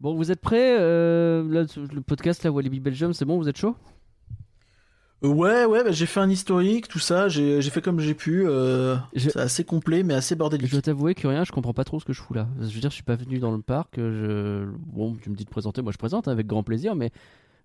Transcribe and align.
Bon, 0.00 0.14
vous 0.14 0.30
êtes 0.30 0.40
prêts 0.40 0.76
euh, 0.80 1.44
là, 1.48 1.64
Le 1.92 2.00
podcast, 2.00 2.42
là, 2.44 2.50
Walibi 2.50 2.80
Belgium, 2.80 3.12
c'est 3.12 3.24
bon, 3.26 3.36
vous 3.36 3.48
êtes 3.48 3.58
chaud? 3.58 3.76
Euh, 5.22 5.28
Ouais, 5.28 5.66
ouais, 5.66 5.84
bah, 5.84 5.92
j'ai 5.92 6.06
fait 6.06 6.20
un 6.20 6.30
historique, 6.30 6.88
tout 6.88 6.98
ça, 6.98 7.28
j'ai 7.28 7.60
j'ai 7.60 7.68
fait 7.70 7.82
comme 7.82 8.00
j'ai 8.00 8.14
pu. 8.14 8.44
euh, 8.46 8.96
Je- 9.14 9.28
C'est 9.28 9.38
assez 9.38 9.64
complet, 9.64 10.02
mais 10.02 10.14
assez 10.14 10.34
bordélique. 10.34 10.68
Je 10.68 10.72
dois 10.72 10.80
t'avouer 10.82 11.14
que 11.14 11.28
rien, 11.28 11.44
je 11.44 11.52
comprends 11.52 11.74
pas 11.74 11.84
trop 11.84 12.00
ce 12.00 12.06
que 12.06 12.14
je 12.14 12.22
fous 12.22 12.32
là. 12.32 12.48
Je 12.58 12.64
veux 12.64 12.80
dire, 12.80 12.88
je 12.90 12.94
suis 12.94 13.02
pas 13.02 13.16
venu 13.16 13.38
dans 13.38 13.50
le 13.52 13.60
parc. 13.60 13.96
Je... 13.98 14.64
Bon, 14.86 15.14
tu 15.16 15.28
me 15.28 15.36
dis 15.36 15.44
de 15.44 15.50
présenter, 15.50 15.82
moi 15.82 15.92
je 15.92 15.98
présente 15.98 16.28
hein, 16.28 16.32
avec 16.32 16.46
grand 16.46 16.62
plaisir, 16.62 16.94
mais. 16.96 17.10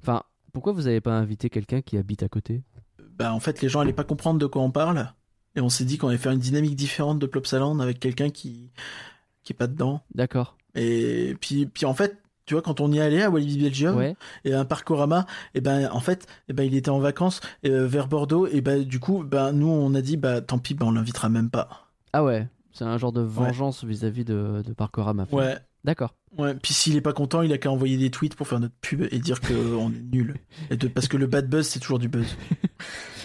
Enfin, 0.01 0.23
pourquoi 0.51 0.73
vous 0.73 0.87
avez 0.87 0.99
pas 1.01 1.13
invité 1.13 1.49
quelqu'un 1.49 1.81
qui 1.81 1.97
habite 1.97 2.21
à 2.23 2.27
côté? 2.27 2.63
Bah, 3.17 3.33
en 3.33 3.39
fait, 3.39 3.61
les 3.61 3.69
gens 3.69 3.79
allaient 3.79 3.93
pas 3.93 4.03
comprendre 4.03 4.39
de 4.39 4.45
quoi 4.45 4.61
on 4.61 4.71
parle. 4.71 5.13
Et 5.55 5.61
on 5.61 5.69
s'est 5.69 5.85
dit 5.85 5.97
qu'on 5.97 6.09
allait 6.09 6.17
faire 6.17 6.33
une 6.33 6.39
dynamique 6.39 6.75
différente 6.75 7.17
de 7.17 7.25
Plopsaland 7.25 7.79
avec 7.79 8.01
quelqu'un 8.01 8.29
qui 8.29 8.71
qui 9.43 9.53
est 9.53 9.55
pas 9.55 9.67
dedans. 9.67 10.01
D'accord. 10.13 10.57
Et 10.73 11.37
puis, 11.39 11.67
puis 11.67 11.85
en 11.85 11.93
fait, 11.93 12.17
tu 12.45 12.53
vois, 12.53 12.61
quand 12.61 12.79
on 12.81 12.91
y 12.91 12.99
allait 12.99 13.23
à 13.23 13.29
Walibi 13.29 13.57
Belgium 13.63 13.95
Ouais. 13.97 14.15
et 14.43 14.53
à 14.53 14.59
un 14.59 14.65
Parcorama, 14.65 15.25
et 15.53 15.61
ben 15.61 15.89
en 15.91 15.99
fait, 15.99 16.27
et 16.49 16.53
ben 16.53 16.63
il 16.63 16.75
était 16.75 16.89
en 16.89 16.99
vacances 16.99 17.41
euh, 17.65 17.87
vers 17.87 18.07
Bordeaux 18.07 18.47
et 18.47 18.61
ben 18.61 18.83
du 18.83 18.99
coup, 18.99 19.23
ben 19.23 19.51
nous 19.51 19.67
on 19.67 19.93
a 19.95 20.01
dit 20.01 20.17
bah 20.17 20.41
tant 20.41 20.57
pis, 20.59 20.73
ben 20.73 20.85
on 20.85 20.91
l'invitera 20.91 21.29
même 21.29 21.49
pas. 21.49 21.87
Ah 22.13 22.23
ouais, 22.23 22.47
c'est 22.71 22.83
un 22.85 22.97
genre 22.97 23.11
de 23.11 23.21
vengeance 23.21 23.83
vis-à-vis 23.83 24.25
de, 24.25 24.61
de 24.65 24.73
Parkorama. 24.73 25.25
Ouais. 25.31 25.55
D'accord. 25.83 26.15
Ouais, 26.37 26.55
puis 26.55 26.73
s'il 26.73 26.95
est 26.95 27.01
pas 27.01 27.13
content, 27.13 27.43
il 27.43 27.53
a 27.53 27.57
qu'à 27.59 27.69
envoyer 27.71 27.95
des 27.97 28.09
tweets 28.09 28.35
pour 28.35 28.47
faire 28.47 28.59
notre 28.59 28.73
pub 28.81 29.03
et 29.11 29.19
dire 29.19 29.39
qu'on 29.39 29.89
est 29.91 30.03
nul. 30.11 30.35
Et 30.71 30.77
de, 30.77 30.87
parce 30.87 31.07
que 31.07 31.15
le 31.15 31.27
bad 31.27 31.47
buzz, 31.47 31.67
c'est 31.67 31.79
toujours 31.79 31.99
du 31.99 32.07
buzz. 32.09 32.25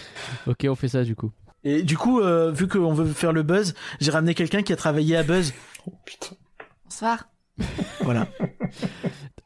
Ok, 0.47 0.67
on 0.69 0.75
fait 0.75 0.89
ça 0.89 1.03
du 1.03 1.17
coup. 1.17 1.33
Et 1.65 1.83
du 1.83 1.97
coup, 1.99 2.21
euh, 2.21 2.53
vu 2.53 2.69
qu'on 2.69 2.93
veut 2.95 3.07
faire 3.07 3.33
le 3.33 3.43
buzz, 3.43 3.75
j'ai 4.01 4.11
ramené 4.11 4.35
quelqu'un 4.35 4.63
qui 4.63 4.73
a 4.73 4.77
travaillé 4.77 5.17
à 5.17 5.23
Buzz. 5.23 5.53
Oh 5.87 5.93
putain. 6.05 6.37
Bonsoir. 6.85 7.29
Voilà. 8.03 8.27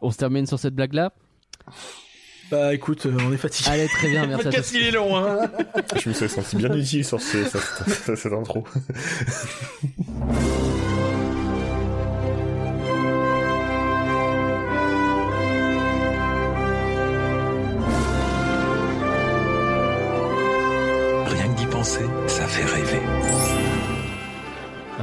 On 0.00 0.10
se 0.10 0.16
termine 0.16 0.46
sur 0.46 0.59
cette 0.59 0.74
blague 0.74 0.95
là 0.95 1.12
Bah 2.50 2.72
écoute, 2.74 3.06
euh, 3.06 3.16
on 3.27 3.33
est 3.33 3.36
fatigué. 3.36 3.69
Allez, 3.70 3.89
très 3.89 4.08
bien, 4.08 4.27
merci 4.27 4.48
à 4.48 4.52
tous. 4.52 4.72
il 4.75 4.83
est 4.84 4.91
long, 4.91 5.16
hein. 5.16 5.50
Je 6.00 6.08
me 6.08 6.14
suis 6.14 6.28
senti 6.28 6.56
bien 6.56 6.74
utile 6.74 7.05
sur 7.05 7.20
ce, 7.20 7.44
cette, 7.44 7.61
cette- 7.89 8.16
cette 8.16 8.33
intro. 8.33 8.64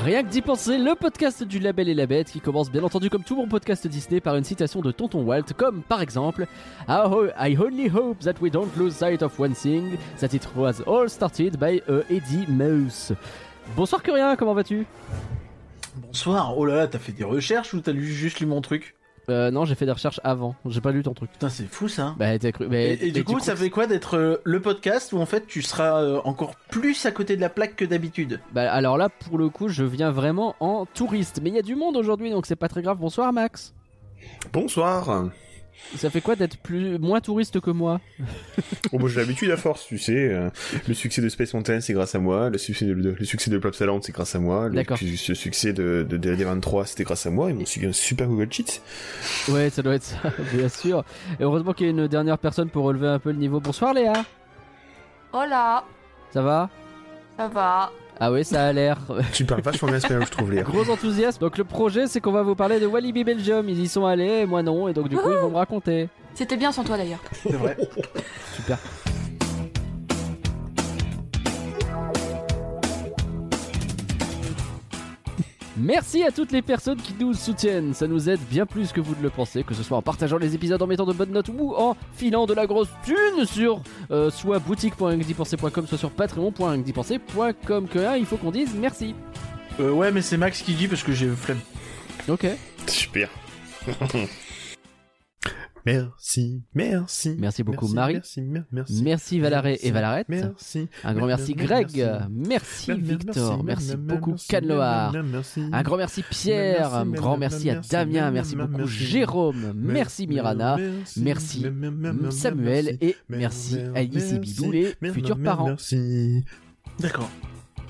Rien 0.03 0.23
que 0.23 0.30
d'y 0.30 0.41
penser, 0.41 0.80
le 0.80 0.95
podcast 0.95 1.44
du 1.44 1.59
Label 1.59 1.88
et 1.88 1.94
la 1.94 2.07
Bête 2.07 2.31
qui 2.31 2.41
commence 2.41 2.71
bien 2.71 2.81
entendu 2.81 3.11
comme 3.11 3.23
tout 3.23 3.35
bon 3.35 3.47
podcast 3.47 3.85
Disney 3.85 4.19
par 4.19 4.35
une 4.35 4.43
citation 4.43 4.81
de 4.81 4.91
Tonton 4.91 5.21
Walt, 5.21 5.53
comme 5.55 5.83
par 5.83 6.02
exemple 6.02 6.47
I, 6.88 7.55
only 7.59 7.88
hope 7.88 8.17
that 8.21 8.33
we 8.41 8.49
don't 8.49 8.75
lose 8.77 8.95
sight 8.95 9.21
of 9.21 9.39
one 9.39 9.53
thing, 9.53 9.97
that 10.19 10.33
it 10.33 10.47
was 10.55 10.81
all 10.88 11.08
started 11.08 11.58
by 11.59 11.83
a 11.88 12.02
Eddie 12.09 12.47
Mouse. 12.47 13.13
Bonsoir 13.75 14.02
Curien, 14.02 14.35
comment 14.35 14.55
vas-tu? 14.55 14.88
Bonsoir. 15.97 16.58
Oh 16.58 16.65
là 16.65 16.77
là, 16.77 16.88
t'as 16.88 16.97
fait 16.97 17.11
des 17.11 17.23
recherches 17.23 17.75
ou 17.75 17.81
t'as 17.81 17.93
juste 17.93 18.39
lu 18.39 18.47
mon 18.47 18.61
truc? 18.61 18.95
Euh, 19.31 19.51
Non, 19.51 19.65
j'ai 19.65 19.75
fait 19.75 19.85
des 19.85 19.91
recherches 19.91 20.19
avant, 20.23 20.55
j'ai 20.67 20.81
pas 20.81 20.91
lu 20.91 21.01
ton 21.03 21.13
truc. 21.13 21.31
Putain, 21.31 21.49
c'est 21.49 21.65
fou 21.65 21.87
ça. 21.87 22.15
Bah, 22.17 22.37
t'as 22.37 22.51
cru. 22.51 22.67
mais- 22.69 22.97
et, 23.01 23.11
du 23.11 23.23
coup, 23.23 23.39
ça 23.39 23.55
fait 23.55 23.69
quoi 23.69 23.87
d'être 23.87 24.17
euh, 24.17 24.37
le 24.43 24.59
podcast 24.59 25.13
où 25.13 25.19
en 25.19 25.25
fait 25.25 25.47
tu 25.47 25.61
seras 25.61 26.01
euh, 26.01 26.21
encore 26.25 26.55
plus 26.69 27.05
à 27.05 27.11
côté 27.11 27.35
de 27.35 27.41
la 27.41 27.49
plaque 27.49 27.75
que 27.75 27.85
d'habitude? 27.85 28.39
Bah, 28.53 28.71
alors 28.71 28.97
là, 28.97 29.09
pour 29.09 29.37
le 29.37 29.49
coup, 29.49 29.67
je 29.69 29.83
viens 29.83 30.11
vraiment 30.11 30.55
en 30.59 30.85
touriste. 30.85 31.39
Mais 31.41 31.49
il 31.49 31.55
y 31.55 31.59
a 31.59 31.63
du 31.63 31.75
monde 31.75 31.97
aujourd'hui, 31.97 32.29
donc 32.29 32.45
c'est 32.45 32.55
pas 32.55 32.67
très 32.67 32.81
grave. 32.81 32.97
Bonsoir 32.99 33.31
Max. 33.33 33.73
Bonsoir. 34.53 35.29
Ça 35.97 36.09
fait 36.09 36.21
quoi 36.21 36.35
d'être 36.37 36.57
plus 36.57 36.97
moins 36.99 37.19
touriste 37.19 37.59
que 37.59 37.69
moi 37.71 37.99
Bon, 38.91 38.99
moi 38.99 39.09
j'ai 39.09 39.19
l'habitude 39.19 39.51
à 39.51 39.57
force, 39.57 39.85
tu 39.87 39.97
sais. 39.97 40.13
euh, 40.15 40.49
le 40.87 40.93
succès 40.93 41.21
de 41.21 41.27
Space 41.27 41.53
Mountain, 41.53 41.81
c'est 41.81 41.93
grâce 41.93 42.15
à 42.15 42.19
moi. 42.19 42.49
Le 42.49 42.58
succès 42.58 42.86
de, 42.86 42.93
le 42.93 43.25
succès 43.25 43.49
de 43.52 43.58
Plopsaland, 43.58 44.02
c'est 44.02 44.14
grâce 44.14 44.33
à 44.36 44.39
moi. 44.39 44.70
Le, 44.70 44.75
D'accord. 44.75 44.97
le 45.02 45.36
succès 45.36 45.73
de, 45.73 46.05
de, 46.08 46.15
de 46.17 46.36
DD23, 46.36 46.86
c'était 46.86 47.03
grâce 47.03 47.25
à 47.25 47.30
moi. 47.30 47.49
Ils 47.49 47.55
m'ont 47.58 47.65
suivi 47.65 47.87
un 47.87 47.93
super 47.93 48.27
Google 48.27 48.47
Sheet. 48.52 48.81
Ouais, 49.49 49.70
ça 49.70 49.81
doit 49.81 49.95
être 49.95 50.03
ça, 50.03 50.17
bien 50.53 50.70
sûr. 50.70 51.03
Et 51.39 51.43
heureusement 51.43 51.73
qu'il 51.73 51.87
y 51.87 51.89
a 51.89 51.91
une 51.91 52.08
dernière 52.08 52.37
personne 52.37 52.70
pour 52.70 52.86
relever 52.86 53.08
un 53.08 53.20
peu 53.20 53.31
le 53.31 53.37
niveau. 53.37 53.59
Bonsoir 53.59 53.93
Léa, 53.93 54.14
Hola. 55.33 55.83
ça 56.33 56.41
va? 56.41 56.70
Ça 57.37 57.47
va. 57.47 57.91
Ah 58.23 58.32
oui, 58.32 58.45
ça 58.45 58.67
a 58.67 58.71
l'air. 58.71 58.99
Tu 59.33 59.45
parles 59.45 59.61
vachement 59.61 59.87
bien 59.87 59.98
espagnol, 59.98 60.23
je 60.27 60.30
trouve, 60.30 60.52
Léa. 60.52 60.61
Gros 60.61 60.87
enthousiasme. 60.92 61.39
Donc 61.39 61.58
le 61.58 61.64
projet, 61.64 62.05
c'est 62.05 62.21
qu'on 62.21 62.32
va 62.32 62.43
vous 62.43 62.54
parler 62.54 62.80
de 62.80 62.86
Walibi 62.86 63.23
Belgium. 63.23 63.67
Ils 63.67 63.80
y 63.80 63.87
sont 63.87 64.05
allés, 64.05 64.42
et 64.42 64.45
moi 64.45 64.61
non, 64.61 64.87
et 64.87 64.93
donc 64.93 65.09
du 65.09 65.17
coup, 65.17 65.32
ils 65.32 65.37
vont 65.37 65.49
me 65.49 65.55
raconter. 65.55 66.08
C'était 66.36 66.55
bien 66.55 66.71
sans 66.71 66.83
toi 66.83 66.98
d'ailleurs. 66.98 67.20
C'est 67.32 67.54
vrai. 67.54 67.76
Super. 68.55 68.77
Merci 75.81 76.23
à 76.23 76.31
toutes 76.31 76.52
les 76.52 76.61
personnes 76.61 77.02
qui 77.02 77.15
nous 77.19 77.33
soutiennent, 77.33 77.95
ça 77.95 78.05
nous 78.05 78.30
aide 78.30 78.39
bien 78.52 78.67
plus 78.67 78.92
que 78.92 79.02
vous 79.02 79.15
ne 79.15 79.23
le 79.23 79.31
pensez, 79.31 79.64
que 79.64 79.73
ce 79.73 79.81
soit 79.81 79.97
en 79.97 80.03
partageant 80.03 80.37
les 80.37 80.53
épisodes, 80.53 80.80
en 80.80 80.86
mettant 80.86 81.08
de 81.08 81.14
bonnes 81.14 81.31
notes 81.31 81.49
ou 81.49 81.73
en 81.75 81.97
filant 82.14 82.45
de 82.45 82.53
la 82.53 82.67
grosse 82.67 82.89
thune 83.03 83.45
sur 83.45 83.81
euh, 84.11 84.30
soit 84.30 84.59
boutique.ingdipensé.com, 84.59 85.87
soit 85.87 85.97
sur 85.97 86.11
patreon.ingdipensé.com. 86.11 87.87
Que 87.87 87.99
là, 87.99 88.17
il 88.20 88.27
faut 88.27 88.37
qu'on 88.37 88.52
dise 88.52 88.75
merci. 88.75 89.15
Euh, 89.80 89.91
ouais, 89.91 90.11
mais 90.11 90.21
c'est 90.21 90.37
Max 90.37 90.61
qui 90.61 90.73
dit 90.73 90.87
parce 90.87 91.02
que 91.02 91.14
j'ai 91.14 91.30
flemme. 91.30 91.59
Ok. 92.27 92.45
Super. 92.86 93.30
merci, 95.86 96.61
merci. 96.73 97.36
Merci 97.37 97.64
beaucoup, 97.64 97.87
Marie. 97.87 98.15
Merci, 98.15 98.42
mer- 98.42 98.65
merci. 98.71 99.03
Merci 99.03 99.39
Valaré 99.39 99.80
et 99.81 99.92
Valarette. 99.92 100.30
Merci. 100.30 100.87
Un 101.03 101.14
grand 101.14 101.27
merci 101.27 101.53
Greg. 101.53 102.08
Merci 102.30 102.92
Victor. 102.93 103.64
Merci 103.64 103.95
beaucoup 103.97 104.36
Canloar. 104.47 105.14
Un 105.71 105.81
grand 105.83 105.97
merci 105.97 106.23
Pierre, 106.23 106.93
un 106.95 107.05
grand 107.05 107.37
merci 107.37 107.70
à 107.70 107.75
Damien, 107.75 108.31
merci 108.31 108.55
beaucoup 108.55 108.86
Jérôme, 108.87 109.73
merci 109.75 110.27
Mirana, 110.27 110.77
merci 111.17 111.65
Samuel 112.31 112.97
et 113.02 113.15
merci 113.30 113.77
Alice 113.95 114.33
et 114.33 114.39
Bibou, 114.39 114.71
les 114.71 114.95
futurs 115.11 115.41
parents. 115.41 115.67
Merci. 115.67 116.43
D'accord. 116.99 117.30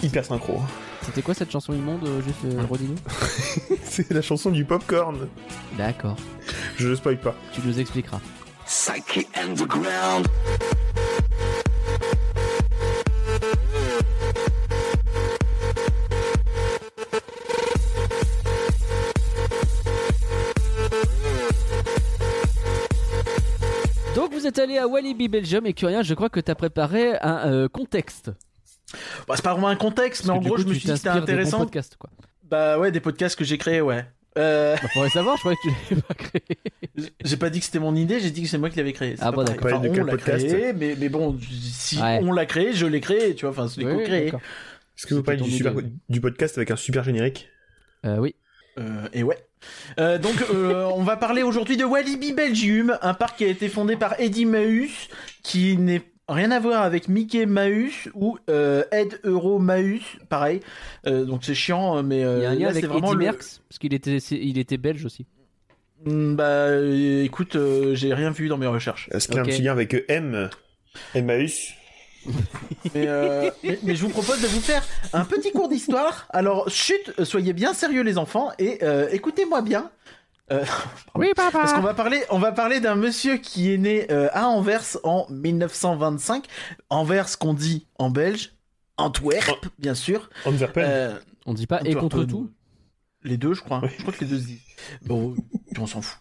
Hyper 0.01 0.25
synchro. 0.25 0.59
C'était 1.03 1.21
quoi 1.21 1.33
cette 1.33 1.51
chanson 1.51 1.73
immonde, 1.73 2.03
euh, 2.05 2.21
juste 2.21 2.45
euh, 2.45 2.61
redis-nous 2.69 2.95
C'est 3.83 4.11
la 4.11 4.21
chanson 4.21 4.51
du 4.51 4.65
popcorn. 4.65 5.27
D'accord, 5.77 6.15
Je 6.77 6.87
ne 6.87 6.95
spoil 6.95 7.19
pas. 7.19 7.35
tu 7.53 7.61
nous 7.65 7.79
expliqueras. 7.79 8.19
Psyche 8.65 9.25
Underground. 9.35 10.27
Donc 24.15 24.33
vous 24.33 24.45
êtes 24.45 24.59
allé 24.59 24.77
à 24.77 24.87
Walibi 24.87 25.27
Belgium 25.29 25.65
et 25.65 25.73
Curien, 25.73 26.01
je 26.03 26.13
crois 26.13 26.29
que 26.29 26.39
t'as 26.39 26.55
préparé 26.55 27.17
un 27.21 27.47
euh, 27.51 27.67
contexte. 27.69 28.31
Bah, 29.27 29.35
c'est 29.35 29.43
pas 29.43 29.53
vraiment 29.53 29.67
un 29.69 29.75
contexte, 29.75 30.25
mais 30.25 30.31
en 30.31 30.39
gros, 30.39 30.55
coup, 30.55 30.61
je 30.61 30.67
me 30.67 30.73
suis 30.73 30.81
dit 30.85 30.87
que 30.91 30.95
c'était 30.95 31.09
t'inspires 31.09 31.25
des 31.25 31.33
bons 31.33 31.39
intéressant. 31.39 31.59
podcasts, 31.59 31.95
quoi. 31.97 32.09
Bah 32.49 32.77
ouais, 32.79 32.91
des 32.91 32.99
podcasts 32.99 33.37
que 33.37 33.45
j'ai 33.45 33.57
créés, 33.57 33.81
ouais. 33.81 34.05
Euh, 34.37 34.75
Bah, 34.81 34.87
faudrait 34.93 35.09
savoir, 35.09 35.35
je 35.37 35.41
croyais 35.41 35.57
que 35.63 35.69
tu 35.69 35.75
l'avais 35.95 36.01
pas 36.03 36.13
créé. 36.13 36.41
j'ai 37.25 37.37
pas 37.37 37.49
dit 37.49 37.59
que 37.59 37.65
c'était 37.65 37.79
mon 37.79 37.95
idée, 37.95 38.19
j'ai 38.19 38.31
dit 38.31 38.43
que 38.43 38.47
c'est 38.47 38.57
moi 38.57 38.69
qui 38.69 38.77
l'avais 38.77 38.93
créé. 38.93 39.15
Ah 39.19 39.31
bon, 39.31 39.43
d'accord. 39.43 39.65
Enfin, 39.67 39.79
Pas 39.81 39.87
de 39.87 39.93
quel 39.93 40.03
on 40.03 40.05
l'a 40.05 40.11
podcast 40.11 40.47
créé, 40.47 40.73
mais, 40.73 40.95
mais 40.97 41.09
bon, 41.09 41.37
si 41.73 41.97
Ouais. 42.01 42.19
on 42.23 42.31
l'a 42.31 42.45
créé, 42.45 42.73
je 42.73 42.85
l'ai 42.85 43.01
créé, 43.01 43.35
tu 43.35 43.45
vois, 43.45 43.51
enfin, 43.51 43.67
c'est 43.67 43.83
Oui, 43.85 43.93
co-créé. 43.97 44.27
Est-ce 44.27 45.07
que 45.07 45.15
vous 45.15 45.23
parlez 45.23 45.41
du, 45.41 45.49
super- 45.51 45.73
idée. 45.73 45.91
du 46.09 46.21
podcast 46.21 46.57
avec 46.57 46.71
un 46.71 46.75
super 46.75 47.03
générique? 47.03 47.49
Euh, 48.05 48.17
oui. 48.17 48.35
Euh, 48.79 49.07
et 49.13 49.23
ouais. 49.23 49.37
Euh, 49.99 50.17
donc, 50.17 50.35
euh, 50.53 50.85
on 50.95 51.03
va 51.03 51.17
parler 51.17 51.43
aujourd'hui 51.43 51.75
de 51.77 51.83
Walibi 51.83 52.33
Belgium, 52.33 52.97
un 53.01 53.13
parc 53.13 53.37
qui 53.39 53.43
a 53.45 53.47
été 53.47 53.67
fondé 53.67 53.95
par 53.97 54.19
Eddie 54.19 54.45
Maus, 54.45 55.09
qui 55.43 55.75
n'est 55.77 56.03
rien 56.31 56.51
à 56.51 56.59
voir 56.59 56.81
avec 56.83 57.07
Mickey 57.07 57.45
Maus 57.45 58.09
ou 58.13 58.37
euh, 58.49 58.83
Ed 58.91 59.19
Euro 59.23 59.59
Maus, 59.59 60.01
pareil. 60.29 60.59
Euh, 61.07 61.25
donc 61.25 61.43
c'est 61.43 61.53
chiant, 61.55 62.01
mais 62.03 62.23
euh, 62.23 62.37
Il 62.39 62.43
y 62.43 62.45
a 62.45 62.49
un 62.49 62.53
lien 62.55 62.59
là, 62.65 62.69
avec 62.69 62.81
c'est 62.81 62.87
vraiment 62.87 63.09
Eddie 63.09 63.17
le- 63.17 63.23
Merckx, 63.25 63.61
parce 63.69 63.79
qu'il 63.79 63.93
était, 63.93 64.17
il 64.17 64.57
était 64.57 64.77
belge 64.77 65.05
aussi. 65.05 65.25
Hmm, 66.05 66.35
Bah, 66.35 66.67
écoute, 67.23 67.55
euh, 67.55 67.93
j'ai 67.95 68.13
rien 68.13 68.31
vu 68.31 68.47
dans 68.47 68.57
mes 68.57 68.67
recherches. 68.67 69.07
Est-ce 69.11 69.27
qu'il 69.27 69.35
y 69.35 69.39
a 69.39 69.41
un 69.41 69.45
petit 69.45 69.61
lien 69.61 69.71
avec 69.71 69.95
M 70.07 70.49
Emmaüs 71.13 71.73
Mais, 72.93 73.07
euh, 73.07 73.49
mais, 73.63 73.79
mais 73.83 73.95
je 73.95 74.03
vous 74.03 74.09
propose 74.09 74.41
de 74.41 74.47
vous 74.47 74.59
faire 74.61 74.83
un 75.13 75.25
petit 75.25 75.51
cours 75.51 75.69
d'histoire. 75.69 76.27
Alors, 76.29 76.69
chut, 76.69 77.11
soyez 77.23 77.51
bien 77.53 77.73
sérieux 77.73 78.03
les 78.03 78.17
enfants 78.19 78.51
et 78.59 78.79
euh, 78.83 79.07
écoutez-moi 79.11 79.61
bien. 79.61 79.89
Euh, 80.51 80.63
Oui, 81.15 81.31
papa. 81.35 81.59
Parce 81.59 81.73
qu'on 81.73 81.81
va 81.81 81.93
parler, 81.93 82.23
on 82.29 82.39
va 82.39 82.51
parler 82.51 82.79
d'un 82.79 82.95
monsieur 82.95 83.37
qui 83.37 83.73
est 83.73 83.77
né 83.77 84.07
euh, 84.11 84.29
à 84.33 84.47
Anvers 84.47 84.97
en 85.03 85.25
1925. 85.29 86.45
Anvers 86.89 87.37
qu'on 87.37 87.53
dit 87.53 87.87
en 87.97 88.09
belge, 88.09 88.53
Antwerp, 88.97 89.65
bien 89.79 89.95
sûr. 89.95 90.29
Antwerpen 90.45 90.85
Euh, 90.87 91.19
On 91.45 91.53
dit 91.53 91.67
pas 91.67 91.81
et 91.85 91.95
contre 91.95 92.23
tout? 92.23 92.49
Les 93.23 93.37
deux, 93.37 93.53
je 93.53 93.61
crois. 93.61 93.81
Je 93.97 94.01
crois 94.01 94.13
que 94.13 94.21
les 94.21 94.29
deux 94.29 94.39
se 94.39 94.45
disent. 94.45 94.61
Bon, 95.05 95.35
on 95.79 95.85
s'en 95.85 96.01
fout. 96.01 96.19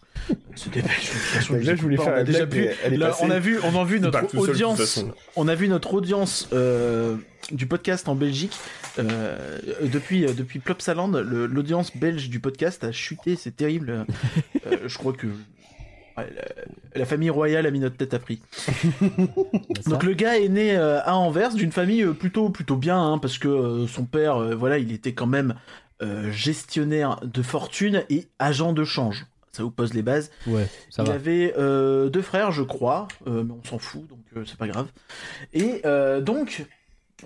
Façon, 0.55 1.53
Donc 1.55 1.63
là, 1.63 1.75
je 1.75 1.81
voulais 1.81 1.97
pas, 1.97 2.03
faire 2.03 2.13
on 2.13 2.17
a 2.17 2.23
déjà 2.23 2.45
pu. 2.45 2.67
Là, 2.91 3.15
on 3.21 3.29
a 3.31 3.39
vu, 3.39 3.57
on 3.63 3.75
a 3.79 3.83
vu 3.83 3.99
notre 3.99 4.29
seul, 4.29 4.39
audience. 4.39 5.03
On 5.35 5.47
a 5.47 5.55
vu 5.55 5.67
notre 5.67 5.95
audience 5.95 6.47
euh, 6.53 7.15
du 7.51 7.65
podcast 7.65 8.07
en 8.07 8.13
Belgique 8.13 8.55
euh, 8.99 9.57
depuis 9.81 10.25
euh, 10.25 10.33
depuis 10.33 10.59
Plopsaland. 10.59 11.07
le- 11.07 11.47
L'audience 11.47 11.97
belge 11.97 12.29
du 12.29 12.39
podcast 12.39 12.83
a 12.83 12.91
chuté, 12.91 13.35
c'est 13.35 13.55
terrible. 13.55 14.05
Euh, 14.67 14.77
je 14.85 14.97
crois 14.99 15.13
que 15.13 15.25
ouais, 15.25 15.33
la, 16.35 16.43
la 16.99 17.05
famille 17.05 17.31
royale 17.31 17.65
a 17.65 17.71
mis 17.71 17.79
notre 17.79 17.97
tête 17.97 18.13
à 18.13 18.19
prix. 18.19 18.41
Donc 19.87 20.03
le 20.03 20.13
gars 20.13 20.37
est 20.39 20.49
né 20.49 20.75
euh, 20.77 21.01
à 21.03 21.15
Anvers 21.15 21.53
d'une 21.55 21.71
famille 21.71 22.05
plutôt 22.13 22.49
plutôt 22.49 22.75
bien 22.75 23.01
hein, 23.01 23.17
parce 23.17 23.37
que 23.39 23.47
euh, 23.47 23.87
son 23.87 24.05
père 24.05 24.35
euh, 24.37 24.55
voilà 24.55 24.77
il 24.77 24.91
était 24.91 25.13
quand 25.13 25.25
même 25.27 25.55
euh, 26.01 26.31
gestionnaire 26.31 27.19
de 27.23 27.41
fortune 27.41 28.03
et 28.09 28.27
agent 28.39 28.73
de 28.73 28.83
change. 28.83 29.25
Ça 29.51 29.63
vous 29.63 29.71
pose 29.71 29.93
les 29.93 30.01
bases. 30.01 30.31
Ouais, 30.47 30.67
ça 30.89 31.03
il 31.03 31.09
va. 31.09 31.13
avait 31.15 31.53
euh, 31.57 32.09
deux 32.09 32.21
frères, 32.21 32.51
je 32.51 32.63
crois, 32.63 33.07
euh, 33.27 33.43
mais 33.43 33.53
on 33.53 33.67
s'en 33.67 33.79
fout, 33.79 34.07
donc 34.07 34.19
c'est 34.47 34.57
pas 34.57 34.67
grave. 34.67 34.87
Et 35.53 35.81
donc, 36.21 36.65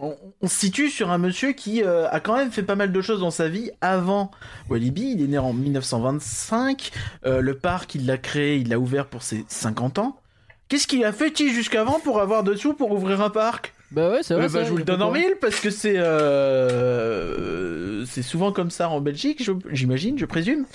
on, 0.02 0.18
on 0.42 0.48
se 0.48 0.56
situe 0.60 0.90
sur 0.90 1.12
un 1.12 1.20
monsieur 1.20 1.52
qui 1.54 1.84
a 1.84 2.20
quand 2.20 2.36
même 2.36 2.52
fait 2.52 2.64
pas 2.64 2.76
mal 2.76 2.92
de 2.92 3.02
choses 3.02 3.20
dans 3.20 3.30
sa 3.32 3.48
vie 3.48 3.70
avant 3.80 4.32
Walibi. 4.70 5.12
Il 5.12 5.22
est 5.22 5.28
né 5.28 5.38
en 5.38 5.54
1925. 5.54 6.92
euh, 7.28 7.42
le 7.42 7.58
parc, 7.58 7.94
il 7.94 8.08
l'a 8.08 8.18
créé, 8.18 8.58
il 8.58 8.70
l'a 8.70 8.80
ouvert 8.80 9.06
pour 9.06 9.22
ses 9.22 9.46
50 9.48 10.00
ans. 10.00 10.20
Qu'est-ce 10.68 10.88
qu'il 10.88 11.06
a 11.06 11.14
fait, 11.14 11.30
Ti, 11.30 11.54
jusqu'avant 11.54 12.00
pour 12.00 12.20
avoir 12.20 12.44
de 12.44 12.56
sous 12.56 12.74
pour 12.74 12.92
ouvrir 12.92 13.22
un 13.22 13.30
parc? 13.30 13.75
Bah 13.92 14.10
ouais, 14.10 14.24
c'est 14.24 14.34
vrai. 14.34 14.44
Euh, 14.44 14.48
bah, 14.48 14.54
ça, 14.60 14.64
je 14.64 14.72
vous 14.72 14.78
le 14.78 14.84
donne 14.84 15.02
en 15.02 15.12
mille 15.12 15.36
parce 15.40 15.60
que 15.60 15.70
c'est 15.70 15.98
euh, 15.98 18.06
c'est 18.06 18.22
souvent 18.22 18.52
comme 18.52 18.72
ça 18.72 18.90
en 18.90 19.02
Belgique, 19.02 19.50
j'imagine, 19.72 20.18
je 20.18 20.26
présume. 20.26 20.66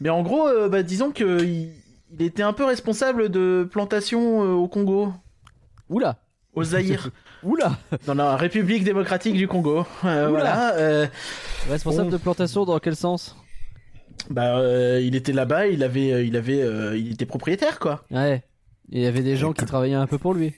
Mais 0.00 0.10
en 0.10 0.22
gros, 0.22 0.46
euh, 0.46 0.68
bah, 0.68 0.82
disons 0.82 1.10
que 1.10 1.42
il, 1.44 1.70
il 2.12 2.22
était 2.22 2.42
un 2.42 2.52
peu 2.52 2.64
responsable 2.64 3.28
de 3.30 3.68
plantations 3.70 4.44
euh, 4.44 4.52
au 4.52 4.68
Congo, 4.68 5.12
Oula, 5.88 6.16
au 6.54 6.64
Zaïre, 6.64 7.10
oula. 7.42 7.78
dans 8.06 8.14
la 8.14 8.36
République 8.36 8.84
démocratique 8.84 9.34
du 9.34 9.48
Congo. 9.48 9.86
Euh, 10.04 10.28
voilà. 10.28 10.74
euh, 10.76 11.06
Responsable 11.68 12.10
de 12.10 12.16
plantation 12.16 12.64
dans 12.64 12.78
quel 12.78 12.96
sens? 12.96 13.36
Bah, 14.30 14.60
il 15.00 15.14
était 15.14 15.32
là-bas, 15.32 15.68
il 15.68 15.82
avait, 15.82 16.26
il 16.26 16.36
avait, 16.36 16.98
il 16.98 17.12
était 17.12 17.26
propriétaire 17.26 17.78
quoi. 17.78 18.04
Ouais. 18.10 18.42
Il 18.90 19.00
y 19.00 19.06
avait 19.06 19.22
des 19.22 19.36
gens 19.36 19.52
qui 19.52 19.64
travaillaient 19.64 19.94
un 19.94 20.06
peu 20.06 20.18
pour 20.18 20.34
lui. 20.34 20.54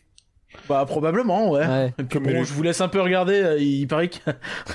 Bah 0.69 0.85
probablement, 0.87 1.51
ouais. 1.51 1.67
Ouais. 1.67 1.95
Et 1.99 2.03
puis 2.05 2.19
bon, 2.19 2.45
je 2.45 2.53
vous 2.53 2.63
laisse 2.63 2.81
un 2.81 2.89
peu 2.89 3.01
regarder. 3.01 3.35
euh, 3.43 3.59
Il 3.59 3.87
paraît 3.87 4.09
que 4.09 4.19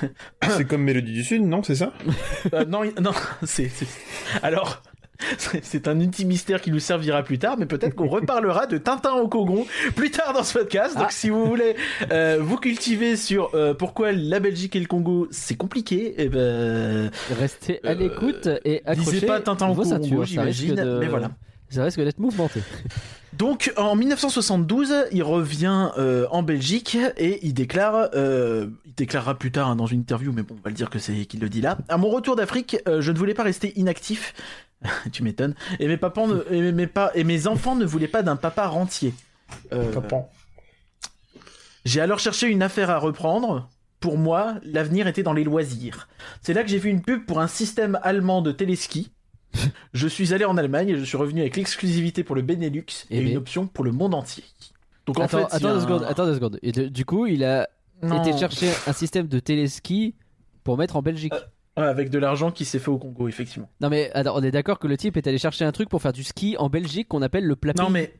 C'est 0.50 0.66
comme 0.66 0.84
Mélodie 0.84 1.14
du 1.14 1.24
Sud, 1.24 1.44
non 1.44 1.64
C'est 1.64 1.76
ça? 1.76 1.94
Euh, 2.54 2.66
non, 2.66 2.82
non, 3.02 3.12
c'est, 3.44 3.70
alors. 4.44 4.82
c'est- 5.38 5.88
un 5.88 5.98
petit 5.98 6.26
mystère 6.26 6.60
qui 6.62 6.72
nous 6.72 6.80
servira 6.80 7.24
plus 7.24 7.40
tard, 7.40 7.56
mais 7.58 7.66
peut-être 7.66 7.96
qu'on 7.96 8.08
reparlera 8.10 8.68
de 8.68 8.78
Tintin 8.78 9.14
au 9.14 9.30
Congo 9.30 9.66
plus 9.96 10.12
tard 10.12 10.34
dans 10.34 10.44
ce 10.44 10.58
podcast. 10.60 10.96
Donc, 10.96 11.06
Ah. 11.08 11.12
si 11.12 11.30
vous 11.30 11.46
voulez 11.46 11.78
euh, 12.12 12.38
vous 12.42 12.58
cultiver 12.58 13.16
sur 13.16 13.52
euh, 13.56 13.74
pourquoi 13.74 14.12
la 14.12 14.42
Belgique 14.42 14.76
et 14.76 14.80
le 14.82 14.88
Congo 14.88 15.28
c'est 15.32 15.56
compliqué, 15.56 16.22
et 16.22 16.28
ben 16.28 17.10
Restez 17.40 17.80
à 17.86 17.92
Euh, 17.92 17.96
l'écoute 17.96 18.50
et 18.66 18.82
accrochez 18.86 19.12
lisez 19.12 19.26
pas 19.26 19.40
Tintin 19.40 19.70
au 19.70 19.76
Congo, 19.76 20.26
j'imagine, 20.26 20.76
de... 20.76 20.98
mais 21.00 21.08
voilà. 21.08 21.32
Ça 21.70 21.84
risque 21.84 22.00
d'être 22.00 22.20
mouvementé. 22.20 22.62
Donc 23.34 23.74
en 23.76 23.96
1972, 23.98 24.94
il 25.12 25.22
revient 25.24 25.90
euh, 25.98 26.26
en 26.32 26.42
Belgique 26.42 26.98
et 27.18 27.46
il 27.46 27.54
déclare, 27.54 28.10
euh, 28.14 28.68
il 28.86 28.94
déclarera 28.94 29.38
plus 29.38 29.52
tard 29.52 29.68
hein, 29.70 29.76
dans 29.76 29.88
une 29.88 30.00
interview, 30.00 30.32
mais 30.32 30.42
bon, 30.44 30.56
on 30.58 30.64
va 30.64 30.70
le 30.70 30.76
dire 30.76 30.90
que 30.90 31.00
c'est 31.00 31.26
qu'il 31.26 31.42
le 31.42 31.50
dit 31.50 31.60
là. 31.60 31.78
À 31.90 31.98
mon 31.98 32.10
retour 32.10 32.38
d'Afrique, 32.38 32.78
euh, 32.88 33.02
je 33.02 33.12
ne 33.12 33.18
voulais 33.18 33.34
pas 33.34 33.44
rester 33.44 33.78
inactif. 33.78 34.34
tu 35.12 35.22
m'étonnes. 35.24 35.54
Et 35.80 35.88
mes 35.90 35.98
papas, 35.98 36.28
ne- 36.28 36.44
et 36.50 36.72
mes 36.72 36.88
pa- 36.88 37.12
et 37.14 37.26
mes 37.26 37.48
enfants 37.48 37.76
ne 37.76 37.84
voulaient 37.86 38.08
pas 38.08 38.24
d'un 38.24 38.38
papa 38.38 38.68
rentier. 38.68 39.14
Euh, 39.74 39.92
j'ai 41.84 42.02
alors 42.02 42.20
cherché 42.20 42.48
une 42.48 42.64
affaire 42.64 42.90
à 42.90 42.98
reprendre. 43.00 43.70
Pour 44.00 44.18
moi, 44.18 44.56
l'avenir 44.64 45.08
était 45.08 45.24
dans 45.24 45.34
les 45.34 45.44
loisirs. 45.44 46.08
C'est 46.42 46.54
là 46.54 46.64
que 46.64 46.70
j'ai 46.70 46.78
vu 46.78 46.90
une 46.90 47.02
pub 47.02 47.26
pour 47.26 47.40
un 47.40 47.48
système 47.48 48.00
allemand 48.04 48.42
de 48.42 48.52
téléski. 48.52 49.12
Je 49.94 50.08
suis 50.08 50.34
allé 50.34 50.46
en 50.46 50.58
Allemagne 50.58 50.90
et 50.90 50.98
je 50.98 51.04
suis 51.04 51.18
revenu 51.18 51.42
avec 51.42 51.56
l'exclusivité 51.56 52.24
pour 52.24 52.36
le 52.36 52.42
Benelux 52.42 52.86
et, 53.10 53.18
Eh 53.18 53.22
une 53.22 53.30
ben. 53.30 53.38
option 53.38 53.68
pour 53.68 53.84
le 53.86 53.92
monde 53.92 54.14
entier. 54.14 54.44
Donc 55.06 55.20
en 55.20 55.24
attends, 55.24 55.38
fait, 55.38 55.44
il 55.44 55.54
y 55.54 55.56
attends 55.58 55.70
a 55.70 55.74
deux 55.74 55.80
secondes. 55.82 56.04
Attends 56.08 56.26
deux 56.26 56.36
secondes. 56.36 56.60
Et 56.64 56.72
de- 56.72 56.88
du 56.88 57.06
coup, 57.06 57.28
il 57.28 57.44
a 57.44 57.68
Non. 58.04 58.22
été 58.24 58.38
chercher 58.38 58.72
un 58.88 58.94
système 58.94 59.28
de 59.28 59.40
téléski 59.40 60.16
pour 60.64 60.78
mettre 60.78 60.96
en 60.96 61.02
Belgique. 61.02 61.34
Ouais, 61.78 61.84
avec 61.84 62.10
de 62.10 62.18
l'argent 62.20 62.52
qui 62.52 62.66
s'est 62.66 62.80
fait 62.80 62.90
au 62.90 62.98
Congo, 62.98 63.28
effectivement. 63.28 63.70
Non 63.82 63.90
mais 63.90 64.10
attends, 64.14 64.36
on 64.36 64.42
est 64.44 64.52
d'accord 64.52 64.80
que 64.80 64.88
le 64.88 64.98
type 64.98 65.18
est 65.18 65.28
allé 65.28 65.38
chercher 65.38 65.66
un 65.66 65.72
truc 65.72 65.90
pour 65.90 66.02
faire 66.02 66.14
du 66.14 66.24
ski 66.24 66.56
en 66.58 66.70
Belgique 66.70 67.08
qu'on 67.10 67.22
appelle 67.22 67.46
le 67.46 67.56
plat 67.56 67.74
Non 67.78 67.90
mais 67.90 68.14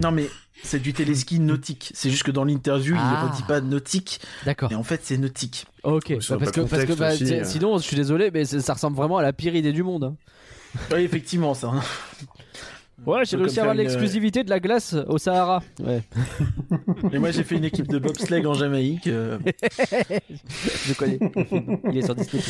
non 0.00 0.12
mais 0.12 0.28
c'est 0.62 0.80
du 0.80 0.92
téléski 0.92 1.40
nautique. 1.40 1.90
C'est 1.94 2.10
juste 2.10 2.22
que 2.22 2.30
dans 2.30 2.44
l'interview, 2.44 2.94
Ah. 2.98 3.22
il 3.24 3.30
redit 3.30 3.42
pas 3.42 3.60
nautique, 3.60 4.20
D'accord. 4.44 4.68
mais 4.70 4.76
en 4.76 4.82
fait 4.82 5.00
c'est 5.02 5.16
nautique. 5.18 5.66
Ok. 5.82 6.10
Bah, 6.28 6.36
parce 6.38 6.52
que, 6.52 6.60
parce 6.60 6.84
que 6.84 6.92
bah, 6.92 7.12
aussi, 7.12 7.34
euh. 7.34 7.44
sinon, 7.44 7.76
je 7.78 7.82
suis 7.82 7.96
désolé, 7.96 8.30
mais 8.32 8.44
ça 8.44 8.74
ressemble 8.74 8.96
vraiment 8.96 9.16
à 9.16 9.22
la 9.22 9.32
pire 9.32 9.54
idée 9.56 9.72
du 9.72 9.82
monde. 9.82 10.04
hein. 10.04 10.16
Oui, 10.92 11.00
effectivement, 11.00 11.54
ça. 11.54 11.72
Ouais, 13.06 13.24
j'ai 13.24 13.36
réussi 13.38 13.58
à 13.58 13.62
avoir 13.62 13.74
une- 13.74 13.80
l'exclusivité 13.82 14.44
de 14.44 14.50
la 14.50 14.60
glace 14.60 14.94
au 15.08 15.16
Sahara. 15.18 15.62
Ouais. 15.82 16.02
Et 17.12 17.18
moi, 17.18 17.30
j'ai 17.30 17.44
fait 17.44 17.56
une 17.56 17.64
équipe 17.64 17.88
de 17.88 17.98
bobsleigh 17.98 18.44
en 18.46 18.54
Jamaïque. 18.54 19.06
euh, 19.06 19.38
Je 20.86 20.92
connais. 20.94 21.18
Il 21.90 21.96
est 21.98 22.02
sur 22.02 22.14
Disney. 22.14 22.42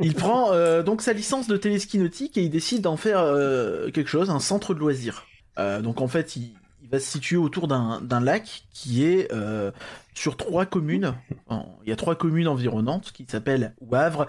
Il 0.00 0.14
prend 0.14 0.52
euh, 0.52 0.82
donc 0.82 1.02
sa 1.02 1.12
licence 1.12 1.48
de 1.48 1.56
téléski 1.56 1.98
nautique 1.98 2.36
et 2.38 2.42
il 2.42 2.50
décide 2.50 2.82
d'en 2.82 2.96
faire 2.96 3.18
euh, 3.20 3.90
quelque 3.90 4.08
chose, 4.08 4.30
un 4.30 4.38
centre 4.38 4.74
de 4.74 4.78
loisirs. 4.78 5.26
Euh, 5.58 5.80
donc 5.82 6.00
en 6.00 6.06
fait, 6.08 6.36
il, 6.36 6.54
il 6.82 6.88
va 6.88 7.00
se 7.00 7.10
situer 7.10 7.36
autour 7.36 7.66
d'un 7.66 8.20
lac 8.20 8.64
qui 8.72 9.02
est 9.04 9.32
euh, 9.32 9.72
sur 10.14 10.36
trois 10.36 10.66
communes. 10.66 11.14
En- 11.48 11.66
Il 11.84 11.88
y 11.90 11.92
a 11.92 11.96
trois 11.96 12.14
communes 12.14 12.46
environnantes 12.46 13.10
qui 13.12 13.26
s'appellent 13.28 13.74
Wavre, 13.80 14.26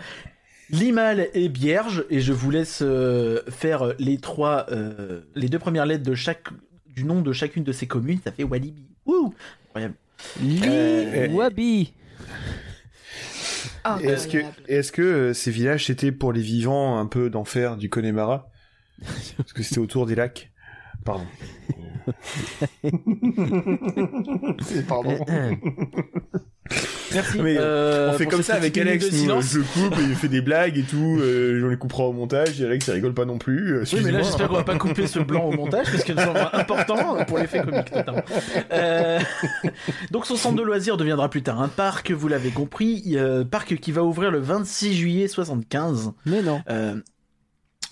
Limal 0.69 1.29
et 1.33 1.49
Bierge. 1.49 2.05
Et 2.09 2.19
je 2.19 2.33
vous 2.33 2.51
laisse 2.51 2.79
euh, 2.81 3.41
faire 3.49 3.93
les 3.99 4.17
trois, 4.17 4.65
euh, 4.71 5.21
les 5.35 5.49
deux 5.49 5.59
premières 5.59 5.85
lettres 5.85 6.03
de 6.03 6.15
chaque 6.15 6.47
du 6.87 7.03
nom 7.03 7.21
de 7.21 7.31
chacune 7.31 7.63
de 7.63 7.71
ces 7.71 7.87
communes. 7.87 8.19
Ça 8.23 8.31
fait 8.31 8.43
Walibi. 8.43 8.87
Wouh 9.05 9.33
Incroyable. 9.67 9.95
Euh, 10.43 11.27
Li 11.27 11.33
Wabi. 11.33 11.93
Ah, 13.83 13.99
Est-ce 14.01 14.27
que, 14.27 14.39
est-ce 14.67 14.91
que 14.91 15.01
euh, 15.01 15.33
ces 15.33 15.51
villages 15.51 15.85
c'était 15.85 16.11
pour 16.11 16.33
les 16.33 16.41
vivants 16.41 16.99
un 16.99 17.05
peu 17.05 17.29
d'enfer 17.29 17.77
du 17.77 17.89
Connemara? 17.89 18.49
Parce 19.37 19.53
que 19.53 19.63
c'était 19.63 19.79
autour 19.79 20.05
des 20.05 20.15
lacs. 20.15 20.51
Pardon. 21.07 21.25
Pardon. 24.87 25.17
Merci. 27.13 27.39
Mais, 27.41 27.55
euh, 27.57 28.11
on 28.13 28.17
fait 28.17 28.25
pour 28.25 28.33
comme 28.33 28.43
ça 28.43 28.55
avec 28.55 28.77
Alex, 28.77 29.09
nous, 29.13 29.31
euh, 29.31 29.39
je 29.41 29.59
le 29.59 29.63
coupe 29.63 29.97
et 29.99 30.03
il 30.03 30.15
fait 30.15 30.27
des 30.27 30.41
blagues 30.41 30.77
et 30.77 30.83
tout, 30.83 31.17
euh, 31.21 31.61
on 31.63 31.69
les 31.69 31.77
coupera 31.77 32.03
au 32.03 32.11
montage 32.11 32.59
et 32.61 32.65
Alex 32.65 32.87
il 32.87 32.91
rigole 32.91 33.13
pas 33.13 33.23
non 33.23 33.37
plus. 33.37 33.77
euh, 33.77 33.83
Oui, 33.93 34.01
mais 34.03 34.11
là, 34.11 34.21
j'espère 34.21 34.49
qu'on 34.49 34.55
va 34.55 34.65
pas 34.65 34.75
couper 34.77 35.07
ce 35.07 35.19
blanc 35.19 35.45
au 35.45 35.53
montage 35.53 35.85
parce 35.89 36.03
que 36.03 36.13
c'est 36.13 36.57
important 36.59 37.23
pour 37.25 37.37
l'effet 37.37 37.61
comique, 37.61 37.95
notamment. 37.95 38.21
Euh, 38.73 39.19
Donc, 40.11 40.25
son 40.25 40.35
centre 40.35 40.57
de 40.57 40.63
loisirs 40.63 40.97
deviendra 40.97 41.29
plus 41.29 41.41
tard 41.43 41.61
un 41.61 41.69
parc, 41.69 42.11
vous 42.11 42.27
l'avez 42.27 42.49
compris, 42.51 43.13
euh, 43.15 43.45
parc 43.45 43.77
qui 43.77 43.93
va 43.93 44.03
ouvrir 44.03 44.29
le 44.29 44.39
26 44.39 44.93
juillet 44.93 45.29
75. 45.29 46.11
Mais 46.25 46.41
non. 46.41 46.61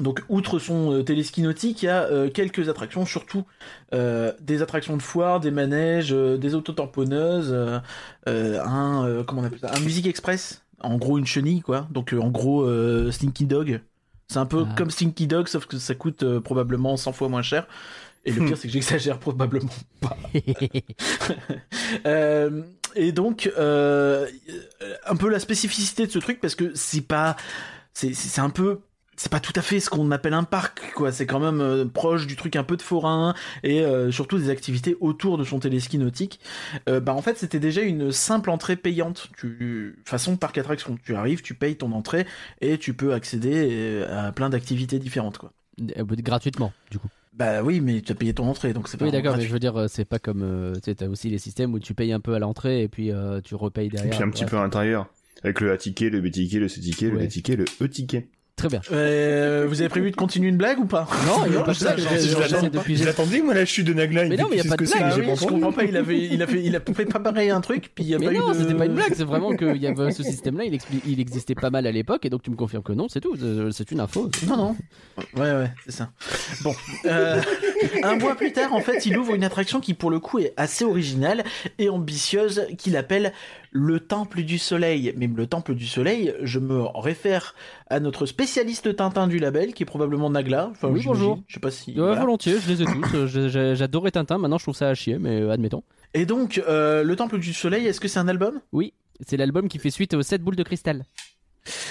Donc, 0.02 0.24
outre 0.28 0.60
son 0.60 0.92
euh, 0.92 1.04
téléski 1.04 1.42
nautique, 1.42 1.82
il 1.84 1.86
y 1.86 1.90
a 1.90 2.04
euh, 2.04 2.30
quelques 2.30 2.68
attractions, 2.68 3.06
surtout 3.06 3.46
euh, 3.94 4.34
des 4.42 4.62
attractions 4.62 4.98
de 4.98 5.02
foire, 5.02 5.40
des 5.40 5.52
manèges, 5.52 6.12
euh, 6.12 6.38
des 6.38 6.54
autotamponneuses, 6.54 7.54
un 7.54 7.82
euh, 8.28 9.24
comment 9.24 9.42
on 9.42 9.46
appelle 9.46 9.60
ça, 9.60 9.72
un 9.74 9.80
musique 9.80 10.06
express, 10.08 10.64
en 10.82 10.98
gros 10.98 11.18
une 11.18 11.26
chenille 11.26 11.62
quoi. 11.62 11.88
Donc 11.92 12.14
euh, 12.14 12.20
en 12.20 12.30
gros 12.30 12.64
euh, 12.64 13.10
Stinky 13.12 13.46
Dog. 13.46 13.80
C'est 14.28 14.40
un 14.40 14.46
peu 14.46 14.66
Ah. 14.70 14.74
comme 14.76 14.90
Stinky 14.90 15.28
Dog, 15.28 15.48
sauf 15.48 15.66
que 15.66 15.78
ça 15.78 15.94
coûte 15.96 16.24
euh, 16.24 16.42
probablement 16.42 16.98
100 16.98 17.14
fois 17.14 17.30
moins 17.30 17.44
cher. 17.44 17.68
Et 18.26 18.32
le 18.32 18.44
pire, 18.48 18.58
c'est 18.58 18.68
que 18.68 18.74
j'exagère 18.74 19.20
probablement 19.20 19.70
pas. 20.02 20.18
Euh, 22.06 22.62
et 22.96 23.12
donc, 23.12 23.52
euh, 23.58 24.28
un 25.06 25.16
peu 25.16 25.30
la 25.30 25.40
spécificité 25.40 26.06
de 26.08 26.12
ce 26.12 26.20
truc, 26.20 26.40
parce 26.42 26.56
que 26.56 26.72
c'est 26.76 27.02
pas. 27.02 27.36
C'est 27.94 28.14
c'est 28.14 28.42
un 28.42 28.50
peu. 28.50 28.80
C'est 29.18 29.32
pas 29.32 29.40
tout 29.40 29.54
à 29.56 29.62
fait 29.62 29.80
ce 29.80 29.90
qu'on 29.90 30.12
appelle 30.12 30.34
un 30.34 30.44
parc, 30.44 30.92
quoi. 30.94 31.12
C'est 31.12 31.26
quand 31.26 31.40
même 31.40 31.62
euh, 31.62 31.86
proche 31.86 32.28
du 32.28 32.36
truc 32.36 32.56
un 32.58 32.64
peu 32.64 32.76
de 32.76 32.82
forain 32.82 33.34
et 33.64 33.82
euh, 33.82 34.12
surtout 34.12 34.38
des 34.38 34.50
activités 34.50 34.98
autour 35.00 35.38
de 35.38 35.44
son 35.46 35.60
téléski 35.60 35.98
nautique. 35.98 36.40
Euh, 36.90 37.00
bah 37.00 37.14
en 37.14 37.22
fait, 37.22 37.38
c'était 37.38 37.60
déjà 37.62 37.82
une 37.82 38.12
simple 38.12 38.50
entrée 38.50 38.76
payante. 38.76 39.30
Tu 39.38 39.98
façon 40.04 40.36
parc 40.36 40.58
attraction. 40.58 40.98
Tu 41.04 41.16
arrives, 41.16 41.42
tu 41.42 41.54
payes 41.54 41.78
ton 41.78 41.92
entrée 41.94 42.26
et 42.60 42.78
tu 42.78 42.94
peux 42.94 43.14
accéder 43.14 44.04
à 44.10 44.32
plein 44.34 44.50
d'activités 44.50 45.00
différentes, 45.00 45.38
quoi. 45.38 45.54
Euh, 45.98 46.04
Gratuitement, 46.04 46.74
du 46.92 47.00
coup. 47.00 47.08
Bah 47.34 47.64
oui, 47.64 47.82
mais 47.82 48.00
tu 48.02 48.12
as 48.12 48.16
payé 48.16 48.34
ton 48.34 48.48
entrée, 48.48 48.72
donc 48.74 48.88
c'est 48.88 48.98
pas 48.98 49.06
Oui, 49.06 49.12
d'accord, 49.12 49.36
mais 49.38 49.44
je 49.46 49.52
veux 49.52 49.60
dire, 49.60 49.86
c'est 49.90 50.06
pas 50.06 50.20
comme. 50.20 50.42
euh, 50.42 50.74
Tu 50.76 50.82
sais, 50.86 50.96
t'as 50.96 51.08
aussi 51.08 51.30
les 51.30 51.38
systèmes 51.38 51.74
où 51.74 51.80
tu 51.80 51.94
payes 51.94 52.14
un 52.14 52.22
peu 52.22 52.34
à 52.34 52.40
l'entrée 52.40 52.82
et 52.84 52.88
puis 52.88 53.12
euh, 53.12 53.42
tu 53.42 53.56
repayes 53.56 53.88
Et 53.88 53.90
derrière. 53.90 54.12
puis 54.14 54.24
un 54.24 54.30
petit 54.30 54.46
peu 54.46 54.58
à 54.58 54.62
l'intérieur. 54.64 55.08
Avec 55.44 55.60
le 55.60 55.72
A 55.72 55.78
ticket, 55.78 56.10
le 56.10 56.22
B 56.22 56.32
ticket, 56.32 56.60
le 56.60 56.70
C 56.70 56.80
ticket, 56.80 57.10
le 57.10 57.18
Ouais. 57.18 57.24
D 57.24 57.28
ticket, 57.28 57.56
le 57.58 57.66
E 57.82 57.88
ticket. 57.90 58.28
Très 58.56 58.70
bien. 58.70 58.80
Euh, 58.94 59.66
vous 59.68 59.82
avez 59.82 59.90
prévu 59.90 60.12
de 60.12 60.16
continuer 60.16 60.48
une 60.48 60.56
blague 60.56 60.80
ou 60.80 60.86
pas? 60.86 61.10
Non, 61.28 61.44
il 61.46 61.54
y 61.54 61.58
a 61.58 61.62
pas 61.62 61.74
de 61.74 61.78
Ça, 61.78 61.94
blague. 61.94 61.98
je- 62.10 62.16
Je- 62.16 62.22
je- 62.30 62.42
j'essaie 62.44 62.62
je- 62.64 62.70
de 62.70 62.80
piger. 62.80 63.04
Je 63.04 63.08
l'attendais, 63.10 63.42
moi, 63.42 63.54
la 63.54 63.66
chute 63.66 63.86
de 63.86 63.94
Nagla. 63.94 64.24
Mais 64.30 64.38
non, 64.38 64.48
mais 64.50 64.56
y 64.56 64.60
a 64.62 64.64
c'est 64.64 64.70
pas 64.70 64.78
de 64.78 64.86
blague. 64.86 64.94
j'ai 64.98 65.04
Ah 65.04 65.10
pas 65.26 65.32
oui, 65.32 65.38
je 65.42 65.46
comprends 65.46 65.72
pas. 65.74 65.84
Il 65.84 65.98
avait, 65.98 66.20
il 66.24 66.42
a 66.42 66.48
fait, 66.48 66.64
il 66.64 66.74
a 66.74 66.80
préparé 66.80 67.50
un 67.50 67.60
truc, 67.60 67.92
puis 67.94 68.06
il 68.06 68.10
y 68.12 68.16
a 68.16 68.18
Mais 68.20 68.28
pas 68.28 68.32
eu 68.34 68.38
non, 68.38 68.52
de- 68.52 68.54
c'était 68.58 68.74
pas 68.74 68.86
une 68.86 68.94
blague, 68.94 69.14
c'est 69.14 69.26
vraiment 69.26 69.54
qu'il 69.58 69.76
y 69.76 69.88
avait 69.88 70.12
ce 70.12 70.24
système-là, 70.24 70.64
il, 70.64 70.74
expli- 70.74 71.02
il 71.06 71.20
existait 71.20 71.54
pas 71.54 71.70
mal 71.70 71.86
à 71.86 71.92
l'époque, 71.92 72.26
et 72.26 72.30
donc 72.30 72.44
tu 72.44 72.50
me 72.50 72.56
confirmes 72.56 72.84
que 72.84 72.94
non, 72.94 73.08
c'est 73.10 73.20
tout, 73.20 73.36
euh, 73.44 73.72
c'est 73.72 73.92
une 73.92 74.00
info. 74.00 74.30
Non, 74.48 74.56
non. 74.56 74.76
Ouais, 75.36 75.42
ouais, 75.52 75.72
c'est 75.86 75.92
ça. 75.92 76.12
Bon. 76.64 76.74
Euh, 77.08 77.42
un 78.04 78.16
mois 78.16 78.36
plus 78.36 78.54
tard, 78.54 78.74
en 78.74 78.80
fait, 78.80 79.06
il 79.06 79.18
ouvre 79.18 79.36
une 79.36 79.44
attraction 79.44 79.82
qui, 79.82 79.94
pour 79.94 80.10
le 80.12 80.20
coup, 80.20 80.40
est 80.40 80.54
assez 80.56 80.86
originale 80.86 81.44
et 81.78 81.90
ambitieuse, 81.90 82.68
qu'il 82.78 82.96
appelle 82.96 83.34
le 83.78 84.00
Temple 84.00 84.44
du 84.44 84.58
Soleil. 84.58 85.14
Mais 85.18 85.28
le 85.28 85.48
Temple 85.48 85.76
du 85.76 85.86
Soleil, 85.86 86.34
je 86.42 86.60
me 86.60 86.82
réfère 86.98 87.56
à 87.90 88.00
notre 88.00 88.26
spécialiste 88.26 88.96
Tintin 88.96 89.28
du 89.28 89.38
label, 89.38 89.74
qui 89.74 89.84
est 89.84 89.86
probablement 89.86 90.30
Nagla. 90.30 90.70
Enfin, 90.72 90.88
Oui, 90.88 91.02
bonjour. 91.06 91.40
Je 91.48 91.56
sais 91.56 91.60
pas 91.60 91.72
si. 91.72 91.92
Ouais, 91.92 91.98
voilà. 91.98 92.22
volontiers, 92.22 92.56
je 92.60 92.72
les 92.72 92.82
ai 92.84 92.86
tous, 92.86 93.16
euh, 93.36 93.76
j'adorais 93.76 94.12
Tintin, 94.12 94.38
maintenant 94.38 94.58
je 94.58 94.64
trouve 94.64 94.76
ça 94.78 94.88
à 94.90 94.94
chier, 94.94 95.18
mais 95.20 95.42
euh, 95.42 95.52
admettons. 95.52 95.84
Et 96.14 96.26
donc, 96.26 96.64
euh, 96.70 97.04
le 97.04 97.16
Temple 97.18 97.38
du 97.40 97.52
Soleil, 97.54 97.86
est-ce 97.86 98.00
que 98.00 98.08
c'est 98.08 98.20
un 98.20 98.30
album? 98.30 98.62
Oui, 98.72 98.94
c'est 99.28 99.36
l'album 99.36 99.68
qui 99.68 99.78
fait 99.78 99.92
suite 99.92 100.14
aux 100.14 100.22
7 100.22 100.42
boules 100.42 100.56
de 100.56 100.64
cristal. 100.64 101.04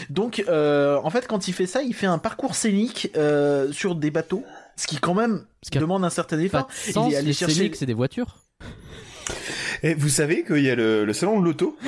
Donc, 0.08 0.42
euh, 0.48 0.98
en 1.02 1.10
fait, 1.10 1.26
quand 1.26 1.48
il 1.48 1.52
fait 1.52 1.66
ça, 1.66 1.82
il 1.82 1.92
fait 1.94 2.06
un 2.06 2.18
parcours 2.18 2.54
scénique 2.54 3.10
euh, 3.16 3.70
sur 3.72 3.94
des 3.94 4.10
bateaux, 4.10 4.44
ce 4.76 4.86
qui 4.86 4.96
quand 4.96 5.14
même 5.14 5.44
Ce 5.62 5.70
qui 5.70 5.76
a 5.78 5.80
demande 5.82 6.04
un 6.04 6.10
certain 6.10 6.36
Pas 6.36 6.42
effort. 6.44 6.68
de 6.68 6.92
sens, 6.92 7.08
il 7.10 7.14
est 7.14 7.16
allé 7.18 7.26
les 7.26 7.32
chercher. 7.34 7.70
c'est 7.74 7.84
des 7.86 7.92
voitures. 7.92 8.36
Et 9.82 9.94
vous 9.94 10.08
savez 10.08 10.44
qu'il 10.44 10.60
y 10.62 10.70
a 10.70 10.74
le, 10.74 11.04
le 11.04 11.12
salon 11.12 11.40
de 11.40 11.44
l'auto 11.44 11.76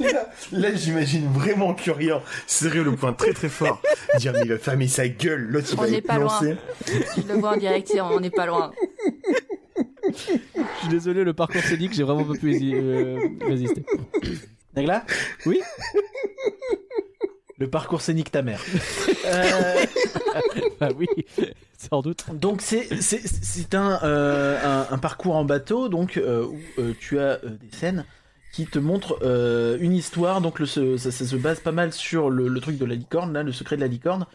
Là, 0.00 0.28
là, 0.50 0.74
j'imagine 0.74 1.32
vraiment 1.32 1.74
Curien 1.74 2.20
serrer 2.48 2.82
le 2.82 2.92
point 2.96 3.12
très 3.12 3.32
très 3.32 3.48
fort, 3.48 3.80
dire 4.18 4.32
mais 4.32 4.40
il 4.42 4.48
va 4.48 4.58
fermer 4.58 4.88
sa 4.88 5.06
gueule, 5.06 5.42
l'autre 5.48 5.68
il 5.72 5.78
On 5.78 5.82
va 5.82 5.88
n'est 5.90 5.98
être 5.98 6.06
pas 6.06 6.18
loin. 6.18 6.24
lancé. 6.24 6.56
Je 6.88 7.32
le 7.32 7.38
vois 7.38 7.50
en 7.52 7.56
direct, 7.56 7.92
on 8.00 8.18
n'est 8.18 8.30
pas 8.30 8.46
loin. 8.46 8.72
Je 10.04 10.12
suis 10.80 10.88
désolé, 10.90 11.22
le 11.22 11.34
parcours 11.34 11.62
scénique, 11.62 11.92
j'ai 11.94 12.02
vraiment 12.02 12.24
pas 12.24 12.34
pu 12.34 12.52
euh, 12.74 13.28
résister. 13.46 13.84
Nagla? 14.74 15.04
Oui? 15.46 15.60
Le 17.58 17.70
parcours 17.70 18.00
scénique 18.00 18.32
ta 18.32 18.42
mère. 18.42 18.60
Euh, 19.26 19.84
Ah 20.80 20.88
oui, 20.96 21.06
sans 21.90 22.00
doute. 22.02 22.24
donc 22.32 22.60
c'est 22.62 23.00
c'est 23.02 23.20
c'est 23.26 23.74
un, 23.74 23.98
euh, 24.04 24.58
un 24.90 24.94
un 24.94 24.98
parcours 24.98 25.36
en 25.36 25.44
bateau 25.44 25.88
donc 25.88 26.16
euh, 26.16 26.44
où 26.46 26.58
euh, 26.80 26.92
tu 27.00 27.18
as 27.18 27.38
des 27.38 27.76
scènes 27.76 28.04
qui 28.52 28.66
te 28.66 28.78
montrent 28.78 29.18
une 29.80 29.92
histoire 29.94 30.40
donc 30.40 30.58
le 30.58 30.66
ça, 30.66 30.80
ça 30.98 31.10
se 31.10 31.36
base 31.36 31.60
pas 31.60 31.72
mal 31.72 31.92
sur 31.92 32.28
le, 32.30 32.48
le 32.48 32.60
truc 32.60 32.76
de 32.78 32.84
la 32.84 32.94
licorne 32.94 33.32
là 33.32 33.42
le 33.42 33.52
secret 33.52 33.76
de 33.76 33.80
la 33.80 33.86
licorne. 33.88 34.26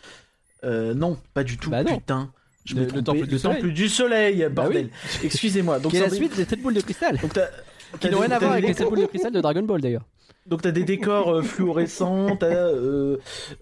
Non 0.63 1.17
pas 1.33 1.43
du 1.43 1.57
tout 1.57 1.69
Bah 1.69 1.83
putain. 1.83 2.31
Je 2.65 2.75
Le- 2.75 2.81
me 2.81 2.91
le 2.91 3.01
temple 3.03 3.27
du 3.27 3.39
temple 3.39 3.57
soleil. 3.59 3.73
du 3.73 3.87
soleil 3.89 4.41
Bah 4.51 4.63
bordel. 4.63 4.89
Excusez-moi 5.23 5.79
donc 5.79 5.91
Qui 5.91 5.97
est 5.97 6.01
la 6.01 6.09
suite 6.09 6.35
des 6.35 6.43
7 6.45 6.61
boules 6.61 6.73
de 6.73 6.81
cristal. 6.81 7.17
donc 7.17 7.31
Qui 7.99 8.09
n'ont 8.09 8.19
rien 8.19 8.31
à 8.31 8.39
voir 8.39 8.51
avec 8.53 8.65
les 8.65 8.71
décors- 8.73 8.77
7 8.79 8.89
boules 8.89 9.01
de 9.01 9.05
cristal 9.05 9.31
de 9.31 9.39
Dragon 9.39 9.61
Ball 9.63 9.79
d'ailleurs. 9.79 10.03
Donc 10.47 10.61
t'as 10.61 10.71
des 10.71 10.83
décors 10.83 11.29
euh, 11.29 11.41
fluorescents, 11.41 12.37
t'as, 12.37 12.47
euh, 12.47 13.17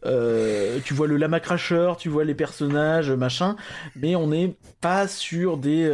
euh, 0.05 0.79
tu 0.85 0.93
vois 0.93 1.07
le 1.07 1.17
lama 1.17 1.39
cracheur, 1.39 1.97
tu 1.97 2.09
vois 2.09 2.23
les 2.23 2.35
personnages, 2.35 3.11
machin, 3.11 3.55
mais 3.95 4.15
on 4.15 4.27
n'est 4.27 4.55
pas 4.81 5.07
sur 5.07 5.57
des, 5.57 5.89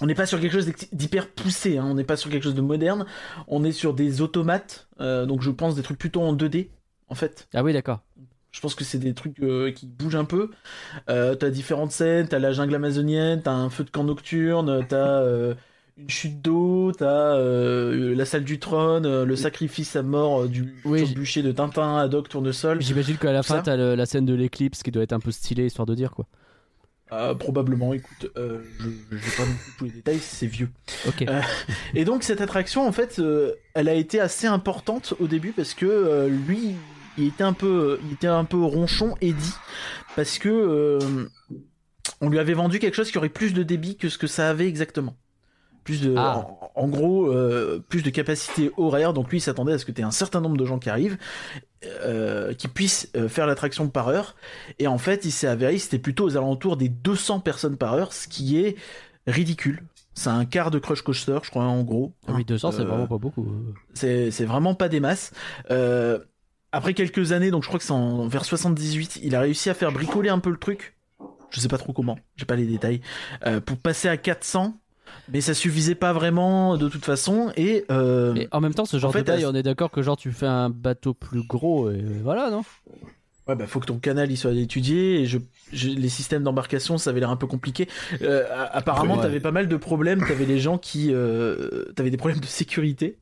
on 0.00 0.06
n'est 0.06 0.14
pas 0.14 0.26
sur 0.26 0.40
quelque 0.40 0.52
chose 0.52 0.70
d'hyper 0.92 1.28
poussé, 1.28 1.78
hein, 1.78 1.86
on 1.88 1.94
n'est 1.94 2.04
pas 2.04 2.16
sur 2.16 2.30
quelque 2.30 2.42
chose 2.42 2.54
de 2.54 2.60
moderne, 2.60 3.06
on 3.48 3.64
est 3.64 3.72
sur 3.72 3.94
des 3.94 4.20
automates, 4.20 4.88
euh, 5.00 5.26
donc 5.26 5.42
je 5.42 5.50
pense 5.50 5.74
des 5.74 5.82
trucs 5.82 5.98
plutôt 5.98 6.22
en 6.22 6.34
2D 6.34 6.68
en 7.08 7.14
fait. 7.14 7.48
Ah 7.54 7.62
oui, 7.62 7.72
d'accord. 7.72 8.00
Je 8.50 8.60
pense 8.60 8.74
que 8.74 8.84
c'est 8.84 8.98
des 8.98 9.14
trucs 9.14 9.40
euh, 9.40 9.72
qui 9.72 9.86
bougent 9.86 10.14
un 10.14 10.24
peu. 10.24 10.50
Euh, 11.08 11.34
t'as 11.34 11.50
différentes 11.50 11.90
scènes, 11.90 12.28
t'as 12.28 12.38
la 12.38 12.52
jungle 12.52 12.74
amazonienne, 12.76 13.42
t'as 13.42 13.52
un 13.52 13.68
feu 13.68 13.82
de 13.82 13.90
camp 13.90 14.04
nocturne, 14.04 14.86
t'as 14.88 15.22
euh, 15.22 15.54
une 15.96 16.10
chute 16.10 16.42
d'eau, 16.42 16.92
t'as 16.92 17.36
euh, 17.36 18.14
la 18.14 18.24
salle 18.24 18.44
du 18.44 18.58
trône, 18.58 19.06
euh, 19.06 19.24
le 19.24 19.36
sacrifice 19.36 19.94
à 19.94 20.02
mort 20.02 20.42
euh, 20.42 20.48
du 20.48 20.74
Oui, 20.84 21.04
bûcher 21.14 21.42
de 21.42 21.52
Tintin, 21.52 21.98
Haddock, 21.98 22.28
Tournesol. 22.28 22.80
J'imagine 22.82 23.16
qu'à 23.16 23.32
la 23.32 23.42
fin, 23.42 23.62
t'as 23.62 23.76
la 23.76 24.06
scène 24.06 24.26
de 24.26 24.34
l'éclipse 24.34 24.82
qui 24.82 24.90
doit 24.90 25.04
être 25.04 25.12
un 25.12 25.20
peu 25.20 25.30
stylée, 25.30 25.66
histoire 25.66 25.86
de 25.86 25.94
dire 25.94 26.10
quoi. 26.10 26.26
Euh, 27.12 27.34
probablement, 27.34 27.94
écoute, 27.94 28.32
euh, 28.36 28.62
je 28.80 28.86
n'ai 28.86 29.20
pas 29.36 29.44
non 29.44 29.54
plus 29.54 29.72
tous 29.78 29.84
les 29.84 29.90
détails, 29.90 30.18
c'est 30.18 30.46
vieux. 30.46 30.70
Ok. 31.06 31.22
Euh, 31.22 31.40
Et 31.94 32.04
donc 32.04 32.24
cette 32.24 32.40
attraction, 32.40 32.86
en 32.86 32.92
fait, 32.92 33.20
elle 33.74 33.88
a 33.88 33.94
été 33.94 34.18
assez 34.18 34.48
importante 34.48 35.14
au 35.20 35.28
début 35.28 35.52
parce 35.52 35.74
que 35.74 36.26
lui, 36.28 36.74
il 37.18 37.28
était 37.28 37.44
un 37.44 37.52
peu, 37.52 38.00
il 38.06 38.14
était 38.14 38.26
un 38.26 38.44
peu 38.44 38.56
ronchon, 38.56 39.14
Eddie, 39.20 39.54
parce 40.16 40.38
que 40.38 40.98
on 42.20 42.30
lui 42.30 42.38
avait 42.38 42.54
vendu 42.54 42.80
quelque 42.80 42.94
chose 42.94 43.12
qui 43.12 43.18
aurait 43.18 43.28
plus 43.28 43.52
de 43.52 43.62
débit 43.62 43.96
que 43.96 44.08
ce 44.08 44.18
que 44.18 44.26
ça 44.26 44.48
avait 44.48 44.66
exactement. 44.66 45.14
Plus 45.84 46.00
de, 46.00 46.14
Ah. 46.16 46.38
en, 46.38 46.70
en 46.84 46.88
gros, 46.88 47.26
euh, 47.30 47.84
plus 47.88 48.02
de 48.02 48.10
capacité 48.10 48.70
horaire. 48.76 49.12
Donc 49.12 49.30
lui, 49.30 49.38
il 49.38 49.40
s'attendait 49.42 49.72
à 49.74 49.78
ce 49.78 49.84
que 49.84 49.92
tu 49.92 50.00
aies 50.00 50.04
un 50.04 50.10
certain 50.10 50.40
nombre 50.40 50.56
de 50.56 50.64
gens 50.64 50.78
qui 50.78 50.88
arrivent, 50.90 51.18
euh, 51.84 52.54
qui 52.54 52.68
puissent 52.68 53.10
euh, 53.16 53.28
faire 53.28 53.46
l'attraction 53.46 53.88
par 53.88 54.08
heure. 54.08 54.34
Et 54.78 54.86
en 54.86 54.98
fait, 54.98 55.24
il 55.24 55.30
s'est 55.30 55.46
avéré, 55.46 55.78
c'était 55.78 55.98
plutôt 55.98 56.24
aux 56.24 56.36
alentours 56.36 56.76
des 56.76 56.88
200 56.88 57.40
personnes 57.40 57.76
par 57.76 57.92
heure, 57.94 58.12
ce 58.12 58.26
qui 58.28 58.58
est 58.58 58.76
ridicule. 59.26 59.82
C'est 60.14 60.30
un 60.30 60.44
quart 60.44 60.70
de 60.70 60.78
Crush 60.78 61.02
Coaster, 61.02 61.38
je 61.42 61.50
crois, 61.50 61.64
en 61.64 61.82
gros. 61.82 62.12
Ah 62.28 62.32
oui, 62.36 62.44
200, 62.44 62.70
c'est 62.72 62.84
vraiment 62.84 63.06
pas 63.08 63.18
beaucoup. 63.18 63.46
c'est 63.94 64.30
c'est 64.30 64.44
vraiment 64.44 64.74
pas 64.74 64.88
des 64.88 65.00
masses. 65.00 65.32
Euh, 65.70 66.20
après 66.72 66.94
quelques 66.94 67.32
années, 67.32 67.50
donc 67.50 67.62
je 67.64 67.68
crois 67.68 67.78
que 67.78 67.84
c'est 67.84 67.92
en 67.92 68.26
vers 68.28 68.44
78, 68.44 69.18
il 69.22 69.34
a 69.34 69.40
réussi 69.40 69.70
à 69.70 69.74
faire 69.74 69.90
bricoler 69.92 70.28
un 70.30 70.38
peu 70.38 70.50
le 70.50 70.56
truc. 70.56 70.96
Je 71.50 71.60
sais 71.60 71.68
pas 71.68 71.78
trop 71.78 71.92
comment, 71.92 72.18
j'ai 72.36 72.46
pas 72.46 72.56
les 72.56 72.66
détails. 72.66 73.00
euh, 73.46 73.60
pour 73.60 73.76
passer 73.76 74.08
à 74.08 74.16
400, 74.16 74.74
mais 75.32 75.40
ça 75.40 75.54
suffisait 75.54 75.94
pas 75.94 76.12
vraiment 76.12 76.76
de 76.76 76.88
toute 76.88 77.04
façon. 77.04 77.52
Et 77.56 77.84
euh, 77.90 78.32
Mais 78.34 78.48
en 78.52 78.60
même 78.60 78.74
temps, 78.74 78.84
ce 78.84 78.98
genre 78.98 79.10
en 79.10 79.12
fait, 79.12 79.20
de 79.20 79.24
taille, 79.26 79.46
on 79.46 79.54
est 79.54 79.62
d'accord 79.62 79.90
que 79.90 80.02
genre 80.02 80.16
tu 80.16 80.32
fais 80.32 80.46
un 80.46 80.70
bateau 80.70 81.14
plus 81.14 81.46
gros 81.46 81.90
et 81.90 82.02
voilà, 82.22 82.50
non? 82.50 82.62
Ouais, 83.46 83.54
bah 83.56 83.66
faut 83.66 83.78
que 83.78 83.84
ton 83.86 83.98
canal 83.98 84.30
il 84.30 84.38
soit 84.38 84.52
étudié. 84.54 85.20
Et 85.20 85.26
je, 85.26 85.36
je- 85.72 85.90
les 85.90 86.08
systèmes 86.08 86.42
d'embarcation, 86.42 86.96
ça 86.96 87.10
avait 87.10 87.20
l'air 87.20 87.28
un 87.30 87.36
peu 87.36 87.46
compliqué. 87.46 87.88
Euh, 88.22 88.44
apparemment, 88.72 89.16
Ouais. 89.16 89.22
t'avais 89.22 89.40
pas 89.40 89.50
mal 89.52 89.68
de 89.68 89.76
problèmes. 89.76 90.24
T'avais 90.26 90.46
des 90.46 90.58
gens 90.58 90.78
qui, 90.78 91.10
euh, 91.12 91.84
t'avais 91.94 92.10
des 92.10 92.16
problèmes 92.16 92.40
de 92.40 92.46
sécurité. 92.46 93.18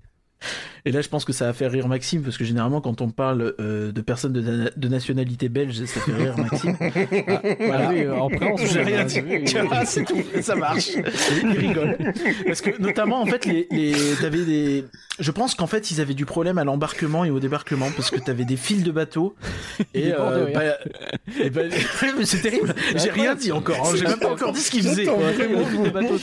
Et 0.84 0.90
là, 0.92 1.00
je 1.00 1.08
pense 1.08 1.25
que 1.25 1.32
ça 1.32 1.46
va 1.46 1.52
faire 1.52 1.70
rire 1.70 1.87
Maxime, 1.88 2.22
parce 2.22 2.37
que 2.37 2.44
généralement, 2.44 2.80
quand 2.80 3.00
on 3.00 3.11
parle 3.11 3.54
euh, 3.61 3.92
de 3.92 4.00
personnes 4.00 4.32
de, 4.32 4.40
na- 4.40 4.70
de 4.76 4.88
nationalité 4.88 5.49
belge, 5.49 5.84
ça 5.84 6.00
fait 6.00 6.12
rire 6.12 6.34
Maxime. 6.37 6.76
Voilà. 7.58 7.90
oui, 7.90 8.00
euh, 8.02 8.14
en 8.16 8.28
préambule, 8.28 8.66
J'ai 8.66 8.82
rien 8.82 9.04
dit. 9.04 9.20
c'est 9.87 10.04
tout. 10.04 10.22
Ça 10.40 10.54
marche. 10.56 10.90
Il 11.42 11.50
rigole. 11.58 11.96
Parce 12.46 12.61
que, 12.61 12.80
notamment, 12.82 13.20
en 13.22 13.26
fait, 13.26 13.44
les, 13.46 13.68
les, 13.70 13.92
t'avais 14.20 14.44
des, 14.44 14.84
je 15.20 15.30
pense 15.30 15.54
qu'en 15.54 15.66
fait, 15.68 15.90
ils 15.90 16.00
avaient 16.00 16.14
du 16.14 16.25
problème 16.26 16.58
à 16.58 16.64
l'embarquement 16.64 17.25
et 17.25 17.30
au 17.30 17.38
débarquement, 17.38 17.88
parce 17.94 18.11
que 18.11 18.18
t'avais 18.18 18.44
des 18.44 18.56
files 18.56 18.82
de 18.82 18.90
bateaux. 18.90 19.37
Et, 19.94 20.12
euh, 20.12 20.46
bah, 20.54 20.62
et 21.40 21.50
bah, 21.50 21.62
c'est 22.25 22.40
terrible. 22.42 22.75
J'ai 22.96 23.11
rien 23.11 23.34
dit 23.34 23.52
encore. 23.52 23.76
hein. 23.92 23.96
J'ai 23.96 24.04
même 24.06 24.18
pas 24.18 24.30
encore 24.32 24.52
dit 24.52 24.61
ce 24.61 24.70
qu'ils 24.70 24.82
faisaient. 24.82 25.04
Vraiment 25.04 26.16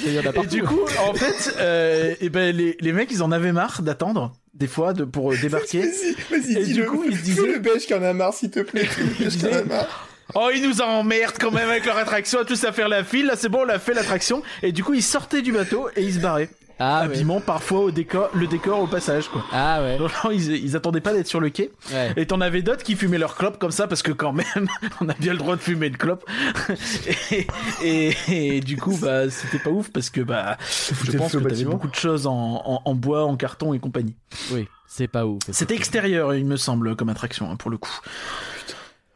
Et 0.43 0.47
du 0.47 0.63
coup, 0.63 0.79
en 1.07 1.13
fait, 1.13 1.55
euh, 1.59 2.15
et 2.19 2.29
ben 2.29 2.55
les, 2.55 2.75
les 2.79 2.93
mecs, 2.93 3.11
ils 3.11 3.21
en 3.23 3.31
avaient 3.31 3.51
marre 3.51 3.81
d'attendre 3.81 4.08
des 4.53 4.67
fois 4.67 4.93
de, 4.93 5.03
pour 5.05 5.31
euh, 5.31 5.37
débarquer. 5.41 5.81
Vas-y, 5.81 6.13
vas-y, 6.41 6.57
Et 6.57 6.63
dis-le. 6.63 7.11
disait- 7.21 7.47
le 7.53 7.59
belge 7.59 7.85
qui 7.85 7.93
en 7.93 8.03
a 8.03 8.13
marre, 8.13 8.33
s'il 8.33 8.49
te 8.51 8.59
plaît. 8.61 8.85
Fais 8.85 9.03
le 9.03 9.09
belge 9.19 9.37
qui 9.37 9.45
en 9.47 9.53
a 9.57 9.63
marre. 9.63 10.07
Oh, 10.35 10.49
ils 10.53 10.61
nous 10.61 10.79
emmerdent 10.81 11.37
quand 11.39 11.49
même 11.51 11.69
avec 11.69 11.85
leur 11.85 11.97
attraction, 11.97 12.39
à 12.39 12.45
tous 12.45 12.63
à 12.63 12.71
faire 12.71 12.87
la 12.87 13.03
file. 13.03 13.25
Là, 13.25 13.33
c'est 13.35 13.49
bon, 13.49 13.63
on 13.65 13.69
a 13.69 13.79
fait 13.79 13.93
l'attraction. 13.95 14.43
Et 14.61 14.71
du 14.71 14.83
coup, 14.83 14.93
ils 14.93 15.01
sortaient 15.03 15.41
du 15.41 15.51
bateau 15.51 15.89
et 15.95 16.03
ils 16.03 16.13
se 16.13 16.19
barraient. 16.19 16.49
Ah 16.79 17.07
ouais. 17.07 17.39
Parfois 17.45 17.79
au 17.81 17.91
décor, 17.91 18.29
le 18.33 18.47
décor 18.47 18.79
au 18.79 18.87
passage, 18.87 19.27
quoi. 19.27 19.43
Ah 19.51 19.81
ouais. 19.81 19.97
Donc, 19.97 20.11
ils, 20.31 20.51
ils 20.51 20.75
attendaient 20.75 21.01
pas 21.01 21.13
d'être 21.13 21.27
sur 21.27 21.39
le 21.39 21.49
quai. 21.49 21.71
ouais. 21.91 22.13
Et 22.15 22.25
t'en 22.25 22.39
avais 22.41 22.61
d'autres 22.61 22.83
qui 22.83 22.95
fumaient 22.95 23.17
leur 23.17 23.35
clope 23.35 23.57
comme 23.59 23.71
ça 23.71 23.87
parce 23.87 24.01
que 24.01 24.11
quand 24.11 24.31
même, 24.33 24.67
on 25.01 25.09
a 25.09 25.13
bien 25.13 25.33
le 25.33 25.37
droit 25.39 25.55
de 25.55 25.61
fumer 25.61 25.87
une 25.87 25.97
clope. 25.97 26.23
et, 27.31 27.47
et, 27.83 28.57
et 28.57 28.59
du 28.61 28.77
coup, 28.77 28.97
bah, 29.01 29.29
c'était 29.29 29.59
pas 29.59 29.69
ouf 29.69 29.89
parce 29.91 30.09
que 30.09 30.21
bah, 30.21 30.57
je 31.03 31.17
pense 31.17 31.31
que 31.33 31.37
t'avais 31.39 31.65
beaucoup 31.65 31.87
de 31.89 31.95
choses 31.95 32.27
en, 32.27 32.61
en, 32.65 32.81
en 32.85 32.95
bois, 32.95 33.25
en 33.25 33.35
carton 33.35 33.73
et 33.73 33.79
compagnie. 33.79 34.15
Oui, 34.51 34.67
c'est 34.87 35.07
pas 35.07 35.25
ouf. 35.25 35.39
C'était 35.51 35.75
extérieur, 35.75 36.33
il 36.33 36.45
me 36.45 36.57
semble, 36.57 36.95
comme 36.95 37.09
attraction, 37.09 37.51
hein, 37.51 37.55
pour 37.55 37.71
le 37.71 37.77
coup. 37.77 37.97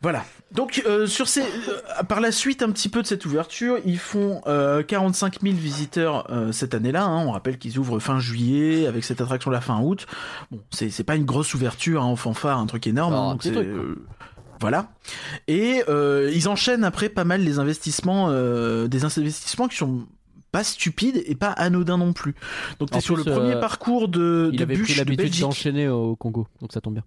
Voilà. 0.02 0.26
Donc, 0.54 0.84
euh, 0.86 1.08
sur 1.08 1.28
ces, 1.28 1.42
euh, 1.42 2.04
par 2.08 2.20
la 2.22 2.32
suite, 2.32 2.62
un 2.62 2.72
petit 2.72 2.90
peu 2.90 3.02
de 3.02 3.08
cette 3.08 3.26
ouverture, 3.26 3.78
ils 3.86 3.98
font 3.98 4.42
euh, 4.48 4.84
45 4.84 5.42
000 5.42 5.56
visiteurs 5.56 6.30
euh, 6.32 6.52
cette 6.52 6.74
année-là. 6.76 7.04
hein. 7.06 7.26
On 7.26 7.32
rappelle 7.32 7.58
qu'ils 7.58 7.80
ouvrent 7.80 8.00
fin 8.00 8.20
juillet 8.20 8.86
avec 8.88 9.04
cette 9.04 9.20
attraction 9.22 9.50
la 9.52 9.62
fin 9.62 9.80
août. 9.82 10.06
Bon, 10.52 10.60
c'est 10.72 10.90
c'est 10.90 11.04
pas 11.04 11.16
une 11.16 11.26
grosse 11.26 11.54
ouverture 11.54 12.02
hein, 12.04 12.06
en 12.06 12.16
fanfare, 12.16 12.60
un 12.60 12.66
truc 12.68 12.86
énorme. 12.88 13.14
Non, 13.14 13.20
hein, 13.20 13.28
un 13.30 13.32
donc 13.32 13.40
petit 13.42 13.48
c'est, 13.50 13.56
truc, 13.56 13.68
quoi. 13.70 13.80
euh, 13.82 13.96
voilà. 14.60 14.92
Et 15.48 15.84
euh, 15.90 16.32
ils 16.34 16.48
enchaînent 16.48 16.84
après 16.84 17.10
pas 17.10 17.24
mal 17.26 17.42
les 17.42 17.58
investissements, 17.60 18.28
euh, 18.30 18.88
des 18.88 19.06
investissements 19.06 19.68
qui 19.68 19.78
sont 19.78 20.06
pas 20.52 20.64
stupide 20.64 21.24
et 21.26 21.34
pas 21.34 21.50
anodin 21.50 21.98
non 21.98 22.14
plus. 22.14 22.36
Donc 22.80 22.92
t'es 22.92 22.98
En 22.98 23.02
sur 23.02 23.16
plus, 23.16 23.26
le 23.26 23.32
premier 23.32 23.56
euh, 23.56 23.60
parcours 23.60 24.08
de, 24.08 24.52
Il 24.54 24.60
de 24.60 24.64
avait 24.64 24.78
pris 24.78 24.94
l'habitude 24.94 25.40
d'enchaîner 25.40 25.88
au 25.88 26.16
Congo, 26.16 26.48
donc 26.62 26.72
ça 26.72 26.80
tombe 26.80 26.94
bien. 26.94 27.04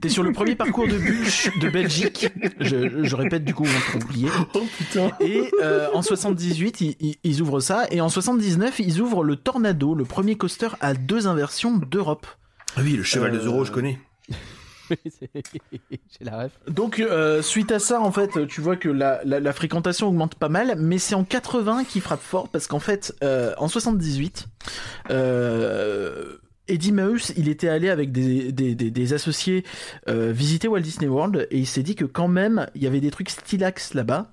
T'es 0.00 0.08
sur 0.08 0.22
le 0.22 0.32
premier 0.32 0.54
parcours 0.54 0.86
de 0.88 0.96
bûche 0.98 1.50
de 1.58 1.68
Belgique. 1.68 2.28
Je, 2.60 3.04
je 3.04 3.16
répète 3.16 3.44
du 3.44 3.54
coup, 3.54 3.64
on 3.64 3.98
peut 3.98 4.04
oublier. 4.04 4.28
Oh 4.54 4.62
putain. 4.78 5.10
Et 5.20 5.50
euh, 5.62 5.88
en 5.94 6.02
78, 6.02 6.80
ils, 6.80 6.96
ils- 7.00 7.16
ils 7.24 7.40
ouvrent 7.42 7.60
ça. 7.60 7.86
Et 7.90 8.00
en 8.00 8.08
79, 8.08 8.78
ils 8.80 9.00
ouvrent 9.00 9.24
le 9.24 9.36
Tornado, 9.36 9.94
le 9.94 10.04
premier 10.04 10.36
coaster 10.36 10.68
à 10.80 10.94
deux 10.94 11.26
inversions 11.26 11.76
d'Europe. 11.76 12.26
Ah 12.76 12.80
oui, 12.82 12.92
le 12.96 13.02
cheval 13.02 13.32
de 13.32 13.38
Euh, 13.38 13.42
Zoro, 13.42 13.64
je 13.64 13.72
connais. 13.72 13.98
J'ai 14.90 16.24
la 16.24 16.44
ref. 16.44 16.52
Donc 16.68 16.98
euh, 16.98 17.42
suite 17.42 17.70
à 17.70 17.78
ça, 17.78 18.00
en 18.00 18.10
fait, 18.10 18.46
tu 18.48 18.60
vois 18.60 18.76
que 18.76 18.88
la, 18.88 19.20
la, 19.24 19.38
la 19.38 19.52
fréquentation 19.52 20.08
augmente 20.08 20.34
pas 20.34 20.48
mal, 20.48 20.74
mais 20.78 20.98
c'est 20.98 21.14
en 21.14 21.22
80 21.24 21.84
qui 21.84 22.00
frappe 22.00 22.22
fort 22.22 22.48
parce 22.48 22.66
qu'en 22.66 22.80
fait, 22.80 23.14
euh, 23.22 23.54
en 23.58 23.68
78, 23.68 24.46
euh, 25.10 26.36
Eddie 26.70 26.92
Maus, 26.92 27.32
il 27.36 27.48
était 27.48 27.68
allé 27.68 27.90
avec 27.90 28.12
des, 28.12 28.52
des, 28.52 29.12
associés 29.12 29.64
euh, 30.08 30.30
visiter 30.30 30.68
Walt 30.68 30.80
Disney 30.80 31.08
World 31.08 31.48
et 31.50 31.58
il 31.58 31.66
s'est 31.66 31.82
dit 31.82 31.96
que 31.96 32.04
quand 32.04 32.28
même, 32.28 32.66
il 32.76 32.82
y 32.82 32.86
avait 32.86 33.00
des 33.00 33.10
trucs 33.10 33.30
stylax 33.30 33.94
là-bas. 33.94 34.32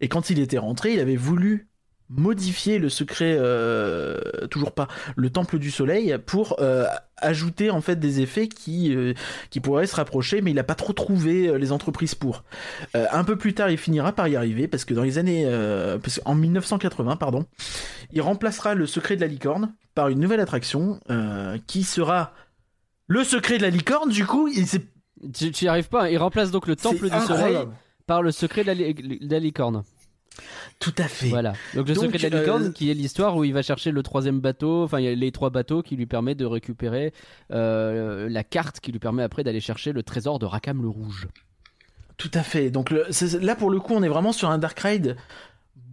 Et 0.00 0.08
quand 0.08 0.30
il 0.30 0.40
était 0.40 0.58
rentré, 0.58 0.94
il 0.94 1.00
avait 1.00 1.16
voulu 1.16 1.68
modifier 2.08 2.78
le 2.78 2.88
secret, 2.88 3.36
euh, 3.38 4.18
toujours 4.50 4.72
pas, 4.72 4.88
le 5.16 5.30
temple 5.30 5.58
du 5.58 5.70
soleil 5.70 6.16
pour 6.24 6.56
euh, 6.60 6.86
ajouter 7.16 7.70
en 7.70 7.80
fait 7.80 7.96
des 7.96 8.20
effets 8.20 8.48
qui, 8.48 8.94
qui 9.50 9.60
pourraient 9.60 9.86
se 9.86 9.96
rapprocher, 9.96 10.40
mais 10.40 10.52
il 10.52 10.54
n'a 10.54 10.64
pas 10.64 10.74
trop 10.74 10.92
trouvé 10.92 11.58
les 11.58 11.72
entreprises 11.72 12.14
pour. 12.14 12.44
Un 12.94 13.24
peu 13.24 13.36
plus 13.36 13.54
tard, 13.54 13.70
il 13.70 13.78
finira 13.78 14.12
par 14.12 14.28
y 14.28 14.36
arriver 14.36 14.68
parce 14.68 14.84
que 14.84 14.94
dans 14.94 15.02
les 15.02 15.18
années, 15.18 15.46
parce 16.02 16.20
en 16.24 16.34
1980, 16.34 17.16
pardon, 17.16 17.46
il 18.12 18.20
remplacera 18.20 18.74
le 18.74 18.86
secret 18.86 19.16
de 19.16 19.22
la 19.22 19.26
licorne 19.26 19.74
par 19.94 20.08
une 20.08 20.18
nouvelle 20.20 20.40
attraction 20.40 21.00
euh, 21.10 21.58
qui 21.66 21.82
sera 21.84 22.32
le 23.06 23.22
secret 23.24 23.58
de 23.58 23.62
la 23.62 23.70
licorne. 23.70 24.10
Du 24.10 24.26
coup, 24.26 24.48
il 24.48 24.66
s'est 24.66 24.82
Tu 25.34 25.50
tu 25.52 25.64
y 25.64 25.68
arrives 25.68 25.88
pas, 25.88 26.10
il 26.10 26.18
remplace 26.18 26.50
donc 26.50 26.66
le 26.66 26.76
temple 26.76 27.08
du 27.10 27.20
soleil 27.26 27.58
par 28.06 28.22
le 28.22 28.30
secret 28.32 28.62
de 28.62 28.66
la, 28.68 28.74
li- 28.74 28.94
de 28.94 29.30
la 29.32 29.38
licorne. 29.38 29.82
tout 30.80 30.92
à 30.98 31.04
fait. 31.08 31.28
Voilà. 31.28 31.52
Donc 31.74 31.88
le 31.88 31.94
Donc, 31.94 32.04
secret 32.04 32.28
de 32.28 32.34
la 32.36 32.40
licorne 32.42 32.64
euh, 32.64 32.70
qui 32.72 32.90
est 32.90 32.94
l'histoire 32.94 33.36
où 33.36 33.44
il 33.44 33.52
va 33.54 33.62
chercher 33.62 33.90
le 33.92 34.02
troisième 34.02 34.40
bateau, 34.40 34.82
enfin 34.84 34.98
il 35.00 35.04
y 35.04 35.08
a 35.08 35.14
les 35.14 35.32
trois 35.32 35.50
bateaux 35.50 35.82
qui 35.82 35.96
lui 35.96 36.06
permet 36.06 36.34
de 36.34 36.44
récupérer 36.44 37.12
euh, 37.52 38.28
la 38.28 38.44
carte 38.44 38.80
qui 38.80 38.90
lui 38.92 38.98
permet 38.98 39.22
après 39.22 39.44
d'aller 39.44 39.60
chercher 39.60 39.92
le 39.92 40.02
trésor 40.02 40.38
de 40.38 40.44
Rakam 40.46 40.82
le 40.82 40.88
Rouge. 40.88 41.28
Tout 42.16 42.30
à 42.34 42.42
fait. 42.42 42.70
Donc 42.70 42.90
le- 42.90 43.06
là, 43.40 43.54
pour 43.56 43.70
le 43.70 43.80
coup, 43.80 43.94
on 43.94 44.02
est 44.02 44.08
vraiment 44.08 44.32
sur 44.32 44.50
un 44.50 44.58
Dark 44.58 44.78
Ride 44.80 45.16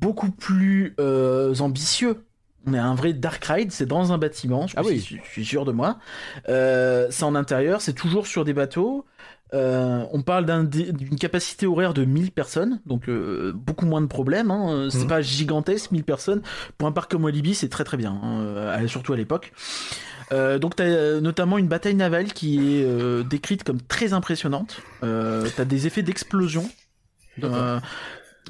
beaucoup 0.02 0.32
plus 0.32 0.96
euh, 1.00 1.56
ambitieux. 1.60 2.24
On 2.68 2.74
est 2.74 2.80
un 2.80 2.94
vrai 2.96 3.14
Dark 3.14 3.44
Ride, 3.46 3.72
c'est 3.72 3.88
dans 3.88 4.12
un 4.14 4.18
bâtiment, 4.18 4.68
je, 4.68 4.76
Ah 4.78 4.84
suis, 4.84 4.92
oui. 4.94 5.20
je 5.26 5.30
suis 5.32 5.46
sûr 5.46 5.66
de 5.66 5.72
moi. 5.72 5.98
Euh, 6.50 7.08
c'est 7.10 7.24
en 7.24 7.34
intérieur, 7.36 7.82
c'est 7.82 7.94
toujours 7.94 8.28
sur 8.28 8.46
des 8.46 8.54
bateaux. 8.54 9.06
Euh, 9.54 10.06
on 10.14 10.22
parle 10.22 10.46
d'une 10.70 11.18
capacité 11.20 11.66
horaire 11.66 11.94
de 11.94 12.06
1000 12.06 12.32
personnes, 12.32 12.80
donc 12.86 13.10
euh, 13.10 13.52
beaucoup 13.54 13.86
moins 13.86 14.00
de 14.02 14.06
problèmes. 14.08 14.50
Hein. 14.52 14.88
C'est 14.92 15.00
Mhm. 15.00 15.08
pas 15.08 15.22
gigantesque, 15.22 15.92
1000 15.92 16.04
personnes. 16.04 16.42
Pour 16.78 16.88
un 16.88 16.92
parc 16.92 17.12
comme 17.12 17.24
Walibi, 17.26 17.54
c'est 17.56 17.68
très 17.68 17.84
très 17.84 17.98
bien, 17.98 18.12
hein, 18.24 18.88
surtout 18.88 19.12
à 19.14 19.18
l'époque. 19.18 19.52
Euh, 20.32 20.58
donc 20.60 20.78
t'as 20.78 21.20
notamment 21.20 21.58
une 21.58 21.68
bataille 21.68 21.96
navale 21.96 22.32
qui 22.32 22.78
est 22.78 23.24
décrite 23.26 23.64
comme 23.66 23.82
très 23.82 24.14
impressionnante. 24.14 24.82
T'as 25.02 25.66
des 25.66 25.88
effets 25.88 26.04
d'explosion. 26.04 26.70
Euh, 27.44 27.80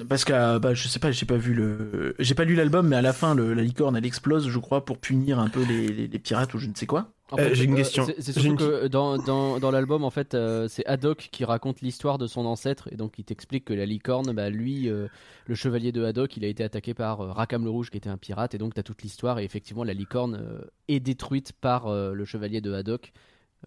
parce 0.07 0.23
que 0.25 0.33
euh, 0.33 0.59
bah, 0.59 0.73
je 0.73 0.87
sais 0.87 0.99
pas, 0.99 1.11
j'ai 1.11 1.25
pas 1.25 1.37
vu 1.37 1.53
le, 1.53 2.15
j'ai 2.19 2.33
pas 2.35 2.45
lu 2.45 2.55
l'album, 2.55 2.87
mais 2.87 2.95
à 2.95 3.01
la 3.01 3.13
fin 3.13 3.35
le- 3.35 3.53
la 3.53 3.61
licorne 3.61 3.95
elle 3.95 4.05
explose, 4.05 4.47
je 4.47 4.59
crois, 4.59 4.85
pour 4.85 4.97
punir 4.97 5.39
un 5.39 5.49
peu 5.49 5.63
les, 5.63 5.87
les- 5.87 6.07
les 6.07 6.19
pirates 6.19 6.53
ou 6.53 6.57
je 6.59 6.67
ne 6.67 6.73
sais 6.75 6.85
quoi. 6.85 7.11
En 7.31 7.37
Euh, 7.39 7.49
j'ai 7.53 7.63
une 7.63 7.75
question. 7.75 8.05
C'est 8.19 8.33
surtout 8.33 8.47
une- 8.49 8.57
que 8.57 8.87
dans, 8.87 9.17
dans, 9.17 9.57
dans 9.59 9.71
l'album, 9.71 10.03
en 10.03 10.09
fait, 10.09 10.33
euh, 10.33 10.67
c'est 10.67 10.85
Haddock 10.85 11.29
qui 11.31 11.45
raconte 11.45 11.79
l'histoire 11.81 12.17
de 12.17 12.27
son 12.27 12.45
ancêtre 12.45 12.89
et 12.91 12.95
donc 12.97 13.13
il 13.19 13.23
t'explique 13.23 13.63
que 13.65 13.73
la 13.73 13.85
licorne, 13.85 14.33
bah, 14.33 14.49
lui, 14.49 14.89
euh, 14.89 15.07
le 15.45 15.55
chevalier 15.55 15.91
de 15.93 16.03
Haddock, 16.03 16.35
il 16.35 16.43
a 16.43 16.47
été 16.49 16.63
attaqué 16.63 16.93
par 16.93 17.21
euh, 17.21 17.31
Rakam 17.31 17.63
le 17.63 17.69
Rouge 17.69 17.89
qui 17.89 17.97
était 17.97 18.09
un 18.09 18.17
pirate 18.17 18.53
et 18.53 18.57
donc 18.57 18.73
t'as 18.73 18.83
toute 18.83 19.01
l'histoire 19.01 19.39
et 19.39 19.45
effectivement 19.45 19.83
la 19.85 19.93
licorne 19.93 20.35
euh, 20.41 20.61
est 20.89 20.99
détruite 20.99 21.53
par 21.53 21.87
euh, 21.87 22.13
le 22.13 22.25
chevalier 22.25 22.59
de 22.59 22.73
Haddock 22.73 23.13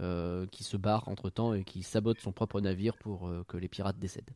euh, 0.01 0.45
qui 0.51 0.63
se 0.65 0.77
barre 0.77 1.09
entre 1.09 1.31
temps 1.31 1.55
et 1.55 1.65
qui 1.65 1.83
sabote 1.83 2.21
son 2.21 2.33
propre 2.33 2.61
navire 2.61 2.97
pour 2.99 3.29
euh, 3.29 3.45
que 3.49 3.57
les 3.57 3.69
pirates 3.69 3.99
décèdent. 3.99 4.31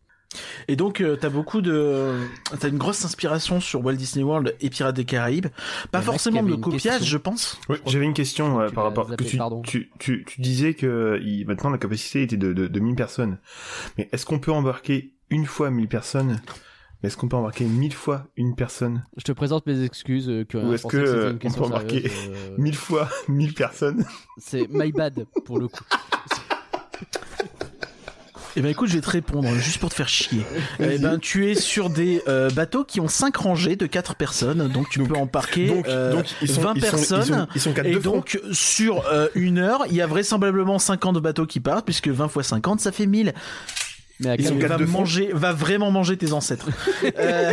Et 0.69 0.77
donc 0.77 1.01
euh, 1.01 1.17
t'as 1.17 1.31
beaucoup 1.31 1.63
de, 1.63 2.13
t'as 2.61 2.69
une 2.69 2.77
grosse 2.77 3.03
inspiration 3.05 3.61
sur 3.61 3.83
Walt 3.85 3.95
Disney 3.95 4.23
World 4.23 4.55
et 4.61 4.69
Pirates 4.69 4.95
des 4.97 5.07
Caraïbes. 5.07 5.47
Pas 5.91 6.03
forcément 6.03 6.43
de 6.43 6.55
copiage, 6.55 6.83
question. 6.99 7.07
je 7.07 7.17
pense. 7.17 7.59
Oui, 7.71 7.79
j'avais 7.87 8.05
une 8.05 8.13
question 8.15 8.61
euh, 8.61 8.69
par 8.69 8.85
rapport 8.85 9.09
zappé, 9.09 9.25
que 9.25 9.31
tu, 9.31 9.37
pardon. 9.39 9.63
tu, 9.63 9.91
tu, 9.99 10.25
tu 10.27 10.41
disais 10.43 10.75
que 10.75 11.19
il- 11.25 11.47
maintenant 11.47 11.71
la 11.71 11.79
capacité 11.79 12.23
était 12.23 12.37
de, 12.37 12.53
de, 12.53 12.67
de 12.67 12.81
1000 12.81 12.95
personnes. 12.95 13.39
Mais 13.97 14.09
est-ce 14.13 14.27
qu'on 14.27 14.39
peut 14.39 14.53
embarquer 14.53 15.15
une 15.31 15.47
fois 15.47 15.71
1000 15.71 15.89
personnes? 15.89 16.41
Mais 17.03 17.07
est-ce 17.09 17.17
qu'on 17.17 17.29
peut 17.29 17.37
embarquer 17.37 17.65
1000 17.65 17.95
fois 17.95 18.27
une 18.37 18.55
personne? 18.55 19.05
Je 19.17 19.23
te 19.25 19.33
présente 19.33 19.67
mes 19.67 19.83
excuses. 19.83 20.29
euh, 20.29 20.45
que, 20.45 20.59
Ou 20.59 20.75
est-ce 20.75 20.87
que, 20.87 21.31
une 21.31 21.37
on 21.37 21.71
peut 21.71 21.79
sérieuse, 21.89 22.13
euh, 22.29 22.55
1000 22.59 22.75
fois 22.77 23.09
1000 23.29 23.55
personnes? 23.55 24.05
C'est 24.37 24.67
my 24.69 24.93
bad 24.93 25.25
pour 25.47 25.59
le 25.59 25.69
coup. 25.69 25.85
Eh 28.57 28.61
ben 28.61 28.71
écoute, 28.71 28.89
je 28.89 28.95
vais 28.95 29.01
te 29.01 29.11
répondre 29.11 29.49
juste 29.57 29.79
pour 29.79 29.91
te 29.91 29.95
faire 29.95 30.09
chier. 30.09 30.43
Eh 30.81 30.99
ben 30.99 31.19
tu 31.19 31.51
es 31.51 31.55
sur 31.55 31.91
des 31.91 32.23
euh, 32.29 32.51
bateaux 32.51 32.85
qui 32.85 33.01
ont 33.01 33.09
5 33.09 33.37
rangées 33.37 33.77
de 33.77 33.87
4 33.87 34.15
personnes, 34.15 34.69
donc 34.69 34.89
tu 34.91 34.99
Donc- 34.99 35.09
peux 35.09 35.17
embarquer 35.17 35.69
donc, 35.69 35.89
euh, 35.89 36.13
donc 36.13 36.25
ils 36.43 36.51
sont 36.51 36.61
20 36.61 36.73
ils 36.77 36.81
sont- 36.85 36.91
personnes. 36.91 37.47
Ils 37.55 37.61
sont, 37.61 37.71
ils 37.73 37.83
sont 37.83 37.83
Et 37.85 37.95
donc, 37.97 38.41
sur 38.53 39.07
euh, 39.07 39.29
une 39.35 39.59
heure, 39.59 39.85
il 39.89 39.95
y 39.95 40.01
a 40.01 40.07
vraisemblablement 40.07 40.79
50 40.79 41.19
bateaux 41.19 41.47
qui 41.47 41.61
partent, 41.61 41.85
puisque 41.85 42.09
20 42.09 42.29
fois 42.29 42.43
50, 42.43 42.81
ça 42.81 42.93
fait 42.93 43.07
1000. 43.07 43.35
Mais 44.21 44.31
à 44.31 44.35
Ils 44.35 44.47
sont 44.49 44.57
va 44.59 44.79
manger, 44.79 45.31
va 45.33 45.53
vraiment 45.53 45.91
manger 45.93 46.17
tes 46.17 46.33
ancêtres. 46.33 46.67
Euh, 47.19 47.53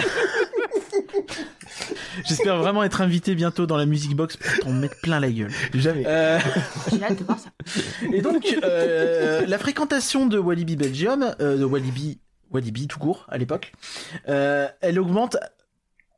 J'espère 2.25 2.57
vraiment 2.57 2.83
être 2.83 3.01
invité 3.01 3.35
bientôt 3.35 3.65
dans 3.65 3.77
la 3.77 3.85
Music 3.85 4.15
Box 4.15 4.37
pour 4.37 4.59
t'en 4.59 4.71
mettre 4.71 4.95
plein 5.01 5.19
la 5.19 5.29
gueule. 5.31 5.51
Jamais. 5.73 6.03
Euh, 6.07 6.39
J'ai 6.91 7.03
hâte 7.03 7.19
de 7.19 7.23
voir 7.23 7.39
ça. 7.39 7.49
et 8.13 8.21
donc, 8.21 8.45
euh, 8.63 9.45
la 9.45 9.57
fréquentation 9.57 10.25
de 10.27 10.37
Walibi 10.39 10.75
Belgium, 10.75 11.35
euh, 11.41 11.57
de 11.57 11.63
Walibi, 11.65 12.19
Walibi 12.51 12.87
tout 12.87 12.99
court 12.99 13.25
à 13.29 13.37
l'époque, 13.37 13.73
euh, 14.29 14.67
elle 14.81 14.99
augmente 14.99 15.37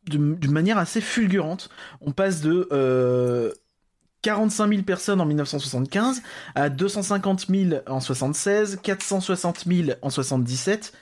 de- 0.10 0.36
d'une 0.36 0.52
manière 0.52 0.78
assez 0.78 1.02
fulgurante. 1.02 1.70
On 2.02 2.12
passe 2.12 2.42
de 2.42 2.68
euh, 2.72 3.52
45 4.22 4.70
000 4.70 4.82
personnes 4.84 5.22
en 5.22 5.26
1975 5.26 6.22
à 6.56 6.70
250 6.70 7.48
000 7.50 7.82
en 7.88 8.00
76, 8.00 8.80
460 8.84 9.64
000 9.68 9.90
en 10.02 10.10
77. 10.10 10.94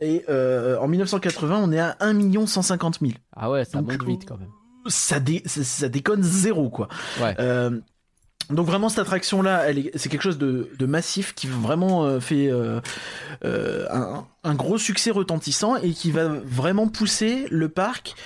Et 0.00 0.24
euh, 0.28 0.78
en 0.78 0.88
1980, 0.88 1.60
on 1.62 1.72
est 1.72 1.78
à 1.78 1.96
1 2.00 2.46
150 2.46 3.00
000. 3.00 3.12
Ah 3.36 3.50
ouais, 3.50 3.64
ça 3.64 3.78
Donc, 3.80 3.92
monte 3.92 4.02
vite 4.08 4.24
quand 4.26 4.38
même. 4.38 4.48
Ça, 4.86 5.20
dé- 5.20 5.42
ça, 5.44 5.62
ça 5.62 5.88
déconne 5.88 6.22
zéro, 6.22 6.70
quoi. 6.70 6.88
Ouais. 7.20 7.34
Euh, 7.38 7.78
donc 8.48 8.66
vraiment 8.66 8.88
cette 8.88 8.98
attraction 9.00 9.42
là, 9.42 9.66
c'est 9.94 10.08
quelque 10.08 10.22
chose 10.22 10.38
de, 10.38 10.70
de 10.76 10.86
massif 10.86 11.34
qui 11.36 11.46
vraiment 11.46 12.04
euh, 12.04 12.18
fait 12.18 12.50
euh, 12.50 12.80
euh, 13.44 13.86
un, 13.92 14.26
un 14.42 14.54
gros 14.56 14.76
succès 14.76 15.12
retentissant 15.12 15.76
et 15.76 15.92
qui 15.92 16.10
va 16.10 16.26
vraiment 16.26 16.88
pousser 16.88 17.46
le 17.50 17.68
parc 17.68 18.16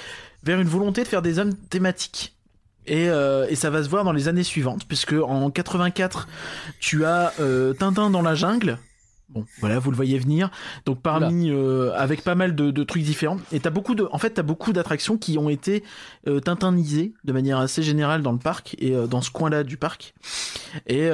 vers 0.42 0.58
une 0.60 0.68
volonté 0.68 1.02
de 1.02 1.08
faire 1.08 1.20
des 1.20 1.34
zones 1.34 1.54
thématiques. 1.68 2.36
Et, 2.86 3.04
et 3.06 3.54
ça 3.54 3.70
va 3.70 3.82
se 3.82 3.88
voir 3.88 4.04
dans 4.04 4.12
les 4.12 4.28
années 4.28 4.42
suivantes, 4.44 4.84
puisque 4.86 5.14
en 5.14 5.50
84, 5.50 6.28
tu 6.80 7.06
as 7.06 7.32
Tintin 7.78 8.10
dans 8.10 8.20
la 8.20 8.34
jungle. 8.34 8.78
Bon, 9.34 9.44
voilà, 9.60 9.78
vous 9.80 9.90
le 9.90 9.96
voyez 9.96 10.18
venir. 10.18 10.50
Donc 10.86 11.02
parmi, 11.02 11.50
euh, 11.50 11.92
avec 11.96 12.22
pas 12.22 12.34
mal 12.36 12.54
de, 12.54 12.70
de 12.70 12.84
trucs 12.84 13.02
différents. 13.02 13.38
Et 13.52 13.60
t'as 13.60 13.70
beaucoup 13.70 13.94
de, 13.94 14.08
en 14.12 14.18
fait, 14.18 14.30
t'as 14.30 14.42
beaucoup 14.42 14.72
d'attractions 14.72 15.18
qui 15.18 15.36
ont 15.38 15.48
été 15.48 15.82
euh, 16.28 16.40
tintinisées 16.40 17.12
de 17.24 17.32
manière 17.32 17.58
assez 17.58 17.82
générale 17.82 18.22
dans 18.22 18.32
le 18.32 18.38
parc 18.38 18.76
et 18.78 18.94
euh, 18.94 19.06
dans 19.06 19.20
ce 19.22 19.30
coin-là 19.30 19.64
du 19.64 19.76
parc. 19.76 20.14
Et 20.86 21.10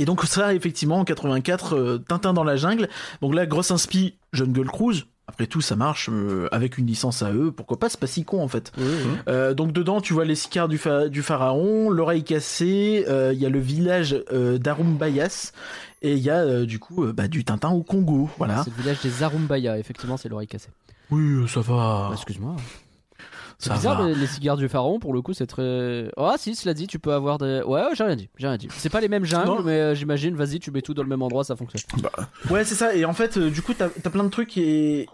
et 0.00 0.04
donc 0.04 0.24
ça, 0.24 0.54
effectivement, 0.54 1.00
en 1.00 1.04
84, 1.04 1.74
euh, 1.76 1.98
Tintin 1.98 2.32
dans 2.32 2.44
la 2.44 2.54
jungle. 2.56 2.88
Donc 3.20 3.34
là, 3.34 3.46
grosse 3.46 3.70
inspi, 3.72 4.14
Jungle 4.32 4.66
Cruise. 4.66 5.06
Après 5.26 5.46
tout, 5.46 5.60
ça 5.60 5.76
marche 5.76 6.08
euh, 6.10 6.48
avec 6.52 6.78
une 6.78 6.86
licence 6.86 7.22
à 7.22 7.32
eux. 7.32 7.52
Pourquoi 7.52 7.78
pas 7.78 7.88
C'est 7.90 8.00
pas 8.00 8.06
si 8.06 8.24
con 8.24 8.40
en 8.42 8.48
fait. 8.48 8.72
Euh, 9.28 9.52
donc 9.54 9.72
dedans, 9.72 10.00
tu 10.00 10.14
vois 10.14 10.24
les 10.24 10.36
sicars 10.36 10.68
du, 10.68 10.78
pha- 10.78 11.08
du 11.08 11.22
pharaon, 11.22 11.90
l'oreille 11.90 12.24
cassée. 12.24 13.04
euh, 13.08 13.32
Il 13.34 13.38
y 13.40 13.44
a 13.44 13.50
le 13.50 13.58
village 13.58 14.16
d'Arumbayas 14.32 15.52
et 16.02 16.12
il 16.14 16.18
y 16.20 16.30
a 16.30 16.38
euh, 16.38 16.66
du 16.66 16.78
coup 16.78 17.04
euh, 17.04 17.12
bah, 17.12 17.28
du 17.28 17.44
Tintin 17.44 17.70
au 17.70 17.82
Congo. 17.82 18.28
Voilà. 18.38 18.62
C'est 18.64 18.70
le 18.70 18.76
village 18.82 19.00
des 19.02 19.22
Arumbaya, 19.22 19.78
effectivement, 19.78 20.16
c'est 20.16 20.28
l'oreille 20.28 20.48
cassée. 20.48 20.70
Oui, 21.10 21.48
ça 21.48 21.60
va. 21.60 22.08
Ah, 22.08 22.10
Excuse-moi. 22.12 22.56
C'est 23.60 23.72
bizarre, 23.72 24.02
va. 24.02 24.08
les, 24.08 24.26
cigares 24.28 24.56
du 24.56 24.68
pharaon, 24.68 25.00
pour 25.00 25.12
le 25.12 25.20
coup, 25.20 25.32
c'est 25.32 25.48
très. 25.48 26.10
Ah, 26.16 26.34
si, 26.38 26.54
cela 26.54 26.74
dit, 26.74 26.86
tu 26.86 27.00
peux 27.00 27.12
avoir 27.12 27.38
des. 27.38 27.60
Ouais, 27.66 27.80
ouais, 27.82 27.88
j'ai 27.94 28.04
rien 28.04 28.14
dit, 28.14 28.28
j'ai 28.36 28.46
rien 28.46 28.56
dit. 28.56 28.68
C'est 28.76 28.88
pas 28.88 29.00
les 29.00 29.08
mêmes 29.08 29.24
jungles, 29.24 29.48
Non. 29.48 29.62
mais 29.64 29.72
euh, 29.80 29.94
j'imagine, 29.96 30.36
vas-y, 30.36 30.60
tu 30.60 30.70
mets 30.70 30.80
tout 30.82 30.94
dans 30.94 31.02
le 31.02 31.08
même 31.08 31.22
endroit, 31.22 31.42
ça 31.42 31.56
fonctionne. 31.56 31.82
Ouais, 32.50 32.64
c'est 32.64 32.76
ça. 32.76 32.94
Et 32.94 33.04
en 33.04 33.14
fait, 33.14 33.36
euh, 33.36 33.50
du 33.50 33.60
coup, 33.62 33.74
t'as 33.74 33.86
as 34.04 34.10
plein 34.10 34.22
de 34.22 34.28
trucs 34.28 34.56
et 34.58 35.08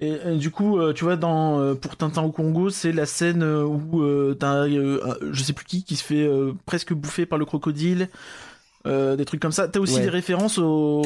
Et, 0.00 0.12
euh, 0.24 0.36
du 0.36 0.52
coup, 0.52 0.78
euh, 0.78 0.92
tu 0.92 1.02
vois, 1.02 1.16
dans 1.16 1.58
euh, 1.58 1.74
pour 1.74 1.96
Tintin 1.96 2.22
au 2.22 2.30
Congo, 2.30 2.70
c'est 2.70 2.92
la 2.92 3.06
scène 3.06 3.42
euh, 3.42 3.64
où 3.64 4.02
euh, 4.02 4.36
t'as, 4.38 4.68
euh, 4.68 5.00
un- 5.04 5.32
je 5.32 5.42
sais 5.42 5.52
plus 5.52 5.64
qui, 5.64 5.82
qui 5.82 5.96
se 5.96 6.04
fait 6.04 6.24
euh, 6.26 6.52
presque 6.66 6.92
bouffer 6.94 7.26
par 7.26 7.38
le 7.40 7.44
crocodile, 7.44 8.08
euh, 8.86 9.16
des 9.16 9.24
trucs 9.24 9.40
comme 9.40 9.52
ça. 9.52 9.66
T'as 9.68 9.80
aussi 9.80 9.94
Ouais. 9.96 10.02
des 10.02 10.08
références 10.10 10.58
au, 10.58 11.02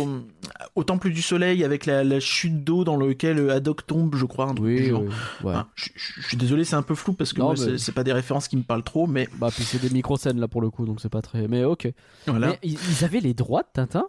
au 0.75 0.85
Temple 0.85 1.11
du 1.11 1.23
Soleil 1.23 1.63
avec 1.65 1.87
la, 1.87 2.03
la 2.05 2.19
chute 2.21 2.65
d'eau 2.65 2.83
dans 2.85 2.97
lequel 2.97 3.39
euh, 3.39 3.55
Haddock 3.55 3.87
tombe, 3.87 4.15
je 4.17 4.25
crois. 4.25 4.47
un 4.47 4.55
truc 4.55 4.67
du 4.77 4.83
Oui, 4.83 4.89
genre. 4.89 5.03
oui, 5.03 5.09
ouais. 5.45 5.53
Enfin, 5.55 5.67
je, 5.77 5.89
je- 5.95 6.21
je 6.23 6.27
suis 6.27 6.37
désolé, 6.37 6.65
c'est 6.65 6.77
un 6.77 6.83
peu 6.83 6.95
flou 6.95 7.13
parce 7.13 7.33
que 7.33 7.41
moi, 7.41 7.55
mais- 7.59 7.79
c'est- 7.79 7.93
pas 7.93 8.05
des 8.05 8.13
références 8.13 8.49
qui 8.49 8.57
me 8.57 8.63
parlent 8.63 8.83
trop, 8.83 9.07
mais 9.07 9.29
Bah, 9.39 9.49
puis 9.55 9.63
c'est 9.65 9.81
des 9.81 9.91
micro-scènes 9.91 10.41
là 10.41 10.49
pour 10.49 10.61
le 10.61 10.71
coup, 10.71 10.87
donc 10.87 11.01
c'est 11.01 11.09
pas 11.09 11.23
très. 11.23 11.47
Mais 11.49 11.65
ok. 11.65 11.89
voilà. 12.27 12.49
Mais 12.49 12.59
ils, 12.63 13.05
avaient 13.05 13.21
les 13.21 13.35
droits 13.35 13.63
de 13.63 13.69
Tintin? 13.73 14.07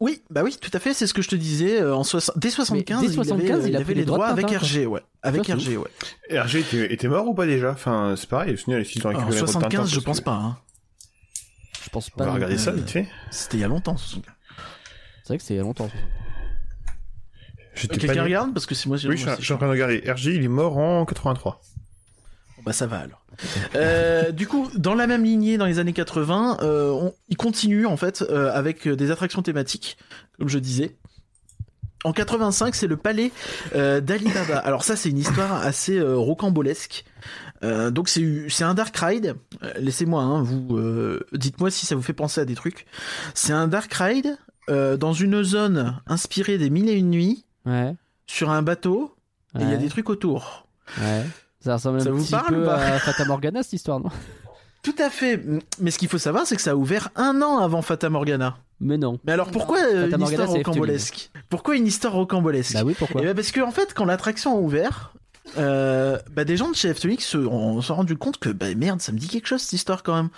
Oui, 0.00 0.22
bah 0.30 0.42
oui, 0.44 0.56
tout 0.60 0.70
à 0.72 0.78
fait, 0.78 0.94
c'est 0.94 1.08
ce 1.08 1.12
que 1.12 1.22
je 1.22 1.28
te 1.28 1.34
disais. 1.34 1.80
euh, 1.82 1.92
en 1.94 2.04
soix- 2.04 2.20
dès 2.36 2.50
75, 2.50 3.00
dès 3.00 3.06
il 3.08 3.12
75, 3.14 3.50
avait, 3.50 3.62
il 3.64 3.70
il 3.70 3.76
avait 3.76 3.94
les 3.94 4.00
les 4.00 4.06
droits 4.06 4.18
droits 4.18 4.28
avec 4.28 4.46
RG, 4.48 4.86
ouais. 4.86 5.02
Avec 5.22 5.46
RG, 5.48 5.76
ouais. 5.76 6.38
RG 6.38 6.54
était, 6.60 6.92
était 6.94 7.08
mort 7.08 7.26
ou 7.26 7.34
pas 7.34 7.46
déjà? 7.46 7.72
Enfin, 7.72 8.14
c'est 8.16 8.28
pareil, 8.28 8.54
au 8.54 8.56
final, 8.56 8.84
s'ils 8.86 9.04
ont 9.04 9.10
En 9.10 9.12
récupéré 9.18 9.34
les 9.34 9.36
droits 9.42 9.48
de 9.48 9.52
Tintin, 9.54 9.68
75, 9.84 9.92
je 9.92 10.00
pense 10.00 10.20
que- 10.20 10.24
pas. 10.24 10.34
Hein. 10.34 10.56
Je 12.00 12.10
pense 12.10 12.10
On 12.14 12.18
pas. 12.18 12.24
va 12.24 12.30
non 12.30 12.34
regarder 12.34 12.56
plus. 12.56 12.64
ça 12.64 12.70
euh, 12.70 12.74
vite 12.74 12.90
fait. 12.90 13.08
C'était 13.30 13.56
il 13.58 13.60
y 13.60 13.64
a 13.64 13.68
longtemps. 13.68 13.96
75. 13.96 14.34
C'est 15.22 15.28
vrai 15.28 15.38
que 15.38 15.44
c'est 15.44 15.54
il 15.54 15.56
y 15.56 15.60
a 15.60 15.62
longtemps. 15.62 15.88
Pas 15.88 15.94
Quelqu'un 17.96 18.14
né. 18.14 18.20
regarde 18.20 18.52
parce 18.54 18.66
que 18.66 18.74
c'est 18.74 18.88
moi. 18.88 18.96
Oui, 19.04 19.16
je 19.16 19.22
suis, 19.22 19.30
je 19.38 19.44
suis 19.44 19.52
en 19.52 19.56
train 19.56 19.66
de 19.66 19.72
regarder. 19.72 20.02
RG, 20.10 20.34
il 20.34 20.44
est 20.44 20.48
mort 20.48 20.78
en 20.78 21.04
83. 21.04 21.60
Bon, 22.56 22.62
bah 22.64 22.72
ça 22.72 22.86
va 22.86 22.98
alors. 22.98 23.24
Euh, 23.76 24.32
du 24.32 24.48
coup, 24.48 24.68
dans 24.74 24.94
la 24.94 25.06
même 25.06 25.22
lignée, 25.22 25.58
dans 25.58 25.66
les 25.66 25.78
années 25.78 25.92
80, 25.92 26.58
euh, 26.62 26.90
on, 26.90 27.14
il 27.28 27.36
continue 27.36 27.86
en 27.86 27.96
fait 27.96 28.22
euh, 28.22 28.50
avec 28.52 28.88
des 28.88 29.10
attractions 29.12 29.42
thématiques, 29.42 29.96
comme 30.38 30.48
je 30.48 30.58
disais. 30.58 30.96
En 32.04 32.12
85, 32.12 32.74
c'est 32.76 32.86
le 32.86 32.96
palais 32.96 33.32
euh, 33.74 34.00
d'Ali 34.00 34.30
Baba. 34.30 34.58
Alors 34.58 34.84
ça, 34.84 34.94
c'est 34.94 35.10
une 35.10 35.18
histoire 35.18 35.54
assez 35.64 35.98
euh, 35.98 36.16
rocambolesque. 36.16 37.04
Euh, 37.64 37.90
donc 37.90 38.08
c'est 38.08 38.62
un 38.64 38.74
dark 38.74 38.96
ride. 38.96 39.34
Euh, 39.62 39.72
Laissez-moi, 39.78 40.22
hein, 40.22 40.42
vous 40.42 40.76
euh, 40.76 41.26
dites-moi 41.32 41.70
si 41.70 41.86
ça 41.86 41.94
vous 41.96 42.02
fait 42.02 42.12
penser 42.12 42.40
à 42.40 42.44
des 42.44 42.54
trucs. 42.54 42.86
C'est 43.34 43.52
un 43.52 43.66
dark 43.68 43.92
ride 43.94 44.36
dans 44.68 45.14
une 45.14 45.42
zone 45.42 45.98
inspirée 46.06 46.58
des 46.58 46.68
mille 46.68 46.90
et 46.90 46.94
une 46.94 47.10
nuits 47.10 47.44
Ouais. 47.64 47.94
sur 48.26 48.50
un 48.50 48.60
bateau. 48.62 49.14
Et 49.58 49.62
il 49.62 49.70
y 49.70 49.72
a 49.72 49.78
des 49.78 49.88
trucs 49.88 50.10
autour. 50.10 50.66
Ouais. 51.00 51.24
Ça 51.60 51.74
ressemble 51.74 52.02
Ça 52.02 52.10
un 52.10 52.12
vous 52.12 52.22
petit 52.22 52.30
parle 52.30 52.54
peu 52.54 52.68
à 52.70 52.98
Fata 52.98 53.24
Morgana 53.24 53.62
cette 53.62 53.72
histoire, 53.72 53.98
non? 53.98 54.10
Tout 54.82 54.94
à 54.98 55.08
fait. 55.10 55.42
Mais 55.80 55.90
ce 55.90 55.98
qu'il 55.98 56.08
faut 56.08 56.18
savoir, 56.18 56.46
c'est 56.46 56.54
que 56.54 56.62
ça 56.62 56.72
a 56.72 56.74
ouvert 56.74 57.08
un 57.16 57.40
an 57.42 57.58
avant 57.58 57.80
Fata 57.82 58.10
Morgana. 58.10 58.58
Mais 58.80 58.96
non. 58.98 59.18
Mais 59.24 59.32
alors 59.32 59.50
pourquoi 59.50 59.80
une 59.90 60.10
Morgana, 60.10 60.26
histoire 60.26 60.48
rocambolesque? 60.50 61.30
Pourquoi 61.48 61.76
une 61.76 61.86
histoire 61.86 62.12
rocambolesque? 62.12 62.74
Bah 62.74 62.82
oui, 62.84 62.94
pourquoi? 62.96 63.22
Eh 63.22 63.24
ben 63.24 63.34
parce 63.34 63.50
que 63.50 63.60
en 63.60 63.70
fait, 63.72 63.92
quand 63.94 64.04
l'attraction 64.04 64.54
a 64.56 64.60
ouvert, 64.60 65.14
euh, 65.56 66.18
bah 66.32 66.44
des 66.44 66.56
gens 66.56 66.70
de 66.70 66.74
chez 66.76 66.88
Efteling 66.88 67.18
se 67.18 67.38
ont, 67.38 67.80
se 67.80 67.88
sont 67.88 67.94
rendus 67.94 68.16
compte 68.16 68.38
que 68.38 68.50
bah 68.50 68.74
merde, 68.74 69.00
ça 69.00 69.12
me 69.12 69.18
dit 69.18 69.28
quelque 69.28 69.46
chose 69.46 69.62
cette 69.62 69.72
histoire 69.72 70.02
quand 70.02 70.14
même. 70.14 70.28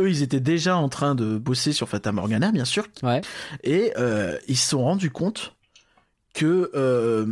Eux, 0.00 0.08
ils 0.10 0.22
étaient 0.22 0.40
déjà 0.40 0.76
en 0.76 0.88
train 0.88 1.14
de 1.14 1.38
bosser 1.38 1.72
sur 1.72 1.88
Fata 1.88 2.12
Morgana, 2.12 2.52
bien 2.52 2.64
sûr, 2.64 2.86
Ouais. 3.02 3.20
et 3.64 3.92
euh, 3.98 4.36
ils 4.48 4.56
se 4.56 4.68
sont 4.70 4.82
rendus 4.82 5.10
compte 5.10 5.54
que 6.34 6.70
euh, 6.74 7.26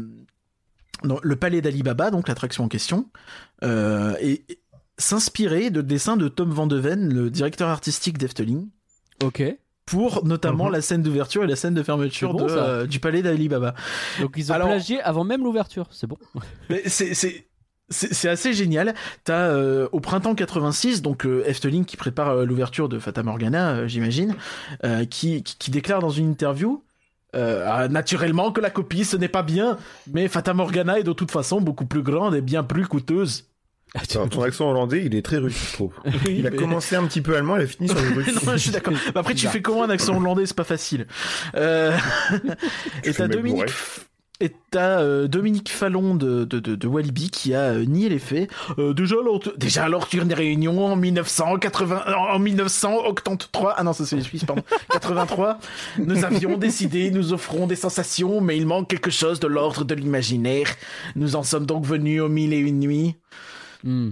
non, 1.04 1.18
le 1.22 1.36
palais 1.36 1.60
d'Ali 1.60 1.82
Baba, 1.82 2.10
donc 2.10 2.26
l'attraction 2.28 2.64
en 2.64 2.68
question, 2.68 3.08
et, 3.62 4.42
et 4.48 4.58
s'inspirait 4.98 5.70
de 5.70 5.80
dessins 5.80 6.16
de 6.16 6.26
Tom 6.28 6.50
Van 6.50 6.66
de 6.66 6.76
Ven, 6.76 7.12
le 7.12 7.30
directeur 7.30 7.68
artistique 7.68 8.18
d'Efteling 8.18 8.68
Ok. 9.22 9.42
Pour 9.90 10.24
notamment 10.24 10.66
Mhm. 10.66 10.72
la 10.72 10.80
scène 10.82 11.02
d'ouverture 11.02 11.44
et 11.44 11.46
la 11.46 11.56
scène 11.56 11.74
de 11.74 11.82
fermeture 11.82 12.32
bon, 12.34 12.46
de, 12.46 12.52
euh, 12.52 12.86
du 12.86 13.00
palais 13.00 13.22
d'Ali 13.22 13.48
Baba. 13.48 13.74
Donc 14.20 14.34
ils 14.36 14.50
ont 14.52 14.54
Alors- 14.54 14.68
plagié 14.68 15.00
avant 15.02 15.24
même 15.24 15.42
l'ouverture. 15.42 15.86
C'est 15.90 16.06
bon. 16.06 16.18
Mais 16.70 16.82
c'est 16.86 17.14
c'est 17.14 17.46
c'est 17.88 18.12
c'est 18.12 18.28
assez 18.28 18.52
génial. 18.52 18.94
T'as 19.24 19.46
euh, 19.48 19.88
au 19.92 20.00
printemps 20.00 20.34
86 20.34 21.00
donc 21.00 21.24
euh, 21.24 21.42
Efteling 21.46 21.84
qui 21.86 21.96
prépare 21.96 22.28
euh, 22.30 22.44
l'ouverture 22.44 22.88
de 22.90 22.98
Fata 22.98 23.22
Morgana, 23.22 23.86
j'imagine, 23.86 24.34
qui, 25.10 25.42
qui 25.42 25.56
qui 25.58 25.70
déclare 25.70 26.00
dans 26.00 26.10
une 26.10 26.28
interview. 26.30 26.82
ah, 27.34 27.88
naturellement 27.88 28.52
que 28.52 28.60
la 28.60 28.70
copie 28.70 29.04
ce 29.04 29.16
n'est 29.16 29.28
pas 29.28 29.42
bien, 29.42 29.78
mais 30.12 30.28
Fata 30.28 30.52
Morgana 30.54 30.98
est 30.98 31.02
de 31.04 31.12
toute 31.12 31.30
façon 31.30 31.60
beaucoup 31.60 31.86
plus 31.86 32.02
grande 32.02 32.34
et 32.34 32.40
bien 32.42 32.62
plus 32.62 32.86
coûteuse. 32.86 33.44
Alors, 33.94 34.28
ton 34.28 34.42
accent 34.42 34.70
hollandais, 34.70 35.02
il 35.06 35.14
est 35.14 35.22
très 35.22 35.38
russe, 35.38 35.58
je 35.70 35.72
trouve. 35.74 35.92
Il 36.28 36.46
a 36.46 36.50
mais- 36.50 36.56
commencé 36.56 36.94
un 36.96 37.04
petit 37.06 37.20
peu 37.22 37.36
allemand, 37.36 37.56
il 37.56 37.62
a 37.62 37.66
fini 37.66 37.88
sur 37.88 37.98
le 38.00 38.08
russe. 38.22 38.42
non, 38.44 38.52
je 38.52 38.58
suis 38.58 38.70
d'accord. 38.70 38.92
Bah, 39.14 39.20
Après, 39.20 39.34
tu 39.34 39.46
fais 39.48 39.62
comment 39.62 39.84
un 39.84 39.90
accent 39.90 40.16
hollandais 40.16 40.46
C'est 40.46 40.56
pas 40.56 40.64
facile. 40.64 41.06
Euh... 41.56 41.96
Et 43.04 43.12
t'as 43.14 43.28
Dominique. 43.28 43.64
Et 44.40 44.52
t'as 44.70 45.00
euh, 45.00 45.26
Dominique 45.26 45.68
Fallon 45.68 46.14
de, 46.14 46.44
de, 46.44 46.60
de, 46.60 46.76
de 46.76 46.86
Walibi 46.86 47.28
qui 47.28 47.54
a 47.54 47.70
euh, 47.72 47.84
nié 47.84 48.08
les 48.08 48.20
faits. 48.20 48.48
Euh, 48.78 48.92
déjà, 48.94 49.16
lors, 49.16 49.40
déjà 49.56 49.88
lors 49.88 50.06
d'une 50.06 50.32
réunion 50.32 50.86
en 50.86 50.94
1980, 50.94 52.04
en 52.14 52.38
1983, 52.38 53.74
ah 53.76 53.82
non, 53.82 53.92
ça 53.92 54.06
c'est 54.06 54.14
les 54.14 54.22
Suisses, 54.22 54.44
pardon, 54.44 54.62
83, 54.92 55.58
nous 55.98 56.24
avions 56.24 56.56
décidé, 56.56 57.10
nous 57.10 57.32
offrons 57.32 57.66
des 57.66 57.74
sensations, 57.74 58.40
mais 58.40 58.56
il 58.56 58.64
manque 58.64 58.86
quelque 58.88 59.10
chose 59.10 59.40
de 59.40 59.48
l'ordre 59.48 59.82
de 59.84 59.94
l'imaginaire. 59.96 60.68
Nous 61.16 61.34
en 61.34 61.42
sommes 61.42 61.66
donc 61.66 61.84
venus 61.84 62.20
aux 62.20 62.28
mille 62.28 62.52
et 62.52 62.58
une 62.58 62.78
nuits. 62.78 63.16
Hmm. 63.84 64.10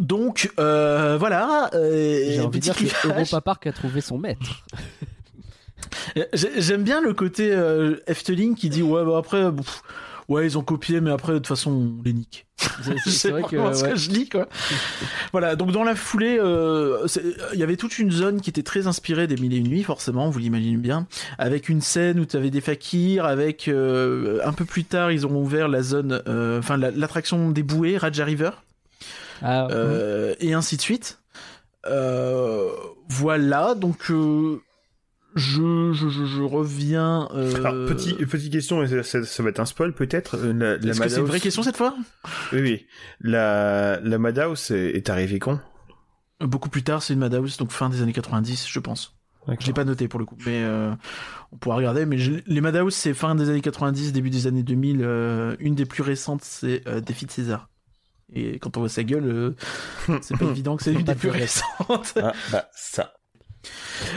Donc, 0.00 0.50
euh, 0.60 1.16
voilà. 1.18 1.70
euh, 1.74 2.30
J'ai 2.32 2.40
envie 2.40 2.58
de 2.58 2.62
dire 2.64 2.76
que. 2.76 3.06
Europa 3.08 3.40
Park 3.40 3.66
a 3.66 3.72
trouvé 3.72 4.00
son 4.00 4.18
maître. 4.18 4.64
J'ai- 6.32 6.60
J'aime 6.60 6.82
bien 6.82 7.00
le 7.00 7.14
côté 7.14 7.50
euh, 7.52 7.96
Efteling 8.06 8.54
qui 8.54 8.68
dit 8.68 8.82
ouais 8.82 9.04
bah 9.04 9.16
après 9.18 9.50
pff, 9.54 9.82
ouais 10.28 10.44
ils 10.46 10.58
ont 10.58 10.62
copié 10.62 11.00
mais 11.00 11.10
après 11.10 11.32
de 11.32 11.38
toute 11.38 11.46
façon 11.46 11.70
on 11.70 12.02
les 12.04 12.12
nique. 12.12 12.46
C'est- 12.58 12.92
Je 13.04 13.10
C'est 13.10 13.10
sais 13.10 13.30
vrai 13.30 13.42
que. 13.44 13.72
ce 13.74 13.84
que 13.84 13.94
je 13.96 14.10
lis 14.10 14.28
quoi. 14.28 14.48
voilà 15.32 15.54
donc 15.54 15.70
dans 15.70 15.84
la 15.84 15.94
foulée 15.94 16.36
euh, 16.40 17.06
il 17.54 17.58
y 17.58 17.62
avait 17.62 17.76
toute 17.76 17.98
une 17.98 18.10
zone 18.10 18.40
qui 18.40 18.50
était 18.50 18.62
très 18.64 18.86
inspirée 18.86 19.26
des 19.26 19.36
Mille 19.36 19.54
et 19.54 19.58
une 19.58 19.68
nuits 19.68 19.84
forcément 19.84 20.28
vous 20.30 20.38
l'imaginez 20.40 20.76
bien 20.76 21.06
avec 21.38 21.68
une 21.68 21.80
scène 21.80 22.18
où 22.20 22.26
tu 22.26 22.36
avais 22.36 22.50
des 22.50 22.60
fakirs 22.60 23.24
avec 23.24 23.68
euh, 23.68 24.40
un 24.44 24.52
peu 24.52 24.64
plus 24.64 24.84
tard 24.84 25.12
ils 25.12 25.26
ont 25.26 25.36
ouvert 25.36 25.68
la 25.68 25.82
zone 25.82 26.20
enfin 26.58 26.76
la- 26.76 26.90
l'attraction 26.90 27.50
des 27.50 27.62
bouées 27.62 27.96
Raja 27.96 28.24
River 28.24 28.50
Ah, 29.42 29.68
euh, 29.70 30.34
et 30.40 30.52
ainsi 30.54 30.76
de 30.76 30.82
suite. 30.82 31.18
Euh, 31.86 32.70
voilà, 33.08 33.74
donc 33.74 34.10
euh, 34.10 34.60
je, 35.34 35.92
je, 35.92 36.08
je, 36.08 36.24
je 36.26 36.42
reviens. 36.42 37.28
Euh... 37.34 37.54
Alors, 37.64 37.86
petit, 37.88 38.14
petite 38.14 38.52
question, 38.52 38.82
et 38.82 38.88
ça, 38.88 39.02
ça- 39.02 39.24
ça 39.24 39.42
va 39.42 39.50
être 39.50 39.60
un 39.60 39.64
spoil 39.66 39.92
peut-être. 39.92 40.36
La, 40.38 40.76
la 40.76 40.90
Est-ce 40.90 41.00
que 41.00 41.08
c'est 41.08 41.20
une 41.20 41.26
vraie 41.26 41.40
question 41.40 41.62
cette 41.62 41.76
fois? 41.76 41.94
Oui, 42.52 42.60
oui. 42.60 42.86
La, 43.20 44.00
la 44.00 44.18
Madhouse 44.18 44.70
est, 44.70 44.90
est 44.96 45.08
arrivée 45.10 45.38
quand? 45.38 45.60
Beaucoup 46.40 46.68
plus 46.68 46.82
tard, 46.82 47.02
c'est 47.02 47.14
une 47.14 47.20
Madhouse, 47.20 47.56
donc 47.56 47.70
fin 47.72 47.88
des 47.88 48.02
années 48.02 48.12
90, 48.12 48.66
je 48.68 48.78
pense. 48.80 49.14
Je 49.60 49.66
l'ai 49.66 49.72
pas 49.72 49.84
noté 49.84 50.08
pour 50.08 50.20
le 50.20 50.26
coup, 50.26 50.36
mais 50.44 50.62
euh, 50.62 50.92
on 51.52 51.56
pourra 51.56 51.76
regarder. 51.76 52.04
Mais 52.04 52.18
je- 52.18 52.42
les 52.46 52.60
Madhouse, 52.60 52.94
c'est 52.94 53.14
fin 53.14 53.34
des 53.34 53.48
années 53.48 53.62
90, 53.62 54.12
début 54.12 54.28
des 54.28 54.46
années 54.46 54.62
2000. 54.62 55.00
euh, 55.02 55.56
une 55.58 55.74
des 55.74 55.86
plus 55.86 56.02
récentes, 56.02 56.42
c'est 56.44 56.82
euh, 56.86 57.00
Défi 57.00 57.24
de 57.24 57.30
César. 57.30 57.70
Et 58.34 58.58
quand 58.58 58.76
on 58.76 58.80
voit 58.80 58.88
sa 58.88 59.04
gueule, 59.04 59.24
euh, 59.24 60.18
c'est 60.22 60.36
pas 60.36 60.44
évident 60.46 60.76
que 60.76 60.82
c'est 60.82 60.92
une 60.92 61.02
des 61.02 61.14
plus 61.14 61.30
récentes. 61.30 62.14
Ah, 62.16 62.32
bah, 62.52 62.68
ça. 62.74 63.14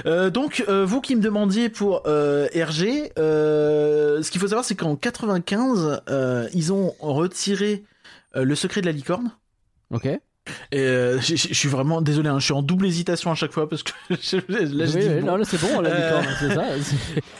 Euh, 0.05 0.29
donc, 0.29 0.63
euh, 0.67 0.85
vous 0.85 1.01
qui 1.01 1.15
me 1.15 1.21
demandiez 1.21 1.69
pour 1.69 2.03
euh, 2.05 2.47
RG, 2.53 3.11
euh, 3.17 4.21
ce 4.21 4.31
qu'il 4.31 4.39
faut 4.39 4.47
savoir, 4.47 4.65
c'est 4.65 4.75
qu'en 4.75 4.95
95, 4.95 6.01
euh, 6.09 6.47
ils 6.53 6.71
ont 6.73 6.93
retiré 6.99 7.83
euh, 8.35 8.43
le 8.43 8.55
secret 8.55 8.81
de 8.81 8.85
la 8.85 8.91
licorne. 8.91 9.31
ok. 9.91 10.07
Et 10.71 10.79
euh, 10.79 11.19
je 11.21 11.35
suis 11.35 11.69
vraiment 11.69 12.01
désolé, 12.01 12.29
hein, 12.29 12.39
je 12.39 12.45
suis 12.45 12.53
en 12.53 12.61
double 12.63 12.85
hésitation 12.87 13.31
à 13.31 13.35
chaque 13.35 13.51
fois 13.51 13.69
parce 13.69 13.83
que 13.83 13.91
je- 14.09 14.37
là, 14.37 14.85
Oui, 14.87 14.91
oui, 14.95 15.19
bon. 15.21 15.25
non, 15.27 15.35
là 15.37 15.45
c'est 15.45 15.59
bon, 15.61 15.81
la 15.81 15.89
Euh, 15.89 16.21
c'est 16.39 16.53
ça. 16.55 16.63
c'est- 16.81 17.21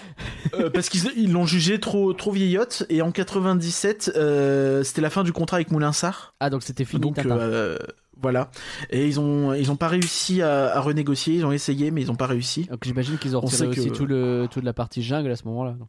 Euh, 0.53 0.69
parce 0.69 0.89
qu'ils 0.89 1.01
ils 1.15 1.31
l'ont 1.31 1.45
jugé 1.47 1.79
trop 1.79 2.13
trop 2.13 2.31
vieillotte. 2.31 2.83
Et 2.89 3.01
en 3.01 3.11
97, 3.11 4.11
euh, 4.15 4.83
c'était 4.83 5.01
la 5.01 5.09
fin 5.09 5.23
du 5.23 5.31
contrat 5.33 5.57
avec 5.57 5.71
Moulinsart. 5.71 6.35
Ah, 6.39 6.51
donc 6.51 6.61
c'était 6.61 6.85
fini, 6.85 7.01
Donc 7.01 7.17
euh, 7.25 7.77
voilà. 8.21 8.51
Et 8.91 9.07
ils 9.07 9.19
ont 9.19 9.53
ils 9.55 9.71
ont 9.71 9.77
pas 9.77 9.87
réussi 9.87 10.43
à, 10.43 10.75
à 10.75 10.79
renégocier. 10.79 11.35
Ils 11.35 11.45
ont 11.45 11.51
essayé, 11.51 11.89
mais 11.89 12.01
ils 12.01 12.11
ont 12.11 12.15
pas 12.15 12.27
réussi. 12.27 12.65
Donc 12.65 12.83
j'imagine 12.83 13.17
qu'ils 13.17 13.35
ont 13.35 13.39
on 13.39 13.45
retiré 13.47 13.69
aussi 13.69 13.89
que- 13.89 13.95
tout 13.95 14.05
le, 14.05 14.47
toute 14.51 14.63
la 14.63 14.73
partie 14.73 15.01
jungle 15.01 15.31
à 15.31 15.35
ce 15.35 15.45
moment-là. 15.45 15.71
donc. 15.71 15.87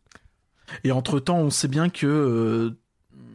Et 0.85 0.93
entre 0.93 1.19
temps, 1.21 1.39
on 1.41 1.51
sait 1.51 1.69
bien 1.69 1.91
que 1.91 2.07
euh, 2.07 2.71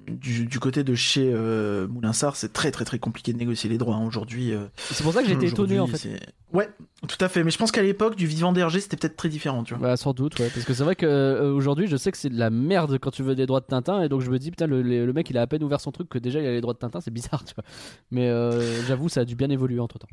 du, 0.08 0.46
du 0.46 0.60
côté 0.60 0.84
de 0.84 0.96
chez 0.96 1.32
euh, 1.34 1.88
Moulinsart, 1.88 2.36
c'est 2.36 2.54
très 2.54 2.72
très 2.72 2.86
très 2.86 3.00
compliqué 3.00 3.34
de 3.34 3.38
négocier 3.38 3.70
les 3.70 3.78
droits 3.78 3.96
hein, 3.96 4.06
aujourd'hui. 4.06 4.54
euh, 4.54 4.66
C'est 4.92 5.04
pour 5.04 5.14
ça 5.14 5.22
que 5.22 5.28
j'étais 5.28 5.48
étonné 5.48 5.80
en 5.80 5.84
aujourd'hui, 5.86 6.12
fait. 6.12 6.34
Ouais, 6.54 6.70
tout 7.08 7.18
à 7.20 7.28
fait. 7.28 7.44
Mais 7.44 7.52
je 7.52 7.58
pense 7.58 7.72
qu'à 7.72 7.82
l'époque 7.82 8.16
du 8.16 8.26
vivant 8.26 8.54
d'RG, 8.54 8.80
c'était 8.80 8.96
peut-être 8.98 9.18
très 9.18 9.30
différent, 9.30 9.64
tu 9.64 9.74
vois. 9.76 9.90
Bah, 9.90 9.98
sans 9.98 10.14
doute, 10.14 10.40
ouais. 10.40 10.50
Parce 10.54 10.66
que 10.66 10.74
c'est 10.74 10.84
vrai 10.84 10.96
qu'aujourd'hui, 10.96 11.88
je 11.88 11.98
sais 11.98 12.12
que 12.12 12.18
c'est 12.18 12.30
de 12.30 12.40
la 12.40 12.50
merde 12.50 12.98
quand 13.00 13.12
tu 13.12 13.22
veux 13.24 13.36
des 13.36 13.46
droits 13.46 13.60
de 13.60 13.66
Tintin. 13.66 14.02
Et 14.02 14.10
donc, 14.10 14.22
je 14.22 14.32
me 14.32 14.40
dis, 14.40 14.50
putain, 14.52 14.66
le, 14.68 14.82
le- 14.82 15.06
le 15.06 15.14
mec, 15.14 15.30
il 15.30 15.38
a 15.38 15.42
à 15.42 15.48
peine 15.48 15.64
ouvert 15.64 15.82
son 15.82 15.92
truc 15.92 16.08
que 16.10 16.18
déjà 16.18 16.40
il 16.40 16.46
a 16.48 16.52
les 16.52 16.62
droits 16.62 16.74
de 16.74 16.80
Tintin. 16.80 17.02
C'est 17.02 17.12
bizarre, 17.12 17.44
tu 17.44 17.54
vois. 17.54 17.66
Mais 18.12 18.30
euh, 18.30 18.82
j'avoue, 18.88 19.10
ça 19.10 19.22
a 19.22 19.26
dû 19.26 19.36
bien 19.36 19.50
évoluer 19.50 19.80
entre 19.80 20.00
temps. 20.00 20.08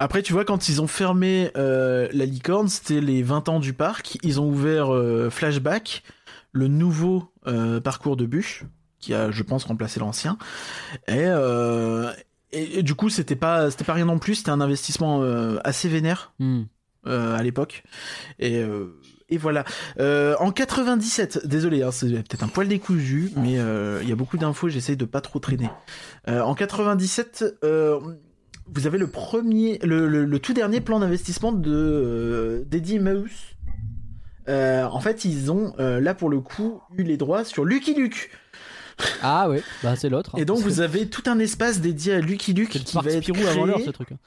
Après, 0.00 0.22
tu 0.22 0.32
vois, 0.32 0.44
quand 0.44 0.68
ils 0.68 0.82
ont 0.82 0.88
fermé 0.88 1.50
euh, 1.56 2.08
la 2.12 2.24
licorne, 2.26 2.66
c'était 2.68 3.00
les 3.00 3.22
20 3.22 3.48
ans 3.48 3.60
du 3.60 3.72
parc. 3.72 4.18
Ils 4.24 4.40
ont 4.40 4.48
ouvert 4.48 4.92
euh, 4.92 5.30
Flashback, 5.30 6.02
le 6.50 6.66
nouveau 6.66 7.30
euh, 7.46 7.80
parcours 7.80 8.16
de 8.16 8.26
bûche, 8.26 8.64
qui 9.02 9.12
a, 9.12 9.30
je 9.30 9.42
pense, 9.42 9.64
remplacé 9.64 10.00
l'ancien. 10.00 10.38
Et, 11.08 11.24
euh, 11.26 12.10
et, 12.52 12.78
et 12.78 12.82
du 12.82 12.94
coup, 12.94 13.10
c'était 13.10 13.36
pas, 13.36 13.70
c'était 13.70 13.84
pas 13.84 13.92
rien 13.92 14.06
non 14.06 14.18
plus. 14.18 14.36
C'était 14.36 14.50
un 14.50 14.60
investissement 14.62 15.22
euh, 15.22 15.58
assez 15.64 15.88
vénère 15.90 16.32
Hmm. 16.38 16.62
euh, 17.06 17.36
à 17.36 17.42
l'époque. 17.42 17.82
Et, 18.38 18.62
et 19.28 19.38
voilà. 19.38 19.64
Euh, 19.98 20.34
en 20.38 20.52
97, 20.52 21.46
désolé, 21.46 21.82
hein, 21.82 21.90
c'est 21.90 22.06
peut-être 22.08 22.42
un 22.44 22.48
poil 22.48 22.68
décousu, 22.68 23.30
mais 23.36 23.58
euh, 23.58 23.98
il 24.02 24.08
y 24.08 24.12
a 24.12 24.16
beaucoup 24.16 24.36
d'infos, 24.38 24.68
j'essaye 24.68 24.96
de 24.96 25.04
pas 25.06 25.20
trop 25.20 25.38
traîner. 25.38 25.70
Euh, 26.28 26.40
en 26.40 26.54
97, 26.54 27.44
euh, 27.64 27.98
vous 28.74 28.86
avez 28.86 28.98
le 28.98 29.06
premier, 29.08 29.78
le, 29.82 30.06
le- 30.06 30.24
le 30.26 30.38
tout 30.38 30.52
dernier 30.54 30.80
plan 30.80 31.00
d'investissement 31.00 31.50
de 31.52 32.64
d'Eddie 32.70 32.98
Mouse. 33.00 33.56
En 34.48 35.00
fait, 35.00 35.24
ils 35.24 35.50
ont 35.50 35.72
là 35.78 36.14
pour 36.14 36.28
le 36.28 36.40
coup 36.40 36.80
eu 36.96 37.02
les 37.02 37.16
droits 37.16 37.44
sur 37.44 37.64
Lucky 37.64 37.94
Luke. 37.94 38.30
Ah 39.22 39.48
ouais, 39.48 39.62
bah 39.82 39.96
c'est 39.96 40.08
l'autre. 40.08 40.32
Et 40.38 40.44
donc 40.44 40.58
vous 40.60 40.80
avez 40.80 41.08
tout 41.08 41.22
un 41.26 41.38
espace 41.38 41.80
dédié 41.80 42.14
à 42.14 42.20
Lucky 42.20 42.52
Luke 42.54 42.70
qui 42.70 42.96
va 42.96 43.10
être 43.10 43.22
Spirou 43.22 43.46
avant 43.48 43.64
l'heure 43.66 43.76
créé. 43.76 43.86
ce 43.86 43.90
truc. 43.92 44.12
hein. 44.12 44.18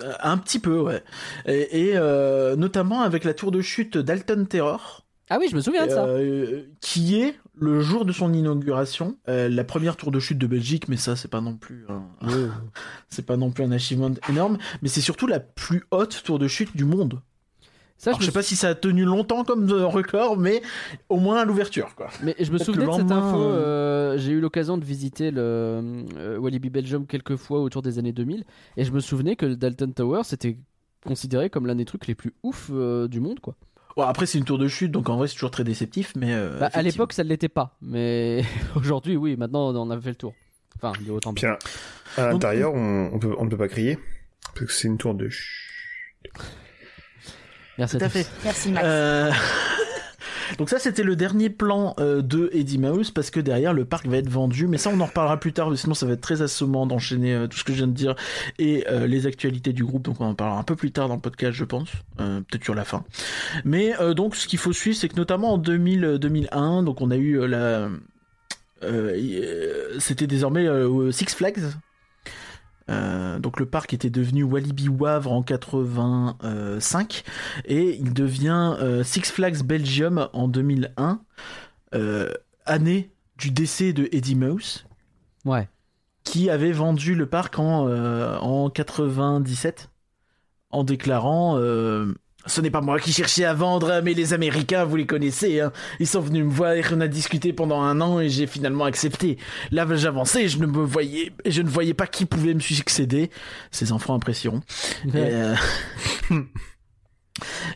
Euh, 0.00 0.12
Un 0.22 0.38
petit 0.38 0.58
peu, 0.60 0.78
ouais. 0.80 1.02
Et, 1.46 1.88
et, 1.88 1.92
euh, 1.96 2.54
notamment 2.56 3.00
avec 3.02 3.24
la 3.24 3.34
tour 3.34 3.50
de 3.50 3.60
chute 3.60 3.98
d'Alton 3.98 4.44
Terror, 4.48 5.04
Ah 5.28 5.38
oui, 5.40 5.48
je 5.50 5.56
me 5.56 5.60
souviens 5.60 5.86
de 5.86 5.90
ça. 5.90 6.04
euh, 6.06 6.62
qui 6.80 7.20
est 7.20 7.34
le 7.60 7.80
jour 7.80 8.04
de 8.04 8.12
son 8.12 8.32
inauguration, 8.32 9.16
euh, 9.28 9.48
la 9.48 9.64
première 9.64 9.96
tour 9.96 10.12
de 10.12 10.20
chute 10.20 10.38
de 10.38 10.46
Belgique, 10.46 10.86
mais 10.88 10.96
ça 10.96 11.16
c'est 11.16 11.26
pas 11.28 11.40
non 11.40 11.56
plus, 11.56 11.84
un- 11.88 12.06
c'est 13.10 13.26
pas 13.26 13.36
non 13.36 13.50
plus 13.50 13.64
un 13.64 13.72
achievement 13.72 14.12
énorme, 14.28 14.58
mais 14.82 14.88
c'est 14.88 15.00
surtout 15.00 15.26
la 15.26 15.40
plus 15.40 15.82
haute 15.90 16.22
tour 16.24 16.38
de 16.38 16.46
chute 16.46 16.76
du 16.76 16.84
monde. 16.84 17.20
Ça, 17.98 18.10
Alors, 18.10 18.20
je 18.20 18.26
sais 18.26 18.32
pas 18.32 18.42
si 18.44 18.54
ça 18.54 18.68
a 18.68 18.74
tenu 18.76 19.04
longtemps 19.04 19.42
comme 19.42 19.68
euh, 19.70 19.84
record, 19.86 20.36
mais 20.36 20.62
au 21.08 21.18
moins 21.18 21.38
à 21.40 21.44
l'ouverture, 21.44 21.94
quoi. 21.96 22.08
Mais 22.22 22.36
je 22.38 22.46
me 22.52 22.52
le 22.52 22.58
de 22.58 22.64
cette 22.64 22.76
lendemain, 22.76 23.28
info. 23.28 23.42
euh, 23.42 24.14
euh, 24.14 24.18
J'ai 24.18 24.30
eu 24.32 24.40
l'occasion 24.40 24.78
de 24.78 24.84
visiter 24.84 25.32
le 25.32 25.40
euh, 26.16 26.38
Walibi 26.38 26.70
Belgium 26.70 27.06
quelques 27.06 27.34
fois 27.36 27.60
autour 27.60 27.82
des 27.82 27.98
années 27.98 28.12
2000, 28.12 28.44
et 28.76 28.84
je 28.84 28.92
me 28.92 29.00
souvenais 29.00 29.34
que 29.34 29.46
le 29.46 29.56
Dalton 29.56 29.92
Tower 29.92 30.20
c'était 30.22 30.56
considéré 31.04 31.50
comme 31.50 31.66
l'un 31.66 31.74
des 31.74 31.84
trucs 31.84 32.06
les 32.06 32.14
plus 32.14 32.34
ouf 32.44 32.70
euh, 32.72 33.08
du 33.08 33.18
monde, 33.20 33.40
quoi. 33.40 33.56
Bon, 33.96 34.04
après 34.04 34.26
c'est 34.26 34.38
une 34.38 34.44
tour 34.44 34.58
de 34.58 34.68
chute, 34.68 34.92
donc 34.92 35.08
en 35.08 35.16
vrai 35.16 35.26
c'est 35.26 35.34
toujours 35.34 35.50
très 35.50 35.64
déceptif, 35.64 36.12
mais 36.16 36.32
euh, 36.32 36.56
Bah, 36.60 36.70
à 36.72 36.82
l'époque, 36.82 37.12
ça 37.12 37.24
ne 37.24 37.28
l'était 37.28 37.48
pas, 37.48 37.76
mais 37.82 38.44
aujourd'hui, 38.76 39.16
oui. 39.16 39.36
Maintenant, 39.36 39.74
on 39.74 39.90
a 39.90 40.00
fait 40.00 40.10
le 40.10 40.14
tour. 40.14 40.34
Enfin, 40.76 40.92
de 41.04 41.10
haut 41.10 41.18
en 41.24 41.32
bas. 41.32 41.34
Puis 41.34 41.46
à, 42.16 42.30
l'intérieur, 42.30 42.72
on, 42.74 43.10
on, 43.12 43.18
peut, 43.18 43.34
on 43.38 43.44
ne 43.44 43.50
peut 43.50 43.56
pas 43.56 43.66
crier. 43.66 43.98
Parce 44.54 44.66
que 44.66 44.72
c'est 44.72 44.86
une 44.86 44.98
tour 44.98 45.14
de 45.14 45.28
chut. 45.28 46.30
Merci 47.78 47.98
Tout 47.98 48.04
à 48.04 48.08
tous. 48.08 48.12
fait. 48.18 48.26
Merci 48.44 48.70
Max. 48.72 48.86
Euh, 48.88 49.30
Donc 50.58 50.70
ça 50.70 50.78
c'était 50.78 51.02
le 51.02 51.14
dernier 51.14 51.50
plan 51.50 51.94
euh, 52.00 52.22
de 52.22 52.48
Eddie 52.52 52.78
Mouse 52.78 53.10
parce 53.10 53.30
que 53.30 53.38
derrière 53.38 53.74
le 53.74 53.84
parc 53.84 54.06
va 54.06 54.16
être 54.16 54.30
vendu 54.30 54.66
mais 54.66 54.78
ça 54.78 54.90
on 54.92 54.98
en 55.00 55.04
reparlera 55.04 55.38
plus 55.38 55.52
tard 55.52 55.76
sinon 55.76 55.92
ça 55.94 56.06
va 56.06 56.12
être 56.14 56.22
très 56.22 56.40
assommant 56.40 56.86
d'enchaîner 56.86 57.34
euh, 57.34 57.46
tout 57.46 57.58
ce 57.58 57.64
que 57.64 57.72
je 57.72 57.78
viens 57.78 57.86
de 57.86 57.92
dire 57.92 58.14
et 58.58 58.86
euh, 58.88 59.06
les 59.06 59.26
actualités 59.26 59.74
du 59.74 59.84
groupe 59.84 60.02
donc 60.04 60.20
on 60.20 60.24
en 60.24 60.34
parlera 60.34 60.58
un 60.58 60.62
peu 60.62 60.74
plus 60.74 60.90
tard 60.90 61.08
dans 61.08 61.16
le 61.16 61.20
podcast 61.20 61.52
je 61.52 61.64
pense 61.64 61.90
euh, 62.20 62.40
peut-être 62.40 62.64
sur 62.64 62.74
la 62.74 62.84
fin 62.84 63.04
mais 63.64 63.94
euh, 64.00 64.14
donc 64.14 64.36
ce 64.36 64.48
qu'il 64.48 64.58
faut 64.58 64.72
suivre 64.72 64.96
c'est 64.96 65.10
que 65.10 65.16
notamment 65.16 65.52
en 65.52 65.58
2000 65.58 66.04
euh, 66.04 66.18
2001 66.18 66.82
donc 66.82 67.02
on 67.02 67.10
a 67.10 67.16
eu 67.16 67.38
euh, 67.38 67.46
la 67.46 67.90
c'était 69.98 70.26
désormais 70.26 70.66
euh, 70.66 71.10
Six 71.12 71.34
Flags 71.34 71.60
euh, 72.90 73.38
donc 73.38 73.60
le 73.60 73.66
parc 73.66 73.92
était 73.94 74.10
devenu 74.10 74.42
Walibi 74.42 74.88
Wavre 74.88 75.32
en 75.32 75.42
85 75.42 77.24
et 77.64 77.96
il 77.96 78.12
devient 78.12 78.76
euh, 78.80 79.02
Six 79.04 79.30
Flags 79.30 79.62
Belgium 79.62 80.28
en 80.32 80.48
2001, 80.48 81.20
euh, 81.94 82.32
année 82.66 83.10
du 83.36 83.50
décès 83.50 83.92
de 83.92 84.08
Eddie 84.12 84.34
Mouse, 84.34 84.86
Ouais. 85.44 85.68
qui 86.24 86.50
avait 86.50 86.72
vendu 86.72 87.14
le 87.14 87.26
parc 87.26 87.58
en, 87.58 87.88
en 87.90 88.70
97 88.70 89.90
en 90.70 90.84
déclarant 90.84 91.56
ce 92.46 92.60
n'est 92.60 92.70
pas 92.70 92.80
moi 92.80 92.98
qui 92.98 93.12
cherchais 93.12 93.44
à 93.44 93.54
vendre, 93.54 94.00
mais 94.02 94.14
les 94.14 94.32
Américains, 94.32 94.84
vous 94.84 94.96
les 94.96 95.06
connaissez, 95.06 95.60
hein. 95.60 95.72
ils 96.00 96.06
sont 96.06 96.20
venus 96.20 96.44
me 96.44 96.50
voir, 96.50 96.74
on 96.92 97.00
a 97.00 97.08
discuté 97.08 97.52
pendant 97.52 97.82
un 97.82 98.00
an 98.00 98.20
et 98.20 98.28
j'ai 98.28 98.46
finalement 98.46 98.84
accepté. 98.84 99.38
Là, 99.70 99.86
j'avançais, 99.94 100.48
je 100.48 100.58
ne 100.58 100.66
me 100.66 100.84
voyais, 100.84 101.32
je 101.44 101.62
ne 101.62 101.68
voyais 101.68 101.94
pas 101.94 102.06
qui 102.06 102.24
pouvait 102.24 102.54
me 102.54 102.60
succéder. 102.60 103.30
Ces 103.70 103.92
enfants. 103.92 104.18
Et, 104.24 105.10
euh, 105.14 105.54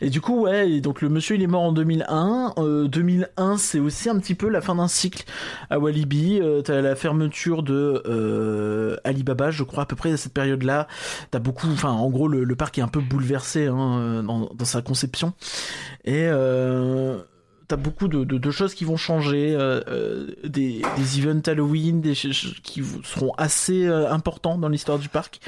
et 0.01 0.11
du 0.11 0.21
coup, 0.21 0.43
ouais, 0.43 0.81
donc 0.81 1.01
le 1.01 1.09
monsieur 1.09 1.37
il 1.37 1.43
est 1.43 1.47
mort 1.47 1.63
en 1.63 1.73
2001. 1.73 2.55
Euh, 2.59 2.89
2001, 2.89 3.57
c'est 3.57 3.79
aussi 3.79 4.09
un 4.09 4.19
petit 4.19 4.35
peu 4.35 4.49
la 4.49 4.61
fin 4.61 4.75
d'un 4.75 4.89
cycle 4.89 5.25
à 5.71 5.79
Walibi. 5.79 6.41
Euh, 6.41 6.63
T'as 6.63 6.81
la 6.81 6.95
fermeture 6.95 7.63
de 7.63 8.03
euh, 8.07 8.97
Alibaba, 9.05 9.51
je 9.51 9.63
crois, 9.63 9.85
à 9.85 9.87
peu 9.87 9.97
près 9.97 10.13
à 10.13 10.17
cette 10.17 10.33
période-là. 10.33 10.87
T'as 11.31 11.39
beaucoup, 11.39 11.69
enfin, 11.69 11.91
en 11.91 12.11
gros, 12.11 12.29
le, 12.29 12.57
parc 12.57 12.79
est 12.79 12.83
un 12.83 12.89
peu 12.89 13.01
bouleversé 13.01 13.67
hein, 13.67 13.99
euh, 13.99 14.23
dans, 14.23 14.65
sa 14.65 14.83
conception. 14.83 15.33
Et 16.05 16.27
euh, 16.29 17.19
t'as 17.73 17.77
beaucoup 17.77 18.07
de, 18.07 18.51
choses 18.51 18.75
qui 18.75 18.85
vont 18.85 18.99
changer, 18.99 19.55
euh, 19.55 19.81
euh, 19.89 20.27
des, 20.45 20.83
des 20.99 21.19
events 21.19 21.41
Halloween, 21.47 22.03
des 22.03 22.13
qui 22.13 22.83
seront 23.03 23.33
assez 23.39 23.87
euh, 23.87 24.11
importants 24.11 24.59
dans 24.59 24.69
l'histoire 24.69 24.99
du 24.99 25.09
parc, 25.09 25.41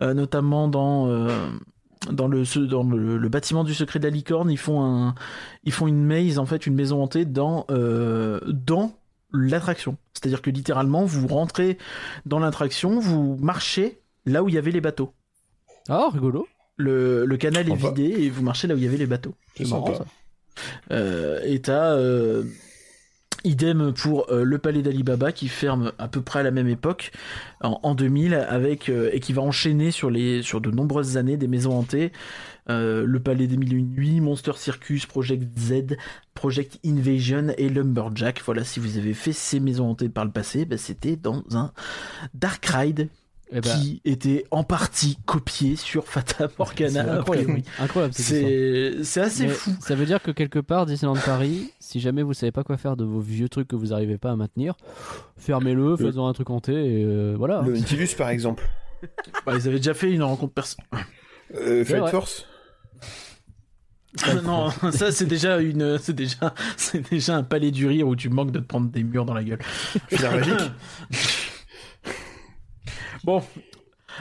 euh, 0.00 0.14
notamment 0.14 0.68
dans 0.68 1.08
euh, 1.08 1.28
dans 2.10 2.26
le 2.28 2.44
ce- 2.44 2.58
dans 2.58 2.82
le, 2.84 3.16
le 3.18 3.28
bâtiment 3.28 3.64
du 3.64 3.74
secret 3.74 3.98
de 3.98 4.04
la 4.04 4.10
licorne, 4.10 4.50
ils 4.50 4.58
font 4.58 4.82
un 4.84 5.14
ils 5.64 5.72
font 5.72 5.86
une 5.86 6.04
maze 6.04 6.38
en 6.38 6.46
fait, 6.46 6.66
une 6.66 6.74
maison 6.74 7.02
hantée 7.02 7.24
dans 7.24 7.66
euh, 7.70 8.40
dans 8.46 8.92
l'attraction. 9.32 9.96
C'est-à-dire 10.14 10.42
que 10.42 10.50
littéralement 10.50 11.04
vous 11.04 11.26
rentrez 11.26 11.78
dans 12.26 12.38
l'attraction, 12.38 12.98
vous 13.00 13.36
marchez 13.40 14.00
là 14.26 14.42
où 14.42 14.48
il 14.48 14.54
y 14.54 14.58
avait 14.58 14.70
les 14.72 14.80
bateaux. 14.80 15.12
Oh, 15.88 16.10
rigolo. 16.12 16.46
Le, 16.76 17.24
le 17.26 17.36
canal 17.36 17.68
est 17.70 17.74
vidé 17.88 18.04
et 18.24 18.30
vous 18.30 18.42
marchez 18.42 18.66
là 18.66 18.74
où 18.74 18.78
il 18.78 18.84
y 18.84 18.86
avait 18.86 18.96
les 18.96 19.06
bateaux. 19.06 19.34
C'est 19.56 19.68
marrant, 19.68 19.94
ça. 19.94 20.04
Euh, 20.90 21.40
et 21.44 21.60
t'as 21.60 21.94
euh, 21.94 22.44
idem 23.44 23.92
pour 23.92 24.30
euh, 24.30 24.44
le 24.44 24.58
palais 24.58 24.82
d'Alibaba 24.82 25.32
qui 25.32 25.48
ferme 25.48 25.92
à 25.98 26.08
peu 26.08 26.20
près 26.20 26.40
à 26.40 26.42
la 26.42 26.50
même 26.50 26.68
époque 26.68 27.12
en, 27.62 27.78
en 27.82 27.94
2000 27.94 28.34
avec 28.34 28.88
euh, 28.88 29.10
et 29.12 29.20
qui 29.20 29.32
va 29.32 29.42
enchaîner 29.42 29.90
sur 29.90 30.10
les 30.10 30.42
sur 30.42 30.60
de 30.60 30.70
nombreuses 30.70 31.16
années 31.16 31.36
des 31.36 31.48
maisons 31.48 31.78
hantées. 31.78 32.12
Euh, 32.70 33.04
le 33.04 33.20
palais 33.20 33.48
des 33.48 33.56
mille 33.56 33.72
et 33.72 33.76
une 33.76 33.90
nuits, 33.92 34.20
Monster 34.20 34.52
Circus, 34.56 35.06
Project 35.06 35.58
Z, 35.58 35.96
Project 36.34 36.78
Invasion 36.86 37.48
et 37.58 37.68
Lumberjack. 37.68 38.40
Voilà, 38.44 38.62
si 38.62 38.78
vous 38.78 38.98
avez 38.98 39.14
fait 39.14 39.32
ces 39.32 39.58
maisons 39.58 39.90
hantées 39.90 40.08
par 40.08 40.24
le 40.24 40.30
passé, 40.30 40.64
bah, 40.64 40.78
c'était 40.78 41.16
dans 41.16 41.42
un 41.52 41.72
Dark 42.34 42.64
Ride 42.66 43.08
Eh 43.54 43.60
ben, 43.60 43.78
qui 43.78 44.00
était 44.04 44.44
en 44.50 44.64
partie 44.64 45.18
copié 45.26 45.76
sur 45.76 46.06
Fata 46.06 46.48
c'est 46.48 46.58
Morgana. 46.58 47.00
a 47.00 47.18
incroyable. 47.18 47.62
Incroyable. 47.78 48.14
C'est 48.14 49.04
c'est 49.04 49.20
assez 49.20 49.46
Mais 49.46 49.52
fou. 49.52 49.72
Ça 49.80 49.94
veut 49.94 50.06
dire 50.06 50.22
que 50.22 50.30
quelque 50.30 50.58
part, 50.58 50.86
Disneyland 50.86 51.16
Paris, 51.16 51.70
si 51.78 52.00
jamais 52.00 52.22
vous 52.22 52.32
savez 52.32 52.52
pas 52.52 52.64
quoi 52.64 52.78
faire 52.78 52.96
de 52.96 53.04
vos 53.04 53.20
vieux 53.20 53.50
trucs 53.50 53.68
que 53.68 53.76
vous 53.76 53.88
n'arrivez 53.88 54.16
pas 54.16 54.30
à 54.30 54.36
maintenir, 54.36 54.74
fermez-le, 55.36 55.96
faites-en 55.96 56.26
un 56.26 56.32
truc 56.32 56.48
hanté 56.48 56.72
et 56.72 57.04
euh, 57.04 57.34
voilà. 57.36 57.62
Le 57.62 57.74
Nautilus, 57.74 58.14
par 58.16 58.30
exemple. 58.30 58.64
Bah, 59.44 59.54
ils 59.56 59.66
avaient 59.66 59.78
déjà 59.78 59.94
fait 59.94 60.12
une 60.12 60.22
rencontre 60.22 60.54
personnelle. 60.54 60.88
Euh, 61.56 61.84
Flight. 61.84 62.06
Force 62.06 62.46
non, 64.44 64.70
ça 64.92 65.10
c'est 65.10 65.24
déjà 65.26 65.58
une, 65.58 65.98
c'est 65.98 66.12
déjà, 66.12 66.54
c'est 66.76 67.10
déjà 67.10 67.36
un 67.36 67.42
palais 67.42 67.70
du 67.70 67.86
rire 67.86 68.06
où 68.06 68.14
tu 68.14 68.28
manques 68.28 68.52
de 68.52 68.58
te 68.58 68.64
prendre 68.64 68.90
des 68.90 69.02
murs 69.02 69.24
dans 69.24 69.34
la 69.34 69.42
gueule. 69.42 69.60
Filaire 70.08 70.32
magique 70.32 70.72
Bon, 73.24 73.42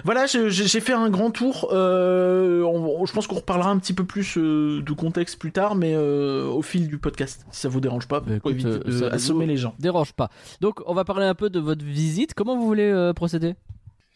voilà, 0.05 0.25
j'ai 0.25 0.79
fait 0.79 0.93
un 0.93 1.09
grand 1.09 1.31
tour. 1.31 1.69
Euh, 1.73 2.63
on- 2.63 3.05
je 3.05 3.11
pense 3.13 3.27
qu'on 3.27 3.35
reparlera 3.35 3.69
un 3.71 3.77
petit 3.79 3.93
peu 3.93 4.05
plus 4.05 4.37
euh, 4.37 4.81
de 4.81 4.91
contexte 4.93 5.37
plus 5.39 5.51
tard, 5.51 5.75
mais 5.75 5.93
euh, 5.95 6.45
au 6.47 6.61
fil 6.61 6.87
du 6.87 6.97
podcast, 6.97 7.45
si 7.51 7.61
ça 7.61 7.69
vous 7.69 7.81
dérange 7.81 8.07
pas, 8.07 8.19
Bah, 8.19 8.27
pour 8.41 8.51
écoute, 8.51 8.51
éviter 8.65 8.69
euh, 8.69 8.83
de 8.83 8.91
ça 8.91 9.07
assommer 9.07 9.45
les 9.45 9.57
gens. 9.57 9.73
Dérange 9.79 10.13
pas. 10.13 10.29
Donc, 10.61 10.81
on 10.85 10.93
va 10.93 11.03
parler 11.03 11.25
un 11.25 11.35
peu 11.35 11.49
de 11.49 11.59
votre 11.59 11.83
visite. 11.83 12.33
Comment 12.33 12.55
vous 12.57 12.65
voulez 12.65 13.11
procéder? 13.15 13.55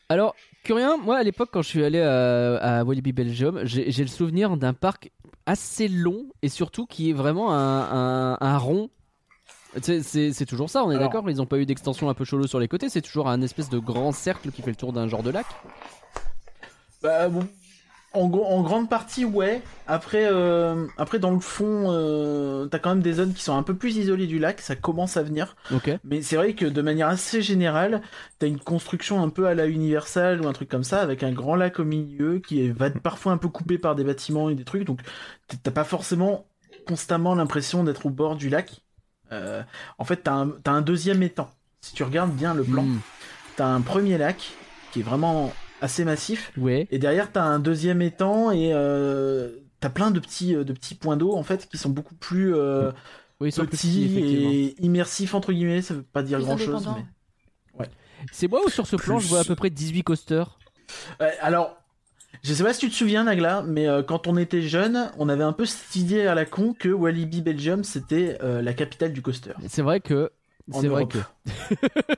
Alors, 0.08 0.36
Curien, 0.64 0.98
moi 0.98 1.18
à 1.18 1.24
l'époque, 1.24 1.50
quand 1.52 1.64
je 1.64 1.68
suis 1.68 1.84
allé 1.84 2.00
à, 2.00 2.58
à 2.58 2.84
Walibi 2.84 3.12
Belgium, 3.12 3.62
j'ai 3.64 3.92
j'ai 3.92 4.04
le 4.04 4.08
souvenir 4.10 4.56
d'un 4.56 4.74
parc 4.74 5.12
assez 5.48 5.88
long 5.88 6.26
et 6.44 6.50
surtout 6.50 6.86
qui 6.86 7.10
est 7.10 7.14
vraiment 7.14 7.52
un, 7.54 8.34
un- 8.34 8.38
un 8.40 8.58
rond. 8.60 8.90
C'est- 9.82 10.46
toujours 10.46 10.70
ça, 10.70 10.84
on 10.84 10.92
est 10.92 11.00
d'accord 11.00 11.30
Ils 11.30 11.38
n'ont 11.38 11.46
pas 11.46 11.58
eu 11.58 11.66
d'extension 11.66 12.10
un 12.10 12.14
peu 12.14 12.26
cholo 12.26 12.48
sur 12.48 12.60
les 12.60 12.68
côtés, 12.68 12.90
c'est 12.90 13.02
toujours 13.02 13.28
un 13.28 13.42
espèce 13.42 13.70
de 13.70 13.80
grand 13.80 14.12
cercle 14.12 14.52
qui 14.52 14.62
fait 14.62 14.72
le 14.72 14.76
tour 14.76 14.94
d'un 14.94 15.08
genre 15.08 15.24
de 15.24 15.32
lac. 15.32 15.46
Bah, 17.02 17.30
bon, 17.30 17.48
en, 18.16 18.62
grande 18.62 18.90
partie, 18.90 19.26
ouais. 19.26 19.62
Après, 19.88 20.26
euh, 20.26 20.88
après 20.98 21.20
dans 21.20 21.32
le 21.32 21.40
fond, 21.40 21.92
euh, 21.92 22.66
t'as 22.68 22.80
quand 22.80 22.90
même 22.90 23.02
des 23.02 23.14
zones 23.14 23.34
qui 23.34 23.44
sont 23.44 23.56
un 23.56 23.64
peu 23.64 23.76
plus 23.76 23.98
isolées 23.98 24.28
du 24.28 24.40
lac. 24.40 24.62
Ça 24.62 24.76
commence 24.76 25.18
à 25.18 25.24
venir. 25.24 25.56
Mais 26.04 26.22
c'est 26.22 26.36
vrai 26.36 26.54
que 26.54 26.66
de 26.66 26.82
manière 26.82 27.08
assez 27.08 27.42
générale, 27.42 28.02
t'as 28.40 28.48
une 28.48 28.60
construction 28.60 29.22
un 29.22 29.30
peu 29.30 29.48
à 29.48 29.54
la 29.54 29.68
Universal 29.68 30.42
ou 30.42 30.48
un 30.48 30.54
truc 30.54 30.70
comme 30.70 30.84
ça, 30.84 31.02
avec 31.02 31.24
un 31.24 31.32
grand 31.32 31.56
lac 31.56 31.80
au 31.80 31.84
milieu 31.84 32.40
qui 32.40 32.70
va 32.70 32.88
être 32.88 33.00
parfois 33.00 33.34
un 33.34 33.38
peu 33.38 33.50
coupé 33.50 33.78
par 33.78 33.96
des 33.96 34.04
bâtiments 34.04 34.50
et 34.50 34.56
des 34.56 34.66
trucs, 34.66 34.86
donc 34.86 35.02
t'as 35.64 35.72
pas 35.72 35.84
forcément 35.84 36.46
constamment 36.88 37.36
l'impression 37.36 37.84
d'être 37.84 38.06
au 38.06 38.10
bord 38.10 38.36
du 38.36 38.50
lac. 38.50 38.85
Euh, 39.32 39.64
en 39.98 40.04
fait, 40.06 40.18
t'as 40.24 40.34
un, 40.34 40.52
un 40.66 40.82
deuxième 40.82 41.24
étang. 41.24 41.50
Si 41.82 41.94
tu 41.94 42.04
regardes 42.04 42.32
bien 42.32 42.54
le 42.54 42.64
plan, 42.64 42.84
Hmm. 42.84 43.00
t'as 43.58 43.68
un 43.68 43.82
premier 43.82 44.18
lac 44.18 44.52
qui 44.92 45.00
est 45.02 45.04
vraiment 45.04 45.54
assez 45.82 46.06
massif. 46.06 46.52
Ouais. 46.58 46.88
Et 46.92 47.00
derrière, 47.00 47.32
t'as 47.32 47.44
un 47.44 47.60
deuxième 47.60 48.02
étang 48.02 48.52
et 48.52 48.72
euh, 48.74 49.52
t'as 49.80 49.90
plein 49.90 50.12
de 50.12 50.20
petits, 50.20 50.56
euh, 50.56 50.64
de 50.64 50.74
petits 50.74 50.96
points 50.96 51.18
d'eau 51.18 51.36
en 51.36 51.44
fait 51.44 51.68
qui 51.70 51.78
sont 51.78 51.90
beaucoup 51.90 52.16
plus 52.16 52.56
euh, 52.56 52.92
Oui, 53.40 53.50
ils 53.50 53.52
sont 53.52 53.66
petits 53.66 54.18
et 54.18 54.84
immersifs 54.84 55.36
entre 55.36 55.52
guillemets. 55.54 55.82
Ça 55.82 55.94
veut 55.94 56.02
pas 56.04 56.24
dire 56.24 56.38
Plus 56.38 56.46
grand 56.46 56.58
chose. 56.58 56.90
Mais... 57.78 57.86
C'est 58.32 58.48
moi 58.48 58.62
ou 58.66 58.70
sur 58.70 58.88
ce 58.88 58.96
plan, 58.96 59.20
je 59.20 59.28
vois 59.28 59.42
à 59.42 59.44
peu 59.44 59.56
près 59.56 59.70
18 59.70 60.02
coasters? 60.04 60.58
Alors, 61.42 61.78
je 62.46 62.54
sais 62.54 62.64
pas 62.64 62.74
si 62.74 62.80
tu 62.82 62.90
te 62.90 62.96
souviens, 62.96 63.24
Nagla, 63.26 63.64
mais 63.66 63.88
euh, 63.88 64.04
quand 64.04 64.28
on 64.28 64.38
était 64.38 64.62
jeune, 64.62 65.10
on 65.18 65.30
avait 65.30 65.44
un 65.44 65.54
peu 65.54 65.66
cette 65.66 65.96
idée 65.96 66.28
à 66.28 66.36
la 66.36 66.46
con 66.46 66.74
que 66.78 66.90
Walibi 66.90 67.42
Belgium 67.42 67.84
c'était 67.84 68.38
euh, 68.44 68.62
la 68.62 68.74
capitale 68.74 69.14
du 69.14 69.22
coaster. 69.22 69.54
C'est 69.68 69.82
vrai 69.82 70.00
que. 70.00 70.32
En 70.72 70.82
C'est 70.82 70.88
vrai 70.88 71.04
Europe. 71.04 71.14
que. 71.14 71.96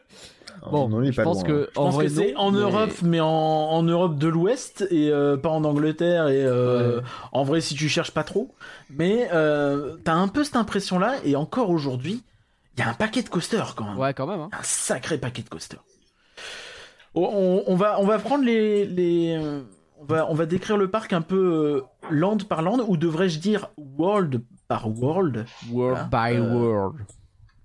Bon, 0.71 0.89
on 0.91 0.97
en 0.97 1.03
est 1.03 1.11
je 1.13 1.15
pas 1.15 1.23
pense 1.23 1.37
loin, 1.37 1.47
que. 1.47 1.63
hein. 1.63 1.67
Je 1.75 1.79
en 1.79 1.83
pense 1.85 1.93
vrai, 1.95 2.05
que 2.05 2.11
c'est 2.11 2.33
non, 2.33 2.39
en 2.39 2.51
mais- 2.51 2.59
Europe, 2.59 2.91
mais 3.03 3.19
en, 3.21 3.27
en 3.27 3.83
Europe 3.83 4.17
de 4.17 4.27
l'Ouest 4.27 4.85
et 4.91 5.09
euh, 5.11 5.37
pas 5.37 5.47
en 5.49 5.63
Angleterre. 5.63 6.27
Et 6.27 6.43
euh, 6.43 6.97
Ouais. 6.97 7.03
en 7.31 7.43
vrai, 7.43 7.61
si 7.61 7.73
tu 7.75 7.87
cherches 7.87 8.11
pas 8.11 8.23
trop, 8.25 8.53
mais 8.89 9.29
euh, 9.31 9.95
t'as 10.03 10.13
un 10.15 10.27
peu 10.27 10.43
cette 10.43 10.57
impression-là. 10.57 11.15
Et 11.23 11.37
encore 11.37 11.69
aujourd'hui, 11.69 12.21
il 12.75 12.81
y 12.81 12.83
a 12.83 12.89
un 12.89 12.93
paquet 12.93 13.21
de 13.21 13.29
coasters 13.29 13.75
quand 13.75 13.85
même. 13.85 13.97
Ouais, 13.97 14.13
quand 14.13 14.27
même. 14.27 14.41
Hein. 14.41 14.49
Un 14.51 14.63
sacré 14.63 15.17
paquet 15.17 15.41
de 15.41 15.47
coasters. 15.47 15.83
On, 17.15 17.63
on 17.65 17.75
va, 17.75 18.01
on 18.01 18.05
va 18.05 18.19
prendre 18.19 18.43
les, 18.43 18.85
les 18.85 19.37
euh, 19.41 19.61
on 19.99 20.05
va, 20.05 20.29
on 20.29 20.33
va 20.33 20.45
décrire 20.45 20.77
le 20.77 20.89
parc 20.89 21.13
un 21.13 21.21
peu 21.21 21.81
euh, 21.81 21.81
land 22.11 22.37
par 22.47 22.61
land, 22.61 22.79
ou 22.87 22.97
devrais-je 22.97 23.39
dire 23.39 23.69
world 23.77 24.41
par 24.67 24.87
world, 24.89 25.45
World 25.71 26.09
by 26.09 26.35
euh, 26.35 26.53
World. 26.53 26.97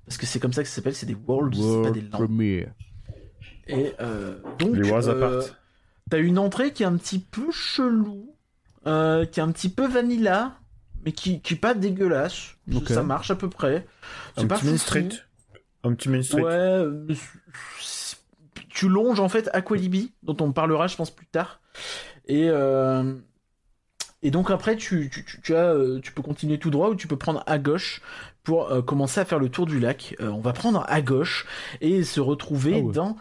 parce 0.07 0.16
que 0.16 0.27
c'est 0.27 0.40
comme 0.40 0.53
ça 0.53 0.62
que 0.62 0.68
ça 0.68 0.77
s'appelle, 0.77 0.95
c'est 0.95 1.07
des 1.07 1.16
worlds, 1.27 1.57
c'est 1.57 1.62
pas 1.62 1.68
World 1.68 1.95
des 1.95 2.01
lands. 2.03 2.18
Premiere. 2.18 2.73
Et 3.68 3.95
euh, 4.01 4.38
donc, 4.59 4.77
euh, 4.77 5.42
t'as 6.11 6.18
une 6.18 6.38
entrée 6.38 6.73
qui 6.73 6.83
est 6.83 6.87
un 6.87 6.97
petit 6.97 7.18
peu 7.18 7.51
chelou, 7.51 8.35
euh, 8.87 9.25
qui 9.25 9.40
est 9.40 9.42
un 9.42 9.53
petit 9.53 9.68
peu 9.68 9.87
vanilla, 9.87 10.59
mais 11.05 11.12
qui, 11.12 11.40
qui 11.40 11.55
est 11.55 11.59
pas 11.59 11.75
dégueulasse. 11.75 12.57
Ok. 12.75 12.88
Ça 12.88 13.03
marche 13.03 13.31
à 13.31 13.37
peu 13.37 13.49
près. 13.49 13.87
C'est 14.37 14.45
Un 14.45 14.47
pas 14.47 14.59
petit 14.59 14.66
Main. 14.66 14.77
Street. 14.77 15.09
Un 15.85 15.95
petit 15.95 16.09
Main 16.09 16.23
Street. 16.23 16.42
Ouais, 16.42 16.87
tu 18.68 18.88
longes 18.88 19.21
en 19.21 19.29
fait 19.29 19.49
Aqualibi, 19.53 20.12
dont 20.23 20.37
on 20.40 20.53
parlera, 20.53 20.87
je 20.87 20.97
pense, 20.97 21.11
plus 21.11 21.27
tard. 21.27 21.61
Et, 22.33 22.49
euh, 22.49 23.14
et 24.23 24.31
donc 24.31 24.51
après, 24.51 24.77
tu, 24.77 25.11
tu, 25.12 25.25
tu, 25.25 25.40
tu 25.42 25.55
as, 25.55 25.75
euh, 25.75 26.01
tu 26.01 26.12
peux 26.12 26.23
continuer 26.23 26.59
tout 26.59 26.71
droit 26.71 26.88
ou 26.88 26.95
tu 26.95 27.07
peux 27.07 27.18
prendre 27.18 27.42
à 27.47 27.59
gauche 27.59 28.01
pour 28.42 28.71
euh, 28.71 28.81
commencer 28.81 29.21
à 29.21 29.25
faire 29.25 29.38
le 29.38 29.49
tour 29.51 29.66
du 29.66 29.79
lac. 29.81 30.16
Euh, 30.21 30.29
on 30.29 30.40
va 30.40 30.53
prendre 30.53 30.85
à 30.88 31.03
gauche 31.03 31.47
et 31.81 32.05
se 32.05 32.21
retrouver 32.21 32.77
Ah 32.77 32.87
ouais. 32.87 32.92
dans 32.95 33.16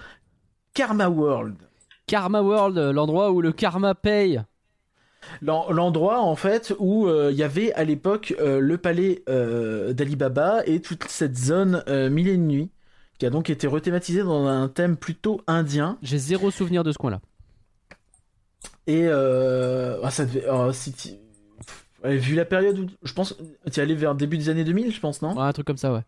Karma 0.73 1.09
World. 1.09 1.55
Karma 2.07 2.41
World, 2.41 2.77
l'endroit 2.77 3.31
où 3.31 3.41
le 3.41 3.51
karma 3.51 3.95
paye. 3.95 4.41
L'en- 5.41 5.69
L'endroit 5.71 6.19
en 6.21 6.35
fait 6.35 6.73
où 6.79 7.07
euh, 7.07 7.29
il 7.31 7.37
y 7.37 7.43
avait 7.43 7.73
à 7.73 7.83
l'époque 7.83 8.33
euh, 8.39 8.59
le 8.59 8.77
palais 8.77 9.23
euh, 9.29 9.93
d'Alibaba 9.93 10.61
et 10.65 10.81
toute 10.81 11.03
cette 11.09 11.37
zone 11.37 11.83
euh, 11.87 12.09
mille 12.09 12.27
et 12.27 12.33
une 12.33 12.47
nuits 12.47 12.71
qui 13.19 13.25
a 13.25 13.29
donc 13.29 13.49
été 13.51 13.67
rethématisée 13.67 14.23
dans 14.23 14.47
un 14.47 14.67
thème 14.67 14.97
plutôt 14.97 15.41
indien 15.45 15.97
J'ai 16.01 16.17
zéro 16.17 16.49
souvenir 16.49 16.83
de 16.83 16.91
ce 16.91 16.97
coin-là. 16.97 17.21
Et 18.87 19.03
euh, 19.05 19.99
ah, 20.03 20.11
ça 20.11 20.25
devait 20.25 20.45
oh, 20.49 20.71
si 20.73 21.19
ouais, 22.03 22.17
vu 22.17 22.35
la 22.35 22.45
période 22.45 22.79
où 22.79 22.87
je 23.03 23.13
pense 23.13 23.35
tu 23.71 23.79
es 23.79 23.83
allé 23.83 23.95
vers 23.95 24.15
début 24.15 24.37
des 24.37 24.49
années 24.49 24.63
2000 24.63 24.93
je 24.93 24.99
pense 24.99 25.21
non? 25.21 25.35
Ouais, 25.35 25.43
un 25.43 25.53
truc 25.53 25.67
comme 25.67 25.77
ça, 25.77 25.93
ouais. 25.93 26.01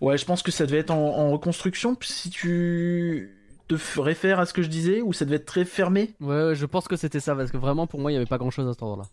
ouais 0.00 0.18
je 0.18 0.24
pense 0.24 0.42
que 0.42 0.50
ça 0.50 0.66
devait 0.66 0.78
être 0.78 0.90
en, 0.90 1.16
en 1.16 1.30
reconstruction 1.30 1.96
si 2.00 2.30
tu 2.30 3.36
te 3.76 4.00
réfères 4.00 4.40
à 4.40 4.46
ce 4.46 4.52
que 4.52 4.62
je 4.62 4.68
disais 4.68 5.00
ou 5.00 5.12
ça 5.12 5.24
devait 5.24 5.36
être 5.36 5.46
très 5.46 5.64
fermé? 5.64 6.14
Ouais, 6.20 6.44
ouais, 6.46 6.54
je 6.54 6.66
pense 6.66 6.88
que 6.88 6.96
c'était 6.96 7.20
ça, 7.20 7.34
parce 7.34 7.50
que 7.50 7.56
vraiment, 7.56 7.86
pour 7.86 8.00
moi, 8.00 8.10
il 8.10 8.14
n'y 8.14 8.16
avait 8.16 8.26
pas 8.26 8.38
grand-chose 8.38 8.66
à 8.66 8.72
cet 8.72 8.82
endroit-là. 8.82 9.08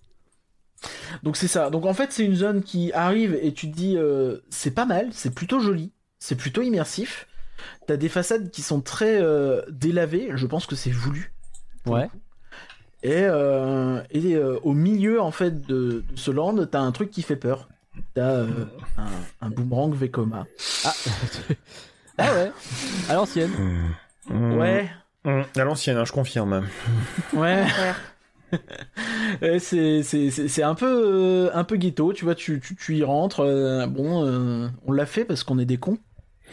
Donc 1.23 1.37
c'est 1.37 1.47
ça. 1.47 1.69
Donc 1.69 1.85
en 1.85 1.93
fait 1.93 2.11
c'est 2.11 2.23
une 2.23 2.35
zone 2.35 2.61
qui 2.61 2.91
arrive 2.93 3.37
et 3.41 3.51
tu 3.51 3.71
te 3.71 3.75
dis 3.75 3.97
euh, 3.97 4.37
c'est 4.49 4.71
pas 4.71 4.85
mal, 4.85 5.09
c'est 5.11 5.33
plutôt 5.33 5.59
joli, 5.59 5.91
c'est 6.19 6.35
plutôt 6.35 6.61
immersif. 6.61 7.27
T'as 7.87 7.97
des 7.97 8.09
façades 8.09 8.51
qui 8.51 8.61
sont 8.61 8.81
très 8.81 9.19
euh, 9.19 9.63
délavées, 9.71 10.29
je 10.35 10.45
pense 10.45 10.67
que 10.67 10.75
c'est 10.75 10.91
voulu. 10.91 11.33
Ouais. 11.87 12.07
coup. 12.09 12.17
Et, 13.03 13.11
euh, 13.23 14.01
et 14.11 14.35
euh, 14.35 14.57
au 14.63 14.73
milieu 14.73 15.21
en 15.21 15.31
fait 15.31 15.65
de, 15.67 16.03
de 16.09 16.15
ce 16.15 16.31
land, 16.31 16.55
t'as 16.65 16.79
un 16.79 16.91
truc 16.91 17.11
qui 17.11 17.21
fait 17.21 17.35
peur. 17.35 17.69
T'as 18.13 18.21
euh, 18.31 18.47
un, 18.97 19.07
un 19.47 19.49
boomerang 19.49 19.93
Vekoma. 19.93 20.45
Ah, 20.85 20.93
ah 22.17 22.33
ouais, 22.33 22.51
à 23.09 23.13
l'ancienne. 23.15 23.51
Mmh. 24.29 24.57
Ouais, 24.57 24.89
Mmh. 25.25 25.41
À 25.57 25.63
l'ancienne, 25.65 25.97
hein, 25.97 26.05
je 26.05 26.11
confirme. 26.13 26.65
ouais. 27.33 27.65
C'est 29.59 30.01
c'est 30.01 30.31
c'est 30.31 30.47
c'est 30.47 30.63
un 30.63 30.73
peu 30.73 30.85
euh, 30.87 31.49
un 31.53 31.65
peu 31.65 31.75
ghetto, 31.75 32.13
tu 32.13 32.23
vois. 32.23 32.33
Tu 32.35 32.61
tu, 32.61 32.75
tu 32.77 32.95
y 32.95 33.03
rentres. 33.03 33.41
euh, 33.41 33.87
bon, 33.87 34.25
euh, 34.25 34.69
on 34.85 34.93
l'a 34.93 35.05
fait 35.05 35.25
parce 35.25 35.43
qu'on 35.43 35.59
est 35.59 35.65
des 35.65 35.77
cons. 35.77 35.97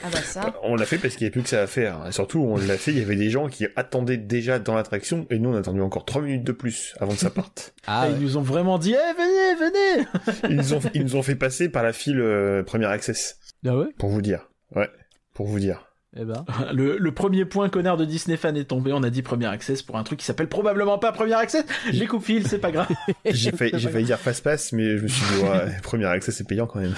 Ah 0.03 0.09
bah 0.13 0.19
ça. 0.23 0.55
On 0.63 0.75
l'a 0.77 0.85
fait 0.87 0.99
parce 0.99 1.15
qu'il 1.15 1.23
n'y 1.25 1.27
avait 1.27 1.33
plus 1.33 1.43
que 1.43 1.49
ça 1.49 1.63
à 1.63 1.67
faire. 1.67 2.07
Et 2.09 2.13
surtout, 2.13 2.41
on 2.41 2.57
l'a 2.57 2.77
fait, 2.77 2.91
il 2.91 2.99
y 2.99 3.03
avait 3.03 3.17
des 3.17 3.31
gens 3.31 3.49
qui 3.49 3.67
attendaient 3.77 4.17
déjà 4.17 4.59
dans 4.59 4.75
l'attraction, 4.75 5.27
et 5.31 5.39
nous, 5.39 5.51
on 5.51 5.55
a 5.55 5.59
attendu 5.61 5.81
encore 5.81 6.05
3 6.05 6.23
minutes 6.23 6.45
de 6.45 6.53
plus 6.53 6.95
avant 7.01 7.13
que 7.13 7.19
ça 7.19 7.31
parte. 7.31 7.75
Ah, 7.87 8.07
ouais. 8.09 8.15
Ils 8.17 8.23
nous 8.23 8.37
ont 8.39 8.43
vraiment 8.43 8.79
dit, 8.79 8.95
eh, 8.95 9.13
venez, 9.15 9.55
venez 9.55 10.07
Ils 10.51 10.57
nous 10.57 10.73
ont, 10.75 10.81
ils 10.95 11.03
nous 11.03 11.17
ont 11.17 11.23
fait 11.23 11.35
passer 11.37 11.69
par 11.69 11.83
la 11.83 11.93
file 11.93 12.19
euh, 12.19 12.63
première 12.63 12.89
access, 12.91 13.39
Ah 13.67 13.77
ouais? 13.77 13.89
Pour 13.99 14.09
vous 14.09 14.23
dire. 14.23 14.49
Ouais, 14.75 14.89
pour 15.35 15.47
vous 15.47 15.59
dire. 15.61 15.87
Eh 16.17 16.25
ben. 16.25 16.45
le, 16.73 16.97
le 16.97 17.13
premier 17.13 17.45
point 17.45 17.69
connard 17.69 17.97
de 17.97 18.05
Disney 18.05 18.37
fan 18.37 18.57
est 18.57 18.65
tombé, 18.65 18.93
on 18.93 19.03
a 19.03 19.11
dit 19.11 19.21
Premier 19.21 19.47
Access 19.47 19.83
pour 19.83 19.97
un 19.99 20.03
truc 20.05 20.21
qui 20.21 20.25
s'appelle 20.25 20.49
probablement 20.49 20.97
pas 20.99 21.11
Premier 21.13 21.35
Access. 21.35 21.65
Les 21.93 22.07
coups 22.07 22.25
fil, 22.25 22.47
c'est 22.47 22.59
pas 22.61 22.71
grave. 22.71 22.87
J'ai 23.27 23.51
failli, 23.51 23.73
j'ai 23.75 23.89
failli 23.91 24.05
dire 24.07 24.19
fast 24.19 24.43
pass, 24.45 24.73
mais 24.73 24.97
je 24.97 25.03
me 25.03 25.09
suis 25.09 25.25
dit, 25.35 25.43
ouais, 25.43 25.77
première 25.83 26.11
access, 26.11 26.37
c'est 26.37 26.47
payant 26.47 26.67
quand 26.67 26.79
même. 26.81 26.95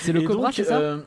C'est 0.00 0.12
le 0.12 0.20
Et 0.20 0.24
Cobra, 0.24 0.46
donc, 0.46 0.54
c'est 0.54 0.64
ça? 0.64 0.78
euh, 0.78 1.00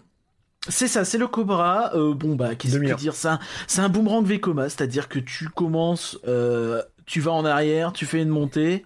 C'est 0.70 0.88
ça, 0.88 1.06
c'est 1.06 1.18
le 1.18 1.28
Cobra. 1.28 1.96
Euh, 1.96 2.14
bon 2.14 2.36
bah, 2.36 2.56
qu'est-ce 2.56 2.78
que 2.78 2.94
dire? 2.96 3.14
Ça 3.16 3.40
C'est 3.68 3.82
un 3.82 3.90
boomerang 3.90 4.24
Vekoma, 4.26 4.70
c'est-à-dire 4.70 5.10
que 5.10 5.20
tu 5.20 5.50
commences, 5.50 6.20
euh, 6.28 6.82
tu 7.06 7.20
vas 7.20 7.32
en 7.32 7.46
arrière, 7.46 7.94
tu 7.94 8.06
fais 8.06 8.22
une 8.22 8.30
montée, 8.30 8.86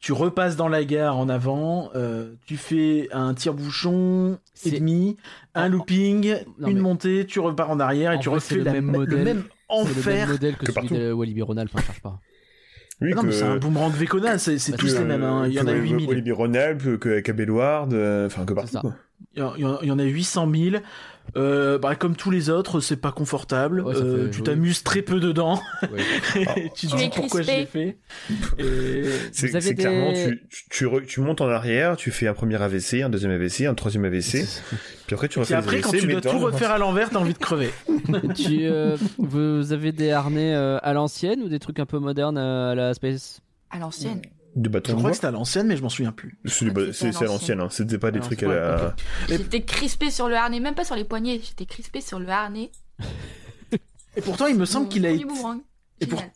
tu 0.00 0.12
repasses 0.12 0.56
dans 0.56 0.66
la 0.68 0.84
gare 0.84 1.16
en 1.16 1.28
avant, 1.28 1.90
euh, 1.94 2.32
tu 2.44 2.56
fais 2.56 3.08
un 3.12 3.34
tire-bouchon 3.34 4.38
et 4.66 4.70
demi, 4.72 5.16
un 5.54 5.68
looping, 5.68 6.34
Non, 6.58 6.68
une 6.68 6.76
mais- 6.76 6.82
montée, 6.82 7.24
tu 7.26 7.38
repars 7.38 7.70
en 7.70 7.78
arrière 7.78 8.12
et 8.12 8.16
En 8.16 8.20
tu 8.20 8.28
vrai, 8.28 8.36
refais 8.38 8.56
le 8.56 8.64
la 8.64 8.72
même 8.72 8.86
modèle. 8.86 9.18
le 9.18 9.24
même 9.24 9.42
C'est 9.70 9.76
le 9.78 9.84
même 9.84 9.88
enfer. 9.98 10.28
modèle 10.28 10.54
que, 10.56 10.64
que 10.66 10.72
celui 10.72 10.88
partout. 10.88 10.94
de 11.00 11.12
Walibi 11.12 11.42
Ronald, 11.42 11.70
enfin, 11.72 11.84
cherche 11.86 12.02
pas. 12.02 12.18
Oui, 13.00 13.14
non, 13.14 13.22
que, 13.22 13.26
mais 13.28 13.32
c'est 13.32 13.44
un 13.44 13.56
boomerang 13.56 13.92
Vekona, 13.92 14.38
c'est 14.38 14.58
c'est 14.58 14.72
Bah, 14.72 14.78
tous 14.78 14.94
les 14.94 15.04
mêmes. 15.04 15.22
hein. 15.24 15.44
Il 15.46 15.52
y 15.54 15.60
en 15.60 15.66
a 15.66 15.72
que 15.72 15.78
8000. 15.78 16.08
Olivier 16.10 16.32
Ronald, 16.32 16.98
que 16.98 17.20
Cabellward, 17.20 17.92
enfin, 18.26 18.44
que 18.44 18.52
partout, 18.52 18.92
il 19.36 19.40
y 19.40 19.90
en 19.90 19.98
a 19.98 20.02
800 20.04 20.48
000. 20.52 20.76
Euh, 21.34 21.78
bah, 21.78 21.94
comme 21.94 22.14
tous 22.14 22.30
les 22.30 22.50
autres, 22.50 22.80
c'est 22.80 22.96
pas 22.96 23.10
confortable. 23.10 23.80
Ouais, 23.80 23.94
Euh, 23.96 24.28
tu 24.30 24.42
t'amuses 24.42 24.82
très 24.82 25.00
peu 25.00 25.18
dedans. 25.18 25.60
Ouais. 25.82 26.70
tu 26.74 26.86
te 26.88 26.96
dis 26.96 27.08
pourquoi 27.08 27.40
je 27.42 27.46
l'ai 27.50 27.66
fait. 27.66 27.96
Et... 28.58 29.02
C'est 29.32 29.74
clairement, 29.74 30.12
tu, 30.12 30.42
tu, 30.50 30.64
tu, 30.68 30.86
re- 30.86 31.06
tu 31.06 31.20
montes 31.20 31.40
en 31.40 31.48
arrière, 31.48 31.96
tu 31.96 32.10
fais 32.10 32.28
un 32.28 32.34
premier 32.34 32.60
AVC, 32.60 33.02
un 33.02 33.08
deuxième 33.08 33.30
AVC, 33.32 33.62
un 33.62 33.74
troisième 33.74 34.04
AVC, 34.04 34.44
puis 35.06 35.14
après 35.14 35.28
tu 35.28 35.38
Et 35.38 35.42
refais 35.42 35.54
après, 35.54 35.76
les 35.76 35.82
quand 35.82 35.92
tu 35.92 36.06
dois 36.06 36.20
tout 36.20 36.38
refaire 36.38 36.70
à 36.70 36.78
l'envers, 36.78 37.08
t'as 37.10 37.18
envie 37.18 37.32
de 37.34 37.38
crever. 37.38 37.70
tu, 38.34 38.66
euh, 38.66 38.96
vous 39.16 39.72
avez 39.72 39.92
des 39.92 40.10
harnais 40.10 40.54
euh, 40.54 40.78
à 40.82 40.92
l'ancienne 40.92 41.40
ou 41.42 41.48
des 41.48 41.58
trucs 41.60 41.78
un 41.78 41.86
peu 41.86 41.98
modernes 41.98 42.36
euh, 42.38 42.72
à 42.72 42.74
la 42.74 42.94
Space? 42.94 43.40
À 43.70 43.78
l'ancienne. 43.78 44.20
Du 44.54 44.68
Je 44.68 44.72
bâton 44.72 44.92
crois 44.92 45.02
bois. 45.02 45.10
que 45.10 45.16
c'était 45.16 45.26
à 45.28 45.30
l'ancienne, 45.30 45.66
mais 45.66 45.76
je 45.76 45.82
m'en 45.82 45.88
souviens 45.88 46.12
plus. 46.12 46.38
C'est 46.44 46.64
du 46.66 46.70
Ah, 46.70 46.74
ba- 46.74 46.80
c'était 46.80 46.90
à 46.90 47.12
c'est 47.12 47.18
c'est 47.18 47.24
à 47.24 47.28
l'ancienne, 47.28 47.60
hein. 47.60 47.68
c'était 47.70 47.98
pas 47.98 48.10
des 48.10 48.18
Alors, 48.18 48.26
trucs 48.28 48.42
à 48.42 48.48
la... 48.48 48.94
J'étais 49.28 49.62
crispé 49.62 50.10
sur 50.10 50.28
le 50.28 50.34
harnais, 50.36 50.60
même 50.60 50.74
pas 50.74 50.84
sur 50.84 50.94
les 50.96 51.04
poignets. 51.04 51.40
J'étais 51.42 51.64
crispé 51.66 52.00
sur 52.00 52.18
le 52.18 52.28
harnais. 52.28 52.70
Et 54.16 54.20
pourtant, 54.20 54.46
il 54.46 54.56
me 54.58 54.64
semble 54.66 54.88
qu'il 54.88 55.06
a 55.06 55.10
été. 55.10 55.24
boomerang. 55.24 55.60
Et 56.00 56.06
pour- 56.06 56.18
Génial. 56.18 56.32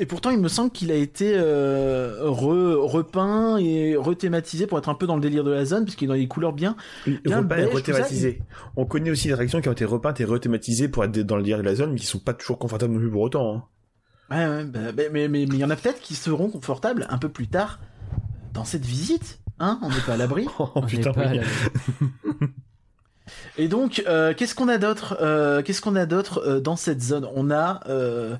Et 0.00 0.06
pourtant, 0.06 0.30
il 0.30 0.38
me 0.40 0.48
semble 0.48 0.72
qu'il 0.72 0.90
a 0.90 0.96
été 0.96 1.34
euh, 1.36 2.24
re- 2.24 2.74
repeint 2.74 3.58
et 3.58 3.94
rethématisé 3.94 4.66
pour 4.66 4.76
être 4.78 4.88
un 4.88 4.94
peu 4.94 5.06
dans 5.06 5.14
le 5.14 5.20
délire 5.20 5.44
de 5.44 5.52
la 5.52 5.64
zone, 5.64 5.84
puisqu'il 5.84 6.06
est 6.06 6.08
dans 6.08 6.14
des 6.14 6.26
couleurs 6.26 6.52
bien. 6.52 6.74
Bien 7.06 7.38
repeint 7.38 7.56
et 7.58 7.60
beige, 7.60 7.68
tout 7.70 7.76
rethématisé. 7.76 8.42
On 8.76 8.86
connaît 8.86 9.10
aussi 9.10 9.28
des 9.28 9.34
attractions 9.34 9.60
qui 9.60 9.68
ont 9.68 9.72
été 9.72 9.84
repeintes 9.84 10.20
et 10.20 10.24
rethématisées 10.24 10.88
pour 10.88 11.04
être 11.04 11.16
dans 11.20 11.36
le 11.36 11.42
lire 11.44 11.58
de 11.58 11.62
la 11.62 11.76
zone, 11.76 11.92
mais 11.92 11.98
qui 12.00 12.06
sont 12.06 12.18
pas 12.18 12.34
toujours 12.34 12.58
confortables 12.58 12.92
non 12.92 12.98
plus 12.98 13.10
pour 13.10 13.20
autant. 13.22 13.54
hein. 13.56 13.64
Ouais, 14.30 14.46
ouais, 14.46 14.64
bah, 14.64 14.92
bah, 14.92 15.02
mais 15.12 15.28
mais 15.28 15.46
mais 15.46 15.56
il 15.56 15.56
y 15.58 15.64
en 15.64 15.70
a 15.70 15.76
peut-être 15.76 16.00
qui 16.00 16.14
seront 16.14 16.50
confortables 16.50 17.06
un 17.08 17.18
peu 17.18 17.28
plus 17.28 17.46
tard 17.48 17.78
dans 18.52 18.64
cette 18.64 18.84
visite. 18.84 19.38
Hein, 19.60 19.78
on 19.82 19.88
n'est 19.88 20.00
pas 20.06 20.14
à 20.14 20.16
l'abri. 20.16 20.46
Oh 20.58 20.70
On 20.74 20.82
est 20.86 20.90
putain, 20.90 21.12
pas 21.12 21.22
à 21.22 21.30
oui. 21.32 21.38
la- 21.40 22.46
Et 23.58 23.68
donc, 23.68 24.02
euh, 24.06 24.32
qu'est-ce 24.34 24.54
qu'on 24.54 24.68
a 24.68 24.78
d'autre 24.78 25.18
euh, 25.20 25.62
Qu'est-ce 25.62 25.80
qu'on 25.82 25.96
a 25.96 26.06
d'autre 26.06 26.42
euh, 26.46 26.60
dans 26.60 26.76
cette 26.76 27.02
zone? 27.02 27.28
On 27.34 27.50
a 27.50 27.80
euh, 27.88 28.36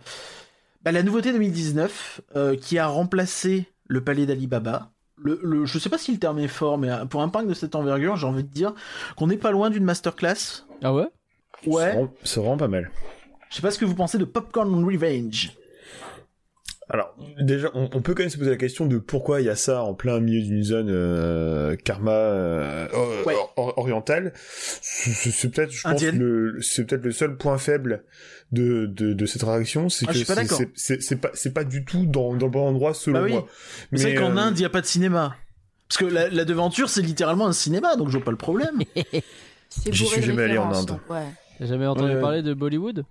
bah, 0.82 0.92
la 0.92 1.02
nouveauté 1.02 1.32
2019 1.32 2.20
euh, 2.36 2.56
qui 2.56 2.78
a 2.78 2.86
remplacé 2.86 3.66
le 3.86 4.02
palais 4.02 4.26
d'Alibaba. 4.26 4.90
le, 5.22 5.40
le, 5.42 5.66
je 5.66 5.78
sais 5.78 5.88
pas 5.90 5.98
si 5.98 6.12
le 6.12 6.18
terme 6.18 6.38
est 6.38 6.48
fort, 6.48 6.78
mais 6.78 6.90
euh, 6.90 7.04
pour 7.04 7.22
un 7.22 7.28
parc 7.28 7.46
de 7.46 7.54
cette 7.54 7.74
envergure, 7.74 8.16
j'ai 8.16 8.26
envie 8.26 8.44
de 8.44 8.48
dire 8.52 8.72
qu'on 9.16 9.26
n'est 9.26 9.36
pas 9.36 9.50
loin 9.50 9.68
d'une 9.70 9.84
masterclass. 9.84 10.64
Ah 10.82 10.94
ouais? 10.94 11.08
Ouais. 11.66 11.92
vraiment- 11.92 12.12
C'est 12.24 12.40
vraiment 12.40 12.56
pas 12.56 12.68
mal. 12.68 12.90
Je 13.50 13.56
sais 13.56 13.62
pas 13.62 13.70
ce 13.70 13.78
que 13.78 13.84
vous 13.84 13.94
pensez 13.94 14.16
de 14.18 14.24
Popcorn 14.24 14.72
Revenge. 14.84 15.52
Alors, 16.90 17.14
déjà, 17.38 17.70
on, 17.74 17.90
on 17.92 18.00
peut 18.00 18.14
quand 18.14 18.22
même 18.22 18.30
se 18.30 18.38
poser 18.38 18.50
la 18.50 18.56
question 18.56 18.86
de 18.86 18.96
pourquoi 18.98 19.40
il 19.42 19.44
y 19.46 19.50
a 19.50 19.56
ça 19.56 19.82
en 19.82 19.92
plein 19.92 20.20
milieu 20.20 20.40
d'une 20.40 20.62
zone 20.64 20.88
euh, 20.90 21.76
karma 21.76 22.12
euh, 22.12 22.88
or- 22.94 23.26
Ouais. 23.26 23.34
or- 23.56 23.76
orientale. 23.78 24.32
C'est 24.80 25.50
peut-être, 25.50 25.70
je 25.70 25.82
pense, 25.82 25.92
Indienne. 25.92 26.18
le, 26.18 26.58
c'est 26.62 26.84
peut-être 26.86 27.04
le 27.04 27.12
seul 27.12 27.36
point 27.36 27.58
faible 27.58 28.04
de, 28.52 28.86
de, 28.86 29.12
de 29.12 29.26
cette 29.26 29.42
attraction, 29.42 29.90
c'est 29.90 30.06
Ah, 30.08 30.12
que 30.14 30.26
pas 30.26 30.34
c'est- 30.74 31.16
pas, 31.20 31.30
c'est 31.34 31.52
pas 31.52 31.64
du 31.64 31.84
tout 31.84 32.06
dans, 32.06 32.34
dans 32.34 32.46
le 32.46 32.52
bon 32.52 32.66
endroit 32.66 32.94
selon 32.94 33.18
Bah 33.18 33.24
oui. 33.26 33.32
moi. 33.32 33.46
Mais 33.92 33.98
c'est 33.98 34.14
qu'en 34.14 34.34
euh, 34.36 34.40
Inde, 34.40 34.58
il 34.58 34.62
y 34.62 34.64
a 34.64 34.70
pas 34.70 34.80
de 34.80 34.86
cinéma. 34.86 35.36
Parce 35.88 35.98
que 35.98 36.06
la, 36.06 36.28
la 36.30 36.44
devanture, 36.46 36.88
c'est 36.88 37.02
littéralement 37.02 37.46
un 37.46 37.52
cinéma, 37.52 37.96
donc 37.96 38.08
je 38.08 38.16
vois 38.16 38.24
pas 38.24 38.30
le 38.30 38.36
problème. 38.38 38.78
J'y 39.90 40.06
suis 40.06 40.22
jamais 40.22 40.44
allé 40.44 40.56
en 40.58 40.72
Inde. 40.72 40.98
Ouais. 41.10 41.24
T'as 41.58 41.66
jamais 41.66 41.86
entendu 41.86 42.14
Ouais. 42.14 42.20
parler 42.20 42.42
de 42.42 42.54
Bollywood? 42.54 43.04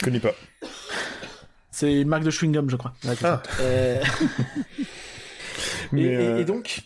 Je 0.00 0.04
connais 0.04 0.18
pas. 0.20 0.34
C'est 1.72 2.00
une 2.00 2.06
marque 2.08 2.22
de 2.22 2.30
chewing-gum, 2.30 2.70
je 2.70 2.76
crois. 2.76 2.94
Ah. 3.24 3.42
Euh, 3.60 4.00
Mais 5.92 6.02
et, 6.02 6.04
et- 6.12 6.16
euh, 6.16 6.38
et 6.38 6.44
donc, 6.44 6.82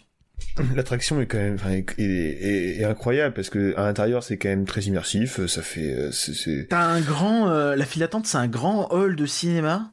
l'attraction 0.74 1.20
est 1.20 1.26
quand 1.26 1.38
même, 1.38 1.54
enfin, 1.54 1.70
est, 1.70 1.84
est- 1.98 2.80
est 2.80 2.84
incroyable 2.84 3.34
parce 3.34 3.50
que 3.50 3.74
à 3.76 3.82
l'intérieur 3.84 4.22
c'est 4.22 4.38
quand 4.38 4.48
même 4.48 4.64
très 4.64 4.82
immersif. 4.82 5.44
Ça 5.46 5.62
fait, 5.62 5.94
euh, 5.94 6.64
t'as 6.68 6.84
un 6.86 7.00
grand. 7.00 7.48
euh, 7.50 7.76
la 7.76 7.84
file 7.84 8.00
d'attente, 8.00 8.26
c'est 8.26 8.38
un 8.38 8.48
grand 8.48 8.88
hall 8.92 9.16
de 9.16 9.26
cinéma. 9.26 9.92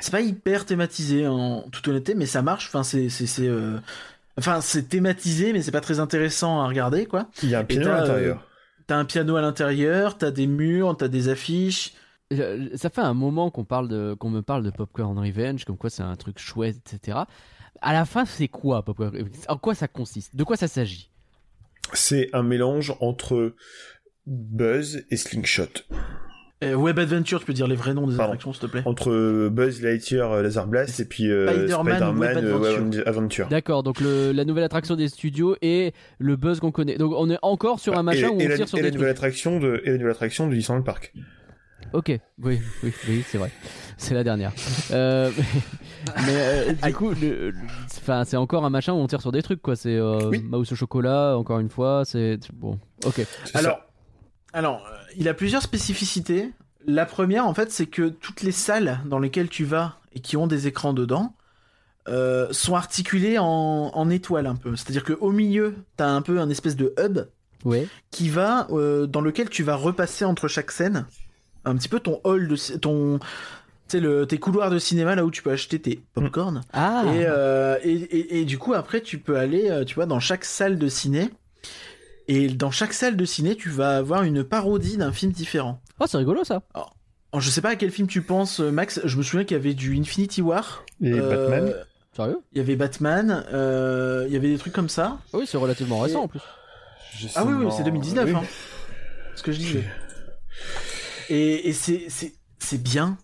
C'est 0.00 0.10
pas 0.10 0.20
hyper 0.22 0.64
thématisé, 0.66 1.26
en 1.28 1.62
toute 1.70 1.86
honnêteté, 1.86 2.14
mais 2.16 2.26
ça 2.26 2.42
marche. 2.42 2.66
Enfin, 2.66 2.82
c'est. 2.82 3.08
c'est, 3.08 3.26
c'est, 3.26 3.46
euh, 3.46 3.76
Enfin, 4.36 4.60
c'est 4.60 4.88
thématisé, 4.88 5.52
mais 5.52 5.62
c'est 5.62 5.72
pas 5.72 5.80
très 5.80 5.98
intéressant 5.98 6.60
à 6.62 6.68
regarder, 6.68 7.06
quoi. 7.06 7.28
il 7.42 7.48
y 7.50 7.56
a 7.56 7.58
un 7.58 7.64
piano 7.64 7.90
à 7.90 8.00
l'intérieur. 8.02 8.46
T'as 8.86 8.96
un 8.96 9.04
piano 9.04 9.34
à 9.34 9.40
l'intérieur, 9.40 10.16
t'as 10.16 10.30
des 10.30 10.46
murs, 10.46 10.96
t'as 10.96 11.08
des 11.08 11.28
affiches. 11.28 11.92
Ça 12.30 12.90
fait 12.90 13.00
un 13.00 13.14
moment 13.14 13.50
qu'on 13.50 13.64
parle 13.64 13.88
de, 13.88 14.14
qu'on 14.14 14.28
me 14.30 14.42
parle 14.42 14.62
de 14.62 14.70
Popcorn 14.70 15.18
Revenge, 15.18 15.64
comme 15.64 15.78
quoi 15.78 15.88
c'est 15.88 16.02
un 16.02 16.14
truc 16.16 16.38
chouette, 16.38 16.76
etc. 16.92 17.18
À 17.80 17.92
la 17.92 18.04
fin, 18.04 18.24
c'est 18.26 18.48
quoi 18.48 18.82
Popcorn 18.84 19.10
Revenge? 19.10 19.30
En 19.48 19.56
quoi 19.56 19.74
ça 19.74 19.88
consiste? 19.88 20.36
De 20.36 20.44
quoi 20.44 20.56
ça 20.56 20.68
s'agit? 20.68 21.10
C'est 21.94 22.28
un 22.34 22.42
mélange 22.42 22.94
entre 23.00 23.54
Buzz 24.26 25.06
et 25.10 25.16
Slingshot. 25.16 25.64
Euh, 26.64 26.74
Web 26.74 26.98
Adventure, 26.98 27.38
tu 27.40 27.46
peux 27.46 27.52
dire 27.52 27.68
les 27.68 27.76
vrais 27.76 27.94
noms 27.94 28.06
des 28.08 28.16
Pardon. 28.16 28.32
attractions, 28.32 28.52
s'il 28.52 28.62
te 28.62 28.66
plaît. 28.66 28.82
Entre 28.84 29.48
Buzz 29.48 29.80
Lightyear 29.80 30.42
Laser 30.42 30.66
Blast 30.66 30.98
et 31.00 31.04
puis 31.06 31.30
euh, 31.30 31.68
Spider-Man 31.68 32.18
Web 32.18 32.36
euh, 32.36 32.54
Adventure. 32.74 33.08
Adventure. 33.08 33.48
D'accord, 33.48 33.82
donc 33.84 34.00
le- 34.00 34.32
la 34.32 34.44
nouvelle 34.44 34.64
attraction 34.64 34.96
des 34.96 35.08
studios 35.08 35.56
et 35.62 35.92
le 36.18 36.34
buzz 36.36 36.58
qu'on 36.60 36.72
connaît. 36.72 36.96
Donc 36.98 37.14
on 37.16 37.30
est 37.30 37.38
encore 37.42 37.78
sur 37.78 37.96
un 37.96 38.02
machin 38.02 38.26
et, 38.26 38.30
où 38.34 38.40
et 38.40 38.46
on 38.46 38.48
la, 38.48 38.56
tire 38.56 38.68
sur 38.68 38.78
et 38.78 38.82
la 38.82 38.90
des 38.90 38.96
nouvelle 38.96 39.14
trucs. 39.14 39.18
attraction 39.24 39.60
de 39.60 39.80
et 39.84 39.90
la 39.92 39.98
nouvelle 39.98 40.10
attraction 40.10 40.48
de 40.48 40.54
Disneyland 40.54 40.82
Park. 40.82 41.14
Ok, 41.92 42.08
oui, 42.42 42.60
oui, 42.82 42.92
oui, 43.08 43.24
c'est 43.26 43.38
vrai. 43.38 43.50
C'est 43.96 44.14
la 44.14 44.22
dernière. 44.24 44.52
Euh, 44.90 45.30
mais 46.26 46.34
euh, 46.36 46.72
du 46.74 46.92
coup, 46.94 47.10
le- 47.10 47.50
le- 47.50 47.54
enfin, 47.98 48.24
c'est 48.24 48.36
encore 48.36 48.64
un 48.64 48.70
machin 48.70 48.92
où 48.92 48.96
on 48.96 49.06
tire 49.06 49.20
sur 49.20 49.32
des 49.32 49.42
trucs, 49.42 49.62
quoi. 49.62 49.74
C'est 49.76 49.96
euh, 49.96 50.28
Oui. 50.28 50.42
mouse 50.42 50.70
au 50.72 50.74
chocolat, 50.76 51.36
encore 51.36 51.58
une 51.60 51.70
fois. 51.70 52.02
C'est 52.04 52.38
bon. 52.52 52.78
Ok. 53.06 53.24
Alors, 53.54 53.80
alors, 54.52 54.86
euh, 54.86 54.96
il 55.16 55.28
a 55.28 55.34
plusieurs 55.34 55.62
spécificités. 55.62 56.52
La 56.86 57.06
première, 57.06 57.46
en 57.46 57.54
fait, 57.54 57.70
c'est 57.72 57.86
que 57.86 58.08
toutes 58.08 58.42
les 58.42 58.52
salles 58.52 59.00
dans 59.06 59.18
lesquelles 59.18 59.48
tu 59.48 59.64
vas 59.64 59.96
et 60.14 60.20
qui 60.20 60.36
ont 60.36 60.46
des 60.46 60.66
écrans 60.66 60.92
dedans 60.92 61.34
sont 62.52 62.74
articulées 62.74 63.36
en, 63.38 63.44
en 63.46 64.08
étoiles 64.08 64.46
un 64.46 64.54
peu. 64.56 64.74
C'est-à-dire 64.76 65.04
qu'au 65.04 65.30
milieu, 65.30 65.74
t'as 65.98 66.06
un 66.08 66.22
peu 66.22 66.40
un 66.40 66.48
espèce 66.48 66.74
de 66.76 66.94
hub 66.98 67.18
Ouais. 67.64 67.86
qui 68.10 68.30
va 68.30 68.66
dans 68.70 69.20
lequel 69.20 69.50
tu 69.50 69.62
vas 69.62 69.74
repasser 69.74 70.24
entre 70.24 70.48
chaque 70.48 70.70
scène 70.70 71.04
un 71.64 71.76
petit 71.76 71.88
peu 71.88 72.00
ton 72.00 72.20
hall 72.24 72.48
de 72.48 72.56
ton 72.78 73.18
tu 73.18 73.24
sais 73.96 74.00
le 74.00 74.26
tes 74.26 74.38
couloirs 74.38 74.70
de 74.70 74.78
cinéma 74.78 75.14
là 75.14 75.24
où 75.24 75.30
tu 75.30 75.42
peux 75.42 75.50
acheter 75.50 75.78
tes 75.80 76.02
popcorn 76.14 76.60
Ah. 76.72 77.04
et, 77.06 77.24
euh, 77.26 77.78
et, 77.82 77.92
et, 77.94 78.40
et 78.40 78.44
du 78.44 78.58
coup 78.58 78.74
après 78.74 79.00
tu 79.00 79.18
peux 79.18 79.36
aller 79.36 79.70
euh, 79.70 79.84
tu 79.84 79.94
vois 79.94 80.06
dans 80.06 80.20
chaque 80.20 80.44
salle 80.44 80.78
de 80.78 80.88
ciné 80.88 81.30
et 82.28 82.48
dans 82.48 82.70
chaque 82.70 82.92
salle 82.92 83.16
de 83.16 83.24
ciné 83.24 83.56
tu 83.56 83.70
vas 83.70 83.96
avoir 83.96 84.22
une 84.24 84.44
parodie 84.44 84.96
d'un 84.96 85.12
film 85.12 85.32
différent 85.32 85.80
Oh, 86.00 86.04
c'est 86.06 86.16
rigolo 86.18 86.44
ça. 86.44 86.62
Alors, 86.74 86.94
je 87.38 87.50
sais 87.50 87.60
pas 87.60 87.70
à 87.70 87.76
quel 87.76 87.90
film 87.90 88.06
tu 88.06 88.22
penses 88.22 88.60
euh, 88.60 88.70
Max 88.70 89.00
je 89.04 89.16
me 89.16 89.22
souviens 89.22 89.44
qu'il 89.44 89.56
y 89.56 89.60
avait 89.60 89.74
du 89.74 89.96
Infinity 89.98 90.42
War 90.42 90.84
Et 91.02 91.12
euh, 91.12 91.28
Batman. 91.48 91.74
Sérieux? 92.14 92.38
il 92.52 92.58
y 92.58 92.60
avait 92.60 92.76
Batman 92.76 93.44
euh, 93.52 94.24
il 94.28 94.32
y 94.32 94.36
avait 94.36 94.48
des 94.48 94.58
trucs 94.58 94.72
comme 94.74 94.88
ça 94.88 95.18
Oui, 95.32 95.44
c'est 95.46 95.56
relativement 95.56 95.98
récent 96.00 96.22
en 96.24 96.28
plus. 96.28 96.40
Ah 97.34 97.44
oui, 97.44 97.54
oui, 97.54 97.72
c'est 97.76 97.82
2019, 97.84 98.24
Oui. 98.26 98.32
hein. 98.36 98.42
Ce 99.34 99.42
que 99.42 99.50
je 99.52 99.58
disais. 99.58 99.84
Et, 101.28 101.68
et 101.68 101.72
c'est, 101.72 102.82
bien. 102.82 103.18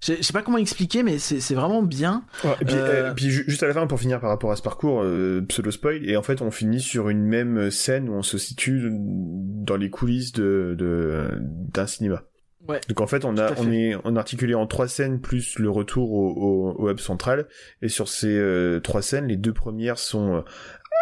Je 0.00 0.14
je 0.16 0.22
sais 0.22 0.32
pas 0.34 0.42
comment 0.42 0.58
expliquer, 0.58 1.02
mais 1.02 1.18
c'est, 1.18 1.54
vraiment 1.54 1.82
bien. 1.82 2.24
Ouais, 2.44 2.50
et 2.60 2.64
puis, 2.64 2.74
Euh, 2.76 3.14
puis 3.14 3.30
ju- 3.30 3.44
juste 3.48 3.62
à 3.62 3.66
la 3.68 3.72
fin 3.74 3.86
pour 3.86 3.98
finir 3.98 4.20
par 4.20 4.28
rapport 4.28 4.52
à 4.52 4.56
ce 4.56 4.62
parcours 4.62 5.02
euh, 5.02 5.40
pseudo 5.48 5.70
spoil 5.70 6.08
et 6.08 6.16
en 6.18 6.22
fait 6.22 6.42
on 6.42 6.50
finit 6.50 6.80
sur 6.80 7.08
une 7.08 7.22
même 7.24 7.70
scène 7.70 8.10
où 8.10 8.12
on 8.12 8.22
se 8.22 8.36
situe 8.36 8.90
dans 8.92 9.76
les 9.76 9.88
coulisses 9.88 10.32
de 10.32 10.74
de- 10.78 11.28
d'un 11.72 11.86
cinéma. 11.86 12.24
Ouais. 12.68 12.80
Donc 12.88 13.00
en 13.00 13.06
fait 13.06 13.24
on 13.24 13.38
a 13.38 13.52
on 13.58 13.72
est 13.72 13.94
on 14.04 14.16
articulé 14.16 14.54
en 14.54 14.66
trois 14.66 14.88
scènes 14.88 15.20
plus 15.22 15.58
le 15.58 15.70
retour 15.70 16.12
au, 16.12 16.32
au, 16.32 16.82
au 16.84 16.90
hub 16.90 16.98
central 16.98 17.46
et 17.80 17.88
sur 17.88 18.08
ces 18.08 18.36
euh, 18.36 18.80
trois 18.80 19.00
scènes 19.02 19.26
les 19.28 19.36
deux 19.36 19.52
premières 19.54 19.98
sont 19.98 20.44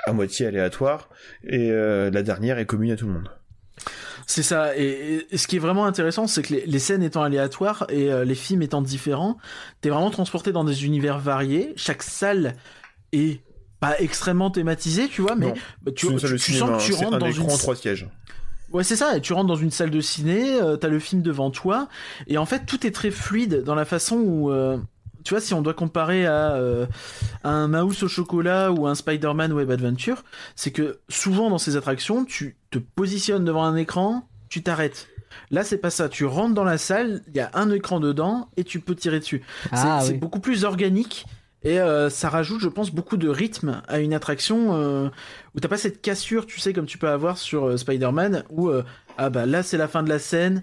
à 0.07 0.13
moitié 0.13 0.47
aléatoires 0.47 1.09
et 1.45 1.71
la 1.71 2.23
dernière 2.23 2.59
est 2.59 2.67
commune 2.67 2.93
à 2.93 2.97
tout 2.97 3.07
le 3.07 3.13
monde. 3.15 3.29
C'est 4.35 4.43
ça. 4.43 4.75
Et, 4.79 5.27
ce 5.37 5.47
qui 5.47 5.57
est 5.57 5.59
vraiment 5.59 5.85
intéressant, 5.85 6.27
c'est 6.27 6.41
que 6.43 6.55
les, 6.55 6.65
les 6.65 6.79
scènes 6.79 7.03
étant 7.03 7.23
aléatoires 7.23 7.85
et 7.91 8.11
euh, 8.11 8.25
les 8.25 8.35
films 8.35 8.63
étant 8.63 8.81
différents, 8.81 9.37
t'es 9.83 9.91
vraiment 9.91 10.09
transporté 10.11 10.53
dans 10.53 10.65
des 10.65 10.87
univers 10.87 11.19
variés. 11.19 11.75
Chaque 11.77 12.03
salle 12.03 12.55
est 13.13 13.43
pas 13.79 14.01
extrêmement 14.01 14.51
thématisée, 14.51 15.09
tu 15.09 15.21
vois, 15.21 15.35
mais 15.35 15.49
Non. 15.49 15.55
bah, 15.83 15.93
tu, 15.95 16.07
tu- 16.07 16.19
salle 16.19 16.31
de 16.31 16.37
tu 16.39 16.53
cinéma, 16.53 16.67
sens 16.79 16.83
que 16.83 16.87
tu 16.87 16.95
rentres 16.95 17.17
un 17.17 17.19
dans 17.19 17.27
écran 17.27 17.49
une 17.51 17.59
trois 17.59 17.77
sièges. 17.77 18.09
Ouais, 18.73 18.85
c'est 18.85 18.97
ça. 18.97 19.19
Et 19.19 19.21
tu 19.21 19.35
rentres 19.35 19.49
dans 19.49 19.55
une 19.57 19.71
salle 19.71 19.91
de 19.91 20.01
ciné, 20.01 20.55
euh, 20.63 20.77
t'as 20.79 20.89
le 20.89 20.99
film 20.99 21.21
devant 21.21 21.51
toi, 21.51 21.89
et 22.27 22.39
en 22.39 22.47
fait, 22.47 22.65
tout 22.65 22.87
est 22.87 22.91
très 22.93 23.11
fluide 23.11 23.63
dans 23.65 23.75
la 23.75 23.85
façon 23.85 24.17
où, 24.17 24.51
euh, 24.51 24.79
tu 25.25 25.35
vois, 25.35 25.43
si 25.43 25.53
on 25.53 25.61
doit 25.61 25.75
comparer 25.75 26.25
à, 26.25 26.53
euh, 26.55 26.87
un 27.45 27.69
mouse 27.69 28.03
au 28.03 28.09
chocolat 28.09 28.73
ou 28.73 28.87
un 28.87 28.95
Spider-Man 28.95 29.53
Web 29.53 29.71
Adventure, 29.71 30.25
c'est 30.57 30.71
que 30.71 31.01
souvent 31.11 31.51
dans 31.51 31.59
ces 31.59 31.77
attractions, 31.77 32.25
tu 32.25 32.57
te 32.73 32.79
positionnes 32.79 33.45
devant 33.45 33.63
un 33.65 33.77
écran, 33.77 34.29
tu 34.49 34.63
t'arrêtes. 34.63 35.09
Là, 35.51 35.63
c'est 35.65 35.79
pas 35.79 35.91
ça. 35.91 36.09
Tu 36.09 36.25
rentres 36.25 36.55
dans 36.55 36.65
la 36.65 36.79
salle, 36.79 37.23
il 37.29 37.37
y 37.37 37.41
a 37.41 37.51
un 37.55 37.71
écran 37.71 38.01
dedans 38.01 38.49
et 38.57 38.65
tu 38.65 38.81
peux 38.81 38.95
tirer 38.95 39.19
dessus. 39.21 39.43
C'est- 39.65 39.69
Ah 39.73 40.01
c'est 40.03 40.13
oui. 40.13 40.19
beaucoup 40.19 40.41
plus 40.41 40.65
organique 40.65 41.25
et 41.63 41.79
euh, 41.81 42.11
ça 42.11 42.29
rajoute, 42.29 42.61
je 42.61 42.69
pense, 42.69 42.91
beaucoup 42.91 43.17
de 43.17 43.29
rythme 43.29 43.83
à 43.89 44.01
une 44.01 44.13
attraction 44.15 44.75
euh, 44.75 45.09
où 45.55 45.61
t'as 45.61 45.69
pas 45.69 45.77
cette 45.79 46.03
cassure, 46.03 46.45
tu 46.47 46.59
sais, 46.61 46.73
comme 46.73 46.87
tu 46.87 46.99
peux 46.99 47.09
avoir 47.09 47.39
sur 47.39 47.65
euh, 47.69 47.77
Spider-Man, 47.77 48.45
où 48.51 48.69
euh, 48.69 48.83
ah 49.17 49.31
bah 49.31 49.47
là 49.47 49.63
c'est 49.63 49.77
la 49.79 49.87
fin 49.89 50.03
de 50.03 50.09
la 50.09 50.19
scène, 50.19 50.63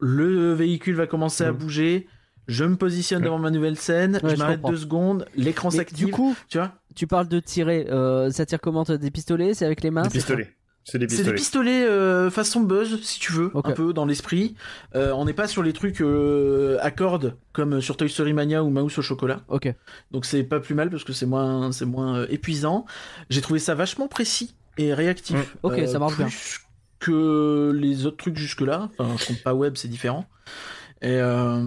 le 0.00 0.52
véhicule 0.54 0.94
va 0.94 1.06
commencer 1.06 1.44
à 1.44 1.52
Mhm. 1.52 1.58
bouger, 1.58 2.08
je 2.48 2.64
me 2.64 2.76
positionne 2.76 3.22
devant 3.22 3.38
ma 3.38 3.50
nouvelle 3.50 3.76
scène, 3.76 4.14
Ouais, 4.22 4.30
je 4.30 4.34
je 4.34 4.38
m'arrête 4.38 4.62
deux 4.62 4.76
secondes, 4.78 5.26
l'écran 5.36 5.70
s'active, 5.70 6.06
du 6.06 6.12
coup, 6.12 6.34
tu 6.48 6.58
vois? 6.58 6.72
tu 6.96 7.06
parles 7.06 7.28
de 7.28 7.38
tirer. 7.40 7.86
euh, 7.90 8.30
ça 8.30 8.46
tire 8.46 8.60
comment 8.60 8.82
Des 8.84 9.10
pistolets? 9.10 9.54
C'est 9.54 9.66
avec 9.66 9.82
les 9.82 9.90
mains? 9.90 10.02
Des 10.04 10.08
pistolets. 10.10 10.54
C'est 10.84 10.98
des 10.98 11.06
pistolets. 11.06 11.84
euh, 11.84 12.30
façon 12.30 12.60
buzz, 12.60 13.00
si 13.02 13.20
tu 13.20 13.32
veux, 13.32 13.50
un 13.54 13.72
peu 13.72 13.92
dans 13.92 14.06
l'esprit. 14.06 14.54
Euh, 14.94 15.12
on 15.12 15.24
n'est 15.24 15.32
pas 15.32 15.46
sur 15.46 15.62
les 15.62 15.72
trucs 15.72 16.00
euh, 16.00 16.78
à 16.80 16.90
cordes 16.90 17.36
comme 17.52 17.80
sur 17.80 17.96
Toy 17.96 18.08
Story 18.08 18.32
Mania 18.32 18.64
ou 18.64 18.70
Mouse 18.70 18.98
au 18.98 19.02
chocolat. 19.02 19.42
Ok. 19.48 19.72
Donc 20.10 20.24
c'est 20.24 20.42
pas 20.42 20.60
plus 20.60 20.74
mal 20.74 20.90
parce 20.90 21.04
que 21.04 21.12
c'est 21.12 21.26
moins, 21.26 21.72
c'est 21.72 21.84
moins 21.84 22.20
euh, 22.20 22.26
épuisant. 22.30 22.86
J'ai 23.28 23.40
trouvé 23.40 23.58
ça 23.58 23.74
vachement 23.74 24.08
précis 24.08 24.54
et 24.78 24.94
réactif. 24.94 25.36
Mm. 25.36 25.58
Ok, 25.62 25.80
ça 25.86 25.98
marche 25.98 26.14
plus 26.16 26.60
que 26.98 27.72
les 27.74 28.06
autres 28.06 28.18
trucs 28.18 28.36
jusque-là. 28.36 28.90
Enfin, 28.98 29.16
je 29.18 29.26
compte 29.26 29.42
pas 29.42 29.54
web, 29.54 29.74
c'est 29.76 29.88
différent. 29.88 30.26
Et, 31.02 31.16
euh, 31.16 31.66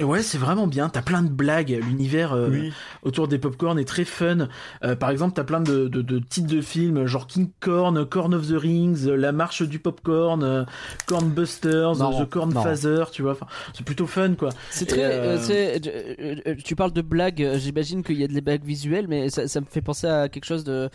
et 0.00 0.04
ouais, 0.04 0.22
c'est 0.22 0.38
vraiment 0.38 0.66
bien. 0.66 0.88
T'as 0.88 1.02
plein 1.02 1.22
de 1.22 1.28
blagues. 1.30 1.70
L'univers 1.86 2.32
euh, 2.32 2.48
Oui. 2.50 2.72
autour 3.02 3.28
des 3.28 3.38
popcorn 3.38 3.78
est 3.78 3.84
très 3.84 4.04
fun. 4.04 4.48
Euh, 4.82 4.96
par 4.96 5.10
exemple, 5.10 5.34
t'as 5.36 5.44
plein 5.44 5.60
de, 5.60 5.86
de, 5.86 6.02
de 6.02 6.18
titres 6.18 6.52
de 6.52 6.60
films 6.60 7.06
genre 7.06 7.28
King 7.28 7.50
Corn, 7.60 8.04
Corn 8.04 8.34
of 8.34 8.48
the 8.48 8.56
Rings, 8.58 9.06
euh, 9.06 9.14
La 9.16 9.30
Marche 9.30 9.62
du 9.62 9.78
Popcorn, 9.78 10.66
Corn 11.06 11.28
Busters, 11.30 11.96
Non, 11.96 12.24
The 12.24 12.28
Corn 12.28 12.52
non. 12.52 12.62
Phaser, 12.62 13.04
tu 13.12 13.22
vois. 13.22 13.32
Enfin, 13.32 13.46
c'est 13.72 13.84
plutôt 13.84 14.06
fun, 14.06 14.34
quoi. 14.34 14.48
C'est 14.70 14.86
très. 14.86 15.02
euh, 15.04 16.54
tu 16.64 16.74
parles 16.74 16.92
de 16.92 17.02
blagues, 17.02 17.52
j'imagine 17.58 18.02
qu'il 18.02 18.18
y 18.18 18.24
a 18.24 18.28
des 18.28 18.40
blagues 18.40 18.64
visuelles, 18.64 19.06
mais 19.08 19.28
ça, 19.30 19.46
ça 19.46 19.60
me 19.60 19.66
fait 19.66 19.82
penser 19.82 20.08
à 20.08 20.28
quelque 20.28 20.44
chose 20.44 20.64
de, 20.64 20.90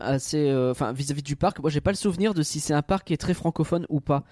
assez. 0.00 0.52
Enfin, 0.70 0.92
vis-à-vis 0.92 1.22
du 1.22 1.36
parc, 1.36 1.58
moi 1.60 1.70
j'ai 1.70 1.80
pas 1.80 1.90
le 1.90 1.96
souvenir 1.96 2.34
de 2.34 2.42
si 2.42 2.60
c'est 2.60 2.74
un 2.74 2.82
parc 2.82 3.08
qui 3.08 3.12
est 3.12 3.18
très 3.18 3.34
francophone 3.34 3.86
ou 3.88 4.00
pas. 4.00 4.24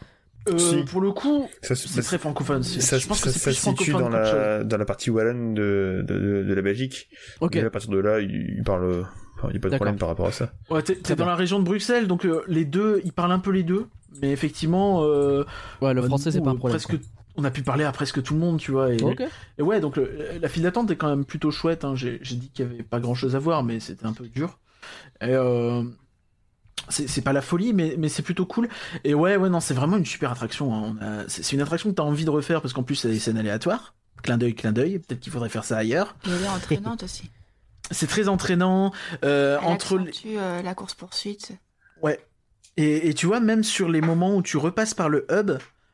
Euh, 0.49 0.59
Si. 0.59 0.83
Pour 0.85 1.01
le 1.01 1.13
coup, 1.13 1.49
Ça, 1.63 1.75
c'est 1.75 2.03
très 2.03 2.19
francophone. 2.19 2.63
c'est- 2.63 2.81
ça, 2.81 2.99
je 2.99 3.07
pense 3.07 3.19
ça- 3.19 3.27
que 3.27 3.31
c'est 3.31 3.39
ça 3.39 3.51
plus 3.51 3.55
se 3.55 3.71
situe 3.71 3.93
dans 3.93 4.09
la, 4.09 4.65
dans 4.65 4.77
la 4.77 4.85
partie 4.85 5.11
wallonne 5.11 5.55
de, 5.55 6.05
de, 6.07 6.19
de, 6.19 6.43
de 6.45 6.55
la 6.55 6.63
Belgique. 6.63 7.09
Ok. 7.41 7.57
Et 7.57 7.61
à 7.61 7.71
partir 7.71 7.91
de 7.91 7.99
là, 7.99 8.21
il, 8.21 8.55
il 8.59 8.63
parle, 8.65 9.05
enfin, 9.39 9.49
il 9.49 9.53
n'y 9.53 9.57
a 9.57 9.61
pas 9.61 9.69
de 9.69 9.71
D'accord. 9.71 9.77
problème 9.77 9.99
par 9.99 10.09
rapport 10.09 10.27
à 10.27 10.33
ça. 10.33 10.53
Ouais, 10.71 10.83
t'es, 10.83 10.97
t'es 10.97 11.15
dans 11.15 11.27
la 11.27 11.37
région 11.37 11.59
de 11.61 11.65
Bruxelles, 11.65 12.07
donc 12.09 12.25
euh, 12.25 12.43
les 12.49 12.65
deux, 12.65 13.01
ils 13.05 13.13
parlent 13.13 13.33
un 13.33 13.39
peu 13.39 13.51
les 13.53 13.63
deux, 13.63 13.87
mais 14.21 14.33
effectivement, 14.33 15.05
euh, 15.05 15.45
Ouais, 15.81 15.95
le 15.95 16.03
français, 16.03 16.31
du 16.31 16.37
c'est 16.39 16.43
pas 16.43 16.51
un 16.51 16.55
euh, 16.55 16.57
problème. 16.59 16.81
Presque, 16.81 17.01
on 17.37 17.45
a 17.45 17.51
pu 17.51 17.63
parler 17.63 17.85
à 17.85 17.93
presque 17.93 18.21
tout 18.23 18.35
le 18.35 18.41
monde, 18.41 18.59
tu 18.59 18.73
vois. 18.73 18.93
Et, 18.93 18.97
quoi. 18.99 19.13
Ok. 19.13 19.23
et 19.59 19.63
ouais, 19.63 19.81
donc 19.81 19.97
le- 19.97 20.11
la 20.41 20.49
file 20.49 20.65
d'attente 20.65 20.91
est 20.91 20.97
quand 20.97 21.09
même 21.09 21.25
plutôt 21.25 21.51
chouette. 21.51 21.85
Hein. 21.85 21.95
J'ai, 21.95 22.19
j'ai 22.23 22.35
dit 22.35 22.51
qu'il 22.51 22.67
y 22.67 22.69
avait 22.69 22.83
pas 22.83 22.99
grand 23.01 23.15
chose 23.15 23.37
à 23.37 23.39
voir, 23.39 23.63
mais 23.63 23.79
c'était 23.81 24.07
un 24.07 24.13
peu 24.13 24.27
dur. 24.29 24.59
Et 25.21 25.27
euh, 25.35 25.83
c'est, 26.89 27.23
pas 27.23 27.33
la 27.33 27.43
folie, 27.43 27.73
mais, 27.73 27.95
mais 27.99 28.09
c'est 28.09 28.23
plutôt 28.23 28.47
cool. 28.47 28.69
Et 29.05 29.15
ouais, 29.15 29.37
ouais, 29.37 29.49
non, 29.49 29.61
c'est 29.61 29.75
vraiment 29.75 29.97
une 29.97 30.07
super 30.07 30.33
attraction. 30.33 30.75
hein. 30.75 31.25
C'est, 31.29 31.53
une 31.53 31.61
attraction 31.61 31.91
que 31.91 31.95
t'as 31.95 32.03
envie 32.03 32.25
de 32.25 32.31
refaire 32.31 32.61
parce 32.61 32.73
qu'en 32.75 32.83
plus, 32.83 32.97
c'est 32.97 33.09
des 33.09 33.19
scènes 33.19 33.39
aléatoires. 33.39 33.95
Clin 34.23 34.39
d'œil, 34.39 34.55
clin 34.55 34.73
d'œil. 34.73 34.99
Peut-être 34.99 35.21
qu'il 35.21 35.33
faudrait 35.33 35.49
faire 35.49 35.65
ça 35.65 35.77
ailleurs. 35.77 36.15
Elle 36.27 36.43
est 36.45 36.49
entraînante 36.49 37.03
aussi. 37.03 37.31
C'est 37.91 38.07
très 38.07 38.29
entraînant. 38.29 38.93
euh, 39.25 39.59
Elle 39.61 39.69
entre 39.69 39.99
euh, 40.27 40.63
la 40.63 40.75
course 40.75 40.95
poursuite. 40.95 41.53
Ouais. 42.03 42.19
Et, 42.77 43.09
et 43.09 43.15
tu 43.15 43.27
vois, 43.27 43.41
même 43.41 43.65
sur 43.65 43.89
les 43.89 44.01
moments 44.01 44.35
où 44.37 44.43
tu 44.43 44.57
repasses 44.57 44.95
par 44.95 45.09
le 45.09 45.27
hub, 45.31 45.53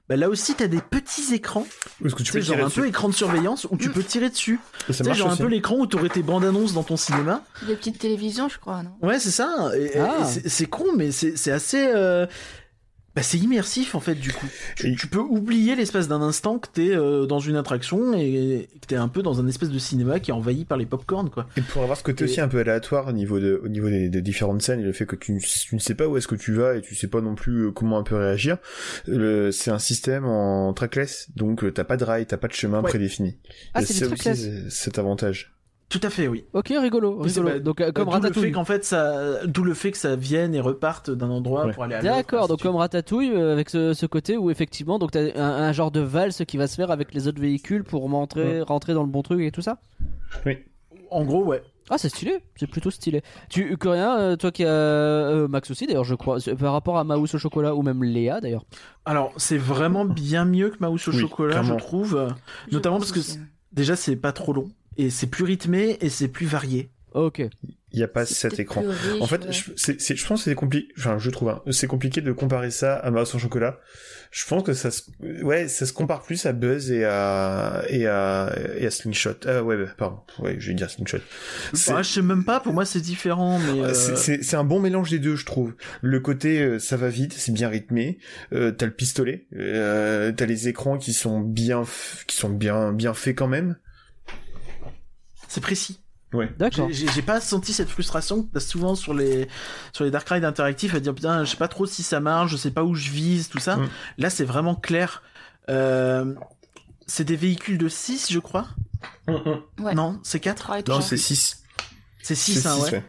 bah 0.08 0.16
là 0.16 0.28
aussi, 0.28 0.54
t'as 0.54 0.68
des 0.68 0.80
petits 0.80 1.34
écrans. 1.34 1.66
Est-ce 2.04 2.14
que 2.14 2.22
tu 2.22 2.32
peux 2.32 2.40
genre 2.40 2.56
tirer 2.56 2.66
un 2.66 2.70
peu 2.70 2.86
écran 2.86 3.08
de 3.08 3.14
surveillance 3.14 3.66
où 3.70 3.76
tu 3.76 3.88
Mm. 3.88 3.92
peux 3.92 4.02
tirer 4.02 4.30
dessus. 4.30 4.58
Marche 5.04 5.18
genre 5.18 5.30
un 5.30 5.36
peu 5.36 5.46
l'écran 5.46 5.76
où 5.76 5.86
t'aurais 5.86 6.08
tes 6.08 6.22
bandes 6.22 6.44
annonces 6.44 6.72
dans 6.72 6.82
ton 6.82 6.96
cinéma. 6.96 7.42
Des 7.66 7.76
petites 7.76 7.98
télévisions, 7.98 8.48
je 8.48 8.58
crois, 8.58 8.82
non? 8.82 8.92
Ouais, 9.02 9.18
c'est 9.18 9.30
ça. 9.30 9.70
Ah. 9.98 10.24
c'est 10.24 10.48
c'est 10.48 10.66
con, 10.66 10.86
mais 10.96 11.10
c'est 11.12 11.36
c'est 11.36 11.50
assez. 11.52 11.90
euh, 11.94 12.26
Bah, 13.18 13.24
c'est 13.24 13.38
immersif 13.38 13.96
en 13.96 14.00
fait, 14.00 14.14
du 14.14 14.32
coup. 14.32 14.46
Tu, 14.76 14.92
Et- 14.92 14.94
tu 14.94 15.08
peux 15.08 15.18
oublier 15.18 15.74
l'espace 15.74 16.06
d'un 16.06 16.22
instant 16.22 16.60
que 16.60 16.68
t'es 16.72 16.94
euh, 16.94 17.26
dans 17.26 17.40
une 17.40 17.56
attraction 17.56 18.14
et, 18.16 18.68
que 18.80 18.86
t'es 18.86 18.94
un 18.94 19.08
peu 19.08 19.22
dans 19.24 19.40
un 19.40 19.48
espèce 19.48 19.70
de 19.70 19.78
cinéma 19.80 20.20
qui 20.20 20.30
est 20.30 20.34
envahi 20.34 20.64
par 20.64 20.78
les 20.78 20.86
popcorn, 20.86 21.28
quoi. 21.28 21.48
Et 21.56 21.62
pour 21.62 21.82
avoir 21.82 21.98
ce 21.98 22.04
côté 22.04 22.22
Et- 22.22 22.28
aussi 22.28 22.40
un 22.40 22.46
peu 22.46 22.60
aléatoire 22.60 23.08
au 23.08 23.12
niveau 23.12 23.40
de, 23.40 23.60
au 23.64 23.66
niveau 23.68 23.88
des, 23.88 24.08
des 24.08 24.22
différentes 24.22 24.62
scènes 24.62 24.78
et 24.78 24.84
le 24.84 24.92
fait 24.92 25.04
que 25.04 25.16
tu, 25.16 25.32
ne- 25.32 25.40
tu 25.40 25.74
ne 25.74 25.80
sais 25.80 25.96
pas 25.96 26.06
où 26.06 26.16
est-ce 26.16 26.28
que 26.28 26.36
tu 26.36 26.52
vas 26.52 26.76
et 26.76 26.80
tu 26.80 26.94
sais 26.94 27.08
pas 27.08 27.20
non 27.20 27.34
plus 27.34 27.66
euh, 27.66 27.70
comment 27.72 27.98
un 27.98 28.04
peu 28.04 28.14
réagir, 28.14 28.58
le- 29.08 29.50
c'est 29.50 29.72
un 29.72 29.80
système 29.80 30.24
en 30.24 30.72
trackless, 30.72 31.26
donc 31.34 31.64
euh, 31.64 31.72
t'as 31.72 31.82
pas 31.82 31.96
de 31.96 32.04
rail, 32.04 32.24
t'as 32.26 32.36
pas 32.36 32.46
de 32.46 32.52
chemin 32.52 32.82
Ouais. 32.82 32.88
prédéfini. 32.88 33.36
Ah, 33.74 33.82
c'est 33.82 33.94
du 33.94 33.98
ça 33.98 34.06
trackless. 34.06 34.38
aussi, 34.38 34.50
c'est- 34.68 34.70
cet 34.70 34.98
avantage. 35.00 35.52
Tout 35.88 36.00
à 36.02 36.10
fait, 36.10 36.28
oui. 36.28 36.44
Ok, 36.52 36.68
rigolo. 36.68 37.16
Oui, 37.18 37.28
rigolo. 37.28 37.48
pas- 37.48 37.58
Donc, 37.60 37.80
euh, 37.80 37.92
comme 37.92 38.04
D'où 38.04 38.10
le 38.10 38.16
fait 38.20 38.26
Ratatouille. 38.28 38.52
qu'en 38.52 38.64
fait, 38.66 38.84
ça, 38.84 39.46
d'où 39.46 39.64
le 39.64 39.72
fait 39.72 39.90
que 39.90 39.96
ça 39.96 40.16
vienne 40.16 40.54
et 40.54 40.60
reparte 40.60 41.10
d'un 41.10 41.30
endroit 41.30 41.64
Ouais. 41.66 41.72
pour 41.72 41.84
aller 41.84 41.94
à 41.94 42.02
l'autre. 42.02 42.14
D'accord, 42.14 42.46
donc 42.48 42.60
comme 42.62 42.76
Ratatouille, 42.76 43.32
euh, 43.32 43.52
avec 43.54 43.70
ce, 43.70 43.94
ce 43.94 44.04
côté 44.04 44.36
où 44.36 44.50
effectivement, 44.50 44.98
donc 44.98 45.12
t'as 45.12 45.32
un, 45.34 45.42
un 45.62 45.72
genre 45.72 45.90
de 45.90 46.00
valse 46.00 46.42
qui 46.46 46.58
va 46.58 46.66
se 46.66 46.74
faire 46.76 46.90
avec 46.90 47.14
les 47.14 47.26
autres 47.26 47.40
véhicules 47.40 47.84
pour 47.84 48.02
rentrer, 48.02 48.60
rentrer 48.60 48.92
dans 48.92 49.02
le 49.02 49.08
bon 49.08 49.22
truc 49.22 49.40
et 49.40 49.50
tout 49.50 49.62
ça. 49.62 49.78
suite. 50.42 50.58
En 51.10 51.24
gros, 51.24 51.42
ouais. 51.44 51.62
Ah, 51.88 51.96
c'est 51.96 52.10
stylé, 52.10 52.40
c'est 52.56 52.66
plutôt 52.66 52.90
stylé. 52.90 53.22
Tu, 53.48 53.74
Coréen, 53.78 54.18
euh, 54.18 54.36
toi 54.36 54.50
qui 54.50 54.62
as 54.64 54.68
euh, 54.68 55.48
Max 55.48 55.70
aussi 55.70 55.86
d'ailleurs, 55.86 56.04
je 56.04 56.14
crois, 56.14 56.36
par 56.60 56.74
rapport 56.74 56.98
à 56.98 57.04
Maus 57.04 57.32
au 57.34 57.38
chocolat 57.38 57.74
ou 57.74 57.80
même 57.80 58.04
Léa 58.04 58.42
d'ailleurs. 58.42 58.66
Alors, 59.06 59.32
c'est 59.38 59.56
vraiment 59.56 60.04
bien 60.04 60.44
mieux 60.44 60.68
que 60.68 60.84
Mouse 60.84 61.08
au 61.08 61.12
Oui, 61.12 61.18
chocolat, 61.18 61.52
clairement. 61.52 61.78
je 61.78 61.82
trouve. 61.82 62.28
Je 62.68 62.74
Notamment 62.74 62.98
parce 62.98 63.12
que. 63.12 63.20
Déjà, 63.72 63.96
c'est 63.96 64.16
pas 64.16 64.32
trop 64.32 64.52
long. 64.52 64.68
Et 64.98 65.10
c'est 65.10 65.28
plus 65.28 65.44
rythmé 65.44 65.96
et 66.00 66.08
c'est 66.10 66.28
plus 66.28 66.46
varié. 66.46 66.90
Ok. 67.14 67.40
Il 67.92 67.98
y 67.98 68.02
a 68.02 68.08
pas 68.08 68.26
cet 68.26 68.58
écran. 68.60 68.82
riche, 68.82 69.22
En 69.22 69.26
fait, 69.26 69.46
ouais. 69.46 69.52
je, 69.52 69.70
c'est, 69.74 69.98
c'est- 69.98 70.14
je 70.14 70.26
pense 70.26 70.40
que 70.44 70.50
c'est 70.50 70.54
compliqué. 70.54 70.88
Enfin, 70.98 71.16
je 71.18 71.30
trouve, 71.30 71.48
hein, 71.48 71.62
c'est 71.70 71.86
compliqué 71.86 72.20
de 72.20 72.32
comparer 72.32 72.70
ça 72.70 72.94
à 72.96 73.10
Mouse 73.10 73.34
en 73.34 73.38
chocolat. 73.38 73.80
Je 74.30 74.44
pense 74.46 74.62
que 74.62 74.74
ça, 74.74 74.90
se, 74.90 75.02
ouais, 75.42 75.68
ça 75.68 75.86
se 75.86 75.94
compare 75.94 76.20
plus 76.22 76.44
à 76.44 76.52
Buzz 76.52 76.90
et 76.90 77.06
à 77.06 77.82
et 77.88 78.06
à 78.06 78.54
et 78.76 78.84
à 78.86 78.90
Slingshot. 78.90 79.36
Ah 79.46 79.62
ouais, 79.64 79.78
bah, 79.78 79.90
pardon. 79.96 80.18
Ouais, 80.38 80.56
je 80.58 80.68
vais 80.68 80.74
dire 80.74 80.90
Slingshot. 80.90 81.20
C'est- 81.72 81.92
Ah, 81.94 82.02
je 82.02 82.10
sais 82.10 82.20
même 82.22 82.44
pas, 82.44 82.60
pour 82.60 82.74
moi 82.74 82.84
c'est 82.84 83.00
différent, 83.00 83.58
mais. 83.58 83.80
euh, 83.80 83.94
C'est- 83.94 84.16
C'est 84.16 84.42
c'est 84.42 84.56
un 84.56 84.64
bon 84.64 84.80
mélange 84.80 85.08
des 85.10 85.18
deux, 85.18 85.34
je 85.36 85.46
trouve. 85.46 85.74
Le 86.02 86.20
côté 86.20 86.60
euh, 86.60 86.78
ça 86.78 86.98
va 86.98 87.08
vite, 87.08 87.32
c'est 87.32 87.52
bien 87.52 87.70
rythmé. 87.70 88.18
Euh, 88.52 88.70
t'as 88.70 88.84
le 88.84 88.92
pistolet, 88.92 89.46
euh, 89.56 90.30
t'as 90.32 90.44
les 90.44 90.68
écrans 90.68 90.98
qui 90.98 91.14
sont 91.14 91.40
bien, 91.40 91.80
f- 91.84 92.26
qui 92.26 92.36
sont 92.36 92.50
bien, 92.50 92.92
bien 92.92 93.14
faits 93.14 93.34
quand 93.38 93.48
même. 93.48 93.76
C'est 95.48 95.60
précis. 95.60 95.98
Ouais. 96.32 96.52
D'accord. 96.58 96.88
J'ai- 96.90 97.22
pas 97.22 97.40
senti 97.40 97.72
cette 97.72 97.88
frustration 97.88 98.42
que 98.42 98.52
t'as 98.52 98.60
souvent 98.60 98.94
sur 98.94 99.14
les, 99.14 99.48
sur 99.92 100.04
les 100.04 100.10
Dark 100.10 100.28
Ride 100.28 100.44
interactifs 100.44 100.94
à 100.94 101.00
dire 101.00 101.14
putain, 101.14 101.44
je 101.44 101.50
sais 101.50 101.56
pas 101.56 101.68
trop 101.68 101.86
si 101.86 102.02
ça 102.02 102.20
marche, 102.20 102.52
je 102.52 102.56
sais 102.56 102.70
pas 102.70 102.84
où 102.84 102.94
je 102.94 103.10
vise, 103.10 103.48
tout 103.48 103.58
ça. 103.58 103.76
Mm. 103.76 103.88
Là, 104.18 104.30
c'est 104.30 104.44
vraiment 104.44 104.74
clair. 104.74 105.22
Euh, 105.70 106.34
c'est 107.06 107.24
des 107.24 107.36
véhicules 107.36 107.78
de 107.78 107.88
6, 107.88 108.30
je 108.30 108.38
crois. 108.38 108.68
Ouais. 109.78 109.94
Non, 109.94 110.20
c'est 110.22 110.40
4 110.40 110.56
Trois 110.64 110.78
et 110.80 110.82
Non, 110.86 111.00
c'est 111.00 111.16
6. 111.16 111.62
C'est 112.22 112.34
6, 112.34 112.66
hein, 112.66 112.76
ouais. 112.78 113.02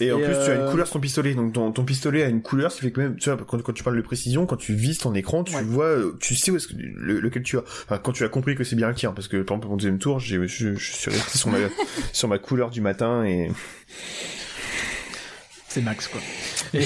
Et, 0.00 0.12
en 0.12 0.18
plus, 0.18 0.26
tu 0.26 0.30
as 0.32 0.48
euh, 0.50 0.64
une 0.66 0.70
couleur 0.70 0.86
sur 0.86 0.94
ton 0.94 1.00
pistolet. 1.00 1.34
Donc, 1.34 1.52
ton, 1.52 1.72
ton 1.72 1.84
pistolet 1.84 2.22
a 2.22 2.28
une 2.28 2.42
couleur, 2.42 2.70
ce 2.70 2.76
qui 2.76 2.82
fait 2.82 2.92
que 2.92 3.00
même, 3.00 3.16
tu 3.16 3.30
vois, 3.30 3.38
quand, 3.46 3.60
quand 3.62 3.72
tu 3.72 3.82
parles 3.82 3.96
de 3.96 4.02
précision, 4.02 4.44
quand 4.46 4.56
tu 4.56 4.74
vises 4.74 4.98
ton 4.98 5.14
écran, 5.14 5.44
tu 5.44 5.54
Ouais. 5.54 5.62
vois, 5.62 5.86
euh, 5.86 6.16
tu 6.20 6.34
sais 6.34 6.50
où 6.50 6.56
est-ce 6.56 6.68
que, 6.68 6.74
le- 6.76 7.20
lequel 7.20 7.42
tu 7.42 7.56
as. 7.58 7.62
Enfin, 7.84 7.98
quand 7.98 8.12
tu 8.12 8.24
as 8.24 8.28
compris 8.28 8.54
que 8.54 8.64
c'est 8.64 8.76
bien 8.76 8.88
le 8.88 8.94
tien, 8.94 9.12
parce 9.12 9.28
que, 9.28 9.38
par 9.38 9.56
exemple, 9.56 9.68
mon 9.70 9.76
deuxième 9.76 9.98
tour, 9.98 10.20
j'ai, 10.20 10.36
je, 10.46 10.74
je 10.74 10.92
suis 10.92 11.10
resté 11.10 11.38
sur 11.38 11.48
ma, 11.50 11.58
sur 12.12 12.28
ma 12.28 12.38
couleur 12.38 12.70
du 12.70 12.80
matin 12.80 13.24
et 13.24 13.50
C'est 15.76 15.82
max, 15.82 16.08
quoi. 16.08 16.22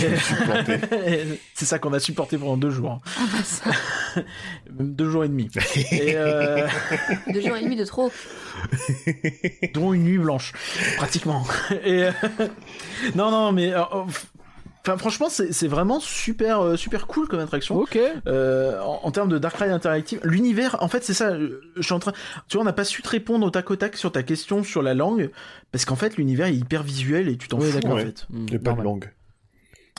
c'est 1.54 1.64
ça 1.64 1.78
qu'on 1.78 1.92
a 1.92 2.00
supporté 2.00 2.36
pendant 2.36 2.56
deux 2.56 2.70
jours. 2.70 2.98
Ah 3.06 3.22
bah 3.32 3.38
ça. 3.44 3.70
Deux 4.68 5.08
jours 5.08 5.22
et 5.22 5.28
demi. 5.28 5.48
Et 5.92 6.16
euh, 6.16 6.66
Deux 7.32 7.40
jours 7.40 7.56
et 7.56 7.62
demi 7.62 7.76
de 7.76 7.84
trop. 7.84 8.10
dont 9.74 9.92
une 9.92 10.02
nuit 10.02 10.18
blanche, 10.18 10.54
pratiquement. 10.96 11.46
Et 11.84 12.02
euh, 12.02 12.10
non, 13.14 13.30
non, 13.30 13.52
mais 13.52 13.72
euh, 13.72 13.84
enfin, 14.82 14.96
franchement, 14.98 15.28
c'est 15.28 15.68
vraiment 15.68 16.00
super, 16.00 16.60
euh, 16.60 16.76
super 16.76 17.06
cool 17.06 17.28
comme 17.28 17.40
attraction. 17.40 17.76
Ok. 17.76 17.98
Euh, 18.26 18.80
en, 18.80 19.00
en 19.04 19.10
termes 19.10 19.28
de 19.28 19.38
Dark 19.38 19.56
Ride 19.56 19.70
interactive, 19.70 20.20
l'univers, 20.24 20.76
en 20.82 20.88
fait, 20.88 21.04
c'est 21.04 21.14
ça. 21.14 21.38
Je 21.38 21.82
suis 21.82 21.92
en 21.92 21.98
train, 21.98 22.12
tu 22.48 22.54
vois, 22.56 22.62
on 22.62 22.64
n'a 22.64 22.72
pas 22.72 22.84
su 22.84 23.02
te 23.02 23.08
répondre 23.08 23.46
au 23.46 23.50
tac 23.50 23.70
au 23.70 23.76
tac 23.76 23.96
sur 23.96 24.12
ta 24.12 24.22
question 24.22 24.62
sur 24.62 24.82
la 24.82 24.94
langue, 24.94 25.30
parce 25.72 25.84
qu'en 25.84 25.96
fait, 25.96 26.16
l'univers 26.16 26.46
est 26.46 26.54
hyper 26.56 26.82
visuel 26.82 27.28
et 27.28 27.36
tu 27.36 27.48
t'en 27.48 27.58
Oui, 27.58 27.70
fous 27.70 27.86
en 27.86 27.94
Ouais. 27.94 28.04
fait. 28.04 28.26
Hmm, 28.30 28.46
Il 28.48 28.52
y 28.52 28.56
a 28.56 28.58
pas 28.58 28.72
de 28.72 28.82
langue. 28.82 29.10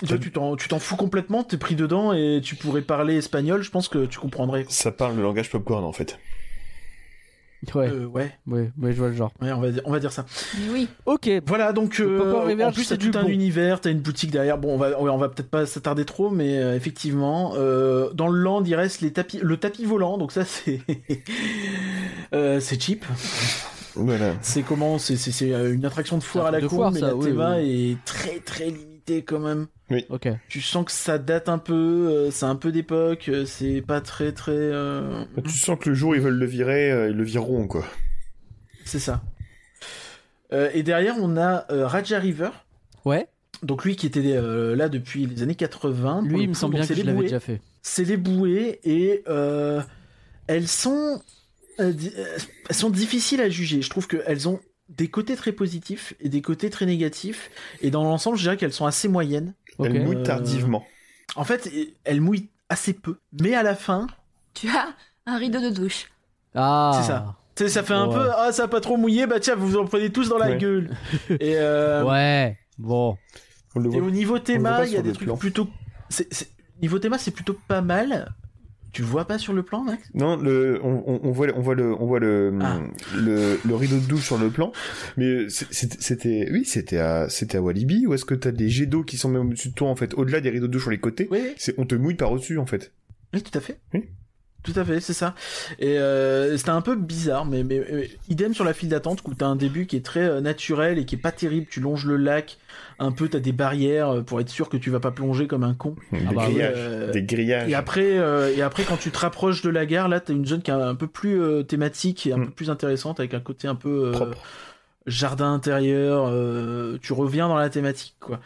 Toi, 0.07 0.17
tu 0.17 0.31
t'en, 0.31 0.55
tu 0.55 0.67
t'en 0.67 0.79
fous 0.79 0.95
complètement, 0.95 1.43
t'es 1.43 1.57
pris 1.57 1.75
dedans 1.75 2.11
et 2.11 2.41
tu 2.43 2.55
pourrais 2.55 2.81
parler 2.81 3.17
espagnol. 3.17 3.61
Je 3.61 3.69
pense 3.69 3.87
que 3.87 4.05
tu 4.07 4.17
comprendrais. 4.17 4.65
Ça 4.67 4.91
parle 4.91 5.15
le 5.15 5.21
langage 5.21 5.51
popcorn, 5.51 5.83
en 5.83 5.91
fait. 5.93 6.17
Ouais, 7.75 7.89
Euh, 7.89 8.05
ouais, 8.07 8.31
ouais, 8.47 8.71
ouais, 8.81 8.91
je 8.91 8.97
vois 8.97 9.09
le 9.09 9.15
genre. 9.15 9.31
ouais, 9.39 9.51
on 9.51 9.61
va, 9.61 9.69
dire- 9.69 9.81
on 9.85 9.91
va 9.91 9.99
dire 9.99 10.11
ça. 10.11 10.25
Oui. 10.71 10.87
Ok. 11.05 11.29
Voilà, 11.45 11.73
donc 11.73 11.99
euh, 11.99 12.33
en 12.63 12.71
plus 12.71 12.83
c'est 12.85 12.97
t'as 12.97 13.11
tout 13.11 13.15
un 13.17 13.21
bon. 13.23 13.29
univers, 13.29 13.79
t'as 13.81 13.91
une 13.91 13.99
boutique 13.99 14.31
derrière. 14.31 14.57
Bon, 14.57 14.73
on 14.73 14.77
va, 14.77 14.99
on 14.99 15.17
va 15.17 15.29
peut-être 15.29 15.49
pas 15.51 15.65
s'attarder 15.67 16.03
trop, 16.05 16.31
mais 16.31 16.57
euh, 16.57 16.75
effectivement, 16.75 17.53
euh, 17.55 18.09
dans 18.13 18.27
le 18.29 18.39
land, 18.39 18.63
il 18.65 18.73
reste 18.73 19.01
les 19.01 19.13
tapis, 19.13 19.39
le 19.43 19.57
tapis 19.57 19.85
volant. 19.85 20.17
Donc 20.17 20.31
ça, 20.31 20.43
c'est, 20.43 20.81
euh, 22.33 22.59
c'est 22.59 22.81
cheap. 22.81 23.05
Voilà. 23.95 24.33
C'est 24.41 24.63
comment 24.63 24.97
C'est 24.97 25.15
une 25.41 25.85
attraction 25.85 26.17
de 26.17 26.23
foire 26.23 26.47
à 26.47 26.51
la 26.51 26.61
foire, 26.67 26.91
mais 26.91 26.99
ça, 27.01 27.07
la 27.07 27.15
oui, 27.15 27.25
théma 27.25 27.57
oui. 27.57 27.91
est 27.91 28.05
très 28.05 28.39
très 28.39 28.65
limitée 28.65 28.87
quand 29.25 29.39
même. 29.39 29.67
Ok. 30.09 30.29
Tu 30.47 30.61
sens 30.61 30.85
que 30.85 30.91
ça 30.91 31.17
date 31.17 31.49
un 31.49 31.57
peu, 31.57 31.73
euh, 31.73 32.31
c'est 32.31 32.45
un 32.45 32.55
peu 32.55 32.71
d'époque, 32.71 33.27
euh, 33.29 33.45
c'est 33.45 33.81
pas 33.81 33.99
très 34.01 34.31
très. 34.31 34.51
euh, 34.53 35.25
Tu 35.43 35.51
sens 35.51 35.77
que 35.79 35.89
le 35.89 35.95
jour 35.95 36.15
ils 36.15 36.21
veulent 36.21 36.37
le 36.39 36.45
virer, 36.45 36.91
euh, 36.91 37.09
ils 37.09 37.15
le 37.17 37.23
vireront, 37.23 37.67
quoi. 37.67 37.85
C'est 38.85 38.99
ça. 38.99 39.21
Euh, 40.53 40.69
et 40.73 40.83
derrière, 40.83 41.15
on 41.19 41.37
a 41.37 41.65
euh, 41.71 41.87
Raja 41.87 42.19
River. 42.19 42.49
Ouais. 43.05 43.27
Donc 43.63 43.85
lui 43.85 43.95
qui 43.95 44.07
était 44.07 44.21
euh, 44.25 44.75
là 44.75 44.89
depuis 44.89 45.25
les 45.25 45.43
années 45.43 45.55
80. 45.55 46.13
pour 46.13 46.21
Lui, 46.23 46.37
le 46.37 46.43
il 46.43 46.49
me 46.49 46.53
semble 46.53 46.75
bien 46.75 46.83
c'est 46.83 46.95
que 46.95 47.01
je 47.01 47.05
l'avais 47.05 47.21
déjà 47.21 47.39
fait. 47.39 47.61
C'est 47.81 48.03
les 48.05 48.17
bouées 48.17 48.79
et 48.83 49.23
euh, 49.27 49.81
elles 50.47 50.67
sont 50.67 51.21
elles 51.77 51.95
sont 52.71 52.89
difficiles 52.89 53.41
à 53.41 53.49
juger. 53.49 53.81
Je 53.81 53.89
trouve 53.89 54.07
qu'elles 54.07 54.47
ont 54.47 54.59
des 54.91 55.09
côtés 55.09 55.35
très 55.35 55.51
positifs 55.51 56.13
et 56.19 56.29
des 56.29 56.41
côtés 56.41 56.69
très 56.69 56.85
négatifs. 56.85 57.49
Et 57.81 57.91
dans 57.91 58.03
l'ensemble, 58.03 58.37
je 58.37 58.43
dirais 58.43 58.57
qu'elles 58.57 58.73
sont 58.73 58.85
assez 58.85 59.07
moyennes. 59.07 59.53
Ok. 59.77 59.87
Elle 59.87 60.03
mouille 60.03 60.17
Euh, 60.17 60.23
tardivement. 60.23 60.85
En 61.35 61.43
fait, 61.43 61.69
elles 62.03 62.21
mouillent 62.21 62.49
assez 62.69 62.93
peu. 62.93 63.17
Mais 63.41 63.55
à 63.55 63.63
la 63.63 63.75
fin, 63.75 64.07
Tu 64.53 64.67
as 64.69 64.93
un 65.25 65.37
rideau 65.37 65.59
de 65.61 65.69
douche. 65.69 66.11
Ah. 66.55 66.91
C'est 67.01 67.07
ça. 67.07 67.35
tu 67.55 67.63
sais, 67.63 67.69
ça 67.69 67.83
fait 67.83 67.93
un 67.93 68.07
peu 68.09 68.29
ah 68.35 68.51
ça 68.51 68.63
a 68.63 68.67
pas 68.67 68.81
trop 68.81 68.97
mouillé, 68.97 69.25
bah 69.27 69.39
tiens, 69.39 69.55
vous 69.55 69.67
vous 69.69 69.77
en 69.77 69.85
prenez 69.85 70.09
tous 70.11 70.27
dans 70.29 70.37
la 70.37 70.49
Ouais. 70.51 70.57
gueule. 70.57 70.89
et 71.39 71.55
euh, 71.55 72.03
Ouais. 72.03 72.57
Bon. 72.77 73.17
Et 73.75 74.01
au 74.01 74.11
niveau 74.11 74.39
théma, 74.39 74.85
il 74.85 74.91
y 74.91 74.97
a 74.97 75.01
des 75.01 75.13
trucs 75.13 75.33
plutôt. 75.39 75.69
Niveau 76.81 76.99
théma, 76.99 77.17
c'est 77.17 77.31
plutôt 77.31 77.55
pas 77.67 77.81
mal. 77.81 78.33
Tu 78.93 79.03
vois 79.03 79.25
pas 79.25 79.37
sur 79.37 79.53
le 79.53 79.63
plan, 79.63 79.83
Max? 79.83 80.03
Non, 80.13 80.35
le, 80.35 80.79
on, 80.83 81.03
on- 81.07 81.19
on 81.23 81.31
voit, 81.31 81.47
le- 81.47 81.55
on 81.55 81.61
voit 81.61 81.75
le, 81.75 81.93
on 81.93 82.05
voit 82.05 82.19
le, 82.19 82.53
Ah. 82.61 82.79
le, 83.15 83.57
le 83.65 83.75
rideau 83.75 83.97
de 83.97 84.05
douche 84.05 84.25
sur 84.25 84.37
le 84.37 84.49
plan. 84.49 84.73
Mais 85.15 85.47
c'était, 85.49 86.49
oui, 86.51 86.65
c'était 86.65 86.97
à, 86.97 87.29
c'était 87.29 87.57
à 87.57 87.61
Walibi. 87.61 88.05
Ou 88.05 88.13
est-ce 88.13 88.25
que 88.25 88.35
t'as 88.35 88.51
des 88.51 88.67
jets 88.69 88.87
d'eau 88.87 89.03
qui 89.03 89.15
sont 89.17 89.29
même 89.29 89.47
au-dessus 89.47 89.69
de 89.69 89.73
toi, 89.75 89.87
en 89.89 89.95
fait, 89.95 90.13
au-delà 90.15 90.41
des 90.41 90.49
rideaux 90.49 90.67
de 90.67 90.73
douche 90.73 90.81
sur 90.83 90.91
les 90.91 90.99
côtés? 90.99 91.27
Oui, 91.31 91.39
oui. 91.41 91.53
C'est, 91.57 91.73
on 91.77 91.85
te 91.85 91.95
mouille 91.95 92.15
par 92.15 92.31
au-dessus, 92.33 92.57
en 92.57 92.65
fait. 92.65 92.91
Oui, 93.33 93.41
tout 93.41 93.57
à 93.57 93.61
fait. 93.61 93.79
Oui. 93.93 94.09
Tout 94.63 94.73
à 94.75 94.85
fait, 94.85 94.99
c'est 94.99 95.13
ça. 95.13 95.33
Et 95.79 95.97
euh, 95.97 96.55
c'était 96.55 96.69
un 96.69 96.81
peu 96.81 96.95
bizarre, 96.95 97.45
mais, 97.45 97.63
mais, 97.63 97.83
mais 97.91 98.09
idem 98.29 98.53
sur 98.53 98.63
la 98.63 98.73
file 98.73 98.89
d'attente 98.89 99.21
où 99.27 99.33
t'as 99.33 99.47
un 99.47 99.55
début 99.55 99.87
qui 99.87 99.95
est 99.95 100.05
très 100.05 100.19
euh, 100.23 100.39
naturel 100.41 100.99
et 100.99 101.05
qui 101.05 101.15
est 101.15 101.17
pas 101.17 101.31
terrible. 101.31 101.65
Tu 101.69 101.79
longes 101.79 102.05
le 102.05 102.15
lac, 102.15 102.57
un 102.99 103.11
peu, 103.11 103.27
t'as 103.27 103.39
des 103.39 103.53
barrières 103.53 104.09
euh, 104.09 104.21
pour 104.21 104.39
être 104.39 104.49
sûr 104.49 104.69
que 104.69 104.77
tu 104.77 104.91
vas 104.91 104.99
pas 104.99 105.09
plonger 105.11 105.47
comme 105.47 105.63
un 105.63 105.73
con. 105.73 105.95
Des 106.11 106.19
bah 106.19 106.43
oui, 106.47 106.53
grillages. 106.53 106.73
euh, 106.77 107.11
Des 107.11 107.23
grillages. 107.23 107.69
Et 107.69 107.73
après, 107.73 108.17
euh, 108.19 108.53
et 108.55 108.61
après, 108.61 108.83
quand 108.83 108.97
tu 108.97 109.09
te 109.09 109.17
rapproches 109.17 109.63
de 109.63 109.69
la 109.71 109.85
gare, 109.87 110.07
là, 110.07 110.19
t'as 110.19 110.33
une 110.33 110.45
zone 110.45 110.61
qui 110.61 110.69
est 110.69 110.75
un 110.75 110.95
peu 110.95 111.07
plus 111.07 111.65
thématique 111.65 112.27
et 112.27 112.33
un 112.33 112.37
Mm. 112.37 112.45
peu 112.45 112.51
plus 112.51 112.69
intéressante, 112.69 113.19
avec 113.19 113.33
un 113.33 113.39
côté 113.39 113.67
un 113.67 113.75
peu 113.75 114.13
jardin 115.07 115.53
intérieur. 115.53 116.27
euh, 116.29 116.97
tu 117.01 117.13
reviens 117.13 117.47
dans 117.47 117.57
la 117.57 117.69
thématique, 117.69 118.15
quoi. 118.19 118.39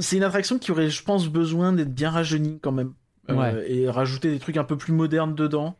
C'est 0.00 0.16
une 0.16 0.22
attraction 0.22 0.58
qui 0.58 0.72
aurait, 0.72 0.88
je 0.88 1.02
pense, 1.02 1.28
besoin 1.28 1.72
d'être 1.72 1.92
bien 1.94 2.10
rajeunie 2.10 2.58
quand 2.62 2.72
même, 2.72 2.92
Euh, 3.30 3.34
Ouais. 3.34 3.70
et 3.70 3.88
rajouter 3.90 4.30
des 4.30 4.38
trucs 4.38 4.56
un 4.56 4.64
peu 4.64 4.76
plus 4.76 4.92
modernes 4.92 5.34
dedans. 5.34 5.76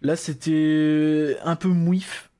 Là, 0.00 0.16
c'était 0.16 1.36
un 1.44 1.54
peu 1.54 1.68
mouif, 1.68 2.30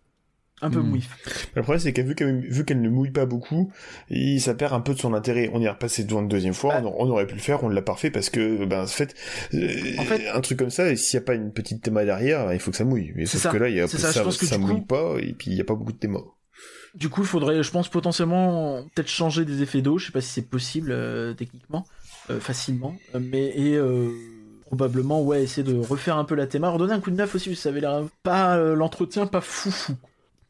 un 0.63 0.71
peu 0.71 0.81
Mm. 0.81 0.89
mouif. 0.91 1.51
Le 1.55 1.63
problème, 1.63 1.81
c'est 1.81 1.93
qu'elle 1.93 2.07
vu 2.07 2.15
qu'elle 2.17 2.41
vu 2.41 2.65
qu'elle 2.65 2.81
ne 2.83 2.89
mouille 2.89 3.13
pas 3.13 3.25
beaucoup, 3.25 3.73
et 4.11 4.41
ça 4.41 4.55
perd 4.55 4.73
un 4.73 4.81
peu 4.81 4.95
de 4.95 4.99
son 4.99 5.15
intérêt. 5.15 5.49
On 5.53 5.61
y 5.61 5.65
est 5.67 5.69
repassé 5.71 6.03
devant 6.03 6.23
une 6.23 6.29
deuxième 6.29 6.55
fois, 6.55 6.75
Ah. 6.79 6.83
on, 6.85 7.07
on 7.07 7.11
aurait 7.11 7.27
pu 7.29 7.35
le 7.35 7.41
faire, 7.41 7.63
on 7.63 7.69
l'a 7.69 7.83
pas 7.83 7.95
fait 7.95 8.11
parce 8.11 8.31
que, 8.31 8.65
ben, 8.65 8.83
en 8.83 8.87
fait, 8.89 9.15
euh, 9.55 9.69
En 9.99 10.03
fait- 10.03 10.29
un 10.29 10.41
truc 10.41 10.59
comme 10.59 10.71
ça, 10.71 10.95
s'il 10.97 11.19
y 11.21 11.23
a 11.23 11.25
pas 11.25 11.35
une 11.35 11.53
petite 11.53 11.81
théma 11.83 12.05
derrière, 12.05 12.47
ben, 12.47 12.53
il 12.55 12.59
faut 12.59 12.73
que 12.73 12.77
ça 12.77 12.85
mouille. 12.85 13.13
Mais 13.15 13.27
C'est 13.27 13.33
sauf 13.39 13.43
ça. 13.43 13.51
que 13.51 13.59
là, 13.59 13.69
il 13.69 13.77
y 13.77 13.81
a 13.81 13.87
ça, 13.87 13.99
ça, 13.99 14.23
que 14.25 14.55
coup- 14.55 14.61
mouille 14.61 14.81
pas, 14.85 15.17
et 15.21 15.35
puis 15.35 15.53
il 15.53 15.57
y 15.57 15.61
a 15.61 15.65
pas 15.65 15.75
beaucoup 15.75 15.93
de 15.93 15.99
théma. 15.99 16.19
Du 16.95 17.09
coup, 17.09 17.23
il 17.23 17.27
faudrait, 17.27 17.63
je 17.63 17.71
pense, 17.71 17.89
potentiellement 17.89 18.83
peut-être 18.95 19.09
changer 19.09 19.45
des 19.45 19.63
effets 19.63 19.81
d'eau. 19.83 19.99
Je 19.99 20.07
sais 20.07 20.13
pas 20.13 20.21
si 20.21 20.29
c'est 20.31 20.43
possible 20.49 20.91
euh, 20.93 21.33
techniquement, 21.33 21.87
euh, 22.29 22.39
facilement, 22.39 22.95
mais 23.19 23.47
et 23.57 23.77
euh, 23.77 24.11
probablement 24.77 25.23
ouais 25.23 25.43
essayer 25.43 25.63
de 25.71 25.79
refaire 25.79 26.17
un 26.17 26.25
peu 26.25 26.35
la 26.35 26.47
théma, 26.47 26.71
redonner 26.71 26.95
un 26.95 27.01
coup 27.01 27.11
de 27.11 27.17
neuf 27.17 27.35
aussi. 27.35 27.55
Ça 27.55 27.69
avait 27.69 27.81
l'air 27.83 28.05
pas 28.23 28.57
euh, 28.57 28.75
l'entretien 28.75 29.27
pas 29.27 29.43
fou 29.43 29.71
fou. 29.71 29.93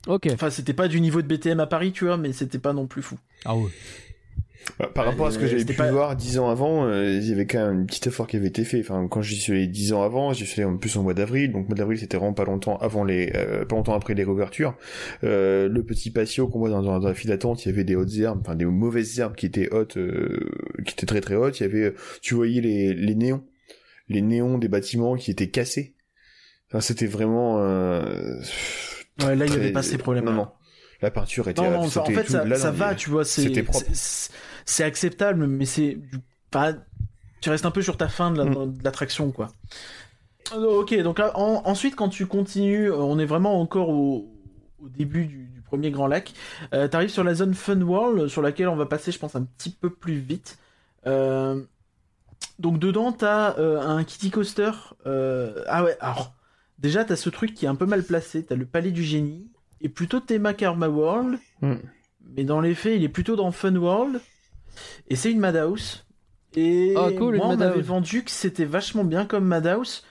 Ok. 0.07 0.29
Enfin, 0.33 0.49
c'était 0.51 0.73
pas 0.75 0.87
du 0.87 1.01
niveau 1.01 1.23
de 1.23 1.27
BTM 1.27 1.59
à 1.61 1.67
Paris, 1.67 1.91
tu 1.93 2.05
vois, 2.07 2.17
mais 2.17 2.33
c'était 2.33 2.59
pas 2.59 2.73
non 2.73 2.87
plus 2.87 3.03
fou. 3.03 3.17
Ah 3.45 3.57
ouais. 3.57 3.71
Bah, 4.79 4.89
par 4.95 5.07
rapport 5.07 5.27
à 5.27 5.33
ce 5.33 5.39
que 5.39 5.45
Euh, 5.45 5.49
j'avais 5.49 5.65
pu 5.65 5.75
pas- 5.75 5.91
voir 5.91 6.15
dix 6.15 6.39
ans 6.39 6.49
avant, 6.49 6.87
euh, 6.87 7.19
il 7.21 7.29
y 7.29 7.33
avait 7.33 7.47
quand 7.47 7.59
même 7.67 7.81
un 7.81 7.85
petit 7.85 8.09
effort 8.09 8.29
qui 8.29 8.37
avait 8.37 8.47
été 8.47 8.63
fait. 8.65 8.79
Enfin, 8.79 9.09
quand 9.11 9.21
j'y 9.23 9.35
suis 9.35 9.53
allé 9.53 9.67
dix 9.67 9.93
ans 9.93 10.03
avant, 10.05 10.33
j'y 10.33 10.47
suis 10.47 10.63
allé 10.63 10.71
en 10.71 10.77
plus 10.77 10.97
en 10.97 11.03
mois 11.03 11.15
d'avril. 11.15 11.51
Donc 11.51 11.69
mois 11.69 11.77
d'avril, 11.77 11.99
c'était 11.99 12.17
vraiment 12.17 12.33
pas 12.33 12.45
longtemps 12.45 12.77
avant 12.77 13.03
les, 13.03 13.33
euh, 13.35 13.65
pas 13.65 13.75
longtemps 13.75 13.95
après 13.95 14.15
les 14.15 14.23
réouvertures. 14.23 14.77
Euh, 15.25 15.69
le 15.69 15.83
petit 15.83 16.11
patio 16.13 16.47
qu'on 16.47 16.61
voit 16.61 16.71
dans, 16.71 16.81
dans, 16.83 17.01
dans 17.01 17.09
la 17.09 17.15
file 17.15 17.31
d'attente, 17.31 17.65
il 17.65 17.71
y 17.71 17.73
avait 17.73 17.83
des 17.83 17.97
hautes 17.97 18.15
herbes, 18.17 18.41
enfin 18.45 18.55
des 18.55 18.65
mauvaises 18.65 19.19
herbes 19.19 19.35
qui 19.35 19.47
étaient 19.47 19.69
hautes, 19.73 19.97
euh, 19.97 20.49
qui 20.87 20.93
étaient 20.93 21.07
très 21.07 21.21
très 21.21 21.35
hautes. 21.35 21.59
Il 21.59 21.65
y 21.65 21.67
avait, 21.67 21.93
tu 22.21 22.35
voyais 22.37 22.61
les, 22.61 22.95
les 22.95 23.15
néons, 23.17 23.43
les 24.13 24.23
néons 24.23 24.59
des 24.59 24.69
bâtiments 24.69 25.17
qui 25.17 25.31
étaient 25.31 25.51
cassés. 25.51 25.97
Enfin, 26.71 26.81
c'était 26.81 27.07
vraiment. 27.07 27.59
Euh, 27.61 28.41
Ouais, 29.21 29.37
là 29.37 29.45
il 29.45 29.49
y 29.49 29.53
très- 29.53 29.61
avait 29.61 29.73
pas 29.73 29.83
ces 29.83 29.99
problèmes. 29.99 30.25
Non, 30.25 30.33
non. 30.33 30.49
La 31.03 31.11
peinture 31.11 31.49
était. 31.49 31.61
Non, 31.61 31.71
non, 31.71 31.79
en 31.85 31.89
fait, 32.05 32.29
ça, 32.31 32.45
là, 32.45 32.57
ça 32.57 32.71
non, 32.71 32.77
va, 32.79 32.95
tu 32.95 33.11
vois, 33.11 33.25
c'est 33.25 33.43
c'était 33.43 33.63
propre. 33.63 33.85
c'est- 33.93 34.85
acceptable, 34.85 35.47
mais 35.49 35.65
c'est 35.67 35.99
pas. 36.51 36.75
Tu 37.41 37.51
restes 37.51 37.67
un 37.67 37.71
peu 37.73 37.83
sur 37.83 37.97
ta 37.97 38.09
fin 38.09 38.31
de 38.31 38.39
la- 38.39 38.45
Mm. 38.45 38.79
de 38.79 38.85
l'attraction, 38.85 39.33
quoi. 39.33 39.49
Euh, 40.55 40.81
Ok, 40.81 40.95
donc 41.03 41.19
là, 41.19 41.37
en- 41.39 41.63
ensuite, 41.67 41.97
quand 41.97 42.09
tu 42.09 42.27
continues, 42.27 42.91
euh, 42.91 42.97
on 42.97 43.19
est 43.19 43.25
vraiment 43.27 43.61
encore 43.61 43.89
au, 43.91 44.33
au 44.83 44.89
début 44.89 45.27
du, 45.27 45.47
du 45.47 45.61
premier 45.61 45.91
grand 45.91 46.07
lac. 46.07 46.33
Euh, 46.73 46.87
T'arrives 46.89 47.11
sur 47.11 47.25
la 47.25 47.35
zone 47.35 47.55
Fun 47.55 47.81
World, 47.81 48.29
sur 48.29 48.41
laquelle 48.43 48.69
on 48.69 48.77
va 48.77 48.87
passer, 48.87 49.11
je 49.13 49.19
pense, 49.19 49.35
un 49.37 49.43
petit 49.43 49.71
peu 49.71 49.91
plus 49.91 50.19
vite. 50.19 50.59
Euh, 51.07 51.61
donc 52.59 52.79
dedans, 52.79 53.13
t'as 53.13 53.59
euh, 53.59 53.81
un 53.81 54.05
kitty 54.05 54.31
coaster. 54.31 54.71
euh, 55.07 55.63
Ah 55.67 55.85
ouais, 55.85 55.97
alors 56.01 56.35
déjà, 56.79 57.05
t'as 57.05 57.17
ce 57.17 57.31
truc 57.31 57.55
qui 57.55 57.65
est 57.65 57.69
un 57.69 57.75
peu 57.75 57.87
mal 57.87 58.03
placé. 58.05 58.45
T'as 58.45 58.57
le 58.57 58.67
palais 58.67 58.91
du 58.91 59.03
génie 59.03 59.49
et 59.81 59.89
plutôt 59.89 60.21
Thema 60.21 60.55
Karma 60.55 60.89
World. 60.89 61.39
Mm. 61.61 61.75
Mais 62.37 62.45
dans 62.45 62.61
les 62.61 62.75
faits, 62.75 62.95
il 62.97 63.03
est 63.05 63.09
plutôt 63.09 63.37
dans 63.37 63.51
Fun 63.51 63.75
World. 63.77 64.21
Et 65.09 65.17
c'est 65.17 65.33
une 65.33 65.41
Madhouse. 65.41 66.05
Et 66.55 66.95
Ah, 66.97 67.09
cool, 67.19 67.37
moi, 67.37 67.47
on 67.49 67.57
m'avait 67.57 67.81
vendu 67.83 68.23
que 68.25 68.31
c'était 68.31 68.65
vachement 68.65 69.05
bien 69.05 69.27
comme 69.27 69.45
Madhouse. 69.45 70.05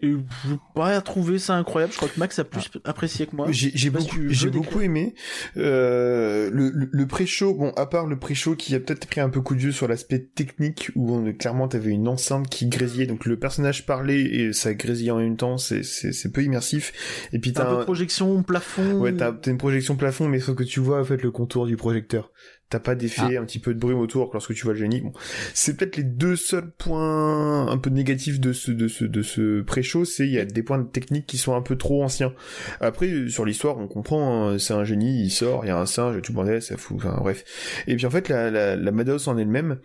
Et 0.00 0.12
je 0.12 0.54
pas 0.74 1.00
trouvé 1.00 1.38
ça 1.38 1.56
incroyable. 1.56 1.92
Je 1.92 1.96
crois 1.96 2.08
que 2.08 2.18
Max 2.20 2.38
a 2.38 2.44
plus 2.44 2.70
apprécié 2.84 3.26
que 3.26 3.34
moi. 3.34 3.48
J'ai 3.50 3.90
beaucoup, 3.90 4.18
j'ai 4.28 4.50
beaucoup 4.50 4.80
aimé 4.80 5.14
euh, 5.56 6.50
le, 6.52 6.70
le, 6.70 6.88
le 6.90 7.06
pré-show. 7.06 7.54
Bon, 7.54 7.70
à 7.76 7.86
part 7.86 8.06
le 8.06 8.16
pré-show 8.18 8.54
qui 8.54 8.74
a 8.74 8.80
peut-être 8.80 9.06
pris 9.08 9.20
un 9.20 9.28
peu 9.28 9.40
coup 9.40 9.54
de 9.54 9.60
vieux 9.60 9.72
sur 9.72 9.88
l'aspect 9.88 10.20
technique, 10.20 10.90
où 10.94 11.12
on, 11.14 11.32
clairement 11.32 11.66
t'avais 11.68 11.90
une 11.90 12.06
enceinte 12.06 12.48
qui 12.48 12.66
grésillait, 12.68 13.06
donc 13.06 13.24
le 13.24 13.38
personnage 13.38 13.86
parlait 13.86 14.20
et 14.20 14.52
ça 14.52 14.72
grésillait 14.74 15.10
en 15.10 15.18
même 15.18 15.36
temps. 15.36 15.58
C'est 15.58 15.82
c'est 15.82 16.12
c'est 16.12 16.30
peu 16.30 16.42
immersif. 16.44 17.28
Et 17.32 17.38
puis 17.38 17.52
T'as 17.52 17.64
t'as 17.64 17.68
un 17.68 17.70
peu 17.72 17.76
un, 17.76 17.80
de 17.80 17.84
projection, 17.84 18.42
plafond. 18.42 19.00
ouais, 19.00 19.12
t'as 19.14 19.32
t'as 19.32 19.50
une 19.50 19.58
projection 19.58 19.96
plafond, 19.96 20.28
mais 20.28 20.38
sauf 20.40 20.54
que 20.56 20.64
tu 20.64 20.78
vois 20.80 21.00
en 21.00 21.04
fait 21.04 21.22
le 21.22 21.30
contour 21.32 21.66
du 21.66 21.76
projecteur. 21.76 22.30
T'as 22.70 22.80
pas 22.80 22.94
d'effet, 22.94 23.38
un 23.38 23.46
petit 23.46 23.60
peu 23.60 23.72
de 23.72 23.78
brume 23.78 23.98
autour 23.98 24.28
lorsque 24.34 24.52
tu 24.52 24.64
vois 24.64 24.74
le 24.74 24.78
génie. 24.78 25.00
Bon, 25.00 25.12
c'est 25.54 25.74
peut-être 25.74 25.96
les 25.96 26.02
deux 26.02 26.36
seuls 26.36 26.70
points 26.70 27.66
un 27.66 27.78
peu 27.78 27.88
négatifs 27.88 28.40
de 28.40 28.52
ce 28.52 28.72
de 28.72 28.88
ce 28.88 29.06
de 29.06 29.22
ce 29.22 29.62
pré-show, 29.62 30.04
c'est 30.04 30.26
il 30.26 30.32
y 30.32 30.38
a 30.38 30.44
des 30.44 30.62
points 30.62 30.84
techniques 30.84 31.24
qui 31.24 31.38
sont 31.38 31.54
un 31.54 31.62
peu 31.62 31.76
trop 31.76 32.04
anciens. 32.04 32.34
Après 32.82 33.30
sur 33.30 33.46
l'histoire, 33.46 33.78
on 33.78 33.88
comprend, 33.88 34.50
hein, 34.50 34.58
c'est 34.58 34.74
un 34.74 34.84
génie, 34.84 35.22
il 35.22 35.30
sort, 35.30 35.64
il 35.64 35.68
y 35.68 35.70
a 35.70 35.78
un 35.78 35.86
singe, 35.86 36.20
tout 36.20 36.32
le 36.32 36.36
bordel, 36.36 36.60
ça 36.60 36.76
fout, 36.76 36.98
enfin 36.98 37.16
bref. 37.22 37.42
Et 37.86 37.96
puis 37.96 38.04
en 38.04 38.10
fait 38.10 38.28
la 38.28 38.50
la, 38.50 38.76
la 38.76 38.92
Madhouse 38.92 39.28
en 39.28 39.38
elle-même, 39.38 39.78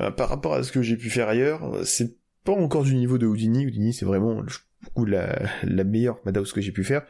euh, 0.00 0.10
par 0.10 0.28
rapport 0.28 0.54
à 0.54 0.64
ce 0.64 0.72
que 0.72 0.82
j'ai 0.82 0.96
pu 0.96 1.10
faire 1.10 1.28
ailleurs, 1.28 1.82
c'est 1.84 2.16
pas 2.44 2.52
encore 2.52 2.82
du 2.82 2.96
niveau 2.96 3.16
de 3.16 3.26
Houdini. 3.26 3.64
Houdini, 3.64 3.92
c'est 3.92 4.06
vraiment 4.06 4.42
trouve, 4.92 5.06
la 5.06 5.40
la 5.62 5.84
meilleure 5.84 6.18
Madhouse 6.24 6.52
que 6.52 6.60
j'ai 6.60 6.72
pu 6.72 6.82
faire, 6.82 7.02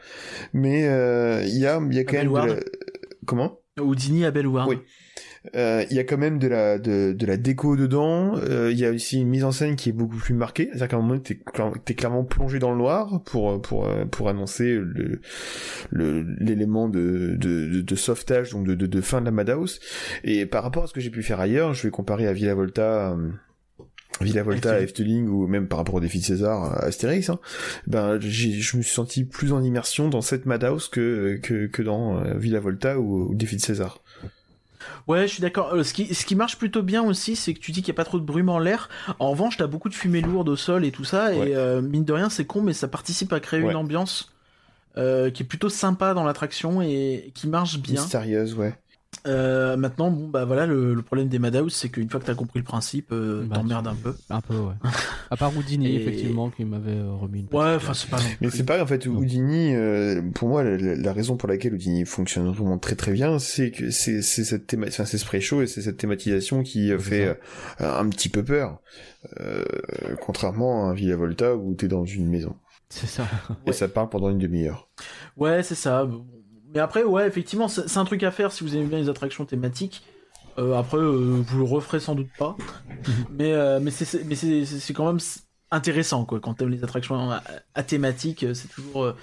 mais 0.53 0.87
euh, 0.87 1.43
il 1.45 1.57
y 1.57 1.65
a 1.65 1.81
il 1.89 1.95
y 1.95 1.99
a 1.99 2.03
quand 2.03 2.17
même 2.17 2.31
de 2.31 2.53
la... 2.53 2.59
comment? 3.25 3.59
Houdini 3.81 4.23
à 4.23 4.29
Bellward. 4.29 4.69
Oui. 4.69 4.77
Euh, 5.55 5.83
il 5.89 5.95
y 5.95 5.99
a 5.99 6.03
quand 6.03 6.17
même 6.17 6.39
de 6.39 6.47
la 6.47 6.79
de, 6.79 7.13
de 7.13 7.25
la 7.25 7.37
déco 7.37 7.75
dedans. 7.75 8.35
euh, 8.37 8.71
Il 8.71 8.79
y 8.79 8.85
a 8.85 8.91
aussi 8.91 9.21
une 9.21 9.27
mise 9.27 9.43
en 9.43 9.51
scène 9.51 9.75
qui 9.75 9.89
est 9.89 9.93
beaucoup 9.93 10.17
plus 10.17 10.33
marquée. 10.33 10.67
C'est-à-dire 10.69 10.87
qu'à 10.87 10.97
un 10.97 11.01
moment, 11.01 11.19
t'es 11.19 11.35
cla- 11.35 11.73
t'es 11.83 11.93
clairement 11.93 12.23
plongé 12.23 12.59
dans 12.59 12.71
le 12.71 12.77
noir 12.77 13.21
pour 13.25 13.61
pour 13.61 13.87
euh, 13.87 14.05
pour 14.05 14.29
annoncer 14.29 14.79
le 14.79 15.19
l'élément 15.91 16.89
de, 16.89 17.35
de 17.37 17.67
de 17.67 17.81
de 17.81 17.95
sauvetage 17.95 18.51
donc 18.51 18.65
de, 18.65 18.75
de 18.75 18.85
de 18.87 19.01
fin 19.01 19.19
de 19.21 19.25
la 19.25 19.31
Madhouse. 19.31 19.79
Et 20.23 20.45
par 20.45 20.63
rapport 20.63 20.83
à 20.83 20.87
ce 20.87 20.93
que 20.93 20.99
j'ai 21.01 21.09
pu 21.09 21.23
faire 21.23 21.39
ailleurs, 21.39 21.73
je 21.73 21.83
vais 21.83 21.91
comparer 21.91 22.27
à 22.27 22.33
Villa 22.33 22.55
Volta. 22.55 23.15
Villa 24.21 24.43
Volta, 24.43 24.79
Efteling 24.79 25.27
ou 25.27 25.45
même 25.45 25.67
par 25.67 25.77
rapport 25.79 25.95
au 25.95 25.99
défi 25.99 26.19
de 26.19 26.23
César, 26.23 26.63
à 26.63 26.85
Astérix, 26.85 27.29
hein, 27.29 27.37
ben 27.85 28.17
je 28.21 28.77
me 28.77 28.81
suis 28.81 28.93
senti 28.93 29.25
plus 29.25 29.51
en 29.51 29.61
immersion 29.61 30.07
dans 30.07 30.21
cette 30.21 30.45
Madhouse 30.45 30.87
que 30.87 31.37
que 31.43 31.65
que 31.67 31.81
dans 31.81 32.23
Villa 32.37 32.61
Volta 32.61 32.97
ou, 32.97 33.31
ou 33.31 33.35
défi 33.35 33.57
de 33.57 33.61
César. 33.61 33.99
Ouais, 35.07 35.27
je 35.27 35.33
suis 35.33 35.41
d'accord. 35.41 35.73
Euh, 35.73 35.83
ce, 35.83 35.93
qui, 35.93 36.13
ce 36.13 36.25
qui 36.25 36.35
marche 36.35 36.57
plutôt 36.57 36.81
bien 36.83 37.03
aussi, 37.03 37.35
c'est 37.35 37.53
que 37.53 37.59
tu 37.59 37.71
dis 37.71 37.81
qu'il 37.81 37.91
n'y 37.93 37.95
a 37.95 38.01
pas 38.01 38.05
trop 38.05 38.19
de 38.19 38.25
brume 38.25 38.49
en 38.49 38.59
l'air. 38.59 38.89
En 39.19 39.29
revanche, 39.31 39.57
t'as 39.57 39.67
beaucoup 39.67 39.89
de 39.89 39.93
fumée 39.95 40.21
lourde 40.21 40.49
au 40.49 40.55
sol 40.55 40.85
et 40.85 40.91
tout 40.91 41.03
ça. 41.05 41.27
Ouais. 41.31 41.49
Et 41.49 41.55
euh, 41.55 41.81
mine 41.81 42.03
de 42.05 42.13
rien, 42.13 42.29
c'est 42.29 42.45
con, 42.45 42.61
mais 42.61 42.73
ça 42.73 42.87
participe 42.87 43.31
à 43.33 43.39
créer 43.39 43.61
Ouais. 43.61 43.71
une 43.71 43.77
ambiance 43.77 44.31
euh, 44.97 45.29
qui 45.29 45.43
est 45.43 45.45
plutôt 45.45 45.69
sympa 45.69 46.13
dans 46.13 46.23
l'attraction 46.23 46.81
et 46.81 47.31
qui 47.35 47.47
marche 47.47 47.79
bien. 47.79 48.01
Mystérieuse, 48.01 48.53
ouais. 48.55 48.73
Euh, 49.27 49.75
maintenant, 49.75 50.11
bon, 50.11 50.27
bah 50.27 50.45
voilà, 50.45 50.65
le, 50.67 50.93
le 50.93 51.01
problème 51.01 51.27
des 51.29 51.39
Madhouse, 51.39 51.73
c'est 51.73 51.89
qu'une 51.89 52.09
fois 52.09 52.19
que 52.19 52.25
t'as 52.25 52.35
compris 52.35 52.59
le 52.59 52.65
principe, 52.65 53.11
euh, 53.11 53.43
Bah, 53.47 53.55
t'emmerdes 53.55 53.87
un 53.87 53.95
peu. 53.95 54.13
Un 54.29 54.41
peu, 54.41 54.55
ouais. 54.57 54.73
À 55.31 55.35
part 55.37 55.55
Houdini, 55.57 55.87
Et- 55.87 55.95
effectivement, 55.95 56.51
qui 56.51 56.63
m'avait 56.65 56.91
euh, 56.91 57.11
remis 57.13 57.39
une 57.39 57.47
Ouais, 57.57 57.73
enfin, 57.75 57.93
c'est 57.95 58.09
pas 58.09 58.17
non 58.19 58.25
Mais 58.41 58.49
c'est 58.51 58.63
pareil, 58.63 58.83
en 58.83 58.87
fait, 58.87 59.07
Non. 59.07 59.17
Houdini, 59.17 59.73
euh, 59.73 60.21
pour 60.35 60.47
moi, 60.49 60.63
la, 60.63 60.77
la- 60.77 60.95
la 60.95 61.13
raison 61.13 61.37
pour 61.37 61.49
laquelle 61.49 61.73
Houdini 61.73 62.05
fonctionne 62.05 62.51
vraiment 62.51 62.77
très 62.77 62.95
très 62.95 63.13
bien, 63.13 63.39
c'est 63.39 63.71
que 63.71 63.89
c'est 63.89 64.21
c'est 64.21 64.43
cette 64.43 64.67
théma, 64.67 64.85
enfin, 64.89 65.05
c'est 65.05 65.17
ce 65.17 65.25
pré-show 65.25 65.61
et 65.63 65.67
c'est 65.67 65.81
cette 65.81 65.97
thématisation 65.97 66.61
qui 66.61 66.91
euh, 66.91 66.99
C'est 66.99 67.03
fait 67.09 67.27
euh, 67.81 67.99
un 67.99 68.07
petit 68.09 68.29
peu 68.29 68.43
peur. 68.43 68.79
Euh, 69.41 69.63
contrairement 70.21 70.85
à 70.85 70.91
un 70.91 70.93
Villa 70.93 71.15
Volta 71.15 71.55
où 71.55 71.73
t'es 71.73 71.87
dans 71.87 72.05
une 72.05 72.27
maison. 72.29 72.55
C'est 72.89 73.07
ça. 73.07 73.27
Et 73.65 73.73
ça 73.73 73.87
parle 73.87 74.09
pendant 74.09 74.29
une 74.29 74.37
demi-heure. 74.37 74.87
Ouais, 75.35 75.63
c'est 75.63 75.73
ça. 75.75 76.07
Mais 76.75 76.81
après, 76.81 77.03
ouais, 77.03 77.25
effectivement, 77.27 77.67
c'est 77.67 77.97
un 77.97 78.05
truc 78.05 78.21
à 78.23 78.31
faire 78.31 78.51
si 78.51 78.63
vous 78.63 78.75
aimez 78.75 78.85
bien 78.85 78.99
les 78.99 79.09
attractions 79.09 79.45
thématiques. 79.45 80.03
Euh, 80.57 80.73
après, 80.77 80.97
euh, 80.97 81.41
vous 81.41 81.57
le 81.59 81.63
referez 81.63 81.99
sans 81.99 82.15
doute 82.15 82.29
pas. 82.37 82.55
mais 83.31 83.53
euh, 83.53 83.79
mais 83.81 83.91
c'est- 83.91 84.93
quand 84.93 85.05
même 85.07 85.19
intéressant, 85.71 86.25
quoi. 86.25 86.39
Quand 86.39 86.53
t'aimes 86.55 86.69
les 86.69 86.83
attractions 86.83 87.31
à, 87.31 87.41
à 87.73 87.83
thématique, 87.83 88.43
euh, 88.43 88.53
c'est 88.53 88.67
toujours 88.67 89.03
euh, 89.03 89.15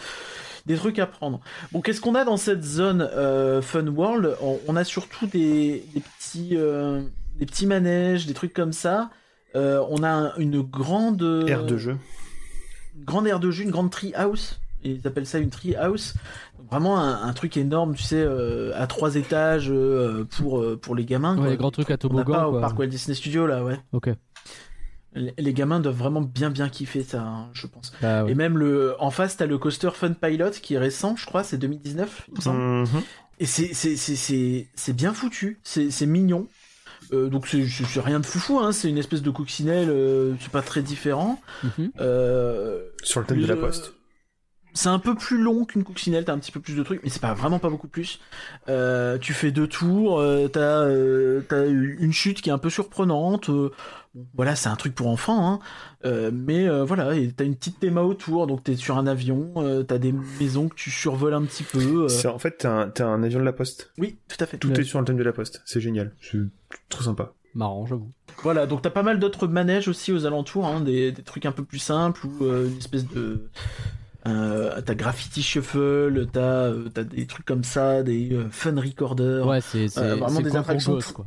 des 0.67 0.77
trucs 0.77 0.99
à 0.99 1.07
prendre. 1.07 1.41
Bon, 1.73 1.81
qu'est-ce 1.83 2.01
qu'on 2.01 2.15
a 2.15 2.25
dans 2.25 2.37
cette 2.37 2.63
zone 2.65 3.03
euh, 3.15 3.61
Fun 3.63 3.87
World? 3.87 4.37
On, 4.43 4.59
on 4.67 4.77
a 4.77 4.85
surtout 4.85 5.27
des, 5.27 5.85
des 5.95 6.01
petits 6.01 6.57
euh, 6.57 7.03
des 7.37 7.47
petits 7.47 7.67
manèges, 7.67 8.27
des 8.27 8.35
trucs 8.35 8.53
comme 8.55 8.73
ça. 8.73 9.11
Euh, 9.57 9.85
on 9.91 10.03
a 10.03 10.09
un- 10.11 10.35
une 10.37 10.63
grande 10.63 11.45
Aire 11.49 11.65
de 11.67 11.77
jeu. 11.77 11.97
une 12.97 13.05
grande 13.05 13.27
aire 13.27 13.41
de 13.41 13.51
jeu, 13.51 13.65
une 13.65 13.71
grande 13.71 13.91
tree 13.91 14.13
house. 14.15 14.59
Ils 14.85 15.07
appellent 15.07 15.27
ça 15.27 15.39
une 15.39 15.51
tree 15.51 15.75
house. 15.77 16.15
Vraiment 16.71 16.99
un, 16.99 17.23
un 17.23 17.33
truc 17.33 17.57
énorme, 17.57 17.95
tu 17.95 18.03
sais, 18.03 18.17
euh, 18.21 18.73
à 18.75 18.87
trois 18.87 19.17
étages 19.17 19.71
euh, 19.71 20.25
pour, 20.25 20.61
euh, 20.61 20.77
pour 20.81 20.95
les 20.95 21.05
gamins. 21.05 21.35
Ouais, 21.35 21.41
quoi. 21.43 21.51
les 21.51 21.57
grands 21.57 21.71
trucs 21.71 21.91
à 21.91 21.99
toboggan, 21.99 22.33
pas 22.33 22.49
au 22.49 22.53
quoi. 22.53 22.61
parc 22.61 22.79
Walt 22.79 22.87
Disney 22.87 23.15
Studio 23.15 23.47
là, 23.47 23.63
ouais. 23.63 23.79
Ok. 23.93 24.11
Les, 25.15 25.35
les 25.37 25.53
gamins 25.53 25.81
doivent 25.81 25.97
vraiment 25.99 26.23
bien 26.23 26.49
bien 26.49 26.71
kiffer 26.71 27.03
ça, 27.03 27.21
hein, 27.23 27.51
je 27.53 27.67
pense. 27.67 27.93
Bah, 28.01 28.25
ouais. 28.25 28.33
Et 28.33 28.35
même 28.35 28.57
le, 28.57 28.95
en 28.99 29.11
face, 29.11 29.37
t'as 29.37 29.45
le 29.45 29.59
coaster 29.59 29.91
Fun 29.93 30.15
Pilot 30.15 30.51
qui 30.63 30.75
est 30.75 30.79
récent, 30.79 31.17
je 31.17 31.27
crois, 31.27 31.45
c'est 31.45 31.59
2019, 31.59 32.23
il 32.29 32.35
me 32.37 32.41
semble. 32.41 32.61
Mhm. 32.61 32.87
Et 33.39 33.45
c'est 33.47 33.75
c'est 33.75 33.97
c'est 33.97 34.17
c'est 34.17 34.69
c'est 34.75 34.93
bien 34.95 35.13
foutu, 35.13 35.61
c'est 35.63 35.91
c'est 35.91 36.07
mignon. 36.07 36.47
Euh, 37.13 37.29
donc 37.29 37.47
c'est 37.47 37.67
c'est 37.67 37.85
c'est 37.85 38.01
rien 38.01 38.21
de 38.21 38.25
foufou, 38.27 38.59
hein. 38.61 38.73
C'est 38.73 38.89
une 38.89 38.97
espèce 38.97 39.21
de 39.21 39.31
coccinelle, 39.31 39.91
euh, 39.91 40.35
c'est 40.41 40.51
pas 40.53 40.63
très 40.63 40.81
différent. 40.81 41.39
Mhm. 41.63 41.91
Euh, 42.01 42.81
Sur 43.03 43.21
le 43.21 43.27
thème 43.27 43.41
de 43.43 43.47
la 43.47 43.57
poste. 43.57 43.93
C'est 44.75 44.89
un 44.89 44.99
peu 44.99 45.15
plus 45.15 45.37
long 45.41 45.65
qu'une 45.65 45.85
coccinelle, 45.85 46.25
t'as 46.25 46.33
un 46.33 46.39
petit 46.39 46.53
peu 46.53 46.61
plus 46.61 46.75
de 46.75 46.83
trucs, 46.83 47.03
mais 47.03 47.11
c'est 47.11 47.21
pas 47.21 47.35
vraiment 47.35 47.59
pas 47.59 47.69
beaucoup 47.69 47.89
plus. 47.89 48.21
Euh, 48.69 49.19
tu 49.19 49.35
fais 49.35 49.51
deux 49.53 49.67
tours, 49.67 50.19
euh, 50.19 50.49
t'as 50.49 50.85
euh, 50.85 51.43
t'as 51.49 51.67
une 51.69 52.13
chute 52.13 52.41
qui 52.41 52.49
est 52.49 52.53
un 52.53 52.59
peu 52.59 52.71
surprenante. 52.71 53.51
euh, 53.51 53.71
bon, 54.15 54.27
voilà, 54.35 54.57
c'est 54.57 54.69
un 54.71 54.77
truc 54.77 54.95
pour 54.95 55.09
enfants, 55.09 55.47
hein. 55.47 55.59
Euh, 56.05 56.31
mais 56.33 56.67
euh, 56.69 56.85
voilà, 56.85 57.15
et 57.15 57.31
t'as 57.33 57.45
une 57.45 57.55
petite 57.55 57.81
théma 57.81 58.03
autour, 58.03 58.47
donc 58.47 58.65
t'es 58.65 58.75
sur 58.77 58.97
un 58.97 59.07
avion, 59.07 59.53
euh, 59.59 59.83
t'as 59.83 59.99
des 59.99 60.13
maisons 60.41 60.69
que 60.69 60.75
tu 60.75 60.91
survoles 60.91 61.35
un 61.35 61.43
petit 61.43 61.65
peu. 61.65 62.05
euh. 62.05 62.09
C'est 62.09 62.29
en 62.29 62.39
fait 62.39 62.59
t'as 62.59 62.71
un, 62.71 62.93
un 63.13 63.23
avion 63.23 63.41
de 63.41 63.45
la 63.45 63.53
poste. 63.53 63.93
Oui, 63.99 64.17
tout 64.29 64.37
à 64.43 64.47
fait. 64.47 64.57
Tout 64.59 64.69
Ouais. 64.71 64.81
est 64.81 64.85
sur 64.85 64.99
le 64.99 65.05
thème 65.05 65.19
de 65.19 65.23
la 65.23 65.33
poste. 65.33 65.61
C'est 65.67 65.81
génial. 65.81 66.13
C'est 66.21 66.39
trop 66.89 67.03
sympa. 67.03 67.33
Marrant, 67.55 67.85
j'avoue. 67.85 68.11
Voilà, 68.43 68.67
donc 68.67 68.81
t'as 68.81 68.89
pas 68.91 69.03
mal 69.03 69.19
d'autres 69.19 69.47
manèges 69.47 69.87
aussi 69.87 70.11
aux 70.13 70.25
alentours, 70.25 70.65
hein, 70.67 70.81
des, 70.81 71.13
des 71.13 71.23
trucs 71.23 71.45
un 71.45 71.53
peu 71.53 71.63
plus 71.63 71.79
simples 71.79 72.27
ou 72.27 72.45
euh, 72.47 72.69
une 72.69 72.79
espèce 72.79 73.07
de. 73.07 73.51
Euh, 74.27 74.81
t'as 74.85 74.95
Graffiti 74.95 75.43
Shuffle, 75.43 76.27
t'as 76.33 76.41
euh, 76.69 76.89
t'as 76.95 77.03
des 77.05 77.27
trucs 77.27 77.45
comme 77.47 77.65
ça, 77.65 78.03
des 78.03 78.33
euh, 78.33 78.47
Fun 78.51 78.75
Recorder. 78.81 79.43
Ouais, 79.45 79.61
c'est 79.61 79.99
Euh, 79.99 80.15
vraiment 80.17 80.41
des 80.41 80.57
attractions 80.57 80.99
quoi. 81.15 81.27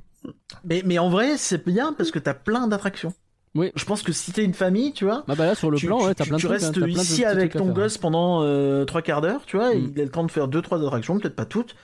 Mais, 0.64 0.82
mais 0.86 0.98
en 0.98 1.10
vrai, 1.10 1.38
c'est 1.38 1.66
bien 1.68 1.94
parce 1.94 2.10
que 2.12 2.20
t'as 2.20 2.34
plein 2.34 2.68
d'attractions. 2.68 3.14
Oui. 3.54 3.72
Je 3.76 3.86
pense 3.86 4.02
que 4.02 4.12
si 4.12 4.32
t'es 4.34 4.44
une 4.44 4.54
famille, 4.54 4.92
tu 4.92 5.06
vois. 5.06 5.24
Bah, 5.28 5.36
bah 5.38 5.46
là, 5.46 5.56
sur 5.56 5.72
le 5.72 5.78
tu, 5.78 5.86
plan, 5.88 6.04
ouais, 6.06 6.14
t'as 6.14 6.24
tu- 6.26 6.30
plein 6.30 6.38
de 6.38 6.42
tu 6.42 6.48
trucs. 6.48 6.62
hein, 6.62 6.66
restes 6.68 6.80
t'as 6.80 6.88
ici 6.88 7.24
avec 7.26 7.54
ton 7.54 7.68
gosse 7.68 7.98
pendant 7.98 8.42
euh, 8.44 8.84
trois 8.86 9.02
quarts 9.02 9.22
d'heure, 9.22 9.42
tu 9.46 9.56
vois, 9.58 9.74
Mm. 9.74 9.92
il 9.96 10.02
a 10.02 10.04
le 10.04 10.10
temps 10.10 10.24
de 10.26 10.32
faire 10.32 10.48
deux 10.50 10.62
trois 10.62 10.82
attractions, 10.84 11.18
peut-être 11.20 11.36
pas 11.38 11.46
toutes, 11.46 11.76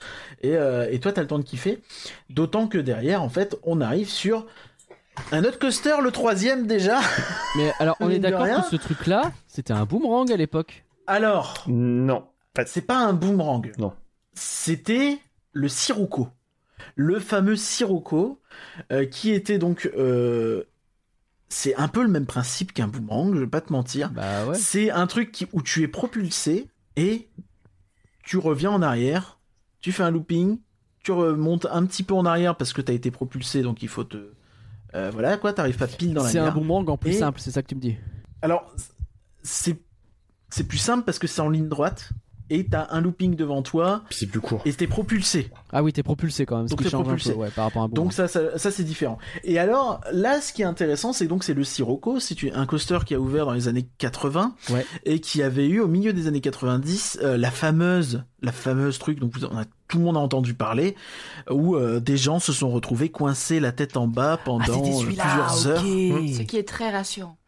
et, 0.42 0.54
euh, 0.56 0.86
et 0.90 0.98
toi 1.00 1.12
t'as 1.12 1.22
le 1.22 1.26
temps 1.28 1.38
de 1.38 1.44
kiffer. 1.44 1.80
D'autant 2.30 2.66
que 2.68 2.76
derrière, 2.78 3.22
en 3.22 3.28
fait, 3.30 3.56
on 3.64 3.80
arrive 3.80 4.08
sur 4.10 4.44
un 5.30 5.44
autre 5.44 5.58
coaster, 5.58 5.94
le 6.02 6.10
troisième 6.10 6.66
déjà. 6.66 6.98
Mais 7.56 7.72
alors, 7.78 7.96
on 8.00 8.08
est 8.10 8.18
d'accord 8.18 8.46
que 8.46 8.70
ce 8.70 8.76
truc-là, 8.76 9.32
c'était 9.46 9.72
un 9.72 9.84
boomerang 9.84 10.30
à 10.32 10.36
l'époque. 10.36 10.84
Alors, 11.12 11.64
Non. 11.68 12.26
C'est 12.66 12.82
pas 12.86 12.98
un 12.98 13.12
boomerang. 13.12 13.72
Non. 13.78 13.92
C'était 14.34 15.18
le 15.52 15.68
Sirocco. 15.68 16.28
Le 16.96 17.18
fameux 17.20 17.56
Sirocco, 17.56 18.40
euh, 18.90 19.06
qui 19.06 19.30
était 19.30 19.58
donc... 19.58 19.90
euh, 19.96 20.64
c'est 21.48 21.74
un 21.76 21.88
peu 21.88 22.02
le 22.02 22.08
même 22.08 22.24
principe 22.26 22.72
qu'un 22.72 22.88
boomerang, 22.88 23.34
je 23.34 23.40
vais 23.40 23.46
pas 23.46 23.60
te 23.60 23.72
mentir. 23.72 24.10
Bah 24.10 24.46
ouais. 24.46 24.54
C'est 24.54 24.90
un 24.90 25.06
truc 25.06 25.32
qui- 25.32 25.46
où 25.52 25.60
tu 25.62 25.82
es 25.82 25.88
propulsé 25.88 26.68
et 26.96 27.28
tu 28.24 28.38
reviens 28.38 28.70
en 28.70 28.80
arrière, 28.82 29.38
tu 29.80 29.92
fais 29.92 30.02
un 30.02 30.10
looping, 30.10 30.58
tu 31.02 31.12
remontes 31.12 31.66
un 31.70 31.84
petit 31.84 32.02
peu 32.04 32.14
en 32.14 32.24
arrière 32.24 32.56
parce 32.56 32.72
que 32.72 32.80
tu 32.80 32.90
as 32.90 32.94
été 32.94 33.10
propulsé, 33.10 33.60
donc 33.62 33.82
il 33.82 33.88
faut 33.88 34.04
te... 34.04 34.32
euh, 34.94 35.10
voilà 35.12 35.36
quoi, 35.36 35.52
t'arrives 35.52 35.76
pas 35.76 35.86
pile 35.88 36.14
dans 36.14 36.22
la 36.22 36.30
C'est 36.30 36.38
un 36.38 36.50
boomerang 36.52 36.88
en 36.88 36.96
plus 36.96 37.10
Et- 37.10 37.18
simple, 37.18 37.38
c'est 37.40 37.50
ça 37.50 37.62
que 37.62 37.68
tu 37.68 37.74
me 37.74 37.80
dis. 37.80 37.96
Alors, 38.40 38.74
c'est 39.42 39.78
c'est 40.52 40.64
plus 40.68 40.78
simple 40.78 41.04
parce 41.04 41.18
que 41.18 41.26
c'est 41.26 41.40
en 41.40 41.48
ligne 41.48 41.68
droite 41.68 42.10
et 42.50 42.66
t'as 42.66 42.88
un 42.90 43.00
looping 43.00 43.34
devant 43.34 43.62
toi 43.62 44.02
c'est 44.10 44.26
plus 44.26 44.40
court. 44.40 44.60
et 44.66 44.72
t'es 44.74 44.86
propulsé. 44.86 45.50
Ah 45.72 45.82
oui, 45.82 45.92
t'es 45.94 46.02
propulsé 46.02 46.44
quand 46.44 46.58
même, 46.58 46.66
ce 46.68 46.72
Donc 46.72 46.80
qui 46.82 46.84
t'es 46.84 46.90
propulsé. 46.90 47.32
peu, 47.32 47.38
ouais, 47.38 47.48
par 47.50 47.64
rapport 47.64 47.82
à 47.82 47.84
un. 47.86 47.88
Donc 47.88 48.12
ça, 48.12 48.28
ça, 48.28 48.58
ça, 48.58 48.70
c'est 48.70 48.84
différent. 48.84 49.16
Et 49.44 49.58
alors 49.58 50.02
là, 50.12 50.38
ce 50.42 50.52
qui 50.52 50.60
est 50.60 50.66
intéressant, 50.66 51.14
c'est 51.14 51.26
donc 51.26 51.44
c'est 51.44 51.54
le 51.54 51.64
Sirocco, 51.64 52.20
c'est 52.20 52.36
un 52.52 52.66
coaster 52.66 52.98
qui 53.06 53.14
a 53.14 53.20
ouvert 53.20 53.46
dans 53.46 53.52
les 53.54 53.68
années 53.68 53.86
80 53.96 54.54
Ouais. 54.70 54.84
et 55.06 55.20
qui 55.20 55.42
avait 55.42 55.66
eu 55.66 55.80
au 55.80 55.88
milieu 55.88 56.12
des 56.12 56.26
années 56.26 56.42
90 56.42 57.20
euh, 57.22 57.38
la 57.38 57.50
fameuse, 57.50 58.24
la 58.42 58.52
fameuse 58.52 58.98
truc 58.98 59.18
dont 59.18 59.30
vous, 59.32 59.46
on 59.46 59.56
a, 59.56 59.64
tout 59.88 59.96
le 59.98 60.04
monde 60.04 60.18
a 60.18 60.20
entendu 60.20 60.52
parler, 60.52 60.94
où 61.50 61.76
euh, 61.76 62.00
des 62.00 62.18
gens 62.18 62.38
se 62.38 62.52
sont 62.52 62.70
retrouvés 62.70 63.08
coincés 63.08 63.60
la 63.60 63.72
tête 63.72 63.96
en 63.96 64.08
bas 64.08 64.34
Ah, 64.38 64.42
pendant 64.44 64.64
euh, 64.84 65.04
plusieurs 65.04 65.66
heures. 65.68 65.80
Ce 65.80 66.42
qui 66.42 66.58
est 66.58 66.68
très 66.68 66.90
rassurant. 66.90 67.38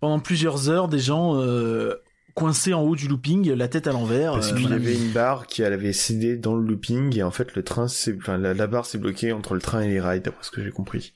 Pendant 0.00 0.18
plusieurs 0.18 0.70
heures, 0.70 0.88
des 0.88 0.98
gens 0.98 1.36
euh, 1.36 1.94
coincés 2.34 2.74
en 2.74 2.82
haut 2.82 2.96
du 2.96 3.08
looping, 3.08 3.52
la 3.52 3.68
tête 3.68 3.86
à 3.86 3.92
l'envers. 3.92 4.32
Parce 4.32 4.52
euh, 4.52 4.56
qu'il 4.56 4.70
y 4.70 4.72
avait 4.72 4.94
une 4.94 5.10
barre 5.10 5.46
qui 5.46 5.62
elle 5.62 5.72
avait 5.72 5.92
cédé 5.92 6.36
dans 6.36 6.54
le 6.54 6.66
looping 6.66 7.16
et 7.16 7.22
en 7.22 7.30
fait 7.30 7.54
le 7.54 7.62
train 7.62 7.86
enfin 7.86 8.38
la, 8.38 8.54
la 8.54 8.66
barre 8.66 8.86
s'est 8.86 8.98
bloquée 8.98 9.32
entre 9.32 9.54
le 9.54 9.60
train 9.60 9.80
et 9.80 9.88
les 9.88 10.00
rails 10.00 10.20
d'après 10.20 10.44
ce 10.44 10.50
que 10.50 10.62
j'ai 10.62 10.70
compris. 10.70 11.12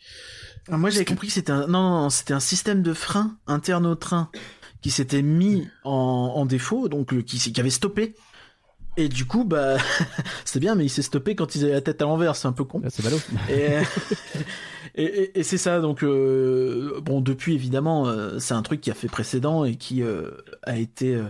Ah, 0.71 0.77
Moi, 0.77 0.91
j'avais 0.91 1.05
compris 1.05 1.29
que 1.29 1.35
c'était 1.35 1.53
un, 1.53 1.67
non, 1.67 1.83
non, 1.83 2.03
non, 2.03 2.11
c'était 2.11 2.33
un 2.35 2.41
système 2.41 2.83
de 2.83 2.93
frein 2.95 3.37
interne 3.47 3.87
au 3.87 3.95
train 3.95 4.31
qui 4.81 4.91
s'était 4.91 5.23
mis 5.23 5.67
en, 5.85 6.33
en 6.37 6.47
défaut, 6.47 6.89
donc 6.89 7.13
euh, 7.13 7.23
qui, 7.23 7.39
qui 7.39 7.61
avait 7.61 7.71
stoppé. 7.71 8.15
Et 8.97 9.09
du 9.09 9.25
coup, 9.25 9.45
bah, 9.45 9.77
c'est 10.45 10.61
bien, 10.61 10.75
mais 10.77 10.85
il 10.85 10.89
s'est 10.89 11.03
stoppé 11.03 11.35
quand 11.35 11.55
ils 11.57 11.65
avaient 11.65 11.73
la 11.75 11.81
tête 11.81 12.01
à 12.01 12.05
l'envers, 12.05 12.37
c'est 12.37 12.47
un 12.49 12.53
peu 12.53 12.65
con. 12.65 12.81
Ah, 12.85 12.91
c'est 12.91 13.03
ballot. 13.03 13.19
Et, 13.49 13.79
et, 14.95 15.05
et- 15.05 15.39
et 15.41 15.43
c'est 15.43 15.59
ça, 15.59 15.81
donc 15.81 16.05
euh, 16.05 17.01
bon, 17.03 17.21
depuis 17.21 17.55
évidemment, 17.55 18.07
euh, 18.07 18.39
c'est 18.39 18.55
un 18.55 18.63
truc 18.63 18.81
qui 18.81 18.91
a 18.91 18.95
fait 18.95 19.09
précédent 19.09 19.65
et 19.65 19.75
qui 19.75 20.03
euh, 20.03 20.31
a 20.63 20.77
été 20.79 21.15
euh, 21.17 21.25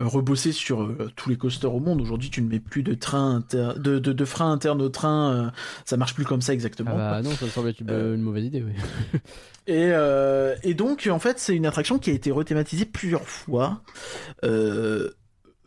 rebossé 0.00 0.52
sur 0.52 0.82
euh, 0.82 1.10
tous 1.16 1.28
les 1.28 1.36
coasters 1.36 1.74
au 1.74 1.80
monde. 1.80 2.00
Aujourd'hui, 2.00 2.30
tu 2.30 2.40
ne 2.40 2.48
mets 2.48 2.60
plus 2.60 2.82
de 2.82 2.94
train 2.94 3.36
inter- 3.36 3.74
de, 3.76 3.98
de, 3.98 4.12
de 4.12 4.24
frein 4.24 4.50
interne 4.50 4.80
au 4.80 4.88
train, 4.88 5.32
euh, 5.32 5.50
ça 5.84 5.98
marche 5.98 6.14
plus 6.14 6.24
comme 6.24 6.40
ça 6.40 6.54
exactement. 6.54 6.92
Ah 6.94 7.10
bah 7.10 7.22
non, 7.22 7.32
ça 7.32 7.44
me 7.44 7.50
semble 7.50 7.68
être 7.68 7.80
une, 7.80 7.90
Euh, 7.90 8.14
une 8.14 8.22
mauvaise 8.22 8.44
idée, 8.46 8.62
oui. 8.66 8.72
Et, 9.68 9.90
euh, 9.92 10.56
et 10.64 10.74
donc, 10.74 11.08
en 11.12 11.18
fait, 11.20 11.38
c'est 11.38 11.54
une 11.54 11.66
attraction 11.66 11.98
qui 11.98 12.10
a 12.10 12.14
été 12.14 12.30
rethématisée 12.32 12.84
plusieurs 12.86 13.28
fois. 13.28 13.82
Euh, 14.44 15.10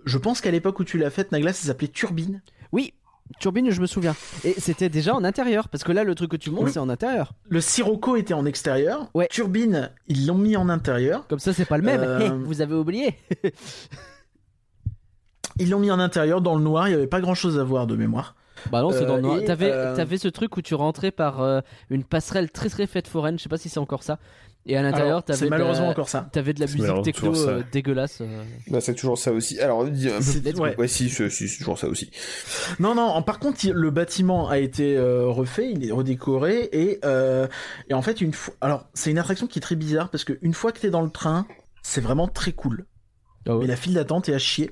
je 0.05 0.17
pense 0.17 0.41
qu'à 0.41 0.51
l'époque 0.51 0.79
où 0.79 0.83
tu 0.83 0.97
l'as 0.97 1.09
faite, 1.09 1.31
Nagla, 1.31 1.51
ça 1.53 1.67
s'appelait 1.67 1.87
Turbine. 1.87 2.41
Oui, 2.71 2.93
Turbine, 3.39 3.71
je 3.71 3.81
me 3.81 3.87
souviens. 3.87 4.15
Et 4.43 4.53
c'était 4.59 4.89
déjà 4.89 5.15
en 5.15 5.23
intérieur, 5.23 5.67
parce 5.69 5.83
que 5.83 5.91
là, 5.91 6.03
le 6.03 6.13
truc 6.15 6.31
que 6.31 6.37
tu 6.37 6.51
montes, 6.51 6.65
Oui. 6.65 6.71
c'est 6.71 6.79
en 6.79 6.89
intérieur. 6.89 7.33
Le 7.49 7.59
Sirocco 7.59 8.15
était 8.15 8.33
en 8.35 8.45
extérieur. 8.45 9.09
Ouais. 9.15 9.27
Turbine, 9.31 9.91
ils 10.07 10.27
l'ont 10.27 10.37
mis 10.37 10.55
en 10.55 10.69
intérieur. 10.69 11.25
Comme 11.27 11.39
ça, 11.39 11.51
c'est 11.53 11.65
pas 11.65 11.77
le 11.77 11.83
même. 11.83 12.01
Euh, 12.01 12.29
vous 12.45 12.61
avez 12.61 12.75
oublié 12.75 13.15
Ils 15.59 15.69
l'ont 15.69 15.79
mis 15.79 15.89
en 15.91 15.99
intérieur, 15.99 16.41
dans 16.41 16.55
le 16.55 16.63
noir. 16.63 16.87
Il 16.87 16.91
n'y 16.91 16.97
avait 16.97 17.07
pas 17.07 17.21
grand-chose 17.21 17.57
à 17.57 17.63
voir 17.63 17.87
de 17.87 17.95
mémoire. 17.95 18.35
Bah 18.71 18.81
non, 18.81 18.91
c'est 18.91 19.05
dans 19.05 19.13
le 19.15 19.19
Euh, 19.19 19.21
noir. 19.21 19.39
T'avais, 19.45 19.71
euh, 19.71 19.95
t'avais 19.95 20.17
ce 20.17 20.27
truc 20.27 20.57
où 20.57 20.61
tu 20.61 20.75
rentrais 20.75 21.11
par 21.11 21.63
une 21.89 22.03
passerelle 22.03 22.51
très 22.51 22.69
très 22.69 22.87
faite 22.87 23.07
foraine, 23.07 23.37
je 23.37 23.43
sais 23.43 23.49
pas 23.49 23.57
si 23.57 23.69
c'est 23.69 23.79
encore 23.79 24.03
ça. 24.03 24.19
Et 24.67 24.75
à 24.75 24.81
l'intérieur, 24.81 25.23
t'avais 25.23 25.37
c'est 25.37 25.45
de 25.45 25.49
la- 25.51 25.57
malheureusement 25.57 25.89
encore 25.89 26.09
ça. 26.09 26.27
T'avais 26.31 26.53
de 26.53 26.59
la 26.59 26.65
C'est 26.67 26.79
musique 26.79 27.03
techno 27.03 27.35
euh, 27.47 27.61
dégueulasse. 27.71 28.21
euh. 28.21 28.43
Bah 28.67 28.81
c'est 28.81 28.95
toujours 28.95 29.17
ça 29.19 29.31
aussi. 29.31 29.59
Alors 29.59 29.81
un 29.83 29.85
peu- 29.85 30.59
ouais. 30.59 30.75
ouais 30.77 30.87
si 30.87 31.09
c'est 31.11 31.29
si, 31.29 31.47
c'est 31.47 31.59
toujours 31.59 31.77
ça 31.77 31.87
aussi. 31.87 32.09
Non, 32.79 32.95
non. 32.95 33.03
en- 33.03 33.21
Par 33.21 33.37
contre, 33.37 33.63
il- 33.63 33.73
le 33.73 33.91
bâtiment 33.91 34.49
a 34.49 34.57
été 34.57 34.97
euh, 34.97 35.27
refait, 35.27 35.69
il 35.71 35.87
est 35.87 35.91
redécoré 35.91 36.69
et, 36.71 36.99
euh, 37.05 37.47
et 37.89 37.93
en 37.93 38.01
fait, 38.01 38.21
une 38.21 38.33
fois. 38.33 38.55
Alors, 38.61 38.87
c'est 38.95 39.11
une 39.11 39.19
attraction 39.19 39.45
qui 39.45 39.59
est 39.59 39.61
très 39.61 39.75
bizarre 39.75 40.09
parce 40.09 40.23
qu'une 40.23 40.53
fois 40.53 40.71
que 40.71 40.79
t'es 40.79 40.89
dans 40.89 41.01
le 41.03 41.11
train, 41.11 41.45
c'est 41.83 42.01
vraiment 42.01 42.27
très 42.27 42.51
cool. 42.53 42.85
Ah 43.47 43.53
ouais. 43.55 43.61
Mais 43.61 43.67
la 43.67 43.75
file 43.75 43.93
d'attente 43.93 44.29
est 44.29 44.33
à 44.33 44.39
chier. 44.39 44.71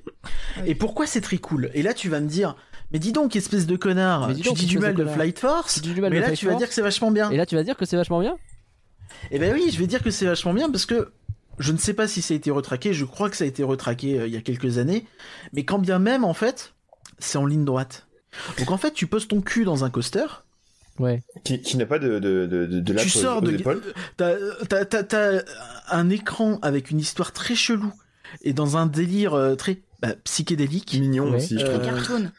Et 0.66 0.74
pourquoi 0.74 1.06
c'est 1.06 1.22
très 1.22 1.38
cool? 1.38 1.70
Et 1.76 1.84
là, 1.84 1.94
tu 1.94 2.10
vas 2.10 2.20
me 2.20 2.28
dire, 2.28 2.56
mais 2.92 2.98
dis 2.98 3.12
donc, 3.12 3.36
espèce 3.36 3.68
de 3.68 3.76
connard, 3.76 4.30
dis 4.34 4.42
tu 4.42 4.48
donc, 4.48 4.58
dis 4.58 4.66
du 4.66 4.78
espèce 4.78 4.82
de 4.82 4.88
mal 4.88 4.96
de, 4.96 4.98
connard. 5.04 5.14
Flight 5.16 5.38
Force, 5.40 5.74
Tu 5.76 5.82
dis 5.82 5.94
du 5.94 6.02
mal 6.02 6.10
mais 6.10 6.16
de 6.16 6.22
là, 6.22 6.28
Flight 6.30 6.40
tu 6.40 6.46
vas 6.46 6.52
Force. 6.54 6.60
dire 6.62 6.68
que 6.70 6.74
c'est 6.74 6.82
vachement 6.82 7.12
bien. 7.12 7.30
Et 7.30 7.38
là, 7.38 7.46
tu 7.46 7.56
vas 7.56 7.62
dire 7.64 7.78
que 7.78 7.86
c'est 7.86 7.96
vachement 7.98 8.20
bien? 8.20 8.36
Eh 9.32 9.40
ben 9.40 9.54
oui, 9.54 9.70
je 9.72 9.80
vais 9.80 9.88
dire 9.88 10.02
que 10.04 10.12
c'est 10.12 10.26
vachement 10.26 10.54
bien 10.54 10.70
parce 10.70 10.86
que 10.86 11.12
je 11.60 11.72
ne 11.72 11.78
sais 11.78 11.94
pas 11.94 12.08
si 12.08 12.22
ça 12.22 12.34
a 12.34 12.38
été 12.38 12.52
retraqué, 12.52 12.94
je 12.94 13.06
crois 13.06 13.30
que 13.30 13.38
ça 13.38 13.44
a 13.44 13.48
été 13.48 13.64
retraqué 13.64 14.20
euh, 14.20 14.28
il 14.28 14.34
y 14.34 14.38
a 14.38 14.42
quelques 14.42 14.78
années, 14.78 15.06
mais 15.54 15.64
quand 15.66 15.80
bien 15.80 16.00
même, 16.00 16.24
en 16.24 16.34
fait, 16.34 16.74
c'est 17.20 17.38
en 17.38 17.46
ligne 17.46 17.64
droite. 17.66 18.08
Donc 18.58 18.72
en 18.72 18.78
fait, 18.78 18.92
tu 18.94 19.06
poses 19.08 19.28
ton 19.28 19.42
cul 19.42 19.64
dans 19.66 19.84
un 19.84 19.90
coaster, 19.90 20.26
Ouais. 21.00 21.24
Qui, 21.44 21.60
qui 21.60 21.76
n'a 21.78 21.88
pas 21.88 21.98
de 21.98 22.20
de 22.20 22.46
de 22.46 22.68
de, 22.68 22.80
de 22.80 22.94
tu 23.00 23.10
sors 23.10 23.38
aux 23.40 23.42
de... 23.42 23.54
épaules. 23.58 23.82
T'as, 24.16 24.36
t'as, 24.70 24.86
t'as, 24.86 25.04
t'as 25.04 25.42
un 25.90 26.08
écran 26.12 26.60
avec 26.62 26.92
une 26.92 27.00
histoire 27.00 27.32
très 27.32 27.56
chelou 27.56 27.92
et 28.44 28.54
dans 28.54 28.78
un 28.78 28.86
délire 28.86 29.34
euh, 29.34 29.56
très 29.56 29.82
bah, 30.04 30.14
psychédélique. 30.24 30.94
Mignon 30.94 31.32
Ouais. 31.32 31.38
aussi, 31.38 31.58
je 31.58 31.66
Euh, 31.66 31.80
trouve. 31.80 31.84
Cartoon. 31.84 32.32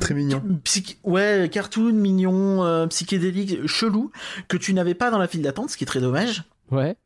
Très 0.00 0.14
mignon. 0.14 0.42
Psych- 0.64 0.98
Ouais, 1.04 1.48
cartoon, 1.52 1.92
mignon, 1.92 2.64
euh, 2.64 2.86
psychédélique, 2.86 3.66
chelou, 3.66 4.10
que 4.48 4.56
tu 4.56 4.72
n'avais 4.74 4.94
pas 4.94 5.10
dans 5.10 5.18
la 5.18 5.28
file 5.28 5.42
d'attente, 5.42 5.70
ce 5.70 5.76
qui 5.76 5.84
est 5.84 5.86
très 5.86 6.00
dommage. 6.00 6.44
Ouais. 6.70 6.96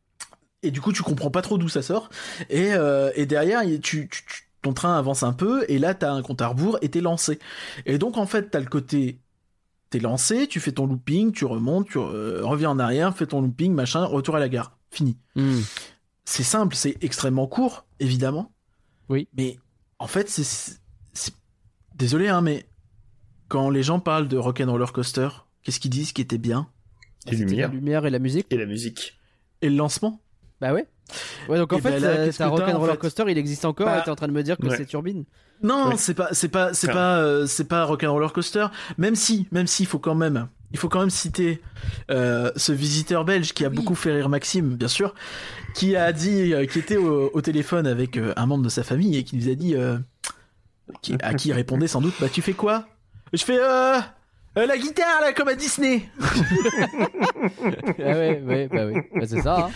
Et 0.63 0.71
du 0.71 0.81
coup, 0.81 0.91
tu 0.93 1.03
comprends 1.03 1.29
pas 1.29 1.41
trop 1.41 1.57
d'où 1.57 1.69
ça 1.69 1.81
sort. 1.81 2.09
Et, 2.49 2.73
euh, 2.73 3.11
et 3.15 3.25
derrière, 3.25 3.61
tu, 3.63 3.79
tu- 3.81 4.07
tu- 4.09 4.43
ton 4.61 4.73
train 4.73 4.97
avance 4.97 5.21
un 5.23 5.33
peu, 5.33 5.65
et 5.67 5.77
là, 5.79 5.93
t'as 5.93 6.11
un 6.11 6.21
compte 6.21 6.41
à 6.41 6.47
rebours, 6.47 6.77
et 6.81 6.89
t'es 6.89 7.01
lancé. 7.01 7.39
Et 7.85 7.97
donc, 7.97 8.17
en 8.17 8.25
fait, 8.25 8.49
t'as 8.49 8.59
le 8.59 8.65
côté, 8.65 9.19
t'es 9.91 9.99
lancé, 9.99 10.47
tu 10.47 10.59
fais 10.59 10.71
ton 10.71 10.87
looping, 10.87 11.31
tu 11.31 11.45
remontes, 11.45 11.87
tu 11.89 11.99
euh, 11.99 12.39
reviens 12.43 12.71
en 12.71 12.79
arrière, 12.79 13.15
fais 13.15 13.27
ton 13.27 13.41
looping, 13.41 13.73
machin, 13.73 14.03
retour 14.05 14.35
à 14.35 14.39
la 14.39 14.49
gare. 14.49 14.75
Fini. 14.91 15.17
Hmm. 15.35 15.59
C'est 16.25 16.43
simple, 16.43 16.75
c'est 16.75 16.97
extrêmement 17.01 17.47
court, 17.47 17.85
évidemment. 17.99 18.51
Oui. 19.09 19.27
Mais, 19.37 19.59
en 19.99 20.07
fait, 20.07 20.29
c'est... 20.29 20.43
c'est- 20.43 20.79
Désolé, 21.95 22.27
hein, 22.27 22.41
mais 22.41 22.65
quand 23.47 23.69
les 23.69 23.83
gens 23.83 23.99
parlent 23.99 24.27
de 24.27 24.37
Rock'n'Roller 24.37 24.91
Coaster, 24.93 25.29
qu'est-ce 25.63 25.79
qu'ils 25.79 25.91
disent 25.91 26.11
qui 26.13 26.21
était 26.21 26.37
bien? 26.37 26.67
Les 27.29 27.37
lumières 27.37 27.69
La 27.69 27.73
lumière 27.75 28.05
et 28.05 28.09
la 28.09 28.19
musique. 28.19 28.47
et 28.51 28.57
la 28.57 28.65
musique. 28.65 29.17
Et 29.61 29.69
le 29.69 29.75
lancement? 29.75 30.21
Bah 30.61 30.73
ouais. 30.73 30.87
Ouais, 31.49 31.57
donc 31.57 31.71
en 31.73 31.77
Et 31.77 31.81
fait, 31.81 31.99
ben 31.99 32.03
euh, 32.03 32.25
qu'est-ce 32.25 32.37
ta 32.39 32.47
Rock'n'Roller 32.47 32.89
en 32.91 32.93
fait? 32.93 32.97
Coaster, 32.99 33.23
il 33.27 33.37
existe 33.37 33.63
encore 33.65 33.85
Bah, 33.87 33.99
et 33.99 34.03
t'es 34.03 34.09
en 34.09 34.15
train 34.15 34.27
de 34.27 34.33
me 34.33 34.43
dire 34.43 34.57
que 34.57 34.67
ouais. 34.67 34.75
c'est 34.77 34.85
Turbine 34.85 35.23
Non, 35.63 35.89
Oui. 35.91 35.95
c'est 35.97 36.13
pas, 36.13 36.29
c'est 36.33 36.49
pas, 36.49 36.73
c'est 36.73 36.87
Enfin. 36.89 36.97
pas, 36.97 37.17
euh, 37.19 37.45
c'est 37.47 37.65
pas 37.67 37.83
Rock'n'Roller 37.85 38.27
Coaster. 38.33 38.67
Même 38.97 39.15
si, 39.15 39.47
même 39.51 39.67
si, 39.67 39.83
il 39.83 39.85
faut 39.85 39.99
quand 39.99 40.15
même, 40.15 40.47
il 40.71 40.77
faut 40.79 40.89
quand 40.89 40.99
même 40.99 41.09
citer 41.09 41.61
euh, 42.11 42.51
ce 42.57 42.71
visiteur 42.73 43.23
belge 43.23 43.53
qui 43.53 43.63
a 43.65 43.69
Oui. 43.69 43.75
beaucoup 43.75 43.95
fait 43.95 44.11
rire 44.13 44.27
Maxime, 44.29 44.75
bien 44.75 44.87
sûr, 44.89 45.13
qui 45.75 45.95
a 45.95 46.11
dit, 46.11 46.53
euh, 46.53 46.65
qui 46.65 46.79
était 46.79 46.97
au, 46.97 47.29
au 47.33 47.41
téléphone 47.41 47.87
avec 47.87 48.17
euh, 48.17 48.33
un 48.35 48.45
membre 48.45 48.63
de 48.65 48.69
sa 48.69 48.83
famille 48.83 49.15
et 49.15 49.23
qui 49.23 49.37
nous 49.37 49.49
a 49.49 49.55
dit, 49.55 49.75
euh, 49.75 49.97
qui, 51.01 51.15
à 51.21 51.33
qui 51.35 51.49
il 51.49 51.53
répondait 51.53 51.87
sans 51.87 52.01
doute, 52.01 52.15
bah 52.19 52.27
tu 52.29 52.41
fais 52.41 52.53
quoi? 52.53 52.85
Je 53.33 53.43
fais 53.43 53.59
euh, 53.59 53.97
euh, 54.57 54.65
la 54.65 54.77
guitare 54.77 55.21
là, 55.21 55.33
comme 55.33 55.47
à 55.49 55.55
Disney. 55.55 56.09
Ah 57.99 58.11
ouais, 58.11 58.41
ouais, 58.45 58.67
bah 58.71 58.85
oui. 58.85 58.95
Bah 59.15 59.25
c'est 59.27 59.41
ça. 59.41 59.67
hein. 59.67 59.71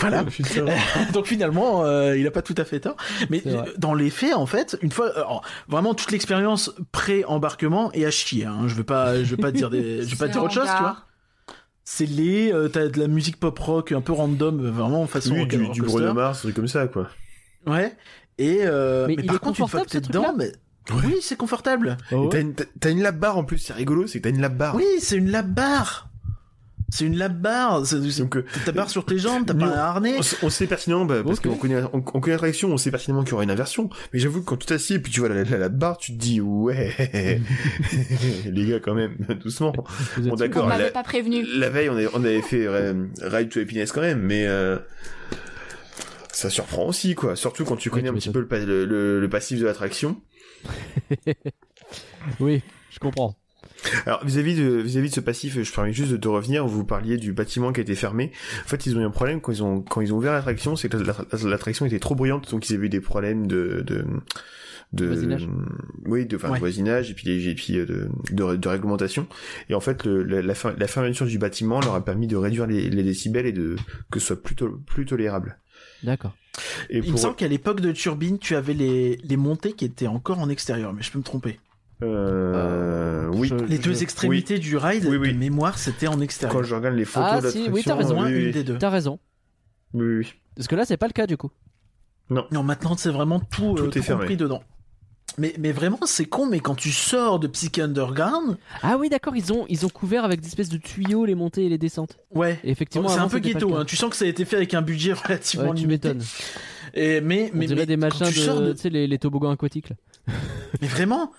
Voilà. 0.00 0.24
Donc 1.12 1.26
finalement, 1.26 1.84
euh, 1.84 2.16
il 2.16 2.26
a 2.26 2.30
pas 2.30 2.42
tout 2.42 2.54
à 2.56 2.64
fait 2.64 2.80
tort. 2.80 2.96
Mais 3.30 3.42
dans 3.78 3.94
les 3.94 4.10
faits, 4.10 4.34
en 4.34 4.46
fait, 4.46 4.76
une 4.82 4.92
fois, 4.92 5.06
euh, 5.08 5.16
alors, 5.20 5.42
vraiment 5.68 5.94
toute 5.94 6.10
l'expérience 6.10 6.72
pré-embarquement 6.92 7.92
est 7.92 8.04
à 8.04 8.10
chier. 8.10 8.44
Hein. 8.44 8.66
Je 8.66 8.74
vais 8.74 8.84
pas, 8.84 9.16
je 9.22 9.34
vais 9.34 9.40
pas 9.40 9.50
dire 9.50 9.70
des, 9.70 10.02
je 10.02 10.10
vais 10.10 10.16
pas 10.16 10.28
dire 10.28 10.42
autre 10.42 10.54
chose, 10.54 10.68
tu 10.76 10.82
vois. 10.82 10.96
C'est 11.84 12.06
les, 12.06 12.52
euh, 12.52 12.68
t'as 12.68 12.88
de 12.88 13.00
la 13.00 13.08
musique 13.08 13.40
pop 13.40 13.58
rock 13.58 13.92
un 13.92 14.02
peu 14.02 14.12
random, 14.12 14.60
vraiment 14.70 15.06
façon 15.06 15.34
Oui, 15.34 15.46
du, 15.46 15.68
du. 15.68 15.80
Bruno 15.82 16.12
Mars, 16.12 16.38
des 16.38 16.42
trucs 16.44 16.56
comme 16.56 16.68
ça, 16.68 16.86
quoi. 16.86 17.08
Ouais. 17.66 17.96
Et 18.36 18.58
euh, 18.62 19.06
Mais 19.08 19.16
mais, 19.16 19.22
il 19.22 19.26
par 19.26 19.36
est 19.36 19.38
contre, 19.38 19.60
une 19.60 19.68
fois 19.68 19.80
que 19.80 19.88
t'es 19.88 19.98
ce 19.98 20.08
dedans, 20.08 20.22
truc-là 20.34 20.46
oui, 21.04 21.16
c'est 21.22 21.36
confortable. 21.36 21.96
Oh, 22.12 22.26
Et 22.26 22.28
T'as 22.30 22.40
une, 22.40 22.54
t'as- 22.54 22.64
t'as 22.80 22.90
une 22.90 23.02
lap 23.02 23.16
bar 23.18 23.36
en 23.38 23.44
plus, 23.44 23.58
c'est 23.58 23.72
rigolo, 23.72 24.06
c'est 24.06 24.18
que 24.20 24.24
t'as 24.24 24.34
une 24.34 24.40
lap 24.40 24.56
bar. 24.56 24.74
Oui, 24.74 24.84
c'est 25.00 25.16
une 25.16 25.30
lap 25.30 25.46
bar. 25.46 26.04
C'est 26.90 27.04
une 27.04 27.18
lap 27.18 27.34
bar. 27.38 27.84
C'est- 27.84 28.00
c'est- 28.10 28.22
Donc, 28.22 28.36
euh, 28.38 28.46
T'as 28.64 28.72
barre 28.72 28.88
sur 28.88 29.04
tes 29.04 29.18
jambes, 29.18 29.44
t'as 29.46 29.52
pas 29.52 29.66
un 29.66 29.72
harnais. 29.72 30.16
on, 30.42 30.48
sait 30.48 30.66
pertinemment, 30.66 31.04
bah, 31.04 31.16
parce 31.22 31.38
qu'on 31.38 31.54
connaît, 31.54 31.82
on, 31.92 31.96
on 31.98 32.00
connaît 32.00 32.32
l'attraction, 32.36 32.70
on 32.72 32.78
sait 32.78 32.90
pertinemment 32.90 33.24
qu'il 33.24 33.32
y 33.32 33.34
aura 33.34 33.44
une 33.44 33.50
inversion. 33.50 33.90
Mais 34.14 34.18
j'avoue 34.18 34.40
que 34.40 34.46
quand 34.46 34.56
tu 34.56 34.64
t'assieds 34.66 34.96
et 34.96 34.98
puis 34.98 35.12
tu 35.12 35.20
vois 35.20 35.28
la, 35.28 35.44
la, 35.44 35.58
lap 35.58 35.72
bar, 35.74 35.98
tu 35.98 36.12
te 36.14 36.18
dis, 36.18 36.40
ouais, 36.40 36.94
les 38.46 38.64
gars, 38.66 38.80
quand 38.80 38.94
même, 38.94 39.16
doucement. 39.42 39.74
vous 40.16 40.22
êtes 40.22 40.28
Bon, 40.30 40.36
d'accord. 40.36 40.64
On 40.64 40.68
m'avait 40.68 40.84
la- 40.84 40.90
pas 40.90 41.02
prévenu. 41.02 41.44
La 41.58 41.68
veille, 41.68 41.90
on, 41.90 42.24
avait 42.24 42.40
fait 42.40 42.66
euh, 42.66 43.04
Ride 43.20 43.50
to 43.50 43.60
Happiness 43.60 43.92
quand 43.92 44.00
même, 44.00 44.20
mais 44.22 44.46
euh, 44.46 44.78
ça 46.32 46.48
surprend 46.50 46.86
aussi, 46.86 47.14
quoi. 47.14 47.36
Surtout 47.36 47.64
quand 47.64 47.76
tu 47.76 47.90
connais 47.90 48.04
tu 48.04 48.14
un 48.14 48.14
petit 48.14 48.30
peu 48.30 48.46
le, 48.50 48.84
le- 48.86 49.20
le 49.20 49.28
passif 49.28 49.60
de 49.60 49.66
l'attraction. 49.66 50.20
Oui, 52.40 52.62
je 52.90 52.98
comprends. 52.98 53.36
Alors 54.06 54.24
vis-à-vis 54.24 54.56
de 54.56 54.64
vis-à-vis 54.80 55.08
de 55.10 55.14
ce 55.14 55.20
passif, 55.20 55.62
je 55.62 55.72
permets 55.72 55.92
juste 55.92 56.10
de 56.10 56.16
te 56.16 56.28
revenir. 56.28 56.66
Vous 56.66 56.84
parliez 56.84 57.16
du 57.16 57.32
bâtiment 57.32 57.72
qui 57.72 57.80
a 57.80 57.82
été 57.82 57.94
fermé. 57.94 58.32
En 58.64 58.68
fait, 58.68 58.86
ils 58.86 58.96
ont 58.96 59.00
eu 59.00 59.04
un 59.04 59.10
problème 59.10 59.40
quand 59.40 59.52
ils 59.52 59.62
ont 59.62 59.80
quand 59.82 60.00
ils 60.00 60.12
ont 60.12 60.16
ouvert 60.16 60.32
l'attraction, 60.32 60.74
c'est 60.76 60.88
que 60.88 60.96
l'attra- 60.96 61.24
l'attraction 61.44 61.86
était 61.86 62.00
trop 62.00 62.14
bruyante, 62.14 62.50
donc 62.50 62.68
ils 62.68 62.74
avaient 62.74 62.86
eu 62.86 62.90
des 62.90 63.00
problèmes 63.00 63.46
de 63.46 63.82
de 63.86 64.04
de 64.94 65.06
Voisinage. 65.06 65.48
oui 66.06 66.24
de, 66.26 66.36
enfin, 66.36 66.48
de 66.54 66.58
voisinage 66.58 67.10
et 67.10 67.14
puis 67.14 67.48
et 67.48 67.54
puis 67.54 67.78
euh, 67.78 67.84
de, 67.86 68.08
de 68.32 68.56
de 68.56 68.68
réglementation 68.68 69.26
et 69.68 69.74
en 69.74 69.80
fait 69.80 70.04
le, 70.06 70.22
la, 70.22 70.40
la, 70.40 70.54
fer- 70.54 70.74
la 70.78 70.86
fermeture 70.86 71.26
du 71.26 71.36
bâtiment 71.38 71.80
leur 71.80 71.94
a 71.94 72.02
permis 72.02 72.26
de 72.26 72.36
réduire 72.36 72.66
les, 72.66 72.88
les 72.88 73.02
décibels 73.02 73.44
et 73.44 73.52
de 73.52 73.76
que 74.10 74.18
ce 74.18 74.28
soit 74.28 74.42
plus 74.42 74.54
to- 74.56 74.80
plus 74.86 75.04
tolérable 75.04 75.58
D'accord. 76.02 76.34
et 76.90 76.98
Il 76.98 77.12
me 77.12 77.16
semble 77.16 77.36
qu'à 77.36 77.48
l'époque 77.48 77.80
de 77.80 77.92
Turbine, 77.92 78.38
tu 78.38 78.54
avais 78.56 78.74
les, 78.74 79.16
les 79.24 79.36
montées 79.36 79.72
qui 79.72 79.84
étaient 79.84 80.06
encore 80.06 80.38
en 80.38 80.48
extérieur, 80.48 80.92
mais 80.92 81.02
je 81.02 81.10
peux 81.10 81.18
me 81.18 81.24
tromper. 81.24 81.58
euh, 82.02 83.26
oui 83.32 83.48
Je- 83.48 83.54
Les 83.56 83.76
je- 83.76 83.82
deux 83.82 84.02
extrémités 84.02 84.58
du 84.58 84.76
ride, 84.76 85.04
Oui, 85.08 85.16
oui. 85.16 85.32
de 85.32 85.38
mémoire, 85.38 85.78
c'était 85.78 86.06
en 86.06 86.12
quand 86.14 86.20
extérieur. 86.22 86.64
je 86.64 86.74
regarde 86.74 86.94
les 86.96 87.04
photos 87.04 87.44
Ah, 87.44 87.50
si, 87.50 87.68
oui, 87.70 87.82
t'as 87.84 87.94
raison. 87.96 88.12
Au 88.12 88.16
moins 88.16 88.26
oui, 88.26 88.38
une 88.38 88.44
oui, 88.46 88.52
des 88.52 88.64
deux. 88.64 88.78
T'as 88.78 88.90
raison. 88.90 89.18
oui, 89.94 90.18
oui. 90.18 90.34
Parce 90.56 90.68
que 90.68 90.76
là, 90.76 90.84
c'est 90.84 90.96
pas 90.96 91.06
le 91.06 91.12
cas 91.12 91.26
du 91.26 91.36
coup. 91.36 91.50
Non, 92.30 92.62
maintenant 92.62 92.94
c'est 92.96 93.10
vraiment 93.10 93.40
tout, 93.40 93.74
Tout 93.74 93.84
euh, 93.84 93.88
est 93.88 93.90
tout 93.90 94.02
fermé. 94.02 94.22
compris 94.22 94.36
dedans. 94.36 94.62
Mais, 95.38 95.54
mais 95.58 95.72
vraiment, 95.72 95.98
c'est 96.04 96.24
con, 96.24 96.46
mais 96.46 96.60
quand 96.60 96.74
tu 96.74 96.90
sors 96.90 97.38
de 97.38 97.46
Psyche 97.46 97.78
Underground, 97.78 98.56
Ah 98.82 98.96
oui, 98.98 99.08
d'accord, 99.08 99.36
ils 99.36 99.52
ont, 99.52 99.64
ils 99.68 99.86
ont 99.86 99.88
couvert 99.88 100.24
avec 100.24 100.40
des 100.40 100.48
espèces 100.48 100.68
de 100.68 100.78
tuyaux 100.78 101.24
les 101.24 101.34
montées 101.34 101.64
et 101.66 101.68
les 101.68 101.78
descentes. 101.78 102.16
ouais. 102.34 102.58
Et 102.64 102.70
effectivement, 102.70 103.08
c'est 103.08 103.18
un 103.20 103.28
peu 103.28 103.38
ghetto, 103.38 103.74
hein. 103.76 103.84
tu 103.84 103.96
sens 103.96 104.10
que 104.10 104.16
ça 104.16 104.24
a 104.24 104.28
été 104.28 104.44
fait 104.44 104.56
avec 104.56 104.74
un 104.74 104.82
budget 104.82 105.12
relativement 105.24 105.68
Ouais, 105.70 105.74
tu 105.76 105.82
limité. 105.82 106.08
m'étonnes. 106.08 106.26
Et, 106.94 107.20
mais, 107.20 107.50
On 107.54 107.56
mais, 107.58 107.66
dirait 107.66 107.80
mais 107.80 107.86
des 107.86 107.96
machins 107.96 108.26
tu 108.28 108.40
sors 108.40 108.60
de, 108.60 108.66
de- 108.68 108.72
tu 108.72 108.80
sais, 108.80 108.90
les, 108.90 109.06
les 109.06 109.18
toboggans 109.18 109.50
aquatiques. 109.50 109.90
Là. 109.90 109.96
Mais 110.82 110.88
vraiment 110.88 111.32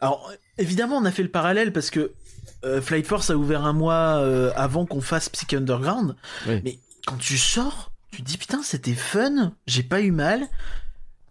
Alors, 0.00 0.30
évidemment, 0.58 0.96
on 0.96 1.04
a 1.04 1.10
fait 1.10 1.22
le 1.22 1.28
parallèle 1.30 1.72
parce 1.72 1.90
que 1.90 2.12
euh, 2.64 2.80
Flight 2.82 3.06
Force 3.06 3.30
a 3.30 3.36
ouvert 3.36 3.64
un 3.64 3.72
mois 3.72 4.18
euh, 4.18 4.50
avant 4.56 4.86
qu'on 4.86 5.00
fasse 5.00 5.28
Psyche 5.28 5.54
Underground. 5.54 6.16
Oui. 6.48 6.60
Mais 6.64 6.78
quand 7.06 7.16
tu 7.16 7.38
sors, 7.38 7.92
tu 8.10 8.22
te 8.22 8.26
dis 8.26 8.36
putain, 8.38 8.62
c'était 8.62 8.94
fun, 8.94 9.52
j'ai 9.66 9.82
pas 9.82 10.00
eu 10.00 10.10
mal. 10.10 10.42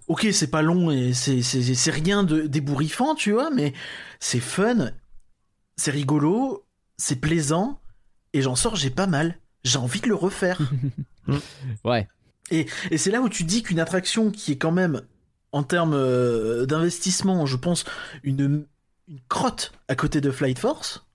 Ok, 0.08 0.28
c'est 0.32 0.50
pas 0.50 0.62
long 0.62 0.90
et 0.90 1.14
c'est 1.14 1.92
rien 1.92 2.24
de 2.24 2.48
d'ébouriffant, 2.48 3.14
tu 3.14 3.34
vois, 3.34 3.50
mais 3.50 3.74
c'est 4.20 4.40
fun, 4.40 4.92
c'est 5.76 5.92
rigolo, 5.92 6.66
c'est 6.98 7.18
plaisant 7.18 7.80
et 8.34 8.42
j'en 8.42 8.56
sors, 8.56 8.76
j'ai 8.76 8.90
pas 8.90 9.08
mal. 9.08 9.38
J'ai 9.64 9.80
envie 9.80 10.02
de 10.02 10.08
le 10.08 10.16
refaire. 10.16 10.60
Ouais. 11.84 12.08
Et, 12.52 12.68
et 12.90 12.98
c'est 12.98 13.12
là 13.12 13.20
où 13.20 13.28
tu 13.28 13.44
dis 13.44 13.62
qu'une 13.62 13.82
attraction 13.82 14.32
qui 14.32 14.54
est 14.54 14.58
quand 14.58 14.72
même, 14.72 15.02
en 15.52 15.62
termes 15.62 15.94
euh, 15.94 16.66
d'investissement, 16.66 17.46
je 17.46 17.58
pense, 17.58 17.84
une, 18.24 18.66
une 19.10 19.20
crotte 19.28 19.74
à 19.90 19.96
côté 19.96 20.22
de 20.22 20.32
Flight 20.32 20.58
Force, 20.58 21.06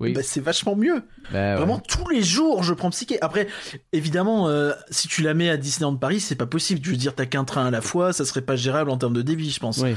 Oui. 0.00 0.12
bah, 0.12 0.22
c'est 0.22 0.40
vachement 0.40 0.76
mieux. 0.76 1.02
Bah, 1.32 1.52
ouais. 1.52 1.56
Vraiment, 1.56 1.78
tous 1.78 2.08
les 2.08 2.22
jours, 2.22 2.62
je 2.62 2.72
prends 2.72 2.90
Psyché. 2.90 3.20
Après, 3.20 3.48
évidemment, 3.92 4.48
euh, 4.48 4.72
si 4.90 5.08
tu 5.08 5.22
la 5.22 5.34
mets 5.34 5.48
à 5.48 5.56
Disneyland 5.56 5.96
Paris, 5.96 6.20
c'est 6.20 6.36
pas 6.36 6.46
possible. 6.46 6.80
Je 6.84 6.90
veux 6.90 6.96
dire, 6.96 7.14
t'as 7.14 7.26
qu'un 7.26 7.44
train 7.44 7.66
à 7.66 7.70
la 7.70 7.80
fois, 7.80 8.12
ça 8.12 8.24
serait 8.24 8.42
pas 8.42 8.56
gérable 8.56 8.90
en 8.90 8.96
termes 8.96 9.14
de 9.14 9.22
débit, 9.22 9.50
je 9.50 9.60
pense. 9.60 9.78
Oui. 9.78 9.94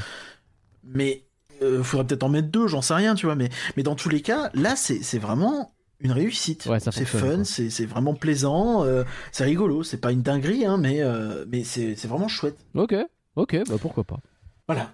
Mais 0.84 1.22
euh, 1.62 1.82
faudrait 1.82 2.06
peut-être 2.06 2.24
en 2.24 2.28
mettre 2.28 2.48
deux, 2.48 2.66
j'en 2.66 2.82
sais 2.82 2.94
rien, 2.94 3.14
tu 3.14 3.26
vois. 3.26 3.36
Mais, 3.36 3.48
mais 3.76 3.82
dans 3.82 3.94
tous 3.94 4.08
les 4.08 4.20
cas, 4.20 4.50
là, 4.54 4.74
c'est 4.76 5.18
vraiment 5.18 5.72
une 6.00 6.12
réussite. 6.12 6.66
Ouais, 6.66 6.80
c'est 6.80 7.04
fun, 7.04 7.44
c'est 7.44 7.86
vraiment 7.86 8.14
plaisant, 8.14 8.84
euh, 8.84 9.04
c'est 9.30 9.44
rigolo. 9.44 9.82
C'est 9.82 10.00
pas 10.00 10.12
une 10.12 10.22
dinguerie, 10.22 10.66
hein, 10.66 10.76
mais, 10.76 11.00
euh, 11.00 11.44
mais 11.48 11.62
c'est 11.64 11.94
c'est 11.96 12.08
vraiment 12.08 12.28
chouette. 12.28 12.56
Ok, 12.74 12.94
ok, 13.36 13.56
bah 13.68 13.76
pourquoi 13.80 14.04
pas. 14.04 14.18
Voilà. 14.66 14.92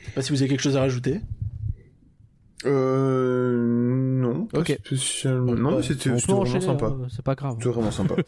Je 0.00 0.06
sais 0.06 0.12
pas 0.12 0.22
si 0.22 0.32
vous 0.32 0.42
avez 0.42 0.48
quelque 0.48 0.60
chose 0.62 0.76
à 0.76 0.80
rajouter. 0.80 1.20
Euh, 2.64 3.56
non. 3.56 4.46
pas 4.46 4.60
Ok. 4.60 4.78
spécialement. 4.84 5.52
Non, 5.54 5.76
mais 5.76 5.82
c'était 5.82 6.10
vraiment 6.10 6.40
enchaîner, 6.42 6.60
sympa. 6.64 6.86
hein, 6.86 7.06
c'est 7.10 7.24
pas 7.24 7.34
grave. 7.34 7.54
C'était 7.58 7.70
vraiment 7.70 7.90
sympa. 7.90 8.14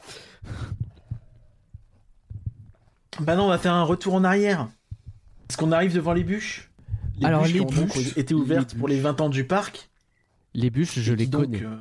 Bah 3.20 3.37
non, 3.37 3.45
on 3.45 3.49
va 3.49 3.59
faire 3.59 3.74
un 3.74 3.85
retour 3.85 4.14
en 4.14 4.24
arrière. 4.24 4.68
Parce 5.47 5.57
qu'on 5.57 5.70
arrive 5.72 5.95
devant 5.95 6.12
les 6.14 6.24
bûches. 6.24 6.70
Les 7.18 7.26
Alors, 7.26 7.43
bûches 7.43 7.53
les 7.53 7.59
qui 7.61 7.64
ont 7.64 7.80
donc 7.80 7.95
bûches, 7.95 8.16
été 8.16 8.35
ouvertes 8.35 8.72
les 8.72 8.78
pour 8.78 8.89
les 8.89 8.99
20 9.01 9.20
ans 9.20 9.28
du 9.28 9.45
parc. 9.45 9.89
Les 10.53 10.70
bûches, 10.70 10.99
je 10.99 11.12
les 11.14 11.26
donc, 11.26 11.45
connais. 11.45 11.62
euh, 11.62 11.76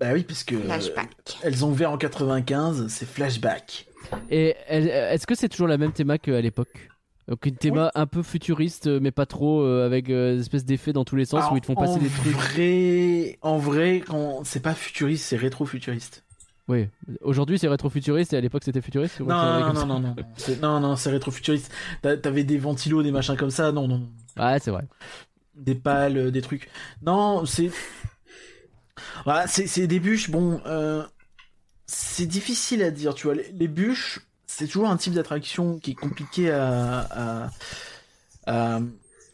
Bah 0.00 0.08
oui, 0.12 0.24
parce 0.24 0.42
que 0.42 0.56
Flashback. 0.56 1.38
elles 1.42 1.64
ont 1.64 1.70
ouvert 1.70 1.92
en 1.92 1.98
95, 1.98 2.88
c'est 2.88 3.06
flashback. 3.06 3.86
Et 4.28 4.56
est-ce 4.68 5.26
que 5.26 5.34
c'est 5.36 5.48
toujours 5.48 5.68
la 5.68 5.78
même 5.78 5.92
théma 5.92 6.18
qu'à 6.18 6.40
l'époque? 6.40 6.90
Donc 7.28 7.46
une 7.46 7.56
théma 7.56 7.90
un 7.94 8.06
peu 8.06 8.22
futuriste, 8.22 8.86
euh, 8.86 8.98
mais 9.00 9.10
pas 9.10 9.24
trop, 9.26 9.62
euh, 9.62 9.86
avec 9.86 10.10
euh, 10.10 10.34
des 10.34 10.40
espèces 10.40 10.64
d'effets 10.64 10.92
dans 10.92 11.04
tous 11.04 11.16
les 11.16 11.24
sens 11.24 11.40
Alors, 11.40 11.52
où 11.52 11.56
ils 11.56 11.60
te 11.62 11.66
font 11.66 11.74
passer 11.74 11.98
des 11.98 12.08
trucs. 12.08 12.32
Vrai... 12.32 13.38
En 13.40 13.56
vrai, 13.56 14.02
quand... 14.06 14.44
c'est 14.44 14.60
pas 14.60 14.74
futuriste, 14.74 15.24
c'est 15.24 15.36
rétro-futuriste. 15.36 16.22
Oui. 16.68 16.88
Aujourd'hui 17.22 17.58
c'est 17.58 17.68
rétro-futuriste 17.68 18.32
et 18.32 18.36
à 18.36 18.40
l'époque 18.40 18.62
c'était 18.64 18.80
futuriste. 18.82 19.20
Non, 19.20 19.26
non, 19.26 19.60
non, 19.60 19.72
non, 19.72 19.86
non, 19.86 20.00
non, 20.00 20.16
c'est- 20.36 20.60
non, 20.62 20.80
non, 20.80 20.96
c'est 20.96 21.10
rétro-futuriste. 21.10 21.70
T'a- 22.02 22.16
T'avais 22.16 22.44
des 22.44 22.58
ventilos, 22.58 23.02
des 23.02 23.10
machins 23.12 23.36
comme 23.36 23.50
ça, 23.50 23.72
non, 23.72 23.88
non. 23.88 24.08
Ouais, 24.38 24.58
c'est 24.60 24.70
vrai. 24.70 24.84
des 25.54 25.74
pales, 25.74 26.30
des 26.30 26.42
trucs. 26.42 26.68
Non, 27.02 27.44
c'est. 27.46 27.70
Voilà, 29.24 29.46
c'est 29.46 29.66
c'est 29.66 29.86
des 29.86 30.00
bûches, 30.00 30.30
bon. 30.30 30.60
euh, 30.66 31.02
C'est 31.86 32.26
difficile 32.26 32.82
à 32.82 32.90
dire, 32.90 33.14
tu 33.14 33.26
vois. 33.26 33.34
Les, 33.34 33.50
les 33.52 33.68
bûches, 33.68 34.20
c'est 34.56 34.66
toujours 34.66 34.88
un 34.88 34.96
type 34.96 35.12
d'attraction 35.14 35.78
qui 35.78 35.92
est 35.92 35.94
compliqué 35.94 36.50
à, 36.50 37.00
à, 37.00 37.50
à- 38.46 38.80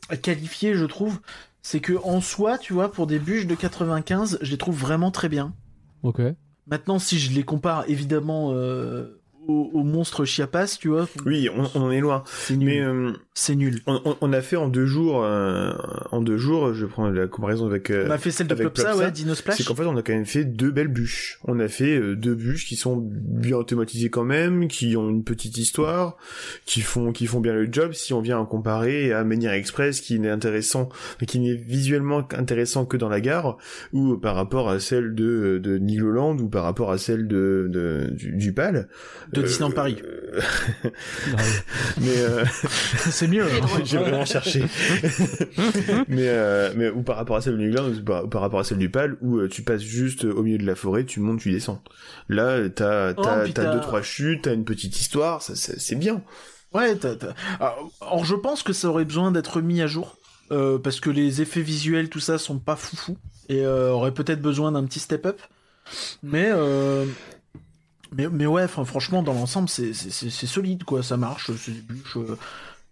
à 0.09 0.17
qualifier, 0.17 0.75
je 0.75 0.85
trouve. 0.87 1.21
C'est 1.63 1.81
que 1.81 1.93
en 2.05 2.21
soi, 2.21 2.59
tu 2.59 2.73
vois, 2.73 2.91
pour 2.91 3.07
des 3.07 3.19
bûches 3.19 3.47
de 3.47 3.55
95, 3.55 4.39
je 4.41 4.51
les 4.51 4.59
trouve 4.59 4.77
vraiment 4.77 5.11
très 5.11 5.29
bien. 5.29 5.55
Ok. 6.03 6.21
Maintenant, 6.67 6.99
si 6.99 7.19
je 7.19 7.33
les 7.33 7.43
compare 7.43 7.85
évidemment 7.89 8.53
euh, 8.55 9.20
au, 9.51 9.71
au 9.73 9.83
monstre 9.85 10.25
Chiapas, 10.25 10.77
tu 10.81 10.89
vois. 10.89 11.09
Oui, 11.27 11.49
on, 11.55 11.65
on 11.75 11.83
en 11.85 11.91
est 11.91 12.01
loin. 12.01 12.23
C'est 12.27 12.57
nul. 12.57 12.67
Mais 12.69 12.81
euh, 12.81 13.13
C'est 13.35 13.55
nul. 13.57 13.81
on, 13.87 14.01
on- 14.05 14.17
on 14.21 14.33
a 14.33 14.41
fait 14.41 14.57
en 14.57 14.69
deux 14.69 14.87
jours, 14.87 15.23
euh, 15.25 15.73
en 16.13 16.21
deux 16.21 16.37
jours, 16.37 16.73
je 16.75 16.87
prends 16.87 17.09
la 17.09 17.27
comparaison 17.27 17.67
avec. 17.67 17.91
euh, 17.91 18.07
On 18.09 18.11
a 18.11 18.19
fait 18.19 18.31
celle 18.31 18.47
de 18.47 18.55
Plopsa, 18.55 18.85
Plopsa, 18.85 18.99
ouais, 19.05 19.11
Dino 19.11 19.35
Splash. 19.35 19.57
c'est 19.59 19.65
qu'en 19.65 19.75
fait 19.75 19.85
on 19.85 19.97
a 19.97 20.03
quand 20.03 20.13
même 20.13 20.27
fait 20.27 20.45
deux 20.45 20.71
belles 20.71 20.89
bûches. 20.89 21.39
On 21.45 21.59
a 21.61 21.69
fait 21.69 21.99
euh, 21.99 22.17
deux 22.17 22.35
bûches 22.35 22.67
qui 22.67 22.77
sont 22.77 22.97
bien 23.03 23.63
thématisées 23.63 24.11
quand 24.11 24.25
même, 24.25 24.69
qui 24.69 24.97
ont 24.97 25.09
une 25.09 25.25
petite 25.25 25.57
histoire, 25.59 26.17
qui 26.67 26.81
font 26.81 27.13
qui 27.13 27.27
font 27.27 27.41
bien 27.41 27.55
le 27.55 27.69
job. 27.71 27.93
Si 27.93 28.13
on 28.13 28.21
vient 28.21 28.39
en 28.39 28.47
comparer 28.47 29.13
à 29.13 29.25
Menhir 29.25 29.53
Express, 29.53 30.01
qui 30.01 30.19
n'est 30.21 30.31
intéressant, 30.31 30.89
qui 31.27 31.39
n'est 31.41 31.55
visuellement 31.55 32.27
intéressant 32.37 32.85
que 32.85 32.97
dans 32.97 33.09
la 33.09 33.21
gare, 33.21 33.57
ou 33.93 34.17
par 34.17 34.35
rapport 34.35 34.69
à 34.71 34.79
celle 34.81 35.15
de 35.15 35.59
de 35.63 35.79
Nigloland 35.79 36.37
ou 36.39 36.49
par 36.49 36.63
rapport 36.65 36.91
à 36.93 36.99
celle 36.99 37.27
de, 37.27 37.67
de 37.71 38.11
du, 38.13 38.33
du 38.37 38.53
PAL. 38.53 38.89
De 39.33 39.40
Disneyland 39.43 39.71
Paris. 39.73 39.97
euh, 40.03 40.41
mais 42.01 42.17
euh, 42.19 42.45
c'est 43.11 43.27
mieux. 43.29 43.45
J'ai 43.85 43.99
vraiment 43.99 44.25
cherché. 44.25 44.63
mais 46.09 46.29
euh, 46.29 46.73
mais 46.77 46.89
ou 46.91 47.03
par 47.03 47.17
rapport 47.17 47.37
à 47.37 47.41
celle 47.41 47.55
de 47.55 47.59
Nigloland 47.63 47.89
ou 47.91 48.03
par, 48.05 48.25
ou 48.25 48.29
par 48.29 48.41
rapport 48.43 48.61
à 48.61 48.65
celle 48.65 48.79
du 48.79 48.91
PAL 48.91 49.17
où 49.21 49.39
euh, 49.39 49.49
tu 49.49 49.63
passes 49.63 49.83
juste 49.83 50.25
au 50.25 50.43
milieu 50.43 50.59
de 50.59 50.67
la 50.67 50.75
forêt, 50.75 51.05
tu 51.05 51.21
montes, 51.21 51.41
tu 51.41 51.51
descends. 51.51 51.83
Là, 52.29 52.69
t'as 52.69 53.13
Oh, 53.17 53.23
t'as 53.23 53.43
puis 53.45 53.53
t'as 53.53 53.73
deux 53.73 53.81
trois 53.81 54.03
chutes, 54.03 54.43
t'as 54.43 54.55
une 54.55 54.65
petite 54.65 54.99
histoire, 55.01 55.43
ça, 55.43 55.55
ça- 55.55 55.75
c'est 55.79 55.97
bien. 55.97 56.23
Ouais, 56.73 56.95
t'as, 56.97 57.17
t'as- 57.17 57.35
Alors, 57.59 57.91
or, 58.01 58.25
je 58.25 58.35
pense 58.37 58.63
que 58.63 58.73
ça 58.73 58.89
aurait 58.89 59.05
besoin 59.05 59.33
d'être 59.33 59.61
mis 59.61 59.83
à 59.83 59.87
jour. 59.87 60.17
euh, 60.53 60.79
parce 60.79 60.99
que 61.01 61.11
les 61.11 61.41
effets 61.43 61.61
visuels, 61.63 62.09
tout 62.09 62.19
ça, 62.21 62.37
sont 62.37 62.59
pas 62.59 62.75
foufou. 62.77 63.17
Et 63.49 63.65
euh, 63.65 63.91
aurait 63.91 64.13
peut-être 64.13 64.41
besoin 64.43 64.73
d'un 64.73 64.85
petit 64.85 64.99
step-up. 65.01 65.41
Mais, 66.25 66.49
euh, 66.53 67.05
mais, 68.17 68.29
mais 68.29 68.47
ouais, 68.47 68.65
enfin, 68.65 68.85
franchement, 68.85 69.23
dans 69.23 69.33
l'ensemble, 69.35 69.69
c'est, 69.69 69.93
c'est, 69.93 70.11
c'est- 70.11 70.31
c'est 70.31 70.47
solide, 70.47 70.85
quoi. 70.85 71.03
Ça 71.03 71.17
marche. 71.17 71.51
C'est 71.57 71.73
des 71.73 71.81
bûches 71.81 72.17
euh, 72.17 72.37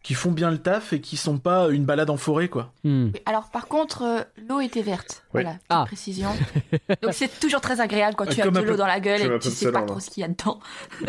qui 0.02 0.14
font 0.14 0.30
bien 0.30 0.50
le 0.50 0.58
taf 0.58 0.92
et 0.92 1.00
qui 1.00 1.16
sont 1.16 1.38
pas 1.38 1.68
une 1.68 1.84
balade 1.84 2.08
en 2.08 2.16
forêt, 2.16 2.48
quoi. 2.48 2.72
Hmm. 2.84 3.08
Alors 3.26 3.50
par 3.50 3.66
contre, 3.66 4.02
euh, 4.02 4.22
l'eau 4.48 4.60
était 4.60 4.80
verte. 4.80 5.24
Ouais. 5.34 5.42
Voilà, 5.42 5.50
petite 5.54 5.66
Ah. 5.70 5.84
précision. 5.86 6.30
Donc 7.02 7.12
c'est 7.12 7.40
toujours 7.40 7.60
très 7.60 7.80
agréable 7.80 8.14
quand 8.16 8.24
Ah, 8.28 8.32
tu 8.34 8.40
as 8.40 8.44
comme 8.44 8.54
de 8.54 8.58
un 8.60 8.62
l'eau 8.62 8.76
dans 8.76 8.86
la 8.86 9.00
gueule 9.00 9.22
comme 9.22 9.32
et 9.36 9.38
tu 9.40 9.48
de 9.48 9.52
sais 9.52 9.72
pas 9.72 9.82
trop 9.82 9.96
là. 9.96 10.00
ce 10.00 10.08
qu'il 10.10 10.20
y 10.22 10.24
a 10.24 10.28
dedans. 10.28 10.60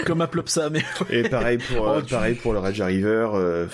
Comme 0.06 0.22
à 0.22 0.28
Plopsa, 0.28 0.70
mais. 0.70 0.84
Et 1.12 1.30
pareil 1.30 1.60
pour 1.60 1.88
euh, 1.90 2.00
Oh, 2.00 2.02
tu- 2.02 2.14
pareil 2.16 2.36
pour 2.36 2.52
le 2.54 2.60
Raja 2.60 2.88
River. 2.88 3.30
euh, 3.36 3.68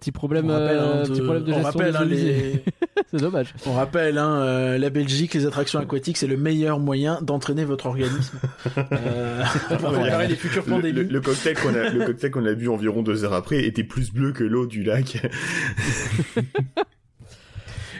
Petit 0.00 0.12
problème, 0.12 0.46
on 0.48 0.52
rappelle, 0.54 0.76
euh, 0.78 1.02
hein, 1.02 1.06
petit 1.06 1.18
de- 1.20 1.24
problème 1.24 1.44
de 1.44 1.52
on 1.52 1.54
gestion 1.62 1.78
rappelle, 1.78 1.96
hein, 1.96 2.02
eaux 2.04 2.08
usées. 2.10 2.32
les- 2.32 2.64
C'est 3.10 3.20
dommage. 3.20 3.54
On 3.66 3.72
rappelle, 3.74 4.18
hein, 4.18 4.36
euh, 4.40 4.78
la 4.78 4.88
Belgique, 4.90 5.34
les 5.34 5.44
attractions 5.46 5.78
aquatiques, 5.78 6.16
c'est 6.16 6.26
le 6.26 6.36
meilleur 6.36 6.78
moyen 6.78 7.20
d'entraîner 7.22 7.64
votre 7.64 7.86
organisme. 7.86 8.38
euh, 8.78 9.42
pour 9.78 9.92
préparer 9.92 10.28
les 10.28 10.36
futures 10.36 10.62
le, 10.66 10.70
le- 10.70 10.76
pandémies. 10.76 11.08
le 11.10 11.20
cocktail 11.20 11.54
qu'on 11.54 11.74
a 11.74 11.90
le 11.90 12.04
cocktail 12.06 12.30
qu'on 12.30 12.46
a 12.46 12.54
bu 12.54 12.68
environ 12.68 13.02
deux 13.02 13.24
heures 13.24 13.34
après 13.34 13.62
était 13.64 13.84
plus 13.84 14.10
bleu 14.12 14.32
que 14.32 14.42
l'eau 14.44 14.66
du 14.66 14.82
lac. 14.84 15.18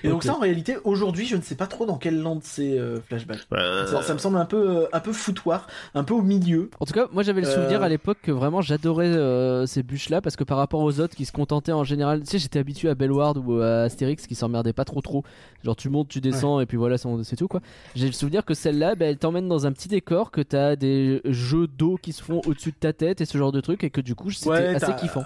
Et 0.05 0.09
donc 0.09 0.25
ça, 0.25 0.35
en 0.35 0.39
réalité, 0.41 0.77
aujourd'hui, 0.85 1.27
je 1.27 1.37
ne 1.37 1.43
sais 1.43 1.55
pas 1.55 1.67
trop 1.67 1.87
dans 1.87 1.97
quelle 1.99 2.21
lande 2.21 2.41
c'est 2.43 2.79
euh, 2.79 2.99
Flashback. 3.09 3.41
Euh, 3.53 3.87
Ça, 3.87 4.03
ça 4.03 4.15
me 4.15 4.19
semble 4.19 4.39
un 4.39 4.45
peu, 4.45 4.57
euh, 4.83 4.87
un 4.93 5.01
peu 5.01 5.13
foutoir, 5.13 5.67
un 5.95 6.05
peu 6.05 6.15
au 6.15 6.23
milieu. 6.23 6.71
En 6.81 6.87
tout 6.87 6.93
cas, 6.95 7.07
moi 7.13 7.23
j'avais 7.23 7.41
le 7.43 7.49
Euh. 7.49 7.55
souvenir 7.55 7.83
à 7.83 7.89
l'époque 7.89 8.19
que 8.23 8.31
vraiment 8.33 8.61
j'adorais 8.63 9.07
euh, 9.07 9.67
ces 9.67 9.83
bûches-là 9.83 10.21
parce 10.21 10.37
que 10.37 10.45
par 10.45 10.59
rapport 10.59 10.81
aux 10.81 11.01
autres 11.01 11.15
qui 11.17 11.25
se 11.25 11.33
contentaient 11.33 11.73
en 11.73 11.85
général, 11.85 12.21
tu 12.21 12.27
sais, 12.27 12.39
j'étais 12.39 12.59
habitué 12.59 12.89
à 12.89 12.95
Bellward 12.95 13.37
ou 13.39 13.61
à 13.61 13.83
Astérix 13.83 14.27
qui 14.27 14.35
s'emmerdaient 14.35 14.73
pas 14.73 14.85
trop 14.85 15.01
trop. 15.01 15.25
Genre 15.65 15.77
tu 15.77 15.89
montes, 15.89 16.09
tu 16.09 16.21
descends 16.21 16.61
et 16.61 16.67
puis 16.67 16.77
voilà, 16.77 16.97
c'est 16.99 17.37
tout 17.37 17.49
quoi. 17.49 17.61
J'ai 17.95 18.07
le 18.07 18.13
souvenir 18.13 18.45
que 18.45 18.55
celle-là, 18.55 18.95
bah, 18.95 19.07
elle 19.07 19.19
t'emmène 19.19 19.49
dans 19.49 19.67
un 19.67 19.73
petit 19.73 19.89
décor, 19.89 20.31
que 20.31 20.41
t'as 20.41 20.77
des 20.77 21.21
jeux 21.25 21.67
d'eau 21.67 21.99
qui 22.01 22.13
se 22.13 22.23
font 22.23 22.41
au-dessus 22.47 22.71
de 22.71 22.77
ta 22.77 22.93
tête 22.93 23.21
et 23.21 23.25
ce 23.27 23.37
genre 23.39 23.53
de 23.53 23.61
trucs 23.61 23.85
et 23.85 23.91
que 23.91 24.01
du 24.01 24.15
coup 24.15 24.31
c'était 24.31 24.51
Ouais, 24.51 24.75
assez 24.75 24.95
kiffant. 24.97 25.25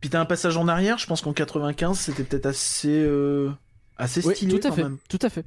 Puis 0.00 0.10
t'as 0.10 0.20
un 0.20 0.24
passage 0.26 0.56
en 0.58 0.68
arrière, 0.68 0.98
je 0.98 1.06
pense 1.06 1.22
qu'en 1.22 1.32
95, 1.32 1.98
c'était 1.98 2.24
peut-être 2.24 2.44
assez, 2.46 2.90
euh, 2.90 3.50
assez 3.98 4.26
Oui, 4.26 4.34
stylé 4.34 4.58
tout 4.58 4.66
à 4.66 4.70
quand 4.70 4.76
fait, 4.76 4.82
même. 4.84 4.98
tout 5.08 5.18
à 5.22 5.28
fait. 5.28 5.44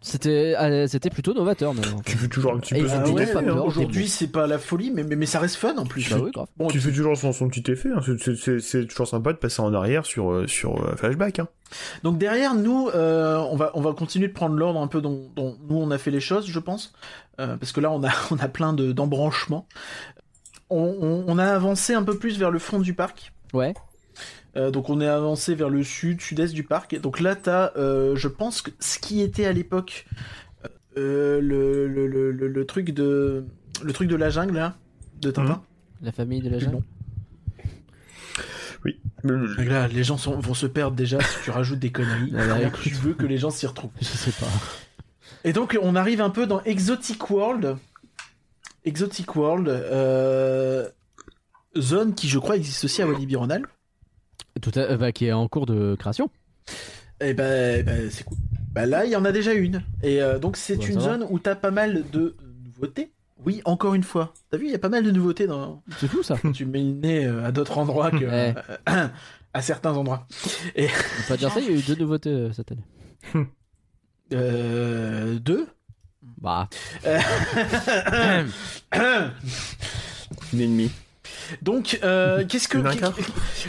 C'était 0.00 0.54
euh, 0.56 0.86
c'était 0.86 1.10
plutôt 1.10 1.34
novateur 1.34 1.74
même. 1.74 1.84
tu 2.06 2.16
fais 2.16 2.28
toujours 2.28 2.54
un 2.54 2.58
petit 2.60 2.76
Et 2.76 2.82
peu 2.82 2.88
son 2.88 2.94
a- 2.94 2.98
Ah 2.98 3.02
petit 3.02 3.20
effet, 3.20 3.36
hein. 3.48 3.58
Aujourd'hui, 3.58 4.08
c'est 4.08 4.28
pas 4.28 4.46
la 4.46 4.58
folie, 4.58 4.92
mais, 4.92 5.02
mais, 5.02 5.16
mais 5.16 5.26
ça 5.26 5.40
reste 5.40 5.56
fun 5.56 5.76
en 5.76 5.84
plus. 5.86 6.08
Bah 6.08 6.18
oui, 6.22 6.30
grave. 6.30 6.46
Bon, 6.56 6.68
Tu 6.68 6.78
fais 6.80 6.92
toujours 6.92 7.16
son, 7.16 7.32
son 7.32 7.48
petit 7.48 7.68
effet. 7.68 7.88
hein. 7.92 8.00
C'est- 8.60 8.86
toujours 8.86 9.08
sympa 9.08 9.32
de 9.32 9.38
passer 9.38 9.60
en 9.60 9.74
arrière 9.74 10.06
sur 10.06 10.30
euh, 10.30 10.46
sur 10.46 10.76
euh, 10.80 10.94
flashback. 10.94 11.40
Hein. 11.40 11.48
Donc 12.04 12.16
derrière 12.16 12.54
nous, 12.54 12.88
euh, 12.94 13.38
on 13.50 13.56
va 13.56 13.72
on 13.74 13.80
va 13.80 13.92
continuer 13.92 14.28
de 14.28 14.32
prendre 14.32 14.54
l'ordre 14.54 14.80
un 14.80 14.86
peu 14.86 15.00
dont, 15.00 15.28
dont 15.34 15.56
nous 15.68 15.76
on 15.76 15.90
a 15.90 15.98
fait 15.98 16.12
les 16.12 16.20
choses, 16.20 16.46
je 16.46 16.60
pense, 16.60 16.92
Euh, 17.40 17.56
parce 17.56 17.72
que 17.72 17.80
là 17.80 17.90
on 17.90 18.04
a 18.04 18.10
on 18.30 18.38
a 18.38 18.46
plein 18.48 18.72
de 18.72 18.92
d'embranchements. 18.92 19.66
On, 20.70 20.96
on, 21.00 21.24
on 21.26 21.38
a 21.38 21.46
avancé 21.46 21.94
un 21.94 22.04
peu 22.04 22.16
plus 22.18 22.38
vers 22.38 22.52
le 22.52 22.60
fond 22.60 22.78
du 22.78 22.94
parc. 22.94 23.32
Ouais. 23.52 23.74
Euh, 24.58 24.70
donc 24.70 24.90
on 24.90 25.00
est 25.00 25.06
avancé 25.06 25.54
vers 25.54 25.68
le 25.70 25.82
sud, 25.84 26.20
sud-est 26.20 26.52
du 26.52 26.64
parc. 26.64 26.92
Et 26.92 26.98
donc 26.98 27.20
là 27.20 27.36
t'as, 27.36 27.70
euh, 27.76 28.14
je 28.16 28.28
pense 28.28 28.60
que 28.60 28.70
ce 28.80 28.98
qui 28.98 29.20
était 29.22 29.46
à 29.46 29.52
l'époque 29.52 30.04
euh, 30.96 31.40
le, 31.40 31.86
le, 31.86 32.06
le, 32.08 32.32
le, 32.32 32.48
le 32.48 32.66
truc 32.66 32.90
de 32.90 33.46
le 33.82 33.92
truc 33.92 34.08
de 34.08 34.16
la 34.16 34.30
jungle 34.30 34.54
là 34.54 34.76
de 35.20 35.30
Tintin. 35.30 35.62
La 36.02 36.10
famille 36.12 36.40
de 36.40 36.50
la 36.50 36.58
jungle. 36.58 36.82
Donc 39.24 39.56
là 39.58 39.88
les 39.88 40.04
gens 40.04 40.16
sont- 40.16 40.38
vont 40.38 40.54
se 40.54 40.66
perdre 40.66 40.96
déjà 40.96 41.20
si 41.20 41.36
tu 41.44 41.50
rajoutes 41.50 41.78
des 41.78 41.90
conneries. 41.92 42.32
Ah 42.36 42.58
bah, 42.60 42.70
tu 42.82 42.90
veux 42.90 43.14
que 43.14 43.26
les 43.26 43.36
gens 43.38 43.50
s'y 43.50 43.66
retrouvent. 43.66 43.90
Je 44.00 44.04
sais 44.06 44.32
pas. 44.32 44.46
Et 45.44 45.52
donc 45.52 45.78
on 45.82 45.94
arrive 45.96 46.20
un 46.20 46.30
peu 46.30 46.46
dans 46.46 46.62
Exotic 46.64 47.30
World. 47.30 47.76
Exotic 48.84 49.34
World, 49.36 49.68
euh, 49.68 50.88
zone 51.76 52.14
qui 52.14 52.28
je 52.28 52.38
crois 52.38 52.56
existe 52.56 52.84
aussi 52.84 53.02
à 53.02 53.06
Walibi 53.06 53.36
Rhône-Alpes. 53.36 53.66
Tout 54.60 54.72
à- 54.74 54.80
euh, 54.80 54.96
bah, 54.96 55.12
qui 55.12 55.26
est 55.26 55.32
en 55.32 55.46
cours 55.48 55.66
de 55.66 55.94
création. 55.98 56.30
Et 57.20 57.34
ben, 57.34 57.76
eh 57.80 57.82
ben, 57.82 58.10
c'est 58.10 58.24
cool. 58.24 58.36
Bah 58.72 58.86
là 58.86 59.04
il 59.04 59.10
y 59.10 59.16
en 59.16 59.24
a 59.24 59.32
déjà 59.32 59.52
une. 59.54 59.82
Et 60.02 60.22
euh, 60.22 60.38
donc 60.38 60.56
c'est 60.56 60.76
Ouais, 60.76 60.86
une 60.86 60.96
va. 60.96 61.00
zone 61.00 61.26
où 61.30 61.38
t'as 61.38 61.54
pas 61.56 61.70
mal 61.70 62.04
de 62.12 62.36
nouveautés. 62.64 63.10
Oui, 63.44 63.62
encore 63.64 63.94
une 63.94 64.02
fois. 64.02 64.34
T'as 64.50 64.58
vu, 64.58 64.66
il 64.66 64.72
y 64.72 64.74
a 64.74 64.78
pas 64.78 64.88
mal 64.88 65.04
de 65.04 65.10
nouveautés 65.10 65.46
dans. 65.46 65.82
C'est 65.98 66.08
fou 66.08 66.22
ça. 66.22 66.36
tu 66.52 66.64
mets 66.66 66.80
le 66.82 66.92
nez 66.92 67.24
euh, 67.24 67.44
à 67.44 67.52
d'autres 67.52 67.78
endroits 67.78 68.10
que 68.10 68.16
Ouais. 68.24 68.54
euh, 68.88 69.08
à 69.54 69.62
certains 69.62 69.92
endroits. 69.94 70.26
On 70.76 70.82
peut 70.82 70.88
pas 71.28 71.36
dire 71.36 71.50
ça, 71.52 71.60
il 71.60 71.66
y 71.66 71.68
a 71.74 71.78
eu 71.78 71.82
deux 71.82 71.94
nouveautés 71.96 72.30
euh, 72.30 72.52
cette 72.52 72.70
année. 72.72 72.84
Euh, 74.32 75.38
deux? 75.38 75.66
Bah, 76.40 76.68
Une 80.52 80.60
ennemie. 80.60 80.90
Donc, 81.62 81.98
euh, 82.02 82.44
qu'est-ce 82.48 82.68
que 82.68 82.78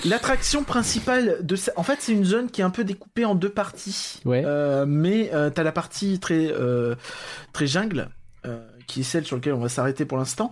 l'attraction 0.07 0.63
principale 0.63 1.37
de 1.41 1.55
ça 1.55 1.71
En 1.75 1.83
fait, 1.83 1.97
c'est 1.99 2.13
une 2.13 2.25
zone 2.25 2.49
qui 2.49 2.61
est 2.61 2.63
un 2.63 2.69
peu 2.69 2.83
découpée 2.83 3.25
en 3.25 3.35
deux 3.35 3.49
parties. 3.49 4.19
Ouais. 4.25 4.43
Euh, 4.45 4.85
mais 4.87 5.31
euh, 5.33 5.49
t'as 5.49 5.63
la 5.63 5.71
partie 5.71 6.19
très 6.19 6.51
euh, 6.51 6.95
très 7.53 7.67
jungle, 7.67 8.09
euh, 8.45 8.59
qui 8.87 9.01
est 9.01 9.03
celle 9.03 9.25
sur 9.25 9.35
laquelle 9.35 9.53
on 9.53 9.59
va 9.59 9.69
s'arrêter 9.69 10.05
pour 10.05 10.17
l'instant, 10.17 10.51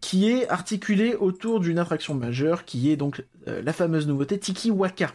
qui 0.00 0.28
est 0.30 0.48
articulée 0.48 1.14
autour 1.14 1.60
d'une 1.60 1.78
attraction 1.78 2.14
majeure, 2.14 2.64
qui 2.64 2.90
est 2.90 2.96
donc 2.96 3.24
euh, 3.48 3.62
la 3.64 3.72
fameuse 3.72 4.06
nouveauté 4.06 4.38
Tiki 4.38 4.70
Waka. 4.70 5.10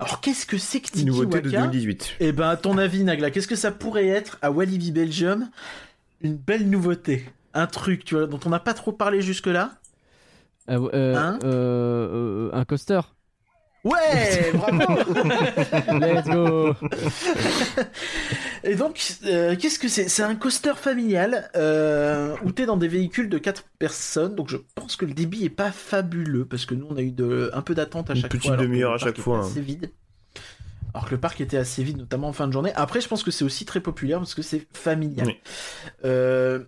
Alors, 0.00 0.20
qu'est-ce 0.20 0.46
que 0.46 0.58
c'est 0.58 0.80
que 0.80 0.86
Tiki 0.86 1.02
Une 1.02 1.08
nouveauté 1.08 1.40
de 1.40 1.48
Waka? 1.48 1.66
2018. 1.68 2.14
Eh 2.20 2.32
ben, 2.32 2.48
à 2.48 2.56
ton 2.56 2.76
avis, 2.78 3.04
Nagla, 3.04 3.30
qu'est-ce 3.30 3.48
que 3.48 3.56
ça 3.56 3.70
pourrait 3.70 4.08
être 4.08 4.38
à 4.42 4.50
Walibi 4.50 4.90
Belgium? 4.90 5.48
Une 6.22 6.36
belle 6.36 6.68
nouveauté, 6.68 7.24
un 7.54 7.66
truc, 7.66 8.04
tu 8.04 8.14
vois, 8.16 8.26
dont 8.26 8.40
on 8.44 8.48
n'a 8.48 8.60
pas 8.60 8.74
trop 8.74 8.92
parlé 8.92 9.22
jusque-là. 9.22 9.72
Euh, 10.70 10.88
euh, 10.94 11.14
Hein 11.16 11.38
euh, 11.44 12.48
euh, 12.48 12.50
un 12.52 12.64
coaster. 12.64 13.00
Ouais, 13.84 14.52
bravo. 14.54 14.94
Let's 15.98 16.28
go. 16.28 16.74
Et 18.64 18.76
donc, 18.76 19.02
euh, 19.26 19.56
qu'est-ce 19.56 19.80
que 19.80 19.88
c'est? 19.88 20.08
C'est 20.08 20.22
un 20.22 20.36
coaster 20.36 20.74
familial 20.76 21.50
euh, 21.56 22.36
où 22.44 22.52
t'es 22.52 22.64
dans 22.64 22.76
des 22.76 22.86
véhicules 22.86 23.28
de 23.28 23.38
4 23.38 23.64
personnes. 23.80 24.36
Donc, 24.36 24.48
je 24.50 24.56
pense 24.76 24.94
que 24.94 25.04
le 25.04 25.14
débit 25.14 25.44
est 25.44 25.50
pas 25.50 25.72
fabuleux 25.72 26.44
parce 26.44 26.64
que 26.64 26.74
nous, 26.76 26.86
on 26.90 26.96
a 26.96 27.02
eu 27.02 27.10
de, 27.10 27.50
un 27.54 27.62
peu 27.62 27.74
d'attente 27.74 28.10
à 28.10 28.14
Une 28.14 28.20
chaque 28.20 28.30
petite 28.30 28.44
fois. 28.46 28.52
alors 28.52 28.62
que 28.64 28.68
demi-heure 28.68 28.90
le 28.90 28.96
à 28.96 28.98
parc 28.98 29.08
chaque 29.08 29.14
était 29.16 29.22
fois, 29.22 29.38
hein. 29.38 29.46
Assez 29.50 29.60
vide. 29.60 29.90
Alors 30.94 31.06
que 31.06 31.10
le 31.12 31.18
parc 31.20 31.40
était 31.40 31.56
assez 31.56 31.82
vide, 31.82 31.96
notamment 31.96 32.28
en 32.28 32.32
fin 32.32 32.46
de 32.46 32.52
journée. 32.52 32.70
Après, 32.76 33.00
je 33.00 33.08
pense 33.08 33.24
que 33.24 33.30
c'est 33.32 33.44
aussi 33.44 33.64
très 33.64 33.80
populaire 33.80 34.18
parce 34.18 34.34
que 34.36 34.42
c'est 34.42 34.64
familial. 34.74 35.26
Oui. 35.26 35.40
Euh, 36.04 36.60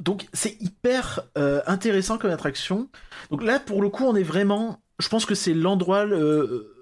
donc, 0.00 0.26
c'est 0.32 0.56
hyper 0.60 1.20
euh, 1.38 1.60
intéressant 1.66 2.18
comme 2.18 2.30
attraction. 2.30 2.88
Donc 3.30 3.42
là, 3.42 3.58
pour 3.60 3.82
le 3.82 3.88
coup, 3.88 4.04
on 4.04 4.14
est 4.16 4.22
vraiment. 4.22 4.80
Je 4.98 5.08
pense 5.08 5.24
que 5.26 5.34
c'est 5.34 5.54
l'endroit 5.54 6.04
le, 6.04 6.74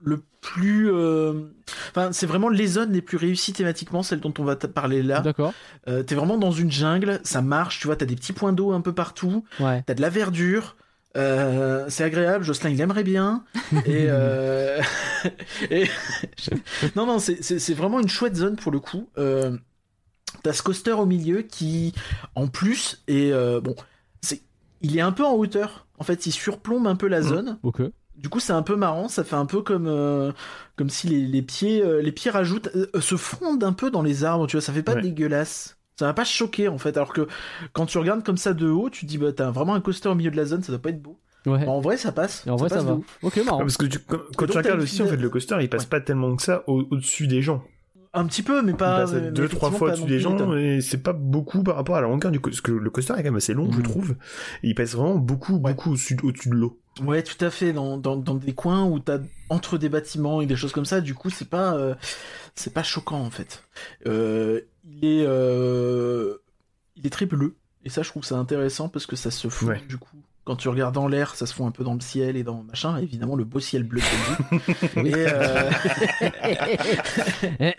le 0.00 0.22
plus. 0.40 0.90
euh, 0.92 1.32
Enfin, 1.90 2.12
c'est 2.12 2.26
vraiment 2.26 2.48
les 2.48 2.66
zones 2.66 2.92
les 2.92 3.02
plus 3.02 3.16
réussies 3.18 3.52
thématiquement, 3.52 4.02
celles 4.02 4.20
dont 4.20 4.32
on 4.38 4.44
va 4.44 4.56
parler 4.56 5.02
là. 5.02 5.20
D'accord. 5.20 5.52
Euh, 5.88 6.02
t'es 6.02 6.14
vraiment 6.14 6.38
dans 6.38 6.52
une 6.52 6.70
jungle, 6.70 7.20
ça 7.24 7.42
marche, 7.42 7.80
tu 7.80 7.86
vois, 7.86 7.96
t'as 7.96 8.06
des 8.06 8.14
petits 8.16 8.32
points 8.32 8.52
d'eau 8.52 8.72
un 8.72 8.80
peu 8.80 8.92
partout, 8.94 9.44
Ouais. 9.60 9.82
t'as 9.86 9.94
de 9.94 10.00
la 10.00 10.08
verdure, 10.10 10.76
euh, 11.16 11.86
c'est 11.88 12.04
agréable, 12.04 12.44
Jocelyn 12.44 12.70
il 12.70 12.80
aimerait 12.80 13.04
bien. 13.04 13.44
et, 13.86 14.06
euh, 14.08 14.80
et- 15.70 15.88
non, 16.96 17.06
non, 17.06 17.18
c'est- 17.18 17.42
c'est 17.42 17.58
c'est 17.58 17.74
vraiment 17.74 18.00
une 18.00 18.08
chouette 18.08 18.36
zone 18.36 18.56
pour 18.56 18.72
le 18.72 18.80
coup. 18.80 19.08
Euh, 19.18 19.56
t'as 20.42 20.52
ce 20.52 20.62
coaster 20.62 20.92
au 20.92 21.06
milieu 21.06 21.42
qui, 21.42 21.94
en 22.34 22.48
plus, 22.48 23.02
est. 23.08 23.32
euh, 23.32 23.60
bon, 23.60 23.74
c'est 24.20 24.42
il 24.80 24.96
est 24.96 25.00
un 25.00 25.12
peu 25.12 25.24
en 25.24 25.34
hauteur. 25.34 25.86
En 25.98 26.04
fait, 26.04 26.26
il 26.26 26.32
surplombe 26.32 26.86
un 26.86 26.96
peu 26.96 27.08
la 27.08 27.22
zone. 27.22 27.58
Ok. 27.62 27.82
Du 28.16 28.28
coup, 28.28 28.40
c'est 28.40 28.52
un 28.52 28.62
peu 28.62 28.74
marrant. 28.76 29.08
Ça 29.08 29.22
fait 29.24 29.36
un 29.36 29.46
peu 29.46 29.62
comme 29.62 29.86
euh, 29.86 30.32
comme 30.76 30.90
si 30.90 31.06
les, 31.08 31.20
les 31.24 31.42
pieds 31.42 31.82
euh, 31.84 32.00
les 32.02 32.12
pieds 32.12 32.30
rajoutent 32.30 32.68
euh, 32.74 33.00
se 33.00 33.16
fondent 33.16 33.62
un 33.64 33.72
peu 33.72 33.90
dans 33.90 34.02
les 34.02 34.24
arbres. 34.24 34.46
Tu 34.46 34.56
vois, 34.56 34.60
ça 34.62 34.72
fait 34.72 34.82
pas 34.82 34.94
Ouais. 34.94 35.02
dégueulasse. 35.02 35.76
Ça 35.98 36.06
va 36.06 36.14
pas 36.14 36.24
choquer 36.24 36.68
en 36.68 36.78
fait. 36.78 36.96
Alors 36.96 37.12
que 37.12 37.26
quand 37.72 37.86
tu 37.86 37.98
regardes 37.98 38.24
comme 38.24 38.36
ça 38.36 38.54
de 38.54 38.68
haut, 38.68 38.88
tu 38.90 39.00
te 39.06 39.06
dis 39.10 39.18
bah 39.18 39.32
t'as 39.32 39.50
vraiment 39.50 39.74
un 39.74 39.80
coaster 39.80 40.08
au 40.08 40.14
milieu 40.14 40.30
de 40.30 40.36
la 40.36 40.44
zone, 40.44 40.62
ça 40.62 40.70
doit 40.72 40.80
pas 40.82 40.90
être 40.90 41.02
beau. 41.02 41.18
Ouais. 41.46 41.64
Bah, 41.64 41.70
en 41.72 41.80
vrai, 41.80 41.96
ça 41.96 42.12
passe. 42.12 42.44
Et 42.46 42.50
en 42.50 42.56
vrai, 42.56 42.68
ça 42.68 42.76
passe 42.76 42.84
de 42.86 42.90
va. 42.90 42.98
Ok, 43.22 43.36
marrant. 43.44 43.58
Ah, 43.60 43.62
Parce 43.62 43.76
que 43.76 43.86
tu- 43.86 43.98
quand, 44.00 44.18
quand 44.36 44.46
donc, 44.46 44.50
tu 44.52 44.58
regardes 44.58 44.80
aussi, 44.80 45.02
en 45.02 45.06
fait, 45.06 45.16
le 45.16 45.30
coaster, 45.30 45.56
il 45.60 45.68
passe 45.70 45.82
Ouais. 45.84 45.88
pas 45.88 46.00
tellement 46.00 46.34
que 46.36 46.42
ça 46.42 46.62
au- 46.68 46.86
au-dessus 46.90 47.26
des 47.28 47.40
gens. 47.42 47.62
Un 48.14 48.26
petit 48.26 48.42
peu, 48.42 48.62
mais 48.62 48.72
pas. 48.72 49.02
à 49.04 49.06
mais 49.20 49.30
deux, 49.30 49.48
trois 49.48 49.70
fois 49.70 49.88
au-dessus 49.88 50.06
des 50.06 50.18
gens, 50.18 50.54
et 50.56 50.80
c'est 50.80 51.02
pas 51.02 51.12
beaucoup 51.12 51.62
par 51.62 51.76
rapport 51.76 51.96
à 51.96 52.00
la 52.00 52.08
longueur 52.08 52.30
du 52.32 52.40
coaster. 52.40 52.56
Parce 52.56 52.60
que 52.62 52.72
le 52.72 52.90
coaster 52.90 53.12
est 53.14 53.16
quand 53.18 53.22
même 53.24 53.36
assez 53.36 53.52
long, 53.54 53.70
je 53.70 53.76
Mhm. 53.78 53.82
trouve. 53.84 54.10
Et 54.62 54.68
il 54.68 54.74
passe 54.74 54.94
vraiment 54.94 55.16
beaucoup, 55.16 55.54
Ouais. 55.58 55.72
beaucoup 55.74 55.90
au-dessus 55.90 56.16
au-dessus 56.22 56.48
de 56.48 56.54
l'eau. 56.54 56.80
Ouais, 57.04 57.22
tout 57.22 57.42
à 57.44 57.50
fait. 57.50 57.72
Dans, 57.72 57.96
dans, 57.98 58.16
dans 58.16 58.34
des 58.34 58.54
coins 58.54 58.84
où 58.84 58.98
t'as 58.98 59.18
entre 59.50 59.78
des 59.78 59.88
bâtiments 59.88 60.40
et 60.40 60.46
des 60.46 60.56
choses 60.56 60.72
comme 60.72 60.84
ça, 60.86 61.00
du 61.00 61.14
coup, 61.14 61.30
c'est 61.30 61.48
pas 61.48 61.74
euh, 61.76 61.94
c'est 62.54 62.72
pas 62.72 62.82
choquant 62.82 63.20
en 63.20 63.30
fait. 63.30 63.62
Euh, 64.06 64.62
il 64.84 65.04
est 65.04 65.24
euh, 65.26 66.34
il 66.96 67.06
est 67.06 67.10
très 67.10 67.26
bleu 67.26 67.54
et 67.84 67.90
ça, 67.90 68.02
je 68.02 68.08
trouve 68.08 68.24
ça 68.24 68.36
intéressant 68.36 68.88
parce 68.88 69.06
que 69.06 69.14
ça 69.16 69.30
se 69.30 69.46
Ouais. 69.64 69.80
du 69.88 69.98
coup. 69.98 70.16
Quand 70.48 70.56
tu 70.56 70.70
regardes 70.70 70.94
dans 70.94 71.08
l'air, 71.08 71.34
ça 71.34 71.44
se 71.44 71.52
fond 71.52 71.66
un 71.66 71.70
peu 71.72 71.84
dans 71.84 71.92
le 71.92 72.00
ciel 72.00 72.34
et 72.38 72.42
dans 72.42 72.62
machin. 72.62 72.96
Évidemment, 72.96 73.36
le 73.36 73.44
beau 73.44 73.60
ciel 73.60 73.82
bleu 73.82 74.00
et, 74.96 75.12
euh, 75.14 75.70
et, 77.60 77.74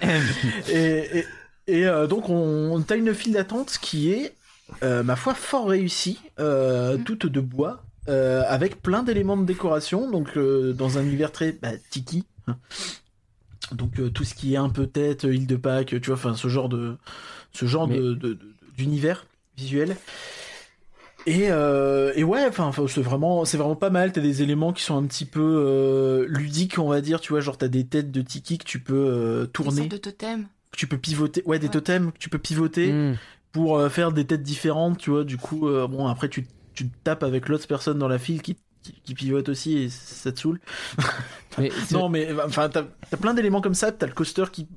et, 0.70 1.26
et, 1.67 1.88
euh, 1.88 2.05
donc, 2.05 2.30
on, 2.30 2.80
t'as 2.86 2.95
une 2.95 3.15
file 3.15 3.34
d'attente 3.34 3.80
qui 3.82 4.11
est, 4.11 4.36
euh, 4.84 5.01
ma 5.01 5.15
foi, 5.15 5.34
fort 5.34 5.70
réussie, 5.70 6.20
euh, 6.39 6.97
toute 7.03 7.26
de 7.26 7.39
bois, 7.41 7.82
avec 8.07 8.84
plein 8.84 9.01
d'éléments 9.01 9.36
de 9.38 9.45
décoration, 9.45 10.09
donc 10.11 10.38
dans 10.38 10.99
un 10.99 11.03
univers 11.03 11.32
très 11.32 11.51
bah, 11.53 11.70
tiki. 11.89 12.26
hein. 12.47 12.55
Donc 13.72 13.99
tout 14.13 14.24
ce 14.24 14.36
qui 14.36 14.53
est 14.53 14.57
un 14.57 14.70
peu 14.70 14.86
tête, 14.86 15.24
île 15.24 15.47
de 15.47 15.55
Pâques, 15.55 15.99
tu 16.01 16.07
vois, 16.11 16.15
enfin 16.15 16.36
ce 16.36 16.47
genre 16.49 16.70
de, 16.70 16.97
ce 17.51 17.65
genre 17.65 17.88
Mais- 17.88 17.97
de, 17.97 18.13
de- 18.13 18.34
de- 18.34 18.39
d'univers 18.78 19.26
visuel. 19.57 19.95
Et, 21.30 21.52
euh, 21.52 22.12
et 22.16 22.24
ouais, 22.24 22.44
enfin, 22.48 22.72
c'est 22.88 23.02
vraiment, 23.02 23.46
c'est 23.46 23.58
vraiment 23.58 23.76
pas 23.76 23.92
mal. 23.92 24.12
T'as 24.12 24.22
des 24.22 24.42
éléments 24.42 24.74
qui 24.74 24.82
sont 24.84 24.98
un 24.98 25.06
petit 25.06 25.26
peu 25.26 25.42
euh, 25.42 26.26
ludiques, 26.28 26.80
on 26.80 26.88
va 26.90 27.02
dire. 27.02 27.22
Tu 27.22 27.34
vois, 27.34 27.40
genre 27.40 27.58
t'as 27.58 27.68
des 27.68 27.86
têtes 27.86 28.12
de 28.12 28.22
tiki 28.22 28.58
que 28.58 28.64
tu 28.66 28.80
peux 28.80 28.96
euh, 28.96 29.46
tourner, 29.46 29.82
sorte 29.82 29.92
de 29.92 29.98
totem. 29.98 30.48
que 30.72 30.78
tu 30.78 30.88
peux 30.88 30.98
pivoter. 30.98 31.44
Ouais, 31.46 31.60
des 31.60 31.68
Ouais. 31.68 31.72
totems 31.74 32.12
que 32.12 32.18
tu 32.18 32.30
peux 32.30 32.40
pivoter 32.40 32.92
Hmm. 32.92 33.16
pour 33.52 33.78
euh, 33.78 33.90
faire 33.90 34.12
des 34.12 34.26
têtes 34.26 34.42
différentes. 34.42 34.98
Tu 34.98 35.12
vois, 35.12 35.24
du 35.24 35.38
coup, 35.38 35.68
euh, 35.68 35.88
bon, 35.88 36.08
après 36.08 36.30
tu, 36.30 36.48
tapes 37.04 37.24
avec 37.24 37.48
l'autre 37.50 37.68
personne 37.68 38.00
dans 38.00 38.08
la 38.08 38.18
file 38.18 38.42
qui, 38.42 38.56
qui, 38.82 38.94
qui 39.04 39.14
pivote 39.14 39.50
aussi 39.50 39.78
et 39.78 39.90
ça 39.90 40.32
te 40.32 40.40
saoule. 40.40 40.60
Mais 41.60 41.70
Non, 41.92 42.10
mais 42.10 42.30
enfin, 42.44 42.70
t'as 42.70 42.86
as 43.12 43.18
plein 43.18 43.34
d'éléments 43.36 43.62
comme 43.62 43.74
ça. 43.76 43.92
T'as 43.92 44.08
le 44.08 44.14
coaster 44.14 44.46
qui 44.52 44.68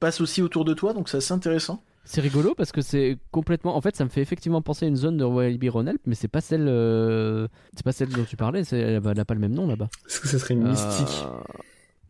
passe 0.00 0.20
aussi 0.20 0.40
autour 0.40 0.64
de 0.64 0.72
toi, 0.72 0.94
donc 0.94 1.08
c'est 1.08 1.16
assez 1.18 1.32
intéressant. 1.34 1.82
C'est 2.10 2.22
rigolo 2.22 2.54
parce 2.56 2.72
que 2.72 2.80
c'est 2.80 3.18
complètement. 3.30 3.76
En 3.76 3.82
fait, 3.82 3.94
ça 3.94 4.02
me 4.04 4.08
fait 4.08 4.22
effectivement 4.22 4.62
penser 4.62 4.86
à 4.86 4.88
une 4.88 4.96
zone 4.96 5.18
de 5.18 5.24
Walibi 5.24 5.68
Rhône-Alpes, 5.68 6.00
mais 6.06 6.14
c'est 6.14 6.26
pas 6.26 6.40
celle. 6.40 6.66
euh, 6.66 7.48
C'est 7.74 7.84
pas 7.84 7.92
celle 7.92 8.08
dont 8.08 8.24
tu 8.24 8.36
parlais. 8.36 8.64
c'est- 8.64 8.78
Elle 8.78 9.06
a 9.06 9.10
elle 9.10 9.20
a 9.20 9.24
pas 9.26 9.34
le 9.34 9.40
même 9.40 9.52
nom 9.52 9.66
là-bas. 9.66 9.88
Est-ce 10.06 10.20
que 10.22 10.28
ça 10.28 10.38
serait 10.38 10.54
une 10.54 10.66
Euh, 10.66 10.70
mystique 10.70 11.26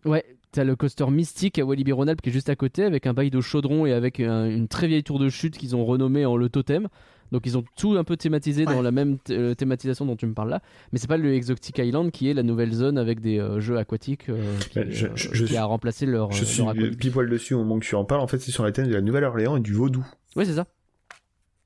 Ouais, 0.04 0.24
t'as 0.52 0.62
le 0.62 0.76
coaster 0.76 1.10
mystique 1.10 1.58
à 1.58 1.64
Walibi 1.64 1.90
Rhône-Alpes 1.90 2.20
qui 2.22 2.28
est 2.28 2.32
juste 2.32 2.48
à 2.48 2.54
côté 2.54 2.84
avec 2.84 3.06
un 3.08 3.12
bail 3.12 3.30
de 3.30 3.40
chaudron 3.40 3.86
et 3.86 3.92
avec 3.92 4.20
un- 4.20 4.48
une 4.48 4.68
très 4.68 4.86
vieille 4.86 5.02
tour 5.02 5.18
de 5.18 5.28
chute 5.28 5.58
qu'ils 5.58 5.74
ont 5.74 5.84
renommée 5.84 6.24
en 6.24 6.36
le 6.36 6.48
totem. 6.48 6.86
Donc 7.32 7.42
ils 7.44 7.58
ont 7.58 7.64
tout 7.76 7.92
un 7.98 8.04
peu 8.04 8.16
thématisé 8.16 8.64
dans 8.64 8.80
la 8.82 8.90
même 8.90 9.18
euh, 9.30 9.54
thématisation 9.54 10.06
dont 10.06 10.16
tu 10.16 10.26
me 10.26 10.34
parles 10.34 10.50
là, 10.50 10.60
mais 10.92 10.98
c'est 10.98 11.06
pas 11.08 11.16
le 11.18 11.32
Exotic 11.34 11.76
Island 11.78 12.10
qui 12.10 12.30
est 12.30 12.34
la 12.34 12.42
nouvelle 12.42 12.72
zone 12.72 12.96
avec 12.98 13.20
des 13.20 13.38
euh, 13.38 13.60
jeux 13.60 13.76
aquatiques 13.78 14.28
euh, 14.30 14.58
qui, 14.70 14.78
Bah, 14.78 14.84
je- 14.88 15.06
euh, 15.06 15.10
je- 15.14 15.28
je 15.32 15.42
qui 15.44 15.48
suis- 15.48 15.56
a 15.56 15.64
remplacé 15.64 16.06
leur, 16.06 16.32
Je 16.32 16.44
suis 16.44 16.58
leur 16.62 16.70
aquatique. 16.70 16.98
pile 16.98 17.12
poil 17.12 17.28
dessus 17.28 17.54
au 17.54 17.58
moment 17.58 17.78
que 17.78 17.84
tu 17.84 17.94
en 17.94 18.04
parles. 18.04 18.20
En 18.20 18.26
fait, 18.26 18.38
c'est 18.38 18.50
sur 18.52 18.64
la 18.64 18.72
thème 18.72 18.86
de 18.88 18.94
la 18.94 19.00
Nouvelle-Orléans 19.02 19.56
et 19.56 19.60
du 19.60 19.72
vaudou. 19.74 20.06
Ouais, 20.36 20.44
c'est 20.44 20.54
ça. 20.54 20.66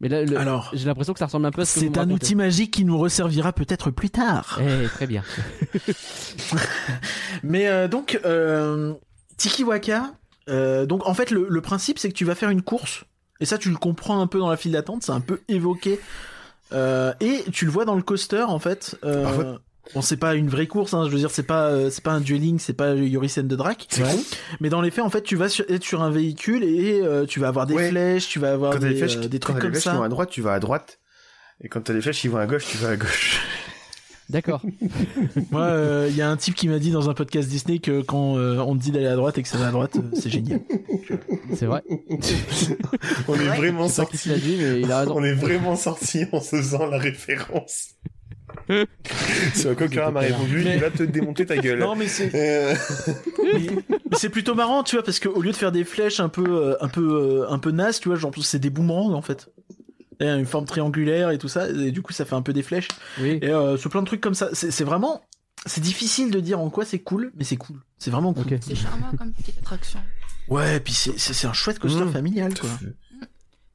Mais 0.01 0.09
là, 0.09 0.25
le- 0.25 0.37
Alors, 0.37 0.71
j'ai 0.75 0.87
l'impression 0.87 1.13
que 1.13 1.21
ça 1.21 1.27
ressemble 1.27 1.47
un 1.47 1.53
peu 1.53 1.61
à 1.61 1.65
ce 1.65 1.79
c'est 1.79 1.97
un 1.97 2.11
outil 2.11 2.35
magique 2.35 2.73
qui 2.73 2.85
nous 2.85 2.99
resservira 2.99 3.53
peut-être 3.53 3.93
plus 3.93 4.11
tard. 4.11 4.61
Eh, 4.61 4.87
très 4.89 5.07
bien. 5.07 5.23
Mais 7.43 7.69
euh, 7.69 7.89
donc, 7.89 8.19
euh, 8.25 8.95
Tiki 9.37 9.65
Waka, 9.65 10.13
euh, 10.49 10.87
donc 10.87 11.07
en 11.07 11.15
fait, 11.15 11.31
le, 11.31 11.47
le 11.49 11.61
principe, 11.61 11.99
c'est 11.99 12.09
que 12.09 12.15
tu 12.15 12.25
vas 12.25 12.35
faire 12.35 12.51
une 12.51 12.63
course, 12.63 13.05
et 13.43 13.45
ça, 13.45 13.59
tu 13.59 13.69
le 13.69 13.77
comprends 13.77 14.21
un 14.23 14.27
peu 14.27 14.39
dans 14.39 14.49
la 14.49 14.57
file 14.57 14.73
d'attente, 14.73 15.03
c'est 15.03 15.13
un 15.13 15.21
peu 15.21 15.41
évoqué. 15.49 16.01
Euh, 16.73 17.13
et 17.21 17.45
tu 17.53 17.67
le 17.67 17.71
vois 17.71 17.85
dans 17.85 17.95
le 17.97 18.03
coaster, 18.03 18.43
en 18.49 18.59
fait. 18.59 18.97
Euh, 19.05 19.23
Parfois- 19.25 19.59
Bon, 19.95 20.01
c'est 20.01 20.17
pas 20.17 20.37
une 20.37 20.49
vraie 20.49 20.69
course, 20.69 20.95
hein, 20.95 21.05
je 21.07 21.11
veux 21.11 21.19
dire, 21.19 21.31
c'est 21.33 21.43
pas, 21.43 21.67
euh, 21.67 21.91
c'est 21.91 22.05
pas 22.05 22.13
un 22.13 22.21
dueling, 22.21 22.59
c'est 22.61 22.73
pas 22.73 22.95
Yorisen 22.95 23.47
de 23.49 23.57
Drac. 23.57 23.85
C'est 23.91 24.03
con. 24.05 24.23
Mais 24.61 24.69
dans 24.71 24.81
les 24.81 24.93
faits, 24.93 25.05
en 25.05 25.11
fait, 25.11 25.23
tu 25.23 25.35
vas 25.35 25.49
sur- 25.49 25.65
être 25.69 25.83
sur 25.83 26.03
un 26.03 26.11
véhicule 26.11 26.63
et 26.63 27.01
euh, 27.03 27.27
tu 27.27 27.41
vas 27.41 27.49
avoir 27.49 27.67
des 27.67 27.75
Ouais. 27.75 27.91
flèches, 27.91 28.29
tu 28.29 28.39
vas 28.39 28.53
avoir 28.53 28.73
Quand 28.75 28.79
des, 28.79 28.95
flèches, 28.95 29.17
des 29.19 29.39
quand 29.41 29.53
trucs 29.53 29.57
des 29.57 29.61
comme 29.61 29.71
flèches 29.73 29.83
qui 29.83 29.89
ça. 29.91 29.95
vont 29.97 30.05
à 30.05 30.09
droite, 30.09 30.31
tu 30.31 30.41
vas 30.41 30.53
à 30.55 30.61
droite. 30.61 31.01
Et 31.61 31.69
quand 31.69 31.81
t'as 31.83 31.93
des 31.95 32.01
flèches 32.01 32.21
qui 32.21 32.29
vont 32.29 32.39
à 32.39 32.47
gauche, 32.47 32.65
tu 32.67 32.77
vas 32.79 32.91
à 32.91 32.97
gauche. 32.97 33.41
D'accord. 34.33 34.63
Moi, 35.51 35.61
euh, 35.61 36.07
il 36.09 36.17
y 36.17 36.23
a 36.23 36.31
un 36.31 36.39
type 36.39 36.55
qui 36.55 36.67
m'a 36.67 36.79
dit 36.79 36.91
dans 36.91 37.11
un 37.11 37.15
podcast 37.15 37.51
Disney 37.51 37.81
que 37.81 38.01
quand 38.01 38.39
euh, 38.39 38.57
on 38.61 38.75
te 38.75 38.81
dit 38.81 38.91
d'aller 38.91 39.07
à 39.07 39.15
droite 39.15 39.37
et 39.37 39.43
que 39.43 39.49
ça 39.49 39.59
va 39.59 39.69
à 39.69 39.71
droite, 39.71 39.97
euh, 39.97 40.09
c'est 40.15 40.31
génial. 40.31 40.61
C'est 41.55 41.67
vrai. 41.67 41.83
On 43.29 43.35
est 43.35 43.57
vraiment 43.57 43.89
sorti. 43.89 44.17
te 44.17 44.29
l'a 44.31 44.39
dit, 44.39 44.57
mais 44.59 44.81
il 44.81 44.91
a 44.91 45.01
raison. 45.01 45.17
On 45.17 45.23
est 45.23 45.35
vraiment 45.35 45.77
sorti 45.77 46.25
en 46.33 46.41
se 46.41 46.57
faisant 46.57 46.87
la 46.87 46.97
référence. 46.97 47.91
Si 49.55 49.69
un 49.69 49.75
coquin 49.75 50.11
m'a 50.11 50.21
répondu, 50.21 50.65
il 50.65 50.81
va 50.81 50.91
te 50.91 51.03
démonter 51.03 51.47
ta 51.47 51.57
gueule. 51.57 51.79
Non, 51.79 51.95
mais 51.95 52.07
c'est 52.07 52.31
Euh, 52.35 52.75
c'est 54.13 54.29
plutôt 54.29 54.55
marrant, 54.55 54.83
tu 54.83 54.97
vois, 54.97 55.05
parce 55.05 55.21
qu'au 55.21 55.41
lieu 55.41 55.51
de 55.51 55.57
faire 55.57 55.73
des 55.73 55.85
flèches 55.85 56.21
un 56.21 56.29
peu, 56.29 56.45
euh, 56.47 56.77
un 56.81 56.89
peu, 56.89 57.43
euh, 57.43 57.51
un 57.51 57.59
peu 57.59 57.71
naze, 57.71 58.01
tu 58.01 58.09
vois, 58.09 58.17
genre 58.17 58.33
c'est 58.43 58.59
des 58.59 58.71
boomerangs 58.71 59.13
en 59.13 59.23
fait. 59.23 59.49
Une 60.29 60.47
forme 60.47 60.65
triangulaire 60.67 61.31
et 61.31 61.39
tout 61.39 61.49
ça, 61.49 61.69
et 61.69 61.91
du 61.91 62.03
coup 62.03 62.13
ça 62.13 62.25
fait 62.25 62.35
un 62.35 62.43
peu 62.43 62.53
des 62.53 62.63
flèches. 62.63 62.89
Oui. 63.21 63.39
Et 63.43 63.49
euh, 63.51 63.77
sur 63.77 63.91
plein 63.91 64.01
de 64.03 64.07
trucs 64.07 64.21
comme 64.21 64.35
ça, 64.35 64.49
c'est 64.53 64.85
vraiment, 64.85 65.23
c'est 65.67 65.81
difficile 65.81 66.31
de 66.31 66.41
dire 66.41 66.61
en 66.61 66.71
quoi 66.71 66.85
c'est 66.85 66.99
cool, 67.01 67.33
mais 67.37 67.45
c'est 67.45 67.57
cool. 67.57 67.77
C'est 67.99 68.11
vraiment 68.11 68.33
cool. 68.35 68.45
C'est 68.61 68.75
charmant 68.75 69.11
comme 69.19 69.33
petite 69.33 69.59
attraction. 69.59 70.01
Ouais, 70.49 70.77
et 70.77 70.81
puis 70.81 70.93
c'est- 70.93 71.47
un 71.47 71.53
chouette 71.53 71.79
coaster 71.79 72.05
Mmh. 72.05 72.13
familial, 72.13 72.59
quoi. 72.59 72.69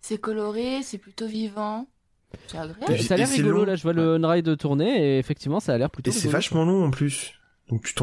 C'est 0.02 0.18
coloré, 0.18 0.82
c'est 0.84 0.98
plutôt 0.98 1.28
vivant. 1.28 1.88
C'est 2.48 2.58
agréable. 2.58 2.94
Et- 2.94 3.02
Ça 3.04 3.14
a 3.14 3.18
l'air 3.18 3.30
rigolo 3.30 3.66
là, 3.66 3.76
je 3.76 3.84
vois 3.84 3.94
le 3.94 4.18
on-ride 4.22 4.58
tourner 4.58 5.16
et 5.16 5.18
effectivement 5.20 5.60
ça 5.60 5.74
a 5.74 5.78
l'air 5.78 5.90
plutôt 5.90 6.12
Et 6.12 6.14
c'est 6.14 6.28
vachement 6.28 6.66
long 6.66 6.86
en 6.86 6.92
plus. 6.92 7.34
Donc 7.70 7.84
tu 7.84 7.94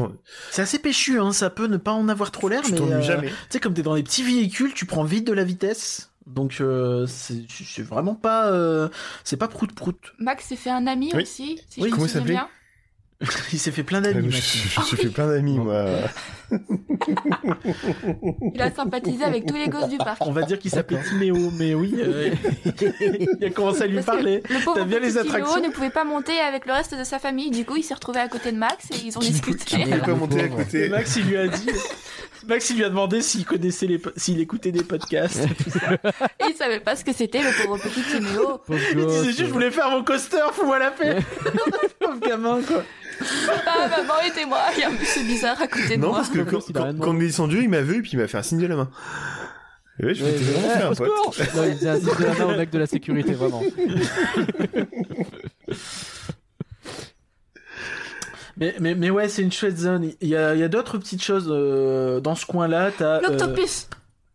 C'est 0.51 0.61
assez 0.61 0.77
péchu, 0.79 1.19
hein, 1.19 1.31
ça 1.31 1.49
peut 1.49 1.65
ne 1.67 1.77
pas 1.77 1.91
en 1.93 2.07
avoir 2.07 2.31
trop 2.31 2.49
l'air, 2.49 2.61
tu 2.61 2.71
mais 2.71 2.77
t'ennuies 2.77 2.93
euh, 2.93 3.01
jamais. 3.01 3.29
tu 3.29 3.33
sais, 3.49 3.59
comme 3.59 3.73
t'es 3.73 3.81
dans 3.81 3.95
des 3.95 4.03
petits 4.03 4.21
véhicules, 4.23 4.73
tu 4.75 4.85
prends 4.85 5.03
vite 5.03 5.25
de 5.25 5.33
la 5.33 5.43
vitesse. 5.43 6.11
Donc 6.27 6.57
euh, 6.59 7.05
c'est 7.07 7.83
vraiment 7.83 8.15
pas, 8.15 8.47
euh, 8.51 8.89
c'est 9.23 9.37
pas 9.37 9.47
prout 9.47 9.71
prout. 9.73 10.13
Max 10.19 10.45
s'est 10.45 10.55
fait 10.55 10.71
un 10.71 10.87
ami 10.87 11.11
Oui. 11.13 11.23
aussi, 11.23 11.61
si 11.69 11.81
Oui. 11.81 11.89
je 11.89 11.91
me 11.91 11.91
Comment 11.91 12.05
il 12.05 12.09
s'appelait. 12.09 12.37
Il 13.53 13.59
s'est 13.59 13.71
fait 13.71 13.83
plein 13.83 14.01
d'amis, 14.01 14.29
suis 14.29 14.69
je 14.69 14.79
me 14.81 14.85
suis 14.85 14.97
fait 14.97 15.07
plein 15.09 15.27
d'amis, 15.27 15.57
moi. 15.57 15.85
Il 18.53 18.61
a 18.61 18.71
sympathisé 18.71 19.23
avec 19.23 19.45
tous 19.45 19.55
les 19.55 19.69
gosses 19.69 19.87
du 19.87 19.97
parc. 19.97 20.17
On 20.21 20.31
va 20.31 20.41
dire 20.43 20.59
qu'il 20.59 20.69
s'appelait 20.69 21.01
Timéo, 21.01 21.49
mais 21.57 21.73
oui, 21.73 21.95
euh, 21.97 22.31
il 23.39 23.45
a 23.45 23.49
commencé 23.51 23.83
à 23.83 23.87
lui 23.87 23.95
Parce 23.95 24.05
parler. 24.07 24.43
Le 24.49 24.63
pauvre 24.63 24.79
T'as 24.79 24.85
bien 24.85 24.99
les 24.99 25.17
attractions 25.17 25.61
ne 25.61 25.69
pouvait 25.69 25.89
pas 25.89 26.03
monter 26.03 26.37
avec 26.39 26.65
le 26.65 26.73
reste 26.73 26.97
de 26.97 27.05
sa 27.05 27.17
famille. 27.19 27.51
Du 27.51 27.63
coup, 27.65 27.77
il 27.77 27.83
s'est 27.83 27.93
retrouvé 27.93 28.19
à 28.19 28.27
côté 28.27 28.51
de 28.51 28.57
Max 28.57 28.85
et 28.91 29.05
ils 29.05 29.17
ont 29.17 29.21
discuté. 29.21 29.77
ne 29.85 29.91
peut 29.97 30.01
pas 30.01 30.13
monter 30.15 30.41
à 30.41 30.45
Et 30.45 30.49
côté. 30.49 30.89
Max, 30.89 31.15
il 31.15 31.27
lui 31.27 31.37
a 31.37 31.47
dit. 31.47 31.69
Max, 32.47 32.69
il 32.69 32.77
lui 32.77 32.83
a 32.83 32.89
demandé 32.89 33.21
s'il 33.21 33.45
connaissait 33.45 33.87
les, 33.87 34.01
s'il 34.15 34.39
écoutait 34.39 34.71
des 34.71 34.83
podcasts. 34.83 35.43
Et 35.45 36.45
il 36.49 36.55
savait 36.55 36.79
pas 36.79 36.95
ce 36.95 37.03
que 37.03 37.13
c'était, 37.13 37.41
le 37.41 37.65
pauvre 37.65 37.77
petit 37.81 38.01
Timéo. 38.03 38.61
Il 38.69 39.05
disait 39.05 39.23
juste, 39.25 39.39
je 39.39 39.45
voulais 39.45 39.71
faire 39.71 39.89
mon 39.89 40.03
coaster, 40.03 40.37
fous-moi 40.53 40.79
la 40.79 40.91
paix. 40.91 41.17
Pauvre 41.99 42.19
gamin, 42.19 42.61
quoi. 42.61 42.83
Papa, 43.47 43.87
maman, 43.97 44.13
aidez-moi. 44.27 44.59
Il 44.75 44.79
y 44.81 44.83
a 44.83 44.89
un 44.89 44.91
monsieur 44.91 45.23
bizarre 45.23 45.61
à 45.61 45.67
côté 45.67 45.95
de 45.97 46.01
Non, 46.01 46.09
moi. 46.09 46.17
parce 46.17 46.29
que 46.29 46.39
quand, 46.39 46.59
quand, 46.73 46.99
quand 46.99 47.11
on 47.11 47.19
est 47.19 47.27
descendu, 47.27 47.61
il 47.63 47.69
m'a 47.69 47.81
vu 47.81 47.97
et 47.99 48.01
puis 48.01 48.11
il 48.13 48.19
m'a 48.19 48.27
fait 48.27 48.37
un 48.37 48.43
signe 48.43 48.59
de 48.59 48.67
la 48.67 48.75
main. 48.75 48.89
Et 49.99 50.05
ouais, 50.05 50.13
je 50.13 50.23
Ouais, 50.25 50.31
m'étais 50.31 50.43
vraiment 50.43 50.67
ouais, 50.67 50.75
fait 50.75 50.83
un 50.83 50.93
pote. 50.93 51.07
Non, 51.55 51.63
il 51.65 51.73
faisait 51.75 51.89
un 51.89 51.99
signe 51.99 52.15
de 52.19 52.23
la 52.25 52.33
main 52.33 52.53
au 52.53 52.57
mec 52.57 52.69
de 52.69 52.79
la 52.79 52.85
sécurité, 52.85 53.33
vraiment. 53.33 53.63
Mais, 58.57 58.75
mais, 58.79 58.95
mais 58.95 59.09
ouais, 59.09 59.27
c'est 59.27 59.41
une 59.41 59.51
chouette 59.51 59.77
zone. 59.77 60.11
Il 60.21 60.27
y 60.29 60.35
a, 60.35 60.53
il 60.53 60.59
y 60.59 60.63
a 60.63 60.67
d'autres 60.69 60.97
petites 60.97 61.21
choses 61.23 61.47
euh, 61.49 62.19
dans 62.21 62.35
ce 62.35 62.45
coin-là. 62.45 62.91
T'as. 62.97 63.17
euh, 63.17 63.21
L'octopus. 63.21 63.87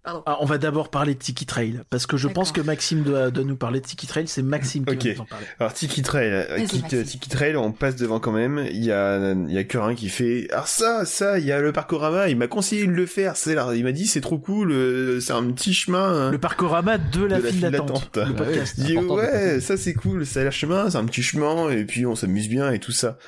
Pardon. 0.03 0.23
Ah, 0.25 0.39
on 0.41 0.47
va 0.47 0.57
d'abord 0.57 0.89
parler 0.91 1.13
de 1.15 1.19
Tiki 1.19 1.45
Trail, 1.45 1.81
parce 1.91 2.07
que 2.07 2.17
je 2.17 2.27
pense 2.27 2.53
que. 2.53 2.63
Maxime 2.63 3.03
doit, 3.03 3.31
doit 3.31 3.45
nous 3.45 3.57
parler 3.57 3.81
de 3.81 3.87
Tiki 3.87 4.07
Trail, 4.07 4.27
c'est 4.29 4.41
Maxime 4.43 4.85
qui 4.87 4.95
Ok. 4.95 5.05
va 5.05 5.13
nous 5.15 5.21
en 5.21 5.25
parler. 5.27 5.47
Alors 5.59 5.75
Tiki 5.75 6.01
Trail, 6.03 6.31
euh, 6.33 6.67
Tiki, 7.05 7.29
Trail, 7.29 7.55
on 7.57 7.71
passe 7.73 7.97
devant 7.97 8.19
quand 8.19 8.33
même. 8.33 8.65
Il 8.71 8.83
y 8.83 8.93
a, 8.93 9.33
il 9.35 9.53
y 9.53 9.59
a 9.59 9.65
Curin 9.65 9.95
qui 9.95 10.09
fait. 10.09 10.49
Alors 10.53 10.69
ça, 10.69 11.05
ça, 11.05 11.39
il 11.39 11.45
y 11.45 11.53
a 11.53 11.61
le 11.61 11.73
parcourama. 11.73 12.29
Il 12.29 12.37
m'a 12.39 12.47
conseillé 12.47 12.87
de 12.87 12.93
le 12.93 13.05
faire. 13.05 13.37
C'est 13.37 13.55
là, 13.55 13.73
il 13.75 13.85
m'a 13.85 13.93
dit 13.93 14.07
c'est 14.07 14.21
trop 14.23 14.39
cool. 14.39 14.73
euh, 14.73 15.21
C'est 15.21 15.33
un 15.35 15.45
petit 15.53 15.75
chemin. 15.75 16.29
hein, 16.29 16.31
Le 16.31 16.39
parcorama 16.39 16.97
de 16.97 17.25
la 17.25 17.39
de 17.39 17.43
la 17.45 17.51
file 17.51 17.61
d'attente. 17.61 18.17
Le 18.17 18.23
Ah 18.27 18.33
podcast. 18.33 18.75
Il 18.79 18.85
dit 18.85 18.97
ouais, 18.97 19.61
ça 19.61 19.77
c'est 19.77 19.93
cool, 19.95 20.25
ça 20.25 20.41
a 20.41 20.43
l'air 20.45 20.53
chemin, 20.53 20.89
c'est 20.89 20.97
un 20.99 21.05
petit 21.05 21.23
chemin, 21.23 21.69
et 21.71 21.85
puis 21.85 22.07
on 22.07 22.15
s'amuse 22.17 22.49
bien 22.49 22.73
et 22.73 22.79
tout 22.79 22.93
ça. 22.93 23.19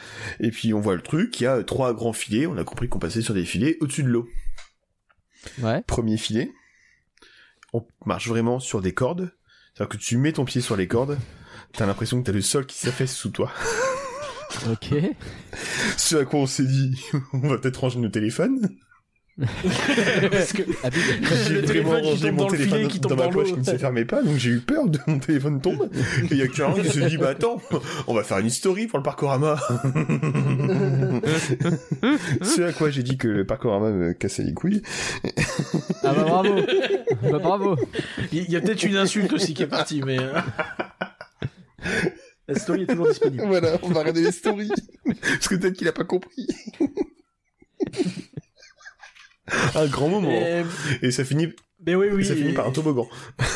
Et 0.41 0.51
puis 0.51 0.73
on 0.73 0.81
voit 0.81 0.95
le 0.95 1.03
truc, 1.03 1.39
il 1.41 1.45
y 1.45 1.47
a 1.47 1.63
trois 1.65 1.93
grands 1.93 2.13
filets, 2.15 2.47
on 2.47 2.57
a 2.57 2.65
compris 2.65 2.89
qu'on 2.89 2.99
passait 2.99 3.21
sur 3.23 3.35
des 3.35 3.45
filets 3.45 3.77
au-dessus 3.81 4.03
de 4.05 4.09
l'eau. 4.09 4.27
Ouais. 5.61 5.83
Premier 5.87 6.17
filet, 6.17 6.53
on 7.73 7.87
marche 8.05 8.29
vraiment 8.29 8.61
sur 8.61 8.81
des 8.81 8.93
cordes, 8.93 9.33
c'est-à-dire 9.75 9.97
que 9.97 10.03
tu 10.03 10.19
mets 10.19 10.33
ton 10.33 10.45
pied 10.45 10.61
sur 10.61 10.77
les 10.77 10.89
cordes, 10.89 11.19
t'as 11.73 11.87
l'impression 11.87 12.21
que 12.21 12.27
t'as 12.27 12.33
le 12.33 12.43
sol 12.43 12.67
qui 12.67 12.77
s'affaisse 12.77 13.15
sous 13.15 13.31
toi. 13.31 13.51
Ok. 14.71 14.95
Ce 15.97 16.17
à 16.17 16.25
quoi 16.25 16.41
on 16.41 16.47
s'est 16.47 16.67
dit, 16.67 17.01
on 17.33 17.49
va 17.49 17.59
peut-être 17.59 17.81
ranger 17.81 17.99
nos 17.99 18.09
téléphones. 18.09 18.77
Parce 19.39 20.53
que 20.53 20.63
J'ai 20.63 21.55
Le 21.55 21.61
vraiment 21.63 21.67
téléphone 21.67 22.03
qui 22.03 22.09
rangé 22.09 22.29
tombe 22.29 22.33
mon 22.33 22.37
dans 22.37 22.49
le 22.49 22.57
téléphone 22.57 22.79
filet, 22.79 22.89
qui 22.89 23.01
dans 23.01 23.09
tombe 23.09 23.19
ma 23.19 23.29
poche 23.29 23.53
qui 23.53 23.59
ne 23.59 23.65
se 23.65 23.77
fermait 23.79 24.05
pas, 24.05 24.23
donc 24.23 24.37
j'ai 24.37 24.51
eu 24.51 24.61
peur 24.61 24.89
de 24.89 24.99
mon 25.07 25.19
téléphone 25.19 25.61
tombe. 25.61 25.89
Et 26.25 26.29
il 26.33 26.37
y 26.37 26.43
a 26.43 26.47
quelqu'un 26.49 26.73
qui 26.75 26.89
se 26.91 27.01
dit, 27.01 27.17
bah 27.17 27.31
attends, 27.31 27.61
on 28.07 28.15
va 28.15 28.23
faire 28.25 28.39
une 28.39 28.51
story 28.51 28.87
pour 28.87 28.99
le 28.99 29.03
parcourama. 29.03 29.57
Ce 32.43 32.63
à 32.63 32.73
quoi 32.73 32.91
j'ai 32.91 33.03
dit 33.03 33.17
que 33.17 33.29
le 33.29 33.47
parcourama 33.47 33.91
me 33.91 34.13
cassait 34.13 34.43
les 34.43 34.53
couilles. 34.53 34.83
ah 36.03 36.13
bah 36.15 36.25
bravo. 36.25 36.55
bah 37.23 37.39
bravo. 37.39 37.77
il 38.33 38.51
y 38.51 38.57
a 38.57 38.61
peut-être 38.61 38.83
une 38.83 38.97
insulte 38.97 39.33
aussi 39.33 39.55
qui 39.55 39.63
est 39.63 39.67
partie, 39.67 40.03
mais... 40.03 40.19
euh, 40.19 40.41
La 42.49 42.55
story 42.59 42.83
est 42.83 42.87
toujours 42.87 43.09
disponible. 43.09 43.45
Voilà, 43.47 43.79
on 43.83 43.89
va 43.89 44.01
regarder 44.01 44.23
les 44.23 44.33
stories. 44.33 44.71
Parce 45.07 45.49
que 45.49 45.55
peut-être 45.55 45.75
qu'il 45.75 45.89
a 45.89 45.93
pas 45.93 46.05
compris. 46.05 46.47
un 49.75 49.87
grand 49.87 50.09
moment. 50.09 50.31
Et, 50.31 50.65
Et 51.03 51.11
ça 51.11 51.25
finit, 51.25 51.49
mais 51.87 51.95
oui, 51.95 52.09
oui. 52.13 52.25
ça 52.25 52.35
finit 52.35 52.53
par 52.53 52.67
un 52.67 52.71
toboggan. 52.73 53.09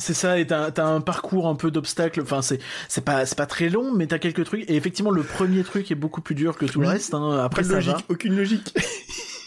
C'est 0.00 0.14
ça, 0.14 0.38
et 0.38 0.46
t'as 0.46 0.72
un 0.86 1.00
parcours 1.02 1.48
un 1.48 1.54
peu 1.54 1.70
d'obstacles. 1.70 2.22
Enfin, 2.22 2.40
c'est 2.40 2.60
c'est 2.88 3.04
pas 3.04 3.26
c'est 3.26 3.36
pas 3.36 3.44
très 3.44 3.68
long, 3.68 3.92
mais 3.92 4.06
t'as 4.06 4.18
quelques 4.18 4.44
trucs. 4.44 4.62
Et 4.70 4.74
effectivement, 4.76 5.10
le 5.10 5.22
premier 5.22 5.62
truc 5.64 5.90
est 5.90 5.96
beaucoup 5.96 6.22
plus 6.22 6.34
dur 6.34 6.56
que 6.56 6.64
tout 6.64 6.80
le 6.80 6.88
reste. 6.88 7.12
Hein. 7.12 7.40
Après, 7.44 7.60
Pas 7.60 7.66
de 7.68 7.72
ça 7.72 7.74
logique, 7.74 7.92
va. 7.92 8.02
aucune 8.08 8.34
logique. 8.36 8.74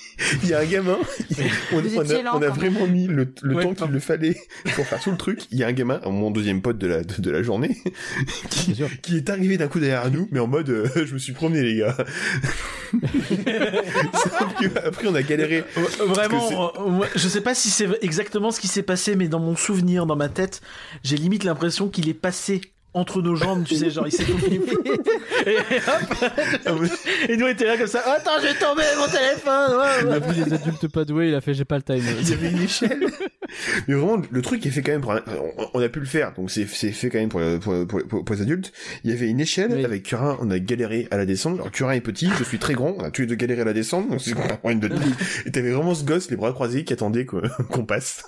Il 0.43 0.49
y 0.49 0.53
a 0.53 0.59
un 0.59 0.65
gamin, 0.65 0.97
on, 1.73 1.79
a, 1.79 2.35
on 2.35 2.39
vraiment 2.51 2.87
mis 2.87 3.07
le, 3.07 3.33
le 3.41 3.55
Ouais, 3.55 3.63
temps 3.63 3.85
qu'il 3.85 3.93
le 3.93 3.99
fallait 3.99 4.35
pour 4.75 4.85
faire 4.85 5.01
tout 5.01 5.11
le 5.11 5.17
truc. 5.17 5.41
Il 5.51 5.57
y 5.57 5.63
a 5.63 5.67
un 5.67 5.73
gamin, 5.73 5.99
mon 6.05 6.31
deuxième 6.31 6.61
pote 6.61 6.77
de 6.77 6.87
la, 6.87 7.03
de, 7.03 7.21
de 7.21 7.31
la 7.31 7.43
journée, 7.43 7.77
qui, 8.49 9.15
est 9.15 9.29
arrivé 9.29 9.57
d'un 9.57 9.67
coup 9.67 9.79
derrière 9.79 10.09
nous, 10.11 10.27
mais 10.31 10.39
en 10.39 10.47
mode 10.47 10.69
euh, 10.69 10.87
je 11.05 11.13
me 11.13 11.19
suis 11.19 11.33
promené 11.33 11.61
les 11.61 11.77
gars. 11.77 11.95
Sauf 14.13 14.55
que 14.59 14.87
après 14.87 15.07
on 15.07 15.15
a 15.15 15.23
galéré. 15.23 15.63
Euh, 15.77 16.05
Vraiment, 16.05 16.71
euh, 16.77 17.05
je 17.15 17.27
sais 17.27 17.41
pas 17.41 17.55
si 17.55 17.69
c'est 17.69 17.87
exactement 18.01 18.51
ce 18.51 18.59
qui 18.59 18.67
s'est 18.67 18.83
passé, 18.83 19.15
mais 19.15 19.27
dans 19.27 19.39
mon 19.39 19.55
souvenir, 19.55 20.05
dans 20.05 20.15
ma 20.15 20.29
tête, 20.29 20.61
j'ai 21.03 21.17
limite 21.17 21.43
l'impression 21.43 21.89
qu'il 21.89 22.09
est 22.09 22.13
passé 22.13 22.61
entre 22.93 23.21
nos 23.21 23.35
jambes, 23.35 23.63
tu 23.63 23.75
sais, 23.75 23.89
genre 23.89 24.05
il 24.07 24.11
s'est 24.11 24.25
tombé. 24.25 24.59
et, 25.45 25.57
hop, 25.57 26.77
et 27.29 27.37
nous 27.37 27.45
on 27.45 27.49
était 27.49 27.65
là 27.65 27.77
comme 27.77 27.87
ça. 27.87 28.01
Attends, 28.05 28.31
j'ai 28.41 28.53
tombé 28.59 28.83
mon 28.97 29.05
téléphone. 29.05 29.77
ouais, 29.77 30.01
Il 30.03 30.09
a 30.09 30.19
vu 30.19 30.43
les 30.45 30.53
adultes 30.53 30.87
pas 30.89 31.05
doués, 31.05 31.29
il 31.29 31.35
a 31.35 31.41
fait 31.41 31.53
j'ai 31.53 31.63
pas 31.65 31.77
le 31.77 31.83
time. 31.83 32.01
Il 32.21 32.29
y 32.29 32.33
avait 32.33 32.49
une 32.51 32.61
échelle. 32.61 33.05
Mais 33.87 33.93
vraiment, 33.95 34.21
le 34.29 34.41
truc 34.41 34.65
est 34.65 34.69
fait 34.69 34.81
quand 34.81 34.91
même 34.91 35.01
pour, 35.01 35.13
un- 35.13 35.21
on, 35.73 35.81
a 35.81 35.89
pu 35.89 35.99
le 35.99 36.05
faire, 36.05 36.33
donc 36.33 36.51
c'est, 36.51 36.67
c'est 36.67 36.91
fait 36.91 37.09
quand 37.09 37.17
même 37.19 37.29
pour, 37.29 37.41
pour, 37.61 37.87
pour, 37.87 38.07
pour- 38.07 38.25
pour 38.25 38.35
les 38.35 38.41
adultes. 38.41 38.71
Il 39.03 39.09
y 39.09 39.13
avait 39.13 39.29
une 39.29 39.39
échelle, 39.39 39.71
Oui. 39.73 39.85
avec 39.85 40.03
Curin, 40.03 40.37
on 40.41 40.49
a 40.51 40.59
galéré 40.59 41.07
à 41.11 41.17
la 41.17 41.25
descendre. 41.25 41.57
Alors 41.57 41.71
Curin 41.71 41.93
est 41.93 42.01
petit, 42.01 42.29
je 42.39 42.43
suis 42.43 42.59
très 42.59 42.73
grand, 42.73 42.95
on 42.97 43.03
a 43.03 43.11
tous 43.11 43.21
les 43.21 43.27
deux 43.27 43.35
galéré 43.35 43.61
à 43.61 43.65
la 43.65 43.73
descendre, 43.73 44.09
donc 44.09 44.21
c'est 44.21 44.31
une 44.31 44.79
bonne 44.79 44.99
Et 45.45 45.51
t'avais 45.51 45.71
vraiment 45.71 45.95
ce 45.95 46.03
gosse, 46.03 46.29
les 46.29 46.37
bras 46.37 46.51
croisés, 46.53 46.83
qui 46.83 46.93
attendait 46.93 47.25
qu'on 47.69 47.85
passe. 47.85 48.23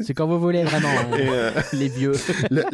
C'est 0.00 0.14
quand 0.14 0.26
vous 0.26 0.38
voulez 0.38 0.62
vraiment, 0.62 0.88
hein, 0.88 1.18
euh, 1.18 1.50
les 1.72 1.88
vieux. 1.88 2.12
là, 2.50 2.64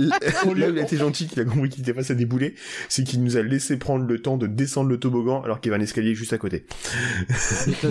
où 0.47 0.55
il 0.57 0.63
a 0.63 0.83
été 0.83 0.97
gentil, 0.97 1.27
qu'il 1.27 1.41
a 1.41 1.45
compris 1.45 1.71
qu'il 1.71 1.83
était 1.83 1.95
face 1.95 2.11
à 2.11 2.15
des 2.15 2.27
boulets, 2.27 2.55
c'est 2.89 3.05
qu'il 3.05 3.23
nous 3.23 3.37
a 3.37 3.43
laissé 3.43 3.79
prendre 3.79 4.05
le 4.07 4.21
temps 4.21 4.37
de 4.37 4.47
descendre 4.47 4.91
le 4.91 4.99
toboggan 4.99 5.43
alors 5.43 5.61
qu'il 5.61 5.71
y 5.71 5.75
avait 5.75 5.83
un 5.83 5.85
escalier 5.85 6.15
juste 6.15 6.33
à 6.35 6.39
côté. 6.39 6.67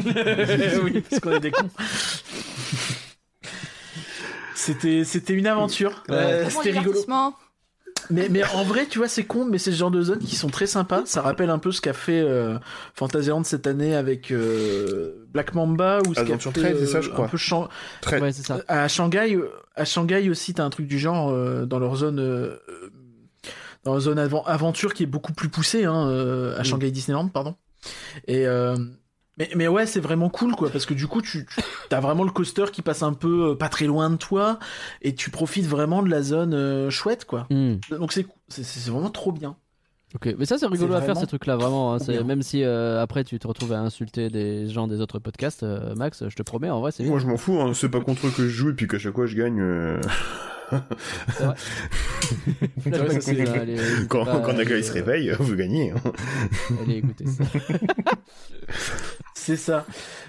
oui, 0.84 1.04
parce 1.10 1.20
qu'on 1.22 1.32
est 1.32 1.40
des 1.40 1.52
cons. 1.52 1.70
C'était 4.56 5.04
c'était 5.04 5.34
une 5.34 5.48
aventure. 5.48 6.04
Euh, 6.10 6.50
c'était 6.50 6.72
rigolo. 6.80 7.04
Mais, 8.10 8.28
mais 8.30 8.44
en 8.56 8.64
vrai, 8.64 8.86
tu 8.86 8.98
vois, 9.00 9.08
c'est 9.08 9.24
con, 9.24 9.46
mais 9.46 9.58
c'est 9.58 9.72
ce 9.72 9.78
genre 9.78 9.92
de 9.92 10.02
zones 10.02 10.20
qui 10.20 10.36
sont 10.36 10.50
très 10.50 10.68
sympas. 10.68 11.04
Ça 11.06 11.22
rappelle 11.22 11.50
un 11.50 11.58
peu 11.60 11.72
ce 11.72 11.82
qu'a 11.82 11.94
fait 11.94 12.22
euh, 12.22 12.58
Fantasyland 12.96 13.44
cette 13.44 13.66
année 13.68 13.96
avec 13.96 14.32
euh, 14.32 15.26
Black 15.34 15.54
Mamba 15.56 16.00
ou 16.08 16.14
ce 16.14 16.16
qu'a 16.16 16.22
Adventure 16.22 16.54
fait, 16.54 16.76
c'est 16.80 16.86
ça, 16.88 16.98
euh, 16.98 17.02
je 17.02 17.10
crois. 17.10 17.26
Un 17.26 17.30
peu 17.30 17.38
Shang- 17.38 17.70
Très, 18.02 18.20
Ouais, 18.22 18.32
c'est 18.32 18.46
ça. 18.46 18.60
à 18.68 18.88
Shanghai, 18.88 19.36
euh, 19.36 19.50
à 19.76 19.86
Shanghai 19.86 20.30
aussi, 20.30 20.54
t'as 20.54 20.64
un 20.66 20.70
truc 20.70 20.88
du 20.88 21.00
genre 21.00 21.30
euh, 21.32 21.66
dans 21.66 21.80
leur 21.80 21.96
zone, 21.96 22.20
euh, 22.20 22.58
euh, 22.70 22.90
dans 23.84 23.94
leur 23.94 24.02
zone 24.02 24.20
aventure 24.20 24.94
qui 24.94 25.04
est 25.04 25.08
beaucoup 25.08 25.34
plus 25.34 25.50
poussée 25.50 25.86
hein, 25.86 26.08
euh, 26.10 26.58
à 26.58 26.62
Mm. 26.62 26.66
Shanghai 26.66 26.92
Disneyland, 26.92 27.28
pardon. 27.30 27.56
Et 28.28 28.46
euh, 28.48 28.76
mais, 29.38 29.50
mais 29.56 29.68
ouais, 29.68 29.86
c'est 29.86 30.00
vraiment 30.00 30.30
cool 30.30 30.56
quoi, 30.56 30.70
parce 30.70 30.86
que 30.86 30.94
du 30.94 31.08
coup, 31.08 31.22
tu, 31.22 31.46
tu 31.90 31.96
as 31.96 32.00
vraiment 32.00 32.24
le 32.24 32.32
coaster 32.32 32.66
qui 32.72 32.82
passe 32.82 33.02
un 33.04 33.14
peu 33.14 33.52
euh, 33.52 33.56
pas 33.56 33.70
très 33.70 33.86
loin 33.86 34.10
de 34.10 34.16
toi, 34.18 34.60
et 35.02 35.16
tu 35.16 35.30
profites 35.32 35.66
vraiment 35.66 36.04
de 36.04 36.10
la 36.10 36.22
zone 36.22 36.54
euh, 36.54 36.90
chouette 36.90 37.26
quoi. 37.26 37.48
Hmm. 37.50 37.76
Donc 37.90 38.12
c'est 38.14 38.26
c'est 38.48 38.64
c'est 38.64 38.90
vraiment 38.92 39.10
trop 39.10 39.32
bien. 39.32 39.56
Ok, 40.16 40.36
mais 40.38 40.46
ça 40.46 40.60
c'est 40.60 40.68
rigolo 40.68 40.94
C'est 40.94 41.00
à 41.00 41.02
faire 41.02 41.18
ces 41.18 41.26
trucs-là, 41.26 41.56
vraiment. 41.56 41.94
hein. 41.96 42.00
C'est-. 42.00 42.24
Même 42.24 42.44
si 42.44 42.64
euh, 42.64 43.02
après 43.02 43.24
tu 43.24 43.40
te 43.40 43.48
retrouves 43.48 43.74
à 43.74 43.80
insulter 43.80 44.30
des 44.30 44.70
gens 44.70 44.88
des 44.88 45.02
autres 45.02 45.18
podcasts, 45.18 45.64
euh, 45.64 45.96
Max, 45.96 46.24
je 46.30 46.36
te 46.36 46.44
promets, 46.44 46.70
en 46.70 46.82
vrai 46.82 46.92
c'est. 46.92 47.04
Moi 47.04 47.18
je 47.18 47.26
m'en 47.26 47.38
fous, 47.38 47.60
hein. 47.60 47.74
c'est 47.74 47.90
pas 47.90 48.00
contre 48.02 48.28
eux 48.28 48.30
que 48.30 48.44
je 48.44 48.50
joue 48.50 48.70
et 48.70 48.74
puis 48.74 48.88
qu'à 48.88 49.00
chaque 49.00 49.16
fois 49.16 49.26
je 49.26 49.36
gagne. 49.36 49.60
euh, 54.28 54.40
quand 54.42 54.54
Naga 54.54 54.64
il 54.64 54.74
aller, 54.74 54.84
se 54.84 54.90
euh, 54.92 54.94
réveille, 54.94 55.36
vous 55.40 55.56
gagnez. 55.56 55.92
hein. 55.92 56.12
Allez 56.82 56.98
écoutez 56.98 57.26
ça. 57.26 57.44
C'est 59.36 59.58
ça. 59.58 59.86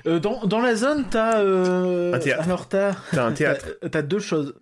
Euh, 0.06 0.18
dans, 0.18 0.44
dans 0.46 0.60
la 0.60 0.74
zone, 0.74 1.04
t'as 1.10 1.40
euh, 1.40 2.12
Un 2.14 2.18
théâtre. 2.18 2.42
alors 2.42 2.68
t'as 2.68 2.94
T'as 3.12 3.24
un 3.26 3.32
théâtre. 3.32 3.66
t'as- 3.80 3.88
t'as 3.88 4.02
deux 4.02 4.18
choses. 4.18 4.54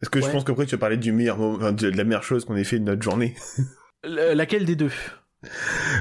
Parce 0.00 0.10
que 0.10 0.20
je 0.20 0.28
pense 0.30 0.44
qu'après 0.44 0.66
tu 0.66 0.72
vas 0.76 0.78
parler 0.80 0.96
du 0.96 1.12
meilleur 1.12 1.36
moment, 1.38 1.56
enfin, 1.56 1.72
de 1.72 1.90
de 1.90 1.96
la 1.96 2.04
meilleure 2.04 2.22
chose 2.24 2.44
qu'on 2.44 2.56
ait 2.56 2.64
fait 2.64 2.78
de 2.78 2.84
notre 2.84 3.02
journée? 3.02 3.34
L- 4.04 4.32
laquelle 4.34 4.64
des 4.64 4.76
deux? 4.76 4.90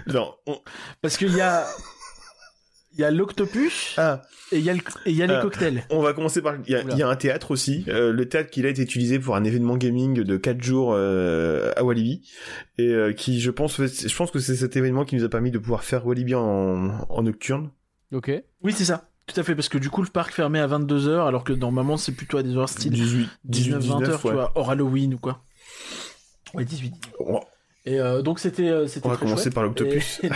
Non, 0.07 0.33
on- 0.47 0.59
Parce 1.01 1.17
qu'il 1.17 1.33
y 1.35 1.41
a 1.41 1.65
il 2.99 3.03
y 3.03 3.05
a 3.05 3.11
l'octopus 3.11 3.93
ah, 3.97 4.21
et 4.51 4.57
il 4.57 4.63
y 4.65 4.69
a 4.69 4.73
le- 4.73 4.79
et 5.05 5.11
il 5.11 5.15
y 5.15 5.23
a 5.23 5.27
les 5.27 5.35
Ah. 5.35 5.41
cocktails. 5.41 5.83
on 5.89 6.01
va 6.01 6.11
commencer 6.11 6.41
par. 6.41 6.55
Il 6.67 6.71
y, 6.71 6.75
a, 6.75 6.81
y 6.81 7.01
un 7.01 7.15
théâtre 7.15 7.51
aussi. 7.51 7.85
Euh, 7.87 8.11
le 8.11 8.27
théâtre 8.27 8.49
qui 8.49 8.65
a 8.65 8.67
été 8.67 8.81
utilisé 8.81 9.19
pour 9.19 9.37
un 9.37 9.45
événement 9.45 9.77
gaming 9.77 10.21
de 10.21 10.35
4 10.37 10.61
jours 10.61 10.91
euh, 10.93 11.71
à 11.77 11.83
Walibi 11.85 12.29
et 12.77 12.87
euh, 12.89 13.13
qui, 13.13 13.39
je 13.39 13.51
pense, 13.51 13.77
je 13.81 14.15
pense 14.15 14.31
que 14.31 14.39
c'est 14.39 14.55
cet 14.57 14.75
événement 14.75 15.05
qui 15.05 15.15
nous 15.15 15.23
a 15.23 15.29
permis 15.29 15.49
de 15.49 15.59
pouvoir 15.59 15.85
faire 15.85 16.05
Walibi 16.05 16.35
en, 16.35 16.89
en 17.09 17.23
nocturne. 17.23 17.69
Ok. 18.13 18.31
Oui, 18.61 18.73
c'est 18.75 18.83
ça. 18.85 19.05
Tout 19.27 19.39
à 19.39 19.43
fait 19.43 19.55
parce 19.55 19.69
que 19.69 19.77
du 19.77 19.89
coup 19.89 20.01
le 20.01 20.09
parc 20.09 20.33
fermait 20.33 20.59
à 20.59 20.67
22h 20.67 21.25
alors 21.25 21.43
que 21.45 21.53
normalement 21.53 21.95
c'est 21.95 22.11
plutôt 22.11 22.37
à 22.37 22.43
des 22.43 22.55
horaires 22.57 22.67
style 22.67 22.91
18, 22.91 23.29
19 23.45 23.81
20 23.85 24.01
heures, 24.09 24.19
tu 24.21 24.27
ouais. 24.27 24.33
vois, 24.33 24.51
hors 24.55 24.71
Halloween 24.71 25.13
ou 25.13 25.19
quoi. 25.19 25.41
Ouais, 26.53 26.65
18. 26.65 26.95
On, 27.19 27.39
Et 27.85 27.99
euh, 28.01 28.21
donc 28.23 28.39
c'était 28.39 28.87
c'était 28.87 29.05
on 29.05 29.09
va 29.11 29.15
très 29.15 29.25
commencer 29.25 29.43
chouette. 29.43 29.53
par 29.53 29.63
l'octopus. 29.63 30.19
Et- 30.23 30.29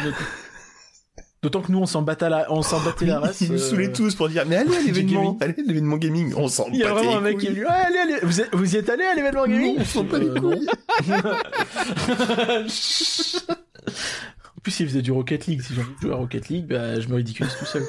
D'autant 1.43 1.61
que 1.61 1.71
nous 1.71 1.79
on 1.79 1.85
s'en 1.85 2.01
battait 2.01 2.29
la 2.29 2.51
on 2.51 2.61
s'en 2.63 2.79
battait 2.81 3.05
la 3.05 3.19
race. 3.19 3.41
Ils 3.41 3.49
nous 3.51 3.55
euh, 3.55 3.69
saoulaient 3.69 3.91
tous 3.91 4.15
pour 4.15 4.29
dire 4.29 4.45
mais 4.47 4.55
allez 4.55 4.75
à 4.75 4.79
l'événement, 4.81 5.23
gaming. 5.23 5.37
allez 5.41 5.53
à 5.59 5.61
l'événement 5.67 5.97
gaming, 5.97 6.33
on 6.37 6.47
s'en 6.47 6.67
Il 6.69 6.77
y 6.77 6.83
a 6.83 6.93
vraiment 6.93 7.17
un 7.17 7.21
mec 7.21 7.37
qui 7.37 7.47
est 7.47 7.49
couilles. 7.49 7.57
venu. 7.59 7.67
Ah, 7.69 7.83
allez, 7.87 7.97
allez. 7.99 8.19
Vous, 8.23 8.41
êtes- 8.41 8.49
vous 8.55 8.73
y 8.75 8.77
êtes 8.77 8.89
allé 8.89 9.03
à 9.03 9.13
l'événement 9.13 9.45
gaming 9.45 9.75
Non, 9.75 9.81
on 9.81 9.85
s'en 9.85 10.03
bat 10.05 10.17
Euh, 10.17 10.19
les 10.19 10.39
non. 10.39 10.41
couilles. 10.41 10.67
En 14.55 14.61
plus, 14.63 14.79
il 14.79 14.87
faisait 14.87 15.01
du 15.01 15.11
Rocket 15.11 15.45
League. 15.47 15.61
Si 15.61 15.73
j'ai 15.73 15.81
envie 15.81 15.93
de 15.95 15.99
jouer 16.01 16.13
à 16.13 16.15
Rocket 16.15 16.47
League, 16.47 16.67
bah, 16.67 16.97
je 16.99 17.07
me 17.09 17.15
ridiculise 17.15 17.53
tout 17.59 17.65
seul. 17.65 17.83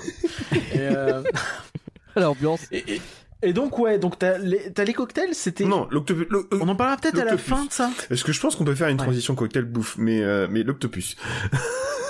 et, 0.52 0.80
euh, 0.80 1.22
L'ambiance. 2.16 2.62
et, 2.72 2.94
et- 2.96 3.02
et 3.42 3.52
donc, 3.52 3.78
ouais, 3.78 3.98
donc 3.98 4.18
t'as 4.18 4.38
les, 4.38 4.72
t'as 4.72 4.84
les 4.84 4.94
cocktails, 4.94 5.34
c'était. 5.34 5.66
Non, 5.66 5.86
l'octopus. 5.90 6.26
l'o- 6.30 6.48
On 6.52 6.66
en 6.68 6.74
parlera 6.74 6.96
peut-être 6.96 7.18
à 7.20 7.24
la 7.24 7.36
fin 7.36 7.66
de 7.66 7.70
ça. 7.72 7.90
Est-ce 8.10 8.24
que 8.24 8.32
je 8.32 8.40
pense 8.40 8.56
qu'on 8.56 8.64
peut 8.64 8.74
faire 8.74 8.88
une 8.88 8.96
Ouais. 8.98 9.04
transition 9.04 9.34
cocktail 9.34 9.64
bouffe, 9.66 9.96
mais 9.98 10.22
euh, 10.22 10.48
mais 10.50 10.62
l'octopus. 10.62 11.14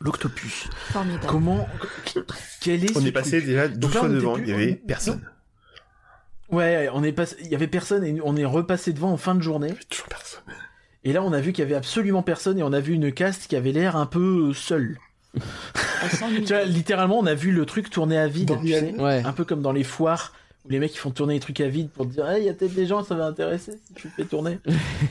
L'octopus. 0.00 0.68
Formidable. 0.92 1.26
Comment. 1.26 1.68
Quel 2.60 2.84
est 2.84 2.96
On 2.96 3.00
ce 3.00 3.06
est 3.06 3.12
passé 3.12 3.38
truc 3.38 3.46
déjà 3.46 3.68
12 3.68 3.78
Donc 3.78 3.94
là, 3.94 4.00
fois 4.00 4.08
devant, 4.08 4.34
plus- 4.34 4.42
il 4.44 4.48
y 4.48 4.52
avait 4.52 4.80
on- 4.82 4.86
personne. 4.86 5.20
Ouais, 6.50 6.88
on 6.94 7.02
est 7.04 7.12
passé. 7.12 7.36
Il 7.42 7.48
y 7.48 7.54
avait 7.54 7.66
personne 7.66 8.04
et 8.04 8.20
on 8.24 8.36
est 8.36 8.44
repassé 8.44 8.92
devant 8.92 9.10
en 9.12 9.16
fin 9.16 9.34
de 9.34 9.42
journée. 9.42 9.66
Il 9.68 9.72
y 9.72 9.74
avait 9.76 9.84
toujours 9.84 10.06
personne. 10.08 10.42
Et 11.04 11.12
là, 11.12 11.22
on 11.22 11.32
a 11.32 11.40
vu 11.40 11.52
qu'il 11.52 11.62
y 11.62 11.66
avait 11.66 11.74
absolument 11.74 12.22
personne 12.22 12.58
et 12.58 12.62
on 12.62 12.72
a 12.72 12.80
vu 12.80 12.94
une 12.94 13.12
caste 13.12 13.46
qui 13.48 13.56
avait 13.56 13.72
l'air 13.72 13.96
un 13.96 14.06
peu 14.06 14.52
seule. 14.54 14.98
On 15.34 16.08
s'ennuie. 16.16 16.42
Tu 16.44 16.52
vois, 16.54 16.64
littéralement, 16.64 17.18
on 17.18 17.26
a 17.26 17.34
vu 17.34 17.52
le 17.52 17.66
truc 17.66 17.90
tourner 17.90 18.16
à 18.18 18.28
vide. 18.28 18.48
tu 18.48 18.54
Dorian. 18.70 18.80
sais. 18.96 19.00
Ouais. 19.02 19.22
Un 19.24 19.32
peu 19.32 19.44
comme 19.44 19.62
dans 19.62 19.72
les 19.72 19.84
foires 19.84 20.32
où 20.64 20.70
les 20.70 20.78
mecs 20.78 20.94
ils 20.94 20.98
font 20.98 21.10
tourner 21.10 21.34
les 21.34 21.40
trucs 21.40 21.60
à 21.60 21.68
vide 21.68 21.90
pour 21.90 22.06
te 22.06 22.12
dire, 22.12 22.28
hey, 22.28 22.42
il 22.42 22.46
y 22.46 22.48
a 22.48 22.54
peut-être 22.54 22.74
des 22.74 22.86
gens, 22.86 23.04
ça 23.04 23.14
va 23.14 23.26
intéresser 23.26 23.72
si 23.86 23.94
tu 23.94 24.06
le 24.08 24.12
fais 24.14 24.24
tourner. 24.24 24.58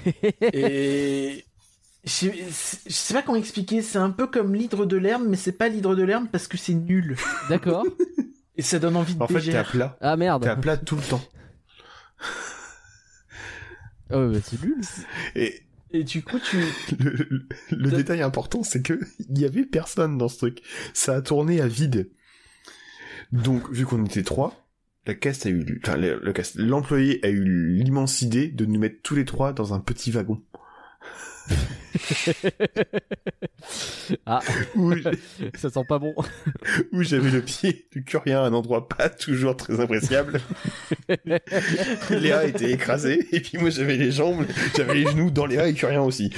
Et 0.41 1.45
je 2.07 2.11
sais, 2.11 2.33
je 2.87 2.91
sais 2.93 3.13
pas 3.13 3.21
comment 3.21 3.37
expliquer. 3.37 3.81
C'est 3.81 3.97
un 3.97 4.09
peu 4.11 4.27
comme 4.27 4.55
l'hydre 4.55 4.85
de 4.85 4.97
l'herbe, 4.97 5.23
mais 5.27 5.37
c'est 5.37 5.51
pas 5.51 5.67
l'hydre 5.69 5.95
de 5.95 6.03
l'herbe 6.03 6.27
parce 6.31 6.47
que 6.47 6.57
c'est 6.57 6.73
nul. 6.73 7.15
D'accord. 7.49 7.85
Et 8.55 8.61
ça 8.61 8.79
donne 8.79 8.95
envie 8.95 9.13
de 9.15 9.21
En 9.21 9.27
fait, 9.27 9.41
t'es 9.41 9.55
à 9.55 9.63
plat. 9.63 9.97
Ah 10.01 10.17
merde. 10.17 10.43
T'es 10.43 10.49
à 10.49 10.55
plat 10.55 10.77
tout 10.77 10.95
le 10.95 11.01
temps. 11.03 11.21
Ah 14.09 14.19
ouais, 14.19 14.33
bah, 14.33 14.39
c'est 14.43 14.61
nul. 14.63 14.75
Et 15.35 15.63
Et 15.91 16.03
du 16.03 16.23
coup, 16.23 16.39
tu. 16.39 16.57
le, 16.99 17.09
le- 17.11 17.47
le 17.71 17.91
De- 17.91 17.95
détail 17.97 18.21
important, 18.21 18.63
c'est 18.63 18.81
que 18.81 18.97
il 19.29 19.39
y 19.39 19.45
avait 19.45 19.65
personne 19.65 20.17
dans 20.17 20.29
ce 20.29 20.37
truc. 20.37 20.61
Ça 20.93 21.15
a 21.15 21.21
tourné 21.21 21.59
à 21.61 21.67
vide. 21.67 22.09
Donc, 23.33 23.69
vu 23.71 23.85
qu'on 23.85 24.05
était 24.05 24.23
trois, 24.23 24.65
la 25.05 25.13
caste 25.13 25.45
a 25.45 25.49
eu, 25.49 25.81
enfin, 25.83 25.97
le, 25.97 26.19
le 26.23 26.31
cast- 26.33 26.55
l'employé 26.57 27.19
a 27.25 27.29
eu 27.29 27.43
l'immense 27.43 28.21
idée 28.21 28.47
de 28.47 28.65
nous 28.65 28.79
mettre 28.79 29.01
tous 29.03 29.15
les 29.15 29.25
trois 29.25 29.51
dans 29.51 29.73
un 29.73 29.79
petit 29.81 30.11
wagon. 30.11 30.41
Ah, 34.25 34.39
ça 35.55 35.69
sent 35.69 35.83
pas 35.87 35.99
bon. 35.99 36.15
où 36.93 37.03
j'avais 37.03 37.29
le 37.29 37.41
pied 37.41 37.87
du 37.91 38.03
curien 38.03 38.41
à 38.41 38.45
un 38.45 38.53
endroit 38.53 38.87
pas 38.87 39.09
toujours 39.09 39.57
très 39.57 39.79
appréciable. 39.79 40.39
Léa 42.09 42.45
était 42.45 42.71
écrasée, 42.71 43.27
et 43.31 43.41
puis 43.41 43.57
moi 43.57 43.69
j'avais 43.69 43.97
les 43.97 44.11
jambes, 44.11 44.45
j'avais 44.75 44.95
les 44.95 45.07
genoux 45.07 45.31
dans 45.31 45.45
Léa 45.45 45.67
et 45.67 45.73
curien 45.73 46.01
aussi. 46.01 46.31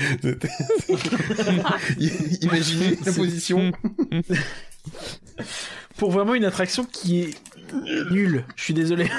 Imaginez 2.42 2.98
la 3.06 3.12
position. 3.12 3.72
Pour 5.98 6.12
vraiment 6.12 6.36
une 6.36 6.46
attraction 6.46 6.86
qui 6.86 7.22
est 7.22 7.36
nulle. 8.12 8.44
Je 8.56 8.64
suis 8.64 8.74
désolé. 8.74 9.10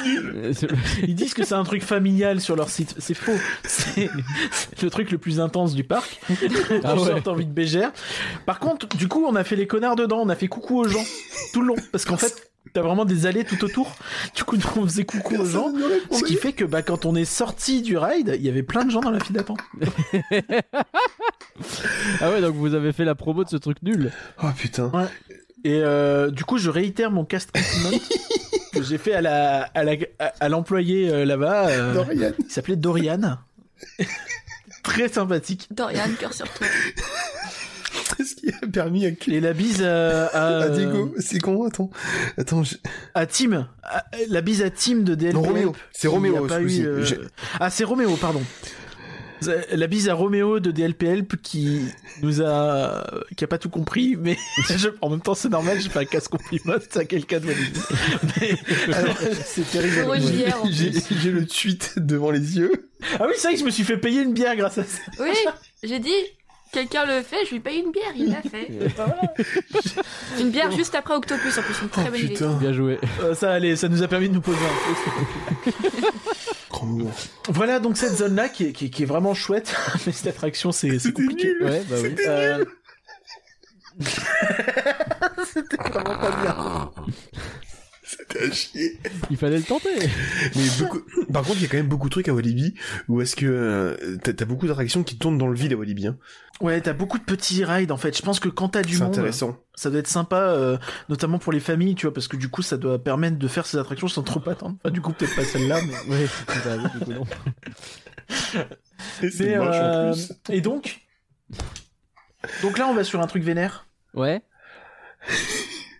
Ils 1.03 1.15
disent 1.15 1.35
que 1.35 1.45
c'est 1.45 1.55
un 1.55 1.65
truc 1.65 1.83
familial 1.83 2.41
sur 2.41 2.57
leur 2.57 2.69
site. 2.69 2.95
C'est 2.99 3.15
faux. 3.15 3.37
C'est 3.65 4.11
le 4.83 4.91
truc 4.91 5.11
le 5.11 5.19
plus 5.19 5.41
intense 5.41 5.75
du 5.75 5.85
parc. 5.85 6.21
Ah 6.85 6.97
ouais. 6.97 7.29
envie 7.29 7.47
de 7.47 7.53
bégère. 7.53 7.93
Par 8.47 8.59
contre, 8.59 8.89
du 8.97 9.09
coup, 9.09 9.25
on 9.27 9.35
a 9.35 9.45
fait 9.45 9.57
les 9.57 9.67
connards 9.67 9.97
dedans. 9.97 10.21
On 10.23 10.29
a 10.29 10.37
fait 10.37 10.49
coucou 10.49 10.79
aux 10.79 10.89
gens 10.89 11.05
tout 11.53 11.61
le 11.61 11.69
long. 11.69 11.77
Parce 11.93 12.05
qu'en 12.05 12.17
fait, 12.17 12.51
t'as 12.73 12.83
vraiment 12.83 13.05
des 13.05 13.27
allées 13.27 13.45
tout 13.45 13.63
autour. 13.65 13.95
Du 14.35 14.45
coup, 14.45 14.57
on 14.77 14.85
faisait 14.85 15.05
coucou 15.05 15.37
aux 15.37 15.45
gens. 15.45 15.73
Ce 16.11 16.23
qui 16.25 16.37
fait 16.37 16.53
que 16.53 16.65
bah, 16.65 16.83
quand 16.83 17.05
on 17.05 17.15
est 17.15 17.25
sorti 17.25 17.83
du 17.83 17.97
ride, 17.97 18.37
il 18.39 18.45
y 18.45 18.49
avait 18.49 18.63
plein 18.63 18.85
de 18.85 18.91
gens 18.91 19.01
dans 19.01 19.11
la 19.11 19.21
file 19.21 19.37
d'attente. 19.37 19.61
Ah 22.21 22.31
ouais, 22.31 22.41
donc 22.41 22.55
vous 22.55 22.75
avez 22.75 22.93
fait 22.93 23.05
la 23.05 23.15
promo 23.15 23.45
de 23.45 23.49
ce 23.49 23.57
truc 23.57 23.83
nul. 23.83 24.13
Oh 24.43 24.49
putain. 24.57 24.91
Et 25.65 25.81
euh, 25.83 26.31
du 26.31 26.45
coup, 26.45 26.59
je 26.59 26.71
réitère 26.71 27.11
mon 27.11 27.25
cast 27.25 27.51
compliment 27.53 27.99
que 28.73 28.83
j'ai 28.83 28.99
fait 28.99 29.13
à 29.15 29.21
la 29.21 29.63
à 29.75 29.85
la 29.85 29.93
à, 30.19 30.33
à 30.41 30.49
l'employé 30.49 31.11
euh, 31.11 31.25
là-bas. 31.25 31.69
euh, 31.69 31.95
Dorian. 31.95 32.31
Il 32.39 32.51
s'appelait 32.51 32.77
Dorian. 32.77 33.39
Très 34.83 35.09
sympathique. 35.09 35.69
Dorian, 35.71 36.05
cœur 36.19 36.33
sur 36.33 36.51
toi. 36.53 36.67
Ce 38.19 38.35
qui 38.35 38.49
a 38.51 38.67
permis 38.67 39.07
à, 39.07 39.11
Et 39.29 39.41
la 39.41 39.53
bise 39.53 39.83
à, 39.83 40.27
à, 40.29 40.63
à 40.65 40.69
Diego. 40.71 41.15
C'est 41.19 41.39
con, 41.39 41.67
attends. 41.67 41.91
Attends, 42.39 42.63
je- 42.65 42.77
à 43.15 43.27
Tim. 43.27 43.69
À- 43.83 44.05
la 44.29 44.41
bise 44.41 44.63
à 44.63 44.71
Tim 44.71 44.97
de 44.97 45.15
DLP. 45.15 45.35
Non, 45.35 45.43
Roméo. 45.43 45.75
C'est 45.93 46.09
Roméo, 46.09 46.45
a 46.45 46.49
pas 46.49 46.61
eu, 46.61 46.85
euh, 46.87 47.05
Ah, 47.59 47.71
c'est 47.71 47.85
Roméo, 47.85 48.15
pardon. 48.17 48.43
La 49.73 49.87
bise 49.87 50.09
à 50.09 50.15
Roméo 50.15 50.61
de 50.61 50.71
DLPLP 50.71 51.37
qui 51.43 51.81
nous 52.23 52.43
a, 52.43 53.07
qui 53.37 53.45
a 53.45 53.47
pas 53.47 53.59
tout 53.59 53.71
compris, 53.71 54.17
mais 54.19 54.37
je- 54.77 54.89
en 55.01 55.09
même 55.11 55.21
temps 55.21 55.35
c'est 55.35 55.49
normal, 55.49 55.81
j'ai 55.81 55.89
fait 55.89 56.01
un 56.01 56.05
casse 56.05 56.29
compliment 56.29 56.75
à 56.95 57.05
quelqu'un 57.05 57.41
de 57.41 57.47
Wallis. 57.47 57.73
Mais 58.41 58.95
alors, 58.95 59.17
c'est 59.45 59.71
terrible. 59.71 60.07
J'ai 60.71 61.31
le 61.31 61.47
tweet 61.47 61.95
devant 61.99 62.31
les 62.31 62.59
yeux. 62.59 62.91
Ah 63.19 63.25
oui, 63.27 63.33
c'est 63.37 63.49
vrai 63.49 63.55
que 63.55 63.61
je 63.61 63.65
me 63.65 63.71
suis 63.71 63.85
fait 63.85 63.97
payer 63.97 64.23
une 64.23 64.35
bière 64.35 64.55
grâce 64.57 64.79
à 64.79 64.85
ça. 64.85 64.99
Oui, 65.21 65.31
j'ai 65.83 65.99
dit, 66.01 66.13
quelqu'un 66.73 67.05
le 67.07 67.23
fait, 67.23 67.45
je 67.47 67.51
lui 67.53 67.61
paye 67.61 67.81
une 67.81 67.91
bière, 67.93 68.13
il 68.17 68.31
l'a 68.31 68.43
fait. 68.43 68.69
Une 70.41 70.51
bière 70.51 70.71
juste 70.71 70.95
après 70.95 71.15
Octopus, 71.15 71.59
en 71.59 71.63
plus, 71.63 71.83
une 71.83 71.89
très 71.89 72.05
Oh 72.07 72.11
bonne 72.11 72.21
idée. 72.21 72.29
putain. 72.35 72.53
Bien 72.55 72.73
joué. 72.73 72.99
Euh, 73.23 73.35
ça 73.35 73.53
allait, 73.53 73.77
ça 73.77 73.89
nous 73.89 74.03
a 74.03 74.09
permis 74.09 74.29
de 74.29 74.35
nous 74.35 74.41
poser 74.41 74.59
un 74.59 75.71
peu. 75.71 75.73
Voilà 77.49 77.79
donc 77.79 77.99
cette 77.99 78.17
zone-là 78.17 78.49
qui 78.49 78.67
est, 78.67 78.73
qui, 78.73 78.87
est- 78.87 78.91
qui 78.91 79.03
est 79.03 79.07
vraiment 79.07 79.35
chouette, 79.35 79.75
mais 80.07 80.13
cette 80.13 80.29
attraction 80.29 80.73
c'est 80.73 80.89
compliqué. 81.13 81.49
nul. 81.61 81.69
Ouais, 81.69 81.83
bah 81.91 81.97
oui. 82.03 82.15
Euh, 82.27 82.65
C'était 85.45 85.77
vraiment 85.77 86.17
pas 86.19 86.31
bien. 86.43 86.91
C'était 88.19 88.43
à 88.43 88.51
chier. 88.51 88.99
Il 89.31 89.37
fallait 89.37 89.59
le 89.59 89.63
tenter. 89.63 89.89
Mais 90.57 90.63
beaucoup... 90.81 91.01
Par 91.33 91.43
contre, 91.45 91.59
il 91.59 91.63
y 91.63 91.65
a 91.67 91.69
quand 91.69 91.77
même 91.77 91.87
beaucoup 91.87 92.09
de 92.09 92.13
trucs 92.13 92.29
à 92.29 92.35
Walibi 92.35 92.75
où 93.09 93.21
est-ce 93.21 93.37
que 93.37 93.47
euh, 93.47 94.17
t'as 94.25 94.45
beaucoup 94.45 94.67
d'attractions 94.67 95.05
qui 95.05 95.17
tournent 95.17 95.39
dans 95.39 95.47
le 95.47 95.55
vide 95.55 95.73
à 95.75 95.77
Walibi. 95.77 96.09
Hein. 96.09 96.17
Ouais, 96.61 96.81
t'as 96.81 96.93
beaucoup 96.93 97.19
de 97.19 97.23
petits 97.25 97.65
rides 97.65 97.93
en 97.93 97.97
fait. 97.97 98.17
Je 98.17 98.23
pense 98.23 98.41
que 98.41 98.49
quand 98.49 98.71
t'as 98.71 98.83
du 98.83 98.95
C'est 98.95 99.03
monde, 99.05 99.13
intéressant. 99.13 99.57
ça 99.77 99.91
doit 99.91 100.01
être 100.01 100.09
sympa, 100.09 100.41
euh, 100.41 100.77
notamment 101.09 101.39
pour 101.39 101.53
les 101.53 101.61
familles, 101.61 101.95
tu 101.95 102.07
vois, 102.07 102.13
parce 102.13 102.27
que 102.29 102.37
du 102.37 102.49
coup 102.49 102.63
ça 102.63 102.77
doit 102.77 102.99
permettre 103.03 103.39
de 103.39 103.49
faire 103.49 103.65
ces 103.65 103.79
attractions 103.79 104.09
sans 104.09 104.23
trop 104.23 104.43
attendre. 104.51 104.77
Enfin, 104.83 104.91
du 104.93 105.01
coup 105.01 105.13
peut-être 105.13 105.37
pas 105.37 105.45
celle-là, 105.45 105.81
mais. 105.87 105.95
Ouais, 106.17 106.27
bah 106.65 106.77
oui, 106.83 106.91
du 106.99 107.05
coup, 107.05 107.13
non. 107.13 107.27
Et 109.23 109.31
c'est 109.31 109.45
Mais, 109.45 109.57
moche 109.59 109.69
euh, 109.75 110.11
en 110.11 110.13
plus. 110.13 110.33
Et 110.51 110.61
donc, 110.61 111.01
donc 112.63 112.77
là 112.79 112.87
on 112.89 112.95
va 112.95 113.05
sur 113.05 113.21
un 113.21 113.27
truc 113.27 113.43
vénère. 113.43 113.87
Ouais. 114.15 114.43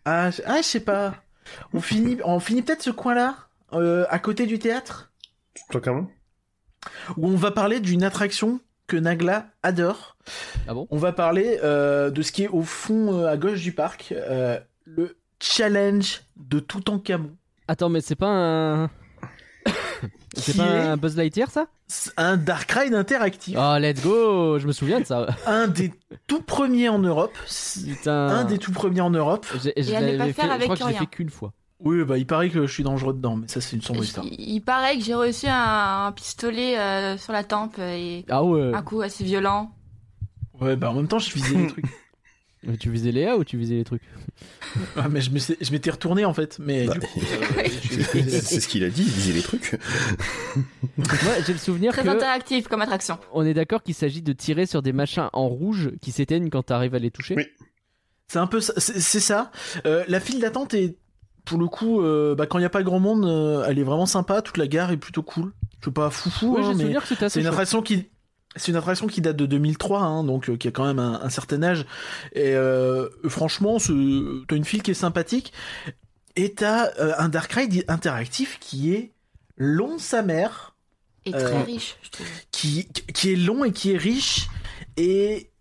Ah, 0.05 0.31
je- 0.31 0.43
ah, 0.45 0.59
je 0.59 0.67
sais 0.67 0.81
pas. 0.81 1.15
On 1.73 1.81
finit, 1.81 2.19
on 2.25 2.41
finit 2.41 2.63
peut-être 2.63 2.83
ce 2.83 2.91
coin-là, 2.91 3.37
euh, 3.73 4.07
à 4.11 4.19
côté 4.19 4.47
du 4.47 4.59
théâtre, 4.59 5.13
Toi, 5.71 5.81
comment 5.81 6.09
où 7.17 7.29
on 7.29 7.37
va 7.37 7.51
parler 7.51 7.81
d'une 7.81 8.03
attraction 8.03 8.61
que 8.87 8.97
Nagla 8.97 9.47
adore. 9.63 10.17
Ah 10.67 10.75
bon? 10.75 10.87
On 10.91 10.99
va 10.99 11.13
parler 11.13 11.59
euh, 11.63 12.11
de 12.11 12.23
ce 12.23 12.33
qui 12.33 12.45
est 12.45 12.49
au 12.49 12.63
fond 12.63 13.15
euh, 13.15 13.29
à 13.29 13.37
gauche 13.37 13.63
du 13.63 13.73
parc, 13.73 14.13
euh, 14.13 14.59
le 14.85 15.17
challenge 15.41 16.23
de 16.37 16.59
Toutankhamon. 16.59 17.37
Attends, 17.69 17.89
mais 17.89 18.01
c'est 18.01 18.17
pas 18.17 18.29
un. 18.29 18.91
C'est 20.35 20.57
pas 20.57 20.65
un 20.65 20.97
Buzz 20.97 21.17
Lightyear 21.17 21.51
ça? 21.51 21.67
C'est 21.89 22.13
un 22.17 22.37
dark 22.37 22.71
ride 22.71 22.95
interactif, 22.95 23.57
Oh, 23.59 23.77
let's 23.79 24.03
go 24.03 24.59
Je 24.59 24.67
me 24.67 24.73
souviens 24.73 25.01
de 25.01 25.05
ça. 25.07 25.27
un 25.47 25.69
des 25.69 25.93
tout 26.27 26.43
premiers 26.43 26.89
en 26.89 26.99
Europe. 26.99 27.37
Putain. 27.85 28.29
Un 28.29 28.45
des 28.45 28.59
tout 28.59 28.73
premiers 28.73 29.01
en 29.01 29.11
Europe. 29.11 29.47
J'ai- 29.63 29.73
je 29.77 29.83
faire 29.91 30.01
fait- 30.01 30.27
je 30.27 30.65
crois 30.65 30.77
que 30.77 30.93
je 30.93 30.99
fait 30.99 31.07
qu'une 31.07 31.31
fois. 31.31 31.53
Oui, 31.83 32.05
bah 32.05 32.19
il 32.19 32.27
paraît 32.27 32.51
que 32.51 32.67
je 32.67 32.73
suis 32.73 32.83
dangereux 32.83 33.15
dedans, 33.15 33.37
mais 33.37 33.49
ça 33.49 33.61
c'est 33.63 33.75
une 33.75 33.81
sombre 33.83 34.05
histoire. 34.05 34.27
Il, 34.31 34.61
paraît 34.61 34.99
que 34.99 35.03
j'ai 35.03 35.15
reçu 35.15 35.47
un, 35.47 36.07
un 36.07 36.13
pistolet 36.13 36.79
euh, 36.79 37.17
sur 37.17 37.33
la 37.33 37.43
tempe 37.43 37.79
et 37.79 38.27
Ah 38.29 38.45
ouais. 38.45 38.75
un 38.75 38.83
coup 38.83 39.01
assez 39.01 39.25
violent. 39.25 39.71
Ouais, 40.61 40.77
bah 40.77 40.91
en 40.91 40.95
même 40.95 41.09
temps 41.09 41.19
je 41.19 41.33
visais 41.33 41.55
les 41.57 41.67
trucs. 41.69 41.87
Mais 42.63 42.77
Tu 42.77 42.91
visais 42.91 43.11
Léa 43.11 43.37
ou 43.39 43.45
tu 43.45 43.57
visais 43.57 43.75
les 43.77 43.85
trucs 43.85 44.03
Ah, 44.97 45.09
mais 45.09 45.21
je 45.21 45.31
m'étais 45.73 45.91
retourné 45.91 46.25
en 46.25 46.35
fait, 46.35 46.59
mais 46.59 46.87
Bah, 46.87 46.95
coup, 46.99 47.21
C'est 48.13 48.61
ce 48.61 48.69
qu'il 48.69 48.85
a 48.85 48.91
dit, 48.91 49.03
il 49.03 49.13
disait 49.13 49.33
les 49.33 49.43
trucs. 49.43 49.79
Moi, 50.97 51.07
j'ai 51.47 51.53
le 51.53 51.59
souvenir 51.59 51.93
Très 51.93 52.03
que 52.03 52.09
interactif 52.09 52.69
comme 52.69 52.83
attraction. 52.83 53.19
on 53.33 53.45
est 53.45 53.55
d'accord 53.55 53.83
qu'il 53.83 53.95
s'agit 53.95 54.23
de 54.23 54.33
tirer 54.33 54.67
sur 54.67 54.83
des 54.83 54.93
machins 54.93 55.29
en 55.33 55.49
rouge 55.49 55.91
qui 56.03 56.13
s'éteignent 56.13 56.51
quand 56.51 56.63
t'arrives 56.65 56.95
à 56.95 56.99
les 56.99 57.11
toucher. 57.11 57.35
Oui. 57.37 57.47
C'est 58.29 58.39
un 58.39 58.47
peu 58.47 58.61
ça, 58.61 58.75
c'est 58.77 59.21
ça. 59.21 59.51
Euh, 59.87 60.05
la 60.07 60.21
file 60.21 60.39
d'attente 60.41 60.75
est, 60.75 60.97
pour 61.45 61.59
le 61.59 61.67
coup, 61.67 62.01
euh, 62.01 62.35
bah, 62.37 62.47
quand 62.47 62.59
il 62.59 62.63
n'y 62.63 62.67
a 62.67 62.71
pas 62.71 62.83
grand 62.83 63.01
monde, 63.01 63.25
euh, 63.25 63.65
elle 63.67 63.79
est 63.79 63.83
vraiment 63.85 64.07
sympa. 64.07 64.41
Toute 64.43 64.57
la 64.57 64.69
gare 64.69 64.93
est 64.93 64.97
plutôt 64.99 65.23
cool. 65.23 65.53
Je 65.81 65.87
suis 65.87 65.91
pas 65.93 66.11
foufou, 66.11 66.55
Ouais, 66.55 66.61
hein, 66.61 66.63
j'ai 66.63 66.69
le 66.69 66.75
mais 66.77 66.83
souvenir 66.83 67.03
que 67.03 67.09
c'était 67.09 67.29
c'est 67.31 67.41
une 67.41 67.47
attraction 67.47 67.81
qui, 67.83 68.07
c'est 68.57 68.73
une 68.73 68.77
attraction 68.77 69.07
qui 69.07 69.21
date 69.21 69.37
de 69.37 69.47
2003, 69.47 70.01
hein, 70.01 70.25
donc 70.25 70.49
euh, 70.51 70.57
qui 70.57 70.69
a 70.69 70.71
quand 70.73 70.85
même 70.85 70.99
un, 70.99 71.21
un 71.23 71.31
certain 71.31 71.63
âge. 71.63 71.87
Et 72.33 72.55
euh, 72.55 73.09
franchement, 73.29 73.79
t'as 73.79 74.57
une 74.57 74.65
file 74.65 74.83
qui 74.83 74.91
est 74.91 74.95
sympathique. 74.95 75.53
Et 76.37 76.55
t'as 76.55 76.91
euh, 76.99 77.15
un 77.19 77.29
dark 77.29 77.53
ride 77.53 77.85
interactif 77.89 78.59
qui 78.61 78.93
est 78.95 79.15
long 79.57 79.99
sa 79.99 80.23
mère, 80.23 80.77
Et 81.27 81.35
Euh, 81.35 81.41
très 81.45 81.63
riche, 81.63 81.99
je 82.03 82.11
trouve. 82.11 82.27
qui, 82.51 82.89
qui 82.89 83.33
est 83.33 83.37
long 83.37 83.65
et 83.65 83.73
qui 83.73 83.93
est 83.93 83.97
riche. 83.99 84.49
Et 84.97 85.53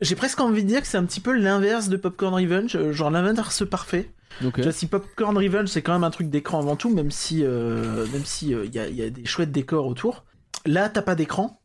j'ai 0.00 0.16
presque 0.16 0.40
envie 0.40 0.62
de 0.64 0.68
dire 0.68 0.80
que 0.82 0.86
c'est 0.86 0.98
un 0.98 1.04
petit 1.06 1.20
peu 1.20 1.32
l'inverse 1.32 1.88
de 1.88 1.96
Popcorn 1.96 2.34
Revenge, 2.34 2.76
euh, 2.76 2.92
genre 2.92 3.10
l'inverse 3.10 3.68
parfait. 3.68 4.14
Vois, 4.62 4.72
si 4.72 4.86
Popcorn 4.88 5.36
Revenge 5.36 5.68
c'est 5.68 5.82
quand 5.82 5.92
même 5.92 6.04
un 6.04 6.10
truc 6.10 6.30
d'écran 6.30 6.58
avant 6.60 6.76
tout, 6.76 6.90
même 6.94 7.10
si 7.10 7.44
euh, 7.44 8.06
même 8.08 8.24
si 8.24 8.50
il 8.50 8.74
y, 8.74 8.78
a, 8.78 8.88
y 8.88 9.02
a 9.02 9.10
des 9.10 9.24
chouettes 9.26 9.52
décors 9.52 9.86
autour. 9.86 10.24
Là, 10.66 10.88
t'as 10.88 11.02
pas 11.02 11.14
d'écran. 11.14 11.59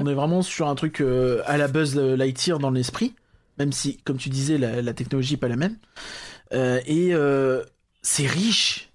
On 0.00 0.06
est 0.06 0.14
vraiment 0.14 0.42
sur 0.42 0.68
un 0.68 0.74
truc 0.74 1.00
euh, 1.00 1.42
à 1.46 1.56
la 1.56 1.68
Buzz 1.68 1.96
Lightyear 1.96 2.58
dans 2.58 2.70
l'esprit, 2.70 3.14
même 3.58 3.72
si, 3.72 3.98
comme 3.98 4.16
tu 4.18 4.28
disais, 4.28 4.58
la, 4.58 4.82
la 4.82 4.92
technologie 4.94 5.34
est 5.34 5.38
pas 5.38 5.48
la 5.48 5.56
même. 5.56 5.76
Euh, 6.52 6.80
et 6.86 7.14
euh, 7.14 7.62
c'est 8.02 8.26
riche, 8.26 8.90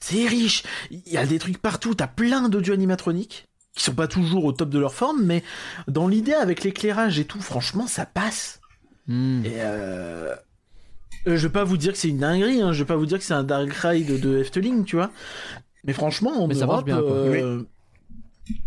c'est 0.00 0.26
riche. 0.26 0.62
Il 0.90 1.02
y 1.12 1.16
a 1.16 1.26
des 1.26 1.38
trucs 1.38 1.58
partout. 1.58 1.94
T'as 1.94 2.06
plein 2.08 2.48
d'audio 2.48 2.74
animatroniques 2.74 3.48
qui 3.74 3.84
sont 3.84 3.94
pas 3.94 4.08
toujours 4.08 4.44
au 4.44 4.52
top 4.52 4.70
de 4.70 4.78
leur 4.78 4.92
forme, 4.94 5.22
mais 5.24 5.42
dans 5.86 6.08
l'idée 6.08 6.34
avec 6.34 6.64
l'éclairage 6.64 7.18
et 7.18 7.24
tout, 7.24 7.40
franchement, 7.40 7.86
ça 7.86 8.06
passe. 8.06 8.60
Hmm. 9.06 9.44
Et 9.44 9.52
euh, 9.58 10.34
Euh, 11.26 11.36
je 11.36 11.46
vais 11.46 11.52
pas 11.52 11.64
vous 11.64 11.76
dire 11.76 11.92
que 11.92 11.98
c'est 11.98 12.08
une 12.08 12.18
dinguerie, 12.18 12.60
hein. 12.62 12.72
je 12.72 12.78
vais 12.78 12.86
pas 12.86 12.96
vous 12.96 13.06
dire 13.06 13.18
que 13.18 13.24
c'est 13.24 13.34
un 13.34 13.42
Dark 13.44 13.72
Ride 13.72 14.20
de 14.20 14.38
Efteling, 14.38 14.84
tu 14.84 14.96
vois. 14.96 15.10
Mais 15.84 15.92
franchement, 15.92 16.42
en 16.44 16.46
Mais 16.46 16.54
ça 16.54 16.66
marche 16.66 16.84
Europe, 16.84 16.86
bien, 16.86 17.00
quoi. 17.00 17.10
euh, 17.10 17.62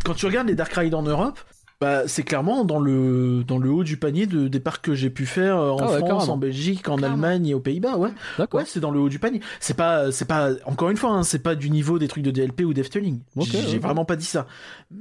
quand 0.06 0.14
tu 0.14 0.26
regardes 0.26 0.48
les 0.48 0.56
Dark 0.56 0.72
Rides 0.73 0.93
en 0.93 1.03
Europe, 1.03 1.39
bah, 1.82 2.03
c'est 2.08 2.24
clairement 2.24 2.64
dans 2.64 2.80
le, 2.80 3.44
dans 3.45 3.58
le 3.58 3.70
haut 3.72 3.84
du 3.84 3.98
panier 3.98 4.28
de, 4.28 4.48
des 4.48 4.60
parcs 4.60 4.86
que 4.86 4.94
j'ai 4.94 5.10
pu 5.10 5.26
faire 5.26 5.58
euh, 5.58 5.72
en 5.72 5.78
Ah 5.80 5.91
ouais, 5.91 5.98
France, 5.98 6.10
carrément. 6.10 6.34
en 6.34 6.38
Belgique, 6.38 6.88
en. 6.88 7.02
Allemagne 7.02 7.48
et 7.48 7.53
aux 7.56 7.60
Pays-Bas, 7.60 7.98
ouais. 7.98 8.12
Ouais, 8.60 8.64
c'est 8.68 8.80
dans 8.80 8.91
le 8.91 8.99
haut 8.99 9.10
du 9.10 9.18
panier. 9.20 9.41
C'est 9.60 9.76
pas, 9.76 10.12
c'est 10.12 10.26
pas, 10.26 10.52
encore 10.66 10.91
une 10.91 10.98
fois, 10.98 11.10
hein, 11.10 11.24
c'est 11.24 11.40
pas 11.44 11.56
du 11.56 11.70
niveau 11.72 11.98
des 11.99 12.08
trucs 12.08 12.24
de 12.24 12.32
DLP 12.32 12.62
ou 12.62 12.74
d'Efteling. 12.74 13.20
Ok, 13.36 13.48
J'ai 13.52 13.80
vraiment 13.80 14.06
pas 14.06 14.16
dit 14.16 14.26
ça. 14.26 14.45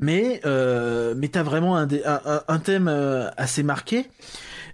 Mais, 0.01 0.41
euh, 0.47 1.15
mais 1.17 1.29
t'as 1.29 1.43
vraiment 1.43 1.77
un, 1.77 1.87
un- 1.87 2.43
un 2.49 2.59
thème 2.59 2.89
euh, 2.89 3.29
assez 3.37 3.63
marqué. 3.63 4.09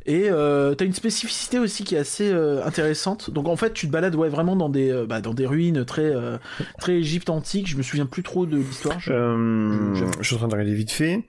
Et 0.07 0.31
euh, 0.31 0.75
t'as 0.75 0.85
une 0.85 0.93
spécificité 0.93 1.59
aussi 1.59 1.83
qui 1.85 1.95
est 1.97 1.99
assez 1.99 2.29
euh, 2.31 2.65
intéressante. 2.65 3.31
Donc 3.31 3.49
en 3.49 3.57
fait, 3.57 3.73
tu 3.73 3.87
te 3.89 3.93
balades 3.93 4.15
ouais 4.15 4.29
vraiment 4.29 4.55
dans 4.57 4.69
des 4.69 4.91
euh, 4.91 5.05
bah, 5.07 5.21
dans 5.21 5.35
des 5.35 5.47
ruines 5.47 5.85
très 5.85 6.05
euh, 6.05 6.39
très 6.79 6.95
Égypte 6.95 7.29
antique. 7.29 7.67
Je 7.69 7.77
me 7.77 7.83
souviens 7.83 8.07
plus 8.07 8.23
trop 8.23 8.47
de 8.47 8.57
l'histoire. 8.57 8.99
Je- 9.01 9.13
Euh, 9.13 9.95
je- 9.95 10.05
je 10.21 10.27
suis 10.27 10.35
en 10.37 10.39
train 10.39 10.49
de 10.49 10.53
regarder 10.53 10.75
vite 10.75 10.93
fait. 10.93 11.25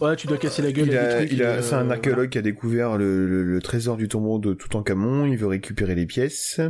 Ouais, 0.00 0.16
tu 0.16 0.26
dois 0.26 0.36
casser 0.36 0.62
la 0.62 0.72
gueule. 0.72 0.88
Il 0.88 0.96
a, 0.98 1.22
il 1.22 1.42
a, 1.42 1.46
euh, 1.46 1.62
c'est 1.62 1.74
un 1.74 1.78
voilà. 1.84 1.94
archéologue 1.94 2.28
qui 2.28 2.38
a 2.38 2.42
découvert 2.42 2.98
le, 2.98 3.26
le- 3.26 3.44
le 3.44 3.62
trésor 3.62 3.96
du 3.96 4.08
tombeau 4.08 4.38
de 4.38 4.52
Toutankhamon. 4.52 5.26
Il 5.26 5.36
veut 5.36 5.46
récupérer 5.46 5.94
les 5.94 6.06
pièces. 6.06 6.60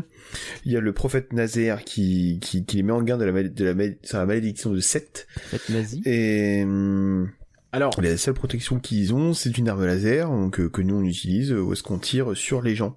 Il 0.64 0.72
y 0.72 0.76
a 0.76 0.80
le 0.80 0.92
prophète 0.92 1.32
Nazaire 1.32 1.82
qui, 1.84 2.38
qui, 2.40 2.64
qui 2.64 2.76
les 2.76 2.82
met 2.82 2.92
en 2.92 3.02
garde 3.02 3.20
de 3.20 3.26
la, 3.26 3.32
mal- 3.32 3.52
de 3.52 3.64
la, 3.64 3.74
mal- 3.74 3.96
sur 4.02 4.18
la 4.18 4.26
malédiction 4.26 4.70
de 4.70 4.80
Seth. 4.80 5.26
Nazi. 5.70 6.02
Et 6.04 6.62
hum, 6.62 7.28
Alors, 7.72 7.92
la 8.02 8.16
seule 8.16 8.34
protection 8.34 8.80
qu'ils 8.80 9.14
ont, 9.14 9.32
c'est 9.32 9.56
une 9.56 9.68
arme 9.68 9.84
laser 9.86 10.28
donc, 10.28 10.58
euh, 10.58 10.68
que 10.68 10.82
nous 10.82 10.96
on 10.96 11.04
utilise 11.04 11.52
euh, 11.52 11.60
où 11.60 11.72
est-ce 11.72 11.82
qu'on 11.84 11.98
tire 11.98 12.36
sur 12.36 12.62
les 12.62 12.74
gens. 12.74 12.96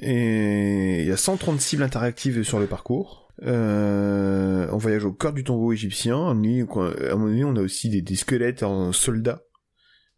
Et 0.00 1.00
il 1.02 1.06
y 1.08 1.12
a 1.12 1.16
130 1.16 1.60
cibles 1.60 1.82
interactives 1.82 2.42
sur 2.42 2.58
le 2.58 2.66
parcours. 2.66 3.28
Euh, 3.42 4.66
on 4.72 4.76
voyage 4.78 5.04
au 5.04 5.12
cœur 5.12 5.32
du 5.32 5.44
tombeau 5.44 5.72
égyptien. 5.72 6.16
À 6.16 6.30
un 6.30 6.34
moment 6.34 6.66
donné, 6.66 7.06
à 7.08 7.12
un 7.12 7.16
moment 7.16 7.26
donné, 7.28 7.44
on 7.44 7.56
a 7.56 7.60
aussi 7.62 7.88
des, 7.88 8.02
des 8.02 8.16
squelettes 8.16 8.62
en 8.62 8.92
soldats, 8.92 9.42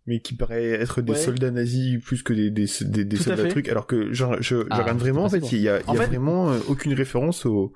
mais 0.06 0.20
qui 0.20 0.34
paraît 0.34 0.70
être 0.70 1.00
des 1.00 1.12
Ouais. 1.12 1.18
soldats 1.18 1.50
nazis 1.52 2.02
plus 2.02 2.22
que 2.22 2.32
des, 2.32 2.50
des, 2.50 2.66
des, 2.80 3.05
des 3.05 3.16
Tout 3.16 3.30
à 3.30 3.36
soldats 3.36 3.48
trucs. 3.48 3.68
Alors 3.68 3.86
que 3.86 4.12
je, 4.12 4.24
je, 4.40 4.56
je 4.56 4.62
Ah, 4.70 4.78
regarde 4.82 4.98
vraiment, 4.98 5.24
en 5.24 5.28
fait, 5.28 5.52
il 5.52 5.59
y 5.60 5.68
a, 5.68 5.80
il 5.80 5.84
En 5.86 5.94
y 5.94 5.98
a 5.98 6.00
fait- 6.00 6.06
vraiment 6.09 6.50
euh, 6.50 6.59
aucune 6.68 6.94
référence 6.94 7.46
au. 7.46 7.72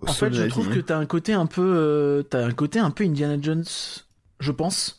aux 0.00 0.08
en 0.08 0.12
fait, 0.12 0.32
je 0.32 0.44
trouve 0.44 0.66
nazis, 0.68 0.80
que 0.82 0.86
t'as 0.86 0.96
un 0.98 1.06
côté 1.06 1.32
un 1.34 1.46
peu, 1.46 1.62
euh, 1.76 2.22
t'as 2.22 2.44
un 2.44 2.52
côté 2.52 2.78
un 2.78 2.90
peu 2.90 3.04
Indiana 3.04 3.36
Jones, 3.40 3.64
je 4.40 4.52
pense. 4.52 4.96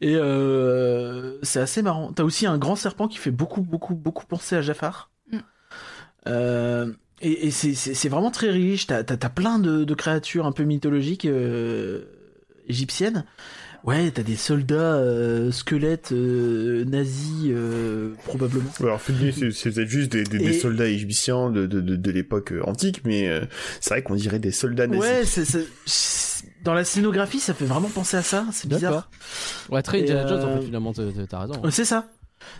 Et 0.00 0.16
euh, 0.16 1.38
c'est 1.42 1.60
assez 1.60 1.82
marrant. 1.82 2.12
T'as 2.12 2.22
aussi 2.24 2.46
un 2.46 2.58
grand 2.58 2.76
serpent 2.76 3.08
qui 3.08 3.18
fait 3.18 3.30
beaucoup, 3.30 3.62
beaucoup, 3.62 3.94
beaucoup 3.94 4.26
penser 4.26 4.56
à 4.56 4.62
Jafar. 4.62 5.10
Mm. 5.30 5.38
Euh, 6.26 6.92
et 7.22 7.46
et 7.48 7.50
c'est- 7.50 8.08
vraiment 8.08 8.30
très 8.30 8.50
riche. 8.50 8.86
T'as 8.86 8.98
as, 9.08 9.28
plein 9.30 9.58
de, 9.58 9.84
de 9.84 9.94
créatures 9.94 10.46
un 10.46 10.52
peu 10.52 10.64
mythologiques 10.64 11.26
euh, 11.26 12.04
égyptiennes. 12.68 13.24
Ouais, 13.82 14.10
t'as 14.10 14.22
des 14.22 14.36
soldats 14.36 14.96
euh, 14.96 15.50
squelettes 15.50 16.12
euh, 16.12 16.84
nazis 16.84 17.46
euh, 17.46 18.12
probablement. 18.26 18.68
Alors, 18.80 19.00
c'est 19.00 19.50
c'est 19.52 19.70
peut-être 19.70 19.88
juste 19.88 20.12
des, 20.12 20.22
des, 20.24 20.52
soldats 20.52 20.86
égyptiens 20.86 21.50
de, 21.50 21.64
de, 21.64 21.80
de, 21.80 21.96
de 21.96 22.10
l'époque 22.10 22.52
antique, 22.64 23.00
mais 23.06 23.26
euh, 23.28 23.40
c'est 23.80 23.94
vrai 23.94 24.02
qu'on 24.02 24.16
dirait 24.16 24.38
des 24.38 24.50
soldats 24.50 24.86
nazis. 24.86 25.02
Ouais, 25.02 25.24
c'est- 25.24 25.66
dans 26.62 26.74
la 26.74 26.84
scénographie, 26.84 27.40
ça 27.40 27.54
fait 27.54 27.64
vraiment 27.64 27.88
penser 27.88 28.16
à 28.16 28.22
ça. 28.22 28.46
C'est 28.52 28.68
bizarre. 28.68 28.92
D'accord. 28.92 29.10
Ouais, 29.70 29.82
très 29.82 30.00
Indiana 30.02 30.26
Jones, 30.26 30.40
en 30.44 30.48
euh, 30.48 30.56
fait, 30.58 30.64
finalement, 30.66 30.92
t'as 30.92 31.38
raison. 31.38 31.60
Ouais, 31.62 31.70
C'est 31.70 31.84
ça. 31.84 32.08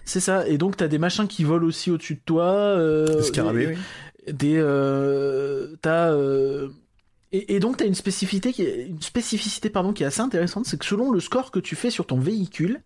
C'est 0.05 0.21
ça. 0.21 0.47
Et 0.47 0.59
donc, 0.59 0.77
t'as 0.77 0.89
des 0.89 0.99
machins 0.99 1.27
qui 1.27 1.45
volent 1.45 1.67
aussi 1.67 1.91
au-dessus 1.91 2.17
de 2.17 2.21
toi. 2.25 2.45
Euh, 2.45 3.07
Des 3.07 3.41
oui. 3.41 3.79
Des. 4.33 4.57
Euh, 4.57 5.77
t'as. 5.81 6.13
euh, 6.13 6.69
et, 7.33 7.55
et 7.57 7.61
donc, 7.61 7.79
t'as 7.79 7.87
une 7.87 7.95
spécificité, 7.95 8.53
qui 8.53 8.63
est, 8.63 8.87
une 8.87 9.01
spécificité 9.01 9.71
pardon, 9.71 9.93
qui 9.93 10.03
est 10.03 10.07
assez 10.07 10.21
intéressante 10.21 10.67
c'est 10.67 10.79
que 10.79 10.85
selon 10.85 11.11
le 11.11 11.21
score 11.21 11.51
que 11.51 11.61
tu 11.61 11.77
fais 11.77 11.91
sur 11.91 12.07
ton 12.07 12.19
véhicule, 12.19 12.83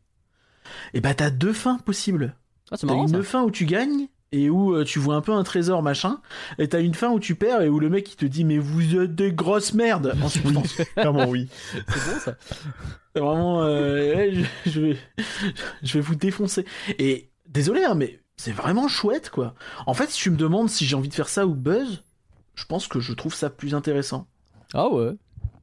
et 0.92 1.00
bah, 1.00 1.14
t'as 1.14 1.30
deux 1.30 1.52
fins 1.52 1.78
possibles. 1.78 2.36
Ah, 2.70 2.76
c'est 2.76 2.86
T'as 2.86 2.92
marrant, 2.94 3.06
une 3.08 3.16
ça. 3.16 3.22
fin 3.22 3.42
où 3.42 3.50
tu 3.50 3.64
gagnes. 3.66 4.08
Et 4.34 4.50
où 4.50 4.74
euh, 4.74 4.84
tu 4.84 4.98
vois 4.98 5.14
un 5.14 5.20
peu 5.20 5.32
un 5.32 5.44
trésor 5.44 5.82
machin, 5.82 6.20
et 6.58 6.68
t'as 6.68 6.80
une 6.80 6.94
fin 6.94 7.10
où 7.10 7.20
tu 7.20 7.36
perds 7.36 7.62
et 7.62 7.68
où 7.68 7.78
le 7.78 7.88
mec 7.88 8.12
il 8.12 8.16
te 8.16 8.24
dit 8.24 8.44
mais 8.44 8.58
vous 8.58 8.96
êtes 8.96 9.14
des 9.14 9.32
grosses 9.32 9.74
merdes 9.74 10.14
en 10.20 10.28
substance. 10.28 10.74
Clairement, 10.96 11.28
oui. 11.28 11.48
C'est 11.72 12.12
bon, 12.12 12.18
ça. 12.18 12.36
C'est 13.14 13.20
Vraiment, 13.20 13.62
euh, 13.62 14.14
ouais, 14.16 14.32
je, 14.34 14.70
je 14.70 14.80
vais, 14.80 14.96
je 15.84 15.94
vais 15.94 16.00
vous 16.00 16.16
défoncer. 16.16 16.64
Et 16.98 17.30
désolé, 17.48 17.84
hein, 17.84 17.94
mais 17.94 18.18
c'est 18.36 18.50
vraiment 18.50 18.88
chouette, 18.88 19.30
quoi. 19.30 19.54
En 19.86 19.94
fait, 19.94 20.10
si 20.10 20.20
tu 20.20 20.30
me 20.30 20.36
demandes 20.36 20.68
si 20.68 20.84
j'ai 20.84 20.96
envie 20.96 21.08
de 21.08 21.14
faire 21.14 21.28
ça 21.28 21.46
ou 21.46 21.54
Buzz, 21.54 22.02
je 22.56 22.64
pense 22.64 22.88
que 22.88 22.98
je 22.98 23.12
trouve 23.12 23.34
ça 23.34 23.50
plus 23.50 23.74
intéressant. 23.74 24.26
Ah 24.72 24.88
ouais. 24.88 25.12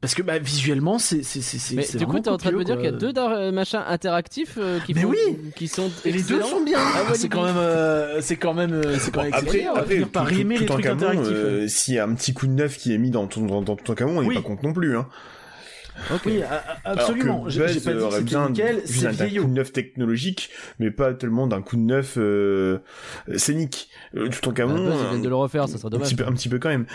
Parce 0.01 0.15
que 0.15 0.23
bah, 0.23 0.39
visuellement, 0.39 0.97
c'est 0.97 1.21
c'est 1.23 1.41
c'est 1.41 1.59
c'est 1.59 1.75
Mais 1.75 1.83
c'est 1.83 1.99
du 1.99 2.07
coup, 2.07 2.19
t'es 2.19 2.29
en 2.29 2.37
train 2.37 2.49
de 2.51 2.55
me 2.55 2.63
dire 2.63 2.75
qu'il 2.77 2.85
y 2.85 2.87
a 2.87 2.91
deux 2.91 3.13
euh, 3.15 3.51
machins 3.51 3.83
interactifs 3.87 4.57
euh, 4.57 4.79
qui, 4.79 4.95
Mais 4.95 5.01
font- 5.03 5.09
oui 5.09 5.17
qui 5.55 5.67
sont 5.67 5.91
Et 6.05 6.11
les 6.11 6.23
deux 6.23 6.41
sont 6.41 6.63
bien. 6.63 6.79
Ah 6.79 7.03
ouais, 7.03 7.15
c'est 7.15 7.29
quand 7.29 7.41
Lily. 7.43 7.53
même, 7.53 7.63
euh, 7.63 8.19
c'est 8.21 8.35
quand 8.37 8.53
même, 8.55 8.81
c'est 8.99 9.11
quand 9.11 9.21
même 9.23 9.33
Après, 9.33 9.65
après, 9.67 9.99
par 10.01 10.27
tout- 10.27 10.39
aimer 10.39 10.55
tout 10.55 10.63
les 10.63 10.71
en 10.71 10.73
trucs 10.73 10.85
interactifs. 10.87 11.67
s'il 11.67 11.93
y 11.93 11.99
a 11.99 12.05
un 12.05 12.15
petit 12.15 12.33
coup 12.33 12.47
de 12.47 12.53
neuf 12.53 12.77
qui 12.77 12.93
est 12.93 12.97
mis 12.97 13.11
dans 13.11 13.27
ton 13.27 13.45
dans, 13.45 13.61
dans 13.61 13.75
Toutankhamon, 13.75 14.17
on 14.17 14.21
n'est 14.23 14.33
pas 14.33 14.41
contre 14.41 14.63
non 14.65 14.73
plus. 14.73 14.97
Hein. 14.97 15.07
Ok. 16.13 16.21
Oui, 16.25 16.41
absolument. 16.85 17.45
J'ai 17.47 17.59
pas 17.61 17.67
dit 17.67 17.81
que 17.81 17.89
aurait 17.99 18.19
c'était 18.21 18.39
nickel, 18.47 18.81
c'est 18.85 19.09
vieillot. 19.11 19.43
coup 19.43 19.49
de 19.49 19.53
neuf 19.53 19.71
technologique, 19.71 20.49
mais 20.79 20.91
pas 20.91 21.13
tellement 21.13 21.47
d'un 21.47 21.61
coup 21.61 21.75
de 21.75 21.81
neuf 21.81 22.15
euh, 22.17 22.79
scénique. 23.35 23.89
Euh, 24.15 24.25
Ah, 24.27 24.29
Toutankhamon, 24.29 24.85
Buzz, 24.85 24.95
ils 25.03 25.09
viennent 25.09 25.21
de 25.21 25.29
le 25.29 25.35
refaire, 25.35 25.67
ça 25.67 25.77
serait 25.77 25.87
un, 25.87 25.89
dommage. 25.89 26.07
petit 26.09 26.15
peu, 26.15 26.25
un 26.27 26.33
petit 26.33 26.49
peu 26.49 26.59
quand 26.59 26.69
même. 26.69 26.85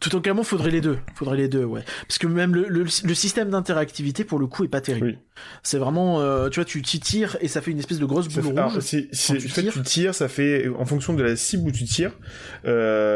Tout 0.00 0.14
en 0.16 0.20
camon, 0.20 0.42
faudrait 0.42 0.70
les 0.70 0.80
deux. 0.80 0.98
Faudrait 1.14 1.36
les 1.36 1.48
deux, 1.48 1.64
ouais. 1.64 1.82
Parce 2.06 2.18
que 2.18 2.26
même 2.26 2.54
le, 2.54 2.66
le, 2.68 2.84
le 2.84 3.14
système 3.14 3.50
d'interactivité, 3.50 4.24
pour 4.24 4.38
le 4.38 4.46
coup, 4.46 4.64
est 4.64 4.68
pas 4.68 4.80
terrible. 4.80 5.06
Oui. 5.06 5.18
C'est 5.62 5.78
vraiment, 5.78 6.20
euh, 6.20 6.48
tu 6.48 6.56
vois, 6.56 6.64
tu 6.64 6.82
t'y 6.82 6.98
tires 6.98 7.36
et 7.40 7.46
ça 7.48 7.60
fait 7.60 7.70
une 7.70 7.78
espèce 7.78 7.98
de 8.00 8.04
grosse 8.06 8.26
boule 8.28 8.42
fait- 8.42 8.50
alors, 8.58 8.72
rouge. 8.72 8.82
c'est- 8.82 9.08
c'est- 9.12 9.34
quand 9.34 9.38
tu 9.40 9.46
en 9.46 9.50
fait, 9.50 9.60
tires. 9.62 9.72
tu 9.72 9.82
tires, 9.82 10.14
ça 10.14 10.26
fait 10.28 10.66
en 10.76 10.84
fonction 10.84 11.14
de 11.14 11.22
la 11.22 11.36
cible 11.36 11.68
où 11.68 11.72
tu 11.72 11.84
tires. 11.84 12.12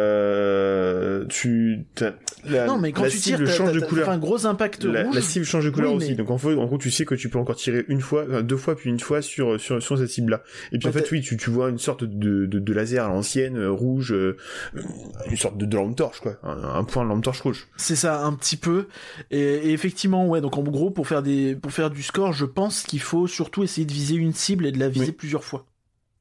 Euh, 0.02 1.24
tu 1.28 1.84
la, 2.48 2.66
non, 2.66 2.78
mais 2.78 2.92
quand 2.92 3.02
la 3.02 3.10
tu 3.10 3.18
tires, 3.18 3.36
cible 3.38 3.48
t'as- 3.48 3.54
change 3.56 3.72
de 3.72 3.80
couleur. 3.80 4.06
fait 4.06 4.12
un 4.12 4.18
gros 4.18 4.46
impact 4.46 4.84
La, 4.84 5.02
rouge. 5.04 5.11
La 5.14 5.20
cible 5.22 5.44
change 5.44 5.64
de 5.64 5.70
couleur 5.70 5.90
Oui, 5.92 5.96
aussi, 5.98 6.10
mais- 6.10 6.16
donc 6.16 6.30
en, 6.30 6.38
fait, 6.38 6.54
en 6.54 6.66
gros 6.66 6.78
tu 6.78 6.90
sais 6.90 7.04
que 7.04 7.14
tu 7.14 7.28
peux 7.28 7.38
encore 7.38 7.56
tirer 7.56 7.84
une 7.88 8.00
fois, 8.00 8.22
euh, 8.28 8.42
deux 8.42 8.56
fois 8.56 8.74
puis 8.76 8.90
une 8.90 9.00
fois 9.00 9.22
sur 9.22 9.60
sur, 9.60 9.82
sur 9.82 9.98
cette 9.98 10.08
cible-là. 10.10 10.42
Et 10.72 10.78
puis 10.78 10.88
en 10.88 10.92
fait 10.92 11.10
oui, 11.10 11.20
tu, 11.20 11.36
tu 11.36 11.50
vois 11.50 11.70
une 11.70 11.78
sorte 11.78 12.04
de, 12.04 12.46
de, 12.46 12.58
de 12.58 12.72
laser 12.72 13.04
à 13.04 13.08
l'ancienne, 13.08 13.56
euh, 13.56 13.70
rouge, 13.70 14.12
euh, 14.12 14.36
une 15.30 15.36
sorte 15.36 15.56
de, 15.58 15.66
de 15.66 15.76
lampe 15.76 15.96
torche 15.96 16.20
quoi, 16.20 16.36
un, 16.42 16.62
un 16.78 16.84
point 16.84 17.04
de 17.04 17.08
lampe 17.08 17.22
torche 17.24 17.40
rouge. 17.40 17.66
C'est 17.76 17.96
ça, 17.96 18.24
un 18.24 18.32
petit 18.34 18.56
peu. 18.56 18.86
Et, 19.30 19.38
et 19.40 19.72
effectivement, 19.72 20.26
ouais. 20.28 20.40
Donc 20.40 20.56
en 20.58 20.62
gros, 20.62 20.90
pour 20.90 21.06
faire 21.08 21.22
des, 21.22 21.54
pour 21.54 21.72
faire 21.72 21.90
du 21.90 22.02
score, 22.02 22.32
je 22.32 22.44
pense 22.44 22.82
qu'il 22.82 23.00
faut 23.00 23.26
surtout 23.26 23.62
essayer 23.62 23.86
de 23.86 23.92
viser 23.92 24.14
une 24.16 24.32
cible 24.32 24.66
et 24.66 24.72
de 24.72 24.78
la 24.78 24.88
viser 24.88 25.06
Oui. 25.06 25.12
plusieurs 25.12 25.44
fois. 25.44 25.66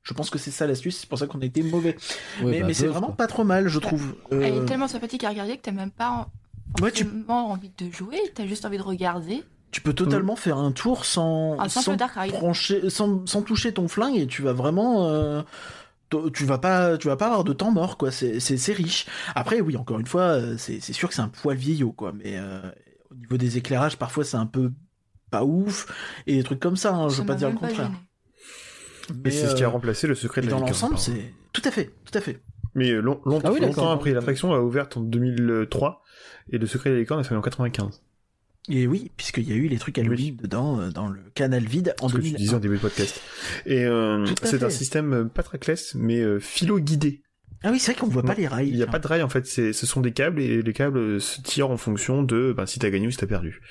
Je 0.03 0.13
pense 0.15 0.31
que 0.31 0.39
c'est 0.39 0.49
ça 0.49 0.65
l'astuce. 0.65 0.97
C'est 1.01 1.07
pour 1.09 1.19
ça 1.19 1.27
qu'on 1.27 1.41
a 1.41 1.45
été 1.45 1.61
mauvais. 1.61 1.95
Ouais, 2.41 2.51
mais 2.51 2.59
bah, 2.61 2.68
mais 2.68 2.73
c'est 2.73 2.88
vraiment 2.88 3.07
quoi. 3.07 3.18
pas 3.18 3.27
trop 3.27 3.43
mal, 3.43 3.68
je 3.68 3.77
trouve. 3.77 4.15
Elle 4.31 4.55
est 4.55 4.65
tellement 4.65 4.88
sympathique 4.88 5.23
à 5.23 5.30
regarder 5.30 5.57
que 5.57 5.61
t'as 5.61 5.72
même 5.72 5.91
pas 5.91 6.27
Ouais, 6.81 6.91
tu- 6.91 7.03
forcément 7.03 7.52
envie 7.52 7.72
de 7.77 7.91
jouer, 7.91 8.18
t'as 8.35 8.45
juste 8.45 8.65
envie 8.65 8.77
de 8.77 8.84
regarder. 8.84 9.43
Tu 9.72 9.81
peux 9.81 9.93
totalement 9.93 10.35
faire 10.35 10.57
un 10.57 10.72
tour 10.72 11.06
sans, 11.06 11.57
simple 11.69 11.85
sans, 11.85 11.91
brancher- 12.31 12.89
sans, 12.89 13.26
sans 13.26 13.41
toucher 13.41 13.73
ton 13.73 13.88
flingue 13.88 14.18
et 14.18 14.27
tu 14.27 14.41
vas 14.41 14.53
vraiment. 14.53 15.07
euh, 15.10 15.41
tu 16.34 16.43
vas 16.43 16.57
pas, 16.57 16.98
tu 16.98 17.07
vas 17.07 17.15
pas 17.15 17.27
avoir 17.27 17.43
de 17.45 17.53
temps 17.53 17.72
mort 17.72 17.98
quoi. 17.98 18.11
C'est, 18.11 18.39
c'est, 18.41 18.57
c'est 18.57 18.73
riche. 18.73 19.06
Après, 19.34 19.61
oui, 19.61 19.77
encore 19.77 19.99
une 19.99 20.07
fois, 20.07 20.23
euh, 20.23 20.56
c'est, 20.57 20.81
c'est 20.81 20.91
sûr 20.93 21.07
que 21.07 21.15
c'est 21.15 21.22
un 21.22 21.30
poil 21.30 21.56
vieillot 21.57 21.93
quoi. 21.93 22.11
Mais 22.14 22.38
euh, 22.38 22.60
au 23.11 23.15
niveau 23.15 23.38
des 23.38 23.57
éclairages, 23.57 23.98
parfois 23.98 24.26
c'est 24.26 24.35
un 24.38 24.45
peu 24.45 24.72
pas 25.30 25.45
ouf 25.45 25.88
et 26.27 26.35
des 26.35 26.43
trucs 26.43 26.60
comme 26.60 26.76
ça. 26.76 26.93
hein, 26.93 27.07
je 27.07 27.22
veux 27.22 27.26
pas 27.26 27.35
dire 27.35 27.49
le 27.49 27.56
contraire. 27.56 27.91
gêné. 29.10 29.22
Et 29.26 29.31
c'est 29.31 29.48
ce 29.48 29.56
qui 29.56 29.64
a 29.64 29.68
euh, 29.68 29.69
remplacé 29.69 30.06
le 30.07 30.15
secret 30.15 30.41
de 30.41 30.48
mais 30.48 30.52
la 30.53 30.60
dans 30.60 30.65
l'ensemble, 30.65 30.98
c'est 30.98 31.34
tout 31.53 31.61
à 31.65 31.72
fait, 31.72 31.93
tout 32.03 32.18
à 32.18 32.22
fait. 32.22 32.41
Mais 32.76 32.91
long- 32.91 33.19
long- 33.26 33.39
Ah 33.43 33.52
oui, 33.52 33.60
longtemps 33.61 33.89
après, 33.91 34.11
l'attraction 34.11 34.53
a 34.53 34.60
ouvert 34.60 34.88
en 34.95 35.02
2003 35.02 36.01
et 36.52 36.57
le 36.57 36.65
secret 36.68 36.90
de 36.90 36.95
la 36.95 37.02
licorne 37.02 37.19
a 37.19 37.23
fait 37.23 37.36
en 37.36 37.41
95. 37.41 38.02
Et 38.69 38.86
oui, 38.86 39.10
puisqu'il 39.18 39.49
y 39.49 39.53
a 39.53 39.56
eu 39.56 39.68
les 39.68 39.78
trucs 39.80 39.98
Halloween 39.98 40.36
dedans 40.38 40.80
euh, 40.80 40.90
dans 40.91 41.07
le 41.07 41.19
canal 41.34 41.65
vide 41.65 41.95
en 41.99 42.07
ce 42.10 42.14
que 42.14 42.19
tu 42.19 42.26
2001. 42.26 42.38
disais 42.38 42.53
en 42.53 42.60
début 42.60 42.76
de 42.76 42.82
podcast. 42.82 43.19
Et 43.65 43.86
euh, 43.86 44.26
c'est 44.44 44.61
un 44.64 44.69
système 44.69 45.14
euh, 45.14 45.26
pas 45.26 45.41
trackless, 45.41 45.95
mais 45.95 46.23
philo-guidé. 46.40 47.23
Ah 47.64 47.69
oui, 47.72 47.80
c'est 47.80 47.91
vrai 47.94 48.02
qu'on 48.02 48.07
voit 48.07 48.23
pas 48.23 48.34
les 48.36 48.48
rails. 48.48 48.69
Il 48.69 48.76
n'y 48.76 48.82
a 48.82 48.86
tiens. 48.86 48.91
pas 48.91 48.99
de 48.99 49.07
rail 49.07 49.22
en 49.23 49.30
fait, 49.30 49.45
ce 49.45 49.72
sont 49.73 50.02
des 50.02 50.11
câbles 50.14 50.41
et 50.41 50.61
les 50.61 50.73
câbles 50.73 51.19
se 51.22 51.41
tirent 51.41 51.69
en 51.69 51.78
fonction 51.78 52.23
de 52.23 52.53
ben, 52.56 52.65
si 52.65 52.80
t'as 52.80 52.90
gagné 52.90 53.07
ou 53.07 53.11
si 53.11 53.18
t'as 53.18 53.28
perdu. 53.28 53.61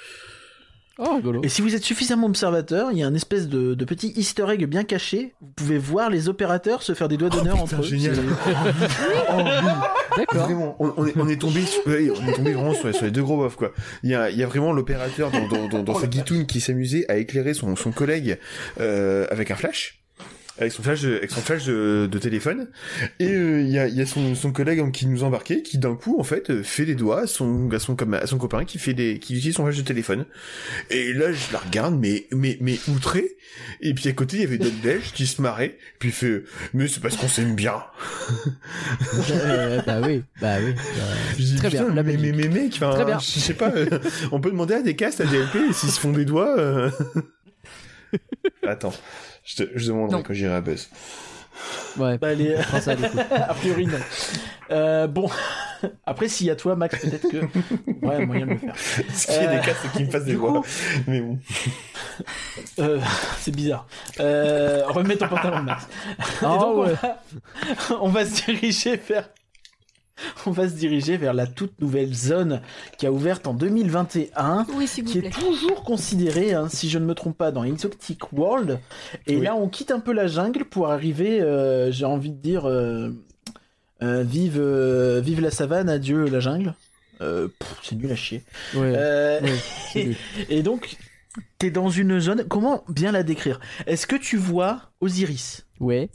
Oh, 1.02 1.14
rigolo. 1.16 1.40
Et 1.42 1.48
si 1.48 1.62
vous 1.62 1.74
êtes 1.74 1.82
suffisamment 1.82 2.26
observateur, 2.26 2.90
il 2.92 2.98
y 2.98 3.02
a 3.02 3.06
un 3.06 3.14
espèce 3.14 3.48
de, 3.48 3.74
de 3.74 3.84
petit 3.86 4.12
easter 4.16 4.44
egg 4.50 4.66
bien 4.66 4.84
caché. 4.84 5.32
Vous 5.40 5.48
pouvez 5.56 5.78
voir 5.78 6.10
les 6.10 6.28
opérateurs 6.28 6.82
se 6.82 6.92
faire 6.94 7.08
des 7.08 7.16
doigts 7.16 7.30
d'honneur 7.30 7.56
Oh, 7.58 7.62
entre 7.62 7.76
eux. 7.76 7.84
Oh, 9.30 9.36
oui. 9.36 9.44
D'accord. 10.16 10.44
Vraiment, 10.44 10.76
on, 10.80 10.92
on 10.96 11.06
est, 11.06 11.16
on 11.16 11.28
est 11.28 11.40
tombé, 11.40 11.62
sur, 11.62 11.86
ouais, 11.86 12.10
on 12.10 12.28
est 12.28 12.32
tombé 12.34 12.52
vraiment 12.52 12.74
sur, 12.74 12.88
les- 12.88 12.92
sur 12.92 13.04
les 13.04 13.10
deux 13.10 13.22
gros 13.22 13.36
bofs 13.36 13.56
quoi. 13.56 13.72
Il 14.02 14.10
y 14.10 14.14
a, 14.14 14.28
il 14.30 14.36
y 14.36 14.42
a 14.42 14.46
vraiment 14.46 14.72
l'opérateur 14.72 15.30
dans, 15.30 15.46
dans, 15.48 15.68
dans, 15.68 15.82
dans 15.82 15.94
sa 15.98 16.06
guitoune 16.06 16.46
qui 16.46 16.60
s'amusait 16.60 17.04
à 17.10 17.16
éclairer 17.16 17.54
son, 17.54 17.76
son 17.76 17.92
collègue 17.92 18.38
euh, 18.80 19.26
avec 19.30 19.50
un 19.50 19.56
flash. 19.56 19.99
Avec 20.60 20.72
son 20.72 20.82
flash 20.82 21.02
de, 21.02 21.16
avec 21.16 21.30
son 21.30 21.40
flash 21.40 21.64
de, 21.64 22.08
de 22.10 22.18
téléphone 22.18 22.68
et 23.18 23.28
euh, 23.32 23.62
il 23.62 23.70
y 23.70 23.78
a, 23.78 23.88
y 23.88 24.00
a 24.00 24.06
son, 24.06 24.34
son 24.34 24.52
collègue 24.52 24.90
qui 24.92 25.06
nous 25.06 25.24
embarquait 25.24 25.62
qui 25.62 25.78
d'un 25.78 25.94
coup 25.94 26.20
en 26.20 26.24
fait 26.24 26.50
euh, 26.50 26.62
fait 26.62 26.84
les 26.84 26.94
doigts 26.94 27.22
à 27.22 27.26
son 27.26 27.70
à 27.72 27.78
son 27.78 27.96
comme 27.96 28.14
à 28.14 28.26
son 28.26 28.38
copain 28.38 28.64
qui 28.64 28.78
fait 28.78 28.94
des 28.94 29.18
qui 29.18 29.34
utilise 29.36 29.56
son 29.56 29.64
flash 29.64 29.76
de 29.78 29.82
téléphone 29.82 30.26
et 30.90 31.12
là 31.12 31.32
je 31.32 31.52
la 31.52 31.58
regarde 31.58 31.98
mais 31.98 32.26
mais 32.32 32.58
mais 32.60 32.78
outré 32.88 33.36
et 33.80 33.94
puis 33.94 34.08
à 34.08 34.12
côté 34.12 34.36
il 34.36 34.42
y 34.42 34.46
avait 34.46 34.58
d'autres 34.58 34.80
belges 34.82 35.12
qui 35.12 35.26
se 35.26 35.40
marraient 35.42 35.78
puis 35.98 36.10
il 36.10 36.12
fait 36.12 36.44
mais 36.74 36.86
c'est 36.88 37.00
parce 37.00 37.16
qu'on 37.16 37.28
s'aime 37.28 37.54
bien 37.54 37.82
Euh, 39.30 39.80
bah 39.86 40.00
oui, 40.04 40.22
bah 40.40 40.56
oui. 40.60 40.72
bah, 40.74 41.02
Je 41.38 41.42
dis, 41.42 41.56
Très 41.56 41.68
bien, 41.68 41.82
putain, 41.82 41.94
la 41.94 42.02
mais, 42.02 42.16
mais, 42.16 42.32
mais 42.32 42.48
mec, 42.48 42.72
enfin, 42.76 42.90
Très 42.90 43.04
bien. 43.04 43.18
je 43.18 43.24
sais 43.38 43.54
pas, 43.54 43.70
euh, 43.74 43.86
on 44.32 44.40
peut 44.40 44.50
demander 44.50 44.74
à 44.74 44.82
des 44.82 44.96
castes, 44.96 45.20
à 45.20 45.24
DLP, 45.24 45.72
s'ils 45.72 45.90
se 45.90 46.00
font 46.00 46.12
des 46.12 46.24
doigts. 46.24 46.58
euh. 46.58 46.90
Attends, 48.66 48.92
je, 49.44 49.56
te, 49.64 49.70
je 49.74 49.86
demanderai 49.88 50.16
Non. 50.18 50.22
quand 50.22 50.34
j'irai 50.34 50.54
à 50.54 50.60
Buzz. 50.60 50.88
Ouais, 51.98 52.16
Bah, 52.18 52.32
les... 52.32 52.56
on 52.72 52.80
ça 52.80 52.94
du 52.94 53.02
coup. 53.02 53.18
a 53.30 53.52
priori, 53.54 53.86
non. 53.86 53.98
Euh, 54.70 55.06
bon, 55.06 55.28
après, 56.06 56.28
s'il 56.28 56.46
y 56.46 56.50
a 56.50 56.56
toi, 56.56 56.74
Max, 56.76 56.98
peut-être 57.00 57.28
que. 57.28 57.38
Ouais, 58.06 58.24
moyen 58.24 58.46
de 58.46 58.52
le 58.52 58.58
faire. 58.58 58.74
Qu'il 58.74 59.34
y 59.34 59.38
a 59.38 59.50
Euh, 59.50 59.56
des 59.58 59.66
castes 59.66 59.92
qui 59.94 60.04
me 60.04 60.10
fassent 60.10 60.24
des 60.24 60.36
coup- 60.36 60.64
Mais 61.06 61.20
bon. 61.20 61.38
Euh, 62.78 62.98
c'est 63.40 63.54
bizarre. 63.54 63.86
Euh, 64.20 64.84
remets 64.86 65.16
ton 65.16 65.28
pantalon, 65.28 65.62
Max. 65.62 65.84
Et 65.84 66.22
Ah 66.40 66.56
donc, 66.58 66.62
on 66.76 66.80
ouais. 66.86 66.92
va- 66.94 67.18
on 68.00 68.08
va 68.08 68.24
se 68.24 68.44
diriger 68.46 68.96
vers. 68.96 69.28
On 70.46 70.50
va 70.50 70.68
se 70.68 70.74
diriger 70.74 71.16
vers 71.16 71.34
la 71.34 71.46
toute 71.46 71.80
nouvelle 71.80 72.14
zone 72.14 72.60
qui 72.98 73.06
a 73.06 73.12
ouverte 73.12 73.46
en 73.46 73.54
2021. 73.54 74.66
Oui, 74.74 74.86
vous 74.86 75.02
qui 75.04 75.18
plaît. 75.18 75.28
est 75.28 75.30
toujours 75.30 75.82
considéré, 75.84 76.52
hein, 76.54 76.68
si 76.68 76.88
je 76.90 76.98
ne 76.98 77.04
me 77.04 77.14
trompe 77.14 77.36
pas, 77.36 77.50
dans 77.52 77.64
Exotic 77.64 78.32
World. 78.32 78.78
Et 79.26 79.36
Oui. 79.36 79.42
là, 79.44 79.54
on 79.56 79.68
quitte 79.68 79.90
un 79.90 80.00
peu 80.00 80.12
la 80.12 80.26
jungle 80.26 80.64
pour 80.64 80.88
arriver, 80.90 81.40
euh, 81.40 81.90
j'ai 81.92 82.04
envie 82.04 82.30
de 82.30 82.40
dire, 82.40 82.66
euh, 82.68 83.10
euh, 84.02 84.22
vive, 84.22 84.58
euh, 84.58 85.20
vive 85.22 85.40
la 85.40 85.50
savane, 85.50 85.88
adieu 85.88 86.24
la 86.28 86.40
jungle. 86.40 86.74
Euh, 87.20 87.48
c'est 87.82 87.96
nul 87.96 88.10
à 88.10 88.16
chier. 88.16 88.42
Ouais, 88.74 88.92
Euh, 88.96 89.40
ouais, 89.42 89.54
c'est 89.92 90.04
nul. 90.06 90.16
et 90.48 90.62
donc, 90.62 90.96
t'es 91.58 91.70
dans 91.70 91.90
une 91.90 92.18
zone. 92.18 92.44
Comment 92.48 92.82
bien 92.88 93.12
la 93.12 93.22
décrire? 93.22 93.60
Est-ce 93.86 94.06
que 94.06 94.16
tu 94.16 94.36
vois 94.38 94.90
Osiris? 95.00 95.66
Ouais, 95.80 96.08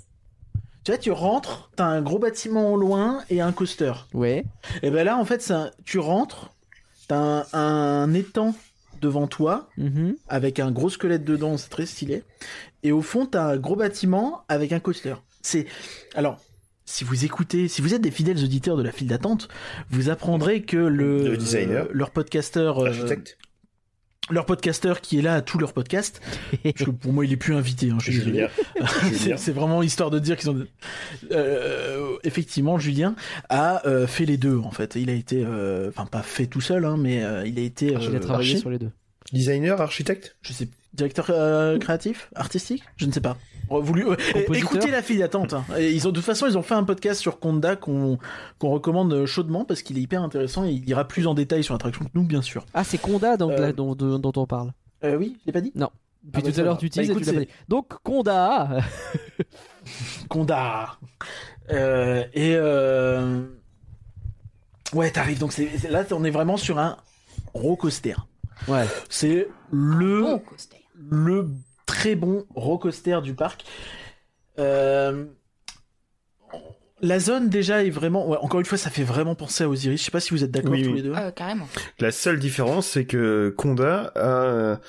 Tu 0.85 0.91
vois, 0.91 0.97
tu 0.99 1.11
rentres, 1.11 1.69
t'as 1.75 1.85
un 1.85 2.01
gros 2.01 2.19
bâtiment 2.19 2.71
au 2.71 2.77
loin 2.77 3.23
et 3.29 3.41
un 3.41 3.51
coaster. 3.51 3.91
ouais. 4.13 4.45
Et 4.83 4.91
ben 4.91 5.03
là, 5.03 5.17
en 5.17 5.25
fait, 5.25 5.41
c'est 5.41 5.53
un- 5.53 5.71
tu 5.83 5.97
rentres, 5.99 6.51
t'as 7.07 7.17
un, 7.17 7.45
un 7.53 8.13
étang 8.13 8.53
devant 9.01 9.25
toi 9.27 9.67
mhm. 9.77 10.15
avec 10.29 10.59
un 10.59 10.71
gros 10.71 10.89
squelette 10.89 11.25
dedans, 11.25 11.57
c'est 11.57 11.69
très 11.69 11.85
stylé. 11.85 12.23
Et 12.83 12.91
au 12.91 13.01
fond, 13.01 13.25
t'as 13.25 13.45
un 13.53 13.57
gros 13.57 13.75
bâtiment 13.75 14.43
avec 14.47 14.71
un 14.71 14.79
coaster. 14.79 15.15
C'est 15.41 15.65
alors. 16.15 16.39
Si 16.87 17.03
vous 17.03 17.25
écoutez, 17.25 17.67
si 17.67 17.81
vous 17.81 17.95
êtes 17.95 18.01
des 18.01 18.11
fidèles 18.11 18.43
auditeurs 18.43 18.77
de 18.77 18.83
la 18.83 18.91
file 18.91 19.07
d'attente, 19.07 19.47
vous 19.89 20.11
apprendrez 20.11 20.61
que 20.61 20.77
le, 20.77 21.29
Le 21.29 21.35
designer. 21.37 21.85
euh, 21.85 21.89
leur 21.91 22.11
podcasteur, 22.11 22.77
euh. 22.85 22.93
Leur 24.31 24.45
podcasteur 24.45 25.01
qui 25.01 25.19
est 25.19 25.21
là 25.21 25.35
à 25.35 25.41
tous 25.41 25.57
leurs 25.59 25.73
podcasts, 25.73 26.21
parce 26.63 26.83
que 26.83 26.89
pour 26.91 27.13
moi 27.13 27.25
il 27.25 27.31
est 27.31 27.37
plus 27.37 27.53
invité, 27.55 27.91
hein, 27.91 27.97
je 27.99 28.11
suis 28.11 28.19
désolé. 28.19 28.47
Julien. 28.75 28.87
c'est 29.11 29.17
Julien. 29.19 29.37
c'est 29.37 29.51
vraiment 29.51 29.83
histoire 29.83 30.09
de 30.09 30.19
dire 30.19 30.35
qu'ils 30.37 30.49
ont. 30.49 30.65
Euh, 31.31 32.17
effectivement, 32.23 32.77
Julien 32.79 33.15
a 33.49 33.85
euh, 33.87 34.07
fait 34.07 34.25
les 34.25 34.37
deux 34.37 34.57
en 34.57 34.71
fait. 34.71 34.95
Il 34.95 35.09
a 35.09 35.13
été, 35.13 35.43
euh, 35.45 35.89
enfin 35.89 36.05
pas 36.05 36.21
fait 36.23 36.47
tout 36.47 36.61
seul, 36.61 36.85
hein, 36.85 36.97
mais 36.97 37.23
euh, 37.23 37.45
il 37.45 37.57
a 37.59 37.61
été. 37.61 37.87
Il 37.87 37.95
a 37.95 37.99
euh, 37.99 38.19
travaillé 38.19 38.53
archi- 38.55 38.59
sur 38.61 38.69
les 38.69 38.79
deux. 38.79 38.91
Designer, 39.31 39.81
architecte? 39.81 40.35
Je 40.43 40.53
sais, 40.53 40.67
directeur 40.95 41.27
euh, 41.29 41.77
créatif, 41.77 42.29
artistique, 42.35 42.83
je 42.97 43.05
ne 43.05 43.11
sais 43.11 43.21
pas. 43.21 43.37
Bon, 43.69 43.79
Voulu, 43.81 44.03
euh, 44.07 44.15
Compositeur? 44.15 44.55
écoutez 44.55 44.91
la 44.91 45.01
file 45.01 45.19
d'attente. 45.19 45.53
hein. 45.53 45.65
Ils 45.79 46.07
ont 46.07 46.11
de 46.11 46.15
toute 46.17 46.25
façon, 46.25 46.45
ils 46.47 46.57
ont 46.57 46.61
fait 46.61 46.75
un 46.75 46.83
podcast 46.83 47.19
sur 47.19 47.39
Conda 47.39 47.75
qu'on 47.75 48.19
qu'on 48.59 48.69
recommande 48.69 49.25
chaudement 49.25 49.65
parce 49.65 49.81
qu'il 49.81 49.97
est 49.97 50.01
hyper 50.01 50.21
intéressant 50.21 50.65
et 50.65 50.71
il 50.71 50.87
ira 50.87 51.07
plus 51.07 51.25
en 51.27 51.33
détail 51.33 51.63
sur 51.63 51.73
l'attraction 51.73 52.05
que 52.05 52.11
nous, 52.13 52.23
bien 52.23 52.41
sûr. 52.43 52.65
Ah, 52.73 52.83
c'est 52.83 52.97
Conda 52.99 53.37
donc, 53.37 53.51
Euh, 53.51 53.57
là, 53.59 53.73
dont, 53.73 53.95
dont, 53.95 54.19
dont 54.19 54.33
on 54.35 54.45
parle. 54.45 54.71
Euh, 55.03 55.17
oui, 55.17 55.37
je 55.41 55.47
l'ai 55.47 55.51
pas 55.51 55.61
dit? 55.61 55.71
Depuis 55.73 55.81
Ah 55.85 55.89
bah, 56.23 56.41
tout 56.53 56.59
à 56.59 56.63
l'heure, 56.63 56.73
va. 56.73 56.79
tu 56.79 56.85
Bah, 56.85 56.87
utilises 56.87 57.09
et 57.09 57.11
écoute, 57.11 57.23
tu 57.23 57.29
l'as 57.29 57.33
pas 57.33 57.39
c'est- 57.39 57.45
dit. 57.45 57.51
Donc, 57.67 57.87
Conda 58.03 58.69
Conda. 60.29 60.97
Euh, 61.71 62.23
et 62.33 62.53
euh... 62.55 63.45
ouais, 64.93 65.09
t'arrives 65.11 65.39
donc 65.39 65.55
là, 65.89 66.03
on 66.11 66.23
est 66.23 66.29
vraiment 66.31 66.57
sur 66.57 66.77
un 66.79 66.97
roller 67.53 67.77
coaster. 67.77 68.15
Ouais. 68.67 68.85
C'est 69.09 69.47
le 69.71 70.21
Bon 70.21 70.39
coaster. 70.39 70.77
Le 70.97 71.49
très 71.85 72.15
bon 72.15 72.45
roller 72.55 72.79
coaster 72.79 73.19
du 73.23 73.33
parc. 73.33 73.63
Euh, 74.59 75.25
La 77.01 77.19
zone 77.19 77.49
déjà 77.49 77.83
est 77.83 77.89
vraiment, 77.89 78.27
ouais, 78.29 78.37
encore 78.39 78.59
une 78.61 78.65
fois, 78.65 78.77
ça 78.77 78.89
fait 78.89 79.03
vraiment 79.03 79.35
penser 79.35 79.65
à 79.65 79.69
Osiris. 79.69 79.99
Je 79.99 80.05
sais 80.05 80.11
pas 80.11 80.21
si 80.21 80.31
vous 80.31 80.43
êtes 80.45 80.51
d'accord 80.51 80.71
Oui, 80.71 80.81
tous 80.83 80.89
oui. 80.89 80.95
les 80.95 81.01
deux. 81.01 81.13
Euh, 81.13 81.29
carrément. 81.31 81.67
La 81.99 82.11
seule 82.11 82.39
différence, 82.39 82.87
c'est 82.87 83.05
que 83.05 83.53
Conda 83.57 84.11
a, 84.15 84.79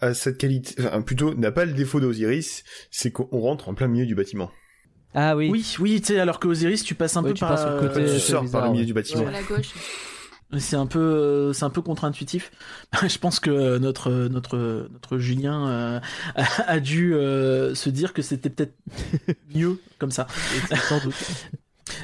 a 0.00 0.14
cette 0.14 0.36
qualité, 0.38 0.74
enfin, 0.78 1.00
plutôt, 1.00 1.34
n'a 1.34 1.50
pas 1.50 1.64
le 1.64 1.72
défaut 1.72 2.00
d'Osiris, 2.00 2.64
c'est 2.90 3.10
qu'on 3.10 3.40
rentre 3.40 3.68
en 3.70 3.74
plein 3.74 3.88
milieu 3.88 4.04
du 4.06 4.14
bâtiment. 4.14 4.50
Ah 5.14 5.36
oui. 5.36 5.48
Oui, 5.50 5.64
oui, 5.80 6.00
tu 6.00 6.08
sais, 6.08 6.20
alors 6.20 6.38
que 6.38 6.48
Osiris, 6.48 6.84
tu 6.84 6.94
passes 6.94 7.16
un 7.16 7.22
Ouais, 7.22 7.30
peu 7.30 7.34
tu 7.34 7.40
par 7.40 7.50
passes 7.54 7.64
tu 8.12 8.20
sors 8.20 8.42
bizarre, 8.42 8.60
par 8.60 8.68
le 8.68 8.72
milieu 8.72 8.82
ouais. 8.82 8.86
du 8.86 8.92
bâtiment. 8.94 9.22
Sur 9.22 9.30
la 9.30 9.42
gauche. 9.42 9.72
C'est 10.58 10.76
un 10.76 10.86
peu, 10.86 10.98
euh, 10.98 11.52
c'est 11.52 11.64
un 11.64 11.70
peu 11.70 11.82
contre-intuitif. 11.82 12.52
Je 13.06 13.18
pense 13.18 13.40
que 13.40 13.78
notre 13.78 14.10
notre 14.28 14.88
notre 14.92 15.18
Julien 15.18 15.68
euh, 15.68 16.00
a, 16.34 16.62
a 16.70 16.80
dû 16.80 17.14
euh, 17.14 17.74
se 17.74 17.90
dire 17.90 18.12
que 18.12 18.22
c'était 18.22 18.50
peut-être 18.50 18.74
mieux 19.54 19.80
comme 19.98 20.10
ça. 20.10 20.26
Sans 20.88 21.00
doute. 21.00 21.14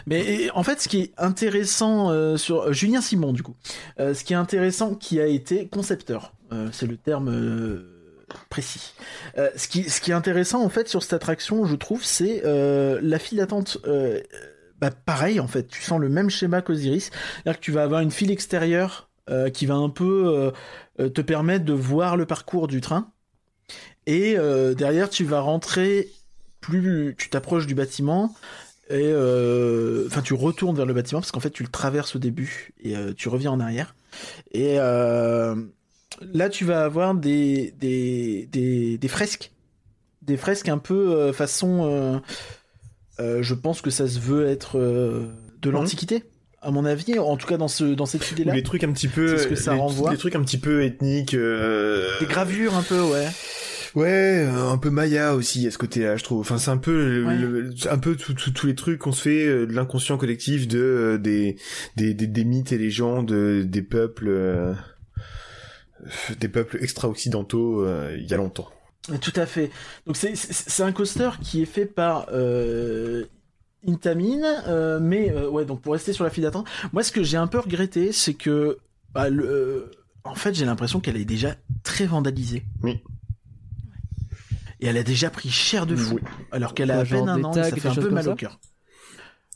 Mais 0.07 0.21
et, 0.21 0.51
en 0.53 0.63
fait, 0.63 0.81
ce 0.81 0.89
qui 0.89 1.01
est 1.01 1.13
intéressant 1.17 2.11
euh, 2.11 2.37
sur 2.37 2.73
Julien 2.73 3.01
Simon, 3.01 3.33
du 3.33 3.43
coup, 3.43 3.57
ce 3.99 4.25
qui 4.25 4.33
est 4.33 4.37
intéressant, 4.37 4.95
qui 4.95 5.21
a 5.21 5.27
été 5.27 5.69
concepteur, 5.69 6.33
c'est 6.73 6.87
le 6.87 6.97
terme 6.97 7.85
précis. 8.49 8.95
Ce 9.37 9.69
qui 9.69 9.89
ce 9.89 10.01
qui 10.01 10.11
est 10.11 10.15
intéressant 10.15 10.63
en 10.63 10.69
fait 10.69 10.89
sur 10.89 11.03
cette 11.03 11.13
attraction, 11.13 11.65
je 11.65 11.77
trouve, 11.77 12.05
c'est 12.05 12.43
la 12.45 13.19
file 13.19 13.39
d'attente. 13.39 13.79
Bah, 14.81 14.91
pareil 14.91 15.41
en 15.41 15.47
fait, 15.47 15.69
tu 15.69 15.83
sens 15.83 16.01
le 16.01 16.09
même 16.09 16.31
schéma 16.31 16.63
qu'Osiris, 16.63 17.11
c'est-à-dire 17.35 17.61
que 17.61 17.65
tu 17.65 17.73
vas 17.73 17.83
avoir 17.83 18.01
une 18.01 18.11
file 18.11 18.31
extérieure 18.31 19.11
euh, 19.29 19.51
qui 19.51 19.67
va 19.67 19.75
un 19.75 19.91
peu 19.91 20.27
euh, 20.27 20.51
euh, 20.99 21.09
te 21.11 21.21
permettre 21.21 21.65
de 21.65 21.75
voir 21.75 22.17
le 22.17 22.25
parcours 22.25 22.67
du 22.67 22.81
train, 22.81 23.13
et 24.07 24.35
derrière 24.75 25.09
tu 25.09 25.25
vas 25.25 25.41
rentrer 25.41 26.09
plus 26.61 27.15
tu 27.17 27.29
t'approches 27.29 27.67
du 27.67 27.77
bâtiment 27.77 28.35
et 28.89 29.15
enfin 30.07 30.21
tu 30.23 30.35
retournes 30.35 30.75
vers 30.75 30.87
le 30.87 30.95
bâtiment 30.95 31.21
parce 31.21 31.31
qu'en 31.31 31.39
fait 31.39 31.51
tu 31.51 31.63
le 31.63 31.69
traverses 31.69 32.17
au 32.17 32.19
début 32.19 32.73
et 32.83 32.97
tu 33.17 33.29
reviens 33.29 33.53
en 33.53 33.61
arrière. 33.61 33.95
Et 34.51 34.79
là 34.79 36.49
tu 36.51 36.65
vas 36.65 36.83
avoir 36.83 37.15
des 37.15 37.73
des, 37.79 38.49
des, 38.51 38.99
des 38.99 39.09
fresques. 39.09 39.53
Des 40.23 40.37
fresques 40.37 40.69
un 40.69 40.79
peu 40.79 41.31
façon 41.33 42.21
euh, 43.21 43.43
je 43.43 43.55
pense 43.55 43.81
que 43.83 43.91
ça 43.91 44.09
se 44.09 44.19
veut 44.19 44.47
être 44.47 44.79
euh, 44.79 45.27
de 45.63 45.71
l'antiquité 45.71 46.25
à 46.63 46.71
mon 46.71 46.85
avis 46.85 47.19
en 47.19 47.37
tout 47.37 47.47
cas 47.47 47.57
dans 47.57 47.69
ce 47.69 47.85
dans 47.85 48.05
cette 48.07 48.31
idée 48.33 48.43
Ou 48.45 48.49
là 48.49 48.55
les 48.55 48.63
trucs 48.63 48.85
un 48.85 48.93
petit 48.93 49.09
peu, 49.09 49.39
ce 49.39 49.47
que 49.47 49.55
ça 49.55 49.73
les, 49.75 49.79
renvoie. 49.81 50.11
les 50.11 50.19
trucs 50.19 50.35
un 50.37 50.43
petit 50.43 50.59
peu 50.59 50.83
ethniques, 50.85 51.33
euh... 51.35 52.07
des 52.21 52.27
gravures 52.27 52.75
un 52.77 52.83
peu 52.83 53.01
ouais 53.01 53.27
Ouais, 53.97 54.47
un 54.49 54.79
peu 54.79 54.89
Maya 54.89 55.35
aussi 55.35 55.67
à 55.67 55.73
ce 55.73 55.77
côté-là, 55.79 56.17
je 56.17 56.23
trouve. 56.23 56.39
Enfin, 56.43 56.59
c'est 56.59 56.71
un 56.71 56.77
peu, 56.77 56.93
le- 57.09 57.25
Ouais. 57.27 57.37
le- 57.37 57.73
un 57.91 57.99
peu 57.99 58.15
tous 58.15 58.65
les 58.69 58.77
trucs 58.77 59.01
qu'on 59.01 59.11
se 59.11 59.23
fait 59.23 59.47
de 59.67 59.73
l'inconscient 59.73 60.17
collectif 60.17 60.69
de 60.69 61.19
des, 61.21 61.57
des, 61.97 62.15
des 62.15 62.29
des 62.29 62.45
mythes 62.45 62.71
et 62.71 62.79
légendes 62.79 63.33
des 63.33 63.83
peuples, 63.83 64.31
des 66.39 66.49
peuples 66.49 66.79
extra-occidentaux 66.81 67.85
il 68.17 68.27
y 68.27 68.33
a 68.33 68.37
longtemps. 68.37 68.69
Tout 69.21 69.33
à 69.37 69.47
fait. 69.47 69.71
Donc 70.07 70.17
c'est 70.17 70.83
un 70.83 70.93
coaster 70.93 71.31
qui 71.43 71.63
est 71.63 71.67
fait 71.67 71.87
par 71.87 72.27
euh, 72.33 73.25
Intamin, 73.87 74.43
euh, 74.69 74.99
mais 75.01 75.31
euh, 75.33 75.49
ouais 75.49 75.65
donc 75.65 75.81
pour 75.81 75.93
rester 75.95 76.13
sur 76.13 76.25
la 76.25 76.31
file 76.31 76.43
d'attente, 76.45 76.67
moi 76.93 77.03
ce 77.03 77.11
que 77.13 77.23
j'ai 77.23 77.37
un 77.39 77.47
peu 77.47 77.59
regretté 77.59 78.13
c'est 78.13 78.35
que 78.35 78.79
bah, 79.13 79.29
le, 79.31 79.45
euh, 79.49 79.91
en 80.25 80.35
fait 80.35 80.55
j'ai 80.55 80.65
l'impression 80.67 81.01
qu'elle 81.01 81.17
est 81.17 81.25
déjà 81.25 81.57
très 81.83 82.07
vandalisée. 82.07 82.65
Oui. 82.83 83.01
Et 84.81 84.87
elle 84.87 84.97
a 84.97 85.03
déjà 85.03 85.29
pris 85.31 85.51
cher 85.51 85.87
de 85.87 85.95
fou, 85.97 86.15
Oui. 86.17 86.23
alors 86.53 86.73
qu'elle 86.75 86.91
a 86.91 87.01
à 87.01 87.05
peine 87.05 87.29
un 87.29 87.43
an, 87.45 87.51
tags, 87.51 87.67
et 87.67 87.71
ça 87.71 87.77
fait 87.77 87.89
un 87.89 87.95
peu 87.95 88.11
mal 88.11 88.29
au 88.29 88.35
cœur. 88.35 88.59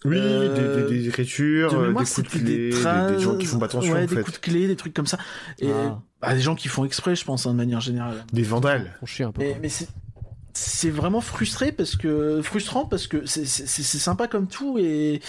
Oui, 0.05 0.19
Euh, 0.19 0.83
des, 0.83 0.83
des, 0.95 1.01
des 1.01 1.09
écritures, 1.09 1.73
De 1.73 1.79
mémoire, 1.87 2.05
des 2.05 2.11
coups 2.11 2.27
de 2.27 2.29
clé, 2.31 2.41
des, 2.43 2.71
des, 2.71 2.71
traces, 2.79 3.13
des 3.13 3.19
gens 3.23 3.37
qui 3.39 3.47
font 3.47 3.59
pas 3.59 3.65
attention 3.67 3.93
ouais, 3.95 4.03
en 4.03 4.07
des 4.07 4.15
fait, 4.17 4.23
coups 4.23 4.39
de 4.39 4.43
clé, 4.45 4.67
des 4.67 4.77
trucs 4.77 4.93
comme 4.93 5.07
ça. 5.07 5.17
Et 5.61 5.71
Ah. 5.73 6.03
Bah, 6.27 6.35
des 6.35 6.41
gens 6.41 6.55
qui 6.55 6.69
font 6.69 6.85
exprès, 6.85 7.15
je 7.17 7.25
pense, 7.25 7.47
hein, 7.47 7.53
de 7.53 7.57
manière 7.57 7.81
générale. 7.81 8.25
des 8.33 8.43
vandales. 8.43 8.93
On 9.03 9.07
chie 9.07 9.23
un 9.23 9.33
peu. 9.33 9.43
Mais, 9.61 9.69
c'est 10.57 10.91
vraiment 10.91 11.21
frustré 11.21 11.73
parce 11.73 11.97
que 11.97 12.41
frustrant 12.43 12.85
parce 12.87 13.09
que 13.09 13.27
c'est 13.27 13.45
c'est- 13.45 13.67
c'est 13.67 13.99
sympa 13.99 14.29
comme 14.29 14.47
tout 14.47 14.79
et 14.79 15.21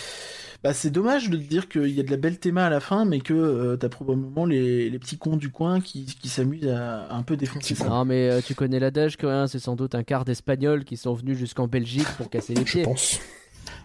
bah, 0.63 0.71
c'est 0.71 0.91
dommage 0.91 1.31
de 1.31 1.37
te 1.37 1.41
dire 1.43 1.67
qu'il 1.67 1.87
y 1.89 1.99
a 1.99 2.03
de 2.03 2.11
la 2.11 2.17
belle 2.17 2.37
théma 2.37 2.65
à 2.67 2.69
la 2.69 2.79
fin 2.79 3.05
mais 3.05 3.19
que 3.21 3.33
euh, 3.33 3.75
t'as 3.75 3.89
probablement 3.89 4.45
les, 4.45 4.87
les 4.87 4.99
petits 4.99 5.17
cons 5.17 5.35
du 5.37 5.49
coin 5.49 5.81
qui, 5.81 6.05
qui 6.05 6.29
s'amusent 6.29 6.67
à, 6.67 7.05
à 7.05 7.15
un 7.15 7.23
peu 7.23 7.37
défoncer 7.37 7.73
ça. 7.73 7.85
Non, 7.89 8.05
mais 8.05 8.29
euh, 8.29 8.41
tu 8.45 8.53
connais 8.53 8.79
l'adage 8.79 9.17
que 9.17 9.25
hein, 9.25 9.47
c'est 9.47 9.57
sans 9.57 9.75
doute 9.75 9.95
un 9.95 10.03
quart 10.03 10.25
d'Espagnols 10.25 10.83
qui 10.85 10.95
sont 10.95 11.15
venus 11.15 11.39
jusqu'en 11.39 11.67
Belgique 11.67 12.07
pour 12.17 12.29
casser 12.29 12.53
les 12.53 12.61
Je 12.63 12.71
pieds. 12.71 12.83
pense. 12.83 13.19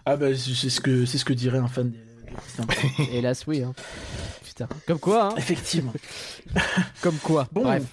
Ah 0.05 0.17
bah 0.17 0.27
c'est 0.35 0.69
ce 0.69 0.79
que 0.79 1.05
c'est 1.07 1.17
ce 1.17 1.25
que 1.25 1.33
dirait 1.33 1.57
un 1.57 1.67
fan 1.67 1.89
des. 1.89 1.97
Hélas, 3.13 3.45
oui. 3.47 3.63
Hein. 3.63 3.73
Putain. 4.67 4.81
Comme 4.87 4.99
quoi, 4.99 5.25
hein 5.29 5.35
Effectivement. 5.37 5.93
Comme 7.01 7.15
quoi. 7.17 7.47
Bon, 7.51 7.63
Bref. 7.63 7.83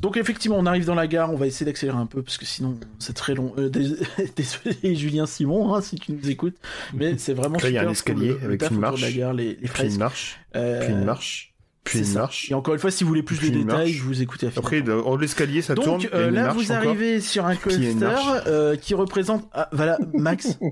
donc 0.00 0.16
effectivement, 0.16 0.56
on 0.58 0.66
arrive 0.66 0.84
dans 0.84 0.94
la 0.94 1.06
gare, 1.06 1.32
on 1.32 1.36
va 1.36 1.46
essayer 1.46 1.66
d'accélérer 1.66 1.98
un 1.98 2.06
peu 2.06 2.22
parce 2.22 2.38
que 2.38 2.44
sinon 2.44 2.78
c'est 2.98 3.14
très 3.14 3.34
long. 3.34 3.52
Euh, 3.58 3.68
dés- 3.68 3.96
désolé 4.36 4.94
Julien 4.94 5.26
Simon, 5.26 5.74
hein, 5.74 5.80
si 5.80 5.96
tu 5.96 6.12
nous 6.12 6.30
écoutes, 6.30 6.56
mais 6.94 7.16
c'est 7.18 7.34
vraiment 7.34 7.58
Là, 7.58 7.68
il 7.68 7.74
y 7.74 7.78
a 7.78 7.86
un 7.86 7.90
escalier 7.90 8.28
le- 8.40 8.44
avec 8.44 8.62
une 8.70 8.78
marche. 8.78 9.00
de 9.00 9.06
la 9.06 9.12
gare, 9.12 9.32
les, 9.34 9.58
les 9.60 9.68
Puis 9.68 9.86
une 9.88 9.98
marche, 9.98 10.38
Euh, 10.54 10.80
puis 10.84 10.92
une 10.92 11.04
marche, 11.04 11.54
puis 11.84 12.00
une 12.00 12.12
marche. 12.14 12.50
Et 12.50 12.54
encore 12.54 12.74
une 12.74 12.80
fois, 12.80 12.90
si 12.90 13.04
vous 13.04 13.08
voulez 13.08 13.22
plus 13.22 13.38
de 13.40 13.46
détails, 13.48 13.64
marche. 13.64 13.90
je 13.90 14.02
vous 14.02 14.22
écoutez 14.22 14.46
à 14.48 14.50
fond. 14.50 14.60
Après, 14.60 14.82
de- 14.82 14.92
en 14.92 15.16
l'escalier, 15.16 15.62
ça 15.62 15.74
tourne. 15.74 16.00
Donc 16.02 16.10
euh, 16.12 16.30
là, 16.30 16.52
vous 16.52 16.70
encore. 16.72 16.76
arrivez 16.88 17.20
sur 17.20 17.46
un 17.46 17.54
coaster 17.56 18.08
euh, 18.46 18.76
qui 18.76 18.94
représente. 18.94 19.46
Ah, 19.52 19.68
voilà, 19.72 19.98
Max. 20.14 20.58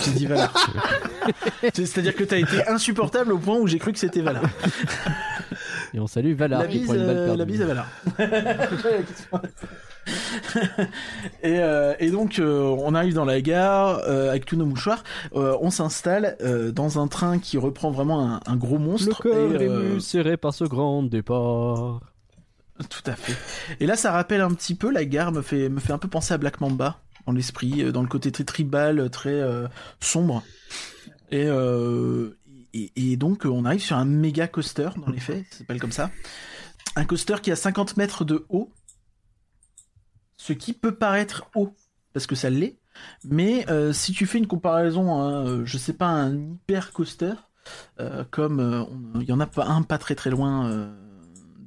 J'ai 0.00 0.10
dit 0.12 0.26
Valar. 0.26 0.52
C'est- 1.74 1.86
C'est-à-dire 1.86 2.14
que 2.16 2.24
t'as 2.24 2.38
été 2.38 2.66
insupportable 2.68 3.32
au 3.32 3.38
point 3.38 3.56
où 3.58 3.66
j'ai 3.66 3.78
cru 3.78 3.92
que 3.92 3.98
c'était 3.98 4.22
Valar. 4.22 4.42
Et 5.94 6.00
on 6.00 6.06
salue 6.06 6.34
Valar 6.34 6.60
la 6.62 6.66
qui 6.66 6.78
bise, 6.78 6.86
prend 6.86 6.94
une 6.94 7.06
balle 7.06 7.16
euh, 7.16 7.36
la 7.36 7.44
bise 7.44 7.60
à 7.62 7.66
Valar. 7.66 7.86
et, 11.42 11.58
euh, 11.60 11.94
et 12.00 12.10
donc 12.10 12.38
euh, 12.38 12.62
on 12.62 12.94
arrive 12.94 13.14
dans 13.14 13.24
la 13.24 13.40
gare 13.40 14.00
euh, 14.08 14.30
avec 14.30 14.44
tous 14.46 14.56
nos 14.56 14.66
mouchoirs. 14.66 15.02
Euh, 15.34 15.56
on 15.60 15.70
s'installe 15.70 16.36
euh, 16.42 16.72
dans 16.72 16.98
un 16.98 17.08
train 17.08 17.38
qui 17.38 17.58
reprend 17.58 17.90
vraiment 17.90 18.20
un, 18.26 18.40
un 18.46 18.56
gros 18.56 18.78
Le 18.78 18.84
monstre. 18.84 19.22
cœur 19.22 19.60
et, 19.60 19.66
euh, 19.68 19.90
ému, 19.92 20.00
serré 20.00 20.36
par 20.36 20.54
ce 20.54 20.64
grand 20.64 21.02
départ. 21.02 22.00
Tout 22.88 23.02
à 23.10 23.12
fait. 23.14 23.36
Et 23.78 23.86
là, 23.86 23.94
ça 23.96 24.10
rappelle 24.12 24.40
un 24.40 24.50
petit 24.54 24.74
peu 24.74 24.90
la 24.90 25.04
gare, 25.04 25.30
me 25.30 25.42
fait, 25.42 25.68
me 25.68 25.78
fait 25.78 25.92
un 25.92 25.98
peu 25.98 26.08
penser 26.08 26.34
à 26.34 26.38
Black 26.38 26.60
Mamba 26.60 26.98
dans 27.26 27.32
l'esprit, 27.32 27.82
euh, 27.82 27.92
dans 27.92 28.02
le 28.02 28.08
côté 28.08 28.32
très 28.32 28.44
tribal, 28.44 29.10
très 29.10 29.40
euh, 29.40 29.68
sombre. 30.00 30.42
Et, 31.30 31.46
euh, 31.46 32.38
et, 32.74 32.92
et 32.96 33.16
donc, 33.16 33.44
on 33.44 33.64
arrive 33.64 33.80
sur 33.82 33.96
un 33.96 34.04
méga 34.04 34.48
coaster, 34.48 34.90
dans 34.96 35.10
les 35.10 35.20
faits, 35.20 35.44
ça 35.50 35.58
s'appelle 35.58 35.80
comme 35.80 35.92
ça. 35.92 36.10
Un 36.96 37.04
coaster 37.04 37.36
qui 37.42 37.50
a 37.50 37.56
50 37.56 37.96
mètres 37.96 38.24
de 38.24 38.44
haut, 38.48 38.70
ce 40.36 40.52
qui 40.52 40.72
peut 40.72 40.94
paraître 40.94 41.44
haut, 41.54 41.74
parce 42.12 42.26
que 42.26 42.34
ça 42.34 42.50
l'est. 42.50 42.78
Mais 43.24 43.68
euh, 43.70 43.92
si 43.92 44.12
tu 44.12 44.26
fais 44.26 44.38
une 44.38 44.46
comparaison, 44.46 45.18
à, 45.18 45.46
euh, 45.46 45.62
je 45.64 45.78
sais 45.78 45.94
pas, 45.94 46.08
un 46.08 46.36
hyper 46.36 46.92
coaster, 46.92 47.32
euh, 48.00 48.24
comme 48.30 49.14
il 49.20 49.26
y 49.26 49.32
en 49.32 49.40
a 49.40 49.46
pas 49.46 49.66
un 49.66 49.82
pas 49.82 49.96
très 49.98 50.14
très 50.14 50.30
loin 50.30 50.90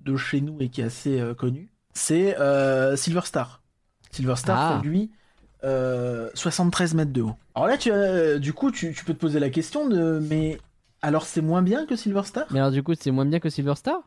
de 0.04 0.18
chez 0.18 0.42
nous 0.42 0.58
et 0.60 0.70
qui 0.70 0.82
est 0.82 0.86
assez 0.86 1.24
connu, 1.38 1.72
c'est 1.94 2.36
Silver 2.98 3.22
Star. 3.24 3.64
Silver 4.12 4.36
Star 4.36 4.58
Ah. 4.58 4.82
lui 4.84 5.12
euh, 5.66 6.30
73 6.34 6.94
mètres 6.94 7.12
de 7.12 7.22
haut. 7.24 7.36
Alors 7.56 7.68
là, 7.68 7.78
tu 7.78 7.92
as, 7.92 8.38
du 8.40 8.54
coup, 8.54 8.72
tu, 8.72 8.94
tu 8.94 9.04
peux 9.06 9.14
te 9.14 9.20
poser 9.20 9.40
la 9.40 9.50
question 9.50 9.88
de, 9.88 10.20
mais 10.20 10.60
alors 11.02 11.26
c'est 11.26 11.42
moins 11.42 11.62
bien 11.62 11.86
que 11.86 11.96
Silver 11.96 12.24
Star? 12.24 12.46
Mais 12.52 12.60
alors, 12.60 12.72
du 12.72 12.84
coup, 12.84 12.94
c'est 13.00 13.12
moins 13.12 13.26
bien 13.26 13.40
que 13.40 13.50
Silver 13.50 13.76
Star? 13.76 13.98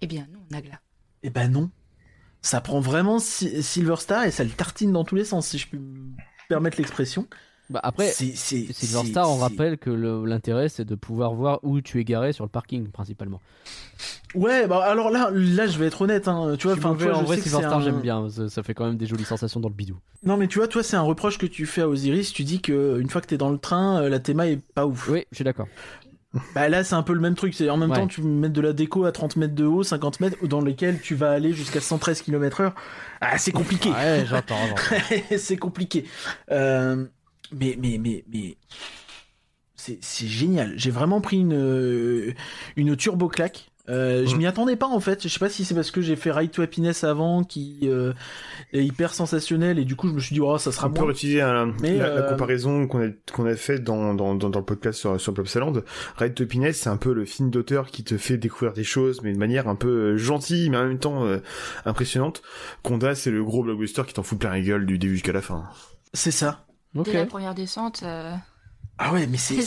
Eh 0.00 0.06
bien, 0.06 0.26
non, 0.32 0.40
Nagla. 0.50 0.80
Eh 1.22 1.30
ben 1.30 1.48
non. 1.50 1.70
Ça 2.42 2.60
prend 2.60 2.80
vraiment 2.80 3.18
Si- 3.18 3.62
Silver 3.62 3.96
Star 3.98 4.24
et 4.24 4.30
ça 4.30 4.44
le 4.44 4.50
tartine 4.50 4.92
dans 4.92 5.04
tous 5.04 5.16
les 5.16 5.24
sens, 5.24 5.46
si 5.48 5.58
je 5.58 5.68
peux 5.68 5.78
me 5.78 6.12
permettre 6.48 6.78
l'expression. 6.78 7.26
Bah, 7.68 7.80
après, 7.82 8.10
Silver 8.12 9.04
Star, 9.10 9.28
on 9.30 9.36
rappelle 9.38 9.76
que 9.78 9.90
l'intérêt, 9.90 10.68
c'est 10.68 10.84
de 10.84 10.94
pouvoir 10.94 11.34
voir 11.34 11.58
où 11.62 11.80
tu 11.80 12.00
es 12.00 12.04
garé 12.04 12.32
sur 12.32 12.44
le 12.44 12.48
parking, 12.50 12.88
principalement. 12.88 13.40
Ouais, 14.34 14.66
bah 14.66 14.84
alors 14.84 15.10
là, 15.10 15.30
là, 15.32 15.66
je 15.66 15.78
vais 15.78 15.86
être 15.86 16.02
honnête, 16.02 16.28
hein. 16.28 16.54
tu 16.58 16.66
vois, 16.66 16.76
enfin, 16.76 16.90
en 16.90 16.98
je 16.98 17.06
vrai, 17.08 17.36
sais 17.36 17.42
que 17.42 17.48
Silver 17.48 17.56
c'est 17.62 17.66
Star, 17.68 17.78
un- 17.78 17.82
j'aime 17.82 18.00
bien. 18.00 18.28
Ça, 18.28 18.48
ça 18.48 18.62
fait 18.62 18.74
quand 18.74 18.84
même 18.86 18.96
des 18.96 19.06
jolies 19.06 19.24
sensations 19.24 19.60
dans 19.60 19.68
le 19.68 19.74
bidou. 19.74 19.96
Non, 20.24 20.36
mais 20.36 20.46
tu 20.46 20.58
vois, 20.58 20.68
toi, 20.68 20.82
c'est 20.82 20.96
un 20.96 21.02
reproche 21.02 21.38
que 21.38 21.46
tu 21.46 21.64
fais 21.66 21.80
à 21.82 21.88
Osiris. 21.88 22.32
Tu 22.32 22.44
dis 22.44 22.60
que 22.60 22.98
une 23.00 23.08
fois 23.08 23.20
que 23.20 23.26
t'es 23.26 23.38
dans 23.38 23.50
le 23.50 23.58
train, 23.58 24.02
euh, 24.02 24.08
la 24.08 24.18
théma 24.18 24.46
est 24.46 24.60
pas 24.74 24.86
ouf. 24.86 25.08
Oui, 25.08 25.24
je 25.30 25.36
suis 25.36 25.44
d'accord. 25.44 25.66
Bah 26.54 26.68
là, 26.68 26.84
c'est 26.84 26.94
un 26.96 27.02
peu 27.02 27.14
le 27.14 27.20
même 27.20 27.34
truc. 27.34 27.54
C'est 27.54 27.70
en 27.70 27.78
même 27.78 27.90
Ouais. 27.90 27.96
temps, 27.96 28.06
tu 28.08 28.20
mets 28.20 28.50
de 28.50 28.60
la 28.60 28.74
déco 28.74 29.06
à 29.06 29.12
30 29.12 29.36
mètres 29.36 29.54
de 29.54 29.64
haut, 29.64 29.82
50 29.82 30.20
mètres, 30.20 30.36
dans 30.46 30.60
lesquels 30.60 31.00
tu 31.00 31.14
vas 31.14 31.30
aller 31.30 31.54
jusqu'à 31.54 31.80
113 31.80 32.20
km 32.20 32.60
heure. 32.60 32.74
Ah, 33.22 33.38
c'est 33.38 33.52
compliqué. 33.52 33.88
Ouais, 33.88 34.26
j'entends. 34.28 34.54
j'entends. 34.68 35.14
c'est 35.38 35.56
compliqué. 35.56 36.04
Euh, 36.50 37.06
mais, 37.52 37.76
mais, 37.80 37.98
mais, 37.98 38.24
mais. 38.32 38.56
C'est 39.74 39.98
c'est 40.00 40.26
génial. 40.26 40.72
J'ai 40.76 40.90
vraiment 40.90 41.20
pris 41.20 41.38
une, 41.38 42.34
une 42.76 42.96
turbo 42.96 43.28
claque. 43.28 43.68
Euh, 43.88 44.26
Je 44.26 44.34
Mm. 44.34 44.38
m'y 44.38 44.46
attendais 44.46 44.74
pas 44.74 44.88
en 44.88 44.98
fait. 44.98 45.22
Je 45.22 45.28
sais 45.28 45.38
pas 45.38 45.48
si 45.48 45.64
c'est 45.64 45.74
parce 45.74 45.92
que 45.92 46.00
j'ai 46.00 46.16
fait 46.16 46.32
Ride 46.32 46.50
to 46.50 46.60
Happiness 46.62 47.04
avant 47.04 47.44
qui 47.44 47.80
euh, 47.84 48.12
est 48.72 48.84
hyper 48.84 49.14
sensationnel 49.14 49.78
et 49.78 49.84
du 49.84 49.94
coup 49.94 50.08
je 50.08 50.14
me 50.14 50.18
suis 50.18 50.34
dit 50.34 50.40
oh 50.40 50.58
ça 50.58 50.72
sera 50.72 50.88
On 50.88 50.90
peut 50.90 51.04
réutiliser 51.04 51.40
Mais, 51.80 51.96
la, 51.96 52.08
la 52.08 52.14
euh, 52.22 52.30
comparaison 52.30 52.88
qu'on 52.88 53.06
a, 53.06 53.10
qu'on 53.32 53.46
a 53.46 53.54
faite 53.54 53.84
dans, 53.84 54.12
dans, 54.14 54.34
dans, 54.34 54.50
dans 54.50 54.58
le 54.58 54.64
podcast 54.64 54.98
sur, 54.98 55.20
sur 55.20 55.32
Plopsaland. 55.34 55.74
Ride 56.16 56.34
to 56.34 56.42
Happiness, 56.42 56.80
c'est 56.80 56.88
un 56.88 56.96
peu 56.96 57.12
le 57.12 57.24
film 57.26 57.50
d'auteur 57.50 57.86
qui 57.92 58.02
te 58.02 58.16
fait 58.16 58.38
découvrir 58.38 58.72
des 58.72 58.82
choses, 58.82 59.22
mais 59.22 59.32
de 59.32 59.38
manière 59.38 59.68
un 59.68 59.76
peu 59.76 60.16
gentille, 60.16 60.68
mais 60.70 60.78
en 60.78 60.86
même 60.88 60.98
temps 60.98 61.24
impressionnante. 61.84 62.42
Conda, 62.82 63.14
c'est 63.14 63.30
le 63.30 63.44
gros 63.44 63.62
blockbuster 63.62 64.02
qui 64.04 64.14
t'en 64.14 64.24
fout 64.24 64.36
plein 64.38 64.50
la 64.50 64.60
gueule 64.62 64.84
du 64.86 64.98
début 64.98 65.12
jusqu'à 65.14 65.32
la 65.32 65.42
fin. 65.42 65.62
C'est 66.12 66.32
ça. 66.32 66.65
Ok. 67.00 67.06
Dès 67.06 67.12
la 67.14 67.26
première 67.26 67.54
descente, 67.54 68.00
euh, 68.02 68.34
Ah 68.98 69.12
ouais, 69.12 69.26
mais 69.26 69.36
c'est 69.36 69.58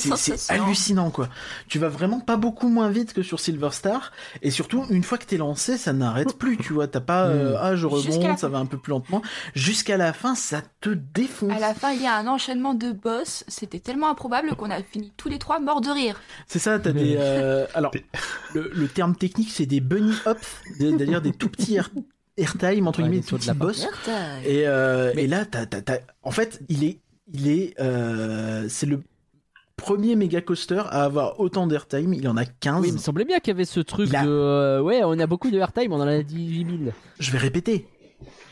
hallucinant 0.49 1.11
quoi. 1.11 1.29
Tu 1.67 1.77
vas 1.77 1.87
vraiment 1.87 2.19
pas 2.19 2.35
beaucoup 2.35 2.67
moins 2.67 2.89
vite 2.89 3.13
que 3.13 3.21
sur 3.21 3.39
Silver 3.39 3.69
Star 3.71 4.11
et 4.41 4.49
surtout 4.49 4.85
une 4.89 5.03
fois 5.03 5.19
que 5.19 5.25
t'es 5.25 5.37
lancé, 5.37 5.77
ça 5.77 5.93
n'arrête 5.93 6.35
plus. 6.37 6.57
Tu 6.57 6.73
vois, 6.73 6.87
t'as 6.87 6.99
pas 6.99 7.27
euh, 7.27 7.55
ah 7.59 7.75
je 7.75 7.87
Jusqu'à 7.87 8.09
la 8.09 8.15
remonte, 8.23 8.39
ça 8.39 8.47
fin. 8.47 8.53
va 8.53 8.57
un 8.59 8.65
peu 8.65 8.77
plus 8.79 8.89
lentement. 8.89 9.21
Jusqu'à 9.53 9.97
la 9.97 10.13
fin, 10.13 10.33
ça 10.33 10.61
te 10.81 10.89
défonce. 10.89 11.51
à 11.51 11.59
la 11.59 11.75
fin, 11.75 11.91
il 11.91 12.01
y 12.01 12.07
a 12.07 12.15
un 12.17 12.25
enchaînement 12.25 12.73
de 12.73 12.91
boss. 12.91 13.43
C'était 13.47 13.79
tellement 13.79 14.09
improbable 14.09 14.55
qu'on 14.55 14.71
a 14.71 14.81
fini 14.81 15.11
tous 15.15 15.29
les 15.29 15.37
trois 15.37 15.59
morts 15.59 15.81
de 15.81 15.91
rire. 15.91 16.19
C'est 16.47 16.57
ça, 16.59 16.79
t'as 16.79 16.91
Mais- 16.93 17.03
des. 17.03 17.15
euh, 17.19 17.67
alors, 17.75 17.91
le, 18.55 18.71
le 18.73 18.87
terme 18.87 19.15
technique, 19.15 19.51
c'est 19.51 19.67
des 19.67 19.79
bunny 19.79 20.13
hops, 20.25 20.61
c'est-à-dire 20.79 21.21
des 21.21 21.33
tout 21.33 21.49
petits 21.49 21.75
air, 21.75 21.91
airtime 22.37 22.87
entre 22.87 22.99
Ouais, 22.99 23.09
guillemets, 23.09 23.21
des 23.21 23.27
tout 23.27 23.37
de 23.37 23.41
petits 23.43 23.53
boss. 23.53 23.85
Et, 24.43 24.63
euh, 24.67 25.13
et 25.15 25.27
là, 25.27 25.45
t'as, 25.45 25.67
t'as, 25.67 25.81
t'as- 25.81 25.99
en 26.23 26.31
fait, 26.31 26.61
il 26.67 26.83
est, 26.83 26.99
il 27.33 27.47
est, 27.47 27.79
euh, 27.79 28.65
c'est 28.69 28.85
le 28.85 29.01
premier 29.75 30.15
méga 30.15 30.41
coaster 30.41 30.81
à 30.89 31.03
avoir 31.05 31.39
autant 31.39 31.65
d'airtime. 31.67 32.13
Il 32.13 32.27
en 32.27 32.35
a 32.37 32.45
15. 32.45 32.81
Oui, 32.81 32.87
il 32.89 32.93
me 32.95 32.97
semblait 32.99 33.25
bien 33.25 33.39
qu'il 33.39 33.51
y 33.53 33.55
avait 33.55 33.65
ce 33.65 33.79
truc 33.79 34.13
a- 34.13 34.23
de. 34.23 34.29
euh, 34.29 34.81
ouais, 34.81 35.01
on 35.03 35.17
a 35.19 35.27
beaucoup 35.27 35.49
de 35.51 35.57
airtime, 35.57 35.93
on 35.93 36.01
en 36.01 36.07
a 36.07 36.21
18 36.21 36.65
000. 36.83 36.91
Je 37.19 37.31
vais 37.31 37.37
répéter. 37.37 37.87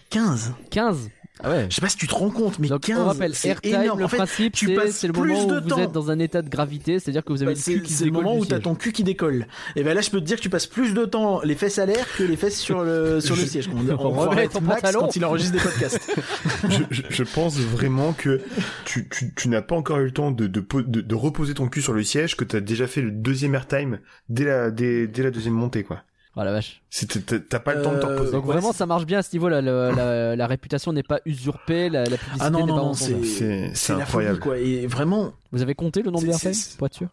15. 0.09 0.53
15. 0.71 1.09
Ah 1.43 1.49
ouais. 1.51 1.67
Je 1.69 1.75
sais 1.75 1.81
pas 1.81 1.89
si 1.89 1.97
tu 1.97 2.07
te 2.07 2.15
rends 2.15 2.29
compte, 2.31 2.57
mais 2.59 2.67
Donc 2.67 2.81
15. 2.81 2.99
on 2.99 3.05
rappelle, 3.05 3.35
c'est 3.35 3.49
airtime, 3.49 3.81
énorme. 3.83 3.99
le 3.99 4.05
En 4.05 4.07
fait, 4.07 4.17
principe, 4.17 4.53
tu 4.53 4.67
c'est 4.67 4.73
passes 4.73 4.91
c'est 4.91 5.07
le 5.07 5.13
plus 5.13 5.33
moment 5.33 5.45
de 5.45 5.59
où 5.59 5.63
vous 5.63 5.69
temps. 5.69 5.77
êtes 5.77 5.91
dans 5.91 6.09
un 6.09 6.19
état 6.19 6.41
de 6.41 6.49
gravité, 6.49 6.99
c'est-à-dire 6.99 7.23
que 7.23 7.31
vous 7.31 7.43
avez 7.43 7.51
bah, 7.53 7.57
le 7.57 7.61
c'est, 7.61 7.73
cul 7.75 7.81
qui 7.83 7.93
c'est 7.93 8.05
le 8.05 8.11
décolle 8.11 8.23
moment 8.23 8.35
du 8.37 8.41
où 8.41 8.45
t'as 8.45 8.59
ton 8.59 8.73
cul 8.75 8.91
qui 8.91 9.03
décolle. 9.03 9.45
Et 9.75 9.83
ben 9.83 9.93
là, 9.93 10.01
je 10.01 10.09
peux 10.09 10.19
te 10.19 10.25
dire 10.25 10.37
que 10.37 10.41
tu 10.41 10.49
passes 10.49 10.65
plus 10.67 10.93
de 10.93 11.05
temps 11.05 11.41
les 11.43 11.55
fesses 11.55 11.77
à 11.79 11.85
l'air 11.85 12.05
que 12.17 12.23
les 12.23 12.37
fesses 12.37 12.59
sur 12.59 12.83
le, 12.83 13.19
sur 13.21 13.35
le 13.35 13.45
siège. 13.45 13.69
On, 13.73 13.77
on, 13.89 14.05
On 14.05 14.09
remet 14.29 14.47
ton 14.47 14.61
Max 14.61 14.81
pantalon. 14.81 14.99
quand 15.01 15.15
il 15.15 15.25
enregistre 15.25 15.53
des 15.53 15.59
podcasts. 15.59 16.11
je, 16.69 16.83
je, 16.89 17.01
je 17.09 17.23
pense 17.23 17.57
vraiment 17.59 18.13
que 18.13 18.41
tu, 18.85 19.07
tu, 19.09 19.33
tu 19.35 19.49
n'as 19.49 19.61
pas 19.61 19.75
encore 19.75 19.99
eu 19.99 20.05
le 20.05 20.11
temps 20.11 20.31
de, 20.31 20.47
de, 20.47 20.59
po- 20.59 20.81
de, 20.81 21.01
de 21.01 21.15
reposer 21.15 21.53
ton 21.53 21.67
cul 21.67 21.81
sur 21.81 21.93
le 21.93 22.03
siège, 22.03 22.35
que 22.35 22.43
t'as 22.45 22.61
déjà 22.61 22.87
fait 22.87 23.01
le 23.01 23.11
deuxième 23.11 23.53
airtime 23.55 23.99
dès 24.29 24.45
la, 24.45 24.71
dès, 24.71 25.07
dès 25.07 25.23
la 25.23 25.31
deuxième 25.31 25.53
montée, 25.53 25.83
quoi. 25.83 26.01
Oh 26.39 26.43
la 26.43 26.51
vache. 26.51 26.83
C'est- 26.91 27.25
t'as- 27.49 27.59
pas 27.59 27.73
le 27.73 27.81
temps 27.81 27.93
de 27.93 27.99
te 27.99 28.05
Euh, 28.05 28.09
reposer. 28.13 28.31
Donc 28.31 28.45
Ouais, 28.45 28.53
vraiment, 28.53 28.71
ça 28.71 28.85
marche 28.85 29.07
bien 29.07 29.17
à 29.17 29.21
ce 29.23 29.33
niveau-là. 29.33 29.59
la, 29.59 30.35
la 30.35 30.47
réputation 30.47 30.93
n'est 30.93 31.01
pas 31.01 31.19
usurpée, 31.25 31.89
la, 31.89 32.03
la 32.03 32.15
publicité 32.17 32.37
Ah 32.39 32.51
non, 32.51 32.59
n'est 32.59 32.65
non, 32.67 32.75
pas 32.75 32.81
non, 32.83 32.93
c'est, 32.93 33.71
incroyable. 34.03 34.35
folie, 34.35 34.39
quoi. 34.39 34.57
Et 34.59 34.85
vraiment, 34.85 35.33
Vous 35.51 35.63
avez 35.63 35.73
compté 35.73 36.03
le 36.03 36.11
nombre 36.11 36.25
être 36.89 36.93
sûr 36.93 37.07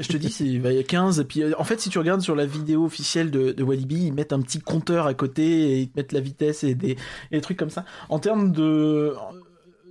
je 0.00 0.08
te 0.08 0.16
dis, 0.16 0.28
c'est, 0.30 0.44
il 0.44 0.60
va 0.60 0.72
y 0.72 0.78
a 0.80 0.82
15. 0.82 1.20
Et 1.20 1.24
puis, 1.24 1.42
euh, 1.44 1.52
en 1.56 1.62
fait, 1.64 1.80
si 1.80 1.88
tu 1.88 1.98
regardes 2.00 2.20
sur 2.20 2.34
la 2.34 2.46
vidéo 2.46 2.84
officielle 2.84 3.30
de, 3.30 3.52
de 3.52 3.62
Walibi, 3.62 4.06
ils 4.06 4.12
mettent 4.12 4.32
un 4.32 4.40
petit 4.42 4.58
compteur 4.58 5.06
à 5.06 5.14
côté 5.14 5.44
et 5.44 5.80
ils 5.82 5.88
te 5.90 5.96
mettent 5.96 6.12
la 6.12 6.20
vitesse 6.20 6.64
et 6.64 6.74
des, 6.74 6.96
et 7.30 7.36
des 7.36 7.40
trucs 7.40 7.58
comme 7.58 7.70
ça. 7.70 7.84
En 8.08 8.18
termes 8.18 8.50
de, 8.50 9.14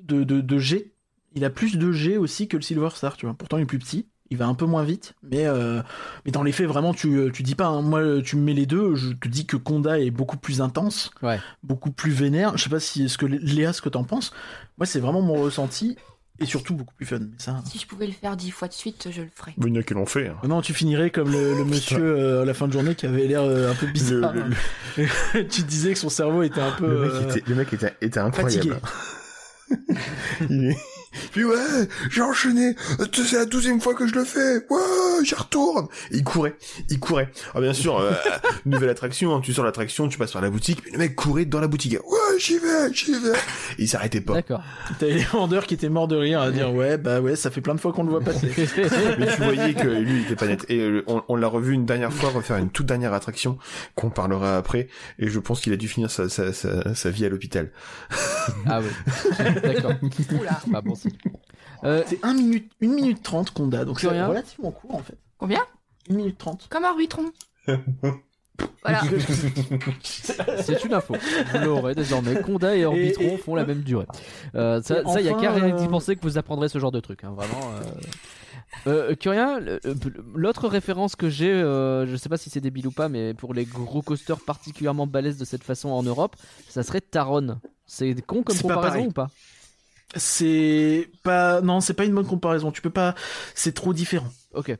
de, 0.03 0.23
de, 0.25 0.41
de 0.41 0.57
G, 0.57 0.91
il 1.35 1.45
a 1.45 1.49
plus 1.49 1.77
de 1.77 1.91
G 1.93 2.17
aussi 2.17 2.47
que 2.49 2.57
le 2.57 2.63
Silver 2.63 2.89
Star, 2.95 3.15
tu 3.15 3.25
vois. 3.27 3.35
Pourtant, 3.35 3.57
il 3.57 3.61
est 3.61 3.65
plus 3.65 3.79
petit. 3.79 4.07
Il 4.29 4.37
va 4.37 4.45
un 4.47 4.53
peu 4.55 4.65
moins 4.65 4.83
vite, 4.83 5.13
mais, 5.23 5.45
euh, 5.45 5.81
mais 6.25 6.31
dans 6.31 6.43
les 6.43 6.51
faits, 6.51 6.67
vraiment, 6.67 6.93
tu, 6.93 7.29
tu 7.33 7.43
dis 7.43 7.55
pas, 7.55 7.67
hein, 7.67 7.81
moi, 7.81 8.01
tu 8.23 8.35
me 8.35 8.41
mets 8.41 8.53
les 8.53 8.65
deux, 8.65 8.95
je 8.95 9.13
te 9.13 9.27
dis 9.29 9.45
que 9.45 9.55
Conda 9.55 9.99
est 9.99 10.11
beaucoup 10.11 10.37
plus 10.37 10.61
intense, 10.61 11.11
Ouais. 11.21 11.39
beaucoup 11.63 11.91
plus 11.91 12.11
vénère. 12.11 12.57
Je 12.57 12.63
sais 12.63 12.69
pas 12.69 12.79
si, 12.81 13.05
est-ce 13.05 13.17
que 13.17 13.25
Léa, 13.25 13.71
ce 13.73 13.81
que 13.81 13.89
t'en 13.89 14.03
penses? 14.03 14.33
Moi, 14.77 14.85
c'est 14.85 14.99
vraiment 14.99 15.21
mon 15.21 15.35
ressenti. 15.41 15.95
et 16.39 16.45
surtout 16.45 16.75
beaucoup 16.75 16.93
plus 16.93 17.05
fun. 17.07 17.17
Mais 17.19 17.27
ça. 17.39 17.63
Si 17.65 17.79
je 17.79 17.87
pouvais 17.87 18.05
le 18.05 18.13
faire 18.13 18.37
dix 18.37 18.51
fois 18.51 18.67
de 18.67 18.73
suite, 18.73 19.07
je 19.11 19.21
le 19.23 19.29
ferais. 19.33 19.53
Il 19.57 19.67
y 19.67 19.71
en 19.71 19.75
a 19.79 19.81
qui 19.81 19.93
l'ont 19.95 20.05
fait. 20.05 20.27
hein. 20.27 20.35
Non, 20.47 20.61
tu 20.61 20.71
finirais 20.73 21.09
comme 21.09 21.31
le, 21.31 21.55
le 21.57 21.63
monsieur 21.73 21.97
euh, 22.17 22.41
à 22.43 22.45
la 22.45 22.53
fin 22.53 22.67
de 22.67 22.73
journée 22.73 22.93
qui 22.93 23.07
avait 23.07 23.25
l'air 23.25 23.41
euh, 23.41 23.71
un 23.71 23.75
peu 23.75 23.87
Le, 23.87 23.91
bizarre. 23.91 24.33
le- 24.97 25.43
tu 25.49 25.63
disais 25.63 25.93
que 25.93 25.99
son 25.99 26.09
cerveau 26.09 26.43
était 26.43 26.61
un 26.61 26.71
peu. 26.73 26.85
le 26.87 26.99
mec, 27.01 27.11
euh, 27.11 27.29
était, 27.31 27.43
le 27.49 27.55
mec 27.55 27.73
était, 27.73 27.95
était 28.01 28.19
fatigué. 28.31 28.71
incroyable. 28.71 28.81
Il 30.49 30.65
est... 30.65 30.77
Puis 31.31 31.43
ouais, 31.43 31.55
j'ai 32.09 32.21
enchaîné. 32.21 32.75
C'est 33.13 33.37
la 33.37 33.45
douzième 33.45 33.81
fois 33.81 33.93
que 33.93 34.07
je 34.07 34.13
le 34.15 34.23
fais. 34.25 34.57
Ouais, 34.69 35.23
j'y 35.23 35.35
retourne. 35.35 35.87
Et 36.11 36.17
il 36.17 36.23
courait, 36.23 36.55
il 36.89 36.99
courait. 36.99 37.29
Ah 37.53 37.61
bien 37.61 37.73
sûr, 37.73 37.97
euh, 37.99 38.11
nouvelle 38.65 38.89
attraction. 38.89 39.35
hein, 39.35 39.41
tu 39.43 39.53
sors 39.53 39.65
l'attraction, 39.65 40.07
tu 40.07 40.17
passes 40.17 40.31
par 40.33 40.41
la 40.41 40.49
boutique. 40.49 40.81
Mais 40.85 40.91
le 40.91 40.97
mec 40.99 41.15
courait 41.15 41.45
dans 41.45 41.59
la 41.59 41.67
boutique. 41.67 41.93
Ouais, 41.93 42.39
j'y 42.39 42.57
vais, 42.59 42.93
j'y 42.93 43.11
vais. 43.13 43.29
Et 43.77 43.83
il 43.83 43.87
s'arrêtait 43.87 44.21
pas. 44.21 44.33
D'accord. 44.33 44.61
T'avais 44.99 45.13
les 45.13 45.23
vendeurs 45.23 45.65
qui 45.65 45.73
étaient 45.73 45.89
morts 45.89 46.07
de 46.07 46.15
rire 46.15 46.41
à 46.41 46.51
dire 46.51 46.73
ouais, 46.73 46.97
bah 46.97 47.21
ouais, 47.21 47.35
ça 47.35 47.51
fait 47.51 47.61
plein 47.61 47.75
de 47.75 47.79
fois 47.79 47.93
qu'on 47.93 48.03
le 48.03 48.09
voit 48.09 48.21
passer. 48.21 48.51
Mais 49.19 49.27
tu 49.35 49.41
voyais 49.41 49.73
que 49.73 49.87
lui, 49.87 50.19
il 50.19 50.21
était 50.25 50.35
pas 50.35 50.47
net. 50.47 50.65
Et 50.69 50.79
euh, 50.79 51.03
on, 51.07 51.23
on 51.27 51.35
l'a 51.35 51.47
revu 51.47 51.73
une 51.73 51.85
dernière 51.85 52.13
fois 52.13 52.29
refaire 52.29 52.57
une 52.57 52.69
toute 52.69 52.85
dernière 52.85 53.13
attraction 53.13 53.57
qu'on 53.95 54.09
parlera 54.09 54.57
après. 54.57 54.87
Et 55.19 55.27
je 55.29 55.39
pense 55.39 55.61
qu'il 55.61 55.73
a 55.73 55.77
dû 55.77 55.87
finir 55.87 56.11
sa, 56.11 56.29
sa, 56.29 56.53
sa, 56.53 56.93
sa 56.95 57.09
vie 57.09 57.25
à 57.25 57.29
l'hôpital. 57.29 57.71
ah 58.67 58.79
oui. 58.81 58.87
D'accord. 59.63 59.93
Oula. 60.39 60.81
Bon. 60.83 60.93
Euh, 61.83 62.03
C'est 62.07 62.23
1 62.23 62.33
minute, 62.33 62.71
1 62.81 62.87
minute 62.87 63.21
30 63.23 63.51
qu'on 63.51 63.71
a, 63.71 63.85
donc 63.85 63.99
c'est 63.99 64.07
rien. 64.07 64.27
relativement 64.27 64.71
court 64.71 64.95
en 64.95 64.99
fait. 65.03 65.17
Combien? 65.37 65.61
1 66.09 66.13
minute 66.15 66.37
30. 66.37 66.67
Comme 66.69 66.85
Arbitron. 66.85 67.25
voilà. 68.83 69.01
c'est 70.03 70.83
une 70.83 70.93
info. 70.93 71.13
Vous 71.53 71.59
l'aurez 71.65 71.93
désormais. 71.95 72.41
Conda 72.41 72.75
et 72.75 72.85
Orbitron 72.85 73.21
Et- 73.23 73.33
et- 73.33 73.37
font 73.37 73.55
la 73.55 73.65
même 73.65 73.81
durée. 73.81 74.05
Euh, 74.55 74.81
ça, 74.81 75.01
Et 75.01 75.03
ça, 75.05 75.21
y 75.21 75.29
a 75.29 75.33
enfin, 75.33 75.41
qu'à 75.41 75.51
rien 75.53 75.75
d'y 75.75 75.85
euh, 75.85 75.87
penser 75.87 76.15
que 76.15 76.21
vous 76.23 76.37
apprendrez 76.37 76.69
ce 76.69 76.79
genre 76.79 76.91
de 76.91 76.99
truc. 76.99 77.23
hein, 77.23 77.33
vraiment. 77.35 77.71
Euh... 77.73 77.81
Euh, 78.87 79.15
Curien, 79.15 79.59
le- 79.59 79.79
euh, 79.85 79.95
l'autre 80.35 80.67
référence 80.67 81.15
que 81.15 81.29
j'ai, 81.29 81.51
euh, 81.51 82.05
je 82.05 82.15
sais 82.15 82.29
pas 82.29 82.37
si 82.37 82.49
c'est 82.49 82.59
débile 82.59 82.87
ou 82.87 82.91
pas, 82.91 83.07
mais 83.09 83.33
pour 83.33 83.53
les 83.53 83.65
gros 83.65 84.01
coasters 84.01 84.39
particulièrement 84.39 85.07
balèzes 85.07 85.37
de 85.37 85.45
cette 85.45 85.63
façon 85.63 85.89
en 85.89 86.03
Europe, 86.03 86.35
ça 86.67 86.83
serait 86.83 87.01
Taron. 87.01 87.59
C'est 87.85 88.13
con 88.25 88.43
comme 88.43 88.55
C'est 88.55 88.67
pas 88.67 88.75
comparaison 88.75 88.93
pareil. 88.95 89.07
ou 89.07 89.11
pas? 89.11 89.29
C'est 90.15 91.09
pas, 91.23 91.61
non, 91.61 91.81
c'est 91.81 91.93
pas 91.93 92.05
une 92.05 92.13
bonne 92.13 92.25
comparaison. 92.25 92.71
Tu 92.71 92.81
peux 92.81 92.89
pas, 92.89 93.13
c'est 93.55 93.73
trop 93.73 93.93
différent. 93.93 94.29
Ok. 94.53 94.75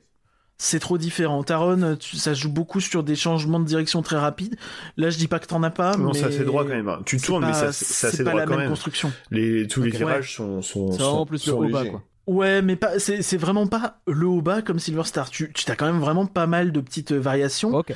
C'est 0.60 0.80
trop 0.80 0.98
différent. 0.98 1.44
Taron, 1.44 1.96
tu- 2.00 2.16
ça 2.18 2.34
joue 2.34 2.52
beaucoup 2.52 2.80
sur 2.80 3.04
des 3.04 3.16
changements 3.16 3.60
de 3.60 3.66
direction 3.66 4.02
très 4.02 4.16
rapides. 4.18 4.56
Là, 4.96 5.12
je 5.12 5.18
dis 5.18 5.28
pas 5.28 5.38
que 5.38 5.46
t'en 5.46 5.62
as 5.62 5.70
pas, 5.70 5.96
non, 5.96 6.08
mais 6.08 6.14
c'est 6.18 6.26
assez 6.26 6.44
droit 6.46 6.64
quand 6.64 6.70
même. 6.70 6.92
Tu 7.06 7.18
tournes, 7.20 7.46
mais 7.46 7.52
pas- 7.52 7.72
c'est 7.72 7.86
c'est 7.86 8.08
assez 8.08 8.24
pas 8.24 8.32
droit 8.32 8.40
la 8.42 8.46
quand 8.46 8.52
même 8.54 8.60
même. 8.62 8.70
construction. 8.70 9.12
Les, 9.30 9.68
tous 9.68 9.84
les 9.84 9.92
virages 9.92 10.36
sont, 10.36 10.62
sont, 10.64 10.92
C'est 10.92 10.98
vraiment 11.04 11.26
plus 11.28 11.46
le 11.46 11.54
haut 11.54 11.70
bas 11.70 11.86
quoi. 11.86 12.04
Ouais, 12.26 12.62
mais 12.64 12.76
pas, 12.76 12.98
c'est, 13.00 13.22
c'est 13.22 13.38
vraiment 13.38 13.68
pas 13.68 14.00
le 14.08 14.26
haut 14.28 14.42
bas 14.42 14.62
comme 14.64 14.80
Silver 14.80 15.04
Star. 15.04 15.30
Tu, 15.30 15.54
tu 15.54 15.72
as 15.72 15.76
quand 15.76 15.86
même 15.86 16.00
vraiment 16.02 16.26
pas 16.26 16.48
mal 16.48 16.72
de 16.72 16.82
petites 16.82 17.12
euh, 17.14 17.20
variations. 17.20 17.74
Ok. 17.76 17.94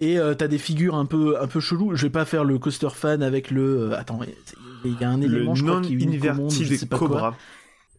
Et 0.00 0.18
euh, 0.18 0.34
t'as 0.34 0.48
des 0.48 0.58
figures 0.58 0.96
un 0.96 1.06
peu, 1.06 1.40
un 1.40 1.46
peu 1.46 1.60
cheloues. 1.60 1.94
Je 1.94 2.02
vais 2.06 2.10
pas 2.10 2.24
faire 2.24 2.42
le 2.44 2.58
coaster 2.58 2.88
fan 2.92 3.22
avec 3.22 3.50
le. 3.50 3.92
euh, 3.92 3.98
attends, 3.98 4.18
il 4.84 5.00
y 5.00 5.04
a 5.04 5.10
un 5.10 5.18
Le 5.18 5.24
élément, 5.26 5.54
je 5.54 5.64
crois, 5.64 5.80
qui 5.80 5.94
est 5.94 5.98
une 5.98 6.18
commande, 6.20 6.50
je 6.50 6.56
sais 6.56 6.62
non-inverted 6.64 6.88
pas 6.88 6.98
quoi. 6.98 7.08
Cobra. 7.08 7.36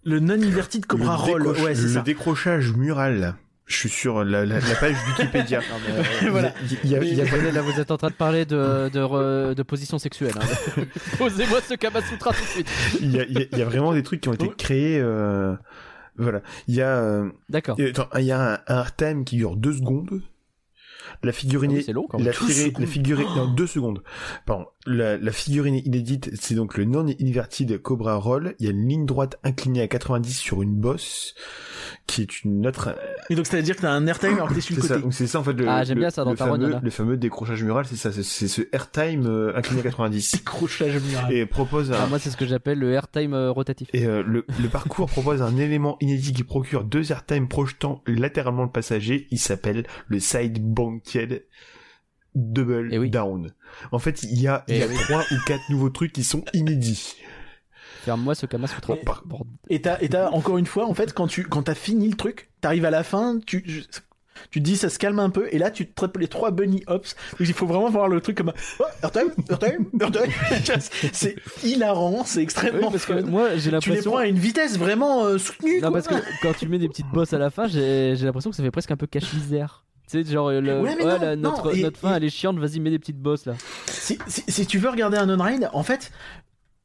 Le 0.04 0.20
non-inverted 0.20 0.86
Cobra 0.86 1.16
le 1.16 1.22
Roll. 1.22 1.48
Ouais, 1.64 1.76
c'est 1.76 1.84
le 1.84 1.88
ça. 1.90 2.02
décrochage 2.02 2.74
mural. 2.74 3.36
Je 3.68 3.78
suis 3.78 3.90
sur 3.90 4.24
la, 4.26 4.46
la, 4.46 4.60
la 4.60 4.76
page 4.76 4.96
Wikipédia. 5.08 5.60
Non, 5.70 5.76
mais, 5.88 6.28
euh, 6.28 6.32
Voilà. 6.32 6.54
Il 6.84 6.90
y 6.90 6.96
a- 6.96 7.04
il 7.04 7.14
y 7.14 7.22
a- 7.22 7.24
Attendez, 7.26 7.52
là 7.52 7.62
vous 7.62 7.80
êtes 7.80 7.92
en 7.92 7.98
train 7.98 8.10
de 8.10 8.14
parler 8.16 8.44
de, 8.46 8.90
de, 8.90 9.00
re- 9.00 9.54
de 9.54 9.64
position 9.64 9.98
sexuelle. 10.00 10.34
hein. 10.36 10.82
Posez-moi 11.18 11.62
ce 11.62 11.76
Kamasutra 11.76 12.32
tout 12.34 12.42
de 12.42 12.48
suite. 12.48 12.68
il 13.00 13.12
y 13.16 13.20
a- 13.20 13.24
y 13.26 13.64
vraiment 13.64 13.94
des 13.94 14.04
trucs 14.04 14.20
qui 14.22 14.30
ont 14.30 14.34
été 14.34 14.50
créés. 14.58 15.00
euh, 15.00 15.56
Voilà. 16.18 16.42
Il 16.68 16.76
y 16.76 16.82
a, 16.82 16.98
euh, 16.98 17.30
D'accord. 17.48 17.78
il 17.80 18.26
y 18.26 18.32
a 18.32 18.56
un, 18.56 18.60
un 18.68 18.80
airtime 18.80 19.24
qui 19.24 19.38
dure 19.38 19.56
deux 19.56 19.74
secondes. 19.74 20.22
La 21.24 21.32
figurine, 21.32 21.82
c'est 21.82 21.94
long 21.94 22.08
quand 22.10 22.18
même. 22.18 22.28
la, 22.28 22.34
figurine- 22.34 22.74
la 22.80 22.86
figurine, 22.88 23.28
non, 23.36 23.48
deux 23.48 23.68
secondes. 23.68 24.02
Pardon. 24.46 24.66
La, 24.88 25.16
la 25.18 25.32
figurine 25.32 25.76
inédite, 25.76 26.32
c'est 26.42 26.56
donc 26.56 26.76
le 26.76 26.86
non-inverted 26.86 27.80
Cobra 27.82 28.16
Roll. 28.16 28.56
Il 28.60 28.66
y 28.66 28.68
a 28.68 28.72
une 28.72 28.88
ligne 28.88 29.06
droite 29.06 29.40
inclinée 29.44 29.82
à 29.84 29.88
90 29.88 30.34
sur 30.36 30.64
une 30.64 30.74
bosse, 30.74 31.36
qui 32.08 32.24
est 32.24 32.44
une 32.44 32.66
autre. 32.66 32.96
Et 33.30 33.36
donc, 33.36 33.46
c'est-à-dire 33.46 33.76
que 33.76 33.82
t'as 33.82 33.92
un 33.92 34.08
airtime 34.08 34.34
alors 34.34 34.50
que 34.50 34.56
t'es 34.56 34.62
sur 34.62 34.76
C'est 34.78 34.82
le 34.82 34.88
ça. 34.88 34.96
côté. 34.96 35.08
C'est 35.12 35.28
ça 35.28 35.40
en 35.40 35.44
fait 35.44 35.54
le. 35.54 35.68
Ah, 35.70 35.84
j'aime 35.84 35.98
le- 35.98 36.02
bien 36.02 36.10
ça 36.10 36.24
dans 36.24 36.32
le 36.32 36.36
fameux, 36.36 36.76
le 36.82 36.90
fameux 36.90 37.16
décrochage 37.16 37.64
mural, 37.64 37.86
c'est 37.86 37.96
ça. 37.96 38.12
C'est 38.12 38.24
c'est 38.24 38.48
ce 38.48 38.64
airtime 38.74 39.28
euh, 39.28 39.56
incliné 39.56 39.82
à 39.82 39.84
90 39.84 40.32
Décrochage 40.38 41.00
mural. 41.00 41.32
et 41.32 41.46
propose 41.46 41.92
un, 41.92 41.98
Ah, 42.02 42.08
moi 42.08 42.18
c'est 42.18 42.32
ce 42.32 42.38
que 42.38 42.48
j'appelle 42.48 42.80
le 42.80 42.92
airtime 42.94 43.36
euh, 43.36 43.52
rotatif. 43.52 43.88
Et 43.94 44.06
euh, 44.08 44.24
le, 44.26 44.46
le 44.60 44.68
parcours 44.68 45.06
propose 45.12 45.44
un 45.44 45.58
élément 45.58 45.98
inédit 46.02 46.34
qui 46.34 46.44
procure 46.44 46.84
deux 46.86 47.12
airtime 47.12 47.48
projetant 47.48 48.02
latéralement 48.08 48.64
le 48.64 48.72
passager. 48.72 49.28
Il 49.30 49.38
s'appelle 49.40 49.86
le 50.08 50.20
side 50.20 50.60
banked 50.64 51.44
double 52.36 52.90
Eh 52.92 52.98
oui. 52.98 53.10
down. 53.10 53.52
En 53.92 54.00
fait, 54.00 54.24
il 54.24 54.40
y 54.42 54.48
a, 54.48 54.64
il 54.68 54.76
y 54.76 54.80
Eh 54.80 54.84
a 54.84 54.88
oui. 54.88 54.96
trois 55.04 55.22
ou 55.32 55.36
quatre 55.46 55.70
nouveaux 55.70 55.90
trucs 55.90 56.14
qui 56.14 56.24
sont 56.24 56.44
inédits. 56.54 57.16
Ferme-moi 58.04 58.34
ce 58.36 58.46
par- 58.48 59.24
Bordel. 59.26 59.54
Et 59.70 59.82
t'as, 59.82 60.00
et 60.02 60.10
t'as, 60.10 60.30
encore 60.32 60.58
une 60.58 60.66
fois, 60.66 60.88
en 60.88 60.94
fait, 60.94 61.14
quand 61.14 61.28
tu, 61.28 61.44
quand 61.44 61.64
t'as 61.64 61.76
fini 61.76 62.10
le 62.10 62.16
truc, 62.16 62.50
t'arrives 62.60 62.86
à 62.86 62.90
la 62.90 63.04
fin, 63.04 63.40
tu, 63.46 63.64
je- 63.68 63.82
tu 64.50 64.60
te 64.60 64.66
dis 64.66 64.76
ça 64.76 64.90
se 64.90 64.98
calme 64.98 65.20
un 65.20 65.30
peu, 65.30 65.48
et 65.52 65.60
là 65.60 65.70
tu 65.70 65.88
te 65.88 65.94
traites 65.94 66.18
les 66.18 66.28
trois 66.28 66.50
bunny 66.50 66.82
hops. 66.88 67.16
Donc 67.38 67.48
il 67.48 67.54
faut 67.54 67.68
vraiment 67.68 67.92
voir 67.92 68.08
le 68.08 68.22
truc 68.22 68.38
comme 68.38 68.50
un, 68.50 68.54
oh, 68.80 68.86
airtime, 69.04 69.32
airtime, 69.52 69.86
airtime. 70.02 70.32
c'est 71.14 71.36
hilarant, 71.64 72.24
c'est 72.26 72.38
Oui, 72.40 72.44
extrêmement 72.44 72.90
parce 72.90 73.06
que 73.06 73.22
moi 73.22 73.50
j'ai 73.58 73.60
Tu 73.60 73.66
les 73.66 73.72
l'impression. 73.74 74.12
prends 74.12 74.20
à 74.22 74.26
une 74.26 74.40
vitesse 74.40 74.80
vraiment 74.80 75.26
euh, 75.26 75.38
soutenue. 75.38 75.80
Non, 75.82 75.92
quoi. 75.92 76.02
parce 76.02 76.08
que 76.08 76.28
quand 76.42 76.54
tu 76.58 76.68
mets 76.68 76.80
des 76.80 76.88
petites 76.90 77.10
bosses 77.14 77.34
à 77.34 77.38
la 77.38 77.52
fin, 77.52 77.68
j'ai 77.68 78.16
j'ai 78.16 78.26
l'impression 78.26 78.50
que 78.50 78.56
ça 78.56 78.64
fait 78.64 78.72
presque 78.72 78.90
un 78.90 78.98
peu 78.98 79.06
cache-misère. 79.06 79.86
Tu 80.12 80.24
sais, 80.26 80.32
genre, 80.32 80.52
le, 80.52 80.82
Ouais, 80.82 80.96
mais 80.98 81.06
ouais, 81.06 81.14
non, 81.14 81.20
la- 81.22 81.36
non, 81.36 81.52
notre, 81.52 81.76
et- 81.76 81.82
notre 81.82 82.00
fin 82.00 82.14
et- 82.14 82.18
elle 82.18 82.24
est 82.26 82.30
chiante, 82.30 82.58
vas-y, 82.60 82.80
mets 82.80 82.90
des 82.90 83.00
petites 83.00 83.20
bosses 83.20 83.46
là. 83.46 83.54
si, 83.88 84.18
si, 84.28 84.44
si 84.48 84.66
tu 84.68 84.78
veux 84.78 84.90
regarder 84.90 85.18
un 85.18 85.30
on-ride, 85.30 85.70
en 85.74 85.84
fait, 85.84 86.12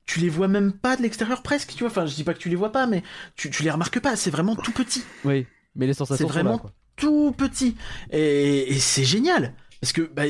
tu 0.07 0.21
les 0.21 0.29
vois 0.29 0.47
même 0.49 0.73
pas 0.73 0.97
de 0.97 1.03
l'extérieur 1.03 1.43
presque, 1.43 1.71
tu 1.75 1.81
vois. 1.81 1.89
Enfin, 1.89 2.07
je 2.07 2.15
dis 2.15 2.23
pas 2.23 2.35
que 2.35 2.39
tu 2.39 2.49
les 2.49 2.55
vois 2.57 2.71
pas, 2.71 2.87
mais 2.87 3.03
tu, 3.35 3.51
tu 3.51 3.65
les 3.65 3.71
remarques 3.71 3.99
pas. 3.99 4.15
C'est 4.15 4.31
vraiment 4.31 4.55
tout 4.55 4.71
petit. 4.73 5.03
Oui, 5.25 5.47
mais 5.75 5.87
les 5.89 5.95
sensations 5.95 6.29
C'est 6.29 6.33
sont 6.33 6.39
là, 6.39 6.43
vraiment 6.45 6.59
quoi. 6.59 6.73
tout 6.97 7.35
petit. 7.37 7.77
Et, 8.13 8.73
et 8.73 8.79
c'est 8.79 9.03
génial. 9.05 9.55
Parce 9.81 9.93
que, 9.93 10.03
bah, 10.03 10.23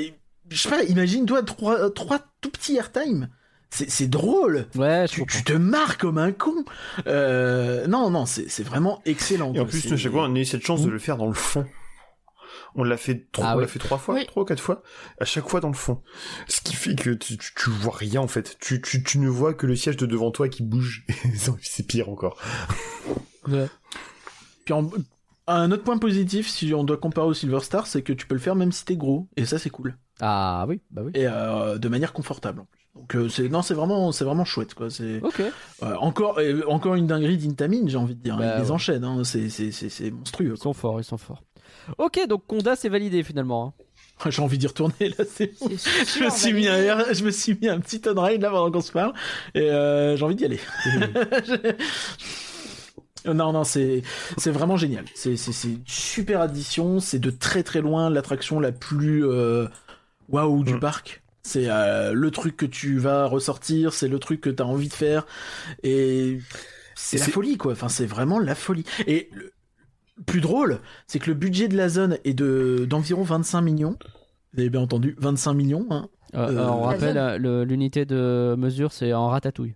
je 0.49 0.57
sais 0.57 0.69
pas, 0.71 0.83
imagine-toi 0.85 1.43
trois, 1.43 1.91
trois 1.91 2.21
tout 2.41 2.51
petits 2.51 2.77
airtime. 2.77 3.29
C'est 3.69 3.91
c'est 3.91 4.07
drôle. 4.07 4.67
Ouais, 4.77 5.05
je 5.13 5.23
Tu, 5.25 5.45
te 5.45 5.53
marres 5.53 5.99
comme 5.99 6.17
un 6.19 6.33
con. 6.33 6.65
Euh, 7.07 7.87
non, 7.89 8.09
non, 8.11 8.25
c'est 8.25 8.63
vraiment 8.63 9.03
excellent. 9.05 9.53
Et 9.53 9.61
en 9.61 9.67
plus, 9.67 9.95
chaque 9.97 10.13
fois, 10.13 10.27
on 10.29 10.35
a 10.35 10.39
eu 10.39 10.45
cette 10.47 10.65
chance 10.65 10.83
de 10.83 10.89
le 10.91 10.99
faire 10.99 11.19
dans 11.19 11.27
le 11.27 11.35
fond. 11.35 11.67
On 12.79 12.85
l'a 12.85 12.97
fait 12.97 13.27
trois, 13.33 13.47
Ah 13.49 13.53
on 13.55 13.57
oui. 13.57 13.63
l'a 13.63 13.69
fait 13.69 13.79
trois 13.79 13.97
fois, 13.99 14.15
Oui. 14.15 14.27
trois 14.27 14.43
ou 14.43 14.47
quatre 14.47 14.61
fois, 14.63 14.83
à 15.19 15.25
chaque 15.25 15.49
fois 15.49 15.61
dans 15.61 15.69
le 15.69 15.75
fond. 15.75 16.03
Ce 16.47 16.61
qui 16.61 16.75
fait 16.77 16.95
que 16.95 17.11
tu, 17.11 17.39
tu, 17.39 17.53
tu 17.55 17.71
vois 17.71 17.95
rien 17.97 18.21
en 18.21 18.29
fait. 18.29 18.57
Tu, 18.61 18.81
tu, 18.83 19.03
tu 19.03 19.19
ne 19.19 19.29
vois 19.29 19.55
que 19.55 19.67
le 19.67 19.75
siège 19.77 19.97
de 19.97 20.05
devant 20.07 20.31
toi 20.31 20.49
qui 20.49 20.63
bouge. 20.63 21.05
C'est 21.63 21.87
pire 21.87 22.09
encore. 22.09 22.37
Ouais. 23.49 23.67
Puis 24.65 24.75
en- 24.75 24.91
un 25.49 25.71
autre 25.71 25.85
point 25.85 25.99
positif, 25.99 26.49
si 26.49 26.75
on 26.75 26.83
doit 26.85 26.97
comparer 26.97 27.29
au 27.29 27.35
Silver 27.35 27.61
Star, 27.61 27.87
c'est 27.87 28.03
que 28.03 28.13
tu 28.13 28.27
peux 28.27 28.35
le 28.35 28.41
faire 28.41 28.57
même 28.57 28.73
si 28.73 28.85
t'es 28.85 28.97
gros. 28.97 29.29
Et 29.37 29.47
ça, 29.47 29.59
c'est 29.59 29.71
cool. 29.71 29.97
Ah 30.21 30.65
oui, 30.69 30.81
bah 30.91 31.03
oui. 31.05 31.13
Et 31.15 31.27
euh, 31.27 31.79
de 31.79 31.89
manière 31.89 32.13
confortable 32.13 32.61
en 32.61 32.65
plus. 32.65 32.81
Donc 32.97 33.15
euh, 33.15 33.29
c'est 33.29 33.49
non, 33.49 33.63
c'est 33.63 33.75
vraiment, 33.75 34.11
c'est 34.11 34.25
vraiment 34.25 34.45
chouette 34.47 34.75
quoi. 34.75 34.91
C'est 34.91 35.21
Ok. 35.23 35.41
euh, 35.83 35.95
encore, 35.97 36.39
euh, 36.39 36.63
encore 36.67 36.95
une 36.97 37.07
dinguerie 37.07 37.37
d'Intamine, 37.37 37.89
j'ai 37.89 37.99
envie 37.99 38.17
de 38.17 38.23
dire. 38.23 38.37
Bah, 38.39 38.55
Ils 38.57 38.61
les 38.63 38.67
ouais. 38.67 38.71
enchaînent, 38.73 39.05
hein. 39.05 39.23
c'est, 39.23 39.49
c'est, 39.51 39.71
c'est, 39.71 39.89
c'est 39.91 40.11
monstrueux. 40.11 40.55
Ils 40.57 40.61
sont 40.61 40.73
forts, 40.73 41.01
ils 41.01 41.05
sont 41.05 41.19
forts. 41.19 41.43
Ok, 41.99 42.21
donc 42.29 42.47
Conda 42.47 42.77
c'est 42.77 42.89
validé 42.89 43.23
finalement. 43.23 43.75
hein. 43.79 44.31
J'ai 44.31 44.41
envie 44.41 44.57
d'y 44.59 44.67
retourner 44.67 44.95
là. 45.19 45.25
C'est 45.31 45.53
bon. 45.61 45.69
Je 45.69 46.25
me 46.25 46.31
suis 46.31 46.53
mis 46.55 46.69
un, 46.69 46.77
air- 46.79 47.13
je 47.15 47.23
me 47.23 47.31
suis 47.31 47.57
mis 47.61 47.69
un 47.69 47.79
petit 47.81 48.01
on-ride 48.07 48.41
là 48.41 48.49
pendant 48.51 48.71
qu'on 48.71 48.81
se 48.81 48.91
parle 48.93 49.13
et 49.55 49.71
euh, 49.71 50.17
j'ai 50.17 50.25
envie 50.25 50.35
d'y 50.37 50.47
aller. 50.47 50.61
non 53.27 53.53
non 53.53 53.65
c'est 53.65 54.03
c'est 54.39 54.51
vraiment 54.51 54.77
génial. 54.77 55.05
C'est 55.15 55.33
une 55.65 55.83
super 55.87 56.41
addition. 56.41 57.01
C'est 57.01 57.19
de 57.19 57.31
très 57.31 57.63
très 57.63 57.81
loin 57.81 58.09
l'attraction 58.11 58.61
la 58.61 58.73
plus 58.73 59.27
euh, 59.27 59.67
waouh 60.29 60.63
du 60.65 60.75
Mm. 60.75 60.81
parc. 60.81 61.23
C'est 61.43 61.69
euh, 61.69 62.13
le 62.13 62.31
truc 62.31 62.57
que 62.57 62.67
tu 62.67 62.99
vas 62.99 63.27
ressortir. 63.27 63.93
C'est 63.93 64.09
le 64.09 64.19
truc 64.19 64.41
que 64.41 64.51
t'as 64.51 64.65
envie 64.65 64.89
de 64.89 64.95
faire 64.95 65.27
et 65.83 66.39
c'est 66.95 67.19
la 67.19 67.27
folie 67.27 67.57
quoi. 67.57 67.73
Enfin 67.73 67.89
c'est 67.89 68.07
vraiment 68.07 68.39
la 68.39 68.55
folie. 68.55 68.85
Et 69.07 69.29
le 69.33 69.53
plus 70.25 70.41
drôle, 70.41 70.81
c'est 71.07 71.19
que 71.19 71.29
le 71.29 71.35
budget 71.35 71.69
de 71.69 71.77
la 71.77 71.89
zone 71.89 72.19
est 72.25 72.35
de 72.35 72.87
d'environ 72.89 73.23
25 73.23 73.61
millions. 73.61 73.97
Vous 74.55 74.61
avez 74.61 74.71
bien 74.71 74.81
entendu, 74.81 75.15
25 75.19 75.53
millions. 75.55 75.87
Hein. 75.91 76.09
Euh, 76.35 76.39
Euh, 76.49 76.49
alors, 76.63 76.81
on 76.81 76.83
rappelle, 76.85 77.37
l'unité 77.69 78.05
de 78.07 78.55
mesure 78.59 78.93
c'est 78.93 79.13
en 79.13 79.29
ratatouille, 79.29 79.75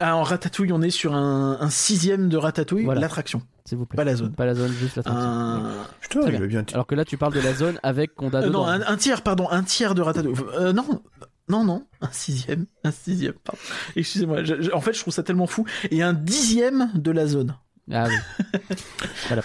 Ah, 0.00 0.16
en 0.16 0.22
ratatouille, 0.22 0.72
on 0.72 0.80
est 0.82 0.90
sur 0.90 1.14
un, 1.14 1.58
un 1.60 1.70
sixième 1.70 2.28
de 2.28 2.36
ratatouille, 2.36 2.84
Voilà. 2.84 3.00
l'attraction, 3.00 3.42
s'il 3.64 3.78
vous 3.78 3.86
plaît. 3.86 3.96
pas 3.96 4.04
la 4.04 4.16
zone. 4.16 4.32
Pas 4.32 4.46
la 4.46 4.54
zone, 4.54 4.72
juste 4.72 4.96
l'attraction. 4.96 5.24
Un... 5.28 5.72
Putain, 6.00 6.20
Très 6.22 6.46
bien. 6.46 6.64
Alors 6.72 6.86
que 6.86 6.94
là 6.94 7.04
tu 7.04 7.16
parles 7.16 7.34
de 7.34 7.40
la 7.40 7.52
zone 7.54 7.78
avec 7.82 8.14
Conda 8.14 8.42
Euh, 8.42 8.50
non, 8.50 8.66
un, 8.66 8.80
un 8.80 8.96
tiers, 8.96 9.22
pardon, 9.22 9.48
un 9.50 9.62
tiers 9.62 9.94
de 9.94 10.02
ratatouille. 10.02 10.34
Euh, 10.58 10.72
non, 10.72 11.02
Non, 11.50 11.62
non, 11.64 11.84
un 12.00 12.08
sixième, 12.10 12.64
un 12.84 12.90
sixième, 12.90 13.34
pardon. 13.44 13.60
Excusez-moi, 13.96 14.44
je- 14.44 14.62
je- 14.62 14.70
en 14.72 14.80
fait, 14.80 14.94
je 14.94 15.00
trouve 15.00 15.12
ça 15.12 15.22
tellement 15.22 15.46
fou. 15.46 15.66
Et 15.90 16.02
un 16.02 16.14
dixième 16.14 16.90
de 16.94 17.10
la 17.10 17.26
zone. 17.26 17.54
Ah 17.92 18.06
oui. 18.08 18.14
voilà. 19.28 19.42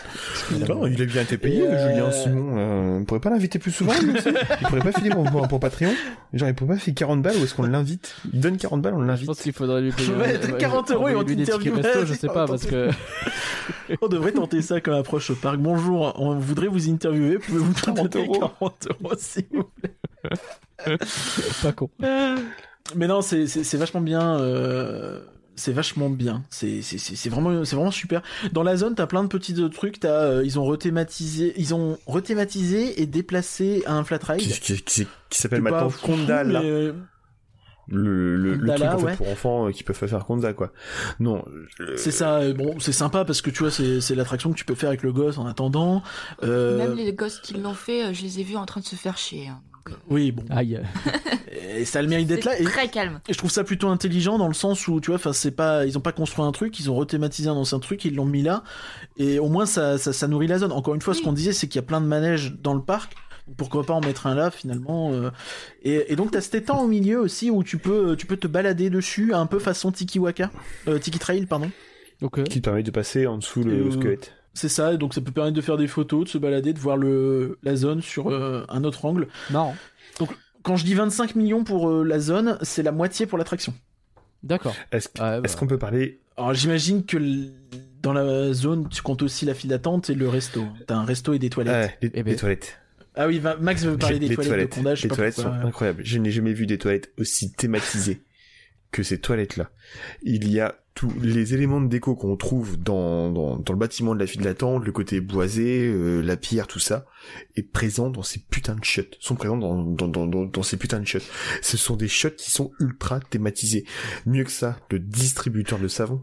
Non, 0.69 0.87
il 0.87 1.01
a 1.01 1.05
bien 1.05 1.23
été 1.23 1.37
payé, 1.37 1.61
euh, 1.67 1.89
Julien 1.89 2.11
Simon. 2.11 2.57
Euh, 2.57 2.99
on 2.99 3.03
pourrait 3.05 3.19
pas 3.19 3.29
l'inviter 3.31 3.59
plus 3.59 3.71
souvent, 3.71 3.91
lui 4.01 4.11
aussi? 4.17 4.29
Il 4.61 4.67
pourrait 4.67 4.79
pas 4.79 4.93
filer 4.93 5.09
pour, 5.09 5.25
pour, 5.29 5.45
pour 5.47 5.59
Patreon? 5.59 5.91
Genre, 6.33 6.47
il 6.47 6.55
pourrait 6.55 6.75
pas 6.75 6.79
filer 6.79 6.93
40 6.93 7.21
balles 7.21 7.35
ou 7.35 7.43
est-ce 7.43 7.53
qu'on 7.53 7.63
l'invite? 7.63 8.15
Il 8.31 8.39
donne 8.39 8.55
40 8.57 8.81
balles, 8.81 8.93
on 8.93 9.01
Je 9.01 9.07
l'invite. 9.07 9.27
pense 9.27 9.41
qu'il 9.41 9.51
faudrait 9.51 9.81
lui 9.81 9.91
payer. 9.91 10.13
Ouais, 10.13 10.39
euh, 10.41 10.57
40 10.57 10.91
euros 10.91 11.09
et 11.09 11.15
on 11.15 11.23
t'interviewe. 11.25 11.75
resto, 11.81 12.05
je 12.05 12.13
sais 12.13 12.27
pas, 12.27 12.47
parce 12.47 12.65
que. 12.65 12.89
On 14.01 14.07
devrait 14.07 14.31
tenter 14.31 14.61
ça 14.61 14.81
comme 14.81 14.93
approche 14.93 15.31
au 15.31 15.35
parc. 15.35 15.57
Bonjour, 15.57 16.13
on 16.19 16.35
voudrait 16.37 16.67
vous 16.67 16.89
interviewer. 16.89 17.39
Pouvez-vous 17.39 17.73
40 17.83 18.09
donner 18.13 18.25
euros. 18.27 18.39
40 18.59 18.87
euros, 18.89 19.13
s'il 19.17 19.45
vous 19.51 19.63
plaît? 19.63 20.97
Pas 21.63 21.71
con. 21.71 21.89
Mais 22.95 23.07
non, 23.07 23.21
c'est 23.21 23.47
c'est- 23.47 23.63
c'est 23.63 23.77
vachement 23.77 24.01
bien. 24.01 24.39
euh, 24.39 25.21
C'est 25.59 25.73
vachement 25.73 26.09
bien. 26.09 26.43
C'est 26.49 26.81
c'est- 26.81 26.97
c'est- 26.97 27.15
c'est 27.15 27.29
vraiment, 27.29 27.65
c'est 27.65 27.75
vraiment 27.75 27.91
super. 27.91 28.21
Dans 28.53 28.63
la 28.63 28.77
zone, 28.77 28.95
t'as 28.95 29.07
plein 29.07 29.23
de 29.23 29.27
petits 29.27 29.53
trucs. 29.69 29.99
T'as, 29.99 30.09
euh, 30.23 30.41
ils 30.45 30.57
ont 30.57 30.63
rethématisé, 30.63 31.53
ils 31.57 31.73
ont 31.75 31.97
rethématisé 32.05 33.01
et 33.01 33.05
déplacé 33.05 33.83
un 33.85 34.03
flat 34.03 34.19
ride. 34.27 34.39
Qui, 34.39 34.59
qui, 34.59 34.81
qui, 34.81 35.07
qui 35.29 35.39
s'appelle 35.39 35.61
maintenant 35.61 35.89
fou, 35.89 36.13
mais, 36.15 36.31
euh, 36.63 36.93
Le, 37.91 38.35
le, 38.37 38.53
le 38.55 38.75
truc 38.75 38.87
en 38.87 38.99
fait 38.99 39.05
ouais. 39.05 39.15
pour 39.15 39.29
enfants 39.29 39.67
euh, 39.67 39.71
qui 39.71 39.83
peuvent 39.83 39.95
faire 39.95 40.23
Konda, 40.25 40.53
quoi. 40.53 40.71
Non. 41.19 41.43
je- 41.79 41.95
C'est 41.95 42.11
ça. 42.11 42.35
euh, 42.37 42.53
Bon, 42.53 42.79
c'est 42.79 42.91
sympa 42.91 43.25
parce 43.25 43.41
que 43.41 43.49
tu 43.49 43.63
vois, 43.63 43.71
c'est 43.71 43.99
c'est 43.99 44.13
l'attraction 44.13 44.51
que 44.51 44.57
tu 44.57 44.63
peux 44.65 44.75
faire 44.75 44.89
avec 44.89 45.01
le 45.01 45.11
gosse 45.11 45.39
en 45.39 45.47
attendant. 45.47 46.03
Euh, 46.43 46.77
Même 46.77 46.95
les 46.95 47.11
gosses 47.13 47.39
qui 47.39 47.55
l'ont 47.55 47.73
fait, 47.73 48.05
euh, 48.05 48.13
je 48.13 48.21
les 48.21 48.39
ai 48.39 48.43
vus 48.43 48.57
en 48.57 48.65
train 48.67 48.79
de 48.79 48.85
se 48.85 48.95
faire 48.95 49.17
chier. 49.17 49.47
hein. 49.47 49.59
Oui, 50.09 50.31
bon. 50.31 50.43
Aïe. 50.49 50.79
Et 51.77 51.85
ça 51.85 51.99
a 51.99 52.01
le 52.01 52.07
mérite 52.07 52.27
d'être 52.27 52.45
là. 52.45 52.53
C'est 52.57 52.63
Et, 52.63 52.65
très 52.65 52.87
calme. 52.89 53.19
et 53.27 53.33
je 53.33 53.37
trouve 53.37 53.51
ça 53.51 53.63
plutôt 53.63 53.87
intelligent 53.89 54.37
dans 54.37 54.47
le 54.47 54.53
sens 54.53 54.87
où, 54.87 54.99
tu 54.99 55.07
vois, 55.07 55.15
enfin, 55.15 55.33
c'est 55.33 55.51
pas, 55.51 55.85
ils 55.85 55.97
ont 55.97 56.01
pas 56.01 56.11
construit 56.11 56.43
un 56.45 56.51
truc, 56.51 56.79
ils 56.79 56.89
ont 56.89 56.95
rethématisé 56.95 57.49
un 57.49 57.53
ancien 57.53 57.79
truc, 57.79 58.05
ils 58.05 58.15
l'ont 58.15 58.25
mis 58.25 58.41
là. 58.41 58.63
Et 59.17 59.39
au 59.39 59.49
moins, 59.49 59.65
ça, 59.65 59.97
ça, 59.97 60.13
ça 60.13 60.27
nourrit 60.27 60.47
la 60.47 60.59
zone. 60.59 60.71
Encore 60.71 60.95
une 60.95 61.01
fois, 61.01 61.13
ce 61.13 61.21
qu'on 61.21 61.33
disait, 61.33 61.53
c'est 61.53 61.67
qu'il 61.67 61.75
y 61.77 61.83
a 61.83 61.87
plein 61.87 62.01
de 62.01 62.07
manèges 62.07 62.55
dans 62.61 62.73
le 62.73 62.81
parc. 62.81 63.15
Pourquoi 63.57 63.83
pas 63.83 63.93
en 63.93 64.01
mettre 64.01 64.27
un 64.27 64.35
là 64.35 64.51
finalement 64.51 65.11
euh, 65.11 65.31
et, 65.81 66.13
et 66.13 66.15
donc 66.15 66.29
t'as 66.29 66.39
cet 66.39 66.53
étang 66.53 66.83
au 66.83 66.87
milieu 66.87 67.19
aussi 67.19 67.49
où 67.49 67.63
tu 67.63 67.79
peux 67.79 68.15
tu 68.15 68.27
peux 68.27 68.37
te 68.37 68.45
balader 68.45 68.91
dessus 68.91 69.33
un 69.33 69.47
peu 69.47 69.57
façon 69.57 69.91
Tiki 69.91 70.19
Waka 70.19 70.51
euh, 70.87 70.99
Tiki 70.99 71.17
Trail 71.17 71.47
pardon 71.47 71.71
Ok. 72.21 72.43
Qui 72.43 72.61
te 72.61 72.65
permet 72.65 72.83
de 72.83 72.91
passer 72.91 73.25
en 73.25 73.39
dessous 73.39 73.63
le 73.63 73.87
Euh, 73.87 73.91
squelette. 73.91 74.33
C'est 74.59 74.69
ça 74.69 74.95
donc 74.97 75.13
ça 75.13 75.21
peut 75.21 75.31
permettre 75.31 75.55
de 75.55 75.61
faire 75.61 75.77
des 75.77 75.87
photos 75.87 76.25
de 76.25 76.29
se 76.29 76.37
balader 76.37 76.73
de 76.73 76.79
voir 76.79 76.97
le 76.97 77.57
la 77.63 77.75
zone 77.75 78.01
sur 78.01 78.29
euh, 78.29 78.65
un 78.69 78.83
autre 78.83 79.05
angle 79.05 79.27
Marrant. 79.49 79.75
quand 80.63 80.75
je 80.75 80.83
dis 80.85 80.93
25 80.93 81.35
millions 81.35 81.63
pour 81.63 81.89
euh, 81.89 82.03
la 82.03 82.19
zone 82.19 82.57
c'est 82.61 82.83
la 82.83 82.91
moitié 82.91 83.25
pour 83.25 83.37
l'attraction 83.37 83.73
D'accord. 84.41 84.73
Est-ce 84.93 85.09
Ouais, 85.21 85.41
bah. 85.41 85.49
qu'on 85.57 85.67
peut 85.67 85.77
parler 85.79 86.19
alors 86.37 86.53
j'imagine 86.53 87.05
que 87.05 87.17
l- 87.17 87.51
dans 88.01 88.13
la 88.13 88.53
zone 88.53 88.87
tu 88.89 89.01
comptes 89.01 89.21
aussi 89.21 89.45
la 89.45 89.53
file 89.53 89.69
d'attente 89.71 90.09
et 90.09 90.13
le 90.15 90.29
resto 90.29 90.63
t'as 90.87 90.95
un 90.95 91.03
resto 91.03 91.33
et 91.33 91.39
des 91.39 91.49
toilettes 91.49 91.91
Ah, 91.91 91.97
les, 92.01 92.11
Eh 92.13 92.23
ben. 92.23 92.31
les 92.31 92.35
toilettes 92.37 92.79
ah 93.15 93.27
oui 93.27 93.39
Va- 93.39 93.57
Max 93.57 93.83
veut 93.83 93.97
parler 93.97 94.19
des 94.19 94.29
Les 94.29 94.35
toilettes, 94.35 94.69
de 94.69 94.75
Conda 94.75 94.95
je 94.95 95.01
sais 95.01 95.07
les 95.07 95.09
pas 95.09 95.15
toilettes 95.15 95.35
pourquoi. 95.35 95.59
sont 95.61 95.67
incroyables. 95.67 96.01
Je 96.05 96.17
n'ai 96.19 96.31
jamais 96.31 96.53
vu 96.53 96.65
des 96.67 96.77
toilettes 96.77 97.11
aussi 97.17 97.51
thématisées 97.51 98.21
que 98.91 99.03
ces 99.03 99.19
toilettes-là. 99.19 99.69
Il 100.23 100.49
y 100.49 100.61
a 100.61 100.75
tous 100.99 101.17
les 101.21 101.53
éléments 101.53 101.79
de 101.79 101.87
déco 101.87 102.13
qu'on 102.13 102.35
trouve 102.35 102.77
dans, 102.77 103.31
dans, 103.31 103.55
le 103.55 103.75
bâtiment 103.77 104.13
de 104.13 104.19
la 104.19 104.27
file 104.27 104.41
d'attente, 104.41 104.83
le 104.83 104.91
côté 104.91 105.21
boisé, 105.21 105.87
euh, 105.87 106.19
la 106.19 106.35
pierre, 106.35 106.67
tout 106.67 106.79
ça, 106.79 107.05
est 107.55 107.63
présent 107.63 108.09
dans 108.09 108.21
ces 108.21 108.39
putains 108.39 108.75
de 108.75 108.83
shots. 108.83 109.15
Sont 109.21 109.35
présents 109.35 109.55
dans, 109.55 109.81
dans, 109.81 110.27
dans 110.27 110.63
ces 110.63 110.75
putains 110.75 110.99
de 110.99 111.07
shots. 111.07 111.19
Ce 111.61 111.77
sont 111.77 111.95
des 111.95 112.09
shots 112.09 112.31
qui 112.31 112.51
sont 112.51 112.73
ultra 112.81 113.21
thématisés. 113.21 113.85
Mieux 114.25 114.43
que 114.43 114.51
ça, 114.51 114.77
le 114.91 114.99
distributeur 114.99 115.79
de 115.79 115.87
savon. 115.87 116.21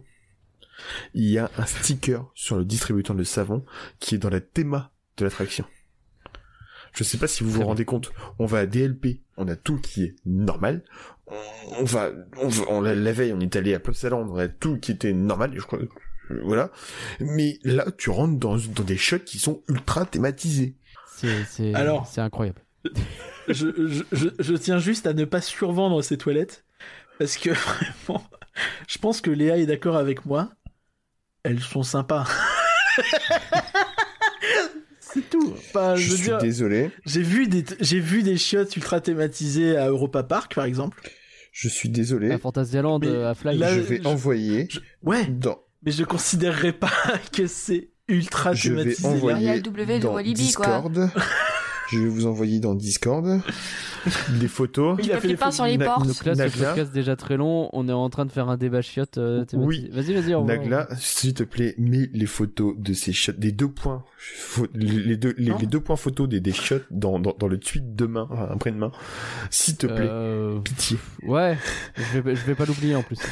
Il 1.14 1.24
y 1.24 1.38
a 1.38 1.50
un 1.56 1.64
sticker 1.64 2.30
sur 2.34 2.58
le 2.58 2.66
distributeur 2.66 3.16
de 3.16 3.24
savon 3.24 3.64
qui 3.98 4.16
est 4.16 4.18
dans 4.18 4.28
la 4.28 4.42
théma 4.42 4.92
de 5.16 5.24
l'attraction. 5.24 5.64
Je 6.96 7.04
sais 7.04 7.18
pas 7.18 7.26
si 7.26 7.44
vous 7.44 7.50
vous 7.50 7.62
rendez 7.64 7.84
compte. 7.84 8.10
On 8.38 8.46
va 8.46 8.60
à 8.60 8.66
DLP, 8.66 9.20
on 9.36 9.46
a 9.48 9.54
tout 9.56 9.78
qui 9.80 10.02
est 10.04 10.16
normal. 10.24 10.82
On- 11.26 11.34
On 11.80 11.84
va, 11.84 12.10
on, 12.38 12.48
va- 12.48 12.64
on- 12.68 12.80
la, 12.80 12.94
la 12.94 13.12
veille, 13.12 13.32
on 13.34 13.40
est 13.40 13.54
allé 13.56 13.74
à 13.74 13.80
Plopsaland, 13.80 14.26
on 14.30 14.36
a 14.38 14.48
tout 14.48 14.78
qui 14.78 14.92
était 14.92 15.12
normal. 15.12 15.52
et 15.54 15.58
Je 15.58 15.62
crois, 15.66 15.78
voilà. 16.44 16.70
Mais 17.20 17.58
là, 17.64 17.84
tu 17.98 18.08
rentres 18.10 18.38
dans, 18.38 18.56
dans 18.56 18.82
des 18.84 18.96
shots 18.96 19.18
qui 19.18 19.38
sont 19.38 19.62
ultra 19.68 20.06
thématisés. 20.06 20.74
C'est 21.16 21.44
c'est 21.44 21.74
Alors. 21.74 22.06
c'est 22.06 22.20
incroyable. 22.20 22.62
je, 23.48 23.66
je, 23.88 24.02
je, 24.12 24.28
je 24.38 24.54
tiens 24.54 24.78
juste 24.78 25.06
à 25.06 25.12
ne 25.12 25.24
pas 25.24 25.40
survendre 25.40 26.00
ces 26.02 26.16
toilettes 26.16 26.64
parce 27.18 27.36
que 27.36 27.50
vraiment, 28.06 28.24
je 28.88 28.98
pense 28.98 29.20
que 29.20 29.30
Léa 29.30 29.58
est 29.58 29.66
d'accord 29.66 29.96
avec 29.96 30.24
moi. 30.24 30.50
Elles 31.42 31.60
sont 31.60 31.82
sympas. 31.82 32.26
C'est 35.16 35.30
tout. 35.30 35.52
Enfin, 35.56 35.96
Je, 35.96 36.02
je 36.02 36.10
veux 36.10 36.16
suis 36.16 36.26
dire, 36.26 36.38
désolé. 36.38 36.90
j'ai 37.06 37.22
vu 37.22 37.48
des 37.48 37.64
j'ai 37.80 38.00
vu 38.00 38.22
des 38.22 38.36
chiottes 38.36 38.76
ultra 38.76 39.00
thématisées 39.00 39.76
à 39.76 39.88
Europa 39.88 40.22
Park 40.22 40.54
par 40.54 40.64
exemple. 40.66 41.00
Je 41.52 41.68
suis 41.70 41.88
désolé. 41.88 42.30
À 42.32 42.38
Fantasyland, 42.38 43.00
euh, 43.02 43.30
à 43.30 43.34
Fly. 43.34 43.56
là- 43.56 43.74
je 43.74 43.80
vais 43.80 44.00
je- 44.02 44.06
envoyer 44.08 44.68
Je- 44.70 44.80
Ouais, 45.02 45.24
dans, 45.24 45.58
mais 45.84 45.90
je 45.92 46.04
considérerais 46.04 46.72
pas 46.74 46.92
que 47.32 47.46
c'est 47.46 47.88
ultra 48.08 48.52
je 48.52 48.72
vais 48.74 48.82
thématisé. 48.94 49.08
là. 49.08 49.08
Il 49.08 49.14
y 49.14 49.16
a 49.16 49.16
envoyer 49.16 49.54
le 49.56 49.60
W 49.62 49.98
de 49.98 50.02
dans 50.02 50.12
Walibi, 50.14 50.52
quoi. 50.52 50.84
Je 51.88 52.00
vais 52.00 52.08
vous 52.08 52.26
envoyer 52.26 52.58
dans 52.60 52.74
Discord 52.74 53.40
des 54.40 54.48
photos. 54.48 54.98
Il 55.02 55.12
a 55.12 55.20
fait 55.20 55.28
des 55.28 55.36
pas 55.36 55.46
photos. 55.46 55.54
sur 55.56 55.64
les 55.66 55.76
Na- 55.76 55.84
portes. 55.86 56.06
Donc 56.06 56.24
là, 56.24 56.34
ce 56.34 56.38
Nagla. 56.38 56.68
podcast 56.68 56.92
déjà 56.92 57.16
très 57.16 57.36
long. 57.36 57.68
On 57.72 57.88
est 57.88 57.92
en 57.92 58.08
train 58.10 58.24
de 58.24 58.32
faire 58.32 58.48
un 58.48 58.56
débat 58.56 58.82
chiotte. 58.82 59.18
euh. 59.18 59.44
Oui. 59.52 59.88
Vas-y, 59.92 60.14
vas-y. 60.14 60.44
Nagla, 60.44 60.88
s'il 60.98 61.34
te 61.34 61.42
plaît, 61.44 61.74
mets 61.78 62.08
les 62.12 62.26
photos 62.26 62.74
de 62.76 62.92
ces 62.92 63.12
shots, 63.12 63.32
des 63.38 63.52
deux 63.52 63.68
points, 63.68 64.04
les 64.74 65.16
deux, 65.16 65.34
les, 65.38 65.52
deux 65.66 65.80
points 65.80 65.96
photos 65.96 66.28
des, 66.28 66.40
des 66.40 66.52
shots 66.52 66.76
dans, 66.90 67.18
dans, 67.18 67.34
dans 67.38 67.46
le 67.48 67.58
tweet 67.58 67.94
demain, 67.94 68.26
enfin, 68.30 68.48
après-demain. 68.50 68.90
S'il 69.50 69.76
te 69.76 69.86
plaît, 69.86 70.08
Euh, 70.08 70.58
pitié. 70.60 70.98
Ouais. 71.22 71.56
Je 72.14 72.18
vais, 72.20 72.34
je 72.36 72.44
vais 72.44 72.54
pas 72.54 72.64
l'oublier 72.64 72.94
en 72.96 73.02
plus. 73.02 73.18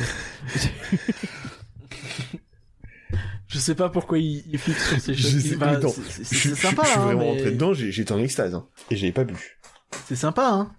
Je 3.54 3.58
sais 3.60 3.76
pas 3.76 3.88
pourquoi 3.88 4.18
il, 4.18 4.42
il 4.50 4.58
fixe 4.58 4.88
sur 4.88 5.00
ces 5.00 5.12
non, 5.56 5.88
c'est- 5.88 6.00
c'est- 6.10 6.24
Je, 6.24 6.38
c'est 6.40 6.48
je- 6.50 6.54
sympa. 6.56 6.82
je 6.82 6.88
suis 6.88 6.98
hein, 6.98 7.02
vraiment 7.04 7.20
mais- 7.20 7.30
rentré 7.30 7.50
dedans, 7.52 7.72
j'étais 7.72 8.10
en 8.12 8.18
extase, 8.18 8.52
hein, 8.54 8.66
et 8.90 8.96
j'avais 8.96 9.12
pas 9.12 9.22
bu. 9.24 9.34
C'est 10.06 10.16
sympa, 10.16 10.48
hein. 10.50 10.72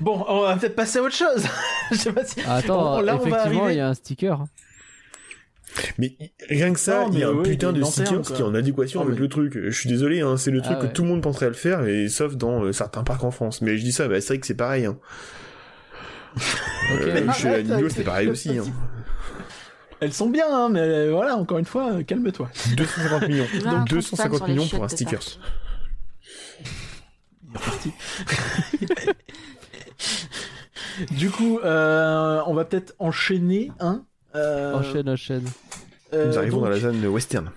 Bon, 0.00 0.24
on 0.28 0.42
va 0.42 0.56
peut-être 0.56 0.74
passer 0.74 0.98
à 0.98 1.02
autre 1.02 1.14
chose. 1.14 1.44
Je 1.92 1.96
sais 1.96 2.12
pas 2.12 2.24
si. 2.24 2.40
Ah, 2.44 2.56
Attends, 2.56 2.96
Bon, 2.96 3.00
là, 3.02 3.14
on 3.14 3.18
va 3.18 3.28
effectivement, 3.28 3.68
il 3.68 3.76
y 3.76 3.80
a 3.80 3.88
un 3.88 3.94
sticker. 3.94 4.44
Mais 5.96 6.16
rien 6.50 6.72
que 6.72 6.80
ça, 6.80 7.06
il 7.12 7.18
y 7.20 7.22
a 7.22 7.28
un 7.28 7.32
oui, 7.32 7.50
putain 7.50 7.72
de 7.72 7.80
quoi. 7.80 7.90
qui 8.36 8.42
est 8.42 8.44
en 8.44 8.54
adéquation 8.56 9.00
avec 9.02 9.14
mais- 9.14 9.20
le 9.20 9.28
truc. 9.28 9.52
Je 9.56 9.70
suis 9.70 9.88
désolé, 9.88 10.20
hein, 10.20 10.36
c'est 10.36 10.50
le 10.50 10.60
truc 10.60 10.76
Ah 10.78 10.82
ouais. 10.82 10.88
que 10.88 10.92
tout 10.92 11.02
le 11.02 11.08
monde 11.08 11.22
penserait 11.22 11.46
à 11.46 11.50
le 11.50 11.54
faire, 11.54 11.84
et 11.86 12.08
sauf 12.08 12.34
dans 12.36 12.64
euh, 12.64 12.72
certains 12.72 13.04
parcs 13.04 13.22
en 13.22 13.30
France. 13.30 13.62
Mais 13.62 13.78
je 13.78 13.84
dis 13.84 13.92
ça, 13.92 14.08
bah, 14.08 14.20
c'est 14.20 14.26
vrai 14.34 14.38
que 14.40 14.46
c'est 14.46 14.56
pareil. 14.56 14.86
Hein. 14.86 14.98
Ok. 16.36 17.02
Euh, 17.02 17.32
chez 17.32 17.62
Nino, 17.62 17.88
c'était 17.88 18.02
pareil 18.02 18.28
aussi. 18.28 18.58
Hein. 18.58 18.64
Elles 20.02 20.12
sont 20.12 20.28
bien, 20.28 20.46
hein, 20.52 20.68
mais 20.68 20.80
euh, 20.80 21.12
voilà, 21.12 21.36
encore 21.36 21.58
une 21.58 21.64
fois, 21.64 21.92
euh, 21.92 22.02
calme-toi. 22.02 22.50
250 22.76 23.28
millions. 23.28 23.44
Donc 23.44 23.52
coup 23.52 23.58
de 23.58 23.62
fan 23.62 23.84
250 23.84 24.36
sur 24.38 24.46
les 24.48 24.52
millions 24.52 24.66
pour 24.66 24.82
un 24.82 24.88
chiottes 24.88 24.90
de 24.90 24.96
sticker. 24.96 25.20
parc. 25.20 25.38
Il 27.44 27.54
est 27.54 27.58
reparti. 27.58 27.92
du 31.16 31.30
coup, 31.30 31.58
euh, 31.60 32.40
on 32.46 32.54
va 32.54 32.64
peut-être 32.64 32.94
enchaîner, 32.98 33.70
hein. 33.80 34.02
euh, 34.34 34.74
Enchaîne, 34.74 35.08
enchaîne. 35.08 35.44
euh, 36.12 36.26
Nous 36.28 36.38
arrivons 36.38 36.56
donc, 36.56 36.64
dans 36.64 36.70
la 36.70 36.80
zone 36.80 37.06
western. 37.06 37.50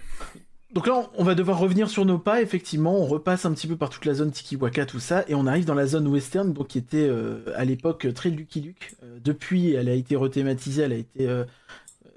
donc 0.73 0.85
là, 0.88 1.09
on 1.17 1.23
va 1.23 1.34
devoir 1.35 1.57
revenir 1.57 1.89
sur 1.89 2.05
nos 2.05 2.17
pas. 2.19 2.41
Effectivement, 2.41 2.95
on 2.95 3.05
repasse 3.05 3.45
un 3.45 3.53
petit 3.53 3.65
peu 3.67 3.76
par 3.76 3.89
toute 3.89 4.05
la 4.05 4.13
zone 4.13 4.31
Tikiwaka, 4.31 4.85
tout 4.85 4.99
ça, 4.99 5.23
et 5.27 5.34
on 5.35 5.47
arrive 5.47 5.65
dans 5.65 5.73
la 5.73 5.88
zone 5.88 6.07
western, 6.07 6.53
donc 6.53 6.67
qui 6.67 6.77
était 6.77 7.07
euh, 7.09 7.39
à 7.55 7.65
l'époque 7.65 8.07
très 8.13 8.30
Lucky 8.30 8.61
Luke. 8.61 8.95
Euh, 9.03 9.17
depuis, 9.23 9.73
elle 9.73 9.89
a 9.89 9.93
été 9.93 10.15
rethématisée, 10.15 10.84
elle 10.84 10.93
a 10.93 10.97
été. 10.97 11.27
euh, 11.27 11.43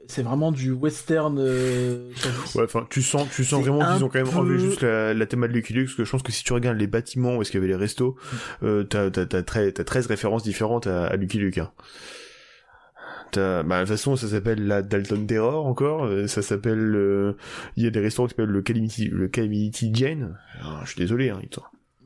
c'est 0.08 0.22
vraiment 0.22 0.50
du 0.50 0.72
western. 0.72 1.38
euh. 1.38 2.10
Ouais, 2.56 2.64
enfin, 2.64 2.84
tu 2.90 3.02
sens, 3.02 3.28
tu 3.30 3.44
sens 3.44 3.60
vraiment 3.62 3.78
qu'ils 3.94 4.02
ont 4.04 4.08
quand 4.08 4.18
même 4.18 4.28
peu- 4.28 4.36
enlevé 4.38 4.58
juste 4.58 4.80
la, 4.82 5.14
la 5.14 5.26
théma 5.26 5.46
de 5.46 5.52
Lucky 5.52 5.72
Luke, 5.74 5.86
parce 5.86 5.96
que 5.96 6.04
je 6.04 6.10
pense 6.10 6.22
que 6.24 6.32
si 6.32 6.42
tu 6.42 6.52
regardes 6.52 6.78
les 6.78 6.86
bâtiments 6.88 7.36
où 7.36 7.42
est-ce 7.42 7.50
qu'il 7.52 7.60
y 7.60 7.62
avait 7.62 7.72
les 7.72 7.78
restos, 7.78 8.16
euh, 8.64 8.82
t'as, 8.82 9.10
t'as, 9.10 9.26
t'as, 9.26 9.42
très- 9.42 9.70
t'as 9.70 9.84
13 9.84 10.06
références 10.08 10.42
différentes 10.42 10.86
à, 10.88 11.06
à 11.06 11.14
Lucky 11.16 11.38
Luke, 11.38 11.58
hein. 11.58 11.70
T'as, 13.30 13.62
bah, 13.62 13.76
de 13.76 13.80
toute 13.82 13.90
façon, 13.90 14.16
ça 14.16 14.26
s'appelle 14.26 14.66
la 14.66 14.80
Dalton 14.80 15.26
Terror 15.26 15.66
encore, 15.66 16.06
euh, 16.06 16.26
ça 16.26 16.40
s'appelle, 16.40 16.94
euh, 16.96 17.34
il 17.76 17.84
y 17.84 17.86
a 17.86 17.90
des 17.90 18.00
restaurants 18.00 18.26
qui 18.26 18.30
s'appellent 18.32 18.46
le 18.46 18.62
Calamity, 18.62 19.08
le 19.08 19.28
Calamity 19.28 19.90
Jane. 19.94 20.38
Ah, 20.62 20.80
je 20.84 20.92
suis 20.92 20.98
désolé, 20.98 21.28
hein, 21.28 21.38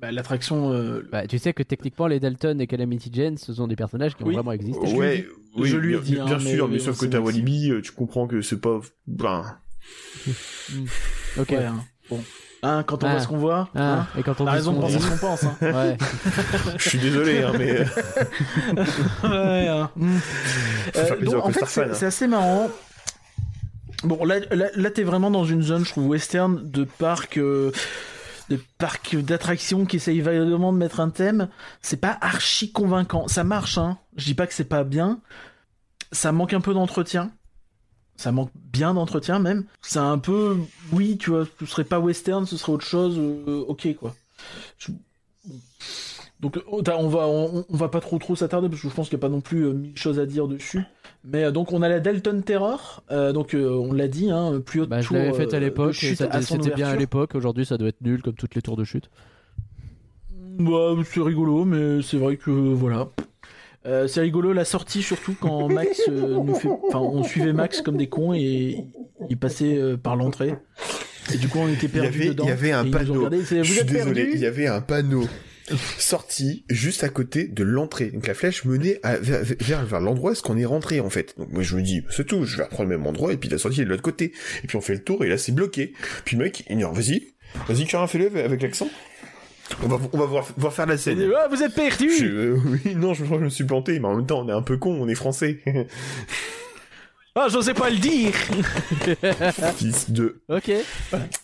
Bah, 0.02 0.10
L'attraction. 0.10 0.72
euh, 0.72 1.08
Bah, 1.12 1.26
tu 1.28 1.38
sais 1.38 1.52
que 1.52 1.62
techniquement, 1.62 2.08
les 2.08 2.18
Dalton 2.20 2.60
et 2.60 2.66
Calamity 2.66 3.08
Jane, 3.12 3.38
ce 3.38 3.54
sont 3.54 3.68
des 3.68 3.76
personnages 3.76 4.16
qui 4.16 4.24
ont 4.24 4.30
vraiment 4.32 4.50
existé. 4.52 4.84
Je 4.86 4.96
ouais, 4.96 5.26
oui, 5.56 5.68
je 5.68 5.76
lui 5.76 5.94
ai 5.94 5.98
bien, 5.98 6.02
dit, 6.02 6.20
hein, 6.20 6.24
bien 6.24 6.38
sûr, 6.40 6.66
mais, 6.66 6.74
mais 6.74 6.78
sauf 6.80 6.98
bon, 6.98 7.06
que 7.06 7.10
t'as. 7.12 7.20
Walibi, 7.20 7.70
euh, 7.70 7.80
tu 7.80 7.92
comprends 7.92 8.26
que 8.26 8.42
c'est 8.42 8.60
pas, 8.60 8.80
ben, 9.06 9.44
Ok. 11.38 11.50
ouais, 11.50 11.56
hein. 11.64 11.84
Hein, 12.64 12.84
quand 12.86 13.02
on 13.02 13.06
Ah. 13.06 13.12
voit 13.12 13.20
ce 13.20 13.28
qu'on 13.28 13.38
voit, 13.38 13.70
Ah, 13.74 13.80
hein, 14.00 14.06
et 14.18 14.22
quand 14.22 14.40
on 14.40 14.46
a 14.46 14.52
raison 14.52 14.70
ce 14.72 14.76
de 14.76 14.80
qu'on 14.80 14.86
penser 14.88 14.98
dit- 14.98 15.04
ce 15.04 15.10
qu'on 15.10 15.16
pense. 15.26 15.44
Hein. 15.44 15.56
Ouais. 15.62 15.96
Je 16.78 16.88
suis 16.88 16.98
désolé, 16.98 17.42
hein, 17.42 17.52
mais 17.58 17.78
ouais, 19.28 19.68
hein. 19.68 19.90
Euh, 20.96 21.16
donc, 21.24 21.44
en 21.46 21.50
fait, 21.50 21.64
c'est 21.66 21.82
hein. 22.04 22.06
assez 22.08 22.26
marrant. 22.28 22.70
Bon, 24.04 24.24
là, 24.24 24.40
là, 24.50 24.66
là, 24.74 24.90
t'es 24.90 25.04
vraiment 25.04 25.30
dans 25.30 25.44
une 25.44 25.62
zone, 25.62 25.84
je 25.84 25.90
trouve, 25.90 26.08
western 26.08 26.68
de 26.70 26.82
parc, 26.84 27.36
euh, 27.38 27.70
de 28.48 28.58
parc 28.78 29.16
d'attractions 29.16 29.86
qui 29.86 29.96
essaye 29.96 30.20
vaillamment 30.20 30.72
de 30.72 30.78
mettre 30.78 31.00
un 31.00 31.10
thème. 31.10 31.48
C'est 31.80 31.96
pas 32.00 32.18
archi 32.20 32.72
convaincant. 32.72 33.28
Ça 33.28 33.44
marche, 33.44 33.78
hein. 33.78 33.98
Je 34.16 34.24
dis 34.26 34.34
pas 34.34 34.46
que 34.46 34.54
c'est 34.54 34.64
pas 34.64 34.84
bien. 34.84 35.20
Ça 36.10 36.32
manque 36.32 36.52
un 36.52 36.60
peu 36.60 36.74
d'entretien. 36.74 37.30
Ça 38.16 38.32
manque 38.32 38.50
bien 38.54 38.94
d'entretien 38.94 39.38
même. 39.38 39.64
C'est 39.80 39.98
un 39.98 40.18
peu, 40.18 40.58
oui, 40.92 41.16
tu 41.18 41.30
vois, 41.30 41.46
ce 41.58 41.66
serait 41.66 41.84
pas 41.84 41.98
western, 41.98 42.46
ce 42.46 42.56
serait 42.56 42.72
autre 42.72 42.84
chose. 42.86 43.16
euh, 43.18 43.64
ok, 43.66 43.94
quoi. 43.96 44.14
Donc 46.42 46.56
euh, 46.58 46.62
on 46.68 47.08
va 47.08 47.26
on, 47.28 47.64
on 47.68 47.76
va 47.76 47.88
pas 47.88 48.00
trop 48.00 48.18
trop 48.18 48.36
s'attarder 48.36 48.68
parce 48.68 48.82
que 48.82 48.88
je 48.88 48.94
pense 48.94 49.08
qu'il 49.08 49.16
y 49.16 49.20
a 49.20 49.22
pas 49.22 49.28
non 49.28 49.40
plus 49.40 49.64
euh, 49.64 49.72
mille 49.72 49.96
choses 49.96 50.18
à 50.18 50.26
dire 50.26 50.48
dessus. 50.48 50.82
Mais 51.24 51.44
euh, 51.44 51.50
donc 51.52 51.72
on 51.72 51.82
a 51.82 51.88
la 51.88 52.00
Dalton 52.00 52.42
Terror, 52.42 53.02
euh, 53.12 53.32
donc 53.32 53.54
euh, 53.54 53.70
on 53.70 53.92
l'a 53.92 54.08
dit, 54.08 54.30
hein, 54.30 54.60
plus 54.64 54.80
haute 54.80 54.88
Bah, 54.88 55.00
je 55.00 55.14
l'avais 55.14 55.32
faite 55.32 55.54
à 55.54 55.60
l'époque, 55.60 55.94
c'était 55.94 56.70
bien 56.74 56.88
à 56.88 56.96
l'époque. 56.96 57.34
Aujourd'hui, 57.34 57.64
ça 57.64 57.78
doit 57.78 57.88
être 57.88 58.00
nul 58.00 58.22
comme 58.22 58.34
toutes 58.34 58.56
les 58.56 58.62
tours 58.62 58.76
de 58.76 58.84
chute. 58.84 59.08
Ouais, 60.58 60.94
c'est 61.04 61.20
rigolo, 61.20 61.64
mais 61.64 62.02
c'est 62.02 62.18
vrai 62.18 62.36
que 62.36 62.50
voilà. 62.50 63.08
Euh, 63.84 64.06
c'est 64.06 64.20
rigolo 64.20 64.52
la 64.52 64.64
sortie 64.64 65.02
surtout 65.02 65.34
quand 65.40 65.68
Max 65.72 66.02
euh, 66.08 66.40
nous 66.42 66.54
fait, 66.54 66.68
enfin 66.68 67.00
on 67.00 67.24
suivait 67.24 67.52
Max 67.52 67.82
comme 67.82 67.96
des 67.96 68.08
cons 68.08 68.32
et 68.32 68.84
il 69.28 69.36
passait 69.36 69.76
euh, 69.76 69.96
par 69.96 70.14
l'entrée. 70.14 70.54
Et 71.34 71.38
du 71.38 71.48
coup 71.48 71.58
on 71.58 71.68
était 71.68 71.98
avait, 71.98 72.28
dedans. 72.28 72.44
il 72.44 72.48
y 72.48 72.52
avait 72.52 72.70
un 72.70 72.88
panneau. 72.88 73.14
regardé, 73.14 73.40
Je 73.40 73.62
suis 73.62 73.80
êtes 73.80 73.86
désolé, 73.86 74.22
perdus 74.22 74.36
il 74.36 74.40
y 74.40 74.46
avait 74.46 74.68
un 74.68 74.80
panneau 74.80 75.24
sorti 75.98 76.64
juste 76.68 77.04
à 77.04 77.08
côté 77.08 77.44
de 77.48 77.62
l'entrée. 77.64 78.06
Donc 78.10 78.26
la 78.26 78.34
flèche 78.34 78.64
menait 78.64 78.98
à- 79.02 79.16
vers, 79.16 79.42
vers, 79.44 79.84
vers 79.84 80.00
l'endroit 80.00 80.30
où 80.30 80.32
est-ce 80.32 80.42
qu'on 80.42 80.56
est 80.58 80.64
rentré 80.64 81.00
en 81.00 81.10
fait. 81.10 81.34
Donc 81.38 81.50
moi 81.52 81.62
je 81.62 81.76
me 81.76 81.82
dis, 81.82 82.02
c'est 82.10 82.26
tout, 82.26 82.44
je 82.44 82.56
vais 82.56 82.64
reprendre 82.64 82.90
le 82.90 82.98
même 82.98 83.06
endroit 83.06 83.32
et 83.32 83.36
puis 83.36 83.48
la 83.48 83.58
sortie 83.58 83.82
est 83.82 83.84
de 83.84 83.90
l'autre 83.90 84.02
côté. 84.02 84.32
Et 84.64 84.66
puis 84.66 84.76
on 84.76 84.80
fait 84.80 84.94
le 84.94 85.02
tour 85.02 85.24
et 85.24 85.28
là 85.28 85.38
c'est 85.38 85.52
bloqué. 85.52 85.92
Puis 86.24 86.36
le 86.36 86.44
mec, 86.44 86.64
il 86.68 86.76
dit, 86.76 86.82
vas-y, 86.84 87.22
vas-y 87.68 87.86
Karin, 87.86 88.06
fais-le 88.06 88.26
avec 88.44 88.62
l'accent. 88.62 88.88
On 89.82 89.86
va, 89.88 89.98
on 90.12 90.18
va 90.18 90.26
voir, 90.26 90.46
voir 90.58 90.72
faire 90.74 90.86
la 90.86 90.98
scène. 90.98 91.30
Ah, 91.34 91.48
vous 91.48 91.62
êtes 91.62 91.74
perdus 91.74 92.10
Je- 92.18 92.24
euh, 92.26 92.56
oui, 92.84 92.94
non, 92.94 93.14
je, 93.14 93.24
je 93.24 93.34
me 93.34 93.48
suis 93.48 93.64
planté, 93.64 93.98
mais 94.00 94.06
en 94.08 94.16
même 94.16 94.26
temps, 94.26 94.40
on 94.44 94.48
est 94.48 94.52
un 94.52 94.60
peu 94.62 94.76
con, 94.76 94.98
on 95.00 95.08
est 95.08 95.14
français. 95.14 95.60
Ah, 97.34 97.46
j'osais 97.48 97.72
pas 97.74 97.88
le 97.88 97.96
dire 97.96 98.34
fils 99.76 100.10
de. 100.10 100.42
Ok. 100.48 100.70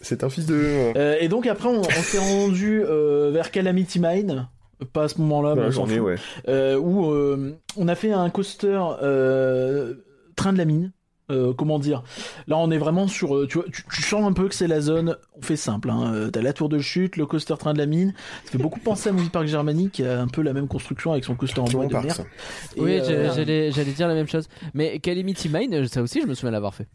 C'est 0.02 0.22
un 0.22 0.28
fils 0.28 0.44
de. 0.46 0.54
euh, 0.96 1.16
Et 1.20 1.28
donc 1.28 1.46
après 1.46 1.68
on, 1.68 1.80
on 1.80 2.02
s'est 2.02 2.18
rendu 2.18 2.82
euh, 2.84 3.30
vers 3.32 3.50
Calamity 3.50 3.98
Mine, 3.98 4.48
pas 4.92 5.04
à 5.04 5.08
ce 5.08 5.18
moment-là, 5.22 5.54
mais 5.54 5.78
on 5.78 5.86
ouais. 5.86 6.16
euh, 6.48 6.76
où 6.76 7.10
on 7.76 7.88
a 7.88 7.94
fait 7.94 8.12
un 8.12 8.28
coaster 8.28 8.78
euh, 9.02 9.94
train 10.36 10.52
de 10.52 10.58
la 10.58 10.66
mine. 10.66 10.92
Euh, 11.30 11.52
comment 11.52 11.78
dire? 11.78 12.02
Là, 12.46 12.56
on 12.56 12.70
est 12.70 12.78
vraiment 12.78 13.06
sur. 13.06 13.36
euh, 13.36 13.46
Tu, 13.46 13.58
vois, 13.58 13.66
tu, 13.70 13.84
tu 13.92 14.02
sens 14.02 14.24
un 14.24 14.32
peu 14.32 14.48
que 14.48 14.54
c'est 14.54 14.66
la 14.66 14.80
zone. 14.80 15.16
On 15.36 15.42
fait 15.42 15.56
simple. 15.56 15.90
Hein, 15.90 16.12
euh, 16.14 16.30
T'as 16.30 16.40
la 16.40 16.52
tour 16.54 16.68
de 16.70 16.78
chute, 16.78 17.16
le 17.16 17.26
coaster 17.26 17.54
train 17.58 17.74
de 17.74 17.78
la 17.78 17.86
mine. 17.86 18.14
Ça 18.46 18.52
fait 18.52 18.58
beaucoup 18.58 18.80
penser 18.80 19.10
à 19.10 19.12
Movie 19.12 19.28
Park 19.28 19.46
Germany, 19.46 19.90
qui 19.90 20.04
a 20.04 20.20
un 20.20 20.28
peu 20.28 20.40
la 20.42 20.52
même 20.54 20.68
construction 20.68 21.12
avec 21.12 21.24
son 21.24 21.34
coaster 21.34 21.60
en 21.60 21.64
bois 21.64 21.86
de 21.86 21.92
merde. 21.92 22.24
oui, 22.78 22.98
euh, 22.98 23.30
j'allais 23.34 23.70
j'allais 23.72 23.92
dire 23.92 24.08
la 24.08 24.14
même 24.14 24.28
chose. 24.28 24.48
Mais 24.72 24.98
Calamity 25.00 25.48
Mine, 25.50 25.86
ça 25.86 26.00
aussi, 26.02 26.22
je 26.22 26.26
me 26.26 26.32
souviens 26.34 26.50
l'avoir 26.50 26.74
fait. 26.74 26.86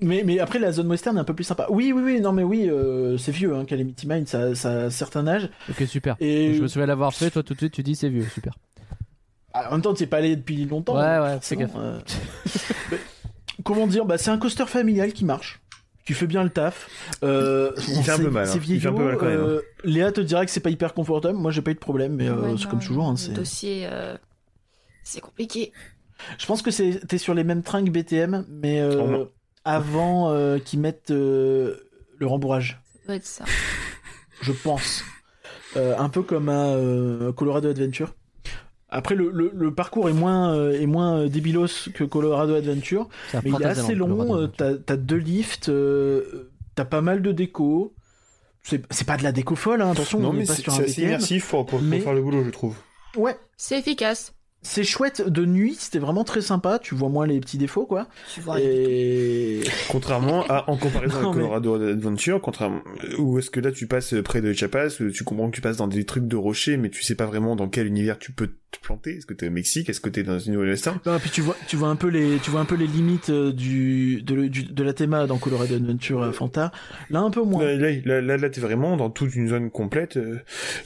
mais, 0.00 0.22
mais 0.24 0.38
après, 0.38 0.58
la 0.60 0.70
zone 0.72 0.86
western 0.88 1.16
est 1.16 1.20
un 1.20 1.24
peu 1.24 1.34
plus 1.34 1.42
sympa. 1.44 1.66
Oui, 1.68 1.92
oui, 1.92 2.02
oui. 2.04 2.20
Non, 2.20 2.30
mais 2.32 2.44
oui, 2.44 2.68
euh, 2.70 3.18
c'est 3.18 3.32
vieux. 3.32 3.54
Hein, 3.56 3.64
Calamity 3.64 4.06
Mine, 4.06 4.26
ça, 4.26 4.54
ça 4.54 4.70
a 4.70 4.74
un 4.84 4.90
certain 4.90 5.26
âge. 5.26 5.48
Ok, 5.68 5.82
super. 5.88 6.14
Et 6.20 6.54
Je 6.54 6.62
me 6.62 6.68
souviens 6.68 6.86
l'avoir 6.86 7.12
fait. 7.12 7.30
Toi, 7.30 7.42
tout 7.42 7.54
de 7.54 7.58
suite, 7.58 7.72
tu 7.72 7.82
dis 7.82 7.96
c'est 7.96 8.08
vieux. 8.08 8.26
Super. 8.32 8.54
Ah, 9.54 9.68
en 9.68 9.72
même 9.72 9.82
temps, 9.82 9.92
tu 9.92 10.06
pas 10.06 10.16
allé 10.16 10.34
depuis 10.34 10.64
longtemps. 10.64 10.94
Ouais, 10.96 11.18
ouais, 11.18 11.32
forcément, 11.34 11.68
euh, 11.76 12.00
comment 13.64 13.86
dire 13.86 14.04
bah, 14.04 14.18
C'est 14.18 14.30
un 14.30 14.38
coaster 14.38 14.66
familial 14.66 15.12
qui 15.12 15.24
marche. 15.24 15.60
Qui 16.04 16.14
fait 16.14 16.26
bien 16.26 16.42
le 16.42 16.50
taf. 16.50 16.88
Euh, 17.22 17.70
Il 17.88 17.94
bon, 17.94 18.02
fait 18.02 18.10
un 18.10 18.16
c'est- 18.16 18.22
peu 18.24 18.30
mal, 18.30 18.42
hein. 18.48 18.50
C'est 18.52 18.66
Il 18.68 18.80
fait 18.80 18.88
un 18.88 18.92
peu 18.92 19.04
mal 19.04 19.16
quand 19.16 19.26
même, 19.26 19.40
hein. 19.40 19.44
euh, 19.46 19.60
Léa 19.84 20.10
te 20.10 20.20
dira 20.20 20.44
que 20.44 20.50
c'est 20.50 20.58
pas 20.60 20.70
hyper 20.70 20.94
confortable. 20.94 21.38
Moi, 21.38 21.52
j'ai 21.52 21.62
pas 21.62 21.70
eu 21.70 21.74
de 21.74 21.78
problème, 21.78 22.16
mais 22.16 22.28
euh, 22.28 22.34
Ouais, 22.40 22.54
c'est 22.58 22.68
comme 22.68 22.80
toujours. 22.80 23.06
hein, 23.06 23.12
le 23.12 23.16
c'est- 23.18 23.32
dossier, 23.32 23.86
euh, 23.88 24.16
c'est 25.04 25.20
compliqué. 25.20 25.72
Je 26.38 26.46
pense 26.46 26.60
que 26.62 26.70
c'est 26.72 27.06
t'es 27.06 27.18
sur 27.18 27.34
les 27.34 27.44
mêmes 27.44 27.62
trains 27.62 27.84
que 27.84 27.90
BTM, 27.90 28.44
mais 28.48 28.80
euh, 28.80 29.24
Oh 29.24 29.28
avant 29.64 30.30
euh, 30.32 30.58
qu'ils 30.58 30.80
mettent 30.80 31.12
euh, 31.12 31.76
le 32.18 32.26
rembourrage. 32.26 32.80
Ça 32.94 33.06
doit 33.06 33.16
être 33.16 33.26
ça. 33.26 33.44
je 34.40 34.50
pense. 34.52 35.04
Euh, 35.76 35.96
un 35.98 36.08
peu 36.08 36.22
comme 36.22 36.48
à 36.48 36.74
euh, 36.74 37.32
Colorado 37.32 37.68
Adventure. 37.70 38.14
Après, 38.92 39.14
le, 39.14 39.30
le, 39.32 39.50
le 39.54 39.74
parcours 39.74 40.08
est 40.08 40.12
moins, 40.12 40.54
euh, 40.54 40.80
est 40.80 40.86
moins 40.86 41.20
euh, 41.22 41.28
débilos 41.28 41.88
que 41.94 42.04
Colorado 42.04 42.54
Adventure, 42.54 43.08
mais 43.34 43.50
il 43.50 43.62
est 43.62 43.64
assez 43.64 43.94
long. 43.94 44.36
Euh, 44.36 44.46
T'as 44.46 44.96
deux 44.96 45.16
lifts, 45.16 45.68
euh, 45.70 46.50
t'as 46.74 46.84
pas 46.84 47.00
mal 47.00 47.22
de 47.22 47.32
déco. 47.32 47.94
C'est 48.62 49.04
pas 49.06 49.16
de 49.16 49.24
la 49.24 49.32
déco 49.32 49.56
folle, 49.56 49.82
hein, 49.82 49.90
attention, 49.90 50.20
Non, 50.20 50.28
on 50.28 50.32
mais 50.34 50.44
c'est 50.46 50.68
assez 50.68 51.02
immersif 51.02 51.48
pour, 51.48 51.66
pour, 51.66 51.78
pour 51.80 51.88
mais- 51.88 51.98
faire 52.00 52.14
le 52.14 52.22
boulot, 52.22 52.44
je 52.44 52.50
trouve. 52.50 52.76
Ouais, 53.16 53.36
C'est 53.56 53.78
efficace. 53.78 54.34
c'est 54.62 54.84
chouette 54.84 55.28
de 55.28 55.44
nuit, 55.44 55.74
c'était 55.76 55.98
vraiment 55.98 56.22
très 56.22 56.40
sympa. 56.40 56.78
Tu 56.78 56.94
vois 56.94 57.08
moins 57.08 57.26
les 57.26 57.40
petits 57.40 57.58
défauts, 57.58 57.86
quoi. 57.86 58.06
Tu 58.32 58.40
vois. 58.40 58.58
Et 58.60 59.62
Contrairement 59.90 60.44
à, 60.48 60.70
en 60.70 60.76
comparaison 60.76 61.14
Non, 61.22 61.28
avec 61.30 61.36
mais- 61.36 61.42
Colorado 61.42 61.74
Adventure, 61.88 62.40
contrairement, 62.40 62.82
où 63.18 63.38
est-ce 63.38 63.50
que 63.50 63.58
là 63.58 63.72
tu 63.72 63.86
passes 63.88 64.14
près 64.24 64.40
de 64.40 64.52
Chiapas, 64.52 65.00
où 65.00 65.10
tu 65.10 65.24
comprends 65.24 65.50
que 65.50 65.56
tu 65.56 65.60
passes 65.60 65.78
dans 65.78 65.88
des 65.88 66.04
trucs 66.04 66.28
de 66.28 66.36
rochers, 66.36 66.76
mais 66.76 66.88
tu 66.90 67.02
sais 67.02 67.16
pas 67.16 67.26
vraiment 67.26 67.56
dans 67.56 67.68
quel 67.68 67.86
univers 67.88 68.18
tu 68.20 68.30
peux 68.32 68.50
te 68.72 68.80
planter? 68.80 69.16
Est-ce 69.16 69.26
que 69.26 69.34
t'es 69.34 69.46
au 69.48 69.50
Mexique? 69.50 69.88
Est-ce 69.88 70.00
que 70.00 70.08
t'es 70.08 70.22
dans 70.22 70.38
une 70.38 70.54
nouvelle 70.54 70.70
western? 70.70 70.98
Non, 71.06 71.18
puis 71.18 71.30
tu 71.30 71.40
vois, 71.40 71.56
tu 71.68 71.76
vois 71.76 71.88
un 71.88 71.96
peu 71.96 72.08
les, 72.08 72.38
tu 72.38 72.50
vois 72.50 72.60
un 72.60 72.64
peu 72.64 72.74
les 72.74 72.86
limites 72.86 73.30
euh, 73.30 73.52
du, 73.52 74.22
de, 74.22 74.46
du- 74.48 74.64
de 74.64 74.82
la 74.82 74.92
théma 74.92 75.26
dans 75.26 75.38
Colorado 75.38 75.74
Adventure 75.74 76.22
euh, 76.22 76.32
Fanta. 76.32 76.72
Là, 77.10 77.20
un 77.20 77.30
peu 77.30 77.42
moins. 77.42 77.64
Là, 77.64 78.20
là, 78.20 78.36
là, 78.36 78.50
t'es 78.50 78.60
vraiment 78.60 78.96
dans 78.96 79.10
toute 79.10 79.34
une 79.34 79.48
zone 79.48 79.70
complète. 79.70 80.16
euh, 80.16 80.40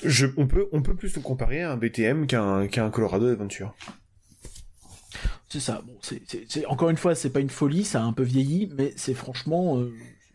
Je, 0.05 0.27
on 0.37 0.47
peut, 0.47 0.67
on 0.73 0.83
peut 0.83 0.95
plus 0.95 1.15
le 1.17 1.23
comparer 1.23 1.63
à 1.63 1.73
un 1.73 1.77
BTM 1.77 2.27
qu'un, 2.27 2.67
qu'un 2.69 2.91
Colorado 2.91 3.27
Adventure. 3.29 3.75
C'est 5.49 5.61
ça. 5.61 5.83
Bon, 5.87 5.97
c'est, 6.03 6.67
encore 6.67 6.91
une 6.91 6.97
fois, 6.97 7.15
c'est 7.15 7.31
pas 7.31 7.41
une 7.41 7.51
folie, 7.51 7.85
ça 7.85 8.01
a 8.03 8.05
un 8.05 8.13
peu 8.13 8.25
vieilli, 8.25 8.71
mais 8.77 8.93
c'est 8.97 9.15
franchement, 9.15 9.79
euh, 9.79 9.93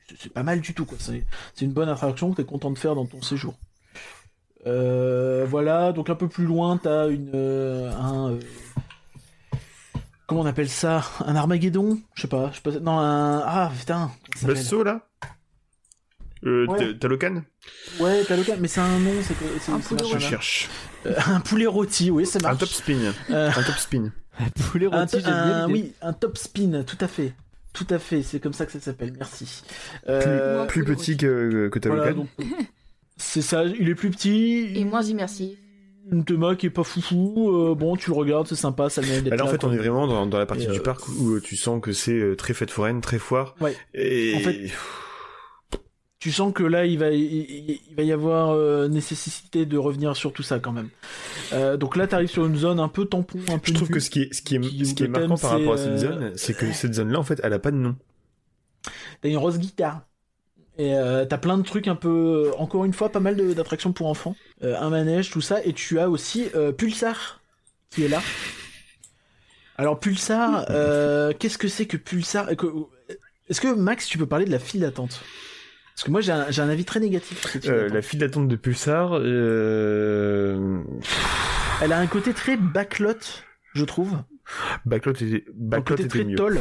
c'est, 0.08 0.16
c'est 0.24 0.34
pas 0.34 0.44
mal 0.44 0.62
du 0.62 0.74
tout. 0.74 0.86
Quoi. 0.86 0.98
C'est, 1.02 1.26
c'est 1.54 1.66
une 1.66 1.74
bonne 1.74 1.90
attraction 1.90 2.32
que 2.32 2.38
t'es 2.38 2.46
content 2.48 2.72
de 2.72 2.78
faire 2.78 2.96
dans 2.96 3.06
ton 3.06 3.22
séjour. 3.22 3.56
Euh, 4.68 5.46
voilà. 5.48 5.92
Donc 5.92 6.10
un 6.10 6.16
peu 6.16 6.28
plus 6.28 6.46
loin, 6.46 6.78
t'as 6.78 7.08
une, 7.10 7.32
euh, 7.34 7.92
un, 7.94 8.32
euh, 8.32 8.40
comment 10.28 10.42
on 10.42 10.46
appelle 10.46 10.70
ça, 10.70 11.04
un 11.26 11.36
Armageddon? 11.36 12.00
Je 12.16 12.22
sais 12.24 12.28
pas. 12.28 12.50
Je 12.52 12.58
sais 12.58 12.62
pas. 12.62 12.80
Non, 12.80 13.00
un, 13.00 13.40
ah 13.46 13.72
putain. 13.78 14.12
s'appelle? 14.36 14.56
Buzzsaw, 14.56 14.84
là? 14.84 15.08
Euh, 16.44 16.66
Ouais. 16.68 16.78
t'as- 16.80 16.94
Talocan? 17.00 17.44
Ouais, 18.00 18.24
t'as 18.28 18.36
le 18.36 18.44
mais 18.60 18.68
c'est 18.68 18.82
un 18.82 18.98
nom. 19.00 19.12
C'est, 19.22 19.36
c'est, 19.60 19.72
Un 19.72 19.80
c'est 19.80 19.88
poulet 19.90 20.04
Je 20.12 20.18
bien. 20.18 20.30
cherche. 20.30 20.70
Euh, 21.06 21.14
un 21.28 21.40
poulet 21.40 21.68
rôti, 21.68 22.10
oui, 22.10 22.26
ça 22.26 22.40
Un 22.40 22.44
marche. 22.48 22.60
top 22.60 22.70
spin. 22.70 23.14
Euh, 23.30 23.50
Un 23.56 23.64
top 23.64 23.76
spin. 23.78 24.12
Poulet 24.72 24.88
Un, 24.92 25.02
rôti, 25.02 25.18
j'aime 25.20 25.22
bien 25.24 25.34
un- 25.36 25.68
l'idée. 25.68 25.80
oui, 25.82 25.94
un 26.02 26.14
top 26.14 26.38
spin, 26.38 26.84
tout 26.84 26.98
à 27.02 27.08
fait. 27.08 27.34
Tout 27.74 27.86
à 27.92 28.00
fait, 28.00 28.24
c'est 28.24 28.40
comme 28.40 28.54
ça 28.54 28.66
que 28.66 28.72
ça 28.72 28.80
s'appelle, 28.80 29.14
merci. 29.18 29.62
Euh, 30.10 30.66
Plus 30.66 30.84
petit 30.84 31.16
que, 31.16 31.70
que 31.72 31.78
Talocan. 31.80 32.00
voilà, 32.02 32.14
donc, 32.14 32.28
c'est 33.22 33.42
ça, 33.42 33.64
il 33.66 33.88
est 33.90 33.96
plus 33.96 34.10
petit. 34.10 34.72
Et 34.76 34.84
moins 34.86 35.02
immersif. 35.04 35.58
Une 36.12 36.26
théma 36.26 36.56
qui 36.56 36.66
est 36.66 36.72
pas 36.72 36.84
foufou, 36.84 37.52
euh, 37.56 37.76
bon, 37.76 37.96
tu 37.96 38.10
le 38.10 38.16
regardes, 38.16 38.48
c'est 38.48 38.56
sympa, 38.56 38.90
ça 38.90 39.02
mérite 39.02 39.24
d'être 39.24 39.30
Bah 39.32 39.38
là, 39.38 39.46
en 39.46 39.48
fait, 39.48 39.60
quoi. 39.60 39.70
on 39.70 39.74
est 39.74 39.78
vraiment 39.78 40.08
dans, 40.08 40.26
dans 40.26 40.40
la 40.40 40.46
partie 40.48 40.64
Et, 40.64 40.68
du 40.68 40.80
euh, 40.80 40.84
parc 40.84 41.08
où 41.08 41.40
tu 41.40 41.56
sens 41.56 41.80
que 41.80 41.92
c'est 41.94 42.12
euh, 42.20 42.36
très 42.36 42.54
fête 42.54 42.72
foraine, 42.72 43.00
très 43.02 43.20
foire. 43.20 43.56
Ouais. 43.62 43.76
Et 43.94 44.34
En 44.36 44.40
fait, 44.40 44.72
Tu 46.20 46.32
sens 46.32 46.54
que 46.54 46.64
là, 46.64 46.86
il 46.86 46.98
va, 47.00 47.12
il, 47.12 47.80
va 47.96 48.04
y 48.04 48.12
avoir 48.12 48.50
euh, 48.52 48.88
nécessité 48.88 49.66
de 49.66 49.78
revenir 49.78 50.16
sur 50.16 50.34
tout 50.34 50.44
ça 50.44 50.60
quand 50.60 50.72
même. 50.72 50.90
Euh, 51.54 51.78
donc 51.78 51.96
là, 51.96 52.08
t'arrives 52.08 52.30
sur 52.30 52.46
une 52.46 52.56
zone 52.58 52.80
un 52.80 52.90
peu 52.90 53.06
tampon, 53.06 53.40
un 53.50 53.58
peu 53.60 53.70
je 53.70 53.74
trouve 53.74 53.90
que 53.90 54.00
ce 54.00 54.10
qui 54.10 54.24
est, 54.24 54.34
ce 54.34 54.42
qui 54.42 54.56
est, 54.56 54.60
qui- 54.60 54.86
ce 54.86 54.94
qui 54.96 55.04
est 55.04 55.08
marquant 55.08 55.36
thème, 55.36 55.40
par 55.40 55.52
rapport 55.52 55.74
à 55.74 55.78
cette 55.78 55.98
zone, 55.98 56.32
c'est 56.36 56.56
que 56.58 56.72
cette 56.74 56.94
zone-là, 56.96 57.20
en 57.20 57.24
fait, 57.24 57.40
elle 57.44 57.54
a 57.54 57.60
pas 57.60 57.72
de 57.72 57.78
nom. 57.78 57.96
T'as 59.22 59.30
une 59.30 59.38
rose 59.38 59.60
guitare. 59.60 60.02
Et 60.78 60.96
euh, 60.96 61.26
t'as 61.26 61.38
plein 61.38 61.58
de 61.58 61.64
trucs 61.64 61.88
un 61.88 61.96
peu, 61.96 62.52
encore 62.58 62.86
une 62.86 62.94
fois, 62.94 63.10
pas 63.10 63.20
mal 63.20 63.36
d'attractions 63.54 63.92
pour 63.94 64.08
enfants, 64.08 64.36
Euh, 64.64 64.76
un 64.80 64.90
manège, 64.90 65.30
tout 65.32 65.42
ça, 65.42 65.64
et 65.66 65.74
tu 65.74 66.00
as 66.00 66.10
aussi 66.10 66.48
euh, 66.56 66.72
Pulsar 66.72 67.42
qui 67.90 68.06
est 68.06 68.08
là. 68.08 68.22
Alors 69.78 70.00
Pulsar, 70.00 70.66
euh, 70.70 71.34
qu'est-ce 71.38 71.58
que 71.58 71.68
c'est 71.68 71.86
que 71.88 71.98
Pulsar? 71.98 72.48
Que- 72.56 72.68
Est-ce 73.50 73.60
que 73.60 73.74
Max, 73.74 74.06
tu 74.08 74.18
peux 74.18 74.26
parler 74.28 74.46
de 74.46 74.52
la 74.52 74.60
file 74.60 74.82
d'attente? 74.82 75.22
Parce 75.94 76.04
que 76.06 76.12
moi 76.12 76.22
j'ai 76.22 76.32
un, 76.32 76.70
avis 76.70 76.86
très 76.86 77.00
négatif 77.00 77.46
Euh, 77.68 77.90
la 77.90 78.02
file 78.02 78.20
d'attente 78.20 78.48
de 78.48 78.56
Pulsar, 78.56 79.12
euh... 79.14 80.82
Elle 81.82 81.92
a 81.92 82.00
un 82.00 82.08
côté 82.08 82.34
très 82.34 82.56
backlot, 82.58 83.18
je 83.74 83.84
trouve. 83.84 84.18
Backlot 84.86 85.14
était, 85.14 85.44
Backlot 85.54 85.84
côté 85.96 86.04
était 86.04 86.10
très 86.20 86.24
mieux. 86.24 86.36
toll. 86.36 86.60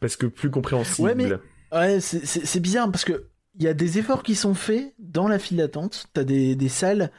Parce 0.00 0.16
que 0.16 0.26
plus 0.26 0.50
compréhensible. 0.50 1.06
Ouais, 1.08 1.14
mais- 1.14 1.30
Ouais, 1.72 2.00
c'est- 2.00 2.60
bizarre 2.60 2.90
parce 2.90 3.04
que 3.04 3.24
il 3.58 3.64
y 3.64 3.68
a 3.68 3.74
des 3.74 3.98
efforts 3.98 4.22
qui 4.22 4.34
sont 4.34 4.54
faits 4.54 4.94
dans 4.98 5.28
la 5.28 5.38
file 5.38 5.58
d'attente. 5.58 6.06
T'as 6.12 6.24
des, 6.24 6.54
des 6.56 6.68
salles 6.68 7.10